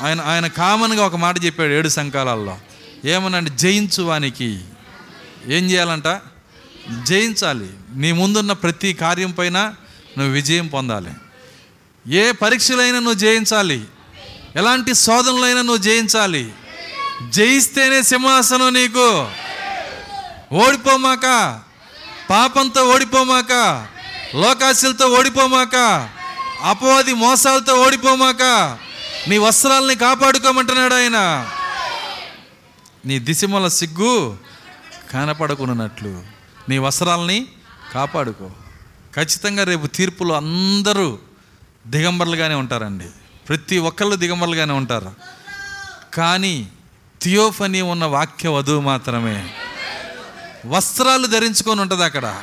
ఆయన 0.02 0.22
ఆయన 0.22 0.48
కామన్గా 0.48 1.06
ఒక 1.06 1.16
మాట 1.16 1.46
చెప్పాడు 1.46 1.72
ఏడు 1.72 1.90
సంఘకాలాల్లో 1.90 2.58
ఏమనంటే 3.06 3.52
జయించు 3.56 4.04
వానికి. 4.04 4.62
ఏం 5.48 5.72
చేయాలంట? 5.72 6.22
జయించాలి. 7.04 7.70
నీ 7.96 8.12
ముందున్న 8.12 8.52
ప్రతి 8.52 8.94
కార్యం 8.94 9.32
పైన 9.32 9.74
నువ్వు 10.18 10.34
విజయం 10.34 10.68
పొందాలి. 10.68 11.12
ఏ 12.18 12.32
పరీక్షలైనా 12.32 13.00
నువ్వు 13.00 13.14
జయించాలి. 13.14 13.84
ఎలాంటి 14.56 14.94
శోధనలైనా 14.94 15.62
నువ్వు 15.62 15.78
జయించాలి. 15.78 16.52
జయిస్తేనే 17.30 18.02
సింహాసనం 18.02 18.74
నీకు. 18.74 19.28
ఓడిపోమాక. 20.54 21.60
పాపంతో 22.30 22.90
ఓడిపోమాక. 22.90 23.86
లోకాశలతో 24.36 25.08
ఓడిపోమాక. 25.08 26.10
అపవాది 26.66 27.14
మోసాలతో 27.14 27.82
ఓడిపోమాక 27.82 28.78
నీ 29.28 29.38
వస్త్రాలని 29.38 29.96
కాపాడుకోమంటున్నాడు 29.96 30.94
ఆయన. 30.94 31.50
నీ 33.06 33.20
దిశమల 33.20 33.68
సిగ్గు 33.68 34.38
కనపడకున్నట్లు 35.12 36.24
నీ 36.70 36.78
వస్త్రాలని 36.78 37.48
కాపాడుకో. 37.94 38.52
ఖచ్చితంగా 39.16 39.64
రేపు 39.64 39.88
తీర్పులో 39.88 40.36
అందరూ 40.36 41.20
దిగంబర్లుగానే 41.88 42.56
ఉంటారండి. 42.56 43.06
ప్రతి 43.48 43.78
ఒక్కళ్ళు 43.78 44.16
దిగంబర్లుగానే 44.16 44.74
ఉంటారు. 44.74 45.12
కానీ 46.14 46.68
థియోఫనీ 47.22 47.82
ఉన్న 47.82 48.06
వాక్య 48.06 48.50
వధువు 48.50 48.82
మాత్రమే. 48.82 49.54
వస్త్రాలు 50.66 51.28
ధరించుకొని 51.28 51.82
ఉంటుంది 51.82 52.04
అక్కడ. 52.04 52.42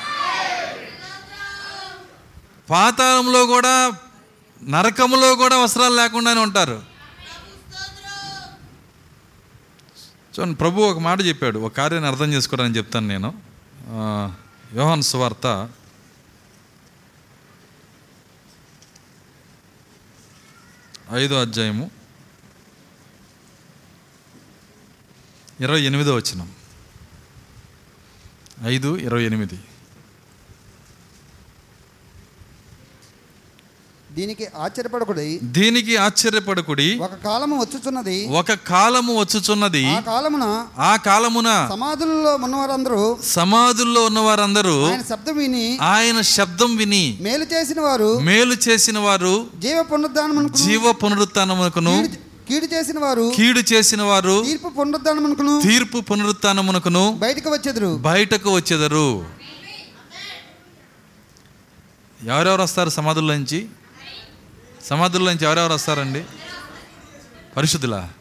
పాతాళంలో 2.70 3.47
కూడా 3.47 3.92
నరకములో 4.68 5.34
కూడా 5.34 5.58
వస్త్రాలు 5.58 5.94
లేకుండానే 5.94 6.41
ఉంటారు. 6.41 6.82
చూడండి 10.32 10.57
ప్రభు 10.57 10.82
ఒక 10.82 10.99
మాట 10.99 11.20
చెప్పాడు. 11.20 11.58
ఒక 11.58 11.76
కార్యాన్ని 11.76 12.10
అర్థం 12.10 12.32
చేసుకోవడానికి 12.32 12.78
చెప్తాను 12.78 13.08
నేను. 13.08 13.34
యోహన్ 14.74 15.02
సువార్త. 15.02 15.70
ఐదో 21.12 21.41
అధ్యాయము. 21.41 21.91
ఇరవై 25.60 25.81
ఎనిమిదో 25.81 26.15
వచ్చినాం 26.15 26.52
ఐదు 28.65 28.97
ఇరవై 28.97 29.24
ఎనిమిది. 29.24 29.60
దీనికి 34.16 34.47
ఆశ్చర్యపడకుడి. 34.57 35.26
దీనికి 35.52 35.97
ఆశ్చర్యపడకుడి. 35.97 36.89
ఒక 36.99 37.15
కాలము 37.24 37.57
వచ్చుచున్నది. 37.60 38.16
ఒక 38.31 38.52
కాలము 38.66 39.12
వచ్చుచున్నది. 39.20 39.84
ఆ 39.86 40.00
కాలమున 40.00 40.47
ఆ 40.78 40.97
కాలమున 40.97 41.50
సమాధులలో 41.70 42.34
ఉన్నవారందరూ 42.36 43.02
సమాధుల్లో 43.32 44.05
ఉన్న 44.05 44.18
వారందరూ 44.18 44.74
ఆయన 44.86 45.02
శబ్దం 45.02 45.36
విని 45.36 45.78
ఆయన 45.82 46.20
శబ్దం 46.31 46.76
విని 46.76 47.05
మేలు 47.20 47.44
చేసిన 47.44 47.81
వారు 47.81 48.10
మేలు 48.20 48.57
చేసిన 48.68 48.99
వారు 48.99 49.34
జీవ 49.58 49.82
పునరుద్ధానమునకును 49.82 50.65
జీవ 50.65 50.92
పునరుత్నమునకును 50.92 51.94
కీడు- 52.02 52.20
కీడు 52.49 52.74
చేసిన 52.74 52.99
వారు 52.99 53.32
కీడు 53.36 53.62
చేసిన 53.73 54.02
వారు 54.02 54.36
తీర్పు 54.47 54.68
పునరుద్ధానమునకును 54.68 55.55
తీర్పు 55.62 56.00
పునరుత్నమునకును 56.00 57.05
బయటకు 57.18 57.50
వచ్చెదరు. 57.50 57.92
బయటకు 58.02 58.50
వచ్చేదరు. 58.55 59.07
ఎవరెవరు 62.20 62.62
వస్తారు 62.62 62.91
సమాధుల్లోంచి 62.91 63.60
సమాధుల్లోంచి 64.84 65.44
ఎవరెవరు 65.44 65.72
వస్తారండి? 65.72 66.24
పరిశుద్ధులా? 67.56 68.12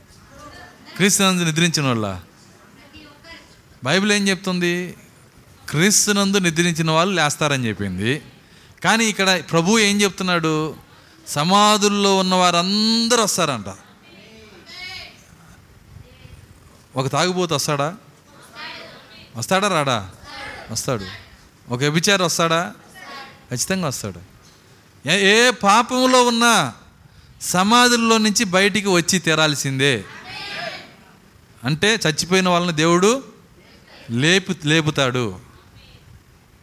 క్రీస్తునందు 0.95 1.43
నిద్రించిన 1.43 1.85
వాళ్ళ 1.85 2.19
బైబిల్ 3.83 4.11
ఏం 4.11 4.27
చెప్తుంది? 4.27 4.97
క్రీస్తునందు 5.69 6.37
నిద్రించిన 6.37 6.91
వాళ్ళు 6.91 7.15
లేస్తారని 7.15 7.67
చెప్పింది. 7.67 8.21
కానీ 8.83 9.05
ఇక్కడ 9.05 9.43
ప్రభు 9.51 9.79
ఏం 9.79 10.01
చెప్తున్నాడు? 10.01 10.75
సమాధుల్లో 11.27 12.17
ఉన్న 12.17 12.35
వారందరూ 12.35 13.23
వస్తారంట. 13.23 13.65
ఒక 16.95 17.11
తాగుబోతు 17.11 17.55
వస్తాడా? 17.55 17.95
వస్తాడా 19.35 19.67
రాడా? 19.67 20.11
వస్తాడు. 20.71 21.05
ఒక 21.69 21.79
వ్యభిచారి 21.79 22.23
వస్తాడా? 22.23 22.73
ఖచ్చితంగా 23.49 23.87
వస్తాడు. 23.87 24.30
ఏ 25.07 25.47
ఏ 25.47 25.51
పాపంలో 25.51 26.25
ఉన్నా 26.25 26.73
సమాధుల్లో 27.41 28.17
నుంచి 28.17 28.43
బయటికి 28.43 28.87
వచ్చి 28.87 29.19
తీరాల్సిందే. 29.19 30.03
అంటే 31.63 31.95
చచ్చిపోయిన 31.95 32.49
వాళ్ళని 32.49 32.73
దేవుడు 32.73 33.23
లేపు 34.11 34.53
లేపుతాడు. 34.65 35.39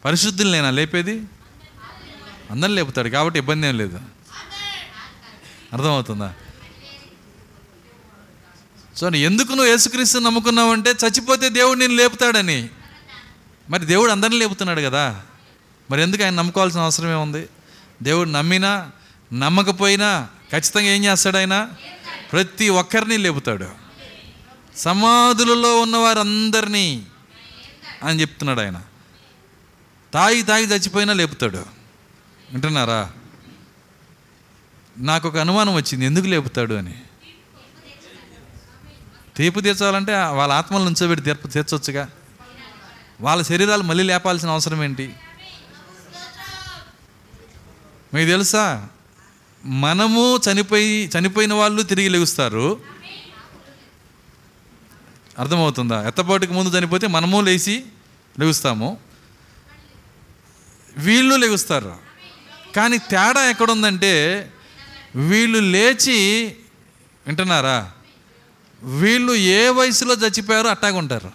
పరిశుద్ధులు 0.04 0.50
నేనా 0.50 0.70
లేపేది? 0.70 1.22
అందరిని 2.50 2.76
లేపుతాడు 2.76 3.08
కాబట్టి 3.08 3.38
ఇబ్బంది 3.38 3.66
ఏం 3.66 3.78
లేదు. 3.78 4.00
అర్థమవుతుందా? 5.72 6.34
సో 8.96 9.10
ఎందుకు 9.10 9.48
నువ్వు 9.48 9.66
యేసుక్రీస్తు 9.66 10.18
నమ్ముకున్నావంటే 10.18 10.90
చచ్చిపోతే 10.90 11.48
దేవుడు 11.48 11.78
నేను 11.78 11.94
లేపుతాడని. 11.94 12.68
మరి 13.70 13.86
దేవుడు 13.86 14.12
అందరిని 14.12 14.38
లేపుతున్నాడు 14.38 14.80
కదా. 14.80 15.22
మరి 15.90 16.02
ఎందుకు 16.02 16.24
ఆయన 16.24 16.34
నమ్ముకోవాల్సిన 16.34 16.80
అవసరం 16.80 17.10
ఏముంది? 17.10 17.46
దేవుడు 18.02 18.30
నమ్మినా 18.30 18.90
నమ్మకపోయినా 19.32 20.28
ఖచ్చితంగా 20.52 20.86
ఏం 20.86 21.04
చేస్తాడు 21.04 21.36
ఆయన? 21.36 21.68
ప్రతి 22.32 22.68
ఒక్కరిని 22.68 23.18
లేపుతాడు. 23.18 23.68
సమాధులలో 24.76 25.80
ఉన్న 25.80 25.96
వారందరినీ 25.96 27.06
అని 28.04 28.20
చెప్తున్నాడు 28.20 28.60
ఆయన. 28.60 28.82
తాగి 30.14 30.42
తాగి 30.42 30.64
చచ్చిపోయినా 30.64 31.12
లేపుతాడు. 31.12 31.58
వింటున్నారా? 32.52 33.12
నాకు 34.98 35.28
ఒక 35.28 35.36
అనుమానం 35.36 35.74
వచ్చింది. 35.74 36.04
ఎందుకు 36.04 36.26
లేపుతాడు 36.26 36.74
అని? 36.74 36.94
తీర్పు 39.36 39.60
తీర్చాలంటే 39.60 40.24
వాళ్ళ 40.24 40.52
ఆత్మలు 40.52 40.84
నుంచోబెట్టి 40.84 41.24
తీర్పు 41.24 41.48
తీర్చొచ్చుగా. 41.48 42.08
వాళ్ళ 43.20 43.42
శరీరాలు 43.42 43.82
మళ్ళీ 43.82 44.04
లేపాల్సిన 44.04 44.50
అవసరం 44.50 44.84
ఏంటి? 44.84 45.16
మీకు 48.14 48.30
తెలుసా? 48.30 48.88
మనము 49.64 50.40
చనిపోయి 50.52 51.10
చనిపోయిన 51.18 51.54
వాళ్ళు 51.54 51.82
తిరిగి 51.82 52.08
లెగుస్తారు. 52.08 52.80
అర్థమవుతుందా? 55.38 56.06
ఎత్తపాటుకి 56.06 56.52
ముందు 56.52 56.78
చనిపోతే 56.78 57.06
మనము 57.06 57.40
లేచి 57.40 57.84
లెగుస్తాము. 58.38 58.98
వీళ్ళు 60.96 61.36
లెగుస్తారు. 61.36 61.96
కానీ 62.76 62.98
తేడా 62.98 63.50
ఎక్కడుందంటే 63.50 64.50
వీళ్ళు 65.14 65.58
లేచి 65.58 66.46
వింటున్నారా? 67.26 67.92
వీళ్ళు 68.82 69.32
ఏ 69.32 69.68
వయసులో 69.68 70.14
చచ్చిపోయారో 70.14 70.68
అట్టాగా 70.68 70.96
ఉంటారు. 70.96 71.32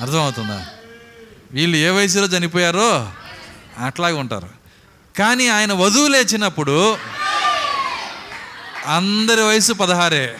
అర్థమవుతుందా? 0.00 0.66
వీళ్ళు 1.50 1.76
ఏ 1.76 1.90
వయసులో 1.90 2.26
చనిపోయారో 2.26 3.12
అట్లాగే 3.78 4.14
ఉంటారు. 4.14 4.48
కానీ 5.18 5.48
ఆయన 5.48 5.72
వధువు 5.72 6.08
లేచినప్పుడు 6.08 6.98
అందరి 8.86 9.42
వయసు 9.42 9.72
పదహారే. 9.72 10.38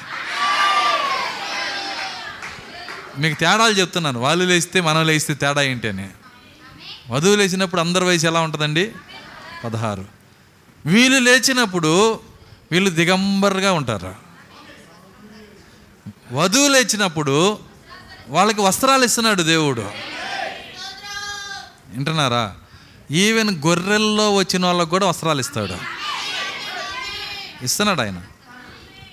మీకు 3.19 3.41
తేడాలు 3.41 3.73
చెప్తున్నాను. 3.73 4.21
వాళ్ళు 4.21 4.45
లేస్తే 4.45 4.81
మనం 4.81 5.07
లేస్తే 5.07 5.35
తేడా 5.35 5.63
ఏంటి 5.63 5.89
అని. 5.89 6.09
వధువు 7.11 7.37
లేచినప్పుడు 7.37 7.81
అందరి 7.81 8.05
వయసు 8.05 8.27
ఎలా 8.27 8.41
ఉంటుందండి? 8.41 8.93
పదహారు. 9.65 10.05
వీళ్ళు 10.87 11.19
లేచినప్పుడు 11.19 12.21
వీళ్ళు 12.73 12.91
దిగంబర్గా 12.91 13.73
ఉంటారు. 13.73 14.15
వధువు 16.33 16.69
లేచినప్పుడు 16.69 17.59
వాళ్ళకి 18.29 18.61
వస్త్రాలు 18.61 19.05
ఇస్తున్నాడు 19.05 19.43
దేవుడు. 19.43 19.91
వింటున్నారా? 21.89 22.57
ఈవెన్ 23.11 23.63
గొర్రెల్లో 23.67 24.35
వచ్చిన 24.35 24.67
వాళ్ళకు 24.67 24.91
కూడా 24.91 25.07
వస్త్రాలు 25.07 25.41
ఇస్తాడు. 25.41 25.75
ఇస్తున్నాడు 27.65 28.01
ఆయన. 28.01 28.23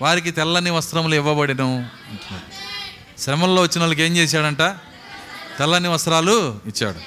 వారికి 0.01 0.31
తెల్లని 0.31 0.69
వస్త్రములు 0.69 1.15
ఇవ్వబడిను 1.15 1.89
అంటున్నాడు. 2.09 2.65
శ్రమల్లో 3.21 3.61
వచ్చిన 3.61 3.79
వాళ్ళకి 3.79 4.01
ఏం 4.01 4.17
చేశాడంట? 4.17 4.61
తెల్లని 5.59 5.87
వస్త్రాలు 5.87 6.59
ఇచ్చాడు. 6.65 6.97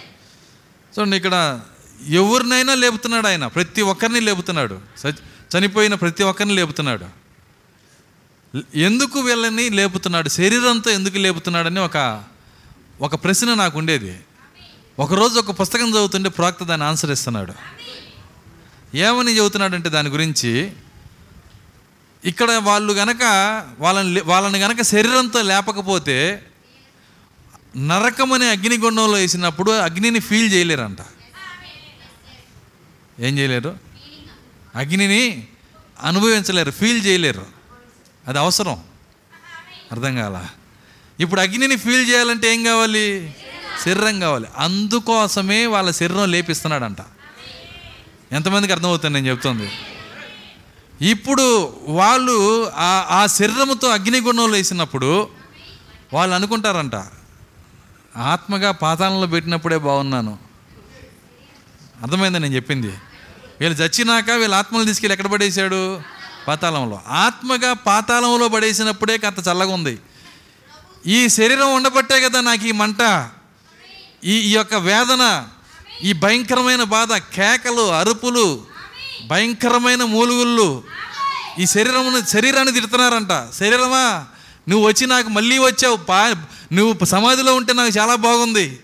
చూడండి 0.98 1.16
ఇక్కడ 1.16 1.60
ఎవరినైనా 2.08 2.74
లేపుతున్నాడు 2.74 3.26
ఆయన. 3.26 3.46
ప్రతి 3.46 3.82
ఒక్కరిని 3.82 4.20
లేపుతున్నాడు. 4.20 4.78
చనిపోయిన 5.08 5.94
ప్రతి 5.94 6.22
ఒక్కరిని 6.22 6.54
లేపుతున్నాడు. 6.54 7.06
ఎందుకు 8.74 9.20
వీళ్ళని 9.20 9.70
లేపుతున్నాడు? 9.70 10.28
శరీరంతో 10.28 10.90
ఎందుకు 10.90 11.18
లేపుతున్నాడని 11.18 11.80
ఒక 11.80 12.24
ఒక 13.00 13.14
ప్రశ్న 13.14 13.54
నాకు 13.54 13.78
ఉండేది. 13.78 14.20
ఒకరోజు 14.98 15.38
ఒక 15.38 15.60
పుస్తకం 15.60 15.90
చదువుతుంటే 15.90 16.28
ప్రవక్త 16.28 16.64
దాన్ని 16.64 16.86
ఆన్సర్ 16.86 17.10
ఇస్తున్నాడు. 17.10 17.54
ఏమని 18.96 19.32
చదువుతున్నాడంటే 19.32 19.88
దాని 19.88 20.08
గురించి 20.08 20.72
ఇక్కడ 22.24 22.50
వాళ్ళు 22.50 22.92
గనక 22.92 23.22
వాళ్ళని 23.78 24.14
లే- 24.14 24.26
వాళ్ళని 24.26 24.58
గనక 24.58 24.82
శరీరంతో 24.82 25.42
లేపకపోతే 25.42 26.46
నరకం 27.76 28.32
అనే 28.32 28.50
అగ్నిగుండంలో 28.50 29.12
వేసినప్పుడు 29.12 29.72
అగ్నిని 29.72 30.20
ఫీల్ 30.20 30.52
చేయలేరంట. 30.52 30.98
ఏం 33.20 33.38
చేయలేరు? 33.38 33.78
అగ్నిని 34.74 35.46
అనుభవించలేరు 36.02 36.70
ఫీల్ 36.70 37.06
చేయలేరు. 37.06 37.46
అది 38.28 38.38
అవసరం. 38.38 38.82
అర్థం 39.92 40.16
కాల? 40.16 40.46
ఇప్పుడు 41.20 41.40
అగ్నిని 41.40 41.76
ఫీల్ 41.76 42.10
చేయాలంటే 42.10 42.54
ఏం 42.54 42.64
కావాలి? 42.64 43.34
శరీరం 43.84 44.20
కావాలి. 44.20 44.46
అందుకోసమే 44.58 45.66
వాళ్ళ 45.66 45.90
శరీరం 45.90 46.30
లేపిస్తున్నాడంట. 46.30 46.96
ఎంతమందికి 48.32 48.72
అర్థమవుతుంది 48.72 49.14
నేను 49.14 49.26
చెప్తుంది? 49.26 49.70
ఇప్పుడు 51.08 51.76
వాళ్ళు 51.88 52.70
ఆ 52.74 53.06
ఆ 53.10 53.26
శరీరముతో 53.26 53.88
అగ్నిగుణంలో 53.88 54.56
వేసినప్పుడు 54.56 55.28
వాళ్ళు 56.12 56.34
అనుకుంటారంట 56.34 56.94
ఆత్మగా 58.16 58.70
పాతాళంలో 58.70 59.26
పెట్టినప్పుడే 59.26 59.76
బాగున్నాను. 59.76 60.38
అర్థమైందా 62.02 62.38
నేను 62.38 62.54
చెప్పింది? 62.54 62.92
వీళ్ళు 63.60 63.78
చచ్చినాక 63.78 64.30
వీళ్ళ 64.30 64.54
ఆత్మలు 64.54 64.84
తీసుకెళ్ళి 64.84 65.12
ఎక్కడ 65.12 65.26
పడేశాడు? 65.26 66.00
పాతాళంలో. 66.48 67.00
ఆత్మగా 67.08 67.72
పాతాళంలో 67.72 68.48
పడేసినప్పుడే 68.48 69.18
కథ 69.18 69.48
చల్లగా 69.48 69.72
ఉంది 69.72 69.98
ఈ 71.06 71.28
శరీరం 71.28 71.74
ఉండబట్టే 71.74 72.20
కదా 72.20 72.40
నాకు 72.40 72.66
ఈ 72.66 72.72
మంట. 72.72 73.02
ఈ 74.24 74.32
ఈ 74.32 74.52
యొక్క 74.52 74.74
వేదన 74.74 75.48
ఈ 76.02 76.12
భయంకరమైన 76.12 76.82
బాధ 76.82 77.12
కేకలు 77.12 77.90
అరుపులు 77.90 78.66
భయంకరమైన 79.26 80.04
మూలుగుళ్ళు 80.04 80.84
ఈ 81.58 81.66
శరీరమును 81.66 82.26
శరీరాన్ని 82.26 82.74
తిడుతున్నారంట. 82.74 83.54
శరీరమా 83.54 84.26
నువ్వు 84.68 84.88
వచ్చి 84.88 85.06
నాకు 85.06 85.28
మళ్ళీ 85.28 85.58
వచ్చావు 85.58 85.96
పా 85.96 86.34
నువ్వు 86.72 87.04
సమాధిలో 87.04 87.54
ఉంటే 87.54 87.72
నాకు 87.72 87.98
చాలా 87.98 88.14
బాగుంది. 88.14 88.80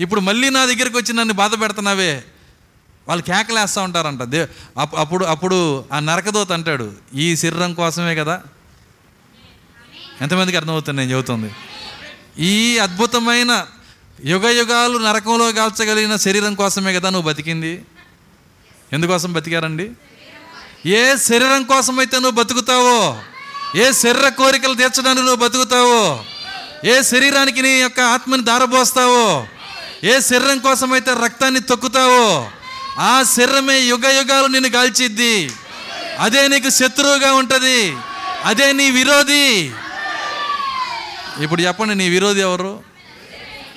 ఇప్పుడు 0.00 0.20
మళ్ళీ 0.20 0.50
నా 0.50 0.64
దగ్గరికి 0.64 0.96
వచ్చి 0.96 1.12
నన్ను 1.12 1.34
బాధ 1.34 1.60
పెడుతున్నావే. 1.60 2.24
వాళ్ళు 3.08 3.24
కేకలేస్తూ 3.24 3.82
ఉంటారంట. 3.82 4.22
దే 4.22 4.48
అప్- 4.78 4.98
అప్పుడు 4.98 5.24
అప్పుడు 5.24 5.84
ఆ 5.92 5.98
నరకదోత 5.98 6.52
అంటాడు 6.52 6.92
ఈ 7.14 7.36
శరీరం 7.36 7.74
కోసమే 7.74 8.14
కదా? 8.14 8.42
ఎంతమందికి 10.20 10.56
అర్థమవుతుంది 10.56 11.00
నేను 11.00 11.10
చెబుతుంది. 11.12 11.54
ఈ 12.38 12.78
అద్భుతమైన 12.78 13.66
యుగ 14.24 14.48
యుగాలు 14.48 14.98
నరకంలో 14.98 15.52
కాల్చగలిగిన 15.52 16.16
శరీరం 16.16 16.54
కోసమే 16.54 16.94
కదా 16.94 17.10
నువ్వు 17.10 17.32
బతికింది? 17.32 17.82
ఎందుకోసం 18.92 19.32
బతికారండి? 19.32 19.90
ఏ 20.86 21.16
శరీరం 21.16 21.62
కోసమైతే 21.62 22.16
నువ్వు 22.16 22.42
బతుకుతావో 22.42 23.18
ఏ 23.76 23.92
శరీర 23.92 24.28
కోరికలు 24.28 24.74
తీర్చడానికి 24.74 25.26
నువ్వు 25.26 25.48
బతుకుతావో 25.48 26.24
ఏ 26.84 27.02
శరీరానికి 27.02 27.62
నీ 27.62 27.68
యొక్క 27.68 28.00
ఆత్మని 28.00 28.44
దారబోస్తావో 28.44 29.46
ఏ 30.04 30.20
శరీరం 30.20 30.58
కోసమైతే 30.58 31.10
రక్తాన్ని 31.24 31.60
తొక్కుతావో 31.60 32.50
ఆ 32.98 33.22
శరీరమే 33.22 33.80
యుగ 33.80 34.08
యుగాలు 34.08 34.46
నిన్ను 34.46 34.70
కాల్చిద్ది 34.70 35.50
అదే 36.18 36.48
నీకు 36.48 36.70
శత్రువుగా 36.70 37.32
ఉంటుంది. 37.32 37.96
అదే 38.44 38.72
నీ 38.72 38.90
విరోధి. 38.90 39.72
ఇప్పుడు 41.40 41.62
చెప్పండి 41.62 41.94
నీ 41.94 42.08
విరోధి 42.08 42.40
ఎవరు? 42.40 42.89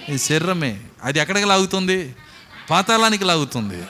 ఈ 0.09 0.17
శరీరమే. 0.17 0.79
అది 1.03 1.19
ఎక్కడికి 1.19 1.45
లాగుతుంది? 1.45 2.15
పాతాళానికి 2.69 3.23
లాగుతుంది. 3.23 3.83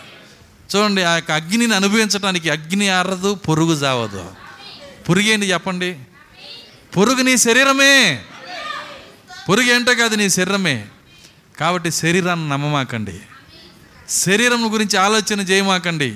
చూడండి 0.75 1.03
ఆ 1.03 1.16
యొక్క 1.16 1.32
అగ్నిని 1.32 1.75
అనుభవించడానికి 1.75 2.50
అగ్ని 2.50 2.90
ఆరదు 2.90 3.33
పొరుగు 3.33 3.75
జావదు. 3.75 4.32
పురుగు 5.09 5.24
ఏంటి 5.24 5.45
చెప్పండి? 5.45 6.00
పొరుగు 6.98 7.22
నీ 7.22 7.38
శరీరమే. 7.38 8.24
పొరుగు 9.50 9.66
ఏంటో 9.66 9.95
కాదు 9.95 10.16
నీ 10.16 10.30
శరీరమే. 10.30 10.85
కాబట్టి 11.59 11.92
శరీరాన్ని 11.92 12.50
నమ్మమాకండి. 12.50 13.19
శరీరం 14.09 14.74
గురించి 14.74 14.98
ఆలోచన 14.98 15.40
చేయమాకండి. 15.40 16.16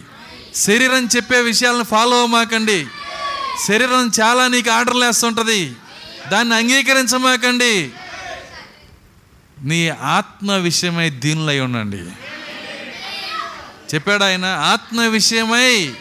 శరీరం 0.55 1.05
చెప్పే 1.15 1.41
విషయాలను 1.41 1.83
ఫాలో 1.83 2.11
అవ్వమాకండి. 2.11 2.87
శరీరం 3.67 4.11
చాలా 4.21 4.47
నీకు 4.47 4.71
ఆర్డర్లు 4.71 5.05
వేస్తుంటుంది. 5.05 5.75
దాన్ని 6.31 6.55
అంగీకరించమాకండి. 6.55 7.91
నీ 9.63 9.89
ఆత్మ 9.89 10.51
విషయమై 10.51 11.09
దీనులై 11.09 11.59
ఉండండి. 11.59 11.97
చెప్పాడు 13.95 14.23
ఆయన 14.23 14.45
ఆత్మ 14.45 15.01
విషయమై 15.01 15.93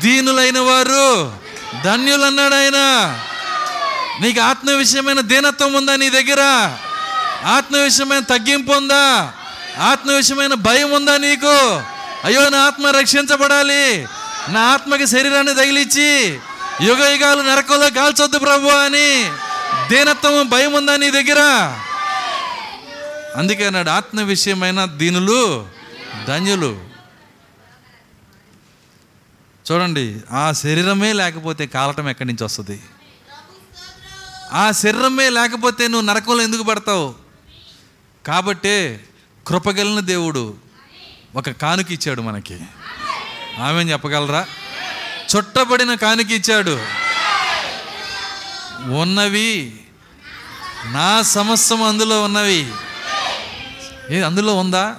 దీనులైన 0.00 0.58
వారు 0.58 1.38
ధన్యులు 1.84 2.22
అన్నాడు 2.22 2.54
ఆయన. 2.54 2.78
నీకు 4.20 4.40
ఆత్మ 4.40 4.70
విషయమైన 4.70 5.20
దీనత్వం 5.20 5.72
ఉందా 5.72 5.96
నీ 5.96 6.10
దగ్గర? 6.10 6.40
ఆత్మ 7.44 7.76
విషయమైన 7.76 8.20
తగ్గింపు 8.20 8.72
ఉందా? 8.72 9.32
ఆత్మ 9.78 10.10
విషయమైన 10.10 10.54
భయం 10.54 10.92
ఉందా 10.92 11.16
నీకు? 11.16 11.82
అయ్యో 12.24 12.48
నా 12.48 12.58
ఆత్మ 12.58 12.86
రక్షించబడాలి. 12.86 14.06
నా 14.48 14.60
ఆత్మకి 14.60 15.06
శరీరాన్ని 15.06 15.54
తగిలిచ్చి 15.54 16.38
యుగ 16.82 17.08
యుగాలు 17.08 17.42
నరకంలో 17.42 17.90
కాల్చొద్దు 17.90 18.38
ప్రభు 18.38 18.68
అని. 18.68 19.30
దీనత్వం 19.88 20.48
భయం 20.48 20.72
ఉందా 20.72 20.96
నీ 20.96 21.10
దగ్గర? 21.10 21.72
అందుకే 23.36 23.66
అన్నాడు 23.66 23.90
ఆత్మ 23.90 24.20
విషయమైన 24.20 24.84
దీనులు 24.84 25.68
ధన్యులు. 26.26 26.84
చూడండి 29.72 30.20
ఆ 30.32 30.52
శరీరమే 30.52 31.12
లేకపోతే 31.12 31.66
కాలటం 31.66 32.08
ఎక్కడి 32.08 32.26
నుంచి 32.26 32.44
వస్తుంది? 32.44 32.80
ఆ 34.52 34.70
శరీరమే 34.70 35.28
లేకపోతే 35.28 35.88
నువ్వు 35.88 36.06
నరకంలో 36.06 36.42
ఎందుకు 36.42 36.62
పడతావు? 36.62 37.14
కాబట్టే 38.26 39.04
కృపగలిన 39.46 40.00
దేవుడు 40.00 40.54
ఒక 41.36 41.50
కానుక 41.50 41.92
ఇచ్చాడు 41.92 42.22
మనకి. 42.22 42.60
ఆమె 43.58 43.82
చెప్పగలరా? 43.82 44.46
చుట్టబడిన 45.36 45.94
కానుక 45.94 46.30
ఇచ్చాడు. 46.30 46.82
ఉన్నవి 48.90 49.80
నా 50.84 51.22
సమస్తం 51.22 51.82
అందులో 51.82 52.22
ఉన్నవి. 52.22 52.72
ఏ 54.10 54.20
అందులో 54.20 54.54
ఉందా? 54.54 54.96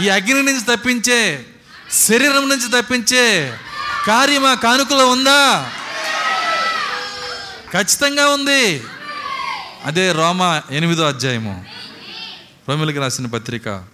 ఈ 0.00 0.08
అగ్ని 0.08 0.42
నుంచి 0.42 0.76
తప్పించే 0.76 1.46
శరీరం 1.92 2.48
నుంచి 2.48 2.82
తప్పించే 2.82 3.58
కార్యం 4.06 4.46
ఆ 4.46 4.54
కానుకలో 4.54 5.10
ఉందా? 5.10 5.72
ఖచ్చితంగా 7.72 8.28
ఉంది. 8.28 8.82
అదే 9.84 10.12
రోమా 10.12 10.62
ఎనిమిదో 10.70 11.06
అధ్యాయము. 11.06 11.64
రోమిలకి 12.68 12.98
రాసిన 12.98 13.26
పత్రిక 13.26 13.84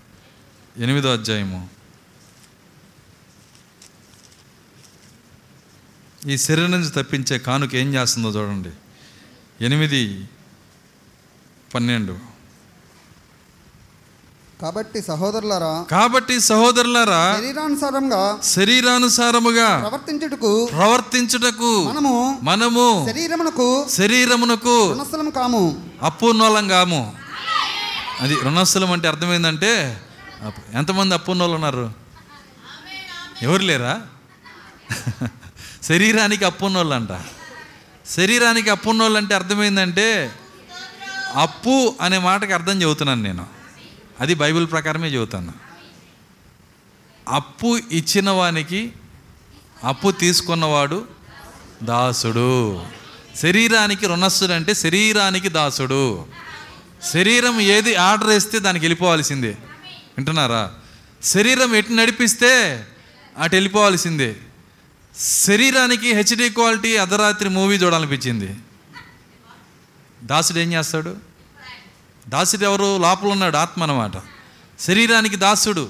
ఎనిమిదో 0.76 1.12
అధ్యాయము. 1.12 1.68
ఈ 6.26 6.36
శరీరం 6.36 6.70
నుంచి 6.70 6.90
తప్పించే 6.90 7.38
కానుక 7.38 7.74
ఏం 7.74 7.94
చేస్తుందో 7.94 8.30
చూడండి. 8.30 8.70
ఎనిమిది 9.64 10.28
పన్నెండు. 11.74 12.25
కాబట్టి 14.62 15.02
సహోదరులారా 15.02 15.84
కాబట్టి 15.90 16.40
సహోదరులారా 16.40 17.36
శరీరానుసారంగా 17.36 18.38
శరీరానుసారముగా 18.44 19.78
ప్రవర్తించుటకు 19.78 20.68
ప్రవర్తించుటకు 20.72 21.84
మనము 21.84 22.38
మనము 22.42 23.06
శరీరమునకు 23.10 23.86
శరీరమునకు 23.90 24.94
మనస్సులం 24.94 25.30
కాము. 25.30 25.88
అప్పున్నోళ్ళం 26.02 26.68
కాము. 26.68 27.12
అది 28.20 28.34
రుణస్థలం 28.34 28.92
అంటే 28.92 29.08
అర్థమైందంటే 29.08 30.00
అప్పు- 30.46 30.78
ఎంతమంది 30.78 31.14
అప్పున్నోళ్ళు 31.14 31.54
ఉన్నారు? 31.54 31.92
ఎవరు 33.42 33.62
లేరా? 33.62 34.00
శరీరానికి 35.82 36.44
అప్పున్నోళ్ళు 36.44 36.94
అంట. 36.94 37.08
శరీరానికి 38.08 38.70
అప్పున్నోళ్ళు 38.70 39.18
అంటే 39.18 39.34
అర్థమైందంటే 39.34 40.32
అప్పు 41.34 41.94
అనే 42.00 42.18
మాటకి 42.18 42.52
అర్థం 42.52 42.82
చెబుతున్నాను 42.82 43.22
నేను. 43.22 43.55
అది 44.20 44.34
బైబిల్ 44.34 44.70
ప్రకారమే 44.70 45.08
చెబుతాను. 45.08 45.52
అప్పు 47.28 47.78
ఇచ్చిన 47.92 48.30
వానికి 48.30 48.92
అప్పు 49.84 50.10
తీసుకున్నవాడు 50.10 51.08
దాసుడు. 51.82 52.82
శరీరానికి 53.36 54.06
రుణస్సుడు 54.06 54.52
అంటే 54.52 54.74
శరీరానికి 54.74 55.48
దాసుడు. 55.48 56.26
శరీరం 57.12 57.60
ఏది 57.60 57.94
ఆర్డర్ 57.94 58.30
ఇస్తే 58.30 58.58
దానికి 58.58 58.84
వెళ్ళిపోవాల్సిందే. 58.84 59.56
వింటున్నారా? 60.18 60.74
శరీరం 61.24 61.74
ఎటు 61.74 61.92
నడిపిస్తే 61.92 62.84
అటు 63.38 63.54
వెళ్ళిపోవాల్సిందే. 63.54 64.36
శరీరానికి 65.18 66.14
హెచ్డి 66.14 66.50
క్వాలిటీ 66.50 66.96
అర్ధరాత్రి 66.96 67.48
మూవీ 67.48 67.76
చూడాలనిపించింది. 67.76 68.56
దాసుడు 70.22 70.58
ఏం 70.58 70.72
చేస్తాడు? 70.72 71.16
దాసుడు 72.28 72.64
ఎవరు 72.64 72.98
లోపల 72.98 73.28
ఉన్నాడు 73.28 73.56
ఆత్మ 73.56 73.82
అన్నమాట. 73.82 74.12
శరీరానికి 74.80 75.36
దాసుడు. 75.36 75.88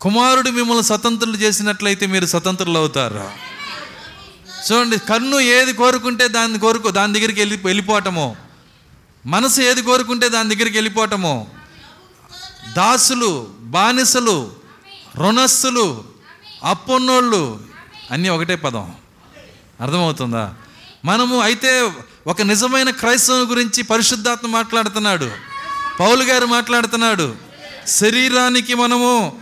కుమారుడు 0.00 0.50
మిమ్మల్ని 0.50 0.84
స్వతంత్రులు 0.84 1.36
చేసినట్లయితే 1.36 2.06
మీరు 2.06 2.26
స్వతంత్రులు 2.26 2.78
అవుతారు? 2.78 3.30
చూడండి 4.72 4.98
కన్ను 4.98 5.40
ఏది 5.40 5.72
కోరుకుంటే 5.72 6.28
దాన్ని 6.28 6.58
కోరుకో 6.58 6.90
దాని 6.90 7.12
దగ్గరికి 7.12 7.40
వెళ్ళి 7.40 7.56
వెళ్ళిపోవటము. 7.64 8.36
మనసు 9.26 9.60
ఏది 9.60 9.82
కోరుకుంటే 9.82 10.28
దాని 10.28 10.54
దగ్గరికి 10.54 10.76
వెళ్ళిపోవటము. 10.76 11.50
దాసులు 12.76 13.48
బానిసలు 13.60 14.52
రుణస్సులు 15.16 16.04
అప్పున్నోళ్ళు 16.64 17.60
అన్నీ 18.10 18.28
ఒకటే 18.28 18.54
పదం. 18.54 18.92
అర్థమవుతుందా? 19.80 20.54
మనము 21.04 21.40
అయితే 21.40 21.92
ఒక 22.26 22.42
నిజమైన 22.42 22.90
క్రైస్తవం 22.90 23.50
గురించి 23.50 23.82
పరిశుద్ధాత్మ 23.82 24.48
మాట్లాడుతున్నాడు. 24.48 25.30
పౌలు 26.00 26.22
గారు 26.22 26.46
మాట్లాడుతున్నాడు. 26.46 27.36
శరీరానికి 27.86 28.74
మనము 28.74 29.40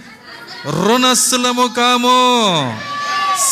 రుణస్సులము 0.66 1.74
కాము. 1.76 2.80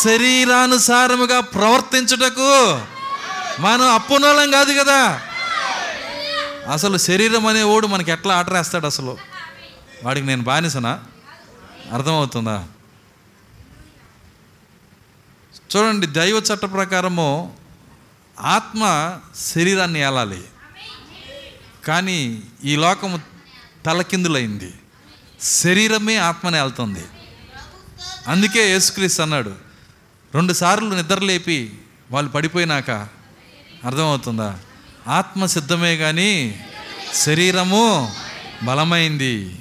శరీరానుసారముగా 0.04 1.40
ప్రవర్తించుటకు 1.40 2.80
మనం 3.60 3.82
అప్పునోళం 3.82 4.50
కాదు 4.50 4.78
కదా. 4.78 5.20
అసలు 6.72 6.98
శరీరం 6.98 7.46
అనే 7.46 7.62
ఓడు 7.62 7.86
మనకి 7.86 8.10
ఎట్లా 8.10 8.34
ఆర్డర్ 8.34 8.54
వేస్తాడు 8.54 8.86
అసలు? 8.86 9.18
వాడికి 10.04 10.26
నేను 10.26 10.42
బానిసనా? 10.42 11.00
అర్థమవుతుందా? 11.92 12.64
చూడండి 15.76 16.06
దైవ 16.06 16.36
చట్ట 16.36 16.62
ప్రకారము 16.62 17.56
ఆత్మ 18.40 19.12
శరీరాన్ని 19.36 20.00
ఏలాలి. 20.00 20.44
కానీ 21.86 22.42
ఈ 22.64 22.76
లోకము 22.76 23.20
తలకిందులైంది. 23.86 24.72
శరీరమే 25.42 26.16
ఆత్మని 26.16 26.60
వెళ్తుంది 26.60 27.04
అందుకే 28.26 28.70
యేసుక్రీస్తు 28.70 29.22
అన్నాడు 29.22 29.54
రెండు 30.34 30.52
సార్లు 30.52 30.94
నిద్రలేపి 30.94 31.78
వాళ్ళు 32.10 32.30
పడిపోయినాక 32.30 32.90
అర్థమవుతుందా? 33.84 34.58
ఆత్మ 35.08 35.46
సిద్ధమే 35.46 35.96
కానీ 35.96 36.64
శరీరము 37.14 38.14
బలమైంది. 38.62 39.58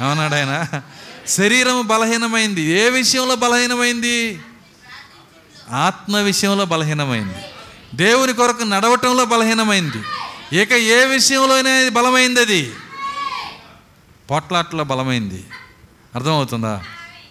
ఏమన్నాడు 0.00 0.34
ఆయన? 0.34 0.82
శరీరము 1.28 1.82
బలహీనమైంది. 1.82 2.62
ఏ 2.62 2.90
విషయంలో 2.90 3.36
బలహీనమైంది? 3.36 4.40
ఆత్మ 5.70 6.16
విషయంలో 6.16 6.64
బలహీనమైంది. 6.64 7.34
దేవుని 7.94 8.32
కొరకు 8.32 8.62
నడవటంలో 8.62 9.24
బలహీనమైంది. 9.24 10.02
ఇక 10.62 10.72
ఏ 10.72 11.04
విషయంలోనే 11.04 11.88
బలమైంది 11.88 12.40
అది 12.40 12.72
పొట్లాట్లో 14.30 14.84
బలమైంది. 14.84 15.44
అర్థమవుతుందా? 16.14 16.84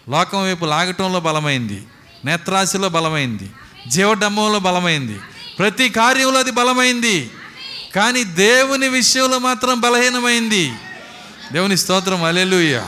లోకం 0.09 0.43
వైపు 0.43 0.65
లాగటంలో 0.65 1.19
బలమైంది. 1.19 1.87
నేత్రాశిలో 2.25 2.89
బలమైంది. 2.89 3.51
జీవడమ్మంలో 3.87 4.59
బలమైంది. 4.59 5.19
ప్రతి 5.59 5.89
కార్యంలో 5.89 6.39
అది 6.39 6.51
బలమైంది. 6.51 7.31
కానీ 7.95 8.23
దేవుని 8.23 8.87
విషయంలో 8.87 9.39
మాత్రం 9.39 9.81
బలహీనమైంది. 9.81 10.73
దేవుని 11.53 11.77
స్తోత్రం. 11.77 12.23
అలెలుయ్య 12.23 12.85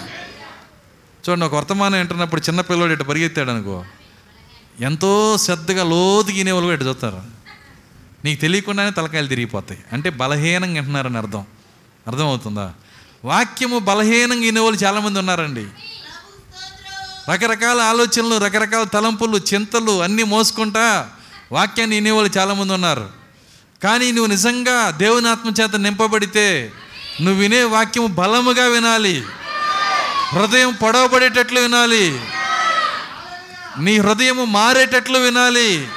చూడండి 1.29 1.45
ఒక 1.45 1.55
వర్తమానం 1.55 1.97
వింటున్నప్పుడు 1.97 2.41
చిన్న 2.41 2.61
పిల్లోడు 2.61 2.91
ఇటు 2.91 3.03
పరిగెత్తాడు 3.03 3.51
అనుకో. 3.51 3.85
ఎంతో 4.79 5.37
శ్రద్ధగా 5.37 5.83
లోతుకి 5.83 6.37
వినేవాళ్ళు 6.37 6.73
ఇటు 6.73 6.83
చూస్తారు. 6.83 7.40
నీకు 8.25 8.41
తెలియకుండానే 8.41 8.91
తలకాయలు 8.91 9.27
తిరిగిపోతాయి. 9.27 9.79
అంటే 9.93 10.09
బలహీనంగా 10.09 10.73
వింటున్నారని 10.73 11.17
అర్థం. 11.17 11.45
అర్థమవుతుందా? 12.07 12.73
వాక్యము 13.25 13.79
బలహీనంగా 13.79 14.41
వినేవాళ్ళు 14.41 14.85
చాలామంది 14.85 15.19
ఉన్నారండి. 15.19 15.67
రకరకాల 17.31 17.81
ఆలోచనలు 17.81 18.37
రకరకాల 18.37 18.83
తలంపులు 18.83 19.37
చింతలు 19.53 20.03
అన్నీ 20.03 20.23
మోసుకుంటా 20.23 21.09
వాక్యాన్ని 21.51 21.95
వినేవాళ్ళు 21.95 22.37
చాలామంది 22.37 22.73
ఉన్నారు. 22.73 23.09
కానీ 23.83 24.11
నువ్వు 24.11 24.27
నిజంగా 24.27 24.89
దేవుని 24.89 25.29
ఆత్మ 25.29 25.49
చేత 25.61 25.75
నింపబడితే 25.75 26.71
నువ్వు 27.21 27.41
వినే 27.41 27.63
వాక్యము 27.63 28.07
బలముగా 28.07 28.65
వినాలి. 28.65 29.23
హృదయం 30.29 30.73
పొడవబడేటట్లు 30.73 31.59
వినాలి. 31.59 32.21
నీ 33.79 33.97
హృదయము 33.97 34.45
మారేటట్లు 34.45 35.19
వినాలి. 35.19 35.87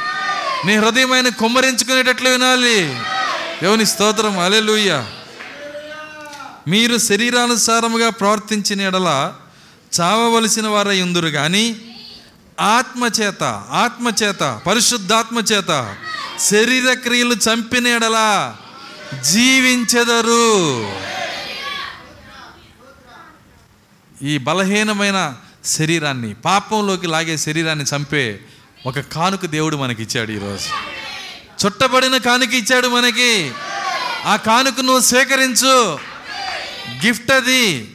నీ 0.66 0.76
హృదయం 0.76 1.12
ఆయన 1.12 1.28
కుమ్మరించుకునేటట్లు 1.28 2.28
వినాలి. 2.28 3.00
దేవుని 3.62 3.86
స్తోత్రం. 3.86 4.38
అలెలుయ్య 4.38 5.06
మీరు 6.68 6.98
శరీరానుసారముగా 6.98 8.10
ప్రవర్తించిన 8.10 8.80
ఎడల 8.80 9.32
చావవలసిన 10.00 10.66
వారై 10.66 11.02
ఉందరు 11.02 11.28
కానీ 11.28 11.76
ఆత్మచేత 12.60 13.42
ఆత్మచేత 13.70 14.60
పరిశుద్ధాత్మ 14.66 15.38
చేత 15.38 15.96
శరీర 16.40 16.92
క్రియలు 16.92 17.34
చంపిన 17.34 17.86
ఎడల 17.86 18.52
జీవించెదరు. 19.32 20.44
ఈ 24.22 24.38
బలహీనమైన 24.38 25.34
శరీరాన్ని 25.64 26.34
పాపంలోకి 26.34 27.06
లాగే 27.06 27.36
శరీరాన్ని 27.36 27.84
చంపే 27.84 28.40
ఒక 28.86 29.00
కానుక 29.00 29.46
దేవుడు 29.46 29.76
మనకి 29.76 30.02
ఇచ్చాడు 30.02 30.32
ఈరోజు. 30.32 30.68
చుట్టబడిన 31.66 32.16
కానుక 32.16 32.54
ఇచ్చాడు 32.54 32.88
మనకి. 32.88 33.52
ఆ 34.24 34.36
కానుక 34.36 34.80
నువ్వు 34.80 35.00
సేకరించు. 35.00 35.98
గిఫ్ట్ 37.06 37.32
అది. 37.32 37.90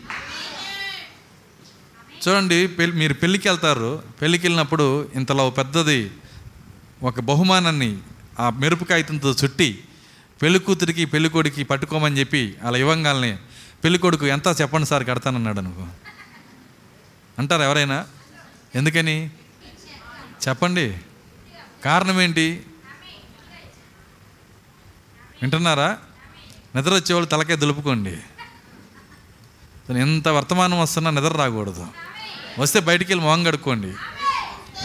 చూడండి 2.27 2.67
పెళ్ళి 2.67 2.97
మీరు 2.97 3.13
పెళ్ళికి 3.13 3.49
వెళ్తారు. 3.49 4.03
పెళ్ళికి 4.21 4.47
వెళ్ళినప్పుడు 4.47 5.09
ఇంతలో 5.15 5.49
పెద్దది 5.49 6.11
ఒక 7.03 7.19
బహుమానాన్ని 7.19 7.97
ఆ 8.39 8.49
మెరుపు 8.49 8.83
కాగితంతో 8.83 9.35
చుట్టి 9.43 9.83
పెళ్ళి 10.41 10.59
కూతురికి 10.59 11.05
పెళ్ళి 11.05 11.29
కొడుకి 11.29 11.63
పట్టుకోమని 11.63 12.19
చెప్పి 12.19 12.55
అలా 12.63 12.77
ఇవ్వంగాల్ని 12.77 13.37
పెళ్ళి 13.83 13.99
కొడుకు 13.99 14.25
ఎంత 14.25 14.61
చెప్పండి 14.61 14.87
సార్ 14.87 15.03
కడతానన్నాడు 15.03 15.59
అనుకో. 15.59 15.87
అంటారు 17.39 17.61
ఎవరైనా? 17.61 18.05
ఎందుకని? 18.75 19.31
చెప్పండి. 20.47 20.97
కారణం 21.85 22.21
ఏంటి 22.21 22.65
వింటున్నారా? 25.41 25.97
నిద్ర 26.75 26.93
వచ్చేవాళ్ళు 26.93 27.29
తలకే 27.29 27.55
దులుపుకోండి. 27.55 28.17
ఎంత 29.99 30.27
వర్తమానం 30.27 30.79
వస్తున్నా 30.79 31.11
నిద్ర 31.11 31.37
రాకూడదు. 31.37 31.87
వస్తే 32.59 32.79
బయటికి 32.79 33.11
వెళ్ళి 33.11 33.25
మొహం 33.25 33.43
కడుక్కోండి. 33.43 33.93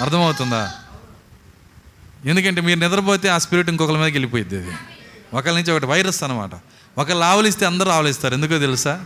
అర్థమవుతుందా? 0.01 0.81
ఎందుకంటే 2.25 2.61
మీరు 2.61 2.79
నిద్రపోతే 2.79 3.29
ఆ 3.29 3.39
స్పిరిట్ 3.39 3.69
ఇంకొకరి 3.69 3.97
మీదకి 3.97 4.13
వెళ్ళిపోయింది 4.13 4.57
అది. 4.57 4.77
ఒకరి 5.35 5.55
నుంచి 5.55 5.73
ఒకటి 5.73 5.87
వైరస్ 5.87 6.23
అనమాట 6.23 6.51
ఒకళ్ళు 6.99 7.25
ఆవలిస్తే 7.25 7.67
అందరూ 7.67 7.91
ఆవలిస్తారు. 7.91 8.35
ఎందుకో 8.35 8.59
తెలుసా? 8.59 9.05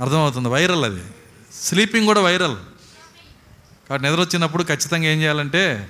అర్థమవుతుంది. 0.00 0.48
వైరల్ 0.48 0.84
అది. 0.84 1.02
స్లీపింగ్ 1.54 2.06
కూడా 2.06 2.20
వైరల్. 2.20 2.56
కాబట్టి 3.88 4.08
నిద్ర 4.08 4.20
వచ్చినప్పుడు 4.20 4.62
ఖచ్చితంగా 4.62 5.04
ఏం 5.04 5.20
చేయాలంటే 5.20 5.88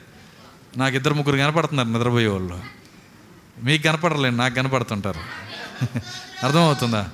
నాకు 0.76 0.96
ఇద్దరు 0.96 1.14
ముగ్గురు 1.14 1.36
కనపడుతున్నారు 1.36 1.88
నిద్రపోయే 1.88 2.26
వాళ్ళు. 2.26 2.60
మీకు 3.62 3.82
కనపడలేండి 3.82 4.38
నాకు 4.38 4.54
కనపడుతుంటారు. 4.54 5.20
అర్థమవుతుందా? 6.44 7.08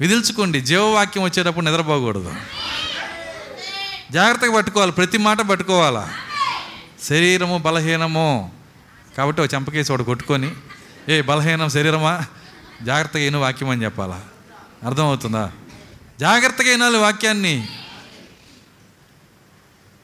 విదిల్చుకోండి 0.00 0.60
జీవవాక్యం 0.60 1.24
వచ్చేటప్పుడు 1.24 1.64
నిద్రపోకూడదు. 1.64 2.34
జాగ్రత్తగా 4.12 4.54
పట్టుకోవాలి 4.54 4.92
ప్రతి 4.92 5.18
మాట 5.18 5.40
పట్టుకోవాలా? 5.40 6.14
శరీరము 7.02 7.58
బలహీనము. 7.58 8.52
కాబట్టి 9.18 9.42
ఒక 9.42 9.54
చెంపకేసి 9.54 9.92
ఒకటి 9.92 10.04
కొట్టుకొని 10.04 10.52
ఏ 11.08 11.22
బలహీనం 11.22 11.68
శరీరమా? 11.68 12.24
జాగ్రత్తగా 12.82 13.22
ఏను 13.22 13.38
వాక్యం 13.40 13.68
అని 13.68 13.84
చెప్పాలా? 13.84 14.20
అర్థమవుతుందా? 14.86 15.52
జాగ్రత్తగా 16.20 16.70
వినాలి 16.70 16.98
వాక్యాన్ని. 16.98 17.68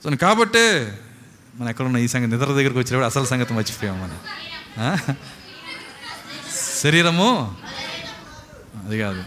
సో 0.05 0.17
కాబట్టే 0.17 0.99
మనం 1.57 1.71
ఎక్కడున్న 1.71 1.97
ఈ 1.97 2.09
సంగతి 2.09 2.33
నిద్ర 2.33 2.47
దగ్గరికి 2.47 2.79
వచ్చినప్పుడు 2.79 3.05
అసలు 3.05 3.25
సంగతి 3.25 3.55
మర్చిపోయాం 3.55 4.03
మనం. 4.03 4.19
శరీరము? 6.83 7.57
అది 8.87 8.99
కాదు. 8.99 9.25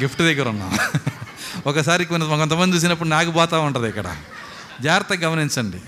గిఫ్ట్ 0.00 0.18
దగ్గర 0.18 0.48
ఉన్నాం. 0.48 0.78
ఒకసారి 1.66 2.04
కొన్ని 2.04 2.28
కొంతమంది 2.28 2.76
చూసినప్పుడు 2.76 3.08
నాకు 3.08 3.30
పోతా 3.30 3.58
ఉంటుంది 3.58 3.88
ఇక్కడ. 3.88 4.16
జాగ్రత్తగా 4.80 5.30
గమనించండి. 5.30 5.80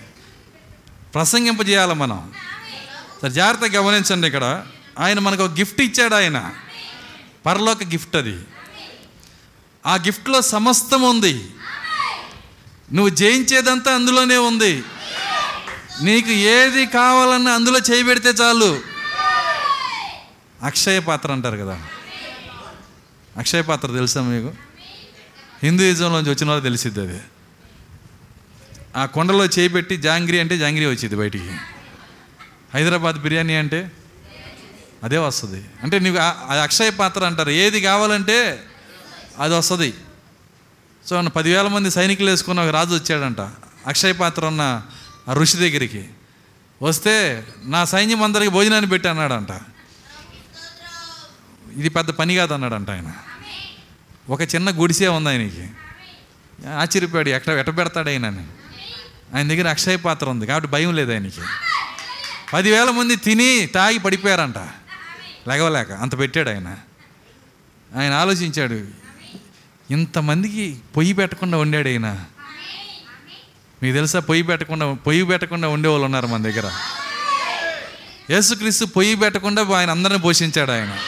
ప్రసంగింపజేయాలి 1.15 1.95
మనం. 1.95 2.33
సరే 3.23 3.31
జాగ్రత్తగా 3.31 3.83
గమనించండి 3.83 4.27
ఇక్కడ. 4.27 4.67
ఆయన 4.99 5.19
మనకు 5.19 5.45
ఒక 5.45 5.51
గిఫ్ట్ 5.51 5.81
ఇచ్చాడు 5.81 6.15
ఆయన. 6.15 6.53
పరలోక 7.47 7.83
గిఫ్ట్ 7.85 8.17
అది. 8.17 8.41
ఆ 9.87 9.95
గిఫ్ట్లో 9.95 10.41
సమస్తం 10.41 11.03
ఉంది. 11.03 11.51
నువ్వు 12.93 13.09
జయించేదంతా 13.09 13.95
అందులోనే 13.95 14.37
ఉంది. 14.37 14.83
నీకు 16.03 16.31
ఏది 16.31 16.87
కావాలన్నా 16.87 17.53
అందులో 17.53 17.79
చేయి 17.79 18.05
పెడితే 18.05 18.29
చాలు. 18.29 18.81
అక్షయ 20.63 21.01
పాత్ర 21.01 21.33
అంటారు 21.33 21.57
కదా. 21.57 21.83
అక్షయ 23.37 23.63
పాత్ర 23.63 23.89
తెలుసా 23.89 24.21
మీకు? 24.21 24.53
హిందూయిజంలోంచి 25.63 26.31
వచ్చిన 26.31 26.49
వాళ్ళు 26.49 26.65
తెలిసిద్ది 26.65 27.01
అది. 27.01 27.21
ఆ 28.97 29.07
కొండలో 29.07 29.45
చేయిబెట్టి 29.45 29.97
జాంగ్రీ 29.97 30.39
అంటే 30.39 30.59
జాంగ్రీ 30.59 30.87
వచ్చింది 30.87 31.17
బయటికి. 31.17 31.51
హైదరాబాద్ 32.75 33.17
బిర్యానీ 33.17 33.55
అంటే 33.55 33.93
అదే 35.03 35.19
వస్తుంది. 35.19 35.65
అంటే 35.83 35.99
నీకు 35.99 36.19
ఆ 36.19 36.55
అక్షయ 36.63 36.91
పాత్ర 36.91 37.25
అంటారు. 37.25 37.51
ఏది 37.51 37.81
కావాలంటే 37.81 38.65
అది 39.39 39.55
వస్తుంది. 39.55 39.95
సో 41.07 41.17
అన్న 41.17 41.29
పదివేల 41.29 41.67
మంది 41.67 41.91
సైనికులు 41.91 42.31
వేసుకున్న 42.31 42.61
ఒక 42.61 42.69
రాజు 42.69 42.95
వచ్చాడంట 42.95 43.41
అక్షయ 43.87 44.13
పాత్ర 44.13 44.47
ఉన్న 44.47 44.83
ఆ 45.29 45.33
ఋషి 45.33 45.57
దగ్గరికి. 45.57 46.09
వస్తే 46.83 47.47
నా 47.65 47.85
సైన్యం 47.85 48.23
అందరికి 48.23 48.51
భోజనాన్ని 48.51 48.91
పెట్టి 48.91 49.09
అన్నాడంట. 49.09 49.61
ఇది 51.77 51.89
పెద్ద 51.89 52.11
పని 52.11 52.35
కాదు 52.35 52.55
అన్నాడంట 52.55 52.91
ఆయన. 52.91 53.13
ఒక 54.29 54.41
చిన్న 54.41 54.71
గుడిసే 54.71 55.09
ఉంది 55.09 55.29
ఆయనకి. 55.29 55.71
ఆశ్చర్యపోయాడు 56.69 57.29
ఎక్కడ 57.29 57.53
ఎట 57.53 57.67
పెడతాడు 57.67 58.09
ఆయన 58.09 58.27
అని. 58.27 58.47
ఆయన 59.37 59.49
దగ్గర 59.49 59.69
అక్షయ 59.69 59.97
పాత్ర 59.97 60.29
ఉంది 60.29 60.47
కాబట్టి 60.47 60.71
భయం 60.71 60.95
లేదు 60.95 61.13
ఆయనకి. 61.13 61.41
పదివేల 62.53 62.91
మంది 62.91 63.17
తిని 63.17 63.67
తాగి 63.67 63.99
పడిపోయారంట. 63.99 64.59
లెగవలేక 65.49 65.93
అంత 65.93 66.19
పెట్టాడు 66.19 66.49
ఆయన. 66.49 66.77
ఆయన 67.99 68.13
ఆలోచించాడు 68.13 69.02
ఇంతమందికి 69.93 70.81
పొయ్యి 70.97 71.13
పెట్టకుండా 71.13 71.59
వండాడు 71.59 71.89
ఆయన 71.89 72.25
మీకు 73.83 73.95
తెలుసా 73.95 74.21
పొయ్యి 74.21 74.43
పెట్టకుండా 74.43 74.95
పొయ్యి 74.95 75.25
పెట్టకుండా 75.25 75.69
ఉండేవాళ్ళు 75.69 76.05
ఉన్నారు 76.05 76.27
మన 76.27 76.43
దగ్గర. 76.43 76.71
యేసుక్రీస్తు 78.31 78.85
పొయ్యి 78.85 79.15
పెట్టకుండా 79.15 79.77
ఆయన 79.77 79.91
అందరిని 79.91 80.19
పోషించాడు 80.19 80.71
ఆయన. 80.71 80.99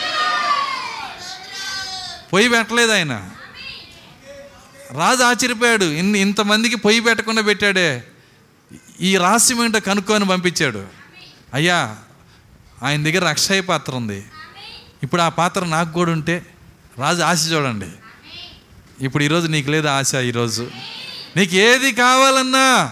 పొయ్యి 2.33 2.49
పెట్టలేదు 2.49 2.93
ఆయన. 2.93 3.31
రాజు 4.93 5.23
ఆశ్చర్యపోయాడు 5.23 5.85
ఇన్ని 5.85 6.19
ఇంతమందికి 6.19 6.77
పొయ్యి 6.77 7.01
పెట్టకుండా 7.01 7.43
పెట్టాడే. 7.43 8.05
ఈ 9.01 9.17
రహస్యం 9.17 9.65
ఏంటో 9.65 9.81
కనుక్కొని 9.81 10.27
పంపించాడు. 10.27 10.87
అయ్యా 11.55 11.97
ఆయన 12.83 13.05
దగ్గర 13.05 13.25
అక్షయ 13.25 13.61
పాత్ర 13.61 13.95
ఉంది. 13.95 14.25
ఇప్పుడు 15.03 15.23
ఆ 15.23 15.29
పాత్ర 15.29 15.65
నాకు 15.65 15.93
కూడా 15.93 16.13
ఉంటే 16.13 16.47
రాజు 16.99 17.23
ఆశ 17.23 17.53
చూడండి. 17.53 17.87
ఇప్పుడు 19.01 19.25
ఈరోజు 19.25 19.47
నీకు 19.47 19.71
లేదు 19.71 19.89
ఆశ 19.89 20.15
ఈరోజు 20.15 20.71
నీకు 21.37 21.55
ఏది 21.55 21.93
కావాలన్నా 21.93 22.91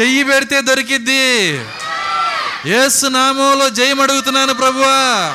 చెయ్యి 0.00 0.24
పెడితే 0.24 0.60
దొరికిద్ది. 0.60 1.60
ఏసు 2.66 3.06
నామంలో 3.06 3.70
జయం 3.70 4.00
అడుగుతున్నాను 4.00 4.54
ప్రభువా. 4.54 5.34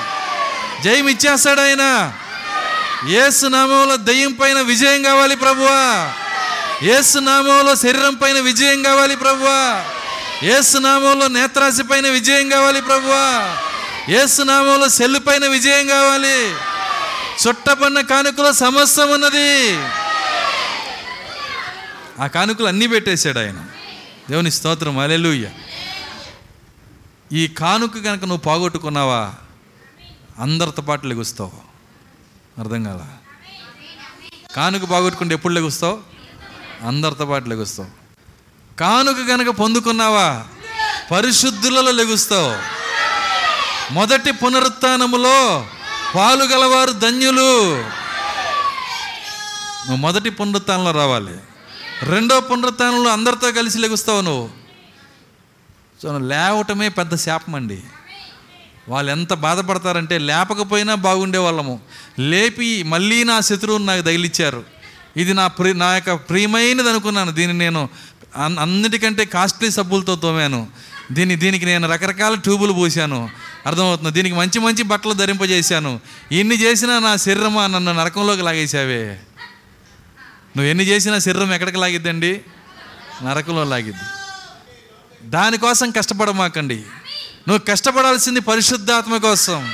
జయం 0.84 1.08
ఇచ్చేస్తాడు 1.08 1.62
ఆయన. 1.62 2.14
ఏసు 3.10 3.46
నామంలో 3.46 3.96
దయ్యం 3.96 4.34
పైన 4.34 4.62
విజయం 4.62 5.04
కావాలి 5.04 5.36
ప్రభువా. 5.36 6.12
ఏసు 6.84 7.20
నామంలో 7.20 7.76
శరీరం 7.76 8.16
పైన 8.16 8.40
విజయం 8.40 8.84
కావాలి 8.84 9.16
ప్రభువా. 9.16 9.84
ఏసు 10.44 10.78
నామంలో 10.78 11.28
నేత్రాశి 11.28 11.84
పైన 11.84 12.08
విజయం 12.08 12.50
కావాలి 12.50 12.82
ప్రభువా. 12.82 13.56
ఏసు 14.10 14.42
నామంలో 14.42 14.90
సెల్లు 14.90 15.20
పైన 15.20 15.48
విజయం 15.48 15.88
కావాలి. 15.88 16.54
చుట్టపన్న 17.48 18.02
కానుకలో 18.02 18.54
సమస్తం 18.54 19.12
ఉన్నది. 19.12 19.76
ఆ 22.24 22.28
కానుకలు 22.28 22.68
అన్నీ 22.68 22.88
పెట్టేశాడు 22.88 23.40
ఆయన. 23.40 23.66
దేవుని 24.30 24.52
స్తోత్రం 24.52 25.00
అలెలుయ్య 25.00 25.50
ఈ 27.32 27.48
కానుక 27.48 27.94
కనుక 27.94 28.20
నువ్వు 28.20 28.38
పోగొట్టుకున్నావా 28.38 29.34
అందరితో 30.40 30.82
పాటు 30.82 31.08
లెగుస్తావు. 31.08 31.52
అర్థం 32.60 32.84
కాల? 32.84 33.02
కానుక 34.56 34.90
పోగొట్టుకుంటే 34.90 35.36
ఎప్పుడు 35.36 35.54
లెగుస్తావు? 35.54 36.00
అందరితో 36.88 37.26
పాటు 37.26 37.50
లెగుస్తావు. 37.50 37.90
కానుక 38.80 39.16
కనుక 39.16 39.48
పొందుకున్నావా 39.48 40.46
పరిశుద్ధులలో 41.12 41.92
లెగుస్తావు. 41.92 42.56
మొదటి 43.94 44.32
పునరుత్నములో 44.32 45.68
పాలు 46.16 46.44
గలవారు 46.44 46.92
ధన్యులు. 46.92 47.76
నువ్వు 49.80 49.96
మొదటి 49.96 50.30
పునరుత్నంలో 50.30 50.92
రావాలి. 50.92 51.34
రెండో 52.04 52.40
పునరుత్నంలో 52.40 53.10
అందరితో 53.12 53.52
కలిసి 53.52 53.78
లెగుస్తావు 53.78 54.22
నువ్వు. 54.22 54.50
సో 56.04 56.20
లేవటమే 56.20 56.90
పెద్ద 56.90 57.16
శాపం 57.16 57.56
అండి. 57.56 57.80
వాళ్ళు 58.90 59.12
ఎంత 59.12 59.34
బాధపడతారంటే 59.34 60.18
లేపకపోయినా 60.18 60.96
బాగుండే 60.96 61.38
వాళ్ళము. 61.38 61.80
లేపి 62.20 62.84
మళ్ళీ 62.84 63.24
నా 63.24 63.40
శత్రువుని 63.40 63.86
నాకు 63.86 64.02
తగిలిచ్చారు 64.02 64.64
ఇది 65.18 65.34
నా 65.34 65.48
ప్రి 65.48 65.74
నా 65.74 65.94
యొక్క 65.94 66.14
ప్రియమైనది 66.14 66.90
అనుకున్నాను. 66.90 67.32
దీన్ని 67.32 67.58
నేను 67.58 67.90
అన్- 68.36 68.60
అన్నిటికంటే 68.60 69.26
కాస్ట్లీ 69.26 69.72
సబ్బులతో 69.72 70.16
తోమాను. 70.16 70.68
దీని 71.12 71.36
దీనికి 71.36 71.66
నేను 71.66 71.92
రకరకాల 71.92 72.36
ట్యూబులు 72.36 72.74
పోసాను. 72.74 73.30
అర్థమవుతుంది. 73.66 74.12
దీనికి 74.12 74.36
మంచి 74.36 74.60
మంచి 74.60 74.84
బట్టలు 74.84 75.14
ధరింపజేశాను. 75.14 76.00
ఇన్ని 76.32 76.62
చేసినా 76.62 77.00
నా 77.00 77.16
శరీరమా 77.16 77.68
నన్ను 77.68 77.94
నరకంలోకి 77.94 78.42
లాగేశావే. 78.42 79.20
నువ్వు 80.58 80.64
ఎన్ని 80.64 80.84
చేసినా 80.84 81.20
శరీరం 81.20 81.54
ఎక్కడికి 81.54 81.78
లాగిద్దండి? 81.78 82.42
నరకంలో 83.24 83.64
లాగిద్ది. 83.64 84.04
దానికోసం 85.30 85.92
కష్టపడమాకండి. 85.92 86.76
నువ్వు 87.48 87.60
కష్టపడాల్సింది 87.60 88.40
పరిశుద్ధాత్మ 88.40 89.18
కోసం. 89.18 89.74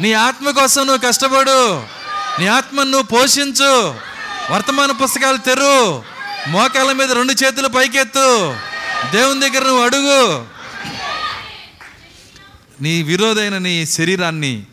నీ 0.00 0.12
ఆత్మ 0.12 0.50
కోసం 0.50 0.86
నువ్వు 0.86 1.08
కష్టపడు. 1.08 1.78
నీ 2.40 2.46
ఆత్మను 2.46 2.90
నువ్వు 2.90 3.06
పోషించు. 3.06 3.94
వర్తమాన 4.50 4.90
పుస్తకాలు 4.90 5.36
తెరు. 5.36 6.02
మోకాల 6.48 6.92
మీద 6.92 7.12
రెండు 7.12 7.32
చేతులు 7.32 7.68
పైకెత్తు. 7.68 8.56
దేవుని 9.12 9.40
దగ్గర 9.40 9.64
నువ్వు 9.64 9.84
అడుగు. 9.84 10.46
నీ 12.82 13.02
విరోధైన 13.02 13.58
నీ 13.58 13.86
శరీరాన్ని 13.86 14.66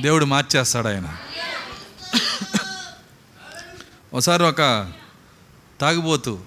దేవుడు 0.00 0.24
మార్చేస్తాడు 0.24 0.88
ఆయన. 0.88 1.16
ఒకసారి 4.12 4.42
ఒక 4.42 4.92
తాగిపోతూ 5.80 6.38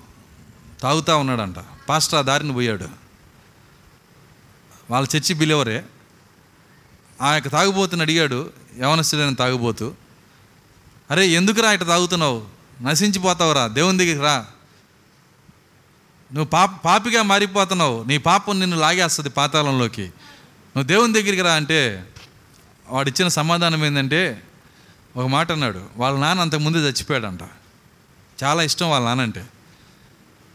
తాగుతూ 0.81 1.17
ఉన్నాడంట. 1.17 1.55
పాస్టర్ 1.89 2.19
ఆ 2.19 2.21
దారిని 2.21 2.53
పోయాడు. 2.53 2.89
వాళ్ళ 4.91 5.07
చర్చి 5.17 5.35
బిలేవరే 5.35 5.85
ఆ 7.21 7.33
యొక్క 7.33 7.47
తాగుబోతుని 7.47 8.01
అడిగాడు 8.01 8.53
యవనస్తుడైన 8.79 9.33
తాగుబోతు 9.33 9.95
అరే 11.11 11.27
ఎందుకురా 11.27 11.71
ఇట 11.71 11.79
తాగుతున్నావు? 11.79 12.45
నశించిపోతావురా 12.81 13.67
దేవుని 13.67 13.97
దగ్గరికి 13.97 14.21
రా. 14.21 14.37
నువ్వు 16.33 16.45
పాప 16.45 16.83
పాపిగా 16.85 17.23
మారిపోతున్నావు. 17.23 18.03
నీ 18.03 18.17
పాపం 18.17 18.59
నిన్ను 18.59 18.77
లాగేస్తుంది 18.77 19.29
పాతాళంలోకి. 19.29 20.11
నువ్వు 20.77 20.87
దేవుని 20.87 21.13
దగ్గరికి 21.13 21.41
రా 21.41 21.53
అంటే 21.53 22.07
వాడు 22.89 23.09
ఇచ్చిన 23.09 23.27
సమాధానం 23.27 23.85
ఏంటంటే 23.85 24.43
ఒక 25.17 25.27
మాట 25.27 25.51
అన్నాడు 25.51 25.83
వాళ్ళ 25.97 26.19
నాన్న 26.19 26.41
అంతకుముందే 26.41 26.79
చచ్చిపోయాడంట. 26.79 27.39
చాలా 28.43 28.63
ఇష్టం 28.63 28.89
వాళ్ళ 28.89 29.05
నాన్న 29.07 29.21
అంటే. 29.21 29.45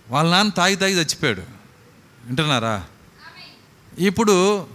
వాళ్ళ 0.09 0.31
నాన్న 0.31 0.51
తాగి 0.51 0.77
తాగి 0.77 0.93
చచ్చిపోయాడు. 0.93 1.43
వింటున్నారా? 2.25 2.85
ఇప్పుడు 3.99 4.67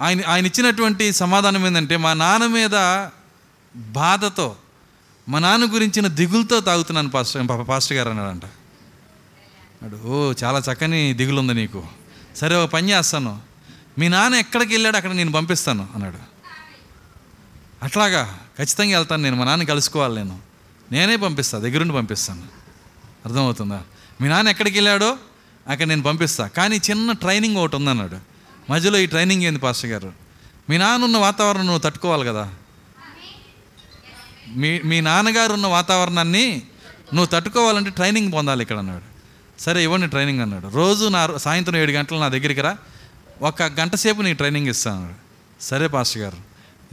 ఆయన 0.00 0.20
ఆయన 0.26 0.46
ఇచ్చినటువంటి 0.46 1.12
సమాధానం 1.12 1.66
ఏంటంటే 1.66 1.96
మా 1.96 2.14
నాన్న 2.14 2.46
మీద 2.46 3.08
బాధతో 3.76 4.56
మా 5.28 5.38
నాన్న 5.38 5.74
గురించిన 5.74 6.06
దిగులతో 6.06 6.60
తాగుతున్నాను 6.60 7.10
పాస్టర్ 7.10 7.68
పాస్టర్ 7.68 7.96
గారు 7.96 8.10
అన్నాడంట. 8.10 8.44
అడు 9.84 9.96
ఓ 9.96 10.32
చాలా 10.44 10.58
చక్కని 10.58 11.12
దిగులు 11.12 11.40
ఉంది 11.40 11.54
నీకు. 11.54 11.84
సరే 12.36 12.56
ఒక 12.56 12.70
పని 12.70 12.90
చేస్తాను. 12.90 13.40
మీ 13.98 14.08
నాన్న 14.08 14.36
ఎక్కడికి 14.36 14.74
వెళ్ళాడు 14.74 14.96
అక్కడ 14.96 15.12
నేను 15.12 15.32
పంపిస్తాను 15.32 15.88
అన్నాడు. 15.94 16.18
అట్లాగా 17.82 18.40
ఖచ్చితంగా 18.58 18.98
వెళ్తాను 18.98 19.22
నేను 19.22 19.36
మా 19.36 19.44
నాన్న 19.44 19.64
కలుసుకోవాలి 19.64 20.14
నేను. 20.16 20.38
నేనే 20.92 21.16
పంపిస్తాను 21.16 21.64
దగ్గరుండి 21.64 21.94
పంపిస్తాను. 21.94 22.42
అర్థమవుతుందా? 23.26 23.82
మీ 24.20 24.28
నాన్న 24.28 24.48
ఎక్కడికి 24.48 24.76
వెళ్ళాడో 24.76 25.16
అక్కడ 25.68 25.86
నేను 25.86 26.02
పంపిస్తా. 26.02 26.46
కానీ 26.46 26.76
చిన్న 26.76 27.12
ట్రైనింగ్ 27.12 27.56
ఒకటి 27.56 27.76
ఉందన్నాడు 27.76 28.16
మధ్యలో 28.72 28.98
ఈ 28.98 29.06
ట్రైనింగ్ 29.06 29.42
ఏంది 29.42 29.58
పాస్టర్ 29.58 29.90
గారు? 29.90 30.12
మీ 30.70 30.78
నాన్న 30.78 31.04
ఉన్న 31.04 31.16
వాతావరణం 31.16 31.66
నువ్వు 31.66 31.80
తట్టుకోవాలి 31.80 32.24
కదా? 32.24 32.54
మీ 34.48 34.80
మీ 34.84 35.00
నాన్నగారు 35.00 35.52
ఉన్న 35.52 35.66
వాతావరణాన్ని 35.66 36.62
నువ్వు 37.14 37.26
తట్టుకోవాలంటే 37.26 37.90
ట్రైనింగ్ 37.90 38.32
పొందాలి 38.32 38.62
ఇక్కడ 38.62 38.78
అన్నాడు. 38.78 39.18
సరే 39.60 39.82
ఇవ్వండి 39.82 40.06
ట్రైనింగ్ 40.06 40.40
అన్నాడు. 40.40 40.68
రోజు 40.68 41.08
నా 41.08 41.36
సాయంత్రం 41.36 41.76
ఏడు 41.76 41.90
గంటలు 41.90 42.18
నా 42.18 42.28
దగ్గరికి 42.28 42.60
రా. 42.60 42.76
ఒక 43.42 43.62
గంట 43.62 43.94
సేపు 43.94 44.22
నీకు 44.22 44.36
ట్రైనింగ్ 44.36 44.66
ఇస్తాను. 44.66 45.14
సరే 45.60 45.86
పాస్టర్ 45.86 46.22
గారు. 46.22 46.36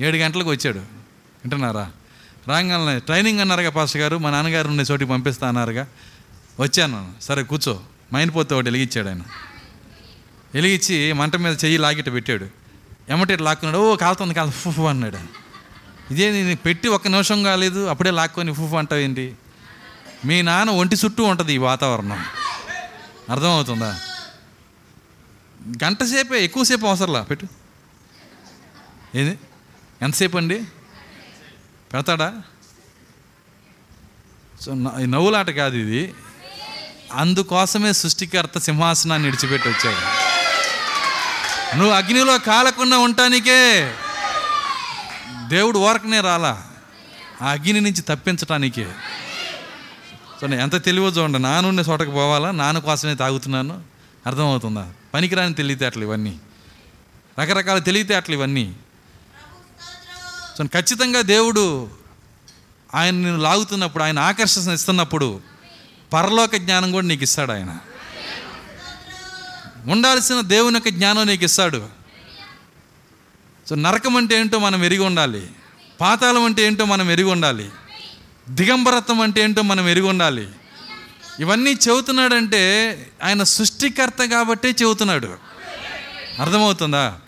ఏడు 0.04 0.18
గంటలకు 0.18 0.50
వచ్చాడు. 0.50 0.78
వింటున్నారా? 0.78 1.92
రాగానే 2.48 3.00
ట్రైనింగ్ 3.00 3.40
అన్నారుగా 3.40 3.70
పాస్టర్ 3.70 4.02
గారు. 4.02 4.18
మా 4.18 4.30
నాన్నగారు 4.30 4.68
ఉండే 4.68 4.84
చోటికి 4.84 5.12
పంపిస్తా 5.12 5.48
అన్నారుగా. 5.48 5.88
వచ్చాను. 6.60 7.14
సరే 7.22 7.44
కూర్చో. 7.44 7.80
మైండ్ 8.14 8.36
పోతే 8.36 8.56
ఒకటి 8.56 8.68
వెలిగించాడు 8.68 9.08
ఆయన. 9.08 9.22
వెలిగించి 10.54 11.14
మంట 11.14 11.36
మీద 11.36 11.58
చెయ్యి 11.64 11.78
లాగిట 11.78 12.14
పెట్టాడు. 12.14 12.48
ఎమ్మటి 13.10 13.38
లాక్కున్నాడు. 13.38 13.94
ఓ 13.94 13.96
కాలుతుంది 13.96 14.34
కాదు 14.34 14.52
ఫుఫు 14.52 14.82
అన్నాడు. 14.82 15.18
ఇదే 16.14 16.32
నేను 16.32 16.56
పెట్టి 16.56 16.88
ఒక్క 16.88 17.08
నిమిషం 17.08 17.44
కాలేదు. 17.44 17.86
అప్పుడే 17.86 18.12
లాక్కొని 18.12 18.54
ఫుఫు 18.54 18.76
అంటావు 18.76 19.02
ఏంటి 19.02 19.36
మీ 20.26 20.42
నాన్న 20.42 20.72
ఒంటి 20.72 20.96
చుట్టూ 20.96 21.24
ఉంటుంది 21.24 21.54
ఈ 21.54 21.58
వాతావరణం. 21.58 22.26
అర్థమవుతుందా? 23.32 24.00
గంట 25.68 26.04
సేపే 26.04 26.44
ఎక్కువసేపు 26.44 26.86
అవసరంలా? 26.86 27.22
పెట్టు. 27.22 27.48
ఏది? 29.16 29.40
ఎంతసేపు 30.02 30.38
అండి? 30.38 30.66
పెడతాడా? 31.94 32.34
సో 34.62 34.74
న- 34.74 35.02
ఈ 35.02 35.06
నవ్వులాట 35.06 35.50
కాదు 35.50 35.76
ఇది. 35.76 36.14
అందుకోసమే 37.14 37.94
సృష్టికర్త 37.94 38.60
సింహాసనాన్ని 38.60 39.28
విడిచిపెట్టి 39.28 39.70
వచ్చాడు. 39.70 40.26
నువ్వు 41.78 41.94
అగ్నిలో 41.94 42.40
కాలకుండా 42.40 42.98
ఉండటానికే 42.98 43.94
దేవుడు 45.48 45.80
ఓరకనే 45.80 46.22
రాలా. 46.22 46.68
ఆ 47.42 47.50
అగ్ని 47.50 47.82
నుంచి 47.82 48.02
తప్పించటానికే. 48.02 48.84
చూడండి 50.44 50.58
ఎంత 50.58 50.84
తెలివో 50.84 51.10
చూడండి. 51.10 51.40
నానున్న 51.40 51.80
చోటకు 51.80 52.12
పోవాలా? 52.12 52.52
నాన్న 52.52 52.80
కోసమే 52.80 53.16
తాగుతున్నాను. 53.16 53.84
అర్థమవుతుందా? 54.28 54.94
పనికిరాని 55.16 55.54
తెలివితేటలు 55.54 56.04
ఇవన్నీ. 56.04 56.40
రకరకాల 57.40 57.80
తెలివితేటలు 57.80 58.34
ఇవన్నీ. 58.36 58.76
సో 60.58 60.64
ఖచ్చితంగా 60.64 61.22
దేవుడు 61.22 61.90
ఆయన 62.96 63.14
నేను 63.14 63.38
లాగుతున్నప్పుడు 63.38 64.04
ఆయన 64.04 64.20
ఆకర్షణ 64.20 64.72
ఇస్తున్నప్పుడు 64.72 65.42
పరలోక 66.14 66.56
జ్ఞానం 66.56 66.92
కూడా 66.92 67.08
నీకు 67.08 67.24
ఇస్తాడు 67.24 67.52
ఆయన. 67.52 67.78
ఉండాల్సిన 69.86 70.42
దేవుని 70.42 70.76
యొక్క 70.76 70.90
జ్ఞానం 70.90 71.28
నీకు 71.28 71.44
ఇస్తాడు. 71.44 71.88
సో 73.70 73.76
నరకం 73.76 74.18
అంటే 74.18 74.40
ఏంటో 74.40 74.60
మనం 74.60 74.84
ఎరిగి 74.84 75.02
ఉండాలి. 75.02 75.50
పాతాళం 76.02 76.44
అంటే 76.44 76.62
ఏంటో 76.62 76.86
మనం 76.86 77.12
ఎరిగి 77.12 77.30
ఉండాలి. 77.30 77.70
దిగంబరత్వం 78.50 79.22
అంటే 79.22 79.42
ఏంటో 79.42 79.62
మనం 79.62 79.90
ఎరిగి 79.90 80.08
ఉండాలి. 80.08 80.50
ఇవన్నీ 81.40 81.72
చెబుతున్నాడంటే 81.72 82.98
ఆయన 83.24 83.44
సృష్టికర్త 83.44 84.26
కాబట్టే 84.26 84.70
చెబుతున్నాడు. 84.70 85.38
అర్థమవుతుందా? 86.40 87.20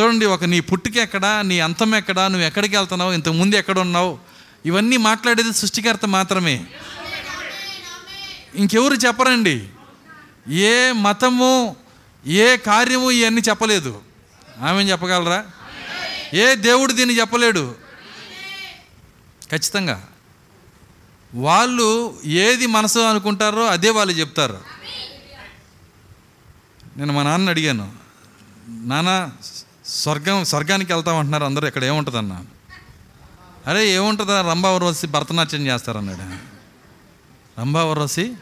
చూడండి 0.00 0.26
ఒక 0.26 0.44
నీ 0.44 0.60
పుట్టుక 0.60 0.96
ఎక్కడా 0.96 1.42
నీ 1.42 1.60
అంతం 1.60 1.94
ఎక్కడ 1.94 2.20
నువ్వు 2.20 2.46
ఎక్కడికి 2.46 2.76
వెళ్తున్నావు 2.76 3.12
ఇంతకు 3.12 3.32
ముందు 3.32 3.56
ఎక్కడ 3.56 3.78
ఉన్నావు? 3.78 4.18
ఇవన్నీ 4.66 4.96
మాట్లాడేది 4.96 5.52
సృష్టికర్త 5.52 6.06
మాత్రమే. 6.06 6.64
ఇంకెవరు 8.54 8.94
చెప్పరండి? 8.94 9.68
ఏ 10.48 10.92
మతము 10.92 11.76
ఏ 12.26 12.56
కార్యము 12.56 13.10
ఇవన్నీ 13.10 13.42
చెప్పలేదు. 13.48 14.00
ఆమె 14.60 14.82
చెప్పగలరా? 14.82 15.44
ఏ 16.34 16.54
దేవుడు 16.54 16.92
దీన్ని 16.92 17.20
చెప్పలేడు? 17.20 17.74
ఖచ్చితంగా. 19.50 20.08
వాళ్ళు 21.34 22.14
ఏది 22.24 22.66
మనసు 22.66 22.98
అనుకుంటారో 22.98 23.66
అదే 23.66 23.90
వాళ్ళు 23.90 24.12
చెప్తారు. 24.12 24.58
నేను 26.96 27.12
మా 27.12 27.22
నాన్న 27.22 27.48
అడిగాను 27.48 27.92
నాన్న 28.68 29.30
స్వర్గం 29.84 30.44
స్వర్గానికి 30.44 30.92
వెళ్తామంటున్నారు 30.92 31.44
అందరూ 31.44 31.66
ఇక్కడ 31.66 31.84
ఏముంటుందన్న? 31.84 32.44
అరే 33.66 33.90
ఏముంటుందా 33.90 34.40
రంభావరోసి 34.40 35.06
భరతనాట్యం 35.06 35.66
చేస్తారన్నాడు. 35.66 36.36
రంభావరోసి 37.60 38.34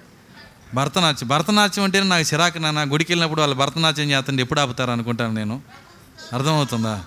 భరతనాట్యం 0.74 1.28
భరతనాట్యం 1.28 1.84
అంటే 1.84 2.02
నాకు 2.02 2.34
చిరాకు 2.34 2.58
నాన్న 2.58 2.92
గుడికి 2.92 3.12
వెళ్ళినప్పుడు 3.12 3.40
వాళ్ళు 3.40 3.56
భరతనాట్యం 3.56 4.10
చేస్తుంటే 4.10 4.42
ఎప్పుడు 4.42 4.60
ఆపుతారు 4.60 4.90
అనుకుంటాను 4.90 5.32
నేను. 5.32 5.62
అర్థమవుతుందా? 6.32 7.04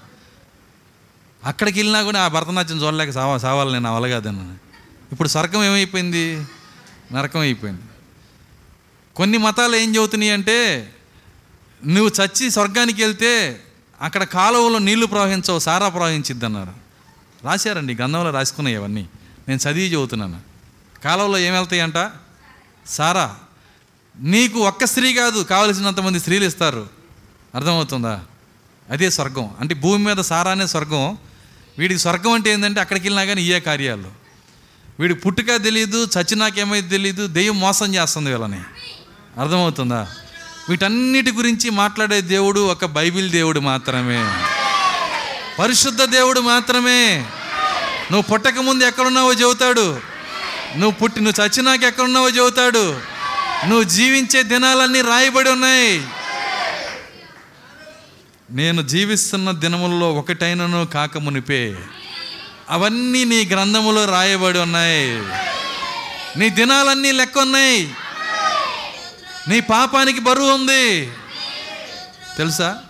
అక్కడికి 1.45 1.79
వెళ్ళినా 1.79 2.03
కూడా 2.03 2.25
ఆ 2.25 2.27
భరతనాట్యం 2.27 2.77
చూడలేక 2.77 3.09
సావా 3.09 3.37
సావాలి 3.37 3.73
నేను 3.73 3.89
అవలగాదన్నాను 3.89 4.65
ఇప్పుడు 5.11 5.27
స్వర్గం 5.27 5.63
ఏమైపోయింది? 5.63 6.47
నరకం 7.13 7.39
అయిపోయింది. 7.39 7.81
కొన్ని 9.15 9.37
మతాలు 9.37 9.75
ఏం 9.75 9.95
చెబుతున్నాయి 9.95 10.31
అంటే 10.31 10.89
నువ్వు 11.87 12.11
చచ్చి 12.21 12.51
స్వర్గానికి 12.51 13.03
వెళ్తే 13.03 13.61
అక్కడ 14.01 14.23
కాలువలో 14.23 14.79
నీళ్ళు 14.79 15.05
ప్రవహించవు 15.05 15.59
సారా 15.59 15.89
ప్రవహించిద్ది 15.89 16.45
అన్నారు 16.45 16.73
రాశారండి 17.43 17.95
గంధంలో 17.95 18.31
రాసుకున్నాయి 18.31 18.75
అవన్నీ. 18.75 19.09
నేను 19.47 19.59
చదివి 19.59 19.93
చెబుతున్నాను. 19.93 20.41
కాలువలో 21.03 21.37
ఏం 21.37 21.53
వెళ్తాయంట? 21.53 22.11
సారా. 22.87 23.35
నీకు 24.19 24.59
ఒక్క 24.59 24.85
స్త్రీ 24.85 25.13
కాదు 25.13 25.43
కావలసినంతమంది 25.43 26.19
స్త్రీలు 26.19 26.45
ఇస్తారు. 26.45 26.89
అర్థమవుతుందా? 27.55 28.23
అదే 28.89 29.09
స్వర్గం. 29.09 29.55
అంటే 29.59 29.75
భూమి 29.75 30.05
మీద 30.05 30.17
సారానే 30.17 30.67
స్వర్గం. 30.67 31.17
వీడికి 31.77 31.99
స్వర్గం 31.99 32.31
అంటే 32.31 32.49
ఏంటంటే 32.49 32.79
అక్కడికి 32.79 33.07
వెళ్ళినా 33.07 33.25
కానీ 33.25 33.41
ఇయే 33.41 33.59
కార్యాలు. 33.59 34.24
వీడికి 34.99 35.19
పుట్టుక 35.19 35.45
తెలియదు 35.63 36.07
చచ్చినాకేమైతే 36.17 36.87
తెలియదు 36.87 37.27
దెయ్యం 37.27 37.59
మోసం 37.59 37.95
చేస్తుంది 37.95 38.29
వీళ్ళని. 38.29 38.59
అర్థమవుతుందా? 39.41 40.07
వీటన్నిటి 40.69 41.31
గురించి 41.31 41.69
మాట్లాడే 41.69 42.21
దేవుడు 42.21 42.59
ఒక 42.59 42.85
బైబిల్ 42.85 43.31
దేవుడు 43.31 43.59
మాత్రమే. 43.59 44.33
పరిశుద్ధ 45.59 46.03
దేవుడు 46.03 46.39
మాత్రమే. 46.39 47.25
నువ్వు 48.11 48.21
పుట్టక 48.21 48.59
ముందు 48.59 48.83
ఎక్కడున్నావో 48.83 49.33
చెబుతాడు. 49.33 49.99
నువ్వు 50.75 50.91
పుట్టి 50.91 51.21
నువ్వు 51.21 51.45
చచ్చినాక 51.45 51.83
ఎక్కడున్నావో 51.83 52.29
చెబుతాడు. 52.29 52.99
నువ్వు 53.65 53.83
జీవించే 53.83 54.43
దినాలన్నీ 54.43 55.01
రాయబడి 55.01 55.49
ఉన్నాయి. 55.49 56.07
నేను 58.51 58.81
జీవిస్తున్న 58.81 59.51
దినముల్లో 59.51 60.13
ఒకటైనను 60.13 60.85
కాకమునిపే. 60.85 61.75
అవన్నీ 62.69 63.25
నీ 63.25 63.45
గ్రంథములో 63.45 64.05
రాయబడి 64.05 64.59
ఉన్నాయి. 64.59 65.21
నీ 66.39 66.49
దినాలన్నీ 66.49 67.11
లెక్క 67.11 67.37
ఉన్నాయి 67.37 67.95
నీ 69.47 69.59
పాపానికి 69.59 70.19
బరువు 70.19 70.51
ఉంది. 70.51 71.11
తెలుసా? 72.37 72.83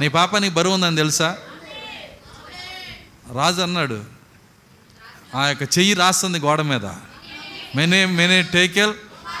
నీ 0.00 0.08
పాపానికి 0.08 0.54
బరువు 0.54 0.74
ఉందని 0.74 0.96
తెలుసా? 0.96 1.38
రాజు 3.34 3.62
అన్నాడు 3.62 4.04
ఆ 5.34 5.46
యొక్క 5.46 5.62
చెయ్యి 5.62 5.94
రాస్తుంది 5.94 6.38
గోడ 6.38 6.60
మీద. 6.60 6.84
మెనే 7.76 8.04
మెనే 8.06 8.42
టేకెల్ 8.42 8.94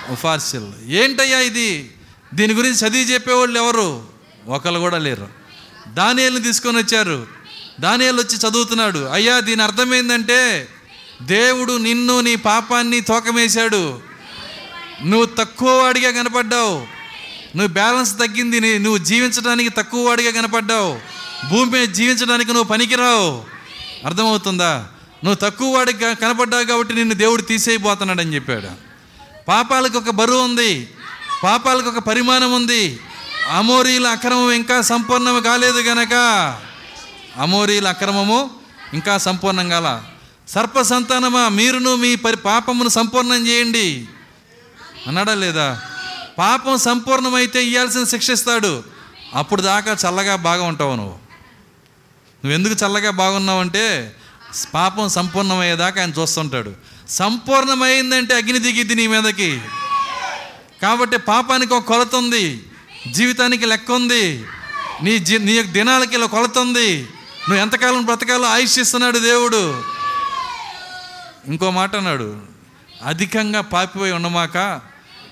ఉఫార్సిల్. 0.08 0.72
ఏంటయ్యా 0.86 1.38
ఇది? 1.38 1.90
దీని 2.34 2.54
గురించి 2.54 2.76
చదివి 2.76 3.12
చెప్పేవాళ్ళు 3.12 3.60
ఎవరు? 3.60 4.08
ఒకళ్ళు 4.46 4.78
కూడా 4.78 4.98
లేరు. 4.98 5.28
దానియల్ని 5.88 6.42
తీసుకొని 6.42 6.78
వచ్చారు. 6.78 7.37
దానియాలు 7.80 8.22
వచ్చి 8.22 8.38
చదువుతున్నాడు. 8.38 8.98
అయ్యా 8.98 9.40
దీని 9.40 9.62
అర్థమైందంటే 9.62 10.68
దేవుడు 11.22 11.72
నిన్ను 11.72 12.20
నీ 12.20 12.36
పాపాన్ని 12.36 13.00
తోకమేశాడు. 13.00 14.00
నువ్వు 15.04 15.24
తక్కువ 15.24 15.82
వాడిగా 15.82 16.10
కనపడ్డావు. 16.10 16.98
నువ్వు 17.56 17.66
బ్యాలెన్స్ 17.66 18.12
తగ్గింది 18.12 18.78
నువ్వు 18.78 18.98
జీవించడానికి 18.98 19.68
తక్కువ 19.68 20.08
వాడిగా 20.08 20.30
కనపడ్డావు. 20.30 20.98
భూమి 21.50 21.70
మీద 21.70 21.88
జీవించడానికి 21.88 22.52
నువ్వు 22.52 22.68
పనికిరావు. 22.68 23.44
అర్థమవుతుందా? 24.06 24.88
నువ్వు 25.24 25.50
తక్కువ 25.50 25.76
వాడికి 25.76 25.98
కనపడ్డావు 25.98 26.64
కాబట్టి 26.64 26.94
నిన్ను 26.94 27.14
దేవుడు 27.14 27.42
తీసేయబోతున్నాడని 27.42 28.34
చెప్పాడు. 28.34 28.68
పాపాలకు 29.48 29.98
ఒక 29.98 30.10
బరువు 30.10 30.42
ఉంది. 30.42 30.88
పాపాలకు 31.44 31.88
ఒక 31.88 31.98
పరిమాణం 31.98 32.52
ఉంది. 32.52 32.98
అమోరీల 33.50 34.06
అక్రమం 34.06 34.52
ఇంకా 34.52 34.82
సంపూర్ణం 34.82 35.42
కాలేదు 35.42 35.78
గనక 35.78 36.14
అమోరీల 37.38 37.88
అక్రమము 37.88 38.50
ఇంకా 38.94 39.18
సంపూర్ణం 39.18 39.68
కాల. 39.68 40.02
సర్ప 40.48 40.80
సంతానమా 40.80 41.48
మీరును 41.48 41.96
మీ 41.96 42.14
పరి 42.14 42.36
పాపమును 42.36 42.88
సంపూర్ణం 42.88 43.46
చేయండి. 43.46 44.08
అన్నాడా 45.06 45.34
లేదా? 45.34 45.82
పాపం 46.38 46.78
సంపూర్ణమైతే 46.78 47.64
ఇవ్వాల్సిన 47.64 48.04
శిక్షిస్తాడు. 48.04 48.84
అప్పుడు 49.34 49.62
దాకా 49.62 49.92
చల్లగా 49.92 50.36
బాగా 50.36 50.62
ఉంటావు 50.62 50.94
నువ్వు. 50.94 51.14
నువ్వు 52.44 52.52
ఎందుకు 52.52 52.84
చల్లగా 52.84 53.10
బాగున్నావంటే 53.10 54.16
పాపం 54.74 55.08
సంపూర్ణమయ్యేదాకా 55.08 56.00
ఆయన 56.00 56.10
చూస్తుంటాడు. 56.10 56.72
సంపూర్ణమైందంటే 57.08 58.34
అగ్ని 58.34 58.58
దిగిద్ది 58.58 58.94
నీ 58.94 59.06
మీదకి. 59.06 59.60
కాబట్టి 60.82 61.18
పాపానికి 61.18 61.74
ఒక 61.74 61.84
కొలత 61.84 62.14
ఉంది. 62.14 62.64
జీవితానికి 63.10 63.66
లెక్క 63.66 63.90
ఉంది. 63.90 64.44
నీ 65.02 65.18
జీ 65.18 65.38
నీ 65.38 65.52
యొక్క 65.52 65.72
దినాలకి 65.72 66.14
ఇలా 66.14 66.26
కొలత 66.26 66.58
ఉంది. 66.58 67.08
నువ్వు 67.48 67.62
ఎంతకాలం 67.62 68.04
బ్రతకాలో 68.04 68.44
ఆయుష్ 68.44 68.78
ఇస్తున్నాడు 68.78 69.18
దేవుడు. 69.18 69.84
ఇంకో 71.46 71.70
మాట 71.70 71.96
అన్నాడు 71.96 72.40
అధికంగా 73.04 73.60
పాపిపోయి 73.60 74.12
ఉండమాక 74.12 74.80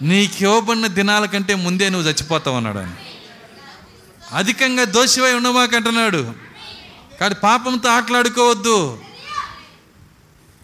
నీకివ్వబడిన 0.03 0.87
దినాల 0.87 1.25
కంటే 1.27 1.55
ముందే 1.55 1.89
నువ్వు 1.89 2.09
చచ్చిపోతావు 2.09 2.57
అన్నాడు 2.57 2.79
ఆయన. 2.79 2.95
అధికంగా 4.33 4.85
దోషివై 4.85 5.35
ఉండమాక 5.35 5.75
అంటున్నాడు. 5.75 6.35
కానీ 7.21 7.35
పాపంతో 7.35 7.89
ఆటలాడుకోవద్దు. 7.89 8.99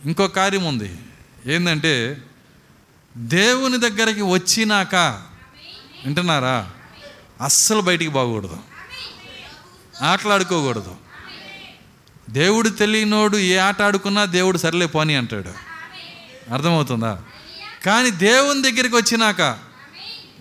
ఇంకో 0.04 0.28
కార్యం 0.28 0.64
ఉంది. 0.64 0.98
ఏంటంటే 1.46 2.16
దేవుని 3.16 3.80
దగ్గరికి 3.80 4.22
వచ్చినాక 4.22 4.94
వింటున్నారా? 6.04 6.70
అస్సలు 7.40 7.80
బయటికి 7.80 8.10
బాగకూడదు 8.10 8.56
ఆటలాడుకోకూడదు. 10.02 11.01
దేవుడు 12.32 12.68
తెలియనోడు 12.68 13.36
ఏ 13.36 13.56
ఆట 13.56 13.82
ఆడుకున్నా 13.82 14.24
దేవుడు 14.24 14.58
సర్లే 14.58 14.86
పోని 14.86 15.14
అంటాడు. 15.16 15.48
అర్థమవుతుందా? 16.54 17.20
కానీ 17.86 18.10
దేవుని 18.10 18.62
దగ్గరికి 18.62 18.96
వచ్చినాక 18.96 19.58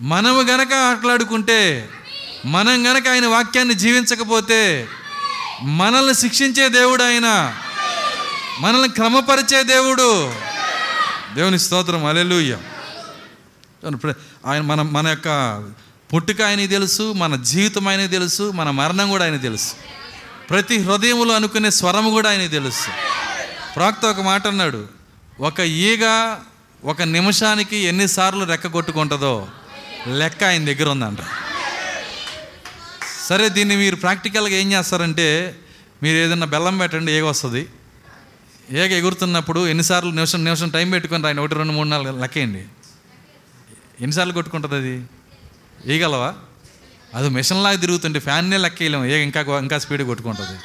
మనము 0.01 0.41
గనక 0.41 0.73
ఆటలాడుకుంటే 0.73 1.89
మనం 2.45 2.87
గనక 2.87 3.07
ఆయన 3.07 3.27
వాక్యాన్ని 3.27 3.73
జీవించకపోతే 3.73 4.87
మనల్ని 5.61 6.15
శిక్షించే 6.15 6.69
దేవుడు 6.69 7.03
ఆయన 7.03 7.55
మనల్ని 8.59 8.89
క్రమపరిచే 8.89 9.63
దేవుడు. 9.63 10.33
దేవుని 11.35 11.59
స్తోత్రం 11.59 12.05
అలెలుయ్య 12.05 12.57
ఆయన 14.45 14.61
మన 14.61 14.81
మన 14.81 15.07
యొక్క 15.07 15.63
పుట్టుక 16.13 16.41
ఆయనకి 16.41 16.67
తెలుసు 16.67 17.13
మన 17.13 17.35
జీవితం 17.35 17.87
ఆయనకి 17.87 18.07
తెలుసు 18.07 18.51
మన 18.51 18.69
మరణం 18.69 19.09
కూడా 19.09 19.23
ఆయన 19.23 19.37
తెలుసు. 19.37 19.73
ప్రతి 20.51 20.77
హృదయంలో 20.77 21.33
అనుకునే 21.35 21.69
స్వరం 21.69 22.09
కూడా 22.09 22.29
ఆయన 22.29 22.47
తెలుసు. 22.47 22.89
ప్రాక్త 23.75 24.05
ఒక 24.05 24.21
మాట 24.21 24.47
అన్నాడు 24.47 24.87
ఒక 25.39 25.59
ఈగ 25.59 26.35
ఒక 26.83 27.01
నిమిషానికి 27.01 27.77
ఎన్నిసార్లు 27.77 28.45
రెక్క 28.45 28.67
కొట్టుకుంటుందో 28.67 29.47
లెక్క 30.07 30.43
ఆయన 30.43 30.65
దగ్గర 30.65 30.89
ఉందంట. 30.89 31.17
సరే 33.27 33.49
దీన్ని 33.49 33.75
మీరు 33.75 33.95
ప్రాక్టికల్గా 33.95 34.53
ఏం 34.53 34.71
చేస్తారంటే 34.71 35.55
మీరు 36.03 36.17
ఏదైనా 36.17 36.45
బెల్లం 36.45 36.77
పెట్టండి 36.77 37.11
ఏగ 37.11 37.23
వస్తుంది. 37.23 37.67
ఏగ 38.71 38.91
ఎగురుతున్నప్పుడు 38.91 39.67
ఎన్నిసార్లు 39.67 40.11
నిమిషం 40.11 40.43
నిమిషం 40.43 40.69
టైం 40.69 40.91
పెట్టుకుని 40.91 41.23
రాయండి 41.23 41.41
ఒకటి 41.41 41.55
రెండు 41.55 41.73
మూడు 41.73 41.87
నాలుగు 41.87 42.21
లెక్కేయండి. 42.21 42.59
ఎన్నిసార్లు 44.01 44.33
కొట్టుకుంటుంది 44.33 44.75
అది? 44.75 45.03
ఈగలవా? 45.93 46.33
అది 47.15 47.29
మిషన్ 47.29 47.63
లాగా 47.63 47.75
తిరుగుతుంటే 47.75 48.19
ఫ్యాన్నే 48.19 48.57
లెక్కేయలేము. 48.57 49.05
ఏ 49.05 49.23
ఇంకా 49.23 49.41
ఇంకా 49.41 49.79
స్పీడ్ 49.79 50.03
కొట్టుకుంటుంది. 50.03 50.59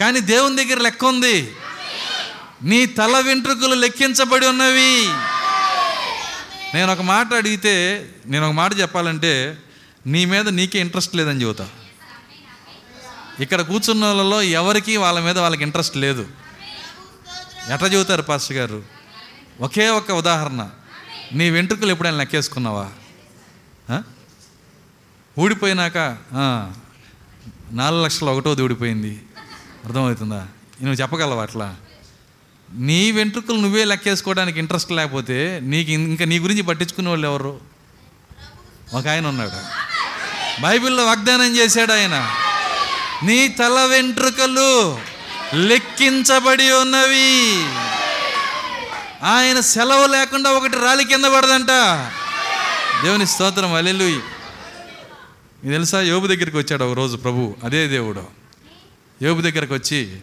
కానీ 0.00 0.20
దేవుని 0.20 0.64
దగ్గర 0.64 0.78
లెక్క 0.80 1.04
ఉంది. 1.04 1.54
నీ 2.62 2.86
తల 2.86 3.20
వెంట్రుకలు 3.20 3.74
లెక్కించబడి 3.74 4.46
ఉన్నవి. 4.46 5.06
నేను 6.74 6.92
ఒక 6.92 7.00
మాట 7.00 7.34
అడిగితే 7.34 8.08
నేను 8.26 8.46
ఒక 8.46 8.52
మాట 8.52 8.78
చెప్పాలంటే 8.78 9.58
నీ 10.06 10.24
మీద 10.24 10.48
నీకే 10.48 10.78
ఇంట్రెస్ట్ 10.78 11.16
లేదని 11.16 11.42
చెబుతా. 11.42 11.68
ఇక్కడ 13.40 13.60
కూర్చున్న 13.60 14.04
వాళ్ళలో 14.04 14.42
ఎవరికి 14.42 14.96
వాళ్ళ 14.96 15.20
మీద 15.20 15.38
వాళ్ళకి 15.38 15.62
ఇంట్రెస్ట్ 15.62 15.96
లేదు. 15.96 16.26
ఎట్లా 17.72 17.88
చెబుతారు 17.88 18.22
పాస్టర్ 18.22 18.56
గారు? 18.56 18.82
ఒకే 19.60 19.88
ఒక్క 19.88 20.10
ఉదాహరణ. 20.10 20.68
నీ 21.32 21.50
వెంట్రుకలు 21.50 21.90
ఎప్పుడైనా 21.90 22.16
లెక్కేసుకున్నావా? 22.16 22.88
ఊడిపోయినాక 25.38 26.16
నాలుగు 27.72 28.04
లక్షల 28.04 28.28
ఒకటోది 28.28 28.62
ఊడిపోయింది. 28.62 29.22
అర్థమవుతుందా? 29.84 30.46
నువ్వు 30.82 30.92
చెప్పగలవా 30.92 31.42
అట్లా? 31.42 31.76
నీ 32.74 33.10
వెంట్రుకలు 33.12 33.56
నువ్వే 33.56 33.84
లెక్కేసుకోవడానికి 33.84 34.58
ఇంట్రెస్ట్ 34.58 34.92
లేకపోతే 34.92 35.60
నీకు 35.62 35.90
ఇంకా 35.90 36.24
నీ 36.24 36.38
గురించి 36.38 36.62
పట్టించుకునే 36.62 37.08
వాళ్ళు 37.08 37.26
ఎవరు? 37.28 37.60
ఒక 38.94 39.06
ఆయన 39.08 39.26
ఉన్నాడు. 39.26 39.50
బైబిల్లో 40.62 41.04
వాగ్దానం 41.04 41.56
చేశాడు 41.56 41.92
ఆయన. 41.92 42.30
నీ 43.22 43.48
తల 43.48 43.84
వెంట్రుకలు 43.84 44.98
లెక్కించబడి 45.54 46.72
ఉన్నవి. 46.72 47.64
ఆయన 49.24 49.60
సెలవు 49.60 50.06
లేకుండా 50.06 50.50
ఒకటి 50.50 50.76
రాలి 50.76 51.04
కింద 51.04 51.24
పడదంట. 51.24 51.70
దేవుని 53.02 53.26
స్తోత్రం. 53.26 53.74
అల్లెలు 53.74 54.31
మీకు 55.64 55.74
తెలుసా? 55.74 56.00
యోబు 56.00 56.26
దగ్గరికి 56.26 56.56
వచ్చాడు 56.56 56.84
ఒక 56.84 56.96
రోజు 56.96 57.16
ప్రభు. 57.16 57.56
అదే 57.64 57.88
దేవుడు. 57.88 58.24
యోబు 59.22 59.40
దగ్గరకు 59.40 59.74
వచ్చి 59.74 60.20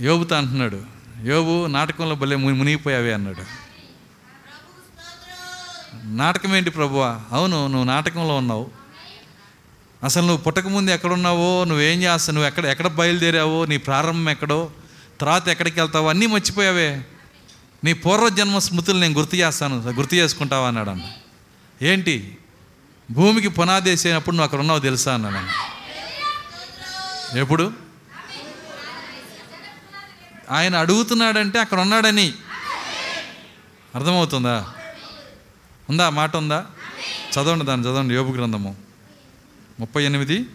యోబుతో 0.00 0.36
అంటున్నాడు. 0.36 0.82
యోబు 1.24 1.66
నాటకంలో 1.66 2.14
భలే 2.14 2.36
ముని- 2.36 2.58
మునిగిపోయావే 2.58 3.12
అన్నాడు. 3.12 3.42
నాటకం 6.06 6.56
ఏంటి 6.56 6.70
ప్రభువా? 6.70 7.20
అవును 7.32 7.66
నువ్వు 7.66 7.84
నాటకంలో 7.84 8.36
ఉన్నావు. 8.36 8.70
అసలు 10.04 10.22
నువ్వు 10.22 10.44
పుట్టకముందు 10.44 10.90
ఎక్కడున్నావో 10.90 11.64
నువ్వేం 11.64 12.02
చేస్తావు? 12.02 12.34
నువ్వు 12.34 12.46
ఎక్కడ 12.46 12.66
ఎక్కడ 12.66 12.86
బయలుదేరావో? 12.86 13.66
నీ 13.66 13.76
ప్రారంభం 13.76 14.30
ఎక్కడో? 14.30 14.70
తర్వాత 15.20 15.48
ఎక్కడికి 15.48 15.80
వెళ్తావో? 15.80 16.08
అన్నీ 16.08 16.26
మర్చిపోయావే. 16.26 17.04
నీ 17.84 17.92
పూర్వజన్మ 17.92 18.58
స్మృతులు 18.58 19.00
నేను 19.00 19.14
గుర్తు 19.14 19.36
చేస్తాను. 19.36 19.76
గుర్తు 19.76 20.14
చేసుకుంటావా? 20.14 20.68
అన్నాడు 20.68 20.90
అన్న 20.90 21.02
ఏంటి? 21.82 22.38
భూమికి 23.10 23.48
పునాది 23.48 23.90
వేసేటప్పుడు 23.90 24.36
నువ్వు 24.36 24.44
అక్కడ 24.44 24.60
ఉన్నావు 24.60 24.78
తెలుసా 24.78 25.14
అన్నాను. 25.14 25.68
ఎప్పుడు? 27.38 27.72
ఆయన 30.50 30.76
అడుగుతున్నాడంటే 30.76 31.58
అక్కడ 31.58 31.80
ఉన్నాడని. 31.80 32.34
అర్థమవుతుందా? 33.94 34.72
ఉందా? 35.90 36.10
మాట 36.10 36.36
ఉందా? 36.36 36.66
చదవండి 37.34 37.64
దాన్ని 37.64 37.86
చదవండి. 37.86 38.14
యోగు 38.14 38.32
గ్రంథము. 38.32 38.76
ముప్పై 39.80 40.04
ఎనిమిది. 40.04 40.46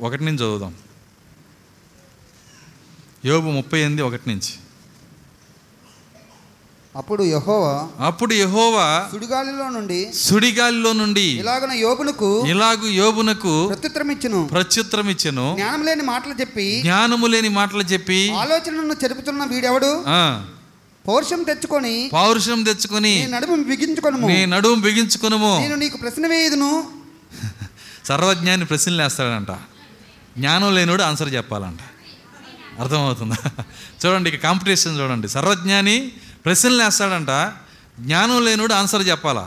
ఒకటి 0.00 0.24
నుంచి 0.24 0.36
చదువుదాం. 0.36 0.74
యోబు 3.24 3.50
ముప్పై 3.50 3.80
ఎనిమిది 3.80 4.02
ఒకటి 4.02 4.22
నుంచి. 4.26 4.67
అప్పుడు 6.98 7.22
యెహోవా 7.24 7.72
అప్పుడు 8.06 8.32
యెహోవా 8.34 9.08
సుడిగాలిలో 9.12 9.66
నుండి 9.68 9.98
సుడిగాలిలో 10.14 10.92
నుండి 10.92 11.26
ఇలాగన 11.42 11.72
యోబునకు 11.72 12.30
ఇలాగు 12.46 12.86
యోబునకు 12.86 13.52
ప్రత్యుత్తరం 13.66 14.10
ఇచ్చును 14.10 14.40
ప్రత్యుత్తరం 14.46 15.08
ఇచ్చెను 15.08 15.56
జ్ఞానం 15.56 15.82
లేని 15.82 16.02
మాటలు 16.02 16.34
చెప్పి 16.40 16.66
జ్ఞానము 16.82 17.26
లేని 17.26 17.48
మాటలు 17.48 17.82
చెప్పి 17.82 18.20
ఆలోచనను 18.30 18.96
చెరుపుతున్న 19.04 19.44
వీడెవడు? 19.44 19.90
పౌరుషం 21.08 21.42
తెచ్చుకొని 21.42 22.10
పౌరుషం 22.12 22.62
తెచ్చుకొని 22.62 23.26
నడుము 23.26 23.62
బిగించుకొనుము. 23.62 24.26
నీ 24.28 24.46
నడుము 24.46 24.80
బిగించుకునము. 24.86 25.52
నేను 25.60 25.74
నీకు 25.74 25.96
ప్రశ్న 25.96 26.26
వేయదును. 26.26 26.70
సర్వజ్ఞాని 28.04 28.64
ప్రశ్నలు 28.64 29.02
వేస్తాడంట. 29.02 29.52
జ్ఞానం 30.38 30.74
లేనోడు 30.74 31.02
ఆన్సర్ 31.02 31.34
చెప్పాలంట. 31.34 31.80
అర్థమవుతుందా? 32.80 33.38
చూడండి 34.00 34.30
ఇక 34.30 34.42
కాంపిటీషన్ 34.42 35.00
చూడండి. 35.00 35.28
సర్వజ్ఞాని 35.28 36.12
ప్రశ్నలు 36.48 36.82
వేస్తాడంట 36.82 37.32
జ్ఞానం 38.00 38.38
లేనుడు 38.44 38.72
ఆన్సర్ 38.74 39.02
చెప్పాలా? 39.08 39.42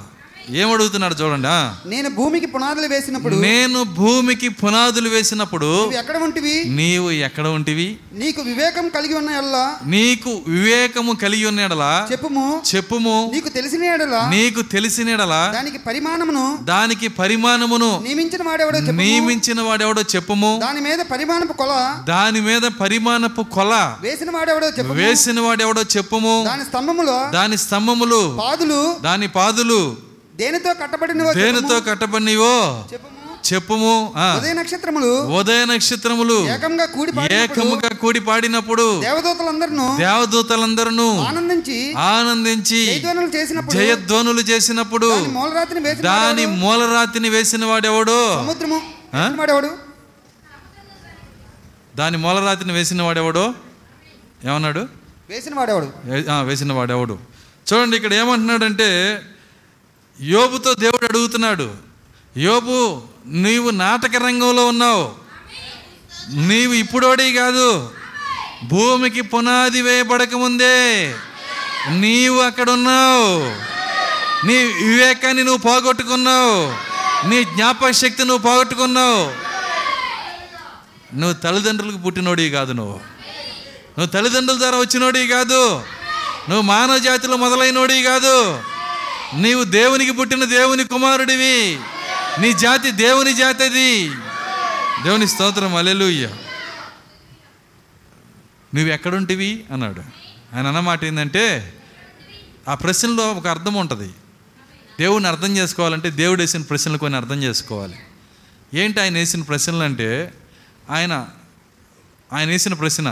ఏం 0.49 0.71
అడుగుతున్నాడు 0.71 1.13
చూడండి. 1.13 1.89
నేను 1.89 2.09
భూమికి 2.09 2.45
పునాదులు 2.45 2.87
వేసినప్పుడు 2.87 3.35
నేను 3.35 3.83
భూమికి 3.83 4.49
పునాదులు 4.49 5.09
వేసినప్పుడు 5.09 5.91
ఎక్కడ 5.91 6.17
ఉంటివి? 6.17 6.63
నీవు 6.63 7.11
ఎక్కడ 7.11 7.47
ఉంటివి? 7.47 7.97
నీకు 8.13 8.41
వివేకం 8.41 8.89
కలిగి 8.89 9.13
ఉన్న 9.13 9.29
ఎల్లా 9.29 9.75
నీకు 9.85 10.41
వివేకము 10.47 11.13
కలిగి 11.13 11.45
ఉన్నడలా 11.45 12.07
చెప్పుము. 12.11 12.61
చెప్పుము. 12.75 13.31
నీకు 13.33 13.49
తెలిసిన 13.49 13.83
ఎడలా 13.83 14.29
నీకు 14.29 14.61
తెలిసినడలా 14.61 15.51
దానికి 15.53 15.77
పరిమాణమును 15.77 16.59
దానికి 16.63 17.07
పరిమాణమును 17.07 17.99
నియమించిన 18.03 18.43
వాడెవడో 18.47 18.79
నియమించిన 18.79 19.61
వాడెవడో 19.61 20.01
చెప్పుము. 20.01 20.59
దాని 20.63 20.81
మీద 20.81 20.99
పరిమాణపు 20.99 21.53
కొల 21.53 21.97
దాని 22.07 22.41
మీద 22.41 22.61
పరిమాణపు 22.61 23.41
కొల 23.41 23.95
వేసిన 24.01 24.31
వాడెవడో 24.31 24.67
చెప్పుము. 24.67 24.93
వేసిన 24.93 25.39
వాడెవడో 25.39 25.81
చెప్పుము. 25.97 26.43
దాని 26.47 26.63
స్తంభములో 26.63 27.29
దాని 27.33 27.57
స్తంభములు 27.57 28.39
పాదులు 28.41 28.95
దాని 29.03 29.27
పాదులు 29.27 30.10
దేనితో 30.41 30.71
కట్టబడినవో 30.81 31.29
దేనితో 31.33 31.75
కట్టబడినవో? 31.87 32.53
చెప్పుము. 33.49 33.93
ఉదయ 34.37 34.53
నక్షత్రములు. 34.59 35.11
ఉదయ 35.37 35.61
నక్షత్రములు. 35.71 36.37
ఏకంగా 36.53 36.85
కూడి 36.95 37.11
ఏకముగా 37.35 37.89
కూడి 38.01 38.19
పాడినప్పుడు 38.27 38.85
దేవదూతలందరూ 39.01 39.87
దేవదూతలందరూ 39.97 41.07
ఆనందించి 41.29 41.77
ఆనందించి 41.93 42.79
జయధ్వనులు 42.85 43.29
చేసినప్పుడు 43.35 43.75
జయధ్వనులు 43.77 44.43
చేసినప్పుడు 44.51 45.07
దాని 45.07 45.31
మూలరాతిని 45.37 45.79
వేసిన 45.79 46.03
దాని 46.09 46.45
వాడెవడు? 46.45 46.59
మూలరాతిని 46.63 47.29
వేసిన 47.35 47.65
వాడెవడు? 47.71 48.19
సముద్రము 48.35 48.79
వాడెవడు? 49.39 49.71
దాని 51.95 52.17
మూలరాతిని 52.25 52.73
వేసిన 52.73 53.01
వాడెవడు? 53.01 53.45
ఏమన్నాడు? 54.45 54.83
వేసిన 55.29 55.53
వాడెవడు? 55.55 55.87
వేసిన 56.45 56.73
వాడెవడు. 56.73 57.15
చూడండి 57.69 57.95
ఇక్కడ 57.97 58.13
ఏమంటున్నాడంటే 58.13 58.89
యోబుతో 60.21 60.73
దేవుడు 60.73 61.05
అడుగుతున్నాడు 61.05 61.73
యోబు 62.37 63.01
నీవు 63.25 63.69
నాటక 63.69 64.11
రంగంలో 64.17 64.67
ఉన్నావు. 64.67 65.11
నీవు 66.33 66.73
ఇప్పుడోడి 66.73 67.33
కాదు. 67.33 67.91
భూమికి 68.63 69.21
పునాది 69.21 69.81
వేయబడకముందే 69.81 71.15
నీవు 71.89 72.41
అక్కడ 72.41 72.69
ఉన్నావు 72.69 73.61
నీ 74.47 74.55
వివేకాన్ని 74.63 75.43
నువ్వు 75.43 75.61
పోగొట్టుకున్నావు. 75.61 76.91
నీ 77.27 77.43
జ్ఞాపక 77.43 77.91
శక్తి 77.91 78.25
నువ్వు 78.25 78.37
పోగొట్టుకున్నావు. 78.37 79.51
నువ్వు 81.15 81.33
తల్లిదండ్రులకు 81.33 81.97
పుట్టినోడి 81.97 82.49
కాదు 82.49 82.73
నువ్వు. 82.73 82.95
నువ్వు 83.99 84.05
తల్లిదండ్రుల 84.05 84.57
ద్వారా 84.57 84.77
వచ్చినోడి 84.77 85.27
కాదు. 85.27 85.75
నువ్వు 86.49 86.61
మానవ 86.61 86.97
జాతిలో 86.97 87.37
మొదలైనోడివి 87.37 88.03
కాదు. 88.03 88.63
నీవు 89.35 89.63
దేవునికి 89.63 90.11
పుట్టిన 90.11 90.43
దేవుని 90.43 90.83
కుమారుడివి. 90.83 91.79
నీ 92.41 92.53
జాతి 92.53 92.91
దేవుని 92.91 93.33
జాతి 93.33 93.63
అది 93.63 94.09
దేవుని 95.03 95.27
స్తోత్రం 95.27 95.75
అలెలుయ్య 95.75 96.27
నువ్వు 98.75 98.91
ఎక్కడుంటివి? 98.91 99.63
అన్నాడు. 99.71 100.01
ఆయన 100.55 100.67
అన్నమాట 100.67 101.03
ఏంటంటే 101.03 101.73
ఆ 102.69 102.75
ప్రశ్నలో 102.75 103.33
ఒక 103.33 103.47
అర్థం 103.47 103.73
ఉంటుంది. 103.73 104.13
దేవుని 104.99 105.27
అర్థం 105.27 105.57
చేసుకోవాలంటే 105.57 106.09
దేవుడు 106.09 106.41
వేసిన 106.41 106.61
ప్రశ్నలు 106.61 106.97
కొన్ని 106.97 107.19
అర్థం 107.19 107.43
చేసుకోవాలి. 107.43 107.97
ఏంటి 108.73 109.01
ఆయన 109.01 109.13
వేసిన 109.13 109.41
ప్రశ్నలు 109.41 109.83
అంటే 109.83 110.33
ఆయన 110.89 111.27
ఆయన 112.33 112.47
వేసిన 112.47 112.73
ప్రశ్న. 112.73 113.07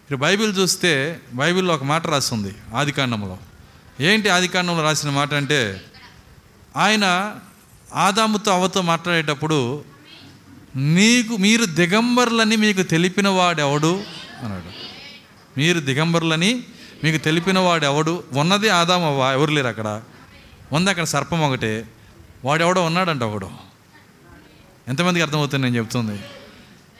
ఇప్పుడు 0.00 0.18
బైబిల్ 0.18 0.58
చూస్తే 0.58 1.20
బైబిల్లో 1.34 1.74
ఒక 1.74 1.84
మాట 1.84 2.06
రాస్తుంది 2.06 2.54
ఆదికాండంలో 2.76 3.38
ఏంటి 4.00 4.28
ఆదికాండంలో 4.28 4.82
రాసిన 4.82 5.10
మాట 5.10 5.34
అంటే 5.34 5.84
ఆయన 6.76 7.34
ఆదాముతో 7.94 8.50
అవతో 8.50 8.82
మాట్లాడేటప్పుడు 8.82 9.84
నీకు 10.76 11.36
మీరు 11.36 11.64
దిగంబర్లని 11.64 12.56
మీకు 12.56 12.82
తెలిపిన 12.82 13.28
వాడెవడు? 13.28 14.02
అన్నాడు. 14.42 14.84
మీరు 15.58 15.80
దిగంబర్లని 15.80 16.62
మీకు 17.04 17.24
తెలిపిన 17.24 17.58
వాడెవడు? 17.58 18.24
ఉన్నది 18.32 18.68
ఆదాము 18.68 19.06
అవ్వ 19.06 19.32
ఎవరు 19.32 19.50
లేరు 19.50 19.66
అక్కడ? 19.66 20.02
ఉంది 20.72 20.90
అక్కడ 20.90 21.04
సర్పం 21.04 21.42
ఒకటే. 21.42 21.88
వాడెవడో 22.44 22.84
ఉన్నాడంట 22.84 23.22
ఒకడు. 23.22 23.50
ఎంతమందికి 24.88 25.22
అర్థమవుతుంది 25.22 25.64
నేను 25.64 25.76
చెప్తుంది? 25.76 26.20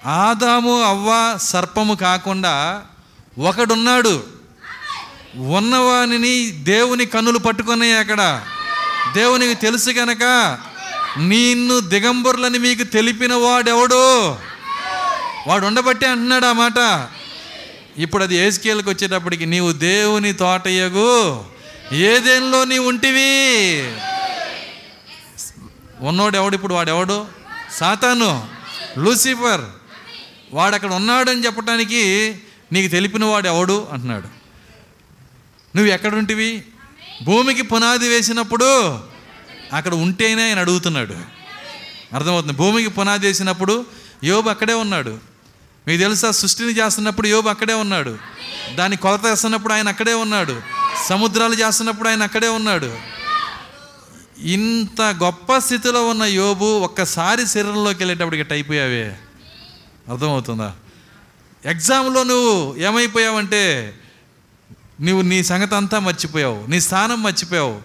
ఆదాము 0.07 0.83
అవ్వ 0.83 1.39
సర్పము 1.41 1.95
కాకుండా 1.95 2.83
ఒకడున్నాడు. 3.39 4.44
ఉన్నవానిని 5.37 6.51
దేవుని 6.51 7.07
కన్నులు 7.07 7.39
పట్టుకున్నాయి 7.39 7.93
అక్కడ. 7.93 8.45
దేవునికి 9.15 9.55
తెలుసు 9.55 9.91
గనక 9.91 10.59
నిన్ను 11.19 11.81
దిగంబరులని 11.81 12.59
మీకు 12.59 12.83
తెలిపిన 12.83 13.35
వాడెవడు? 13.35 14.29
వాడు 15.47 15.67
ఉండబట్టే 15.67 16.07
అంటున్నాడు 16.07 16.47
ఆ 16.47 16.53
మాట. 16.53 17.09
ఇప్పుడు 17.99 18.23
అది 18.23 18.37
ఏసుకేళ్ళకి 18.37 18.91
వచ్చేటప్పటికి 18.91 19.47
నీవు 19.47 19.73
దేవుని 19.73 20.33
తోటయ్యగు 20.33 21.45
ఏదేనిలో 21.93 22.65
నీ 22.65 22.79
ఉంటివి? 22.79 23.81
ఉన్నోడు 26.01 26.37
ఎవడు 26.37 26.55
ఇప్పుడు? 26.55 26.75
వాడెవడు? 26.75 27.27
సాతాను. 27.73 28.47
లూసిఫర్. 28.99 29.61
వాడు 30.53 30.75
అక్కడ 30.75 30.93
ఉన్నాడని 30.93 31.45
చెప్పడానికి 31.45 32.35
నీకు 32.73 32.93
తెలిపిన 32.93 33.25
వాడు 33.25 33.47
ఎవడు 33.49 33.89
అంటున్నాడు. 33.93 34.44
నువ్వు 35.77 35.93
ఎక్కడుంటివి? 35.93 36.65
భూమికి 37.23 37.63
పునాది 37.63 38.09
వేసినప్పుడు 38.09 38.99
అక్కడ 39.73 39.95
ఉంటేనే 39.95 40.45
ఆయన 40.45 40.59
అడుగుతున్నాడు. 40.59 41.15
అర్థమవుతుంది? 42.15 42.53
భూమికి 42.53 42.91
పునాది 42.91 43.27
వేసినప్పుడు 43.27 43.87
యోబు 44.25 44.51
అక్కడే 44.51 44.73
ఉన్నాడు. 44.73 45.19
మీకు 45.89 46.01
తెలుసా? 46.01 46.31
సృష్టిని 46.31 46.73
చేస్తున్నప్పుడు 46.73 47.27
యోబు 47.27 47.49
అక్కడే 47.49 47.73
ఉన్నాడు. 47.73 48.19
దాన్ని 48.75 48.97
కొలత 48.97 49.27
వేస్తున్నప్పుడు 49.27 49.73
ఆయన 49.73 49.89
అక్కడే 49.89 50.15
ఉన్నాడు. 50.15 50.61
సముద్రాలు 51.09 51.55
చేస్తున్నప్పుడు 51.55 52.09
ఆయన 52.09 52.23
అక్కడే 52.23 52.49
ఉన్నాడు. 52.49 52.97
ఇంత 54.39 55.03
గొప్ప 55.03 55.59
స్థితిలో 55.59 56.09
ఉన్న 56.09 56.23
యోబు 56.23 56.65
ఒక్కసారి 56.65 57.47
శరీరంలోకి 57.47 57.99
వెళ్ళేటప్పటికి 57.99 58.41
ఇట్ట 58.41 58.53
అయిపోయావే. 58.53 59.17
అర్థమవుతుందా? 60.11 60.73
ఎగ్జామ్లో 61.67 62.23
నువ్వు 62.23 62.77
ఏమైపోయావంటే 62.77 63.95
నువ్వు 65.01 65.23
నీ 65.23 65.43
సంగతి 65.43 65.75
అంతా 65.75 65.99
మర్చిపోయావు 65.99 66.67
నీ 66.67 66.81
స్థానం 66.81 67.23
మర్చిపోయావు. 67.23 67.83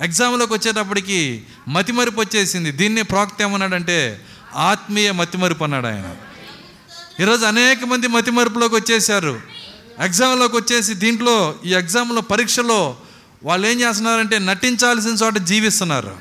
ఎగ్జామ్లోకి 0.00 0.52
వచ్చేటప్పటికి 0.52 1.42
మతిమరుపు 1.68 2.20
వచ్చేసింది. 2.20 2.72
దీన్ని 2.72 3.02
ప్రాక్త 3.02 3.42
ఏమన్నాడంటే 3.42 4.20
ఆత్మీయ 4.56 5.12
మతిమరుపు 5.12 5.64
అన్నాడు 5.64 5.86
ఆయన. 5.86 6.16
ఈరోజు 7.20 7.44
అనేక 7.44 7.84
మంది 7.84 8.06
మతిమరుపులోకి 8.06 8.74
వచ్చేసారు 8.74 9.40
ఎగ్జామ్లోకి 9.98 10.56
వచ్చేసి 10.56 10.94
దీంట్లో 10.94 11.54
ఈ 11.64 11.74
ఎగ్జామ్లో 11.74 12.20
పరీక్షలో 12.20 12.96
వాళ్ళు 13.44 13.66
ఏం 13.66 13.80
చేస్తున్నారంటే 13.80 14.38
నటించాల్సిన 14.38 15.10
చోట 15.10 15.38
జీవిస్తున్నారు. 15.38 16.18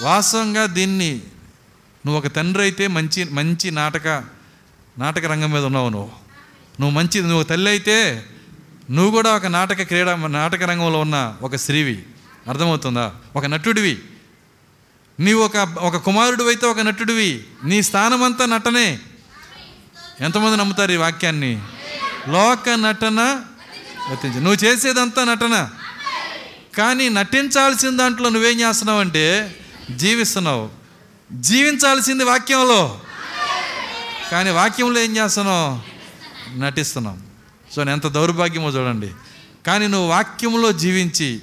వాస్తవంగా 0.00 0.66
దీన్ని 0.66 1.20
నువ్వు 2.06 2.18
ఒక 2.18 2.26
తండ్రి 2.26 2.62
అయితే 2.62 2.86
మంచి 2.86 3.24
మంచి 3.24 3.70
నాటక 3.70 4.24
నాటక 4.98 5.24
రంగం 5.24 5.50
మీద 5.50 5.64
ఉన్నావు 5.64 5.88
నువ్వు. 5.88 6.10
నువ్వు 6.80 6.90
మంచి 6.90 7.22
నువ్వు 7.22 7.42
తల్లి 7.42 7.70
అయితే 7.70 8.26
నువ్వు 8.90 9.10
కూడా 9.10 9.32
ఒక 9.32 9.46
నాటక 9.46 9.82
క్రీడా 9.82 10.16
నాటక 10.16 10.62
రంగంలో 10.62 11.00
ఉన్న 11.00 11.36
ఒక 11.42 11.56
స్త్రీవి. 11.56 12.02
అర్థమవుతుందా? 12.48 13.12
ఒక 13.36 13.46
నటుడివి. 13.46 13.98
నీవు 15.20 15.42
ఒక 15.42 15.56
ఒక 15.56 15.96
కుమారుడు 15.96 16.44
అయితే 16.44 16.66
ఒక 16.66 16.80
నటుడివి. 16.80 17.44
నీ 17.64 17.82
స్థానం 17.82 18.22
అంతా 18.22 18.46
నటనే. 18.46 18.98
ఎంతమంది 20.20 20.56
నమ్ముతారు 20.56 20.92
ఈ 20.92 20.96
వాక్యాన్ని? 20.96 21.62
లోక 22.28 22.68
నటన 22.68 23.40
నువ్వు 24.24 24.54
చేసేదంతా 24.54 25.24
నటన. 25.24 25.70
కానీ 26.78 27.08
నటించాల్సిన 27.08 27.96
దాంట్లో 27.96 28.28
నువ్వేం 28.28 28.60
చేస్తున్నావు 28.60 29.00
అంటే 29.00 29.56
జీవిస్తున్నావు. 29.90 30.70
జీవించాల్సింది 31.32 32.24
వాక్యంలో. 32.24 33.00
కానీ 34.30 34.50
వాక్యంలో 34.50 35.00
ఏం 35.00 35.16
చేస్తున్నావు? 35.16 35.82
నటిస్తున్నాం. 36.58 37.29
సో 37.74 37.82
ఎంత 37.82 38.06
దౌర్భాగ్యమో 38.06 38.68
చూడండి. 38.68 39.10
కానీ 39.66 39.86
నువ్వు 39.86 40.08
వాక్యంలో 40.08 40.72
జీవించి 40.72 41.40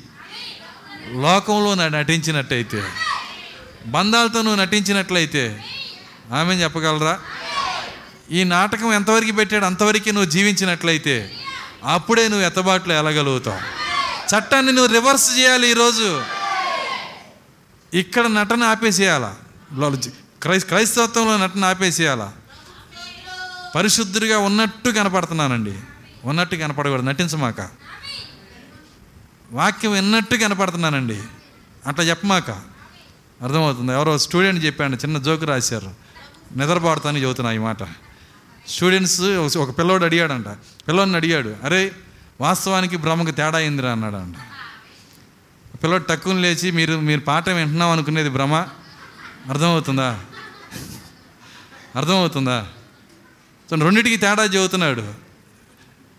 లోకంలో 1.11 1.75
నటించినట్టయితే 1.75 2.83
బంధాలతో 3.85 4.41
నువ్వు 4.41 4.61
నటించినట్లయితే 4.61 5.63
ఆమె 6.33 6.53
చెప్పగలరా? 6.53 7.19
ఈ 8.31 8.43
నాటకం 8.43 8.93
ఎంతవరకు 8.93 9.31
పెట్టాడు 9.31 9.65
అంతవరకు 9.65 10.09
నువ్వు 10.09 10.29
జీవించినట్లయితే 10.29 11.31
అప్పుడే 11.83 12.27
నువ్వు 12.27 12.45
ఎత్తబాట్లు 12.45 12.93
వెళ్ళగలుగుతావు 12.93 13.57
చట్టాన్ని 14.27 14.71
నువ్వు 14.71 14.93
రివర్స్ 14.93 15.39
చేయాలి 15.39 15.69
ఈరోజు. 15.69 16.23
ఇక్కడ 17.93 18.27
నటన 18.27 18.63
ఆపేసేయాలా? 18.63 19.35
లో- 19.73 20.09
క్రైస్ 20.43 20.65
క్రైస్తవత్వంలో 20.65 21.37
నటన 21.37 21.65
ఆపేసేయాలా? 21.65 22.33
పరిశుద్ధుడిగా 23.75 24.37
ఉన్నట్టు 24.37 24.89
కనపడుతున్నానండి. 24.89 25.73
ఉన్నట్టు 26.27 26.55
కనపడకూడదు 26.55 27.05
నటించమాక. 27.05 27.69
వాక్యం 29.51 29.91
విన్నట్టు 29.91 30.35
కనపడుతున్నానండి. 30.35 31.23
అట్లా 31.87 32.05
చెప్పమాక. 32.05 32.49
అర్థమవుతుంది? 33.41 33.91
ఎవరో 33.91 34.17
స్టూడెంట్ 34.17 34.65
చెప్పాడు 34.65 34.95
చిన్న 34.95 35.17
జోకు 35.17 35.45
రాశారు. 35.45 35.91
నిద్రపోడతాను 36.57 37.17
చదువుతున్నా 37.17 37.51
ఈ 37.51 37.57
మాట. 37.57 37.83
స్టూడెంట్స్ 38.67 39.21
ఒక- 39.57 39.71
పిల్లోడు 39.71 40.05
అడిగాడంట. 40.05 40.47
పిల్లోడిని 40.87 41.15
అడిగాడు 41.15 41.55
అరే 41.63 41.91
వాస్తవానికి 42.41 42.97
బ్రహ్మకు 42.97 43.31
తేడా 43.31 43.57
అయిందిరా 43.57 43.91
అన్నాడు 43.91 44.15
అంట 44.15 44.35
పిల్లోడు 45.75 46.03
టక్కుని 46.03 46.41
లేచి 46.41 46.71
మీరు 46.71 46.99
మీరు 46.99 47.19
పాఠం 47.19 47.55
వింటున్నాం 47.55 47.89
అనుకునేది 47.89 48.29
భ్రమ 48.29 48.53
అర్థమవుతుందా? 49.49 50.19
అర్థమవుతుందా? 51.95 52.67
రెండింటికి 53.71 54.17
తేడా 54.17 54.43
చెబుతున్నాడు. 54.43 55.26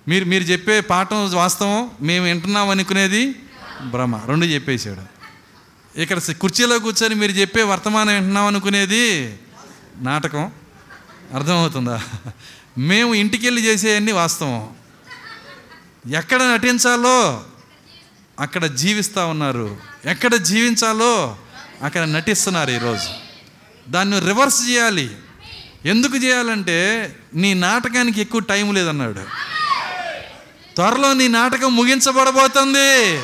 మీరు 0.09 0.25
మీరు 0.25 0.43
చెప్పే 0.43 0.81
పాఠం 0.81 1.33
వాస్తవం 1.33 1.91
మేము 2.01 2.25
వింటున్నాం 2.25 2.69
అనుకునేది 2.69 3.35
భ్రమ 3.83 4.17
రెండు 4.17 4.47
చెప్పేశాడు. 4.47 5.19
ఇక్కడ 6.01 6.21
కుర్చీలో 6.41 6.79
కూర్చొని 6.79 7.15
మీరు 7.15 7.33
చెప్పే 7.33 7.63
వర్తమానం 7.63 8.15
వింటున్నాం 8.15 8.47
అనుకునేది 8.47 9.39
నాటకం. 10.01 10.53
అర్థమవుతుందా? 11.35 12.03
మేము 12.79 13.15
ఇంటికి 13.15 13.47
వెళ్ళి 13.47 13.63
చేసేవన్నీ 13.63 14.13
వాస్తవం. 14.13 14.69
ఎక్కడ 16.15 16.43
నటించాలో 16.43 17.45
అక్కడ 18.41 18.65
జీవిస్తూ 18.65 19.27
ఉన్నారు. 19.27 19.77
ఎక్కడ 20.05 20.35
జీవించాలో 20.35 21.37
అక్కడ 21.83 22.03
నటిస్తున్నారు 22.03 22.71
ఈరోజు. 22.71 23.09
దాన్ని 23.91 24.21
రివర్స్ 24.21 24.69
చేయాలి. 24.71 25.17
ఎందుకు 25.85 26.17
చేయాలంటే 26.17 27.13
నీ 27.35 27.55
నాటకానికి 27.55 28.21
ఎక్కువ 28.21 28.41
టైం 28.41 28.75
లేదన్నాడు. 28.75 29.49
త్వరలో 30.79 31.13
నీ 31.13 31.29
నాటకం 31.29 31.77
ముగించబడబోతుంది. 31.77 33.21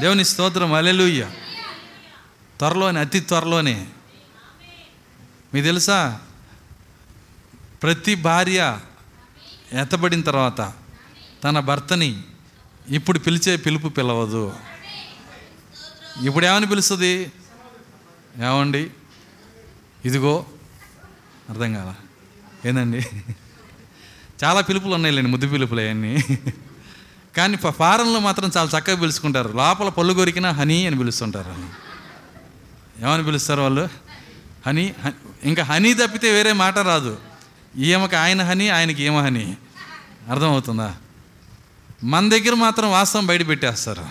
దేవుని 0.00 0.24
స్తోత్రం 0.24 0.72
అలెలుయ్య 0.72 1.30
త్వరలోనే 2.58 3.00
అతి 3.00 3.20
త్వరలోనే. 3.20 3.86
మీకు 5.54 5.64
తెలుసా? 5.64 6.20
ప్రతి 7.82 8.14
భార్య 8.14 8.78
ఎత్తబడిన 9.72 10.20
తర్వాత 10.20 10.72
తన 11.44 11.60
భర్తని 11.60 12.22
ఇప్పుడు 12.88 13.18
పిలిచే 13.18 13.56
పిలుపు 13.56 13.88
పిలవదు. 13.88 14.52
ఇప్పుడు 16.22 16.46
ఏమని 16.46 16.66
పిలుస్తుంది? 16.66 17.32
ఏమండి? 18.36 18.90
ఇదిగో 20.04 20.46
అర్థం 21.50 21.74
కాదా 21.74 21.94
ఏందండి? 22.64 23.02
చాలా 24.44 24.60
పిలుపులు 24.60 24.94
ఉన్నాయిలేండి 24.94 25.30
ముద్దు 25.30 25.48
పిలుపులు 25.48 25.80
అవన్నీ. 25.80 26.38
కానీ 27.36 27.56
ఫ- 27.56 27.70
ఫారెన్లో 27.70 28.20
మాత్రం 28.20 28.50
చాలా 28.56 28.78
చక్కగా 28.78 28.96
పిలుచుకుంటారు. 28.96 29.48
లోపల 29.48 29.88
పళ్ళు 29.88 30.14
కొరికినా 30.14 30.50
హనీ 30.50 30.86
అని 30.86 30.98
పిలుస్తుంటారు. 30.98 31.54
ఏమని 33.02 33.24
పిలుస్తారు 33.24 33.60
వాళ్ళు? 33.60 33.88
హనీ 34.66 34.94
ఇంకా 35.44 35.62
హనీ 35.62 35.94
తప్పితే 35.94 36.30
వేరే 36.30 36.52
మాట 36.52 36.78
రాదు. 36.78 37.18
ఈమెకి 37.76 38.16
ఆయన 38.16 38.42
హనీ 38.42 38.68
ఆయనకి 38.68 39.02
ఏమ 39.02 39.18
హనీ. 39.18 39.56
అర్థమవుతుందా? 40.30 40.94
మన 42.04 42.28
దగ్గర 42.28 42.54
మాత్రం 42.54 42.90
వాస్తవం 42.90 43.26
బయట 43.26 43.48
పెట్టేస్తారు. 43.48 44.04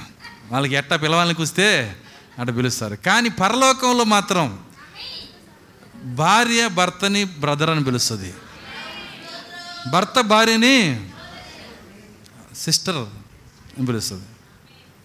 వాళ్ళకి 0.51 0.75
ఎట్టా 0.75 0.95
పిలవాలని 0.95 1.33
కూస్తే 1.33 1.95
అట్ట 2.39 2.57
పిలుస్తారు. 2.57 2.95
కానీ 2.95 3.29
పరలోకంలో 3.29 4.03
మాత్రం 4.03 4.59
భార్య 6.05 6.67
భర్తని 6.67 7.23
బ్రదర్ 7.23 7.69
అని 7.69 7.83
పిలుస్తుంది. 7.83 8.33
భర్త 9.91 10.21
భార్యని 10.21 11.09
సిస్టర్ 12.57 12.97
అని 12.97 13.85
పిలుస్తుంది. 13.85 14.23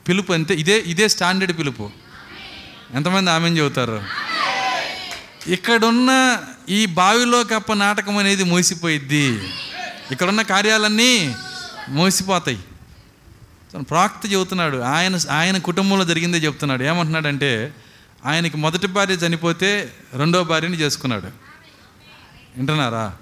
పిలుపు 0.09 0.33
అంతే 0.33 0.55
ఇదే 0.55 0.79
ఇదే 0.79 1.09
స్టాండర్డ్ 1.09 1.59
పిలుపు. 1.59 1.91
ఎంతమంది 2.95 3.31
ఆమెను 3.31 3.57
చెబుతారు? 3.57 4.03
ఇక్కడున్న 5.47 6.43
ఈ 6.69 6.87
బావిలో 6.87 7.45
కప్ప 7.45 7.73
నాటకం 7.73 8.17
అనేది 8.17 8.45
మోసిపోయిద్ది. 8.45 9.53
ఇక్కడున్న 10.11 10.43
కార్యాలన్నీ 10.43 11.37
మూసిపోతాయి. 11.89 12.59
ప్రాక్త 13.81 14.33
చెబుతున్నాడు. 14.33 14.77
ఆయన 14.77 15.19
ఆయన 15.31 15.59
కుటుంబంలో 15.59 16.05
జరిగిందే 16.05 16.39
చెప్తున్నాడు 16.39 16.83
ఏమంటున్నాడంటే 16.83 17.75
ఆయనకి 18.25 18.57
మొదటి 18.57 18.87
భార్య 18.87 19.15
చనిపోతే 19.15 19.93
రెండో 20.13 20.45
భార్యని 20.45 20.77
చేసుకున్నాడు. 20.77 21.27
వింటున్నారా? 22.57 23.17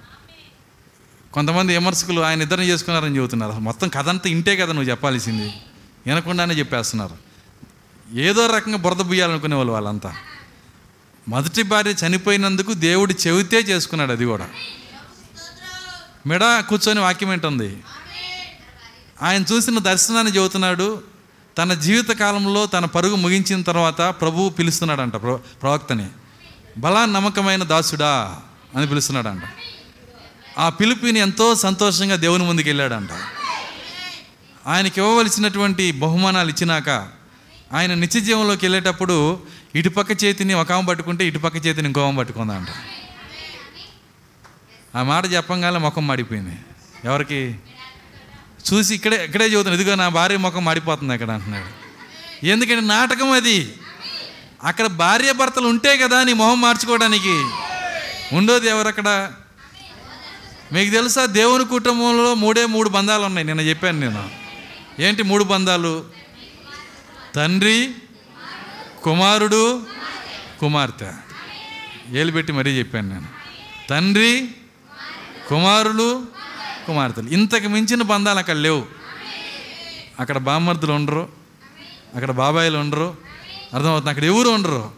కొంతమంది 1.33 1.73
విమర్శకులు 1.73 2.20
ఆయన 2.20 2.42
ఇద్దరిని 2.42 2.67
చేసుకున్నారని 2.67 3.17
చెబుతున్నారు. 3.17 3.50
అసలు 3.50 3.62
మొత్తం 3.62 3.89
కథ 3.89 4.09
అంతా 4.09 4.31
ఇంటే 4.31 4.57
కదా 4.57 4.73
నువ్వు 4.73 4.91
చెప్పాల్సింది. 4.91 5.52
వినకుండానే 6.07 6.55
చెప్పేస్తున్నారు. 6.55 7.17
ఏదో 8.15 8.57
రకంగా 8.57 8.76
బురద 8.76 8.97
బుయ్యాలనుకునే 8.97 9.57
వాళ్ళు 9.57 9.73
వాళ్ళంతా. 9.73 10.15
మొదటి 11.28 11.62
భార్య 11.62 11.91
చనిపోయినందుకు 11.91 12.73
దేవుడు 12.73 13.15
చెబితే 13.26 13.60
చేసుకున్నాడు 13.60 14.12
అది 14.12 14.25
కూడా. 14.25 14.49
మెడ 16.26 16.65
కూర్చొని 16.68 17.00
వాక్యం 17.00 17.33
ఏంటుంది? 17.33 17.83
ఆయన 19.23 19.44
చూసిన 19.52 19.78
దర్శనాన్ని 19.78 20.33
చెబుతున్నాడు. 20.33 21.02
తన 21.59 21.75
జీవిత 21.75 22.09
కాలంలో 22.09 22.67
తన 22.67 22.84
పరుగు 22.84 23.15
ముగించిన 23.15 23.62
తర్వాత 23.62 23.99
ప్రభువు 23.99 24.49
పిలుస్తున్నాడంట 24.49 25.12
ప్ర 25.12 25.39
ప్రవక్తని. 25.62 26.09
బలా 26.78 27.05
నమ్మకమైన 27.07 27.62
దాసుడా 27.62 28.41
అని 28.76 28.86
పిలుస్తున్నాడంట. 28.86 29.42
ఆ 30.60 30.68
పిలుపుని 30.68 31.18
ఎంతో 31.18 31.55
సంతోషంగా 31.55 32.16
దేవుని 32.16 32.44
ముందుకు 32.44 32.68
వెళ్ళాడంట. 32.68 33.10
ఆయనకి 34.66 35.00
ఇవ్వవలసినటువంటి 35.00 35.92
బహుమానాలు 35.92 36.48
ఇచ్చినాక 36.48 37.08
ఆయన 37.72 37.94
నిత్య 37.94 38.20
జీవంలోకి 38.20 38.66
వెళ్ళేటప్పుడు 38.66 39.42
ఇటుపక్క 39.74 40.24
చేతిని 40.24 40.55
ఒక 40.55 40.72
ఆమె 40.72 40.86
పట్టుకుంటే 40.86 41.26
ఇటుపక్క 41.26 41.66
చేతిని 41.66 41.86
ఇంకో 41.86 42.06
ఆమె 42.06 42.18
పట్టుకుందంట. 42.18 42.68
ఆ 44.97 45.02
మాట 45.02 45.32
చెప్పంగానే 45.32 45.78
ముఖం 45.78 46.06
మాడిపోయింది. 46.06 46.58
ఎవరికి? 47.05 47.55
చూసి 48.72 48.94
ఇక్కడే 48.94 49.24
ఇక్కడే 49.24 49.48
చదువుతాను 49.48 49.74
ఇదిగో 49.74 49.94
నా 49.94 50.08
భార్య 50.08 50.36
ముఖం 50.36 50.64
మాడిపోతుంది 50.64 51.12
అక్కడ 51.12 51.30
అంటున్నాడు. 51.30 51.66
ఎందుకంటే 52.47 52.80
నాటకం 52.80 53.30
అది. 53.30 53.72
అక్కడ 54.64 54.86
భార్య 54.86 55.32
భర్తలు 55.32 55.68
ఉంటే 55.68 55.98
కదా 55.98 56.22
నీ 56.22 56.32
మొహం 56.32 56.60
మార్చుకోవడానికి. 56.60 57.44
ఉండోది 58.36 58.68
ఎవరక్కడ? 58.68 59.32
మీకు 60.73 60.90
తెలుసా 60.90 61.26
దేవుని 61.26 61.65
కుటుంబంలో 61.65 62.34
మూడే 62.34 62.66
మూడు 62.66 62.89
బంధాలు 62.89 63.23
ఉన్నాయి. 63.23 63.47
నిన్న 63.47 63.60
చెప్పాను 63.60 64.00
నేను. 64.00 64.31
ఏంటి 65.00 65.23
మూడు 65.23 65.44
బంధాలు? 65.44 66.05
తండ్రి 67.34 67.94
కుమారుడు 69.02 69.82
కుమార్తె. 70.60 71.10
ఏలు 72.10 72.32
పెట్టి 72.32 72.52
మరీ 72.52 72.78
చెప్పాను 72.78 73.08
నేను. 73.08 73.26
తండ్రి 73.90 74.49
కుమారులు 75.49 76.26
కుమార్తెలు. 76.86 77.28
ఇంతకు 77.28 77.68
మించిన 77.68 78.02
బంధాలు 78.02 78.39
అక్కడ 78.39 78.57
లేవు. 78.57 78.86
అక్కడ 80.20 80.39
బామ్మర్దులు 80.39 80.92
ఉండరు. 80.92 81.28
అక్కడ 82.15 82.31
బాబాయిలు 82.31 82.78
ఉండరు. 82.78 83.16
అర్థమవుతుంది? 83.74 84.10
అక్కడ 84.10 84.24
ఎవరు 84.24 84.49
ఉండరు. 84.49 84.90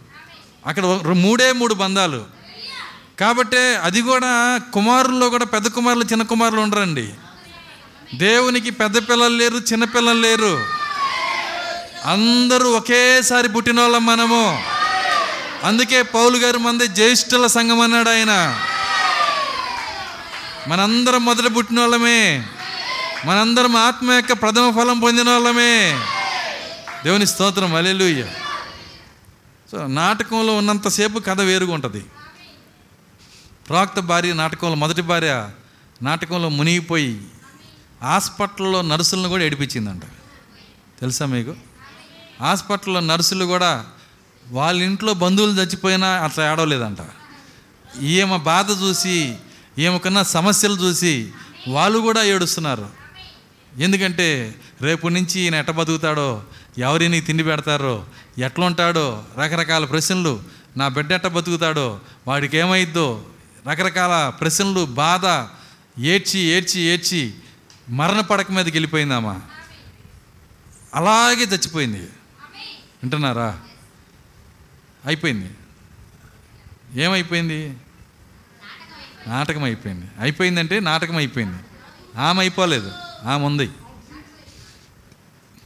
అక్కడ 0.66 0.84
మూడే 1.12 1.52
మూడు 1.52 1.74
బంధాలు. 1.74 2.41
కాబట్టి 3.22 3.58
అది 3.58 4.00
కూడా 4.02 4.60
కుమారుల్లో 4.72 5.30
కూడా 5.30 5.44
పెద్ద 5.44 5.68
కుమారులు 5.68 6.04
చిన్న 6.04 6.22
కుమారులు 6.22 6.60
ఉండరండి. 6.60 7.08
దేవునికి 8.14 8.70
పెద్ద 8.70 8.96
పిల్లలు 9.08 9.36
లేరు 9.36 9.58
చిన్న 9.72 9.84
పిల్లలు 9.84 10.20
లేరు. 10.20 10.52
అందరూ 12.04 12.70
ఒకేసారి 12.72 13.48
పుట్టిన 13.48 13.80
వాళ్ళం 13.80 14.06
మనము. 14.06 14.64
అందుకే 15.64 16.02
పౌలు 16.02 16.36
గారు 16.36 16.58
మంది 16.58 16.86
జ్యేష్ఠుల 16.86 17.46
సంఘం 17.46 17.80
అన్నాడు 17.80 18.10
ఆయన. 18.10 18.32
మనందరం 20.68 21.24
మొదట 21.24 21.56
పుట్టిన 21.56 21.80
వాళ్ళమే 21.80 22.46
మనందరం 23.24 23.76
ఆత్మ 23.76 24.12
యొక్క 24.12 24.32
ప్రథమ 24.32 24.66
ఫలం 24.70 25.00
పొందిన 25.00 25.30
వాళ్ళమే 25.30 26.00
దేవుని 27.04 27.26
స్తోత్రం 27.26 27.74
అలెలుయ్య 27.74 28.24
సో 29.72 29.86
నాటకంలో 29.86 30.56
ఉన్నంతసేపు 30.56 31.18
కథ 31.18 31.40
వేరుగా 31.40 31.74
ఉంటుంది. 31.74 32.04
ప్రవక్త 33.72 34.00
భార్య 34.00 34.32
నాటకంలో 34.32 34.74
మొదటి 34.74 35.02
భార్య 35.02 35.48
నాటకంలో 36.02 36.48
మునిగిపోయి 36.48 37.24
హాస్పిటల్లో 38.02 38.82
నర్సులను 38.82 39.28
కూడా 39.28 39.44
ఏడిపించిందంట. 39.44 40.02
తెలుసా 41.00 41.26
మీకు? 41.26 41.54
హాస్పిటల్లో 42.40 43.00
నర్సులు 43.00 43.44
కూడా 43.44 43.86
వాళ్ళ 44.50 44.82
ఇంట్లో 44.82 45.14
బంధువులు 45.14 45.52
చచ్చిపోయినా 45.52 46.08
అట్లా 46.08 46.52
ఏడవలేదంట. 46.52 46.98
ఈమె 48.02 48.36
బాధ 48.36 48.70
చూసి 48.70 49.34
ఈమెకున్న 49.78 50.22
సమస్యలు 50.22 50.74
చూసి 50.74 51.32
వాళ్ళు 51.68 51.98
కూడా 51.98 52.22
ఏడుస్తున్నారు. 52.22 52.90
ఎందుకంటే 53.76 54.54
రేపు 54.82 55.08
నుంచి 55.08 55.40
ఈయన 55.40 55.54
ఎట్ట 55.54 55.70
బతుకుతాడో 55.70 56.42
ఎవరిని 56.78 57.20
తిండి 57.20 57.44
పెడతారో 57.44 58.04
ఎట్లుంటాడో 58.38 59.22
రకరకాల 59.38 59.84
ప్రశ్నలు 59.84 60.42
నా 60.76 60.88
బిడ్డ 60.88 61.12
ఎట్ట 61.12 61.26
బతుకుతాడో 61.26 62.00
వాడికి 62.28 62.56
ఏమైద్దో 62.56 63.22
రకరకాల 63.68 64.28
ప్రశ్నలు 64.28 64.84
బాధ 64.84 65.48
ఏడ్చి 66.00 66.40
ఏడ్చి 66.40 66.80
ఏడ్చి 66.80 67.34
మరణ 67.88 68.20
పడక 68.20 68.50
మీదకి 68.50 68.70
వెళ్ళిపోయిందామా 68.70 69.40
అలాగే 70.94 71.42
చచ్చిపోయింది. 71.42 72.00
వింటున్నారా? 73.02 73.60
అయిపోయింది. 75.06 75.50
ఏమైపోయింది? 77.02 77.76
నాటకం 79.26 79.64
అయిపోయింది 79.64 80.06
అయిపోయిందంటే 80.20 80.80
నాటకం 80.80 81.16
అయిపోయింది 81.16 81.58
ఆమె 82.18 82.40
అయిపోలేదు. 82.40 82.92
ఆమె 83.24 83.44
ఉంది. 83.44 83.70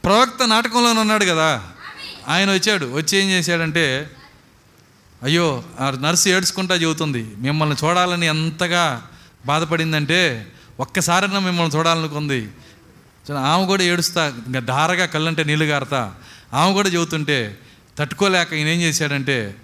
ప్రవక్త 0.03 0.47
నాటకంలోనే 0.47 0.99
ఉన్నాడు 0.99 1.25
కదా. 1.25 1.67
ఆయన 2.27 2.53
వచ్చాడు. 2.53 2.85
వచ్చి 2.85 3.17
ఏం 3.17 3.29
చేశాడంటే 3.29 4.11
అయ్యో 5.23 5.63
ఆ 5.79 5.89
నర్సు 5.89 6.29
ఏడ్చుకుంటా 6.29 6.75
చెబుతుంది 6.75 7.35
మిమ్మల్ని 7.37 7.75
చూడాలని 7.85 8.25
ఎంతగా 8.25 9.07
బాధపడిందంటే 9.45 10.51
ఒక్కసారైనా 10.79 11.39
మిమ్మల్ని 11.39 11.77
చూడాలనుకుంది 11.77 12.49
ఆమె 13.39 13.65
కూడా 13.65 13.83
ఏడుస్తా 13.83 14.33
ఇంకా 14.47 14.59
ధారగా 14.59 15.05
కళ్ళంటే 15.05 15.43
నీళ్ళు 15.43 15.65
గారతా? 15.65 16.15
ఆమె 16.53 16.73
కూడా 16.73 16.89
చెబుతుంటే 16.89 17.59
తట్టుకోలేక 17.97 18.53
ఈయన 18.53 18.67
ఏం 18.67 18.81
చేశాడంటే 18.81 19.55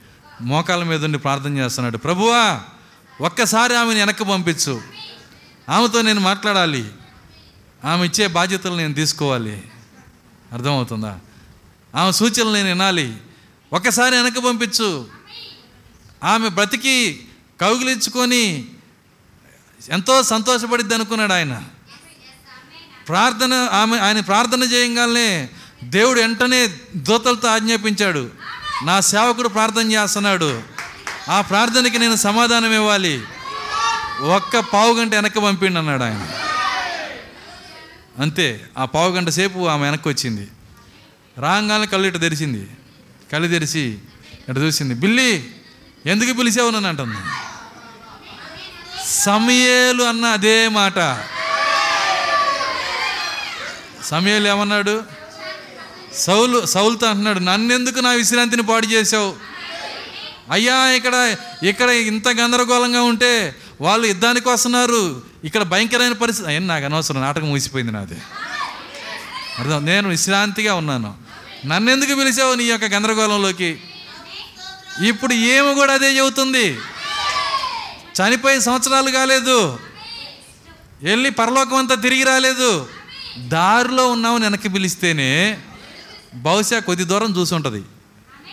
మోకాల 0.42 0.84
మీద 0.84 1.06
ఉండి 1.06 1.18
ప్రార్థన 1.18 1.58
చేస్తున్నాడు. 1.58 1.98
ప్రభువా 1.98 2.62
ఒక్కసారి 3.22 3.78
ఆమెను 3.78 4.00
వెనక్కి 4.00 4.24
పంపించు. 4.24 4.82
ఆమెతో 5.70 6.02
నేను 6.02 6.20
మాట్లాడాలి. 6.20 6.86
ఆమె 7.86 8.06
ఇచ్చే 8.06 8.28
బాధ్యతలు 8.28 8.76
నేను 8.76 8.94
తీసుకోవాలి. 8.94 9.64
అర్థమవుతుందా? 10.54 11.20
ఆమె 11.96 12.12
సూచనలు 12.12 12.54
నేను 12.54 12.68
వినాలి. 12.68 13.18
ఒక్కసారి 13.74 14.16
వెనక్కి 14.16 14.42
పంపించు. 14.42 15.23
ఆమె 16.24 16.50
బ్రతికి 16.50 17.19
కౌగిలించుకొని 17.61 18.66
ఎంతో 19.90 20.24
సంతోషపడిద్ది 20.24 20.95
అనుకున్నాడు 20.95 21.34
ఆయన. 21.34 21.64
ప్రార్థన 23.08 23.53
ఆమె 23.53 23.98
ఆయన 23.98 24.19
ప్రార్థన 24.19 24.64
చేయగానే 24.64 25.50
దేవుడు 25.84 26.19
వెంటనే 26.19 26.68
దూతలతో 26.95 27.48
ఆజ్ఞాపించాడు. 27.48 28.30
నా 28.84 29.00
సేవకుడు 29.00 29.48
ప్రార్థన 29.48 29.92
చేస్తున్నాడు. 29.92 30.61
ఆ 31.30 31.42
ప్రార్థనకి 31.42 32.00
నేను 32.00 32.16
సమాధానం 32.16 32.74
ఇవ్వాలి. 32.74 33.24
ఒక్క 34.22 34.60
పావు 34.60 34.93
గంట 34.93 35.16
వెనక్కి 35.16 35.42
పంపిండి 35.42 35.80
అన్నాడు 35.80 36.03
ఆయన. 36.03 36.30
అంతే 38.19 38.66
ఆ 38.77 38.85
పావు 38.85 39.11
గంట 39.11 39.30
సేపు 39.30 39.68
ఆమె 39.68 39.84
వెనక్కి 39.84 40.10
వచ్చింది. 40.10 40.48
రాగానే 41.38 41.85
కళ్ళు 41.85 42.08
ఇటు 42.08 42.18
తెరిచింది. 42.18 42.68
కళ్ళు 43.32 43.48
తెరిచి 43.48 44.00
ఇటు 44.50 44.60
చూసింది. 44.60 44.93
బిల్లి 44.93 45.56
ఎందుకు 46.06 46.34
పిలిచావు 46.34 46.70
నన్ను 46.70 46.90
అంటుంది? 46.90 47.18
సమయేలు 49.10 50.04
అన్న 50.04 50.26
అదే 50.26 50.68
మాట. 50.68 51.24
సమయాలు 54.06 54.48
ఏమన్నాడు? 54.48 55.04
సౌలు 56.18 56.66
సౌలుతో 56.66 57.08
అంటున్నాడు 57.08 57.40
నన్నెందుకు 57.40 58.00
నా 58.00 58.10
విశ్రాంతిని 58.10 58.64
పాడు 58.64 58.88
చేసావు 58.88 59.36
అయ్యా 60.52 60.76
ఇక్కడ 60.88 61.36
ఇక్కడ 61.64 61.90
ఇంత 61.90 62.28
గందరగోళంగా 62.28 63.02
ఉంటే 63.02 63.56
వాళ్ళు 63.82 64.08
యుద్ధానికి 64.08 64.50
వస్తున్నారు. 64.50 65.22
ఇక్కడ 65.44 65.64
భయంకరమైన 65.64 66.14
పరిస్థితి. 66.14 66.48
అయ్యా 66.48 66.62
నాకు 66.62 66.86
అనవసరం 66.86 67.22
నాటకం 67.22 67.50
మూసిపోయింది 67.50 67.92
నాది. 67.92 68.18
అర్థం? 69.60 69.86
నేను 69.86 70.10
విశ్రాంతిగా 70.10 70.76
ఉన్నాను. 70.76 71.14
నన్నెందుకు 71.66 72.16
పిలిచావు 72.16 72.56
నీ 72.56 72.64
యొక్క 72.64 72.86
గందరగోళంలోకి? 72.86 73.80
ఇప్పుడు 75.02 75.34
ఏమి 75.34 75.76
కూడా 75.76 75.94
అదే 75.94 76.18
చెబుతుంది. 76.18 76.80
చనిపోయి 78.18 78.62
సంవత్సరాలు 78.62 79.12
కాలేదు. 79.12 79.80
వెళ్ళి 81.04 81.30
పరలోకం 81.30 81.76
అంతా 81.76 81.96
తిరిగి 81.96 82.24
రాలేదు. 82.24 82.90
దారిలో 83.38 84.12
ఉన్నావు 84.12 84.38
వెనక్కి 84.38 84.70
పిలిస్తేనే 84.70 85.60
బహుశా 86.34 86.80
కొద్ది 86.80 87.04
దూరం 87.04 87.36
చూసి 87.38 87.56
ఉంటుంది. 87.56 87.84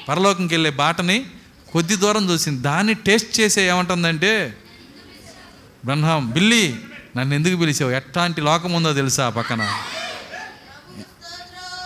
పరలోకంకి 0.09 0.55
వెళ్ళే 0.55 0.71
బాటని 0.71 1.27
కొద్ది 1.73 1.97
దూరం 1.97 2.31
చూసింది. 2.31 2.63
దాన్ని 2.63 2.95
టేస్ట్ 2.95 3.41
చేసే 3.41 3.69
ఏమంటుందంటే 3.69 4.57
బ్రహ్మం 5.85 6.31
బిల్లి 6.31 6.81
నన్ను 7.17 7.35
ఎందుకు 7.35 7.57
పిలిచావు? 7.57 7.91
ఎట్లాంటి 7.91 8.41
లోకం 8.41 8.73
ఉందో 8.73 8.93
తెలుసా 8.93 9.31
పక్కన? 9.31 9.63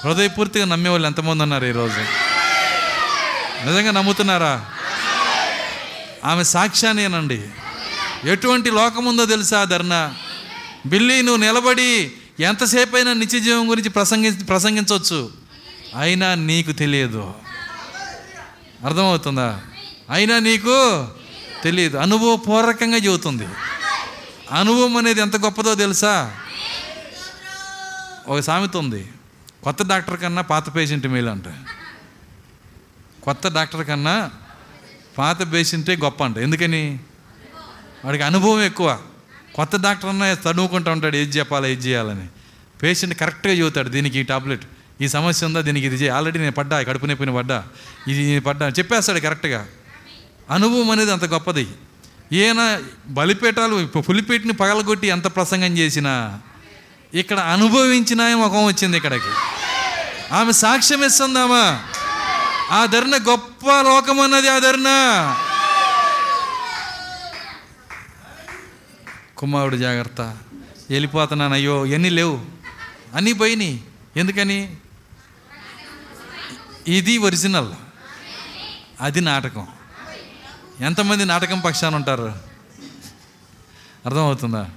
హృదయపూర్తిగా 0.04 0.64
నమ్మేవాళ్ళు 0.64 1.06
ఎంతమంది 1.06 1.42
ఉన్నారు 1.42 1.64
ఈరోజు? 1.64 2.23
నిజంగా 3.64 3.90
నమ్ముతున్నారా? 3.90 4.64
ఆమె 6.24 6.44
సాక్ష్యానేనండి 6.44 7.42
ఎటువంటి 8.24 8.70
లోకం 8.70 9.04
ఉందో 9.04 9.24
తెలుసా 9.26 9.64
ధర్నా? 9.64 10.14
బిల్లి 10.86 11.22
నువ్వు 11.22 11.40
నిలబడి 11.40 12.12
ఎంతసేపు 12.40 12.96
అయినా 12.96 13.12
నిత్య 13.12 13.40
జీవం 13.40 13.70
గురించి 13.70 13.88
ప్రసంగి 13.88 14.44
ప్రసంగించవచ్చు 14.44 15.32
అయినా 15.98 16.34
నీకు 16.34 16.72
తెలియదు. 16.72 17.34
అర్థమవుతుందా? 18.84 19.60
అయినా 20.10 20.38
నీకు 20.38 21.08
తెలియదు. 21.64 21.96
అనుభవపూర్వకంగా 21.96 22.96
చెబుతుంది. 22.96 23.46
అనుభవం 24.52 24.96
అనేది 24.96 25.20
ఎంత 25.20 25.36
గొప్పదో 25.36 25.74
తెలుసా? 25.74 26.34
ఒక 28.28 28.40
సామెత 28.40 28.76
ఉంది. 28.76 29.08
కొత్త 29.62 29.82
డాక్టర్ 29.82 30.20
కన్నా 30.20 30.42
పాత 30.42 30.76
పేషెంట్ 30.76 31.06
మేలు 31.06 31.30
అంటే 31.30 31.54
కొత్త 33.24 33.48
డాక్టర్ 33.48 33.86
కన్నా 33.86 34.30
పాత 35.18 35.52
పేషెంటే 35.52 35.96
గొప్ప 35.96 36.24
అంట. 36.24 36.38
ఎందుకని? 36.38 36.98
వాడికి 38.04 38.24
అనుభవం 38.24 38.62
ఎక్కువ. 38.62 38.98
కొత్త 39.54 39.76
డాక్టర్ 39.76 40.08
అన్నా 40.08 40.30
చదువుకుంటూ 40.30 40.90
ఉంటాడు 40.90 41.16
ఏది 41.16 41.38
చెప్పాలి 41.38 41.72
ఏది 41.72 41.88
చేయాలని. 41.88 42.26
పేషెంట్ 42.82 43.18
కరెక్ట్గా 43.18 43.52
చెబుతాడు 43.52 43.88
దీనికి 43.88 44.18
ఈ 44.18 44.22
టాబ్లెట్. 44.22 44.64
ఈ 45.00 45.08
సమస్య 45.08 45.46
ఉందా? 45.46 45.60
దీనికి 45.60 45.86
ఇది 45.86 45.96
చేయి 45.96 46.10
ఆల్రెడీ 46.10 46.38
నేను 46.38 46.52
పడ్డా 46.52 46.82
కడుపు 46.82 47.06
నొప్పిని 47.06 47.34
పడ్డా. 47.34 47.64
ఇది 48.08 48.40
పడ్డా 48.40 48.68
చెప్పేస్తాడు 48.68 49.20
కరెక్ట్గా. 49.20 49.66
అనుభవం 50.50 50.90
అనేది 50.90 51.12
అంత 51.12 51.24
గొప్పది. 51.24 51.68
ఈయన 52.32 52.82
బలిపేటాలు 53.06 53.86
పులిపేటిని 53.86 54.52
పగలగొట్టి 54.52 55.06
ఎంత 55.06 55.26
ప్రసంగం 55.26 55.78
చేసినా 55.78 56.40
ఇక్కడ 57.14 57.38
అనుభవించిన 57.38 58.34
ముఖం 58.34 58.64
వచ్చింది 58.64 58.96
ఇక్కడికి. 58.96 59.32
ఆమె 60.34 60.52
సాక్ష్యం 60.52 61.04
ఇస్తుందామా? 61.04 61.84
ఆ 62.70 62.86
గొప్ప 63.16 63.66
లోకం 63.80 64.20
అన్నది 64.20 64.48
ఆ 64.48 64.58
కుమారుడు 69.38 69.76
జాగ్రత్త. 69.76 70.20
వెళ్ళిపోతున్నాను. 70.90 71.54
అయ్యో 71.54 71.86
ఎన్ని 71.86 72.10
లేవు. 72.10 72.44
అన్నీ 73.14 73.32
పోయినాయి. 73.32 73.84
ఎందుకని? 74.16 74.76
ఇది 76.88 77.18
ఒరిజినల్. 77.18 77.72
అది 79.00 79.20
నాటకం. 79.20 79.66
ఎంతమంది 80.80 81.24
నాటకం 81.24 81.60
పక్షాన 81.60 81.94
ఉంటారు? 81.94 82.38
అర్థమవుతుందా? 84.06 84.70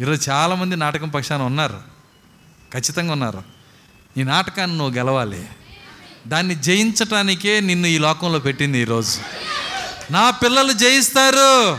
ఈరోజు 0.00 0.30
చాలామంది 0.30 0.76
నాటకం 0.76 1.08
పక్షాన 1.08 1.42
ఉన్నారు. 1.42 1.82
ఖచ్చితంగా 2.72 3.12
ఉన్నారు. 3.12 3.42
ఈ 4.16 4.22
నాటకాన్ని 4.22 4.78
నువ్వు 4.78 4.94
గెలవాలి. 4.94 5.48
దాన్ని 6.26 6.54
జయించటానికే 6.54 7.60
నిన్ను 7.60 7.86
ఈ 7.86 7.98
లోకంలో 7.98 8.38
పెట్టింది 8.38 8.78
ఈరోజు 8.78 9.18
నా 10.12 10.30
పిల్లలు 10.30 10.72
జయిస్తారు. 10.72 11.78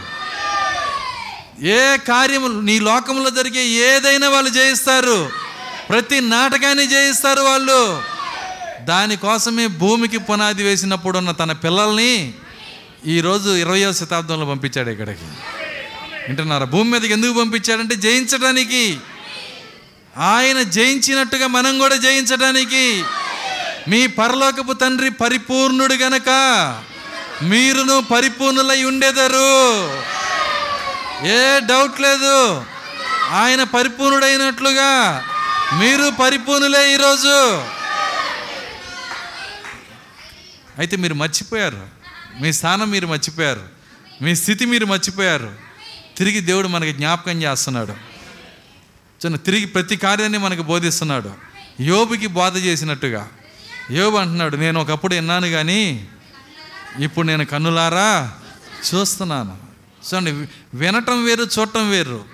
ఏ 1.65 1.98
కార్యము 1.98 2.61
నీ 2.61 2.80
లోకంలో 2.80 3.30
జరిగే 3.30 3.65
ఏదైనా 3.65 4.30
వాళ్ళు 4.30 4.49
జయిస్తారు. 4.49 5.30
ప్రతి 5.90 6.22
నాటకాన్ని 6.22 6.88
జయిస్తారు 6.88 7.41
వాళ్ళు. 7.41 8.01
దానికోసమే 8.82 9.67
భూమికి 9.67 10.17
పునాది 10.17 10.64
వేసినప్పుడు 10.64 11.17
ఉన్న 11.17 11.32
తన 11.32 11.51
పిల్లల్ని 11.51 12.33
ఈరోజు 13.07 13.49
ఇరవయో 13.49 13.93
శతాబ్దంలో 13.93 14.45
పంపించాడు 14.45 14.90
ఇక్కడికి. 14.90 15.25
వింటున్నారా? 16.27 16.65
భూమి 16.65 16.91
మీదకి 16.91 17.14
ఎందుకు 17.14 17.33
పంపించాడంటే 17.33 17.95
జయించడానికి 17.95 18.98
ఆయన 20.17 20.61
జయించినట్టుగా 20.61 21.48
మనం 21.48 21.80
కూడా 21.80 21.95
జయించడానికి 21.95 23.03
మీ 23.88 24.08
పరలోకపు 24.08 24.74
తండ్రి 24.74 25.12
పరిపూర్ణుడు 25.12 25.94
గనక 25.94 26.30
మీరును 27.42 28.02
పరిపూర్ణులై 28.02 28.84
ఉండేదారు. 28.84 29.88
ఏ 31.26 31.60
డౌట్ 31.60 32.02
లేదు. 32.02 32.66
ఆయన 33.32 33.64
పరిపూర్ణుడైనట్లుగా 33.64 35.24
మీరు 35.74 36.12
పరిపూర్ణులే 36.22 36.94
ఈరోజు. 36.94 37.64
అయితే 40.80 40.98
మీరు 40.98 41.14
మర్చిపోయారు. 41.14 41.88
మీ 42.42 42.54
స్థానం 42.54 42.92
మీరు 42.92 43.08
మర్చిపోయారు. 43.08 43.64
మీ 44.22 44.36
స్థితి 44.36 44.66
మీరు 44.66 44.86
మర్చిపోయారు. 44.86 45.54
తిరిగి 46.18 46.40
దేవుడు 46.40 46.68
మనకి 46.68 46.94
జ్ఞాపకం 46.94 47.42
చేస్తున్నాడు. 47.42 47.92
చిన్న 49.26 49.36
తిరిగి 49.36 49.66
ప్రతి 49.66 49.98
కార్యాన్ని 49.98 50.38
మనకు 50.38 50.62
బోధిస్తున్నాడు. 50.62 51.34
యోబుకి 51.82 52.28
బోధ 52.28 52.58
చేసినట్టుగా. 52.58 53.28
యోబు 53.92 54.18
అంటున్నాడు 54.18 54.56
నేను 54.56 54.82
ఒకప్పుడు 54.82 55.16
విన్నాను 55.16 55.48
కానీ 55.48 56.08
ఇప్పుడు 57.00 57.28
నేను 57.28 57.46
కన్నులారా 57.46 58.32
చూస్తున్నాను. 58.96 59.58
చూడండి 60.08 60.32
వినటం 60.74 61.26
వేరు 61.26 61.48
చూడటం 61.60 61.90
వేరు. 61.90 62.26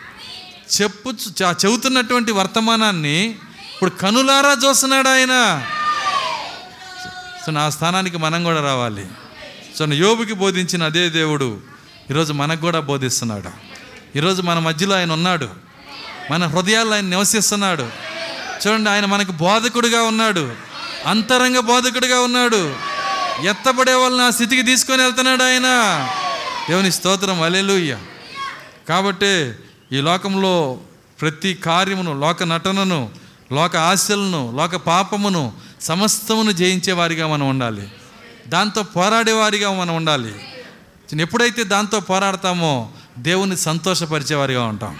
చెప్పు 0.81 1.13
చెబుతున్నటువంటి 1.41 2.31
వర్తమానాన్ని 2.31 3.25
ఇప్పుడు 3.25 3.89
కనులారా 3.89 4.57
చూస్తున్నాడు 4.67 5.09
ఆయన. 5.09 5.65
సో 7.45 7.51
నా 7.51 7.69
స్థానానికి 7.69 8.17
మనం 8.17 8.43
కూడా 8.43 8.61
రావాలి. 8.61 9.05
సో 9.79 9.85
యోబుకి 9.85 10.33
బోధించిన 10.33 10.83
అదే 10.83 11.09
దేవుడు 11.09 11.61
ఈరోజు 12.11 12.33
మనకు 12.33 12.61
కూడా 12.61 12.79
బోధిస్తున్నాడు. 12.79 13.49
ఈరోజు 14.17 14.41
మన 14.41 14.59
మధ్యలో 14.59 14.95
ఆయన 14.95 15.11
ఉన్నాడు. 15.11 15.49
మన 16.31 16.45
హృదయాల్లో 16.45 16.95
ఆయన 16.95 17.05
నివసిస్తున్నాడు. 17.05 17.89
చూడండి 18.67 18.89
ఆయన 18.89 19.05
మనకు 19.05 19.31
బోధకుడుగా 19.31 20.01
ఉన్నాడు. 20.01 20.70
అంతరంగ 21.05 21.59
బోధకుడిగా 21.59 22.21
ఉన్నాడు. 22.21 22.75
ఎత్తబడే 23.43 23.93
వాళ్ళని 23.93 24.27
ఆ 24.27 24.29
స్థితికి 24.29 24.63
తీసుకొని 24.63 25.03
వెళ్తున్నాడు 25.03 25.43
ఆయన. 25.43 25.67
దేవుని 26.69 26.91
స్తోత్రం 26.91 27.41
అలెలుయ్య 27.41 27.97
కాబట్టి 28.89 29.51
ఈ 29.91 30.01
లోకంలో 30.01 30.77
ప్రతి 31.21 31.53
కార్యమును 31.53 32.19
లోక 32.19 32.43
నటనను 32.43 33.09
లోక 33.51 33.75
ఆశలను 33.75 34.53
లోక 34.57 34.75
పాపమును 34.75 35.53
సమస్తమును 35.81 36.51
జయించేవారిగా 36.51 37.27
మనం 37.27 37.49
ఉండాలి. 37.49 37.91
దాంతో 38.47 38.83
పోరాడేవారిగా 38.83 39.73
మనం 39.73 39.95
ఉండాలి. 39.95 40.35
ఎప్పుడైతే 41.21 41.63
దాంతో 41.63 41.99
పోరాడతామో 41.99 42.89
దేవుని 43.19 43.57
సంతోషపరిచేవారిగా 43.57 44.63
ఉంటాం. 44.63 44.97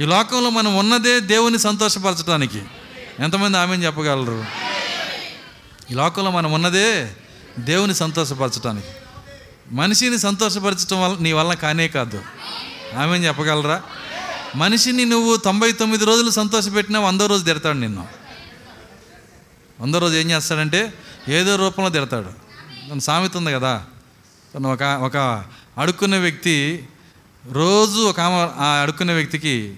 ఈ 0.00 0.04
లోకంలో 0.04 0.50
మనం 0.50 0.76
ఉన్నదే 0.76 1.20
దేవుని 1.20 1.58
సంతోషపరచడానికి 1.58 2.62
ఎంతమంది 3.20 3.58
ఆమెను 3.58 3.82
చెప్పగలరు? 3.84 4.67
ఈ 5.90 5.94
లోకంలో 5.94 6.30
మనం 6.30 6.52
ఉన్నదే 6.52 7.16
దేవుని 7.58 7.94
సంతోషపరచడానికి 7.94 8.86
మనిషిని 9.70 10.18
సంతోషపరచడం 10.18 11.02
వల్ల 11.02 11.16
నీ 11.20 11.32
వల్ల 11.32 11.54
కానే 11.54 11.88
కాదు. 11.88 12.22
ఆమె 12.98 13.18
చెప్పగలరా? 13.18 13.82
మనిషిని 14.56 15.04
నువ్వు 15.04 15.36
తొంభై 15.36 15.72
తొమ్మిది 15.72 16.04
రోజులు 16.04 16.30
సంతోషపెట్టినా 16.30 17.00
వందో 17.00 17.26
రోజు 17.26 17.44
తిడతాడు 17.44 17.78
నిన్ను. 17.78 18.06
వందో 19.80 19.98
రోజు 19.98 20.14
ఏం 20.14 20.30
చేస్తాడంటే 20.30 20.94
ఏదో 21.28 21.56
రూపంలో 21.56 21.90
తిడతాడు. 21.90 22.28
తన 22.90 22.98
సామెత 22.98 23.36
ఉంది 23.36 23.52
కదా. 23.52 23.84
తను 24.54 24.72
ఒక 24.72 24.82
ఒక 24.82 25.44
అడుక్కున్న 25.78 26.18
వ్యక్తి 26.18 26.88
రోజు 27.52 28.00
ఒక 28.00 28.20
ఆమె 28.20 28.62
ఆ 28.62 28.82
అడుక్కున్న 28.82 29.12
వ్యక్తికి 29.12 29.76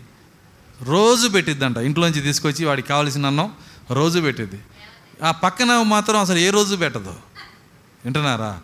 రోజు 0.83 1.29
పెట్టిద్దంట. 1.29 1.77
ఇంట్లోంచి 1.77 2.21
తీసుకొచ్చి 2.21 2.65
వాడికి 2.65 2.89
కావాల్సిన 2.89 3.27
అన్నం 3.27 3.53
రోజు 3.91 4.21
పెట్టిద్ది. 4.21 4.61
ఆ 5.23 5.31
పక్కన 5.31 5.83
మాత్రం 5.83 6.21
అసలు 6.21 6.39
ఏ 6.39 6.51
రోజు 6.51 6.77
పెట్టదు. 6.77 7.15
వింటున్నారా? 8.05 8.61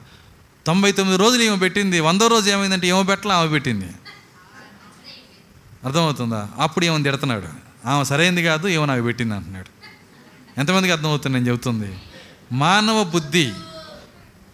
తొంభై 0.66 0.92
తొమ్మిది 0.92 1.22
రోజులు 1.22 1.42
ఏమో 1.42 1.56
పెట్టింది. 1.56 2.00
వందో 2.00 2.26
రోజు 2.26 2.50
ఏమైందంటే 2.50 2.88
ఏమో 2.88 3.02
పెట్టలే 3.02 3.34
ఆమె 3.34 3.48
పెట్టింది. 3.48 3.88
అర్థమవుతుందా? 5.84 6.48
అప్పుడు 6.58 6.84
ఏమని 6.84 7.02
తిడుతున్నాడు. 7.02 7.46
ఆమె 7.88 8.04
సరైంది 8.04 8.44
కాదు 8.44 8.68
ఏమో 8.68 8.84
నాకు 8.84 9.02
పెట్టింది 9.02 9.34
అంటున్నాడు. 9.34 9.66
ఎంతమందికి 10.60 10.92
అర్థమవుతుంది 10.92 11.36
నేను 11.36 11.48
చెబుతుంది? 11.48 11.98
మానవ 12.52 13.04
బుద్ధి 13.04 13.52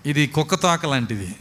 ఇది 0.07 0.27
కుక్క 0.27 0.55
తోక 0.55 0.87
లాంటిది. 0.87 1.35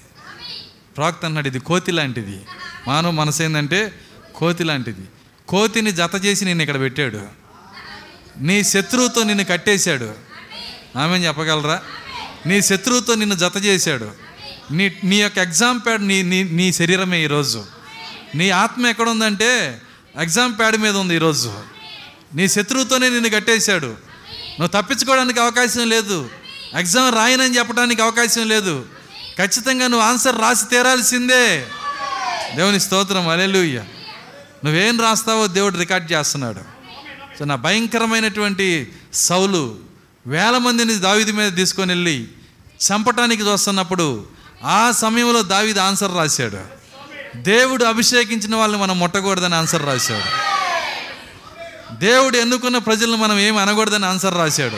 ప్రాక్త 0.98 1.26
అన్నాడు 1.26 1.48
ఇది 1.48 1.60
కోతి 1.60 1.92
లాంటిది. 1.92 2.46
మానవ 2.88 3.12
మనసు 3.12 3.44
ఏంటంటే 3.44 3.94
కోతి 4.36 4.64
లాంటిది. 4.64 5.08
కోతిని 5.48 5.92
జత 5.92 6.26
చేసి 6.26 6.46
నేను 6.46 6.62
ఇక్కడ 6.62 6.80
పెట్టాడు. 6.80 7.22
నీ 8.38 8.64
శత్రువుతో 8.64 9.24
నిన్ను 9.24 9.44
కట్టేశాడు. 9.44 10.31
ఆమె 10.98 11.18
చెప్పగలరా? 11.18 11.82
నీ 12.46 12.62
శత్రువుతో 12.62 13.16
నిన్ను 13.16 13.36
జత 13.36 13.52
చేశాడు. 13.66 14.12
నీ 14.72 14.98
నీ 15.04 15.22
యొక్క 15.22 15.38
ఎగ్జామ్ 15.38 15.80
ప్యాడ్ 15.80 16.08
నీ 16.08 16.24
నీ 16.24 16.44
నీ 16.44 16.72
శరీరమే 16.72 17.24
ఈరోజు. 17.24 17.66
నీ 18.36 18.50
ఆత్మ 18.50 18.88
ఎక్కడ 18.88 19.10
ఉందంటే 19.10 19.82
ఎగ్జామ్ 20.20 20.60
ప్యాడ్ 20.60 20.78
మీద 20.78 20.96
ఉంది 20.96 21.16
ఈరోజు. 21.16 21.54
నీ 22.34 22.48
శత్రువుతోనే 22.48 23.10
నిన్ను 23.10 23.30
కట్టేశాడు. 23.30 23.86
నువ్వు 24.60 24.82
తప్పించుకోవడానికి 24.82 25.40
అవకాశం 25.40 25.90
లేదు. 25.90 26.30
ఎగ్జామ్ 26.78 27.16
రాయనని 27.16 27.58
చెప్పడానికి 27.58 28.02
అవకాశం 28.02 28.48
లేదు. 28.48 28.86
ఖచ్చితంగా 29.38 29.88
నువ్వు 29.88 30.08
ఆన్సర్ 30.08 30.42
రాసి 30.42 30.66
తీరాల్సిందే. 30.66 31.68
దేవుని 32.56 32.80
స్తోత్రం 32.80 33.28
అలెలుయ్య 33.28 33.84
నువ్వేం 34.66 35.02
రాస్తావో 35.02 35.48
దేవుడు 35.48 35.78
రికార్డ్ 35.78 36.12
చేస్తున్నాడు. 36.12 36.60
సో 37.40 37.46
నా 37.46 37.56
భయంకరమైనటువంటి 37.56 38.92
సౌలు 39.14 39.91
వేల 40.28 40.58
మందిని 40.58 40.96
దావిది 40.96 41.32
మీద 41.32 41.54
తీసుకొని 41.54 41.92
వెళ్ళి 41.92 42.28
చంపటానికి 42.82 43.44
చూస్తున్నప్పుడు 43.44 44.26
ఆ 44.64 44.92
సమయంలో 44.92 45.42
దావిది 45.42 45.80
ఆన్సర్ 45.80 46.16
రాశాడు. 46.16 46.58
దేవుడు 47.36 47.84
అభిషేకించిన 47.84 48.56
వాళ్ళని 48.56 48.82
మనం 48.82 49.00
ముట్టకూడదని 49.00 49.56
ఆన్సర్ 49.56 49.86
రాశాడు. 49.86 50.52
దేవుడు 51.96 52.38
ఎన్నుకున్న 52.38 52.78
ప్రజలను 52.78 53.18
మనం 53.18 53.40
ఏమి 53.40 53.60
అనకూడదని 53.60 54.06
ఆన్సర్ 54.06 54.36
రాశాడు. 54.36 54.78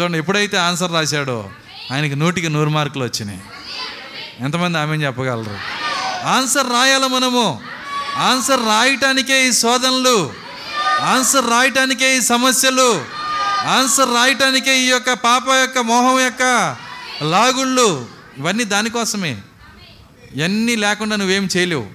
చూడండి 0.00 0.18
ఎప్పుడైతే 0.18 0.56
ఆన్సర్ 0.56 0.92
రాశాడో 0.92 1.50
ఆయనకి 1.92 2.14
నూటికి 2.14 2.48
నూరు 2.48 2.70
మార్కులు 2.70 3.04
వచ్చినాయి. 3.04 3.40
ఎంతమంది 4.40 4.78
ఆమె 4.78 4.96
చెప్పగలరు? 4.96 5.58
ఆన్సర్ 6.26 6.66
రాయాలి 6.66 7.08
మనము. 7.08 7.60
ఆన్సర్ 8.16 8.60
రాయటానికే 8.60 9.48
ఈ 9.48 9.52
శోధనలు. 9.52 10.32
ఆన్సర్ 11.00 11.50
రాయటానికే 11.50 12.16
ఈ 12.16 12.20
సమస్యలు. 12.20 13.23
ఆన్సర్ 13.64 14.08
రాయటానికే 14.08 14.78
ఈ 14.78 14.86
యొక్క 14.86 15.12
పాప 15.12 15.42
యొక్క 15.48 15.78
మోహం 15.78 16.20
యొక్క 16.20 16.76
లాగుళ్ళు 17.22 18.06
ఇవన్నీ 18.38 18.64
దానికోసమే. 18.64 19.42
ఇవన్నీ 20.34 20.76
లేకుండా 20.76 21.16
నువ్వేం 21.16 21.48
చేయలేవు. 21.56 21.86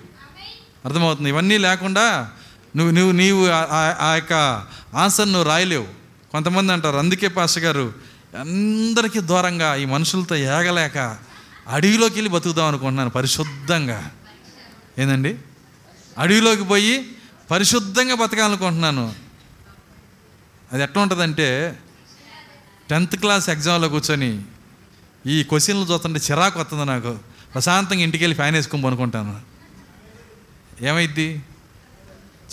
అర్థమవుతుంది? 0.85 1.29
ఇవన్నీ 1.29 1.57
లేకుండా 1.57 2.29
నువ్వు 2.75 2.93
నువ్వు 2.93 3.11
నీవు 3.11 3.47
ఆ- 3.47 3.95
ఆ- 4.01 4.13
యొక్క 4.13 4.63
ఆన్సర్ 4.95 5.31
నువ్వు 5.31 5.47
రాయలేవు. 5.47 5.87
కొంతమంది 6.31 6.73
అంటారు 6.73 6.97
అందుకే 6.97 7.27
పాస్ 7.27 7.57
గారు 7.57 7.93
అందరికీ 8.39 9.19
దూరంగా 9.19 9.75
ఈ 9.75 9.85
మనుషులతో 9.85 10.35
ఏగలేక 10.35 11.17
అడవిలోకి 11.67 12.13
వెళ్ళి 12.13 12.29
బతుకుదాం 12.29 12.65
అనుకుంటున్నాను 12.65 13.09
పరిశుద్ధంగా. 13.09 14.11
ఏందండి? 14.99 15.35
అడవిలోకి 16.17 16.63
పోయి 16.63 17.11
పరిశుద్ధంగా 17.51 18.15
బతకాలనుకుంటున్నాను. 18.15 19.28
అది 20.73 20.83
ఎట్లా 20.83 21.01
ఉంటుందంటే 21.01 21.79
టెన్త్ 22.89 23.15
క్లాస్ 23.15 23.49
ఎగ్జామ్లో 23.49 23.89
కూర్చొని 23.89 24.41
ఈ 25.27 25.43
క్వశ్చన్లు 25.43 25.93
చూస్తుంటే 25.93 26.19
చిరాకు 26.19 26.59
వస్తుంది 26.59 26.85
నాకు. 26.85 27.17
ప్రశాంతంగా 27.53 28.01
ఇంటికి 28.01 28.23
వెళ్ళి 28.23 28.35
ఫ్యాన్ 28.35 28.55
వేసుకుని 28.55 28.83
పనుకుంటాను. 28.83 29.41
ఏమైద్ది? 30.81 31.43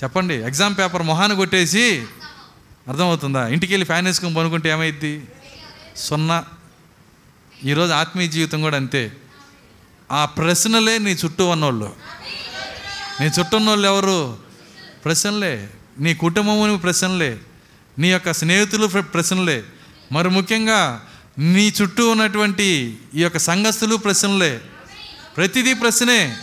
చెప్పండి. 0.03 0.35
ఎగ్జామ్ 0.35 0.75
పేపర్ 0.79 1.03
మొహాన్ని 1.03 1.37
కొట్టేసి 1.37 2.07
అర్థమవుతుందా? 2.89 3.49
ఇంటికి 3.49 3.73
వెళ్ళి 3.73 3.87
ఫ్యాన్ 3.87 4.07
వేసుకుని 4.07 4.35
పనుకుంటే 4.35 4.69
ఏమైద్ది? 4.69 5.25
సున్నా. 5.97 6.45
ఈరోజు 7.65 7.93
ఆత్మీయ 7.93 8.29
జీవితం 8.29 8.61
కూడా 8.61 8.77
అంతే. 8.77 9.13
ఆ 10.13 10.25
ప్రశ్నలే 10.25 10.99
నీ 10.99 11.13
చుట్టూ 11.13 11.49
ఉన్నోళ్ళు. 11.49 11.97
నీ 13.21 13.27
చుట్టూ 13.27 13.57
ఉన్నోళ్ళు 13.57 13.87
ఎవరు? 13.87 14.39
ప్రశ్నలే. 15.05 15.71
నీ 15.99 16.15
కుటుంబము 16.15 16.77
ప్రశ్నలే. 16.77 17.39
నీ 17.99 18.13
యొక్క 18.13 18.33
స్నేహితులు 18.33 18.87
ప్ర- 18.87 19.03
ప్రశ్నలే. 19.03 19.65
మరి 20.13 20.29
ముఖ్యంగా 20.29 21.07
నీ 21.39 21.73
చుట్టూ 21.83 22.11
ఉన్నటువంటి 22.11 22.99
ఈ 23.15 23.23
యొక్క 23.23 23.39
సంఘస్థులు 23.39 23.97
ప్రశ్నలే. 23.97 24.61
ప్రతిదీ 25.37 25.75
ప్రశ్నే. 25.75 26.37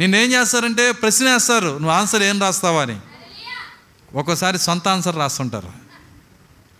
నేనేం 0.00 0.32
చేస్తారంటే 0.32 0.92
ప్రశ్న 0.92 1.32
వేస్తారు. 1.32 1.68
నువ్వు 1.68 1.90
ఆన్సర్ 1.90 2.22
ఏం 2.22 2.40
రాస్తావా 2.40 2.82
అని. 2.82 2.96
ఒక్కోసారి 4.14 4.58
సొంత 4.58 4.88
ఆన్సర్ 4.88 5.16
రాస్తుంటారు. 5.16 5.68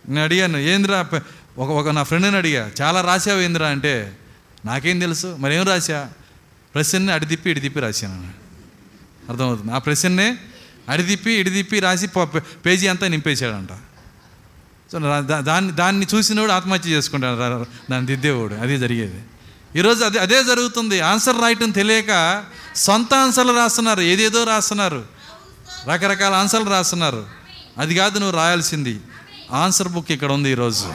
నేను 0.09 0.23
అడిగాను 0.23 0.57
ఏందిరా 0.57 1.07
ఒక 1.57 1.69
ఒక 1.69 1.89
నా 1.89 2.03
ఫ్రెండ్ని 2.03 2.37
అడిగా 2.37 2.71
చాలా 2.81 3.01
రాసావు 3.01 3.39
ఏందిరా? 3.39 3.67
అంటే 3.67 4.17
నాకేం 4.65 4.99
తెలుసు. 4.99 5.37
మరి 5.39 5.55
ఏం 5.55 5.63
రాసా 5.63 6.09
ప్రశ్నని 6.75 7.11
అడిదిప్పి 7.11 7.49
ఇడిదిప్పి 7.49 7.79
రాశాను. 7.79 8.27
అర్థమవుతుంది. 9.29 9.71
ఆ 9.71 9.77
ప్రశ్ననే 9.77 10.37
అడిదిప్పి 10.89 11.31
ఇడిదిప్పి 11.31 11.79
రాసి 11.79 12.07
పేజీ 12.65 12.87
అంతా 12.87 13.07
నింపేశాడంట. 13.07 13.69
సో 14.93 14.99
దాన్ని 15.21 15.71
దాన్ని 15.71 16.07
చూసినోడు 16.15 16.51
ఆత్మహత్య 16.51 16.89
చేసుకుంటాడు 16.89 17.39
రా- 17.39 17.91
దాన్ని 17.91 18.07
దిద్దేవాడు. 18.07 18.53
అదే 18.53 18.77
జరిగేది. 18.77 19.21
ఈరోజు 19.79 20.05
అదే 20.05 20.19
అదే 20.19 20.43
జరుగుతుంది. 20.43 20.99
ఆన్సర్ 20.99 21.41
రాయటం 21.41 21.71
తెలియక 21.71 22.43
సొంత 22.75 23.13
ఆన్సర్లు 23.13 23.53
రాస్తున్నారు. 23.53 24.01
ఏదేదో 24.01 24.43
రాస్తున్నారు. 24.43 25.03
రకరకాల 25.89 26.33
ఆన్సర్లు 26.33 26.69
రాస్తున్నారు. 26.69 27.25
అది 27.77 27.95
కాదు 27.95 28.19
నువ్వు 28.19 28.37
రాయాల్సింది. 28.37 28.99
ఆన్సర్ 29.51 29.87
బుక్ 29.87 30.11
ఇక్కడ 30.11 30.31
ఉంది 30.31 30.51
ఈరోజు. 30.51 30.85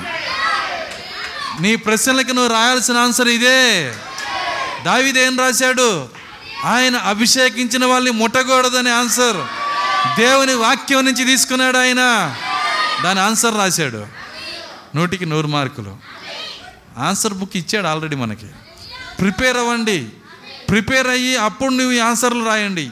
నీ 1.60 1.76
ప్రశ్నలకి 1.76 2.32
నువ్వు 2.32 2.52
రాయాల్సిన 2.52 2.96
ఆన్సర్ 2.96 3.28
ఇదే. 3.28 3.94
దావిదేం 4.84 5.38
రాశాడు? 5.38 6.08
ఆయన 6.64 6.96
అభిషేకించిన 6.96 7.84
వాళ్ళని 7.84 8.10
ముట్టకూడదని 8.10 8.90
ఆన్సర్. 8.90 9.36
దేవుని 10.20 10.54
వాక్యం 10.54 11.04
నుంచి 11.04 11.24
తీసుకున్నాడు 11.24 11.78
ఆయన. 11.78 12.34
దాని 13.04 13.20
ఆన్సర్ 13.20 13.54
రాశాడు. 13.54 14.06
నూటికి 14.96 15.26
నూరు 15.26 15.46
మార్కులు. 15.46 15.96
ఆన్సర్ 16.98 17.34
బుక్ 17.34 17.56
ఇచ్చాడు 17.56 17.86
ఆల్రెడీ 17.86 18.16
మనకి. 18.16 18.46
ప్రిపేర్ 19.18 19.56
అవ్వండి. 19.56 20.08
ప్రిపేర్ 20.68 21.06
అయ్యి 21.06 21.36
అప్పుడు 21.36 21.70
నువ్వు 21.70 21.92
ఈ 21.92 21.98
ఆన్సర్లు 21.98 22.44
రాయండి. 22.44 22.90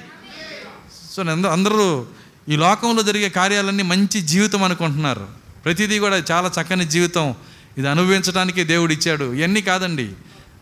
సో 1.12 1.22
అందరూ 1.22 1.50
అందరూ 1.50 2.06
ఈ 2.48 2.56
లోకంలో 2.56 3.02
జరిగే 3.02 3.28
కార్యాలన్నీ 3.28 3.82
మంచి 3.82 4.20
జీవితం 4.20 4.62
అనుకుంటున్నారు. 4.62 5.28
ప్రతిదీ 5.64 5.98
కూడా 5.98 6.16
చాలా 6.16 6.50
చక్కని 6.60 6.84
జీవితం 6.84 7.34
ఇది 7.78 7.88
అనుభవించడానికి 7.88 8.64
దేవుడు 8.64 8.92
ఇచ్చాడు. 8.92 9.34
ఇవన్నీ 9.34 9.62
కాదండి. 9.62 10.12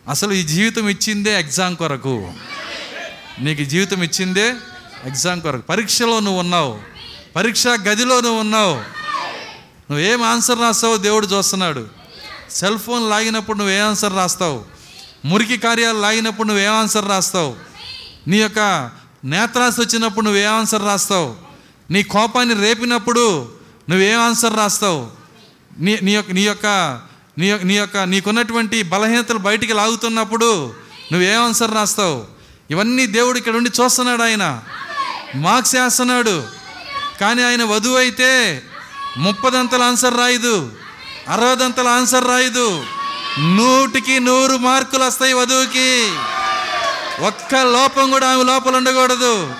అసలు 0.08 0.32
ఈ 0.32 0.42
జీవితం 0.42 0.88
ఇచ్చిందే 0.88 1.40
ఎగ్జామ్ 1.40 1.76
కొరకు. 1.76 2.32
నీకు 3.40 3.64
జీవితం 3.64 4.02
ఇచ్చిందే 4.02 4.54
ఎగ్జామ్ 5.04 5.40
కొరకు. 5.42 5.62
పరీక్షలో 5.62 6.20
నువ్వు 6.20 6.40
ఉన్నావు. 6.40 6.78
పరీక్ష 7.36 7.68
గదిలో 7.68 8.20
నువ్వు 8.20 8.40
ఉన్నావు. 8.40 9.03
నువ్వు 9.90 10.06
ఏం 10.06 10.22
ఆన్సర్ 10.22 10.58
రాస్తావో 10.58 10.96
దేవుడు 10.96 11.26
చూస్తున్నాడు. 11.26 11.86
సెల్ 12.50 12.78
ఫోన్ 12.78 13.10
లాగినప్పుడు 13.10 13.58
నువ్వు 13.58 13.74
ఏ 13.74 13.78
ఆన్సర్ 13.78 14.14
రాస్తావు? 14.14 14.64
మురికి 15.24 15.56
కార్యాలు 15.56 15.98
లాగినప్పుడు 15.98 16.48
నువ్వు 16.48 16.62
ఏ 16.62 16.66
ఆన్సర్ 16.66 17.08
రాస్తావు? 17.08 17.56
నీ 18.28 18.36
యొక్క 18.36 18.90
నేత్రాశ 19.24 19.76
వచ్చినప్పుడు 19.80 20.24
నువ్వు 20.24 20.40
ఏ 20.40 20.44
ఆన్సర్ 20.44 20.82
రాస్తావు? 20.82 21.36
నీ 21.90 22.02
కోపాన్ని 22.02 22.54
రేపినప్పుడు 22.54 23.52
నువ్వు 23.90 24.16
ఆన్సర్ 24.16 24.56
రాస్తావు? 24.56 25.10
నీ 25.80 25.98
నీ 26.02 26.12
యొక్క 26.12 26.30
నీ 26.30 26.40
యొక్క 26.40 27.00
నీ 27.38 27.50
యొక్క 27.50 27.64
నీ 27.64 27.74
యొక్క 27.74 27.98
నీకున్నటువంటి 27.98 28.82
బలహీనతలు 28.82 29.38
బయటికి 29.38 29.72
లాగుతున్నప్పుడు 29.72 30.66
నువ్వు 31.12 31.22
ఏ 31.22 31.34
ఆన్సర్ 31.34 31.74
రాస్తావు? 31.74 32.24
ఇవన్నీ 32.70 33.06
దేవుడు 33.06 33.38
ఇక్కడ 33.38 33.56
ఉండి 33.56 33.70
చూస్తున్నాడు 33.84 34.22
ఆయన. 34.22 34.62
మార్క్స్ 35.34 35.76
వేస్తున్నాడు. 35.76 36.44
కానీ 37.20 37.42
ఆయన 37.42 37.64
వధువు 37.64 37.96
అయితే 37.96 38.62
ముప్పదంతల 39.16 39.82
ఆన్సర్ 39.82 40.16
రాయదు. 40.16 40.72
అరవదంతల 41.28 41.88
ఆన్సర్ 41.88 42.28
రాయదు. 42.28 42.86
నూటికి 43.38 44.20
నూరు 44.20 44.56
మార్కులు 44.56 45.04
వస్తాయి 45.04 45.32
వధువుకి. 45.32 46.12
ఒక్క 47.26 47.54
లోపం 47.54 48.10
కూడా 48.10 48.32
ఆమె 48.32 48.42
లోపల 48.42 48.76
ఉండకూడదు. 48.76 49.54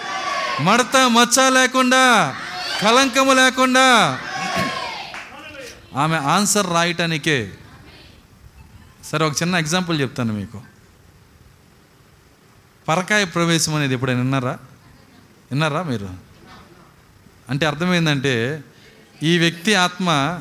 మడత 0.60 0.96
మచ్చ 0.96 1.50
లేకుండా 1.50 2.36
కలంకము 2.82 3.32
లేకుండా 3.32 4.18
ఆమె 5.96 6.16
ఆన్సర్ 6.16 6.66
రాయటానికే. 6.66 7.52
సరే 9.04 9.26
ఒక 9.26 9.42
చిన్న 9.42 9.54
ఎగ్జాంపుల్ 9.54 10.00
చెప్తాను 10.00 10.32
మీకు. 10.32 10.60
పరకాయ 12.88 13.24
ప్రవేశం 13.24 13.74
అనేది 13.74 13.94
ఎప్పుడైనా 13.94 14.20
విన్నారా? 14.20 14.58
విన్నారా 15.50 15.82
మీరు? 15.82 16.08
అంటే 17.50 17.66
అర్థమైందంటే 17.66 18.64
ఈ 19.22 19.38
వ్యక్తి 19.38 19.74
ఆత్మ 19.74 20.40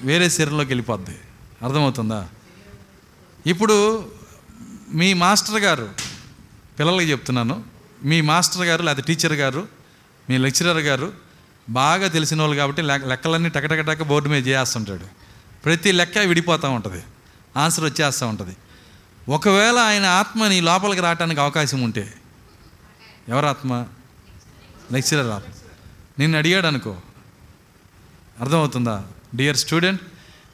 వేరే 0.00 0.30
శరీరంలోకి 0.30 0.70
వెళ్ళిపోద్ది. 0.70 1.18
అర్థమవుతుందా? 1.62 2.28
ఇప్పుడు 3.46 4.08
మీ 4.94 5.14
మాస్టర్ 5.14 5.56
గారు 5.56 5.90
పిల్లలకి 6.78 7.10
చెప్తున్నాను. 7.10 7.64
మీ 8.04 8.20
మాస్టర్ 8.20 8.62
గారు 8.62 8.82
లేదా 8.82 9.00
టీచర్ 9.00 9.32
గారు 9.32 9.68
మీ 10.30 10.38
లెక్చరర్ 10.38 10.76
గారు 10.76 11.12
బాగా 11.68 12.08
తెలిసిన 12.08 12.40
వాళ్ళు 12.40 12.56
కాబట్టి 12.56 12.82
లెక్క- 12.82 13.08
లెక్కలన్నీ 13.08 13.48
టకటకటక 13.48 14.02
బోర్డు 14.02 14.28
మీద 14.28 14.48
చేస్తుంటాడు 14.48 15.04
ప్రతి 15.64 15.92
లెక్క 15.92 16.18
విడిపోతూ 16.18 16.70
ఉంటుంది. 16.70 17.02
ఆన్సర్ 17.56 17.84
వచ్చేస్తూ 17.84 18.26
ఉంటుంది. 18.26 18.56
ఒకవేళ 19.28 19.78
ఆయన 19.78 20.04
ఆత్మ 20.04 20.46
నీ 20.46 20.60
లోపలికి 20.60 21.02
రావడానికి 21.02 21.40
అవకాశం 21.40 21.82
ఉంటే 21.82 22.14
ఎవరు 23.28 23.46
ఆత్మ 23.46 23.86
లెక్చరర్ 24.92 25.26
ఆత్మ. 25.26 25.52
నిన్ను 26.18 26.38
అడిగాడు 26.38 26.66
అనుకో. 26.66 26.96
అర్థమవుతుందా? 28.40 29.04
డియర్ 29.34 29.56
స్టూడెంట్ 29.56 30.00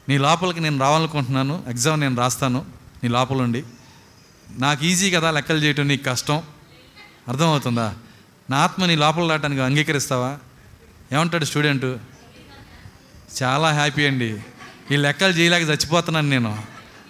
నీ 0.09 0.17
లోపలికి 0.17 0.59
నేను 0.59 0.79
రావాలనుకుంటున్నాను. 0.79 1.63
ఎగ్జామ్ 1.67 2.01
నేను 2.01 2.15
రాస్తాను. 2.15 2.65
నీ 3.03 3.09
లోపల 3.09 3.41
ఉండి. 3.41 3.63
నాకు 4.49 4.85
ఈజీ 4.85 5.11
కదా 5.11 5.31
లెక్కలు 5.31 5.57
చేయటం 5.57 5.87
నీకు 5.87 6.03
కష్టం. 6.03 6.43
అర్థమవుతుందా? 7.27 7.95
నా 8.49 8.57
ఆత్మ 8.57 8.85
నీ 8.85 8.95
లోపల 8.95 9.29
రావడానికి 9.29 9.61
అంగీకరిస్తావా? 9.61 10.37
ఏమంటాడు 11.13 11.45
స్టూడెంట్ 11.45 11.85
చాలా 13.43 13.71
హ్యాపీ 13.71 14.07
అండి. 14.07 14.39
ఈ 14.91 14.95
లెక్కలు 14.95 15.33
చేయలేక 15.33 15.63
చచ్చిపోతున్నాను 15.63 16.29
నేను. 16.29 16.63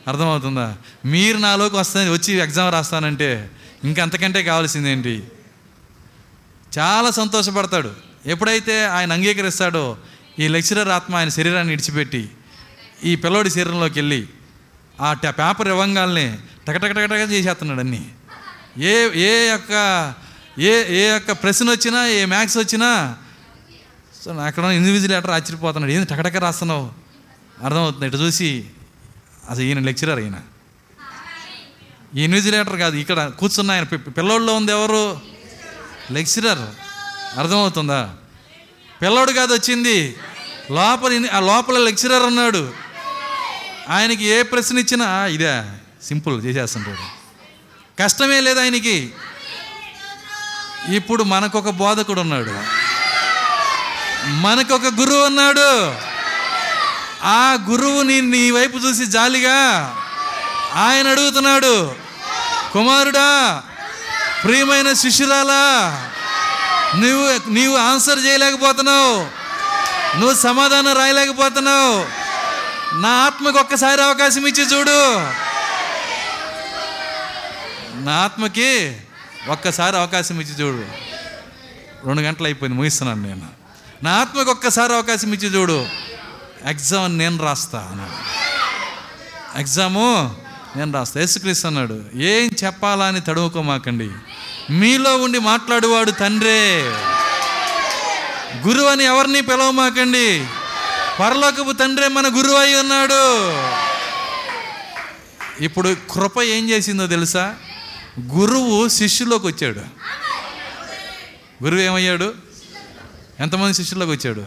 అర్థమవుతుందా? 0.08 0.78
మీరు 1.06 1.38
నాలోకి 1.38 1.76
వస్తే 1.76 2.10
వచ్చి 2.10 2.34
ఎగ్జామ్ 2.34 2.74
రాస్తానంటే 2.74 3.52
ఇంకంతకంటే 3.84 4.44
కావాల్సిందేంటి 4.44 5.24
చాలా 6.80 7.12
సంతోషపడతాడు. 7.12 7.92
ఎప్పుడైతే 8.26 8.86
ఆయన 8.86 9.14
అంగీకరిస్తాడో 9.14 9.98
ఈ 10.40 10.48
లెక్చరర్ 10.48 10.90
ఆత్మ 10.90 11.16
ఆయన 11.16 11.30
శరీరాన్ని 11.30 11.74
విడిచిపెట్టి 11.74 12.30
ఈ 13.04 13.16
పిల్లోడి 13.16 13.50
శరీరంలోకి 13.50 14.00
వెళ్ళి 14.00 14.28
ఆ 15.02 15.14
ట- 15.14 15.28
పేపర్ 15.28 15.68
ఇవ్వంగానే 15.68 16.40
టకటకటకటక 16.68 17.32
చేసేస్తున్నాడు 17.32 17.80
అన్నీ. 17.80 18.12
ఏ 18.78 19.10
ఏ 19.16 19.50
యొక్క 19.50 19.72
ఏ 20.60 20.98
ఏ 20.98 21.10
యొక్క 21.10 21.32
ప్రశ్న 21.32 21.70
వచ్చినా 21.70 22.08
ఏ 22.08 22.26
మ్యాథ్స్ 22.26 22.58
వచ్చినా 22.58 23.18
సో 24.26 24.32
అక్కడ 24.32 24.64
ఇండివిజువల్ 24.64 25.32
ఆశ్చర్యపోతున్నాడు. 25.32 25.92
ఏంది 25.92 26.06
టకటక 26.06 26.36
రాస్తున్నావు? 26.36 26.92
అర్థమవుతుంది. 27.64 28.08
ఇటు 28.08 28.18
చూసి 28.18 28.66
అసలు 29.50 29.64
ఈయన 29.64 29.80
లెక్చరర్ 29.80 30.20
ఈయన. 30.20 30.36
ఈ 32.16 32.24
ఇన్విజిలేటర్ 32.24 32.80
కాదు 32.80 32.96
ఇక్కడ 32.96 33.28
కూర్చున్న 33.40 33.72
ఆయన 33.72 33.84
పిల్లోళ్ళలో 33.84 34.12
పిల్లోడిలో 34.12 34.56
ఉంది 34.56 34.72
ఎవరు? 34.72 35.20
లెక్చరర్. 36.12 36.60
అర్థమవుతుందా? 37.40 38.16
పిల్లోడు 39.02 39.32
కాదు 39.32 39.54
వచ్చింది. 39.54 40.18
లోపల 40.72 41.30
ఆ 41.34 41.40
లోపల 41.40 41.78
లెక్చరర్ 41.78 42.24
ఉన్నాడు 42.24 42.74
ఆయనకి 43.90 44.26
ఏ 44.26 44.42
ప్రశ్న 44.42 44.80
ఇచ్చినా 44.80 45.26
ఇదే 45.26 45.64
సింపుల్ 46.04 46.44
చేసేస్తుంటాడు. 46.44 47.18
కష్టమే 48.02 48.40
లేదు 48.40 48.60
ఆయనకి. 48.60 49.14
ఇప్పుడు 50.90 51.24
మనకొక 51.24 51.70
బోధకుడు 51.70 52.22
ఉన్నాడు. 52.22 52.52
మనకొక 54.28 54.86
గురువు 54.86 55.26
ఉన్నాడు. 55.26 55.96
ఆ 57.24 57.58
గురువు 57.70 58.02
నీ 58.02 58.22
నీ 58.22 58.52
వైపు 58.52 58.78
చూసి 58.78 59.06
జాలిగా 59.06 59.96
ఆయన 60.76 61.08
అడుగుతున్నాడు 61.08 61.96
కుమారుడా 62.74 63.64
ప్రియమైన 64.44 64.94
శిష్యురాలా 64.94 65.64
నువ్వు 66.96 67.50
నీవు 67.50 67.78
ఆన్సర్ 67.78 68.26
చేయలేకపోతున్నావు. 68.26 69.16
నువ్వు 70.18 70.36
సమాధానం 70.36 70.98
రాయలేకపోతున్నావు. 70.98 72.06
నా 73.02 73.10
ఆత్మకు 73.10 73.60
ఒక్కసారి 73.60 74.04
అవకాశం 74.04 74.48
ఇచ్చి 74.48 74.64
చూడు. 74.64 75.20
నా 78.04 78.12
ఆత్మకి 78.12 78.98
ఒక్కసారి 79.48 79.98
అవకాశం 79.98 80.42
ఇచ్చి 80.42 80.54
చూడు. 80.54 80.86
రెండు 82.08 82.22
గంటలు 82.22 82.48
అయిపోయింది 82.48 82.78
ముగిస్తున్నాను 82.78 83.22
నేను. 83.22 83.48
నా 84.04 84.12
ఆత్మకు 84.12 84.52
ఒక్కసారి 84.52 84.94
అవకాశం 84.94 85.34
ఇచ్చి 85.34 85.48
చూడు. 85.48 85.86
ఎగ్జామ్ 86.66 87.18
నేను 87.18 87.44
రాస్తా 87.44 87.88
అన్నాడు 87.92 88.38
ఎగ్జాము 89.60 90.36
నేను 90.78 90.94
రాస్తా. 90.94 91.20
యేసుక్రీస్తు 91.20 91.68
అన్నాడు 91.68 92.04
ఏం 92.16 92.50
చెప్పాలా 92.64 93.06
అని 93.06 93.22
తడువుకోమాకండి. 93.22 94.10
మీలో 94.70 95.18
ఉండి 95.18 95.40
మాట్లాడువాడు 95.40 96.12
తండ్రే. 96.12 96.84
గురువు 98.68 98.88
అని 98.88 99.04
ఎవరిని 99.04 99.42
పిలవమాకండి. 99.42 100.46
పరలోకపు 101.20 101.72
తండ్రే 101.72 102.08
మన 102.08 102.28
గురువు 102.28 102.56
అయి 102.56 102.76
ఉన్నాడు. 102.76 103.52
ఇప్పుడు 105.64 105.96
కృప 106.12 106.42
ఏం 106.42 106.70
చేసిందో 106.70 107.08
తెలుసా? 107.08 107.56
గురువు 108.20 108.88
శిష్యులోకి 108.88 109.48
వచ్చాడు. 109.48 109.80
గురువు 111.64 111.82
ఏమయ్యాడు? 111.82 112.34
ఎంతమంది 113.40 113.74
శిష్యుల్లోకి 113.74 114.12
వచ్చాడు? 114.12 114.46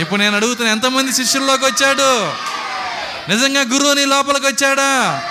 ఇప్పుడు 0.00 0.20
నేను 0.20 0.36
అడుగుతున్నా 0.36 0.72
ఎంతమంది 0.72 1.12
శిష్యుల్లోకి 1.12 1.64
వచ్చాడు? 1.64 2.32
నిజంగా 3.28 3.60
గురువు 3.60 3.94
నీ 3.94 4.04
లోపలికి 4.04 4.46
వచ్చాడా? 4.46 5.22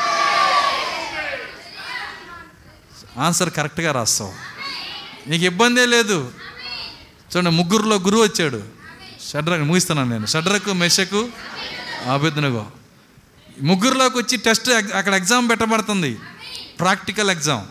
ఆన్సర్ 3.18 3.50
కరెక్ట్గా 3.50 3.92
రాస్తావు. 3.92 4.34
నీకు 5.28 5.46
ఇబ్బందే 5.46 5.86
లేదు. 5.86 6.32
చూడండి 7.36 7.50
ముగ్గురులో 7.50 7.96
గురువు 7.96 8.24
వచ్చాడు. 8.24 8.64
షడ్రకు 9.34 9.64
ముగిస్తున్నాను 9.64 10.10
నేను. 10.10 10.26
షడ్రకు 10.26 10.74
మెషకు 10.74 11.30
అభిజ్ఞగో 12.14 12.68
ముగ్గురులోకి 13.62 14.18
వచ్చి 14.18 14.38
టెస్ట్ 14.38 14.70
అక్కడ 14.70 15.14
ఎగ్జామ్ 15.14 15.50
పెట్టబడుతుంది. 15.50 16.20
Practical 16.80 17.30
exam. 17.30 17.66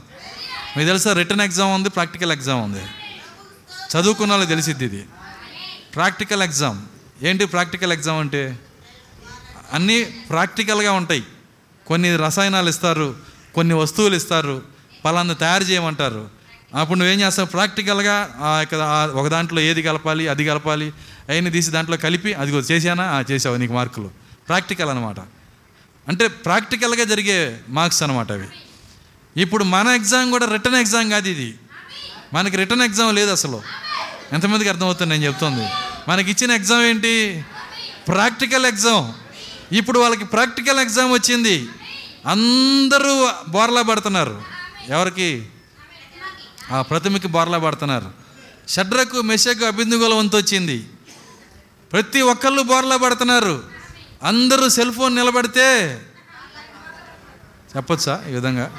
మీకు 0.77 0.89
తెలుసా 0.89 1.13
రిటర్న్ 1.13 1.43
ఎగ్జామ్ 1.43 1.75
ఉంది 1.75 1.91
ప్రాక్టికల్ 1.91 2.33
ఎగ్జామ్ 2.33 2.63
ఉంది. 2.65 2.87
చదువుకున్న 3.97 4.33
వాళ్ళు 4.33 4.47
తెలిసిద్ది 4.47 4.85
ఇది. 4.85 5.07
Practical 5.95 6.43
exam. 6.43 6.83
ఏంటి 7.23 7.45
ప్రాక్టికల్ 7.45 7.93
ఎగ్జామ్ 7.93 8.21
అంటే? 8.21 8.59
అన్నీ 9.73 10.05
ప్రాక్టికల్గా 10.05 10.93
ఉంటాయి. 10.93 11.23
కొన్ని 11.87 12.17
రసాయనాలు 12.17 12.69
ఇస్తారు 12.69 13.17
కొన్ని 13.55 13.75
వస్తువులు 13.75 14.17
ఇస్తారు 14.17 14.63
పలానా 15.05 15.33
తయారు 15.33 15.65
చేయమంటారు. 15.65 16.29
అప్పుడు 16.75 16.99
నువ్వేం 16.99 17.21
చేస్తావు? 17.21 17.49
ప్రాక్టికల్గా 17.49 18.39
ఆ 18.41 18.59
యొక్క 18.61 18.75
ఒక 19.17 19.29
దాంట్లో 19.29 19.61
ఏది 19.61 19.83
కలపాలి 19.83 20.29
అది 20.29 20.45
కలపాలి 20.45 20.93
అవన్నీ 21.29 21.51
తీసి 21.51 21.71
దాంట్లో 21.71 21.97
కలిపి 21.97 22.33
అది 22.33 22.53
చేశానా? 22.53 23.05
ఆ, 23.05 23.25
చేసావు 23.31 23.57
నీకు 23.57 23.73
మార్కులు. 23.73 24.11
ప్రాక్టికల్ 24.49 24.89
అనమాట 24.89 25.21
అంటే 26.09 26.29
ప్రాక్టికల్గా 26.29 27.05
జరిగే 27.05 27.61
మార్క్స్ 27.69 28.03
అనమాట 28.03 28.33
అవి. 28.33 28.47
ఇప్పుడు 29.43 29.65
మన 29.65 29.89
ఎగ్జామ్ 29.89 30.31
కూడా 30.31 30.47
రిటర్న్ 30.47 30.79
ఎగ్జామ్ 30.79 31.11
కాదు 31.11 31.29
ఇది. 31.29 31.55
మనకి 32.35 32.57
రిటర్న్ 32.57 32.83
ఎగ్జామ్ 32.83 33.17
లేదు 33.17 33.31
అసలు. 33.31 33.63
ఎంతమందికి 34.33 34.71
అర్థమవుతుంది 34.71 35.11
నేను 35.11 35.25
చెప్తుంది? 35.25 35.69
మనకి 36.09 36.31
ఇచ్చిన 36.31 36.51
ఎగ్జామ్ 36.51 36.83
ఏంటి? 36.83 37.45
Practical 38.09 38.67
exam. 38.67 39.22
ఇప్పుడు 39.73 39.99
వాళ్ళకి 39.99 40.25
ప్రాక్టికల్ 40.25 40.81
ఎగ్జామ్ 40.81 41.13
వచ్చింది. 41.13 41.69
అందరూ 42.27 43.29
బోర్లా 43.49 43.83
పడుతున్నారు. 43.83 44.43
ఎవరికి? 44.89 45.47
ఆ 46.71 46.83
ప్రతిమకి 46.83 47.29
బోర్లా 47.29 47.59
పడుతున్నారు. 47.59 48.13
షడ్రకు 48.69 49.21
మెషకు 49.21 49.65
అభిందుగోల 49.65 50.15
వంతు 50.15 50.37
వచ్చింది. 50.37 50.91
ప్రతి 51.93 52.21
ఒక్కళ్ళు 52.21 52.63
బోర్లా 52.63 52.97
పడుతున్నారు. 52.97 53.63
అందరూ 54.23 54.69
సెల్ 54.69 54.93
ఫోన్ 54.93 55.15
నిలబడితే 55.15 56.01
చెప్పొచ్చా 57.77 58.25
ఈ 58.29 58.33
విధంగా? 58.33 58.77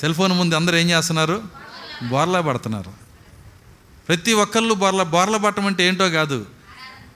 సెల్ 0.00 0.14
ఫోన్ 0.14 0.32
ముందు 0.32 0.54
అందరూ 0.54 0.76
ఏం 0.76 0.90
చేస్తున్నారు? 0.90 1.42
బోర్లా 2.08 2.40
పడుతున్నారు. 2.40 2.92
ప్రతి 4.08 4.32
ఒక్కళ్ళు 4.32 4.74
బోర్ల 4.74 5.02
బోర్ల 5.02 5.36
పట్టడం 5.36 5.66
అంటే 5.66 5.88
ఏంటో 5.88 6.10
కాదు. 6.10 6.46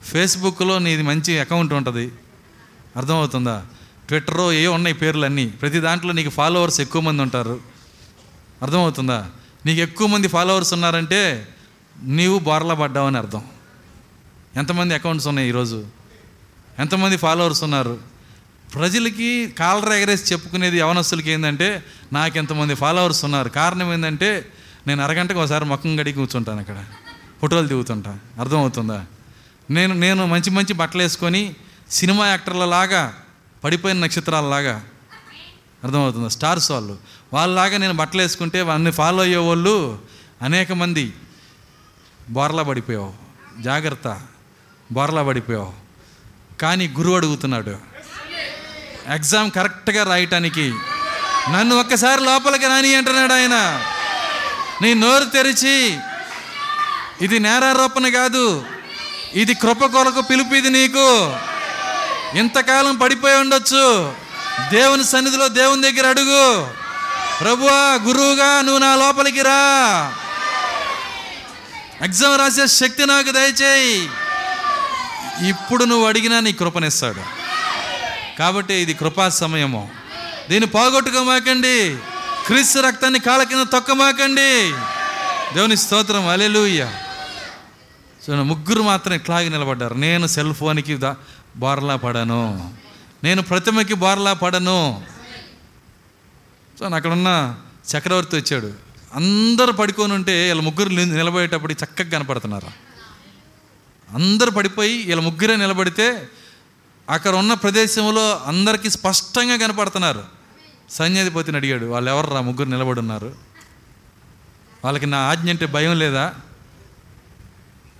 ఫేస్బుక్లో 0.02 0.78
నీది 0.78 1.02
మంచి 1.02 1.38
అకౌంట్ 1.38 1.72
ఉంటుంది. 1.72 2.12
అర్థమవుతుందా? 2.96 3.66
ట్విట్టరో 4.08 4.52
ఏ 4.52 4.66
ఉన్నాయి 4.66 4.94
పేర్లు 4.94 5.24
అన్నీ 5.24 5.46
ప్రతి 5.46 5.80
దాంట్లో 5.80 6.12
నీకు 6.12 6.30
ఫాలోవర్స్ 6.30 6.80
ఎక్కువ 6.80 7.02
మంది 7.02 7.22
ఉంటారు. 7.22 7.60
అర్థమవుతుందా? 8.62 9.30
నీకు 9.66 9.80
ఎక్కువ 9.80 10.06
మంది 10.06 10.28
ఫాలోవర్స్ 10.28 10.72
ఉన్నారంటే 10.72 11.48
నీవు 12.02 12.38
బోర్లా 12.38 12.74
పడ్డావని 12.74 13.18
అర్థం. 13.18 13.42
ఎంతమంది 14.56 14.94
అకౌంట్స్ 14.94 15.28
ఉన్నాయి 15.28 15.48
ఈరోజు? 15.48 15.86
ఎంతమంది 16.78 17.16
ఫాలోవర్స్ 17.16 17.62
ఉన్నారు? 17.62 17.98
ప్రజలకి 18.74 19.50
కాలర్ 19.58 19.92
ఎగరేసి 19.92 20.34
చెప్పుకునేది 20.34 20.78
యవనస్తులకి 20.78 21.30
ఏంటంటే 21.30 21.84
నాకు 22.12 22.38
ఎంతమంది 22.38 22.74
ఫాలోవర్స్ 22.74 23.24
ఉన్నారు. 23.24 23.48
కారణం 23.48 23.92
ఏంటంటే 23.92 24.48
నేను 24.86 25.04
అరగంటకు 25.04 25.40
ఒకసారి 25.40 25.64
ముఖం 25.64 26.00
గడికి 26.00 26.18
కూర్చుంటాను 26.18 26.60
అక్కడ. 26.60 26.84
ఫోటోలు 27.40 27.66
దిగుతుంటా. 27.66 28.18
అర్థమవుతుందా? 28.40 29.06
నేను 29.70 29.94
నేను 29.94 30.26
మంచి 30.26 30.50
మంచి 30.50 30.72
బట్టలు 30.72 31.02
వేసుకొని 31.02 31.54
సినిమా 31.92 32.26
యాక్టర్ల 32.26 32.64
లాగా 32.64 33.22
పడిపోయిన 33.64 33.98
నక్షత్రాలలాగా 33.98 34.84
అర్థమవుతుంది. 35.84 36.30
స్టార్స్ 36.30 36.70
వాళ్ళు. 36.70 36.98
వాళ్ళలాగా 37.32 37.78
నేను 37.78 37.94
బట్టలు 37.94 38.22
వేసుకుంటే 38.22 38.60
వాళ్ళని 38.60 38.92
ఫాలో 38.92 39.22
అయ్యే 39.22 39.36
వాళ్ళు 39.36 39.98
అనేక 40.42 40.72
మంది. 40.72 41.12
బోర్లా 42.30 42.62
పడిపోయావు. 42.62 43.12
జాగ్రత్త. 43.60 44.20
బోర్లా 44.92 45.22
పడిపోయావు. 45.22 45.72
కానీ 46.60 46.88
గురువు 46.88 47.16
అడుగుతున్నాడు. 47.16 47.76
ఎగ్జామ్ 49.08 49.50
కరెక్ట్గా 49.50 50.04
రాయటానికి 50.04 50.74
నన్ను 51.50 51.76
ఒక్కసారి 51.76 52.24
లోపలికి 52.24 52.66
రాని 52.66 52.94
అంటున్నాడు 52.94 53.32
ఆయన. 53.32 53.84
నీ 54.82 54.94
నోరు 54.94 55.24
తెరిచి 55.24 55.98
ఇది 57.20 57.38
నేరారోపణ 57.38 58.08
కాదు. 58.08 58.64
ఇది 59.34 59.54
కృప 59.54 59.84
కొరకు 59.84 60.20
పిలుపు 60.20 60.54
ఇది 60.54 60.70
నీకు. 60.70 61.36
ఇంతకాలం 62.34 62.96
పడిపోయి 62.96 63.34
ఉండొచ్చు. 63.34 64.14
దేవుని 64.70 65.04
సన్నిధిలో 65.04 65.48
దేవుని 65.48 65.82
దగ్గర 65.82 66.06
అడుగు. 66.06 66.70
ప్రభువా 67.40 67.98
గురువుగా 68.02 68.60
నువ్వు 68.60 68.78
నా 68.78 68.94
లోపలికి 68.94 69.42
రా. 69.42 70.12
ఎగ్జామ్ 72.02 72.38
రాసే 72.38 72.66
శక్తి 72.66 73.06
నాకు 73.06 73.30
దయచేయి. 73.30 74.10
ఇప్పుడు 75.48 75.84
నువ్వు 75.84 76.08
అడిగినా 76.08 76.40
నీ 76.40 76.52
కృపనిస్తాడు. 76.52 77.22
కాబట్టి 78.38 78.74
ఇది 78.74 78.94
కృపా 78.94 79.28
సమయము. 79.28 79.90
దీన్ని 80.50 80.70
పోగొట్టుకోమాకండి. 80.70 81.96
క్రీస్తు 82.46 82.78
రక్తాన్ని 82.78 83.20
కాళ్ళ 83.20 83.42
కింద 83.42 83.66
తొక్కమాకండి. 83.66 84.72
దేవుని 85.54 85.76
స్తోత్రం. 85.76 86.28
అలెలుయ్య 86.28 86.90
సో 88.26 88.32
ముగ్గురు 88.32 88.82
మాత్రం 88.82 89.14
ఇట్లాగి 89.14 89.50
నిలబడ్డారు. 89.50 89.94
నేను 89.94 90.26
సెల్ 90.26 90.54
ఫోన్కి 90.54 90.96
దా 90.96 91.16
బోర్లా 91.56 91.96
పడను. 91.96 92.74
నేను 93.24 93.42
ప్రతిమకి 93.42 93.94
బోర్లా 93.94 94.32
పడను. 94.32 95.04
సో 96.78 96.86
అక్కడ 96.86 97.12
ఉన్న 97.12 97.56
చక్రవర్తి 97.96 98.36
వచ్చాడు. 98.36 98.72
అందరు 99.14 99.72
పడుకొని 99.72 100.12
ఉంటే 100.12 100.48
వీళ్ళ 100.48 100.62
ముగ్గురు 100.62 100.88
నిలబడేటప్పుడు 100.88 101.72
చక్కగా 101.72 102.08
కనపడుతున్నారు. 102.08 102.68
అందరు 104.14 104.50
పడిపోయి 104.50 105.02
వీళ్ళ 105.02 105.22
ముగ్గురే 105.22 105.56
నిలబడితే 105.56 106.28
అక్కడ 107.10 107.34
ఉన్న 107.34 107.54
ప్రదేశంలో 107.54 108.40
అందరికీ 108.46 108.90
స్పష్టంగా 108.90 109.56
కనపడుతున్నారు. 109.56 110.24
సైన్యాధిపతిని 110.90 111.56
అడిగాడు 111.56 111.86
వాళ్ళు 111.86 112.10
ఎవర్రా 112.10 112.40
ముగ్గురు 112.40 112.68
నిలబడి 112.68 113.00
ఉన్నారు 113.00 113.34
వాళ్ళకి 114.84 115.06
నా 115.06 115.18
ఆజ్ఞ 115.18 115.50
అంటే 115.50 115.66
భయం 115.66 115.98
లేదా? 115.98 116.34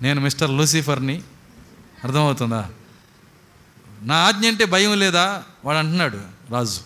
నేను 0.01 0.21
మిస్టర్ 0.21 0.49
లూసిఫర్ని. 0.49 1.21
అర్థమవుతుందా? 2.03 2.69
నా 4.03 4.15
ఆజ్ఞ 4.15 4.47
అంటే 4.47 4.65
భయం 4.65 4.99
లేదా? 4.99 5.43
వాడు 5.65 5.77
అంటున్నాడు 5.77 6.21
రాజు. 6.51 6.81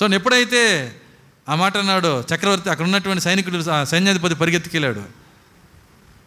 సో 0.00 0.06
ఎప్పుడైతే 0.06 0.62
ఆ 1.48 1.54
మాట 1.54 1.76
అన్నాడు 1.76 2.24
చక్రవర్తి 2.34 2.70
అక్కడ 2.70 2.84
ఉన్నటువంటి 2.84 3.24
సైనికుడు 3.24 3.84
సైన్యాధిపతి 3.84 4.34
పరిగెత్తుకెళ్ళాడు. 4.34 5.02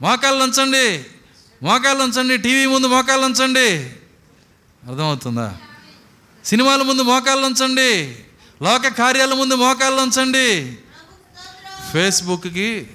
మోకాళ్ళు 0.02 0.44
ఉంచండి 0.44 1.06
మోకాళ్ళు 1.64 2.04
ఉంచండి 2.04 2.38
టీవీ 2.38 2.66
ముందు 2.66 2.88
మోకాళ్ళు 2.88 3.26
ఉంచండి 3.26 3.70
అర్థమవుతుందా? 4.90 5.58
సినిమాల 6.46 6.82
ముందు 6.82 7.02
మోకాళ్ళు 7.02 7.46
ఉంచండి 7.46 8.18
లోక 8.64 8.88
కార్యాల 8.88 9.34
ముందు 9.34 9.54
మోకాళ్ళు 9.54 10.02
ఉంచండి 10.02 10.78
ఫేస్బుక్కి 11.94 12.88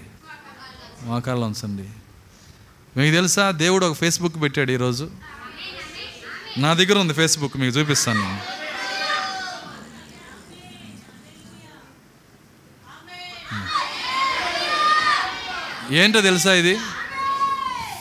మోకాళ్ళు 1.02 1.46
ఉంచండి 1.46 1.88
మీకు 2.96 3.14
తెలుసా? 3.14 3.50
దేవుడు 3.50 3.86
ఒక 3.86 3.96
ఫేస్బుక్ 3.96 4.42
పెట్టాడు 4.42 4.72
ఈరోజు. 4.72 5.10
నా 6.58 6.74
దగ్గర 6.74 6.98
ఉంది 6.98 7.14
ఫేస్బుక్ 7.14 7.56
మీకు 7.56 7.78
చూపిస్తాను. 7.78 8.38
నేను 15.92 16.04
ఏంటో 16.04 16.20
తెలుసా 16.20 16.52
ఇది? 16.52 16.78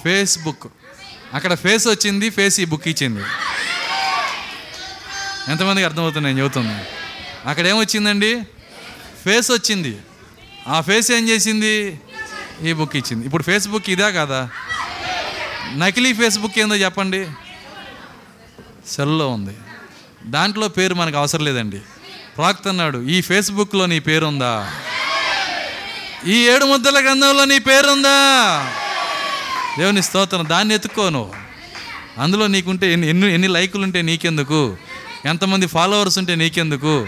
ఫేస్బుక్ 0.03 0.67
అక్కడ 1.33 1.53
ఫేస్ 1.53 1.87
వచ్చింది 1.87 2.29
ఫేస్ 2.29 2.59
ఈ 2.59 2.65
బుక్ 2.65 2.87
ఇచ్చింది. 2.87 3.23
ఎంతమందికి 5.51 5.85
అర్థమవుతుంది 5.85 6.27
నేను 6.27 6.39
చెబుతుంది? 6.39 6.85
అక్కడ 7.45 7.67
ఏమొచ్చిందండి 7.67 8.41
ఫేస్ 9.25 9.51
వచ్చింది. 9.51 9.97
ఆ 10.67 10.81
ఫేస్ 10.81 11.11
ఏం 11.11 11.29
చేసింది? 11.29 11.99
ఈ 12.61 12.73
బుక్ 12.73 12.95
ఇచ్చింది. 12.95 13.25
ఇప్పుడు 13.25 13.43
ఫేస్బుక్ 13.43 13.89
ఇదా 13.89 14.09
కదా? 14.09 14.49
నకిలీ 15.75 16.13
ఫేస్బుక్ 16.13 16.59
ఏందో 16.59 16.75
చెప్పండి. 16.75 17.27
సెల్లో 18.89 19.29
ఉంది. 19.29 19.57
దాంట్లో 20.25 20.67
పేరు 20.67 20.93
మనకు 20.93 21.17
అవసరం 21.17 21.45
లేదండి. 21.45 21.79
ప్రాక్త 22.37 22.67
అన్నాడు 22.67 22.97
ఈ 22.97 23.21
ఫేస్బుక్లో 23.21 23.85
నీ 23.85 23.99
పేరుందా? 23.99 24.71
ఈ 26.27 26.47
ఏడు 26.47 26.65
ముద్దల 26.65 27.03
గ్రంథంలో 27.03 27.45
నీ 27.45 27.59
పేరుందా? 27.59 28.17
దేవుని 29.77 30.03
స్తోత్రం 30.03 30.49
దాన్ని 30.49 30.75
ఎత్తుకోను 30.75 31.31
అందులో 32.17 32.47
నీకుంటే 32.47 32.93
ఎన్ని 32.93 33.09
ఎన్ని 33.09 33.33
ఎన్ని 33.33 33.47
లైకులు 33.47 33.83
ఉంటే 33.83 34.01
నీకెందుకు? 34.01 34.77
ఎంతమంది 35.25 35.67
ఫాలోవర్స్ 35.67 36.17
ఉంటే 36.17 36.35
నీకెందుకు? 36.35 37.07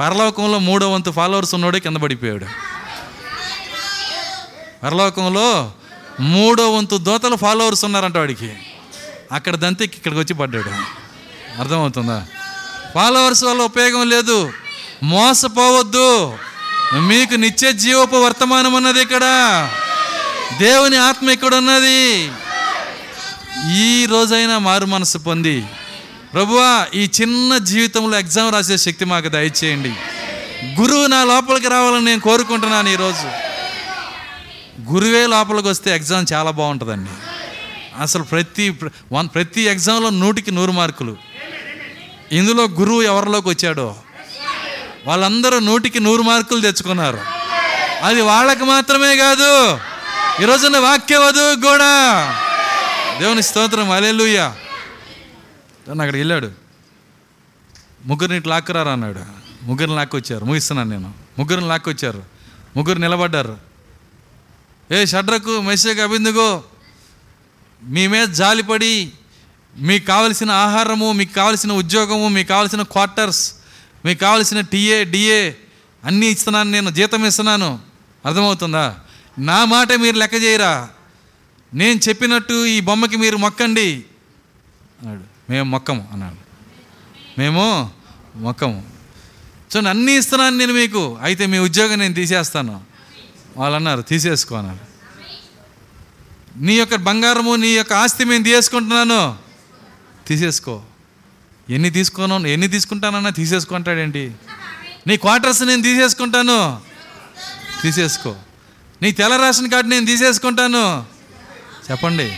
పరలోకంలో 0.00 0.58
మూడో 0.58 0.92
వంతు 0.92 1.10
ఫాలోవర్స్ 1.10 1.54
ఉన్నోడే 1.54 1.80
కింద 1.80 1.96
పడిపోయాడు. 1.96 2.46
పరలోకంలో 4.82 5.72
మూడో 6.20 6.72
వంతు 6.72 6.96
దోతలు 6.96 7.36
ఫాలోవర్స్ 7.36 7.84
ఉన్నారంట 7.84 8.16
వాడికి. 8.16 8.52
అక్కడ 9.32 9.54
దంతి 9.54 9.84
ఇక్కడికి 9.84 10.20
వచ్చి 10.20 10.34
పడ్డాడు. 10.34 11.01
అర్థమవుతుందా? 11.58 12.26
ఫాలోవర్స్ 12.94 13.44
వల్ల 13.44 13.62
ఉపయోగం 13.62 14.08
లేదు. 14.08 14.52
మోసపోవద్దు. 15.02 16.38
మీకు 16.94 17.34
నిత్య 17.34 17.72
జీవపు 17.72 18.16
వర్తమానం 18.16 18.72
ఉన్నది 18.72 19.02
ఇక్కడ. 19.02 19.20
దేవుని 20.58 20.96
ఆత్మ 20.96 21.30
ఇక్కడ 21.30 21.54
ఉన్నది. 21.54 22.30
ఈ 23.78 24.06
రోజైనా 24.06 24.58
మారు 24.58 24.86
మనసు 24.86 25.18
పొంది. 25.18 25.64
ప్రభువా 26.32 26.86
ఈ 26.94 27.10
చిన్న 27.20 27.58
జీవితంలో 27.58 28.18
ఎగ్జామ్ 28.18 28.52
రాసే 28.52 28.76
శక్తి 28.76 29.04
మాకు 29.04 29.28
దయచేయండి. 29.28 29.92
గురువు 30.80 31.06
నా 31.06 31.24
లోపలికి 31.24 31.68
రావాలని 31.68 32.04
నేను 32.04 32.20
కోరుకుంటున్నాను 32.20 32.88
ఈరోజు. 32.88 33.28
గురువే 34.92 35.26
లోపలికి 35.26 35.68
వస్తే 35.68 35.96
ఎగ్జామ్ 35.96 36.26
చాలా 36.32 36.50
బాగుంటుందండి. 36.50 37.10
అసలు 38.00 38.22
ప్రతి 38.22 38.78
వన్ 39.12 39.28
ప్రతి 39.34 39.60
ఎగ్జామ్లో 39.60 40.10
నూటికి 40.10 40.50
నూరు 40.50 40.72
మార్కులు. 40.72 41.31
ఇందులో 42.32 42.64
గురువు 42.64 43.02
ఎవరిలోకి 43.02 43.48
వచ్చాడో? 43.48 43.96
వాళ్ళందరూ 45.06 45.58
నూటికి 45.58 46.00
నూరు 46.00 46.22
మార్కులు 46.22 46.60
తెచ్చుకున్నారు. 46.60 47.20
అది 48.02 48.20
వాళ్ళకి 48.20 48.64
మాత్రమే 48.64 49.16
కాదు 49.16 49.78
ఈరోజున 50.42 50.78
వాక్య 50.78 51.16
వధువు 51.16 51.54
కూడా. 51.54 52.24
దేవుని 53.20 53.42
స్తోత్రం 53.42 53.90
అలెలుయ్య 53.90 54.38
అక్కడికి 55.90 56.16
వెళ్ళాడు. 56.16 56.50
ముగ్గురిని 58.04 58.38
ఇట్లా 58.38 58.54
లాక్కురారా 58.56 58.92
అన్నాడు. 58.92 59.20
ముగ్గురిని 59.62 59.96
లాక్కొచ్చారు. 59.96 60.44
ముగిస్తున్నాను 60.44 60.90
నేను. 60.90 61.14
ముగ్గురిని 61.38 61.68
లాక్కొచ్చారు. 61.68 62.22
ముగ్గురు 62.76 62.98
నిలబడ్డారు. 62.98 63.56
ఏ 64.92 65.06
షడ్రకు 65.06 65.60
మెస్సేక్ 65.60 66.00
అభిందుగో 66.00 66.64
మీ 67.82 68.06
మీద 68.06 68.28
జాలిపడి 68.28 69.12
మీకు 69.78 70.06
కావలసిన 70.06 70.50
ఆహారము 70.50 71.12
మీకు 71.12 71.34
కావలసిన 71.34 71.72
ఉద్యోగము 71.72 72.28
మీకు 72.28 72.48
కావలసిన 72.48 72.82
క్వార్టర్స్ 72.82 73.54
మీకు 74.04 74.20
కావలసిన 74.20 74.60
టీఏ 74.60 75.04
డిఏ 75.04 75.52
అన్నీ 76.04 76.26
ఇస్తున్నాను 76.26 76.70
నేను 76.70 76.90
జీతం 76.90 77.26
ఇస్తున్నాను. 77.26 77.78
అర్థమవుతుందా? 78.26 78.96
నా 79.38 79.64
మాట 79.64 79.92
మీరు 79.92 80.16
లెక్క 80.16 80.34
చేయరా? 80.34 80.88
నేను 81.74 82.00
చెప్పినట్టు 82.08 82.66
ఈ 82.66 82.80
బొమ్మకి 82.80 83.16
మీరు 83.16 83.36
మొక్కండి. 83.36 84.04
అన్నాడు. 85.02 85.52
మేము 85.52 85.70
మొక్కము 85.70 86.08
అన్నాడు. 86.12 86.36
మేము 87.40 87.90
మొక్కము. 88.36 88.82
చూడండి 89.72 89.90
అన్నీ 89.90 90.12
ఇస్తున్నాను 90.12 90.56
నేను 90.56 90.72
మీకు. 90.72 91.18
అయితే 91.22 91.46
మీ 91.46 91.58
ఉద్యోగం 91.58 91.98
నేను 91.98 92.14
తీసేస్తాను. 92.14 92.80
వాళ్ళు 93.56 93.76
అన్నారు 93.76 94.02
తీసేసుకో 94.02 94.54
అన్నారు 94.54 94.92
నీ 96.56 96.74
యొక్క 96.74 96.94
బంగారము 96.94 97.54
నీ 97.54 97.68
యొక్క 97.68 97.92
ఆస్తి 97.92 98.24
మేము 98.24 98.44
తీసుకుంటున్నాను 98.44 99.51
తీసేసుకో. 100.26 100.82
ఎన్ని 101.70 101.90
తీసుకోను 101.90 102.46
ఎన్ని 102.46 102.68
తీసుకుంటానన్నా 102.68 103.30
తీసేసుకుంటాడేంటి 103.30 104.34
నీ 105.06 105.16
క్వార్టర్స్ 105.16 105.62
నేను 105.62 105.82
తీసేసుకుంటాను. 105.82 106.80
తీసేసుకో. 107.82 108.36
నీ 109.02 109.12
తెల్ల 109.12 109.36
రేషన్ 109.36 109.70
కార్డు 109.70 109.90
నేను 109.90 110.06
తీసేసుకుంటాను. 110.06 111.06
చెప్పండి. 111.90 112.36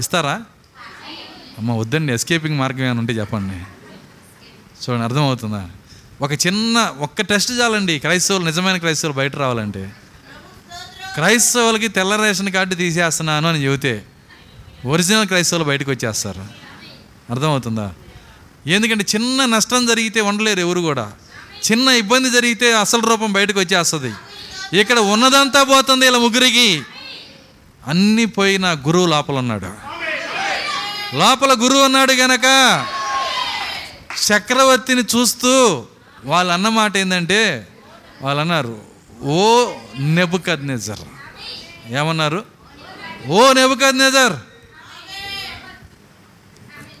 ఇస్తారా? 0.00 0.42
అమ్మ 1.58 1.72
వద్దండి 1.72 2.12
ఎస్కేపింగ్ 2.12 2.58
మార్గం 2.58 2.84
ఏమైనా 2.84 3.00
ఉంటే 3.00 3.12
చెప్పండి. 3.12 3.54
చూడండి 4.84 5.04
అర్థమవుతుందా? 5.04 5.68
ఒక 6.20 6.32
చిన్న 6.32 6.78
ఒక్క 6.98 7.22
టెస్ట్ 7.22 7.52
చాలండి. 7.52 7.98
క్రైస్తవులు 7.98 8.44
నిజమైన 8.44 8.76
క్రైస్తవులు 8.76 9.16
బయట 9.16 9.36
రావాలంటే. 9.36 9.92
క్రైస్తవులకి 11.14 11.88
తెల్ల 11.88 12.16
రేషన్ 12.16 12.52
కార్డు 12.52 12.74
తీసేస్తున్నాను 12.74 13.48
అని 13.48 13.64
చెబితే 13.64 14.04
ఒరిజినల్ 14.86 15.26
క్రైస్తవులు 15.26 15.64
బయటకు 15.64 15.90
వచ్చేస్తారు. 15.90 16.44
అర్థమవుతుందా? 17.30 17.94
ఎందుకంటే 18.66 19.04
చిన్న 19.14 19.44
నష్టం 19.44 19.86
జరిగితే 19.86 20.20
ఉండలేరు 20.20 20.60
ఎవరు 20.60 20.80
కూడా. 20.80 21.12
చిన్న 21.70 21.88
ఇబ్బంది 21.88 22.30
జరిగితే 22.30 22.72
అసలు 22.72 23.00
రూపం 23.00 23.32
బయటకు 23.32 23.58
వచ్చేస్తుంది. 23.60 24.12
ఇక్కడ 24.80 24.98
ఉన్నదంతా 24.98 25.62
పోతుంది 25.62 26.06
ఇలా 26.06 26.18
ముగ్గురికి. 26.18 26.82
అన్నీ 27.86 28.24
పోయిన 28.24 28.66
గురువు 28.86 29.06
లోపల 29.06 29.34
ఉన్నాడు. 29.34 29.70
లోపల 31.16 31.52
గురువు 31.52 31.84
ఉన్నాడు 31.84 32.12
గనక 32.12 32.46
చక్రవర్తిని 34.32 35.02
చూస్తూ 35.02 35.84
వాళ్ళు 36.24 36.52
అన్న 36.52 36.68
మాట 36.68 36.96
ఏంటంటే 36.96 37.68
వాళ్ళు 38.22 38.40
అన్నారు 38.40 38.80
ఓ 39.22 39.72
నెబుకద్ 39.98 40.66
నెజర్ 40.66 41.04
ఏమన్నారు? 41.92 42.44
ఓ 43.26 43.52
నెబుకద్ 43.52 43.98
నెజర్ 43.98 44.32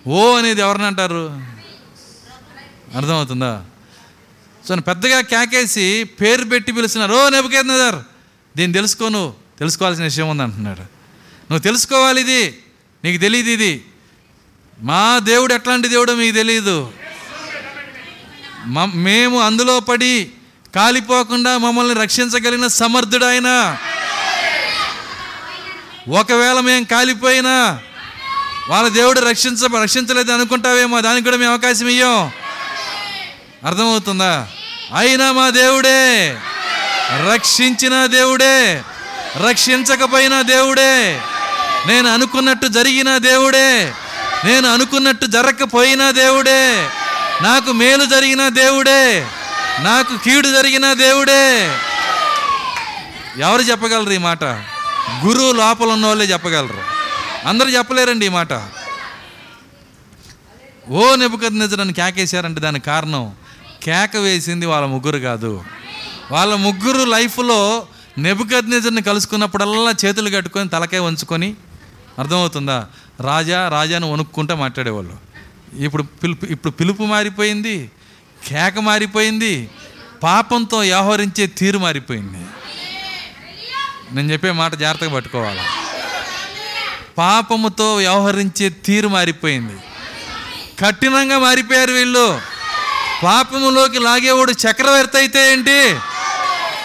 ఓ 0.06 0.38
అనేది 0.38 0.60
ఎవరిని 0.60 0.84
అంటారు? 0.84 1.42
అర్థమవుతుందా? 2.96 3.64
సో 4.68 4.76
పెద్దగా 4.76 5.20
కేకేసి 5.20 6.04
పేరు 6.20 6.44
పెట్టి 6.44 6.72
పిలుస్తున్నారు. 6.72 7.12
ఓ 7.12 7.28
నెబుకద్ 7.28 7.68
సార్ 7.68 8.04
దీన్ని 8.56 8.72
తెలుసుకో 8.72 9.08
నువ్వు. 9.08 9.32
తెలుసుకోవాల్సిన 9.58 10.04
విషయం 10.04 10.28
ఉంది 10.28 10.42
అంటున్నాడు. 10.42 10.80
నువ్వు 10.80 11.58
తెలుసుకోవాలి 11.58 12.20
ఇది. 12.20 12.58
నీకు 13.04 13.20
తెలియదు 13.20 13.50
ఇది. 13.50 13.84
మా 14.80 15.18
దేవుడు 15.18 15.54
ఎట్లాంటి 15.54 15.88
దేవుడో 15.88 16.14
మీకు 16.14 16.34
తెలియదు 16.34 16.92
మేము 18.94 19.40
అందులో 19.40 19.80
పడి 19.80 20.30
కాలిపోకుండా 20.74 21.58
మమ్మల్ని 21.58 21.94
రక్షించగలిగిన 21.94 22.66
సమర్థుడు 22.66 23.24
ఆయన. 23.24 23.78
ఒకవేళ 26.08 26.60
మేము 26.60 26.84
కాలిపోయినా 26.84 27.80
వాళ్ళ 28.68 28.88
దేవుడు 28.88 29.20
రక్షించ 29.20 29.82
రక్షించలేదు 29.82 30.32
అనుకుంటావేమో 30.32 31.00
దానికి 31.00 31.24
కూడా 31.24 31.36
మేము 31.36 31.52
అవకాశం 31.52 31.88
ఇయ్యం. 31.88 32.26
అర్థమవుతుందా? 33.66 34.48
అయినా 34.96 35.32
మా 35.32 35.50
దేవుడే 35.50 36.36
రక్షించిన 37.32 38.06
దేవుడే 38.06 38.82
రక్షించకపోయినా 39.48 40.42
దేవుడే 40.42 41.20
నేను 41.86 42.14
అనుకున్నట్టు 42.14 42.66
జరిగిన 42.66 43.18
దేవుడే 43.18 43.92
నేను 44.44 44.72
అనుకున్నట్టు 44.72 45.26
జరగకపోయినా 45.26 46.10
దేవుడే 46.10 46.88
నాకు 47.42 47.72
మేలు 47.72 48.04
జరిగిన 48.04 48.48
దేవుడే 48.48 49.26
నాకు 49.80 50.24
కీడు 50.24 50.48
జరిగిన 50.48 50.92
దేవుడే. 50.92 51.64
ఎవరు 53.38 53.62
చెప్పగలరు 53.62 54.10
ఈ 54.10 54.18
మాట? 54.18 54.44
గురువు 55.24 55.52
లోపల 55.52 55.86
ఉన్న 55.86 56.06
వాళ్ళే 56.06 56.24
చెప్పగలరు. 56.24 56.91
అందరూ 57.50 57.68
చెప్పలేరండి 57.68 58.26
ఈ 58.26 58.32
మాట. 58.38 58.52
ఓ 60.90 61.02
నెబుకద్ 61.16 61.58
నిజరని 61.58 61.92
కేకేశారంటే 61.92 62.60
దానికి 62.60 62.84
కారణం 62.84 63.24
కేక 63.82 64.16
వేసింది 64.16 64.66
వాళ్ళ 64.66 64.86
ముగ్గురు 64.86 65.18
కాదు. 65.18 65.64
వాళ్ళ 66.30 66.54
ముగ్గురు 66.54 67.04
లైఫ్లో 67.04 67.86
నెబుకద్ 68.18 68.70
నిజర్ని 68.70 69.02
కలుసుకున్నప్పుడల్లా 69.02 69.92
చేతులు 70.04 70.30
కట్టుకొని 70.30 70.68
తలకాయ 70.68 71.00
ఉంచుకొని 71.00 71.54
అర్థమవుతుందా? 72.18 72.78
రాజా 73.20 73.68
రాజాను 73.68 74.12
వణుక్కుంటూ 74.12 74.54
మాట్లాడేవాళ్ళు. 74.54 75.16
ఇప్పుడు 75.84 76.02
పిలుపు 76.02 76.46
ఇప్పుడు 76.46 76.72
పిలుపు 76.72 77.02
మారిపోయింది 77.02 77.76
కేక 78.48 78.78
మారిపోయింది 78.78 79.70
పాపంతో 80.22 80.78
వ్యవహరించే 80.78 81.46
తీరు 81.46 81.78
మారిపోయింది. 81.78 82.42
నేను 84.14 84.32
చెప్పే 84.32 84.50
మాట 84.52 84.74
జాగ్రత్తగా 84.74 85.14
పట్టుకోవాలి? 85.14 85.62
పాపముతో 87.18 87.96
వ్యవహరించే 87.96 88.68
తీరు 88.68 89.08
మారిపోయింది. 89.08 89.76
కఠినంగా 90.80 91.38
మారిపోయారు 91.38 91.92
వీళ్ళు. 91.92 92.40
పాపములోకి 93.22 93.98
లాగేవాడు 93.98 94.52
చక్రవర్తి 94.52 95.18
అయితే 95.18 95.52
ఏంటి? 95.52 95.96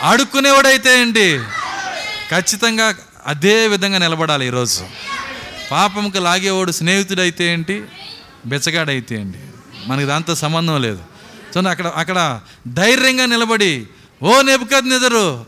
అడుక్కునేవాడైతే 0.02 1.02
ఏంటి? 1.02 1.40
ఖచ్చితంగా 2.32 2.96
అదే 3.26 3.68
విధంగా 3.68 3.98
నిలబడాలి 3.98 4.48
ఈరోజు. 4.48 4.84
పాపంకి 5.72 6.20
లాగేవాడు 6.20 6.72
స్నేహితుడైతే 6.72 7.54
ఏంటి? 7.54 7.84
బెచ్చగాడైతే 8.46 9.16
ఏంటి? 9.16 9.40
మనకి 9.88 10.06
దాంతో 10.06 10.36
సంబంధం 10.36 10.82
లేదు. 10.82 11.00
సో 11.54 11.62
అక్కడ 11.62 11.88
అక్కడ 11.88 12.42
ధైర్యంగా 12.68 13.26
నిలబడి 13.26 13.88
ఓ 14.24 14.42
నెబుకద్ 14.42 14.90
నిదరు 14.90 15.46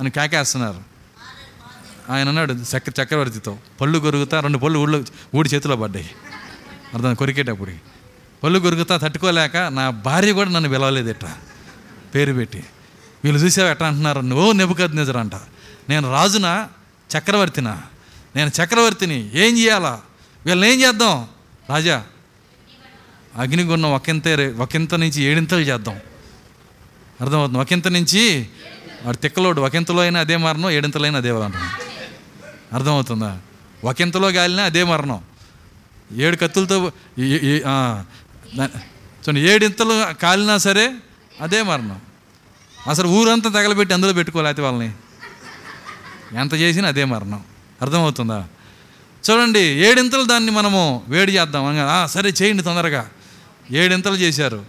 అని 0.00 0.10
కేకేస్తున్నారు. 0.10 0.93
ఆయన 2.10 2.28
అన్నాడు 2.28 2.52
చక్ర 2.52 3.02
చక్రవర్తితో 3.02 3.58
పళ్ళు 3.80 3.98
కొరుకుతా 3.98 4.40
రెండు 4.40 4.58
పళ్ళు 4.58 4.78
ఊళ్ళో 4.78 5.02
ఊడి 5.36 5.48
చేతిలో 5.48 5.76
పడ్డాయి. 5.76 6.10
అర్థం 6.94 7.14
కొరికేటప్పుడు. 7.14 7.70
పళ్ళు 8.42 8.58
కొరుకుతా 8.58 8.96
తట్టుకోలేక 8.96 9.56
నా 9.56 9.90
భార్య 9.90 10.32
కూడా 10.32 10.50
నన్ను 10.50 10.70
పిలవలేదట 10.70 11.24
పేరు 12.14 12.32
పెట్టి. 12.32 12.64
వీళ్ళు 13.24 13.44
చూసావు 13.44 13.68
ఎట్లా 13.68 13.86
అంటున్నారు? 13.86 14.20
నువ్వు 14.20 14.52
నెబుకద్ 14.52 14.96
నిజర్ 14.96 15.16
అంట. 15.16 15.32
నేను 15.88 16.12
రాజునా? 16.12 16.68
చక్రవర్తినా? 17.18 17.82
నేను 18.36 18.48
చక్రవర్తిని 18.48 19.30
ఏం 19.34 19.58
చేయాలా? 19.58 20.00
వీళ్ళని 20.46 20.72
ఏం 20.72 20.80
చేద్దాం? 20.80 21.28
రాజా 21.70 22.04
అగ్నిగుణం 23.36 23.92
ఒకంత 23.92 24.28
ఒకంత 24.58 24.94
నుంచి 24.94 25.22
ఏడింతలు 25.22 25.60
చేద్దాం. 25.60 25.96
అర్థమవుతుంది. 27.20 27.58
ఒకంత 27.58 27.88
నుంచి 27.88 28.46
వాడు 29.04 29.16
తిక్కలోడు 29.16 29.60
ఒకంతలో 29.60 30.00
అయినా 30.00 30.20
అదే 30.20 30.36
మారను 30.36 30.70
ఏడింతలో 30.70 31.02
అయినా 31.02 31.18
అదే 31.18 31.30
అంటున్నాను 31.30 31.83
అర్థమవుతుందా? 32.74 33.38
ఒకంతలో 33.84 34.28
గాలినా 34.30 34.62
అదే 34.62 34.84
మరణం. 34.84 35.20
ఏడు 36.16 36.36
కత్తులతో 36.36 36.92
చూడండి 39.20 39.40
ఏడింతలు 39.40 40.14
కాలినా 40.14 40.58
సరే 40.58 40.92
అదే 41.40 41.62
మరణం. 41.62 42.00
అసలు 42.90 43.08
ఊరంతా 43.08 43.50
తగలబెట్టి 43.50 43.94
అందులో 43.94 44.12
పెట్టుకోలేకపోతే 44.12 44.62
వాళ్ళని. 44.62 44.92
ఎంత 46.36 46.54
చేసినా 46.54 46.88
అదే 46.88 47.04
మరణం. 47.04 47.42
అర్థమవుతుందా? 47.82 48.48
చూడండి 49.30 49.60
ఏడింతలు 49.60 50.24
దాన్ని 50.24 50.50
మనము 50.50 51.02
వేడి 51.08 51.32
చేద్దాం. 51.38 51.64
అనగా, 51.64 52.06
సరే 52.06 52.32
చేయండి 52.42 52.62
తొందరగా. 52.62 53.10
ఏడింతలు 53.70 54.16
చేశారు. 54.16 54.64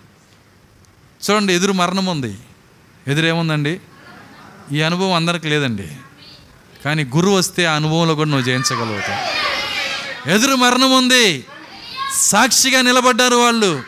చూడండి 1.25 1.53
ఎదురు 1.53 1.73
మరణం 1.73 2.05
ఉంది. 2.05 2.37
ఎదురేముందండి? 3.07 3.79
ఈ 4.71 4.81
అనుభవం 4.81 5.13
అందరికి 5.13 5.47
లేదండి. 5.47 5.87
కానీ 6.85 7.03
గురువు 7.03 7.37
వస్తే 7.37 7.65
ఆ 7.65 7.73
అనుభవంలో 7.73 8.15
కూడా 8.15 8.29
నువ్వు 8.29 8.45
జయించగలుగుతావు 8.45 9.45
ఎదురు 10.29 10.55
మరణం 10.55 10.97
ఉంది. 10.97 11.45
సాక్షిగా 12.15 12.81
నిలబడ్డారు 12.81 13.35
వాళ్ళు. 13.35 13.83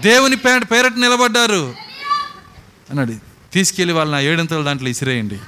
దేవుని 0.00 0.36
పేట 0.36 0.62
పేరట 0.70 0.92
నిలబడ్డారు. 0.92 1.74
అన్నాడు 2.90 3.14
తీసుకెళ్ళి 3.52 3.94
వాళ్ళని 3.94 4.24
నా 4.24 4.32
ఏడంతల 4.32 4.62
దాంట్లో 4.62 4.88
ఇసిరేయండి. 4.88 5.38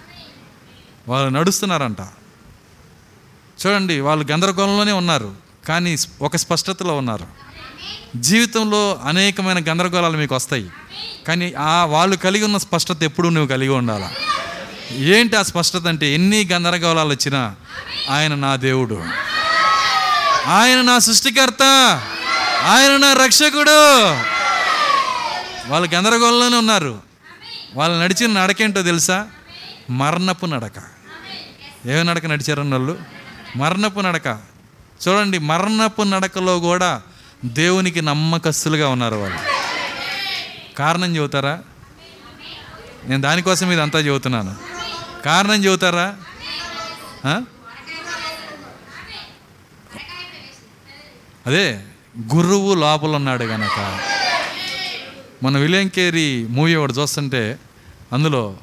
వాళ్ళు 1.09 1.29
నడుస్తున్నారంట. 1.29 2.01
చూడండి 3.67 4.01
వాళ్ళు 4.01 4.33
గందరగోళంలోనే 4.33 4.93
ఉన్నారు. 4.93 5.35
కానీ 5.69 5.97
ఒక 6.23 6.37
స్పష్టతలో 6.37 6.97
ఉన్నారు. 6.97 7.27
జీవితంలో 8.17 9.01
అనేకమైన 9.05 9.59
గందరగోళాలు 9.73 10.17
మీకు 10.17 10.35
వస్తాయి. 10.35 10.71
కానీ 11.29 11.53
ఆ 11.53 11.85
వాళ్ళు 11.85 12.17
కలిగి 12.17 12.45
ఉన్న 12.45 12.57
స్పష్టత 12.57 12.99
ఎప్పుడూ 13.03 13.29
నువ్వు 13.29 13.49
కలిగి 13.49 13.69
ఉండాలా? 13.69 14.11
ఏంటి 14.91 15.37
ఆ 15.37 15.43
స్పష్టత 15.43 15.87
అంటే 15.87 16.15
ఎన్ని 16.15 16.49
గందరగోళాలు 16.53 17.09
వచ్చినా 17.09 17.55
ఆయన 18.11 18.35
నా 18.35 18.57
దేవుడు. 18.57 19.05
ఆయన 20.47 20.81
నా 20.81 20.99
సృష్టికర్త. 20.99 21.63
ఆయన 22.65 22.97
నా 22.97 23.13
రక్షకుడు. 23.13 24.11
వాళ్ళు 25.71 25.95
గందరగోళంలోనే 25.95 26.57
ఉన్నారు. 26.57 26.99
వాళ్ళు 27.75 28.05
నడిచిన 28.05 28.43
నడకేంటో 28.43 28.83
తెలుసా? 28.83 29.27
మరణపు 29.91 30.47
నడక. 30.47 30.73
ఏమి 31.87 32.05
నడక 32.05 32.27
నడిచారన్న 32.27 32.75
వాళ్ళు 32.75 32.99
మరణపు 33.57 34.01
నడక. 34.01 34.27
చూడండి 35.09 35.39
మరణపు 35.39 36.03
నడకలో 36.03 36.61
కూడా 36.61 37.03
దేవునికి 37.45 38.03
నమ్మకస్తులుగా 38.03 38.89
ఉన్నారు 38.89 39.15
వాళ్ళు. 39.15 39.39
కారణం 40.75 41.17
చెబుతారా? 41.17 41.59
నేను 43.05 43.23
దానికోసం 43.23 43.73
ఇది 43.73 43.83
అంతా 43.83 44.01
చెబుతున్నాను. 44.01 44.68
కారణం 45.29 45.65
చెబుతారా? 45.65 46.07
అదే 51.47 51.67
గురువు 52.35 52.75
లోపల 52.75 53.09
ఉన్నాడు 53.09 53.45
కనుక 53.45 53.99
మన 55.43 55.59
విలియం 55.59 55.89
కేరీ 55.89 56.47
మూవీ 56.51 56.75
ఒకటి 56.75 56.93
చూస్తుంటే 56.93 57.59
అందులో 58.13 58.57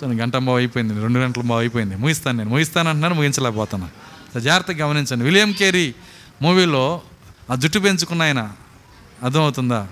సో 0.00 0.06
గంట 0.06 0.36
బాగా 0.36 0.58
అయిపోయింది 0.58 1.00
రెండు 1.02 1.18
గంటలు 1.18 1.42
బాగా 1.42 1.60
అయిపోయింది. 1.60 1.96
ముగిస్తాను 1.96 2.38
నేను. 2.38 2.50
ముగిస్తాను 2.50 2.88
అంటున్నాను 2.88 3.14
ముగించలేకపోతున్నా. 3.14 3.88
జాగ్రత్తగా 4.40 4.86
గమనించండి. 4.86 5.24
విలియం 5.24 5.52
కేరీ 5.52 5.94
మూవీలో 6.42 7.02
ఆ 7.50 7.54
జుట్టు 7.54 7.78
పెంచుకున్న 7.78 8.22
ఆయన 8.22 8.50
అర్థమవుతుందా? 9.22 9.88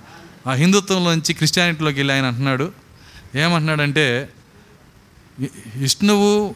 ఆ 0.47 0.53
హిందుత్వంలోంచి 0.53 1.33
క్రిస్టియానిటీలోకి 1.35 1.99
వెళ్ళి 1.99 2.15
ఆయన 2.15 2.25
అంటున్నాడు. 2.25 2.73
ఏమంటున్నాడంటే 3.35 4.29
విష్ణువు 5.77 6.55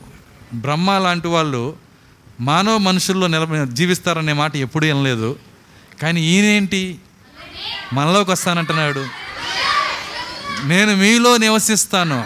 బ్రహ్మ 0.55 0.99
లాంటి 0.99 1.29
వాళ్ళు 1.29 1.77
మానవ 2.41 2.79
మనుషుల్లో 2.79 3.27
నిల 3.27 3.65
జీవిస్తారనే 3.65 4.33
మాట 4.33 4.57
ఎప్పుడూ 4.57 4.87
వినలేదు. 4.87 5.39
కానీ 6.03 6.21
ఈయనేంటి? 6.21 6.99
మనలోకి 7.93 8.31
వస్తానంటున్నాడు. 8.31 9.07
నేను 10.65 10.97
మీలో 10.97 11.37
నివసిస్తాను. 11.37 12.25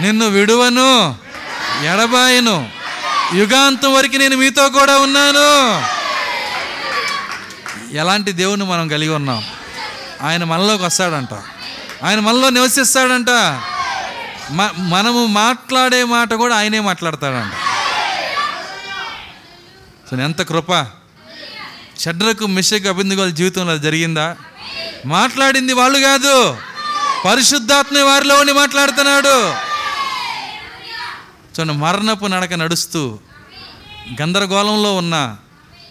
నిన్ను 0.00 0.26
విడువను 0.28 1.16
ఎడబాయను. 1.84 2.68
యుగాంతం 3.34 3.94
వరకు 3.94 4.16
నేను 4.16 4.36
మీతో 4.36 4.68
కూడా 4.68 4.98
ఉన్నాను. 4.98 5.82
ఎలాంటి 7.96 8.32
దేవుని 8.32 8.64
మనం 8.64 8.88
కలిగి 8.88 9.08
ఉన్నాం? 9.08 9.44
ఆయన 10.22 10.44
మనలోకి 10.44 10.82
వస్తాడంట. 10.82 11.34
ఆయన 12.04 12.20
మనలో 12.20 12.50
నివసిస్తాడంట. 12.50 13.28
మనము 14.78 15.26
మాట్లాడే 15.26 16.04
మాట 16.04 16.34
కూడా 16.34 16.56
ఆయనే 16.56 16.80
మాట్లాడతాడంట. 16.80 17.52
సో 20.10 20.16
ఎంత 20.16 20.42
కృప. 20.42 20.86
షడ్రకు 21.98 22.46
మిషకు 22.46 22.88
అభిందుగోల 22.88 23.30
జీవితంలో 23.30 23.78
జరిగిందా? 23.78 24.36
మాట్లాడింది 25.06 25.72
వాళ్ళు 25.72 25.98
కాదు. 25.98 26.56
పరిశుద్ధాత్మ 27.24 27.98
వారిలో 27.98 28.40
ఉండి 28.40 28.52
మాట్లాడుతున్నాడు. 28.52 29.66
చూడండి 31.54 31.72
మరణపు 31.72 32.26
నడక 32.26 32.52
నడుస్తూ 32.52 33.18
గందరగోళంలో 34.22 34.96
ఉన్న 34.96 35.36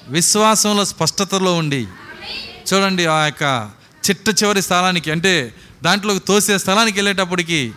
విశ్వాసంలో 0.08 0.86
స్పష్టతలో 0.86 1.58
ఉండి 1.58 1.88
చూడండి 2.74 3.06
ఆ 3.06 3.26
యొక్క 3.26 3.72
చిట్ట 4.10 4.44
చివరి 4.44 4.62
స్థలానికి 4.62 5.12
అంటే 5.12 5.54
దాంట్లోకి 5.84 6.20
తోసే 6.20 6.58
స్థలానికి 6.58 6.98
వెళ్ళేటప్పటికి 6.98 7.74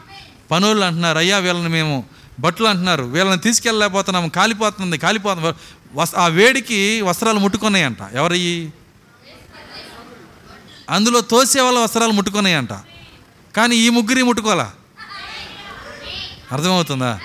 పనులు 0.50 0.80
అంటున్నారు 0.80 1.18
అయ్యా 1.18 1.38
వీళ్ళని 1.38 1.68
మేము 1.68 2.04
బట్టలు 2.40 2.66
అంటున్నారు 2.66 3.02
వీళ్ళని 3.02 3.40
తీసుకెళ్ళలేకపోతున్నాము 3.40 4.28
కాలిపోతుంది 4.28 4.98
కాలిపోతుంది. 4.98 5.54
వస్ 5.94 6.14
ఆ 6.16 6.26
వేడికి 6.26 7.00
వస్త్రాలు 7.00 7.38
ముట్టుకున్నాయంట. 7.38 7.98
ఎవరయ్యి 8.14 8.72
అందులో 10.90 11.20
తోసే 11.20 11.60
వాళ్ళ 11.60 11.78
వస్త్రాలు 11.78 12.12
ముట్టుకున్నాయంట. 12.12 12.72
కానీ 13.56 13.76
ఈ 13.76 13.88
ముగ్గురి 13.88 14.22
ముట్టుకోవాలా? 14.22 14.72
అర్థమవుతుందా? 16.52 17.20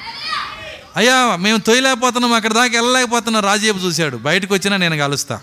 అయ్యా 0.95 1.35
మేము 1.35 1.57
తోయలేకపోతున్నాం 1.57 2.33
అక్కడ 2.33 2.53
దాకా 2.53 2.81
వెళ్ళలేకపోతున్నాం 2.81 3.43
రాజేపు 3.43 3.77
చూశాడు. 3.77 4.17
బయటకు 4.17 4.53
వచ్చినా 4.53 4.77
నేను 4.77 4.97
కలుస్తా. 4.97 5.41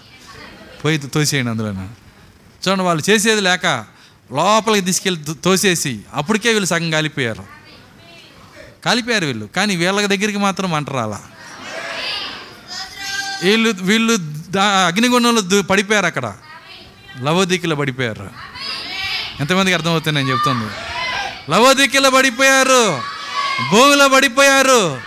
పోయి 0.84 0.98
తోసేయండి 0.98 1.50
అందులోనే. 1.50 1.88
చూడండి 2.66 2.84
వాళ్ళు 2.84 3.10
చేసేది 3.10 3.40
లేక 3.40 3.66
లోపలికి 4.32 4.86
తీసుకెళ్ళి 4.86 5.34
తోసేసి 5.34 6.00
అప్పటికే 6.14 6.48
వీళ్ళు 6.48 6.66
సగం 6.66 6.90
కాలిపోయారు. 6.90 7.59
కాలిపోయారు 8.84 9.26
వీళ్ళు. 9.26 9.46
కానీ 9.46 9.76
వీళ్ళ 9.76 10.06
దగ్గరికి 10.06 10.38
మాత్రం 10.38 10.70
మంట 10.70 10.90
రాలా. 10.90 11.20
వీళ్ళు 13.42 13.74
వీళ్ళు 13.80 14.16
దా 14.50 14.64
అగ్నిగుండంలో 14.64 15.62
పడిపోయారు 15.62 16.06
అక్కడ. 16.06 16.34
లవోదిక్కులో 17.20 17.76
పడిపోయారు. 17.76 18.30
ఎంతమందికి 19.40 19.74
అర్థమవుతుంది 19.74 20.18
నేను 20.18 20.32
చెప్తుంది? 20.32 20.70
లవోదిక్కులో 21.50 22.10
పడిపోయారు. 22.10 23.02
భూమిలో 23.70 24.08
పడిపోయారు. 24.08 25.00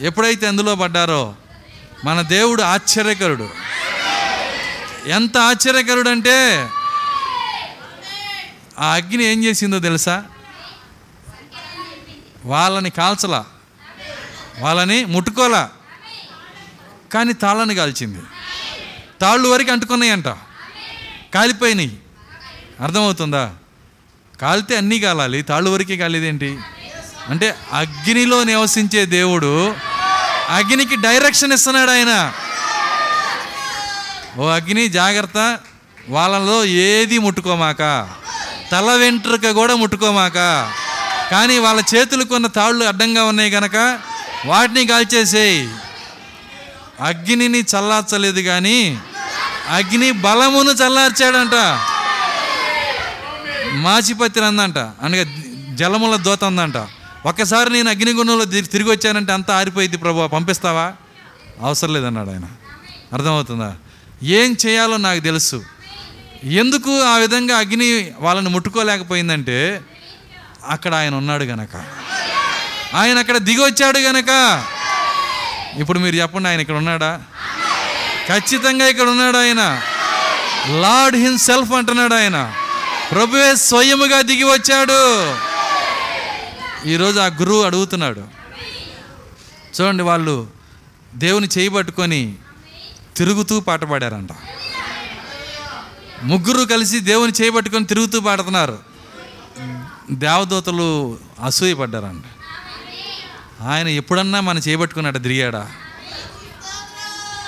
ఎప్పుడైతే 0.00 0.46
అందులో 0.46 0.74
పడ్డారో 0.74 1.34
మన 2.04 2.20
దేవుడు 2.20 2.62
ఆశ్చర్యకరుడు. 2.62 3.48
ఎంత 5.06 5.38
ఆశ్చర్యకరుడు 5.38 6.10
అంటే 6.10 6.68
ఆ 8.78 8.94
అగ్ని 8.94 9.24
ఏం 9.24 9.44
చేసిందో 9.44 9.78
తెలుసా? 9.78 10.24
వాళ్ళని 12.44 12.90
కాల్చలా? 12.90 13.44
వాళ్ళని 14.60 15.04
ముట్టుకోలా? 15.04 15.70
కానీ 17.12 17.32
తాళ్ళని 17.32 17.74
కాల్చింది. 17.74 18.22
తాళ్ళు 19.20 19.48
వరకు 19.48 19.72
అంటుకున్నాయంట. 19.72 20.28
కాలిపోయినాయి. 21.34 21.98
అర్థమవుతుందా? 22.80 23.54
కాలితే 24.40 24.76
అన్నీ 24.76 25.00
కాలాలి. 25.00 25.42
తాళ్ళు 25.42 25.70
వరకే 25.70 25.96
కాలేదేంటి? 25.96 26.58
అంటే 27.28 27.56
అగ్నిలో 27.72 28.44
నివసించే 28.44 29.06
దేవుడు 29.06 29.74
అగ్నికి 30.48 30.96
డైరెక్షన్ 30.96 31.52
ఇస్తున్నాడు 31.52 31.90
ఆయన. 31.90 32.32
ఓ 34.38 34.46
అగ్ని 34.46 34.88
జాగ్రత్త. 34.88 35.58
వాళ్ళలో 36.08 36.64
ఏది 36.64 37.18
ముట్టుకోమాక? 37.18 38.08
తల 38.72 38.94
వెంట్రుక 38.94 39.50
కూడా 39.50 39.74
ముట్టుకోమాక? 39.74 40.72
కానీ 41.30 41.58
వాళ్ళ 41.58 41.82
చేతులకు 41.96 42.34
ఉన్న 42.34 42.46
తాళ్ళు 42.46 42.84
అడ్డంగా 42.84 43.24
ఉన్నాయి 43.24 43.50
కనుక 43.50 43.98
వాటిని 44.46 44.86
కాల్చేసేయి. 44.86 45.68
అగ్నిని 47.00 47.60
చల్లార్చలేదు 47.60 48.40
కానీ 48.40 48.98
అగ్ని 49.68 50.10
బలమును 50.12 50.70
చల్లార్చాడంట. 50.70 51.78
మాచిపత్రి 53.72 54.44
అందంట. 54.44 54.78
అనగా 54.78 55.24
జలముల 55.74 56.16
దోత 56.16 56.44
అందంట. 56.44 56.76
ఒక్కసారి 57.26 57.72
నేను 57.72 57.90
అగ్నిగుణంలో 57.90 58.44
తిరిగి 58.44 58.90
వచ్చానంటే 58.90 59.32
అంతా 59.32 59.58
ఆరిపోయింది 59.58 59.96
ప్రభు. 59.96 60.28
పంపిస్తావా? 60.28 60.92
అవసరం 61.60 61.92
లేదన్నాడు 61.92 62.30
ఆయన. 62.30 62.44
అర్థమవుతుందా? 63.12 63.76
ఏం 64.22 64.56
చేయాలో 64.66 64.96
నాకు 64.96 65.20
తెలుసు. 65.20 65.64
ఎందుకు 66.44 67.00
ఆ 67.00 67.16
విధంగా 67.16 67.58
అగ్ని 67.58 68.12
వాళ్ళని 68.20 68.48
ముట్టుకోలేకపోయిందంటే 68.48 69.80
అక్కడ 70.70 70.94
ఆయన 70.94 71.14
ఉన్నాడు 71.14 71.44
గనక. 71.44 71.84
ఆయన 72.94 73.18
అక్కడ 73.18 73.36
దిగి 73.36 73.64
వచ్చాడు 73.64 73.98
గనక. 73.98 74.64
ఇప్పుడు 75.78 75.98
మీరు 75.98 76.16
చెప్పండి 76.16 76.48
ఆయన 76.48 76.60
ఇక్కడ 76.60 76.74
ఉన్నాడా? 76.74 77.20
ఖచ్చితంగా 78.28 78.86
ఇక్కడ 78.86 79.08
ఉన్నాడు 79.08 79.36
ఆయన. 79.36 79.82
లార్డ్ 80.80 81.16
హిమ్ 81.16 81.38
సెల్ఫ్ 81.38 81.72
అంటున్నాడు 81.72 82.14
ఆయన. 82.14 82.54
ప్రభువే 83.12 83.56
స్వయముగా 83.56 84.20
దిగి 84.20 84.44
వచ్చాడు. 84.44 85.34
ఈరోజు 86.88 87.20
ఆ 87.20 87.26
గురువు 87.26 87.62
అడుగుతున్నాడు. 87.62 88.20
చూడండి 89.80 90.02
వాళ్ళు 90.02 90.46
దేవుని 91.14 91.48
చేయి 91.58 91.68
పట్టుకొని 91.68 92.34
తిరుగుతూ 93.16 93.60
పాట 93.60 93.84
పాడారంట. 93.84 94.28
ముగ్గురు 96.22 96.64
కలిసి 96.64 97.00
దేవుని 97.00 97.32
చేయి 97.40 97.50
పట్టుకొని 97.50 97.86
తిరుగుతూ 97.86 98.20
పాడుతున్నారు. 98.20 98.89
దేవదూతలు 100.10 101.18
అసూయపడ్డారంట. 101.44 102.24
ఆయన 103.68 103.88
ఎప్పుడన్నా 103.88 104.40
మన 104.40 104.58
చేపట్టుకున్నట్టు 104.58 105.18
తిరిగాడా? 105.18 105.70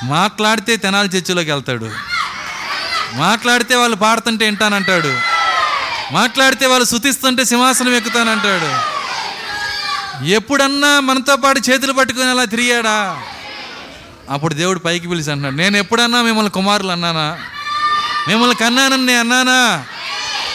మాట్లాడితే 0.05 0.77
తెనాలి 0.77 1.09
చర్చిలోకి 1.09 1.51
వెళ్తాడు. 1.51 1.91
మాట్లాడితే 3.15 3.75
వాళ్ళు 3.75 3.97
పాడుతుంటే 3.97 4.45
వింటానంటాడు. 4.45 5.19
మాట్లాడితే 6.13 6.67
వాళ్ళు 6.67 6.87
శుతిస్తుంటే 6.87 7.45
సింహాసనం 7.45 7.95
ఎక్కుతానంటాడు. 7.95 8.93
ఎప్పుడన్నా 10.25 11.01
మనతో 11.01 11.37
పాటు 11.37 11.61
చేతులు 11.71 11.93
పట్టుకుని 11.93 12.31
అలా 12.31 12.45
తిరిగాడా? 12.45 13.23
అప్పుడు 14.31 14.55
దేవుడు 14.55 14.79
పైకి 14.79 15.09
పిలిచి 15.09 15.31
అంటున్నాడు 15.31 15.55
నేను 15.55 15.77
ఎప్పుడన్నా 15.77 16.23
మిమ్మల్ని 16.23 16.51
కుమారులు 16.51 16.93
అన్నానా? 16.93 17.39
మిమ్మల్ని 18.29 18.57
కన్నానని 18.57 19.07
నేను 19.07 19.21
అన్నానా? 19.21 19.85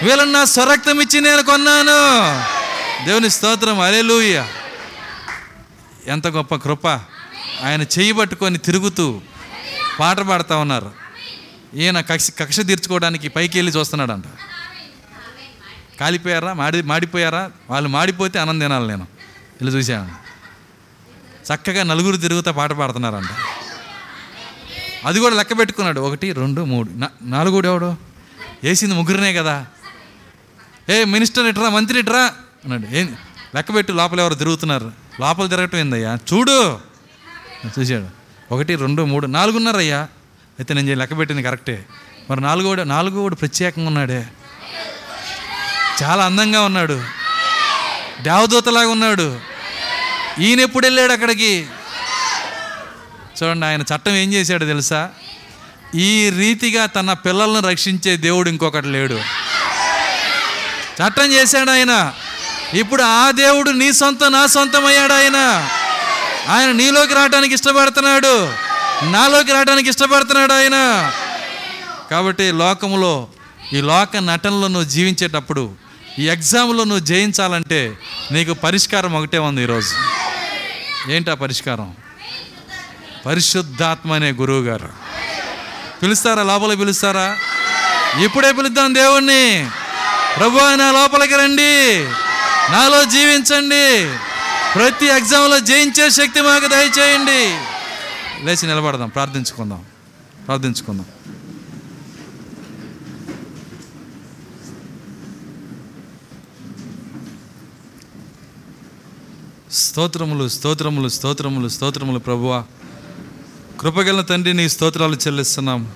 వీళ్ళని 0.02 0.32
నా 0.32 0.44
స్వరక్తం 0.44 1.00
ఇచ్చి 1.00 1.20
నేను 1.20 1.42
కొన్నాను. 1.42 2.42
దేవుని 3.04 3.30
స్తోత్రం 3.30 3.80
లూయ 3.80 4.42
ఎంత 6.06 6.26
గొప్ప 6.26 6.54
కృప. 6.54 6.86
ఆయన 7.64 7.82
చేయి 7.82 8.12
పట్టుకొని 8.12 8.58
తిరుగుతూ 8.58 9.20
పాట 10.00 10.20
పాడుతూ 10.20 10.58
ఉన్నారు. 10.58 10.92
ఈయన 11.74 12.00
కక్ష 12.00 12.30
కక్ష 12.38 12.60
తీర్చుకోవడానికి 12.60 13.28
పైకి 13.28 13.58
వెళ్ళి 13.58 13.72
చూస్తున్నాడంట. 13.78 14.24
కాలిపోయారా? 16.00 16.52
మాడి 16.52 16.82
మాడిపోయారా? 16.82 17.50
వాళ్ళు 17.70 17.88
మాడిపోతే 17.88 18.38
అన్నం 18.38 18.58
తినాలి 18.58 18.88
నేను. 18.88 19.06
వెళ్ళి 19.62 19.78
చూశాను. 19.78 20.10
చక్కగా 21.54 21.82
నలుగురు 21.82 22.16
తిరుగుతా 22.16 22.50
పాట 22.50 22.72
పాడుతున్నారంట. 22.72 23.28
అది 25.06 25.20
కూడా 25.20 25.34
లెక్క 25.36 25.58
పెట్టుకున్నాడు. 25.58 26.00
ఒకటి 26.00 26.32
రెండు 26.32 26.64
మూడు. 26.64 26.90
నాలుగోడు 27.22 27.68
ఎవడు? 27.68 27.96
వేసింది 28.64 28.94
ముగ్గురినే 28.94 29.34
కదా. 29.34 29.66
ఏ 30.90 31.04
మినిస్టర్ 31.04 31.46
ఇట్రా 31.46 31.68
మంత్రి 31.68 31.98
ఇట్రా? 31.98 32.20
అన్నాడు. 32.64 32.94
ఏం 32.94 33.16
లెక్క 33.54 33.74
పెట్టి 33.74 33.92
లోపల 33.92 34.20
ఎవరు 34.20 34.34
తిరుగుతున్నారు. 34.34 34.92
లోపల 35.20 35.46
తిరగటం 35.46 35.78
ఏందయ్యా? 35.78 36.18
చూడు. 36.32 36.78
చూశాడు. 37.78 38.06
ఒకటి 38.54 38.74
రెండు 38.74 39.02
మూడు 39.02 39.26
నాలుగున్నారయ్యా. 39.26 39.98
అయితే 40.58 40.74
నేను 40.74 40.94
లెక్క 40.94 41.18
పెట్టింది 41.18 41.42
కరెక్టే. 41.42 41.86
మరి 42.30 42.40
నాలుగోడు 42.40 42.82
నాలుగోడు 42.82 43.34
ప్రత్యేకంగా 43.34 43.86
ఉన్నాడే. 43.86 44.26
చాలా 46.02 46.26
అందంగా 46.26 46.62
ఉన్నాడు. 46.62 47.02
దేవదూతలాగా 48.22 48.88
ఉన్నాడు. 48.88 49.40
ఈయన 50.38 50.60
ఎప్పుడు 50.60 50.86
వెళ్ళాడు 50.86 51.12
అక్కడికి? 51.12 51.66
చూడండి 53.42 53.66
ఆయన 53.66 53.82
చట్టం 53.82 54.14
ఏం 54.14 54.32
చేశాడు 54.32 54.64
తెలుసా? 54.64 55.10
ఈ 55.94 56.30
రీతిగా 56.30 56.86
తన 56.86 57.12
పిల్లలను 57.12 57.68
రక్షించే 57.68 58.16
దేవుడు 58.16 58.48
ఇంకొకటి 58.48 58.86
లేడు. 58.86 59.14
చట్టం 61.02 61.32
చేశాడు 61.32 61.70
ఆయన. 61.70 62.14
ఇప్పుడు 62.74 63.02
ఆ 63.02 63.30
దేవుడు 63.30 63.70
నీ 63.70 63.92
సొంతం 63.92 64.32
నా 64.32 64.46
సొంతం 64.46 64.86
అయ్యాడు 64.86 65.12
ఆయన. 65.12 65.68
ఆయన 66.48 66.72
నీలోకి 66.72 67.14
రావడానికి 67.14 67.54
ఇష్టపడుతున్నాడు. 67.54 68.52
నాలోకి 69.10 69.52
రావడానికి 69.52 69.90
ఇష్టపడుతున్నాడు 69.90 70.52
ఆయన. 70.52 71.10
కాబట్టి 72.10 72.52
లోకములో 72.52 73.28
ఈ 73.72 73.80
లోక 73.80 74.16
నటనలో 74.16 74.68
నువ్వు 74.68 74.84
జీవించేటప్పుడు 74.84 75.74
ఈ 76.18 76.28
ఎగ్జామ్లో 76.28 76.84
నువ్వు 76.84 77.04
జయించాలంటే 77.04 77.98
నీకు 78.32 78.52
పరిష్కారం 78.52 79.16
ఒకటే 79.16 79.38
ఉంది 79.38 79.62
ఈరోజు. 79.62 79.94
ఏంటి 81.10 81.30
ఆ 81.30 81.34
పరిష్కారం? 81.34 81.94
పరిశుద్ధాత్మ 83.26 84.12
అనే 84.12 84.32
గురువు 84.32 84.62
గారు 84.62 84.88
పిలుస్తారా? 86.02 86.42
లోపల 86.42 86.74
పిలుస్తారా? 86.74 87.36
ఇప్పుడే 88.24 88.52
పిలుద్దాం 88.52 88.94
దేవుణ్ణి. 88.94 89.70
ప్రభు 90.36 90.58
నా 90.58 90.92
లోపలికి 90.92 91.34
రండి. 91.34 92.04
నాలో 92.72 93.04
జీవించండి. 93.04 94.18
ప్రతి 94.74 95.06
ఎగ్జామ్లో 95.06 95.60
జయించే 95.60 96.10
శక్తి 96.10 96.40
మాకు 96.40 96.66
దయచేయండి. 96.66 97.58
లేచి 98.46 98.66
నిలబడదాం. 98.66 99.08
ప్రార్థించుకుందాం. 99.08 99.84
ప్రార్థించుకుందాం. 100.46 101.06
స్తోత్రములు 109.72 110.48
స్తోత్రములు 110.48 111.08
స్తోత్రములు 111.08 111.68
స్తోత్రములు 111.68 112.18
ప్రభువా. 112.18 112.64
కృపగల 113.84 114.20
తండ్రి 114.20 114.54
నీ 114.54 114.68
స్తోత్రాలు 114.68 115.16
చెల్లిస్తున్నాం. 115.16 115.92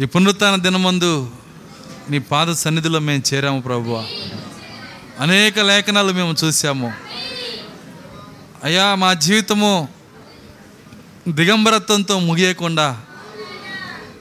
ఈ 0.00 0.04
పునరుత్న 0.04 0.56
దినమందు 0.56 1.30
నీ 2.10 2.18
పాద 2.18 2.52
సన్నిధిలో 2.52 2.98
మేము 2.98 3.22
చేరాము 3.34 3.60
ప్రభు 3.60 4.02
అనేక 5.20 5.58
లేఖనాలు 5.58 6.12
మేము 6.12 6.36
చూసాము 6.44 6.92
అయ్యా 8.64 8.94
మా 8.94 9.12
జీవితము 9.12 9.88
దిగంబరత్వంతో 11.28 12.18
ముగియకుండా 12.18 13.00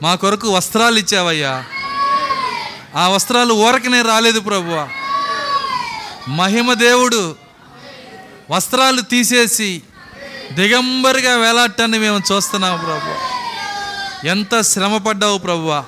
మా 0.02 0.16
కొరకు 0.16 0.48
వస్త్రాలు 0.48 1.00
ఇచ్చావయ్యా. 1.00 1.66
ఆ 2.96 3.08
వస్త్రాలు 3.08 3.54
ఊరకనే 3.54 4.02
రాలేదు 4.02 4.40
ప్రభువ. 4.40 4.90
మహిమ 6.28 6.74
దేవుడు 6.74 7.36
వస్త్రాలు 8.52 9.02
తీసేసి 9.02 9.82
దిగంబరిగా 10.52 11.38
వేలాటాన్ని 11.38 12.00
మేము 12.00 12.22
చూస్తున్నాము 12.32 12.78
ప్రభు. 12.78 13.40
ఎంత 14.28 14.62
శ్రమ 14.62 14.98
పడ్డావు 14.98 15.38
ప్రభువా 15.38 15.84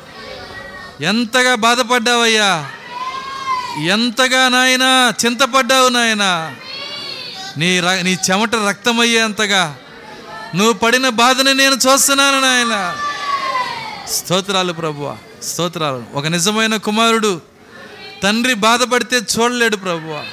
ఎంతగా 1.02 1.56
బాధపడ్డావయ్యా. 1.56 2.70
ఎంతగా 3.86 4.50
నాయనా 4.50 5.14
చింతపడ్డావు 5.26 5.90
నాయనా. 5.90 6.56
నీ 7.58 7.80
ర 7.80 7.92
నీ 7.92 8.18
చెమట 8.32 8.56
రక్తమయ్యేంతగా. 8.56 9.76
నువ్వు 10.56 10.74
పడిన 10.74 11.10
బాధని 11.10 11.54
నేను 11.54 11.76
చూస్తున్నాను 11.76 12.40
నాయన. 12.42 12.96
స్తోత్రాలు 14.10 14.74
ప్రభువ 14.74 15.18
స్తోత్రాలు. 15.44 16.04
ఒక 16.14 16.28
నిజమైన 16.28 16.76
కుమారుడు 16.76 17.42
తండ్రి 18.24 18.54
బాధపడితే 18.54 19.18
చూడలేడు 19.18 19.76
ప్రభువ 19.76 20.24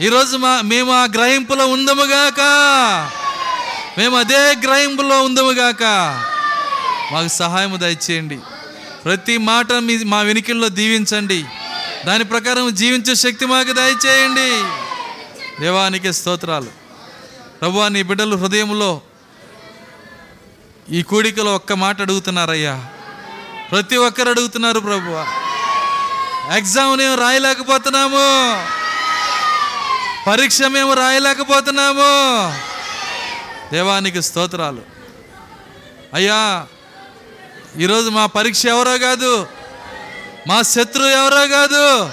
ఈరోజు 0.00 0.36
మా 0.36 0.60
మేము 0.60 0.92
ఆ 0.92 1.04
గ్రహింపులో 1.04 1.66
ఉందముగాక 1.66 2.40
మేము 3.98 4.16
అదే 4.16 4.54
గ్రహింపులో 4.54 5.22
ఉందముగాక 5.22 5.82
మాకు 7.12 7.28
సహాయం 7.28 7.80
దయచేయండి. 7.80 8.38
ప్రతి 9.04 9.38
మాట 9.38 9.72
మీ 9.72 10.04
మా 10.04 10.20
వెనుకల్లో 10.20 10.68
దీవించండి. 10.68 11.44
దాని 12.06 12.24
ప్రకారం 12.24 12.74
జీవించే 12.74 13.14
శక్తి 13.14 13.46
మాకు 13.46 13.72
దయచేయండి. 13.72 14.62
దేవానికి 15.60 16.12
స్తోత్రాలు. 16.12 16.66
ప్రభువా 17.60 17.88
నీ 17.88 18.02
బిడ్డలు 18.02 18.36
హృదయంలో 18.36 19.00
ఈ 20.90 21.02
కూడికలో 21.02 21.54
ఒక్క 21.54 21.72
మాట 21.72 22.00
అడుగుతున్నారయ్యా. 22.00 22.86
ప్రతి 23.70 23.96
ఒక్కరు 23.96 24.30
అడుగుతున్నారు 24.30 24.80
ప్రభు. 24.80 25.10
ఎగ్జామ్ 26.54 26.98
మేము 26.98 27.20
రాయలేకపోతున్నాము. 27.20 28.66
పరీక్ష 30.26 30.62
మేము 30.62 30.92
రాయలేకపోతున్నాము. 30.92 32.67
దేవానికి 33.72 34.22
స్తోత్రాలు. 34.22 34.82
అయ్యా 36.14 36.66
ఈరోజు 37.78 38.10
మా 38.10 38.26
పరీక్ష 38.26 38.66
ఎవరో 38.66 38.98
కాదు 38.98 39.46
మా 40.48 40.62
శత్రువు 40.62 41.08
ఎవరో 41.08 41.48
కాదు 41.48 42.10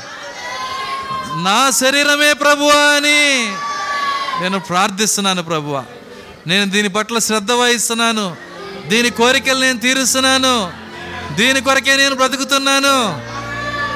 నా 1.48 1.72
శరీరమే 1.72 2.34
ప్రభువా 2.34 2.82
అని 2.98 3.20
నేను 4.42 4.60
ప్రార్థిస్తున్నాను 4.60 5.44
ప్రభువా. 5.44 5.84
నేను 6.48 6.72
దీని 6.72 6.90
పట్ల 6.90 7.20
శ్రద్ధ 7.20 7.52
వహిస్తున్నాను 7.52 8.36
దీని 8.88 9.10
కోరికలు 9.10 9.60
నేను 9.60 9.80
తీరుస్తున్నాను 9.80 10.72
దీని 11.36 11.62
కొరకే 11.62 11.96
నేను 11.96 12.16
బ్రతుకుతున్నాను. 12.16 12.96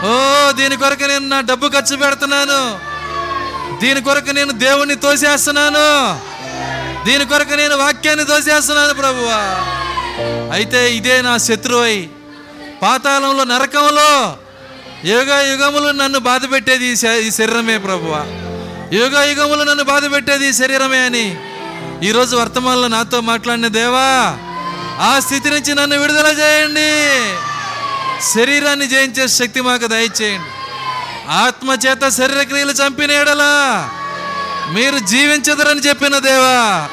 ఓ 0.08 0.12
దీని 0.52 0.78
కొరకు 0.78 1.04
నేను 1.04 1.28
నా 1.28 1.42
డబ్బు 1.42 1.68
ఖర్చు 1.68 1.96
పెడుతున్నాను 1.96 2.62
దీని 3.80 4.02
కొరకు 4.02 4.32
నేను 4.32 4.52
దేవుణ్ణి 4.52 4.96
తోసేస్తున్నాను. 4.96 5.90
దీని 7.10 7.26
కొరకు 7.26 7.54
నేను 7.54 7.76
వాక్యాన్ని 7.76 8.26
దోసేస్తున్నాను 8.26 8.94
ప్రభువా. 8.94 9.66
అయితే 10.52 10.96
ఇదే 10.96 11.22
నా 11.22 11.38
శత్రువై. 11.38 12.08
పాతాళంలో 12.82 13.44
నరకంలో 13.44 14.38
యుగ 15.06 15.34
యుగములు 15.34 15.92
నన్ను 15.92 16.20
బాధ 16.20 16.42
పెట్టేది 16.52 16.86
ఈ 16.86 16.96
శ- 16.96 17.22
ఈ 17.22 17.32
శరీరమే 17.32 17.78
ప్రభువా. 17.78 18.20
యుగ 18.98 19.22
యుగములు 19.22 19.64
నన్ను 19.64 19.84
బాధ 19.84 20.12
పెట్టేది 20.12 20.50
ఈ 20.50 20.54
శరీరమే 20.54 20.98
అని 20.98 21.38
ఈరోజు 22.04 22.36
వర్తమానంలో 22.36 22.88
నాతో 22.88 23.22
మాట్లాడిన 23.22 23.68
దేవా 23.68 24.38
ఆ 25.02 25.20
స్థితి 25.20 25.50
నుంచి 25.50 25.76
నన్ను 25.76 25.98
విడుదల 25.98 26.28
చేయండి. 26.28 26.92
శరీరాన్ని 28.34 28.88
జయించే 28.88 29.28
శక్తి 29.28 29.62
మాకు 29.62 29.88
దయచేయండి. 29.88 30.50
ఆత్మ 31.30 31.72
చేత 31.72 32.10
శరీర 32.10 32.42
క్రియలు 32.42 32.72
చంపిన 32.72 33.12
ఎడలా 33.12 33.90
మీరు 34.70 35.00
జీవించదరని 35.00 35.80
చెప్పిన 35.80 36.18
దేవా 36.18 36.90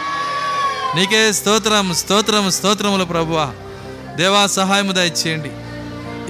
నీకే 0.96 1.32
స్తోత్రం 1.32 1.94
స్తోత్రం 1.94 2.50
స్తోత్రములు 2.50 3.04
ప్రభువా. 3.04 3.50
దేవా 4.16 4.46
సహాయము 4.46 4.92
దయచేయండి. 4.92 5.50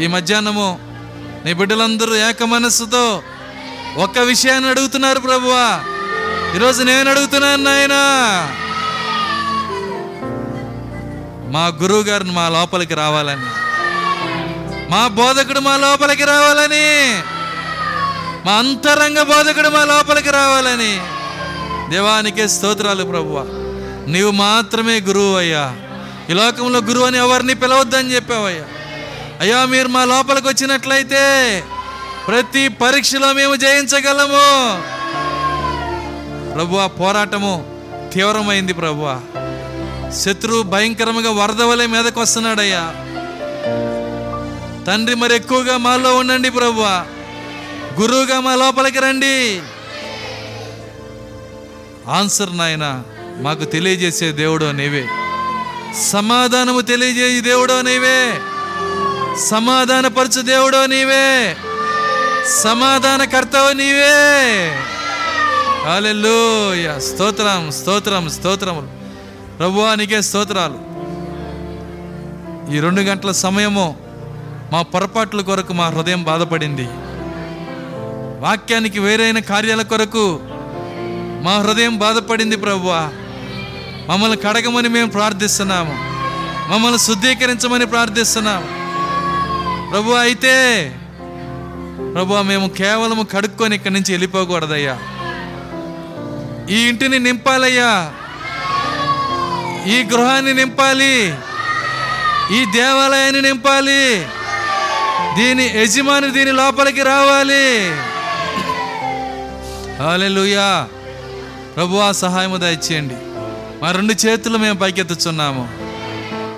ఈ 0.05 0.07
మధ్యాహ్నము 0.07 0.79
నీ 1.45 1.53
బిడ్డలందరూ 1.53 2.15
ఏక 2.15 2.43
మనస్సుతో 2.43 3.23
ఒక్క 3.97 4.19
విషయాన్ని 4.19 4.71
అడుగుతున్నారు 4.71 5.21
ప్రభువా. 5.21 5.81
ఈరోజు 6.57 6.83
నేను 6.83 7.11
అడుగుతున్నాను 7.11 7.63
నాయనా. 7.63 8.01
మా 11.51 11.67
గురువు 11.67 12.03
గారిని 12.03 12.33
మా 12.33 12.49
లోపలికి 12.49 12.95
రావాలని. 12.95 13.47
మా 14.91 15.09
బోధకుడు 15.09 15.61
మా 15.61 15.77
లోపలికి 15.77 16.25
రావాలని. 16.25 17.23
మా 18.47 18.53
అంతరంగ 18.53 19.23
బోధకుడు 19.23 19.69
మా 19.69 19.85
లోపలికి 19.85 20.31
రావాలని. 20.31 21.01
దేవానికే 21.91 22.49
స్తోత్రాలు 22.49 23.05
ప్రభువ. 23.05 23.66
నీవు 24.07 24.31
మాత్రమే 24.31 25.01
గురువు 25.01 25.37
అయ్యా. 25.37 25.77
ఈ 26.31 26.33
లోకంలో 26.33 26.79
గురువు 26.81 27.07
అని 27.07 27.19
ఎవరిని 27.19 27.55
పిలవద్దని 27.55 28.15
చెప్పావయ్యా. 28.15 28.65
అయ్యా 29.41 29.65
మీరు 29.65 29.89
మా 29.89 30.05
లోపలికి 30.05 30.49
వచ్చినట్లయితే 30.49 31.25
ప్రతి 32.27 32.69
పరీక్షలో 32.69 33.33
మేము 33.33 33.57
జయించగలము. 33.57 34.47
ప్రభు 36.55 36.89
పోరాటము 36.89 37.77
తీవ్రమైంది 38.15 38.73
ప్రభు 38.73 39.17
శత్రువు 40.13 40.63
భయంకరంగా 40.63 41.31
వరద 41.31 41.63
వలె 41.63 41.87
మీదకు 41.87 42.21
వస్తున్నాడయ్యా. 42.21 42.85
తండ్రి 44.87 45.15
మరి 45.15 45.35
ఎక్కువగా 45.35 45.77
మాలో 45.77 46.17
ఉండండి 46.17 46.51
ప్రభు 46.51 46.81
గురువుగా 48.01 48.41
మా 48.41 48.55
లోపలికి 48.55 48.99
రండి. 48.99 49.61
ఆన్సర్ 52.09 52.59
నాయనా 52.59 53.03
మాకు 53.39 53.65
తెలియజేసే 53.65 54.33
దేవుడో 54.33 54.73
నీవే. 54.73 55.09
సమాధానము 56.11 56.81
తెలియజేయ 56.81 57.41
దేవుడో 57.41 57.83
నీవే. 57.83 58.41
సమాధానపరచు 59.47 60.43
దేవుడో 60.43 60.87
నీవే. 60.87 61.57
సమాధానకర్తవు 62.63 63.73
నీవే. 63.73 64.71
హల్లెలూయా. 65.89 66.99
స్తోత్రం 66.99 67.71
స్తోత్రం 67.71 68.31
స్తోత్రములు. 68.31 68.89
ప్రభువానికే 69.59 70.23
స్తోత్రాలు. 70.23 70.97
ఈ 72.77 72.81
రెండు 72.81 73.01
గంటల 73.01 73.33
సమయము 73.33 73.97
మా 74.73 74.83
పొరపాట్ల 74.83 75.41
కొరకు 75.41 75.73
మా 75.73 75.87
హృదయం 75.87 76.23
బాధపడింది. 76.25 76.89
వాక్యానికి 78.41 78.99
వేరైన 78.99 79.39
కార్యాల 79.39 79.83
కొరకు 79.83 80.41
మా 81.43 81.59
హృదయం 81.59 81.99
బాధపడింది 81.99 82.57
ప్రభువా. 82.57 83.11
మమ్మల్ని 84.09 84.37
కడగమని 84.37 84.89
మేము 84.89 85.11
ప్రార్థిస్తున్నాము. 85.11 85.95
మమ్మల్ని 86.73 86.99
శుద్ధీకరించమని 86.99 87.87
ప్రార్థిస్తున్నాము. 87.87 88.67
ప్రభు 89.91 90.13
అయితే 90.13 90.55
ప్రభు 92.15 92.35
మేము 92.35 92.69
కేవలం 92.69 93.29
కడుక్కొని 93.33 93.77
ఇక్కడి 93.77 93.95
నుంచి 93.95 94.13
వెళ్ళిపోకూడదయ్యా. 94.13 94.99
ఈ 96.71 96.89
ఇంటిని 96.89 97.19
నింపాలయ్యా. 97.19 98.13
ఈ 99.87 100.03
గృహాన్ని 100.03 100.55
నింపాలి. 100.55 101.35
ఈ 102.53 102.65
దేవాలయాన్ని 102.65 103.43
నింపాలి. 103.43 104.27
దీని 105.37 105.73
యజమాని 105.77 106.31
దీని 106.31 106.53
లోపలికి 106.53 107.03
రావాలి. 107.03 107.91
హాలెలుయా 109.99 110.89
ప్రభు 111.77 111.97
ఆ 111.97 112.13
సహాయము 112.13 112.57
దయచేయండి. 112.57 113.17
మా 113.83 113.91
రెండు 113.91 114.27
చేతులు 114.27 114.59
మేము 114.59 114.79
పైకెత్తుచున్నాము. 114.79 115.69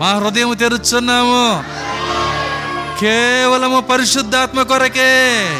మా 0.00 0.14
హృదయం 0.14 0.56
తెరుచున్నాము 0.56 1.64
కేవలము 3.00 3.80
పరిశుద్ధాత్మ 3.80 4.62
కొరకే. 4.62 5.50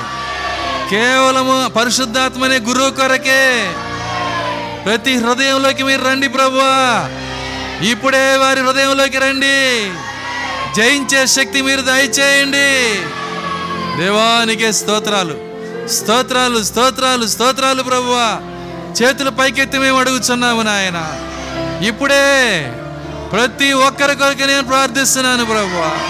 కేవలము 0.90 1.68
పరిశుద్ధాత్మనే 1.68 2.58
గురువు 2.58 2.90
కొరకే. 2.90 3.70
ప్రతి 4.84 5.14
హృదయంలోకి 5.14 5.82
మీరు 5.82 6.04
రండి 6.04 6.28
ప్రభువా 6.28 7.08
ఇప్పుడే 7.90 8.36
వారి 8.36 8.60
హృదయంలోకి 8.60 9.18
రండి. 9.18 9.90
జయించే 10.76 11.26
శక్తి 11.26 11.62
మీరు 11.62 11.80
దయచేయండి. 11.80 12.94
దేవానికే 14.02 14.72
స్తోత్రాలు. 14.72 15.36
స్తోత్రాలు 15.88 16.62
స్తోత్రాలు 16.62 17.26
స్తోత్రాలు 17.26 17.82
ప్రభువా 17.82 18.40
చేతులు 19.02 19.30
పైకెత్తి 19.30 19.78
మేము 19.78 19.98
అడుగుచున్నాము 19.98 20.62
నాయన. 20.62 21.27
ఇప్పుడే 21.82 22.73
ప్రతి 23.32 23.73
ఒక్కరి 23.73 24.16
కొరకు 24.16 24.47
నేను 24.47 24.65
ప్రార్థిస్తున్నాను 24.65 25.44
ప్రభు 25.44 26.08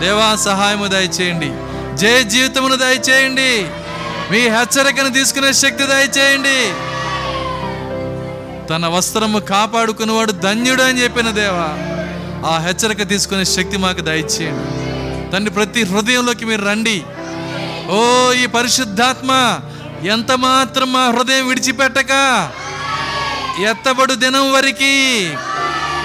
దేవా 0.00 0.36
సహాయము 0.36 0.86
దయచేయండి. 0.86 1.52
జయ 1.96 2.22
జీవితమును 2.22 2.76
దయచేయండి. 2.76 3.66
మీ 4.30 4.38
హెచ్చరికను 4.38 5.12
తీసుకునే 5.12 5.52
శక్తి 5.52 5.86
దయచేయండి. 5.86 6.72
తన 8.66 8.86
వస్త్రము 8.86 9.38
కాపాడుకున్నవాడు 9.38 10.32
ధన్యుడు 10.32 10.82
అని 10.82 11.02
చెప్పిన 11.02 11.30
దేవా 11.30 11.68
ఆ 12.50 12.58
హెచ్చరిక 12.58 13.08
తీసుకునే 13.08 13.44
శక్తి 13.44 13.76
మాకు 13.76 14.00
దయచేయండి. 14.00 14.84
తండ్రి 15.30 15.54
ప్రతి 15.54 15.82
హృదయంలోకి 15.82 16.44
మీరు 16.44 16.64
రండి. 16.64 17.02
ఓ 17.90 18.32
ఈ 18.32 18.46
పరిశుద్ధాత్మ 18.46 19.60
ఎంత 20.06 20.32
మాత్రం 20.32 20.92
మా 20.92 21.06
హృదయం 21.06 21.48
విడిచిపెట్టక 21.48 22.12
ఎత్తబడు 23.62 24.14
దినం 24.14 24.52
వరకు 24.52 25.36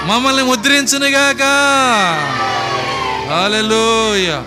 మమ్మల్ని 0.05 0.43
ముద్రించునుగాక. 0.43 1.43
హల్లెలూయా. 3.31 4.43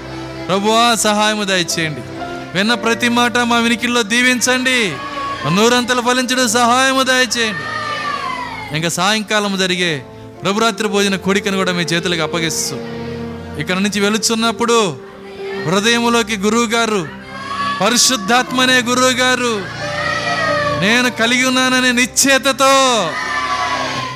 ప్రభువా 0.48 0.94
సహాయము 0.94 1.44
దయచేయండి. 1.44 2.00
విన్న 2.54 2.74
ప్రతి 2.74 3.08
మాట 3.08 3.38
మా 3.38 3.56
వినికిల్లో 3.56 4.02
దీవించండి. 4.02 4.92
నూరంతలు 5.50 6.02
ఫలించడం 6.02 6.48
సహాయము 6.48 7.02
దయచేయండి. 7.02 7.62
ఇంకా 8.76 8.88
సాయంకాలం 8.88 9.58
జరిగే 9.58 10.06
ప్రభురాత్రి 10.42 10.88
భోజన 10.88 11.16
కోడికను 11.16 11.56
కూడా 11.56 11.72
మీ 11.72 11.82
చేతులకు 11.82 12.22
అప్పగిస్తూ 12.22 12.76
ఇక్కడ 13.58 13.74
నుంచి 13.74 14.00
వెలుచున్నప్పుడు 14.00 14.96
హృదయంలోకి 15.66 16.36
గురువు 16.36 16.66
గారు 16.66 17.08
పరిశుద్ధాత్మనే 17.80 18.80
గురువు 18.80 19.10
గారు 19.10 19.81
నేను 20.82 21.10
కలిగి 21.10 21.44
ఉన్నాననే 21.44 21.92
నిశ్చేతతో 21.92 22.72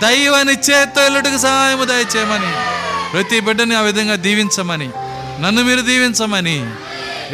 దైవ 0.03 0.43
నిశ్చేత 0.43 0.99
ఎల్లుడికి 0.99 1.39
సహాయము 1.39 1.85
దయచేయమని 1.85 2.53
ప్రతి 3.13 3.41
బిడ్డని 3.41 3.75
ఆ 3.75 3.81
విధంగా 3.81 4.17
దీవించమని 4.27 4.89
నన్ను 5.43 5.63
మీరు 5.63 5.81
దీవించమని 5.81 6.57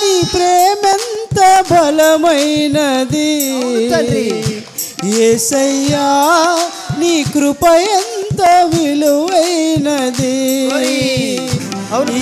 నీ 0.00 0.22
ప్రేమెంత 0.34 1.64
బలమైనది. 1.70 3.30
ఏసయ్యా 5.04 6.06
నీ 6.98 7.22
కృప 7.22 7.64
ఎంత 7.64 8.42
విలువైనది. 8.64 10.38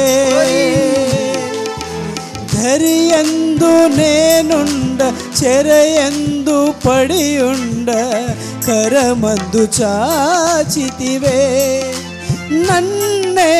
ధరియందు 2.53 3.71
నేనుండ 3.97 5.01
చెరయందు 5.39 6.57
పడియుండ 6.85 7.89
కరమందు 8.67 9.63
చాచితివే 9.77 11.39
నన్నే 12.63 13.53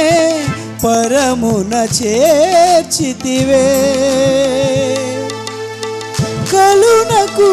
పరమున 0.83 1.73
చేర్చితివే 1.97 3.65
కలునకు 6.53 7.49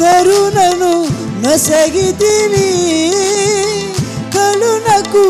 కరుణను 0.00 0.94
నసగితివి 1.44 2.68
కలునకు 4.36 5.24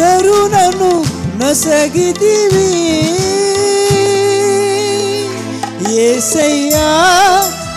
కరుణను 0.00 0.92
నసగితివి 1.40 2.68
ఏసయ్యా 5.96 6.86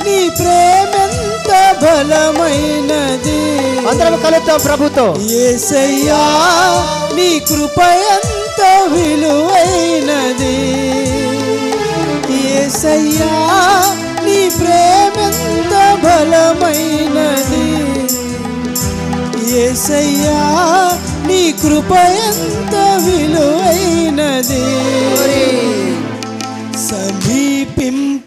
నీ 0.04 0.30
ప్రేమెంత 0.30 1.76
బలమైనది. 1.84 3.42
అందరం 3.88 4.20
కలుద్దాం 4.20 4.60
ప్రభుతో. 4.66 5.16
ఏసయ్యా 5.22 6.22
నీ 7.16 7.40
కృప 7.40 7.80
ఎంత 7.82 8.62
విలువైనది. 8.94 10.58
ఏసయ్యా 12.48 13.34
నీ 14.26 14.50
ప్రేమెంత 14.50 15.74
బలమైనది. 16.06 17.70
ఏసయ్యా 19.60 20.42
నీ 21.28 21.52
కృప 21.52 21.92
ఎంత 21.92 22.76
విలువైనది 22.76 24.66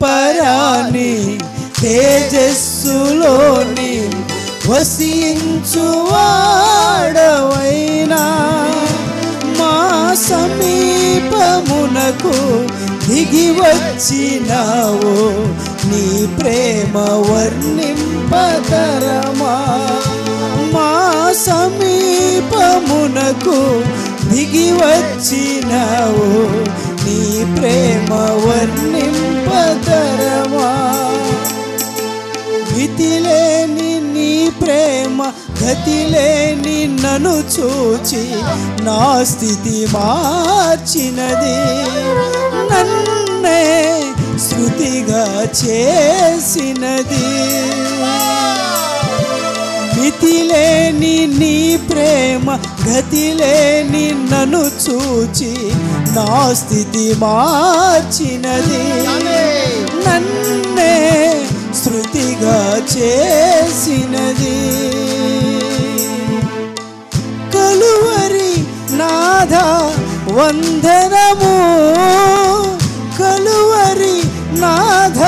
పరాని 0.02 1.12
తేజస్సులోని 1.80 3.92
వసించువాడవైనా. 4.68 5.42
మా 9.58 9.74
సమీపమునకు 10.28 12.36
దిగి 13.06 13.48
వచ్చినావో 13.58 15.16
నీ 15.88 16.06
ప్రేమ 16.38 16.94
వర్ణింపతరమా 17.28 17.96
మా 20.74 20.90
సమీపమునకు 21.46 21.98
దిగి 24.30 24.68
వచ్చినావో 24.80 26.30
నీ 27.04 27.44
ప్రేమ 27.58 28.14
వర్ణింపదరమా? 28.44 29.02
మితిలేని 32.72 33.92
నీ 34.00 34.50
ప్రేమ 34.50 35.32
గతిలేని 35.62 36.78
నన్ను 37.02 37.36
చూచి 37.54 38.24
నా 38.84 39.24
స్థితి 39.24 39.86
మార్చినది. 39.92 41.58
నన్నే 42.70 43.62
శృతిగా 44.38 45.24
చేసినది. 45.60 47.26
మితిలేని 50.02 51.26
నీ 51.26 51.76
ప్రేమ 51.76 52.58
గతిలేని 52.88 54.14
నన్ను 54.32 54.58
చూచి 54.58 55.72
నా 56.16 56.52
స్థితి 56.52 57.14
మార్చినది. 57.18 58.82
నన్నే 60.08 61.34
శృతిగా 61.84 62.82
చేసినది. 62.96 64.60
కలువరి 67.54 68.64
నాథ 68.90 69.54
వందనము. 70.32 71.56
కలువరి 73.18 74.22
నాథ 74.60 75.22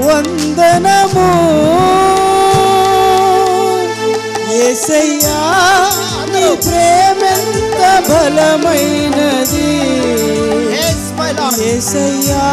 వందనము. 0.00 1.97
ఏసయ్యా 4.78 5.38
నీ 6.32 6.56
ప్రేమెంత 6.56 7.80
బలమైనది. 8.08 9.70
ఏసయ్యా 11.70 12.44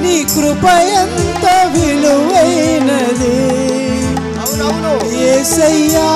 నీ 0.00 0.24
కృప 0.24 0.64
ఎంత 1.00 1.44
విలువైనది. 1.74 3.36
ఏసయ్యా 5.24 6.08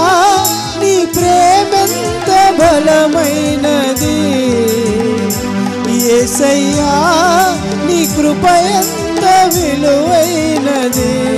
నీ 0.81 1.07
ప్రేమెంత 1.07 2.31
బలమైనది. 2.60 4.18
ఏసయ్యా 6.16 6.92
నీ 7.86 8.07
కృప 8.16 8.44
ఎంత 8.47 9.24
విలువైనది. 9.55 11.28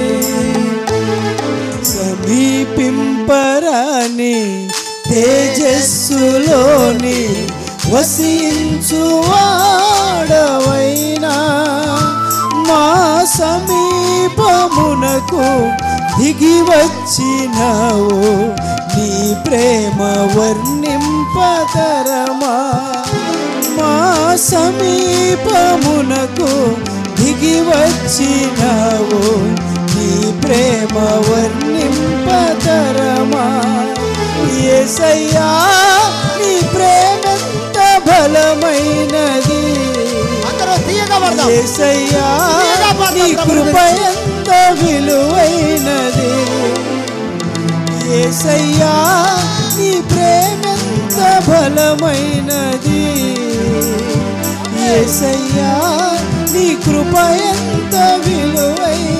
పరాని 3.30 4.36
తేజస్సులోని 5.10 7.20
వసించువాడవైనా 10.02 11.34
మా 12.68 12.84
సమీపమునకు 13.36 15.46
దిగి 16.16 16.56
వచ్చినావు 16.68 18.18
నీ 18.92 19.08
ప్రేమ 19.46 20.00
వర్ణింపతరమా 20.36 20.94
మా 23.78 23.92
సమీపమునకు 24.50 26.50
దిగి 27.18 27.56
వచ్చినావు 27.68 29.22
ప్రేమ 30.42 30.94
వర్ణింపతరమా 31.28 32.26
ఏసయ్యా 34.70 35.48
నీ 36.38 36.52
ప్రేమెంత 36.74 37.76
బలమైనది? 38.06 39.62
ఏసయ్యా 41.56 42.26
నీ 43.16 43.26
కృప 43.40 43.76
ఎంత 44.08 44.50
విలువైనది? 44.80 46.32
ఏసయ్యా 48.20 48.94
నీ 49.76 49.90
ప్రేమెంత 50.10 51.16
బలమైనది? 51.48 53.04
ఏసయ్యా 54.92 55.72
నీ 56.52 56.66
కృప 56.84 57.14
ఎంత 57.50 57.94
విలువైనది 58.26 59.19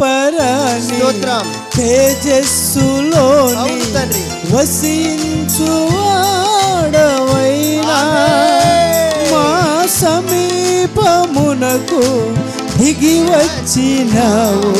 సమీపింపరాని 0.00 0.82
స్తోత్రం. 0.82 1.46
తేజస్సులోని 1.76 3.76
తండ్రి. 3.94 4.22
వసించువాడవైనా 4.54 5.18
మా 9.32 9.46
సమీపమునకు 10.00 12.02
దిగి 12.78 13.16
వచ్చినావు 13.30 14.72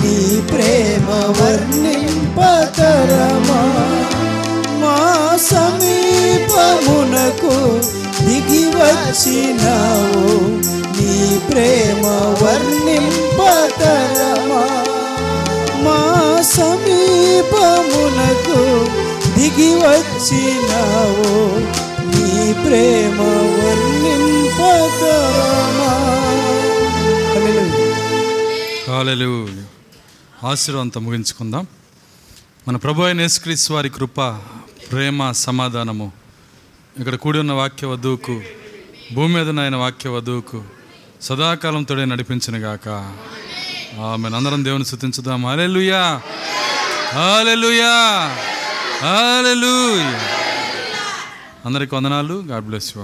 నీ 0.00 0.16
ప్రేమ 0.50 1.08
వర్ణింపతరమా 1.38 2.02
మా 4.82 4.96
సమీపమునకు 5.50 7.54
దిగి 8.40 8.66
వచ్చినావు. 8.66 10.62
నీ 11.00 11.38
ప్రేమ 11.38 12.34
వర్ణింపతరమా? 12.44 14.84
మా 15.84 16.42
సమీపమునకు 16.42 18.86
దిగి 19.38 19.74
వచ్చినావు. 19.74 21.60
నీ 22.06 22.52
ప్రేమ 22.52 23.20
వర్ణింపతరమా? 23.64 25.92
కాలలు 28.88 29.48
ఆశీర్వాదంతో 30.46 31.00
ముగించుకుందాం. 31.00 31.66
మన 32.68 32.76
ప్రభు 32.76 33.02
అయిన 33.02 33.20
యేసుక్రీస్తు 33.20 33.72
వారి 33.72 33.88
కృప 33.88 34.38
ప్రేమ 34.92 35.30
సమాధానము 35.30 36.19
ఇక్కడ 36.98 37.14
కూడి 37.14 37.38
ఉన్న 37.38 37.52
వాక్య 37.52 37.86
వధువుకు 37.86 38.42
భూమి 39.14 39.34
మీద 39.34 39.48
నాయన 39.48 39.76
వాక్య 39.76 40.10
వధువుకు 40.10 40.64
సదాకాలం 41.22 41.82
తోడే 41.82 42.04
నడిపించిన 42.04 42.64
గాక. 42.64 42.88
ఆమె 44.00 44.36
అందరం 44.36 44.64
దేవుని 44.64 44.84
స్థుతించుదాం. 44.84 45.46
అలెలుయా 45.46 46.22
అలెలుయా 47.20 47.94
అలెలుయా 49.06 50.20
అందరికి 51.66 51.94
వందనాలు. 51.94 52.34
గాడ్ 52.34 52.64
బ్లెస్ 52.64 52.94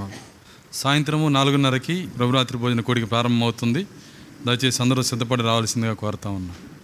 సాయంత్రము 0.73 1.29
నాలుగున్నరకి 1.29 2.07
ప్రభురాత్రి 2.19 2.59
భోజన 2.59 2.81
కోడికి 2.81 3.07
ప్రారంభమవుతుంది. 3.07 3.87
దయచేసి 4.47 4.83
అందరూ 4.83 5.03
సిద్ధపడి 5.03 5.43
రావాల్సిందిగా 5.43 5.93
కోరుతా 5.93 6.31
ఉన్నాను 6.31 6.76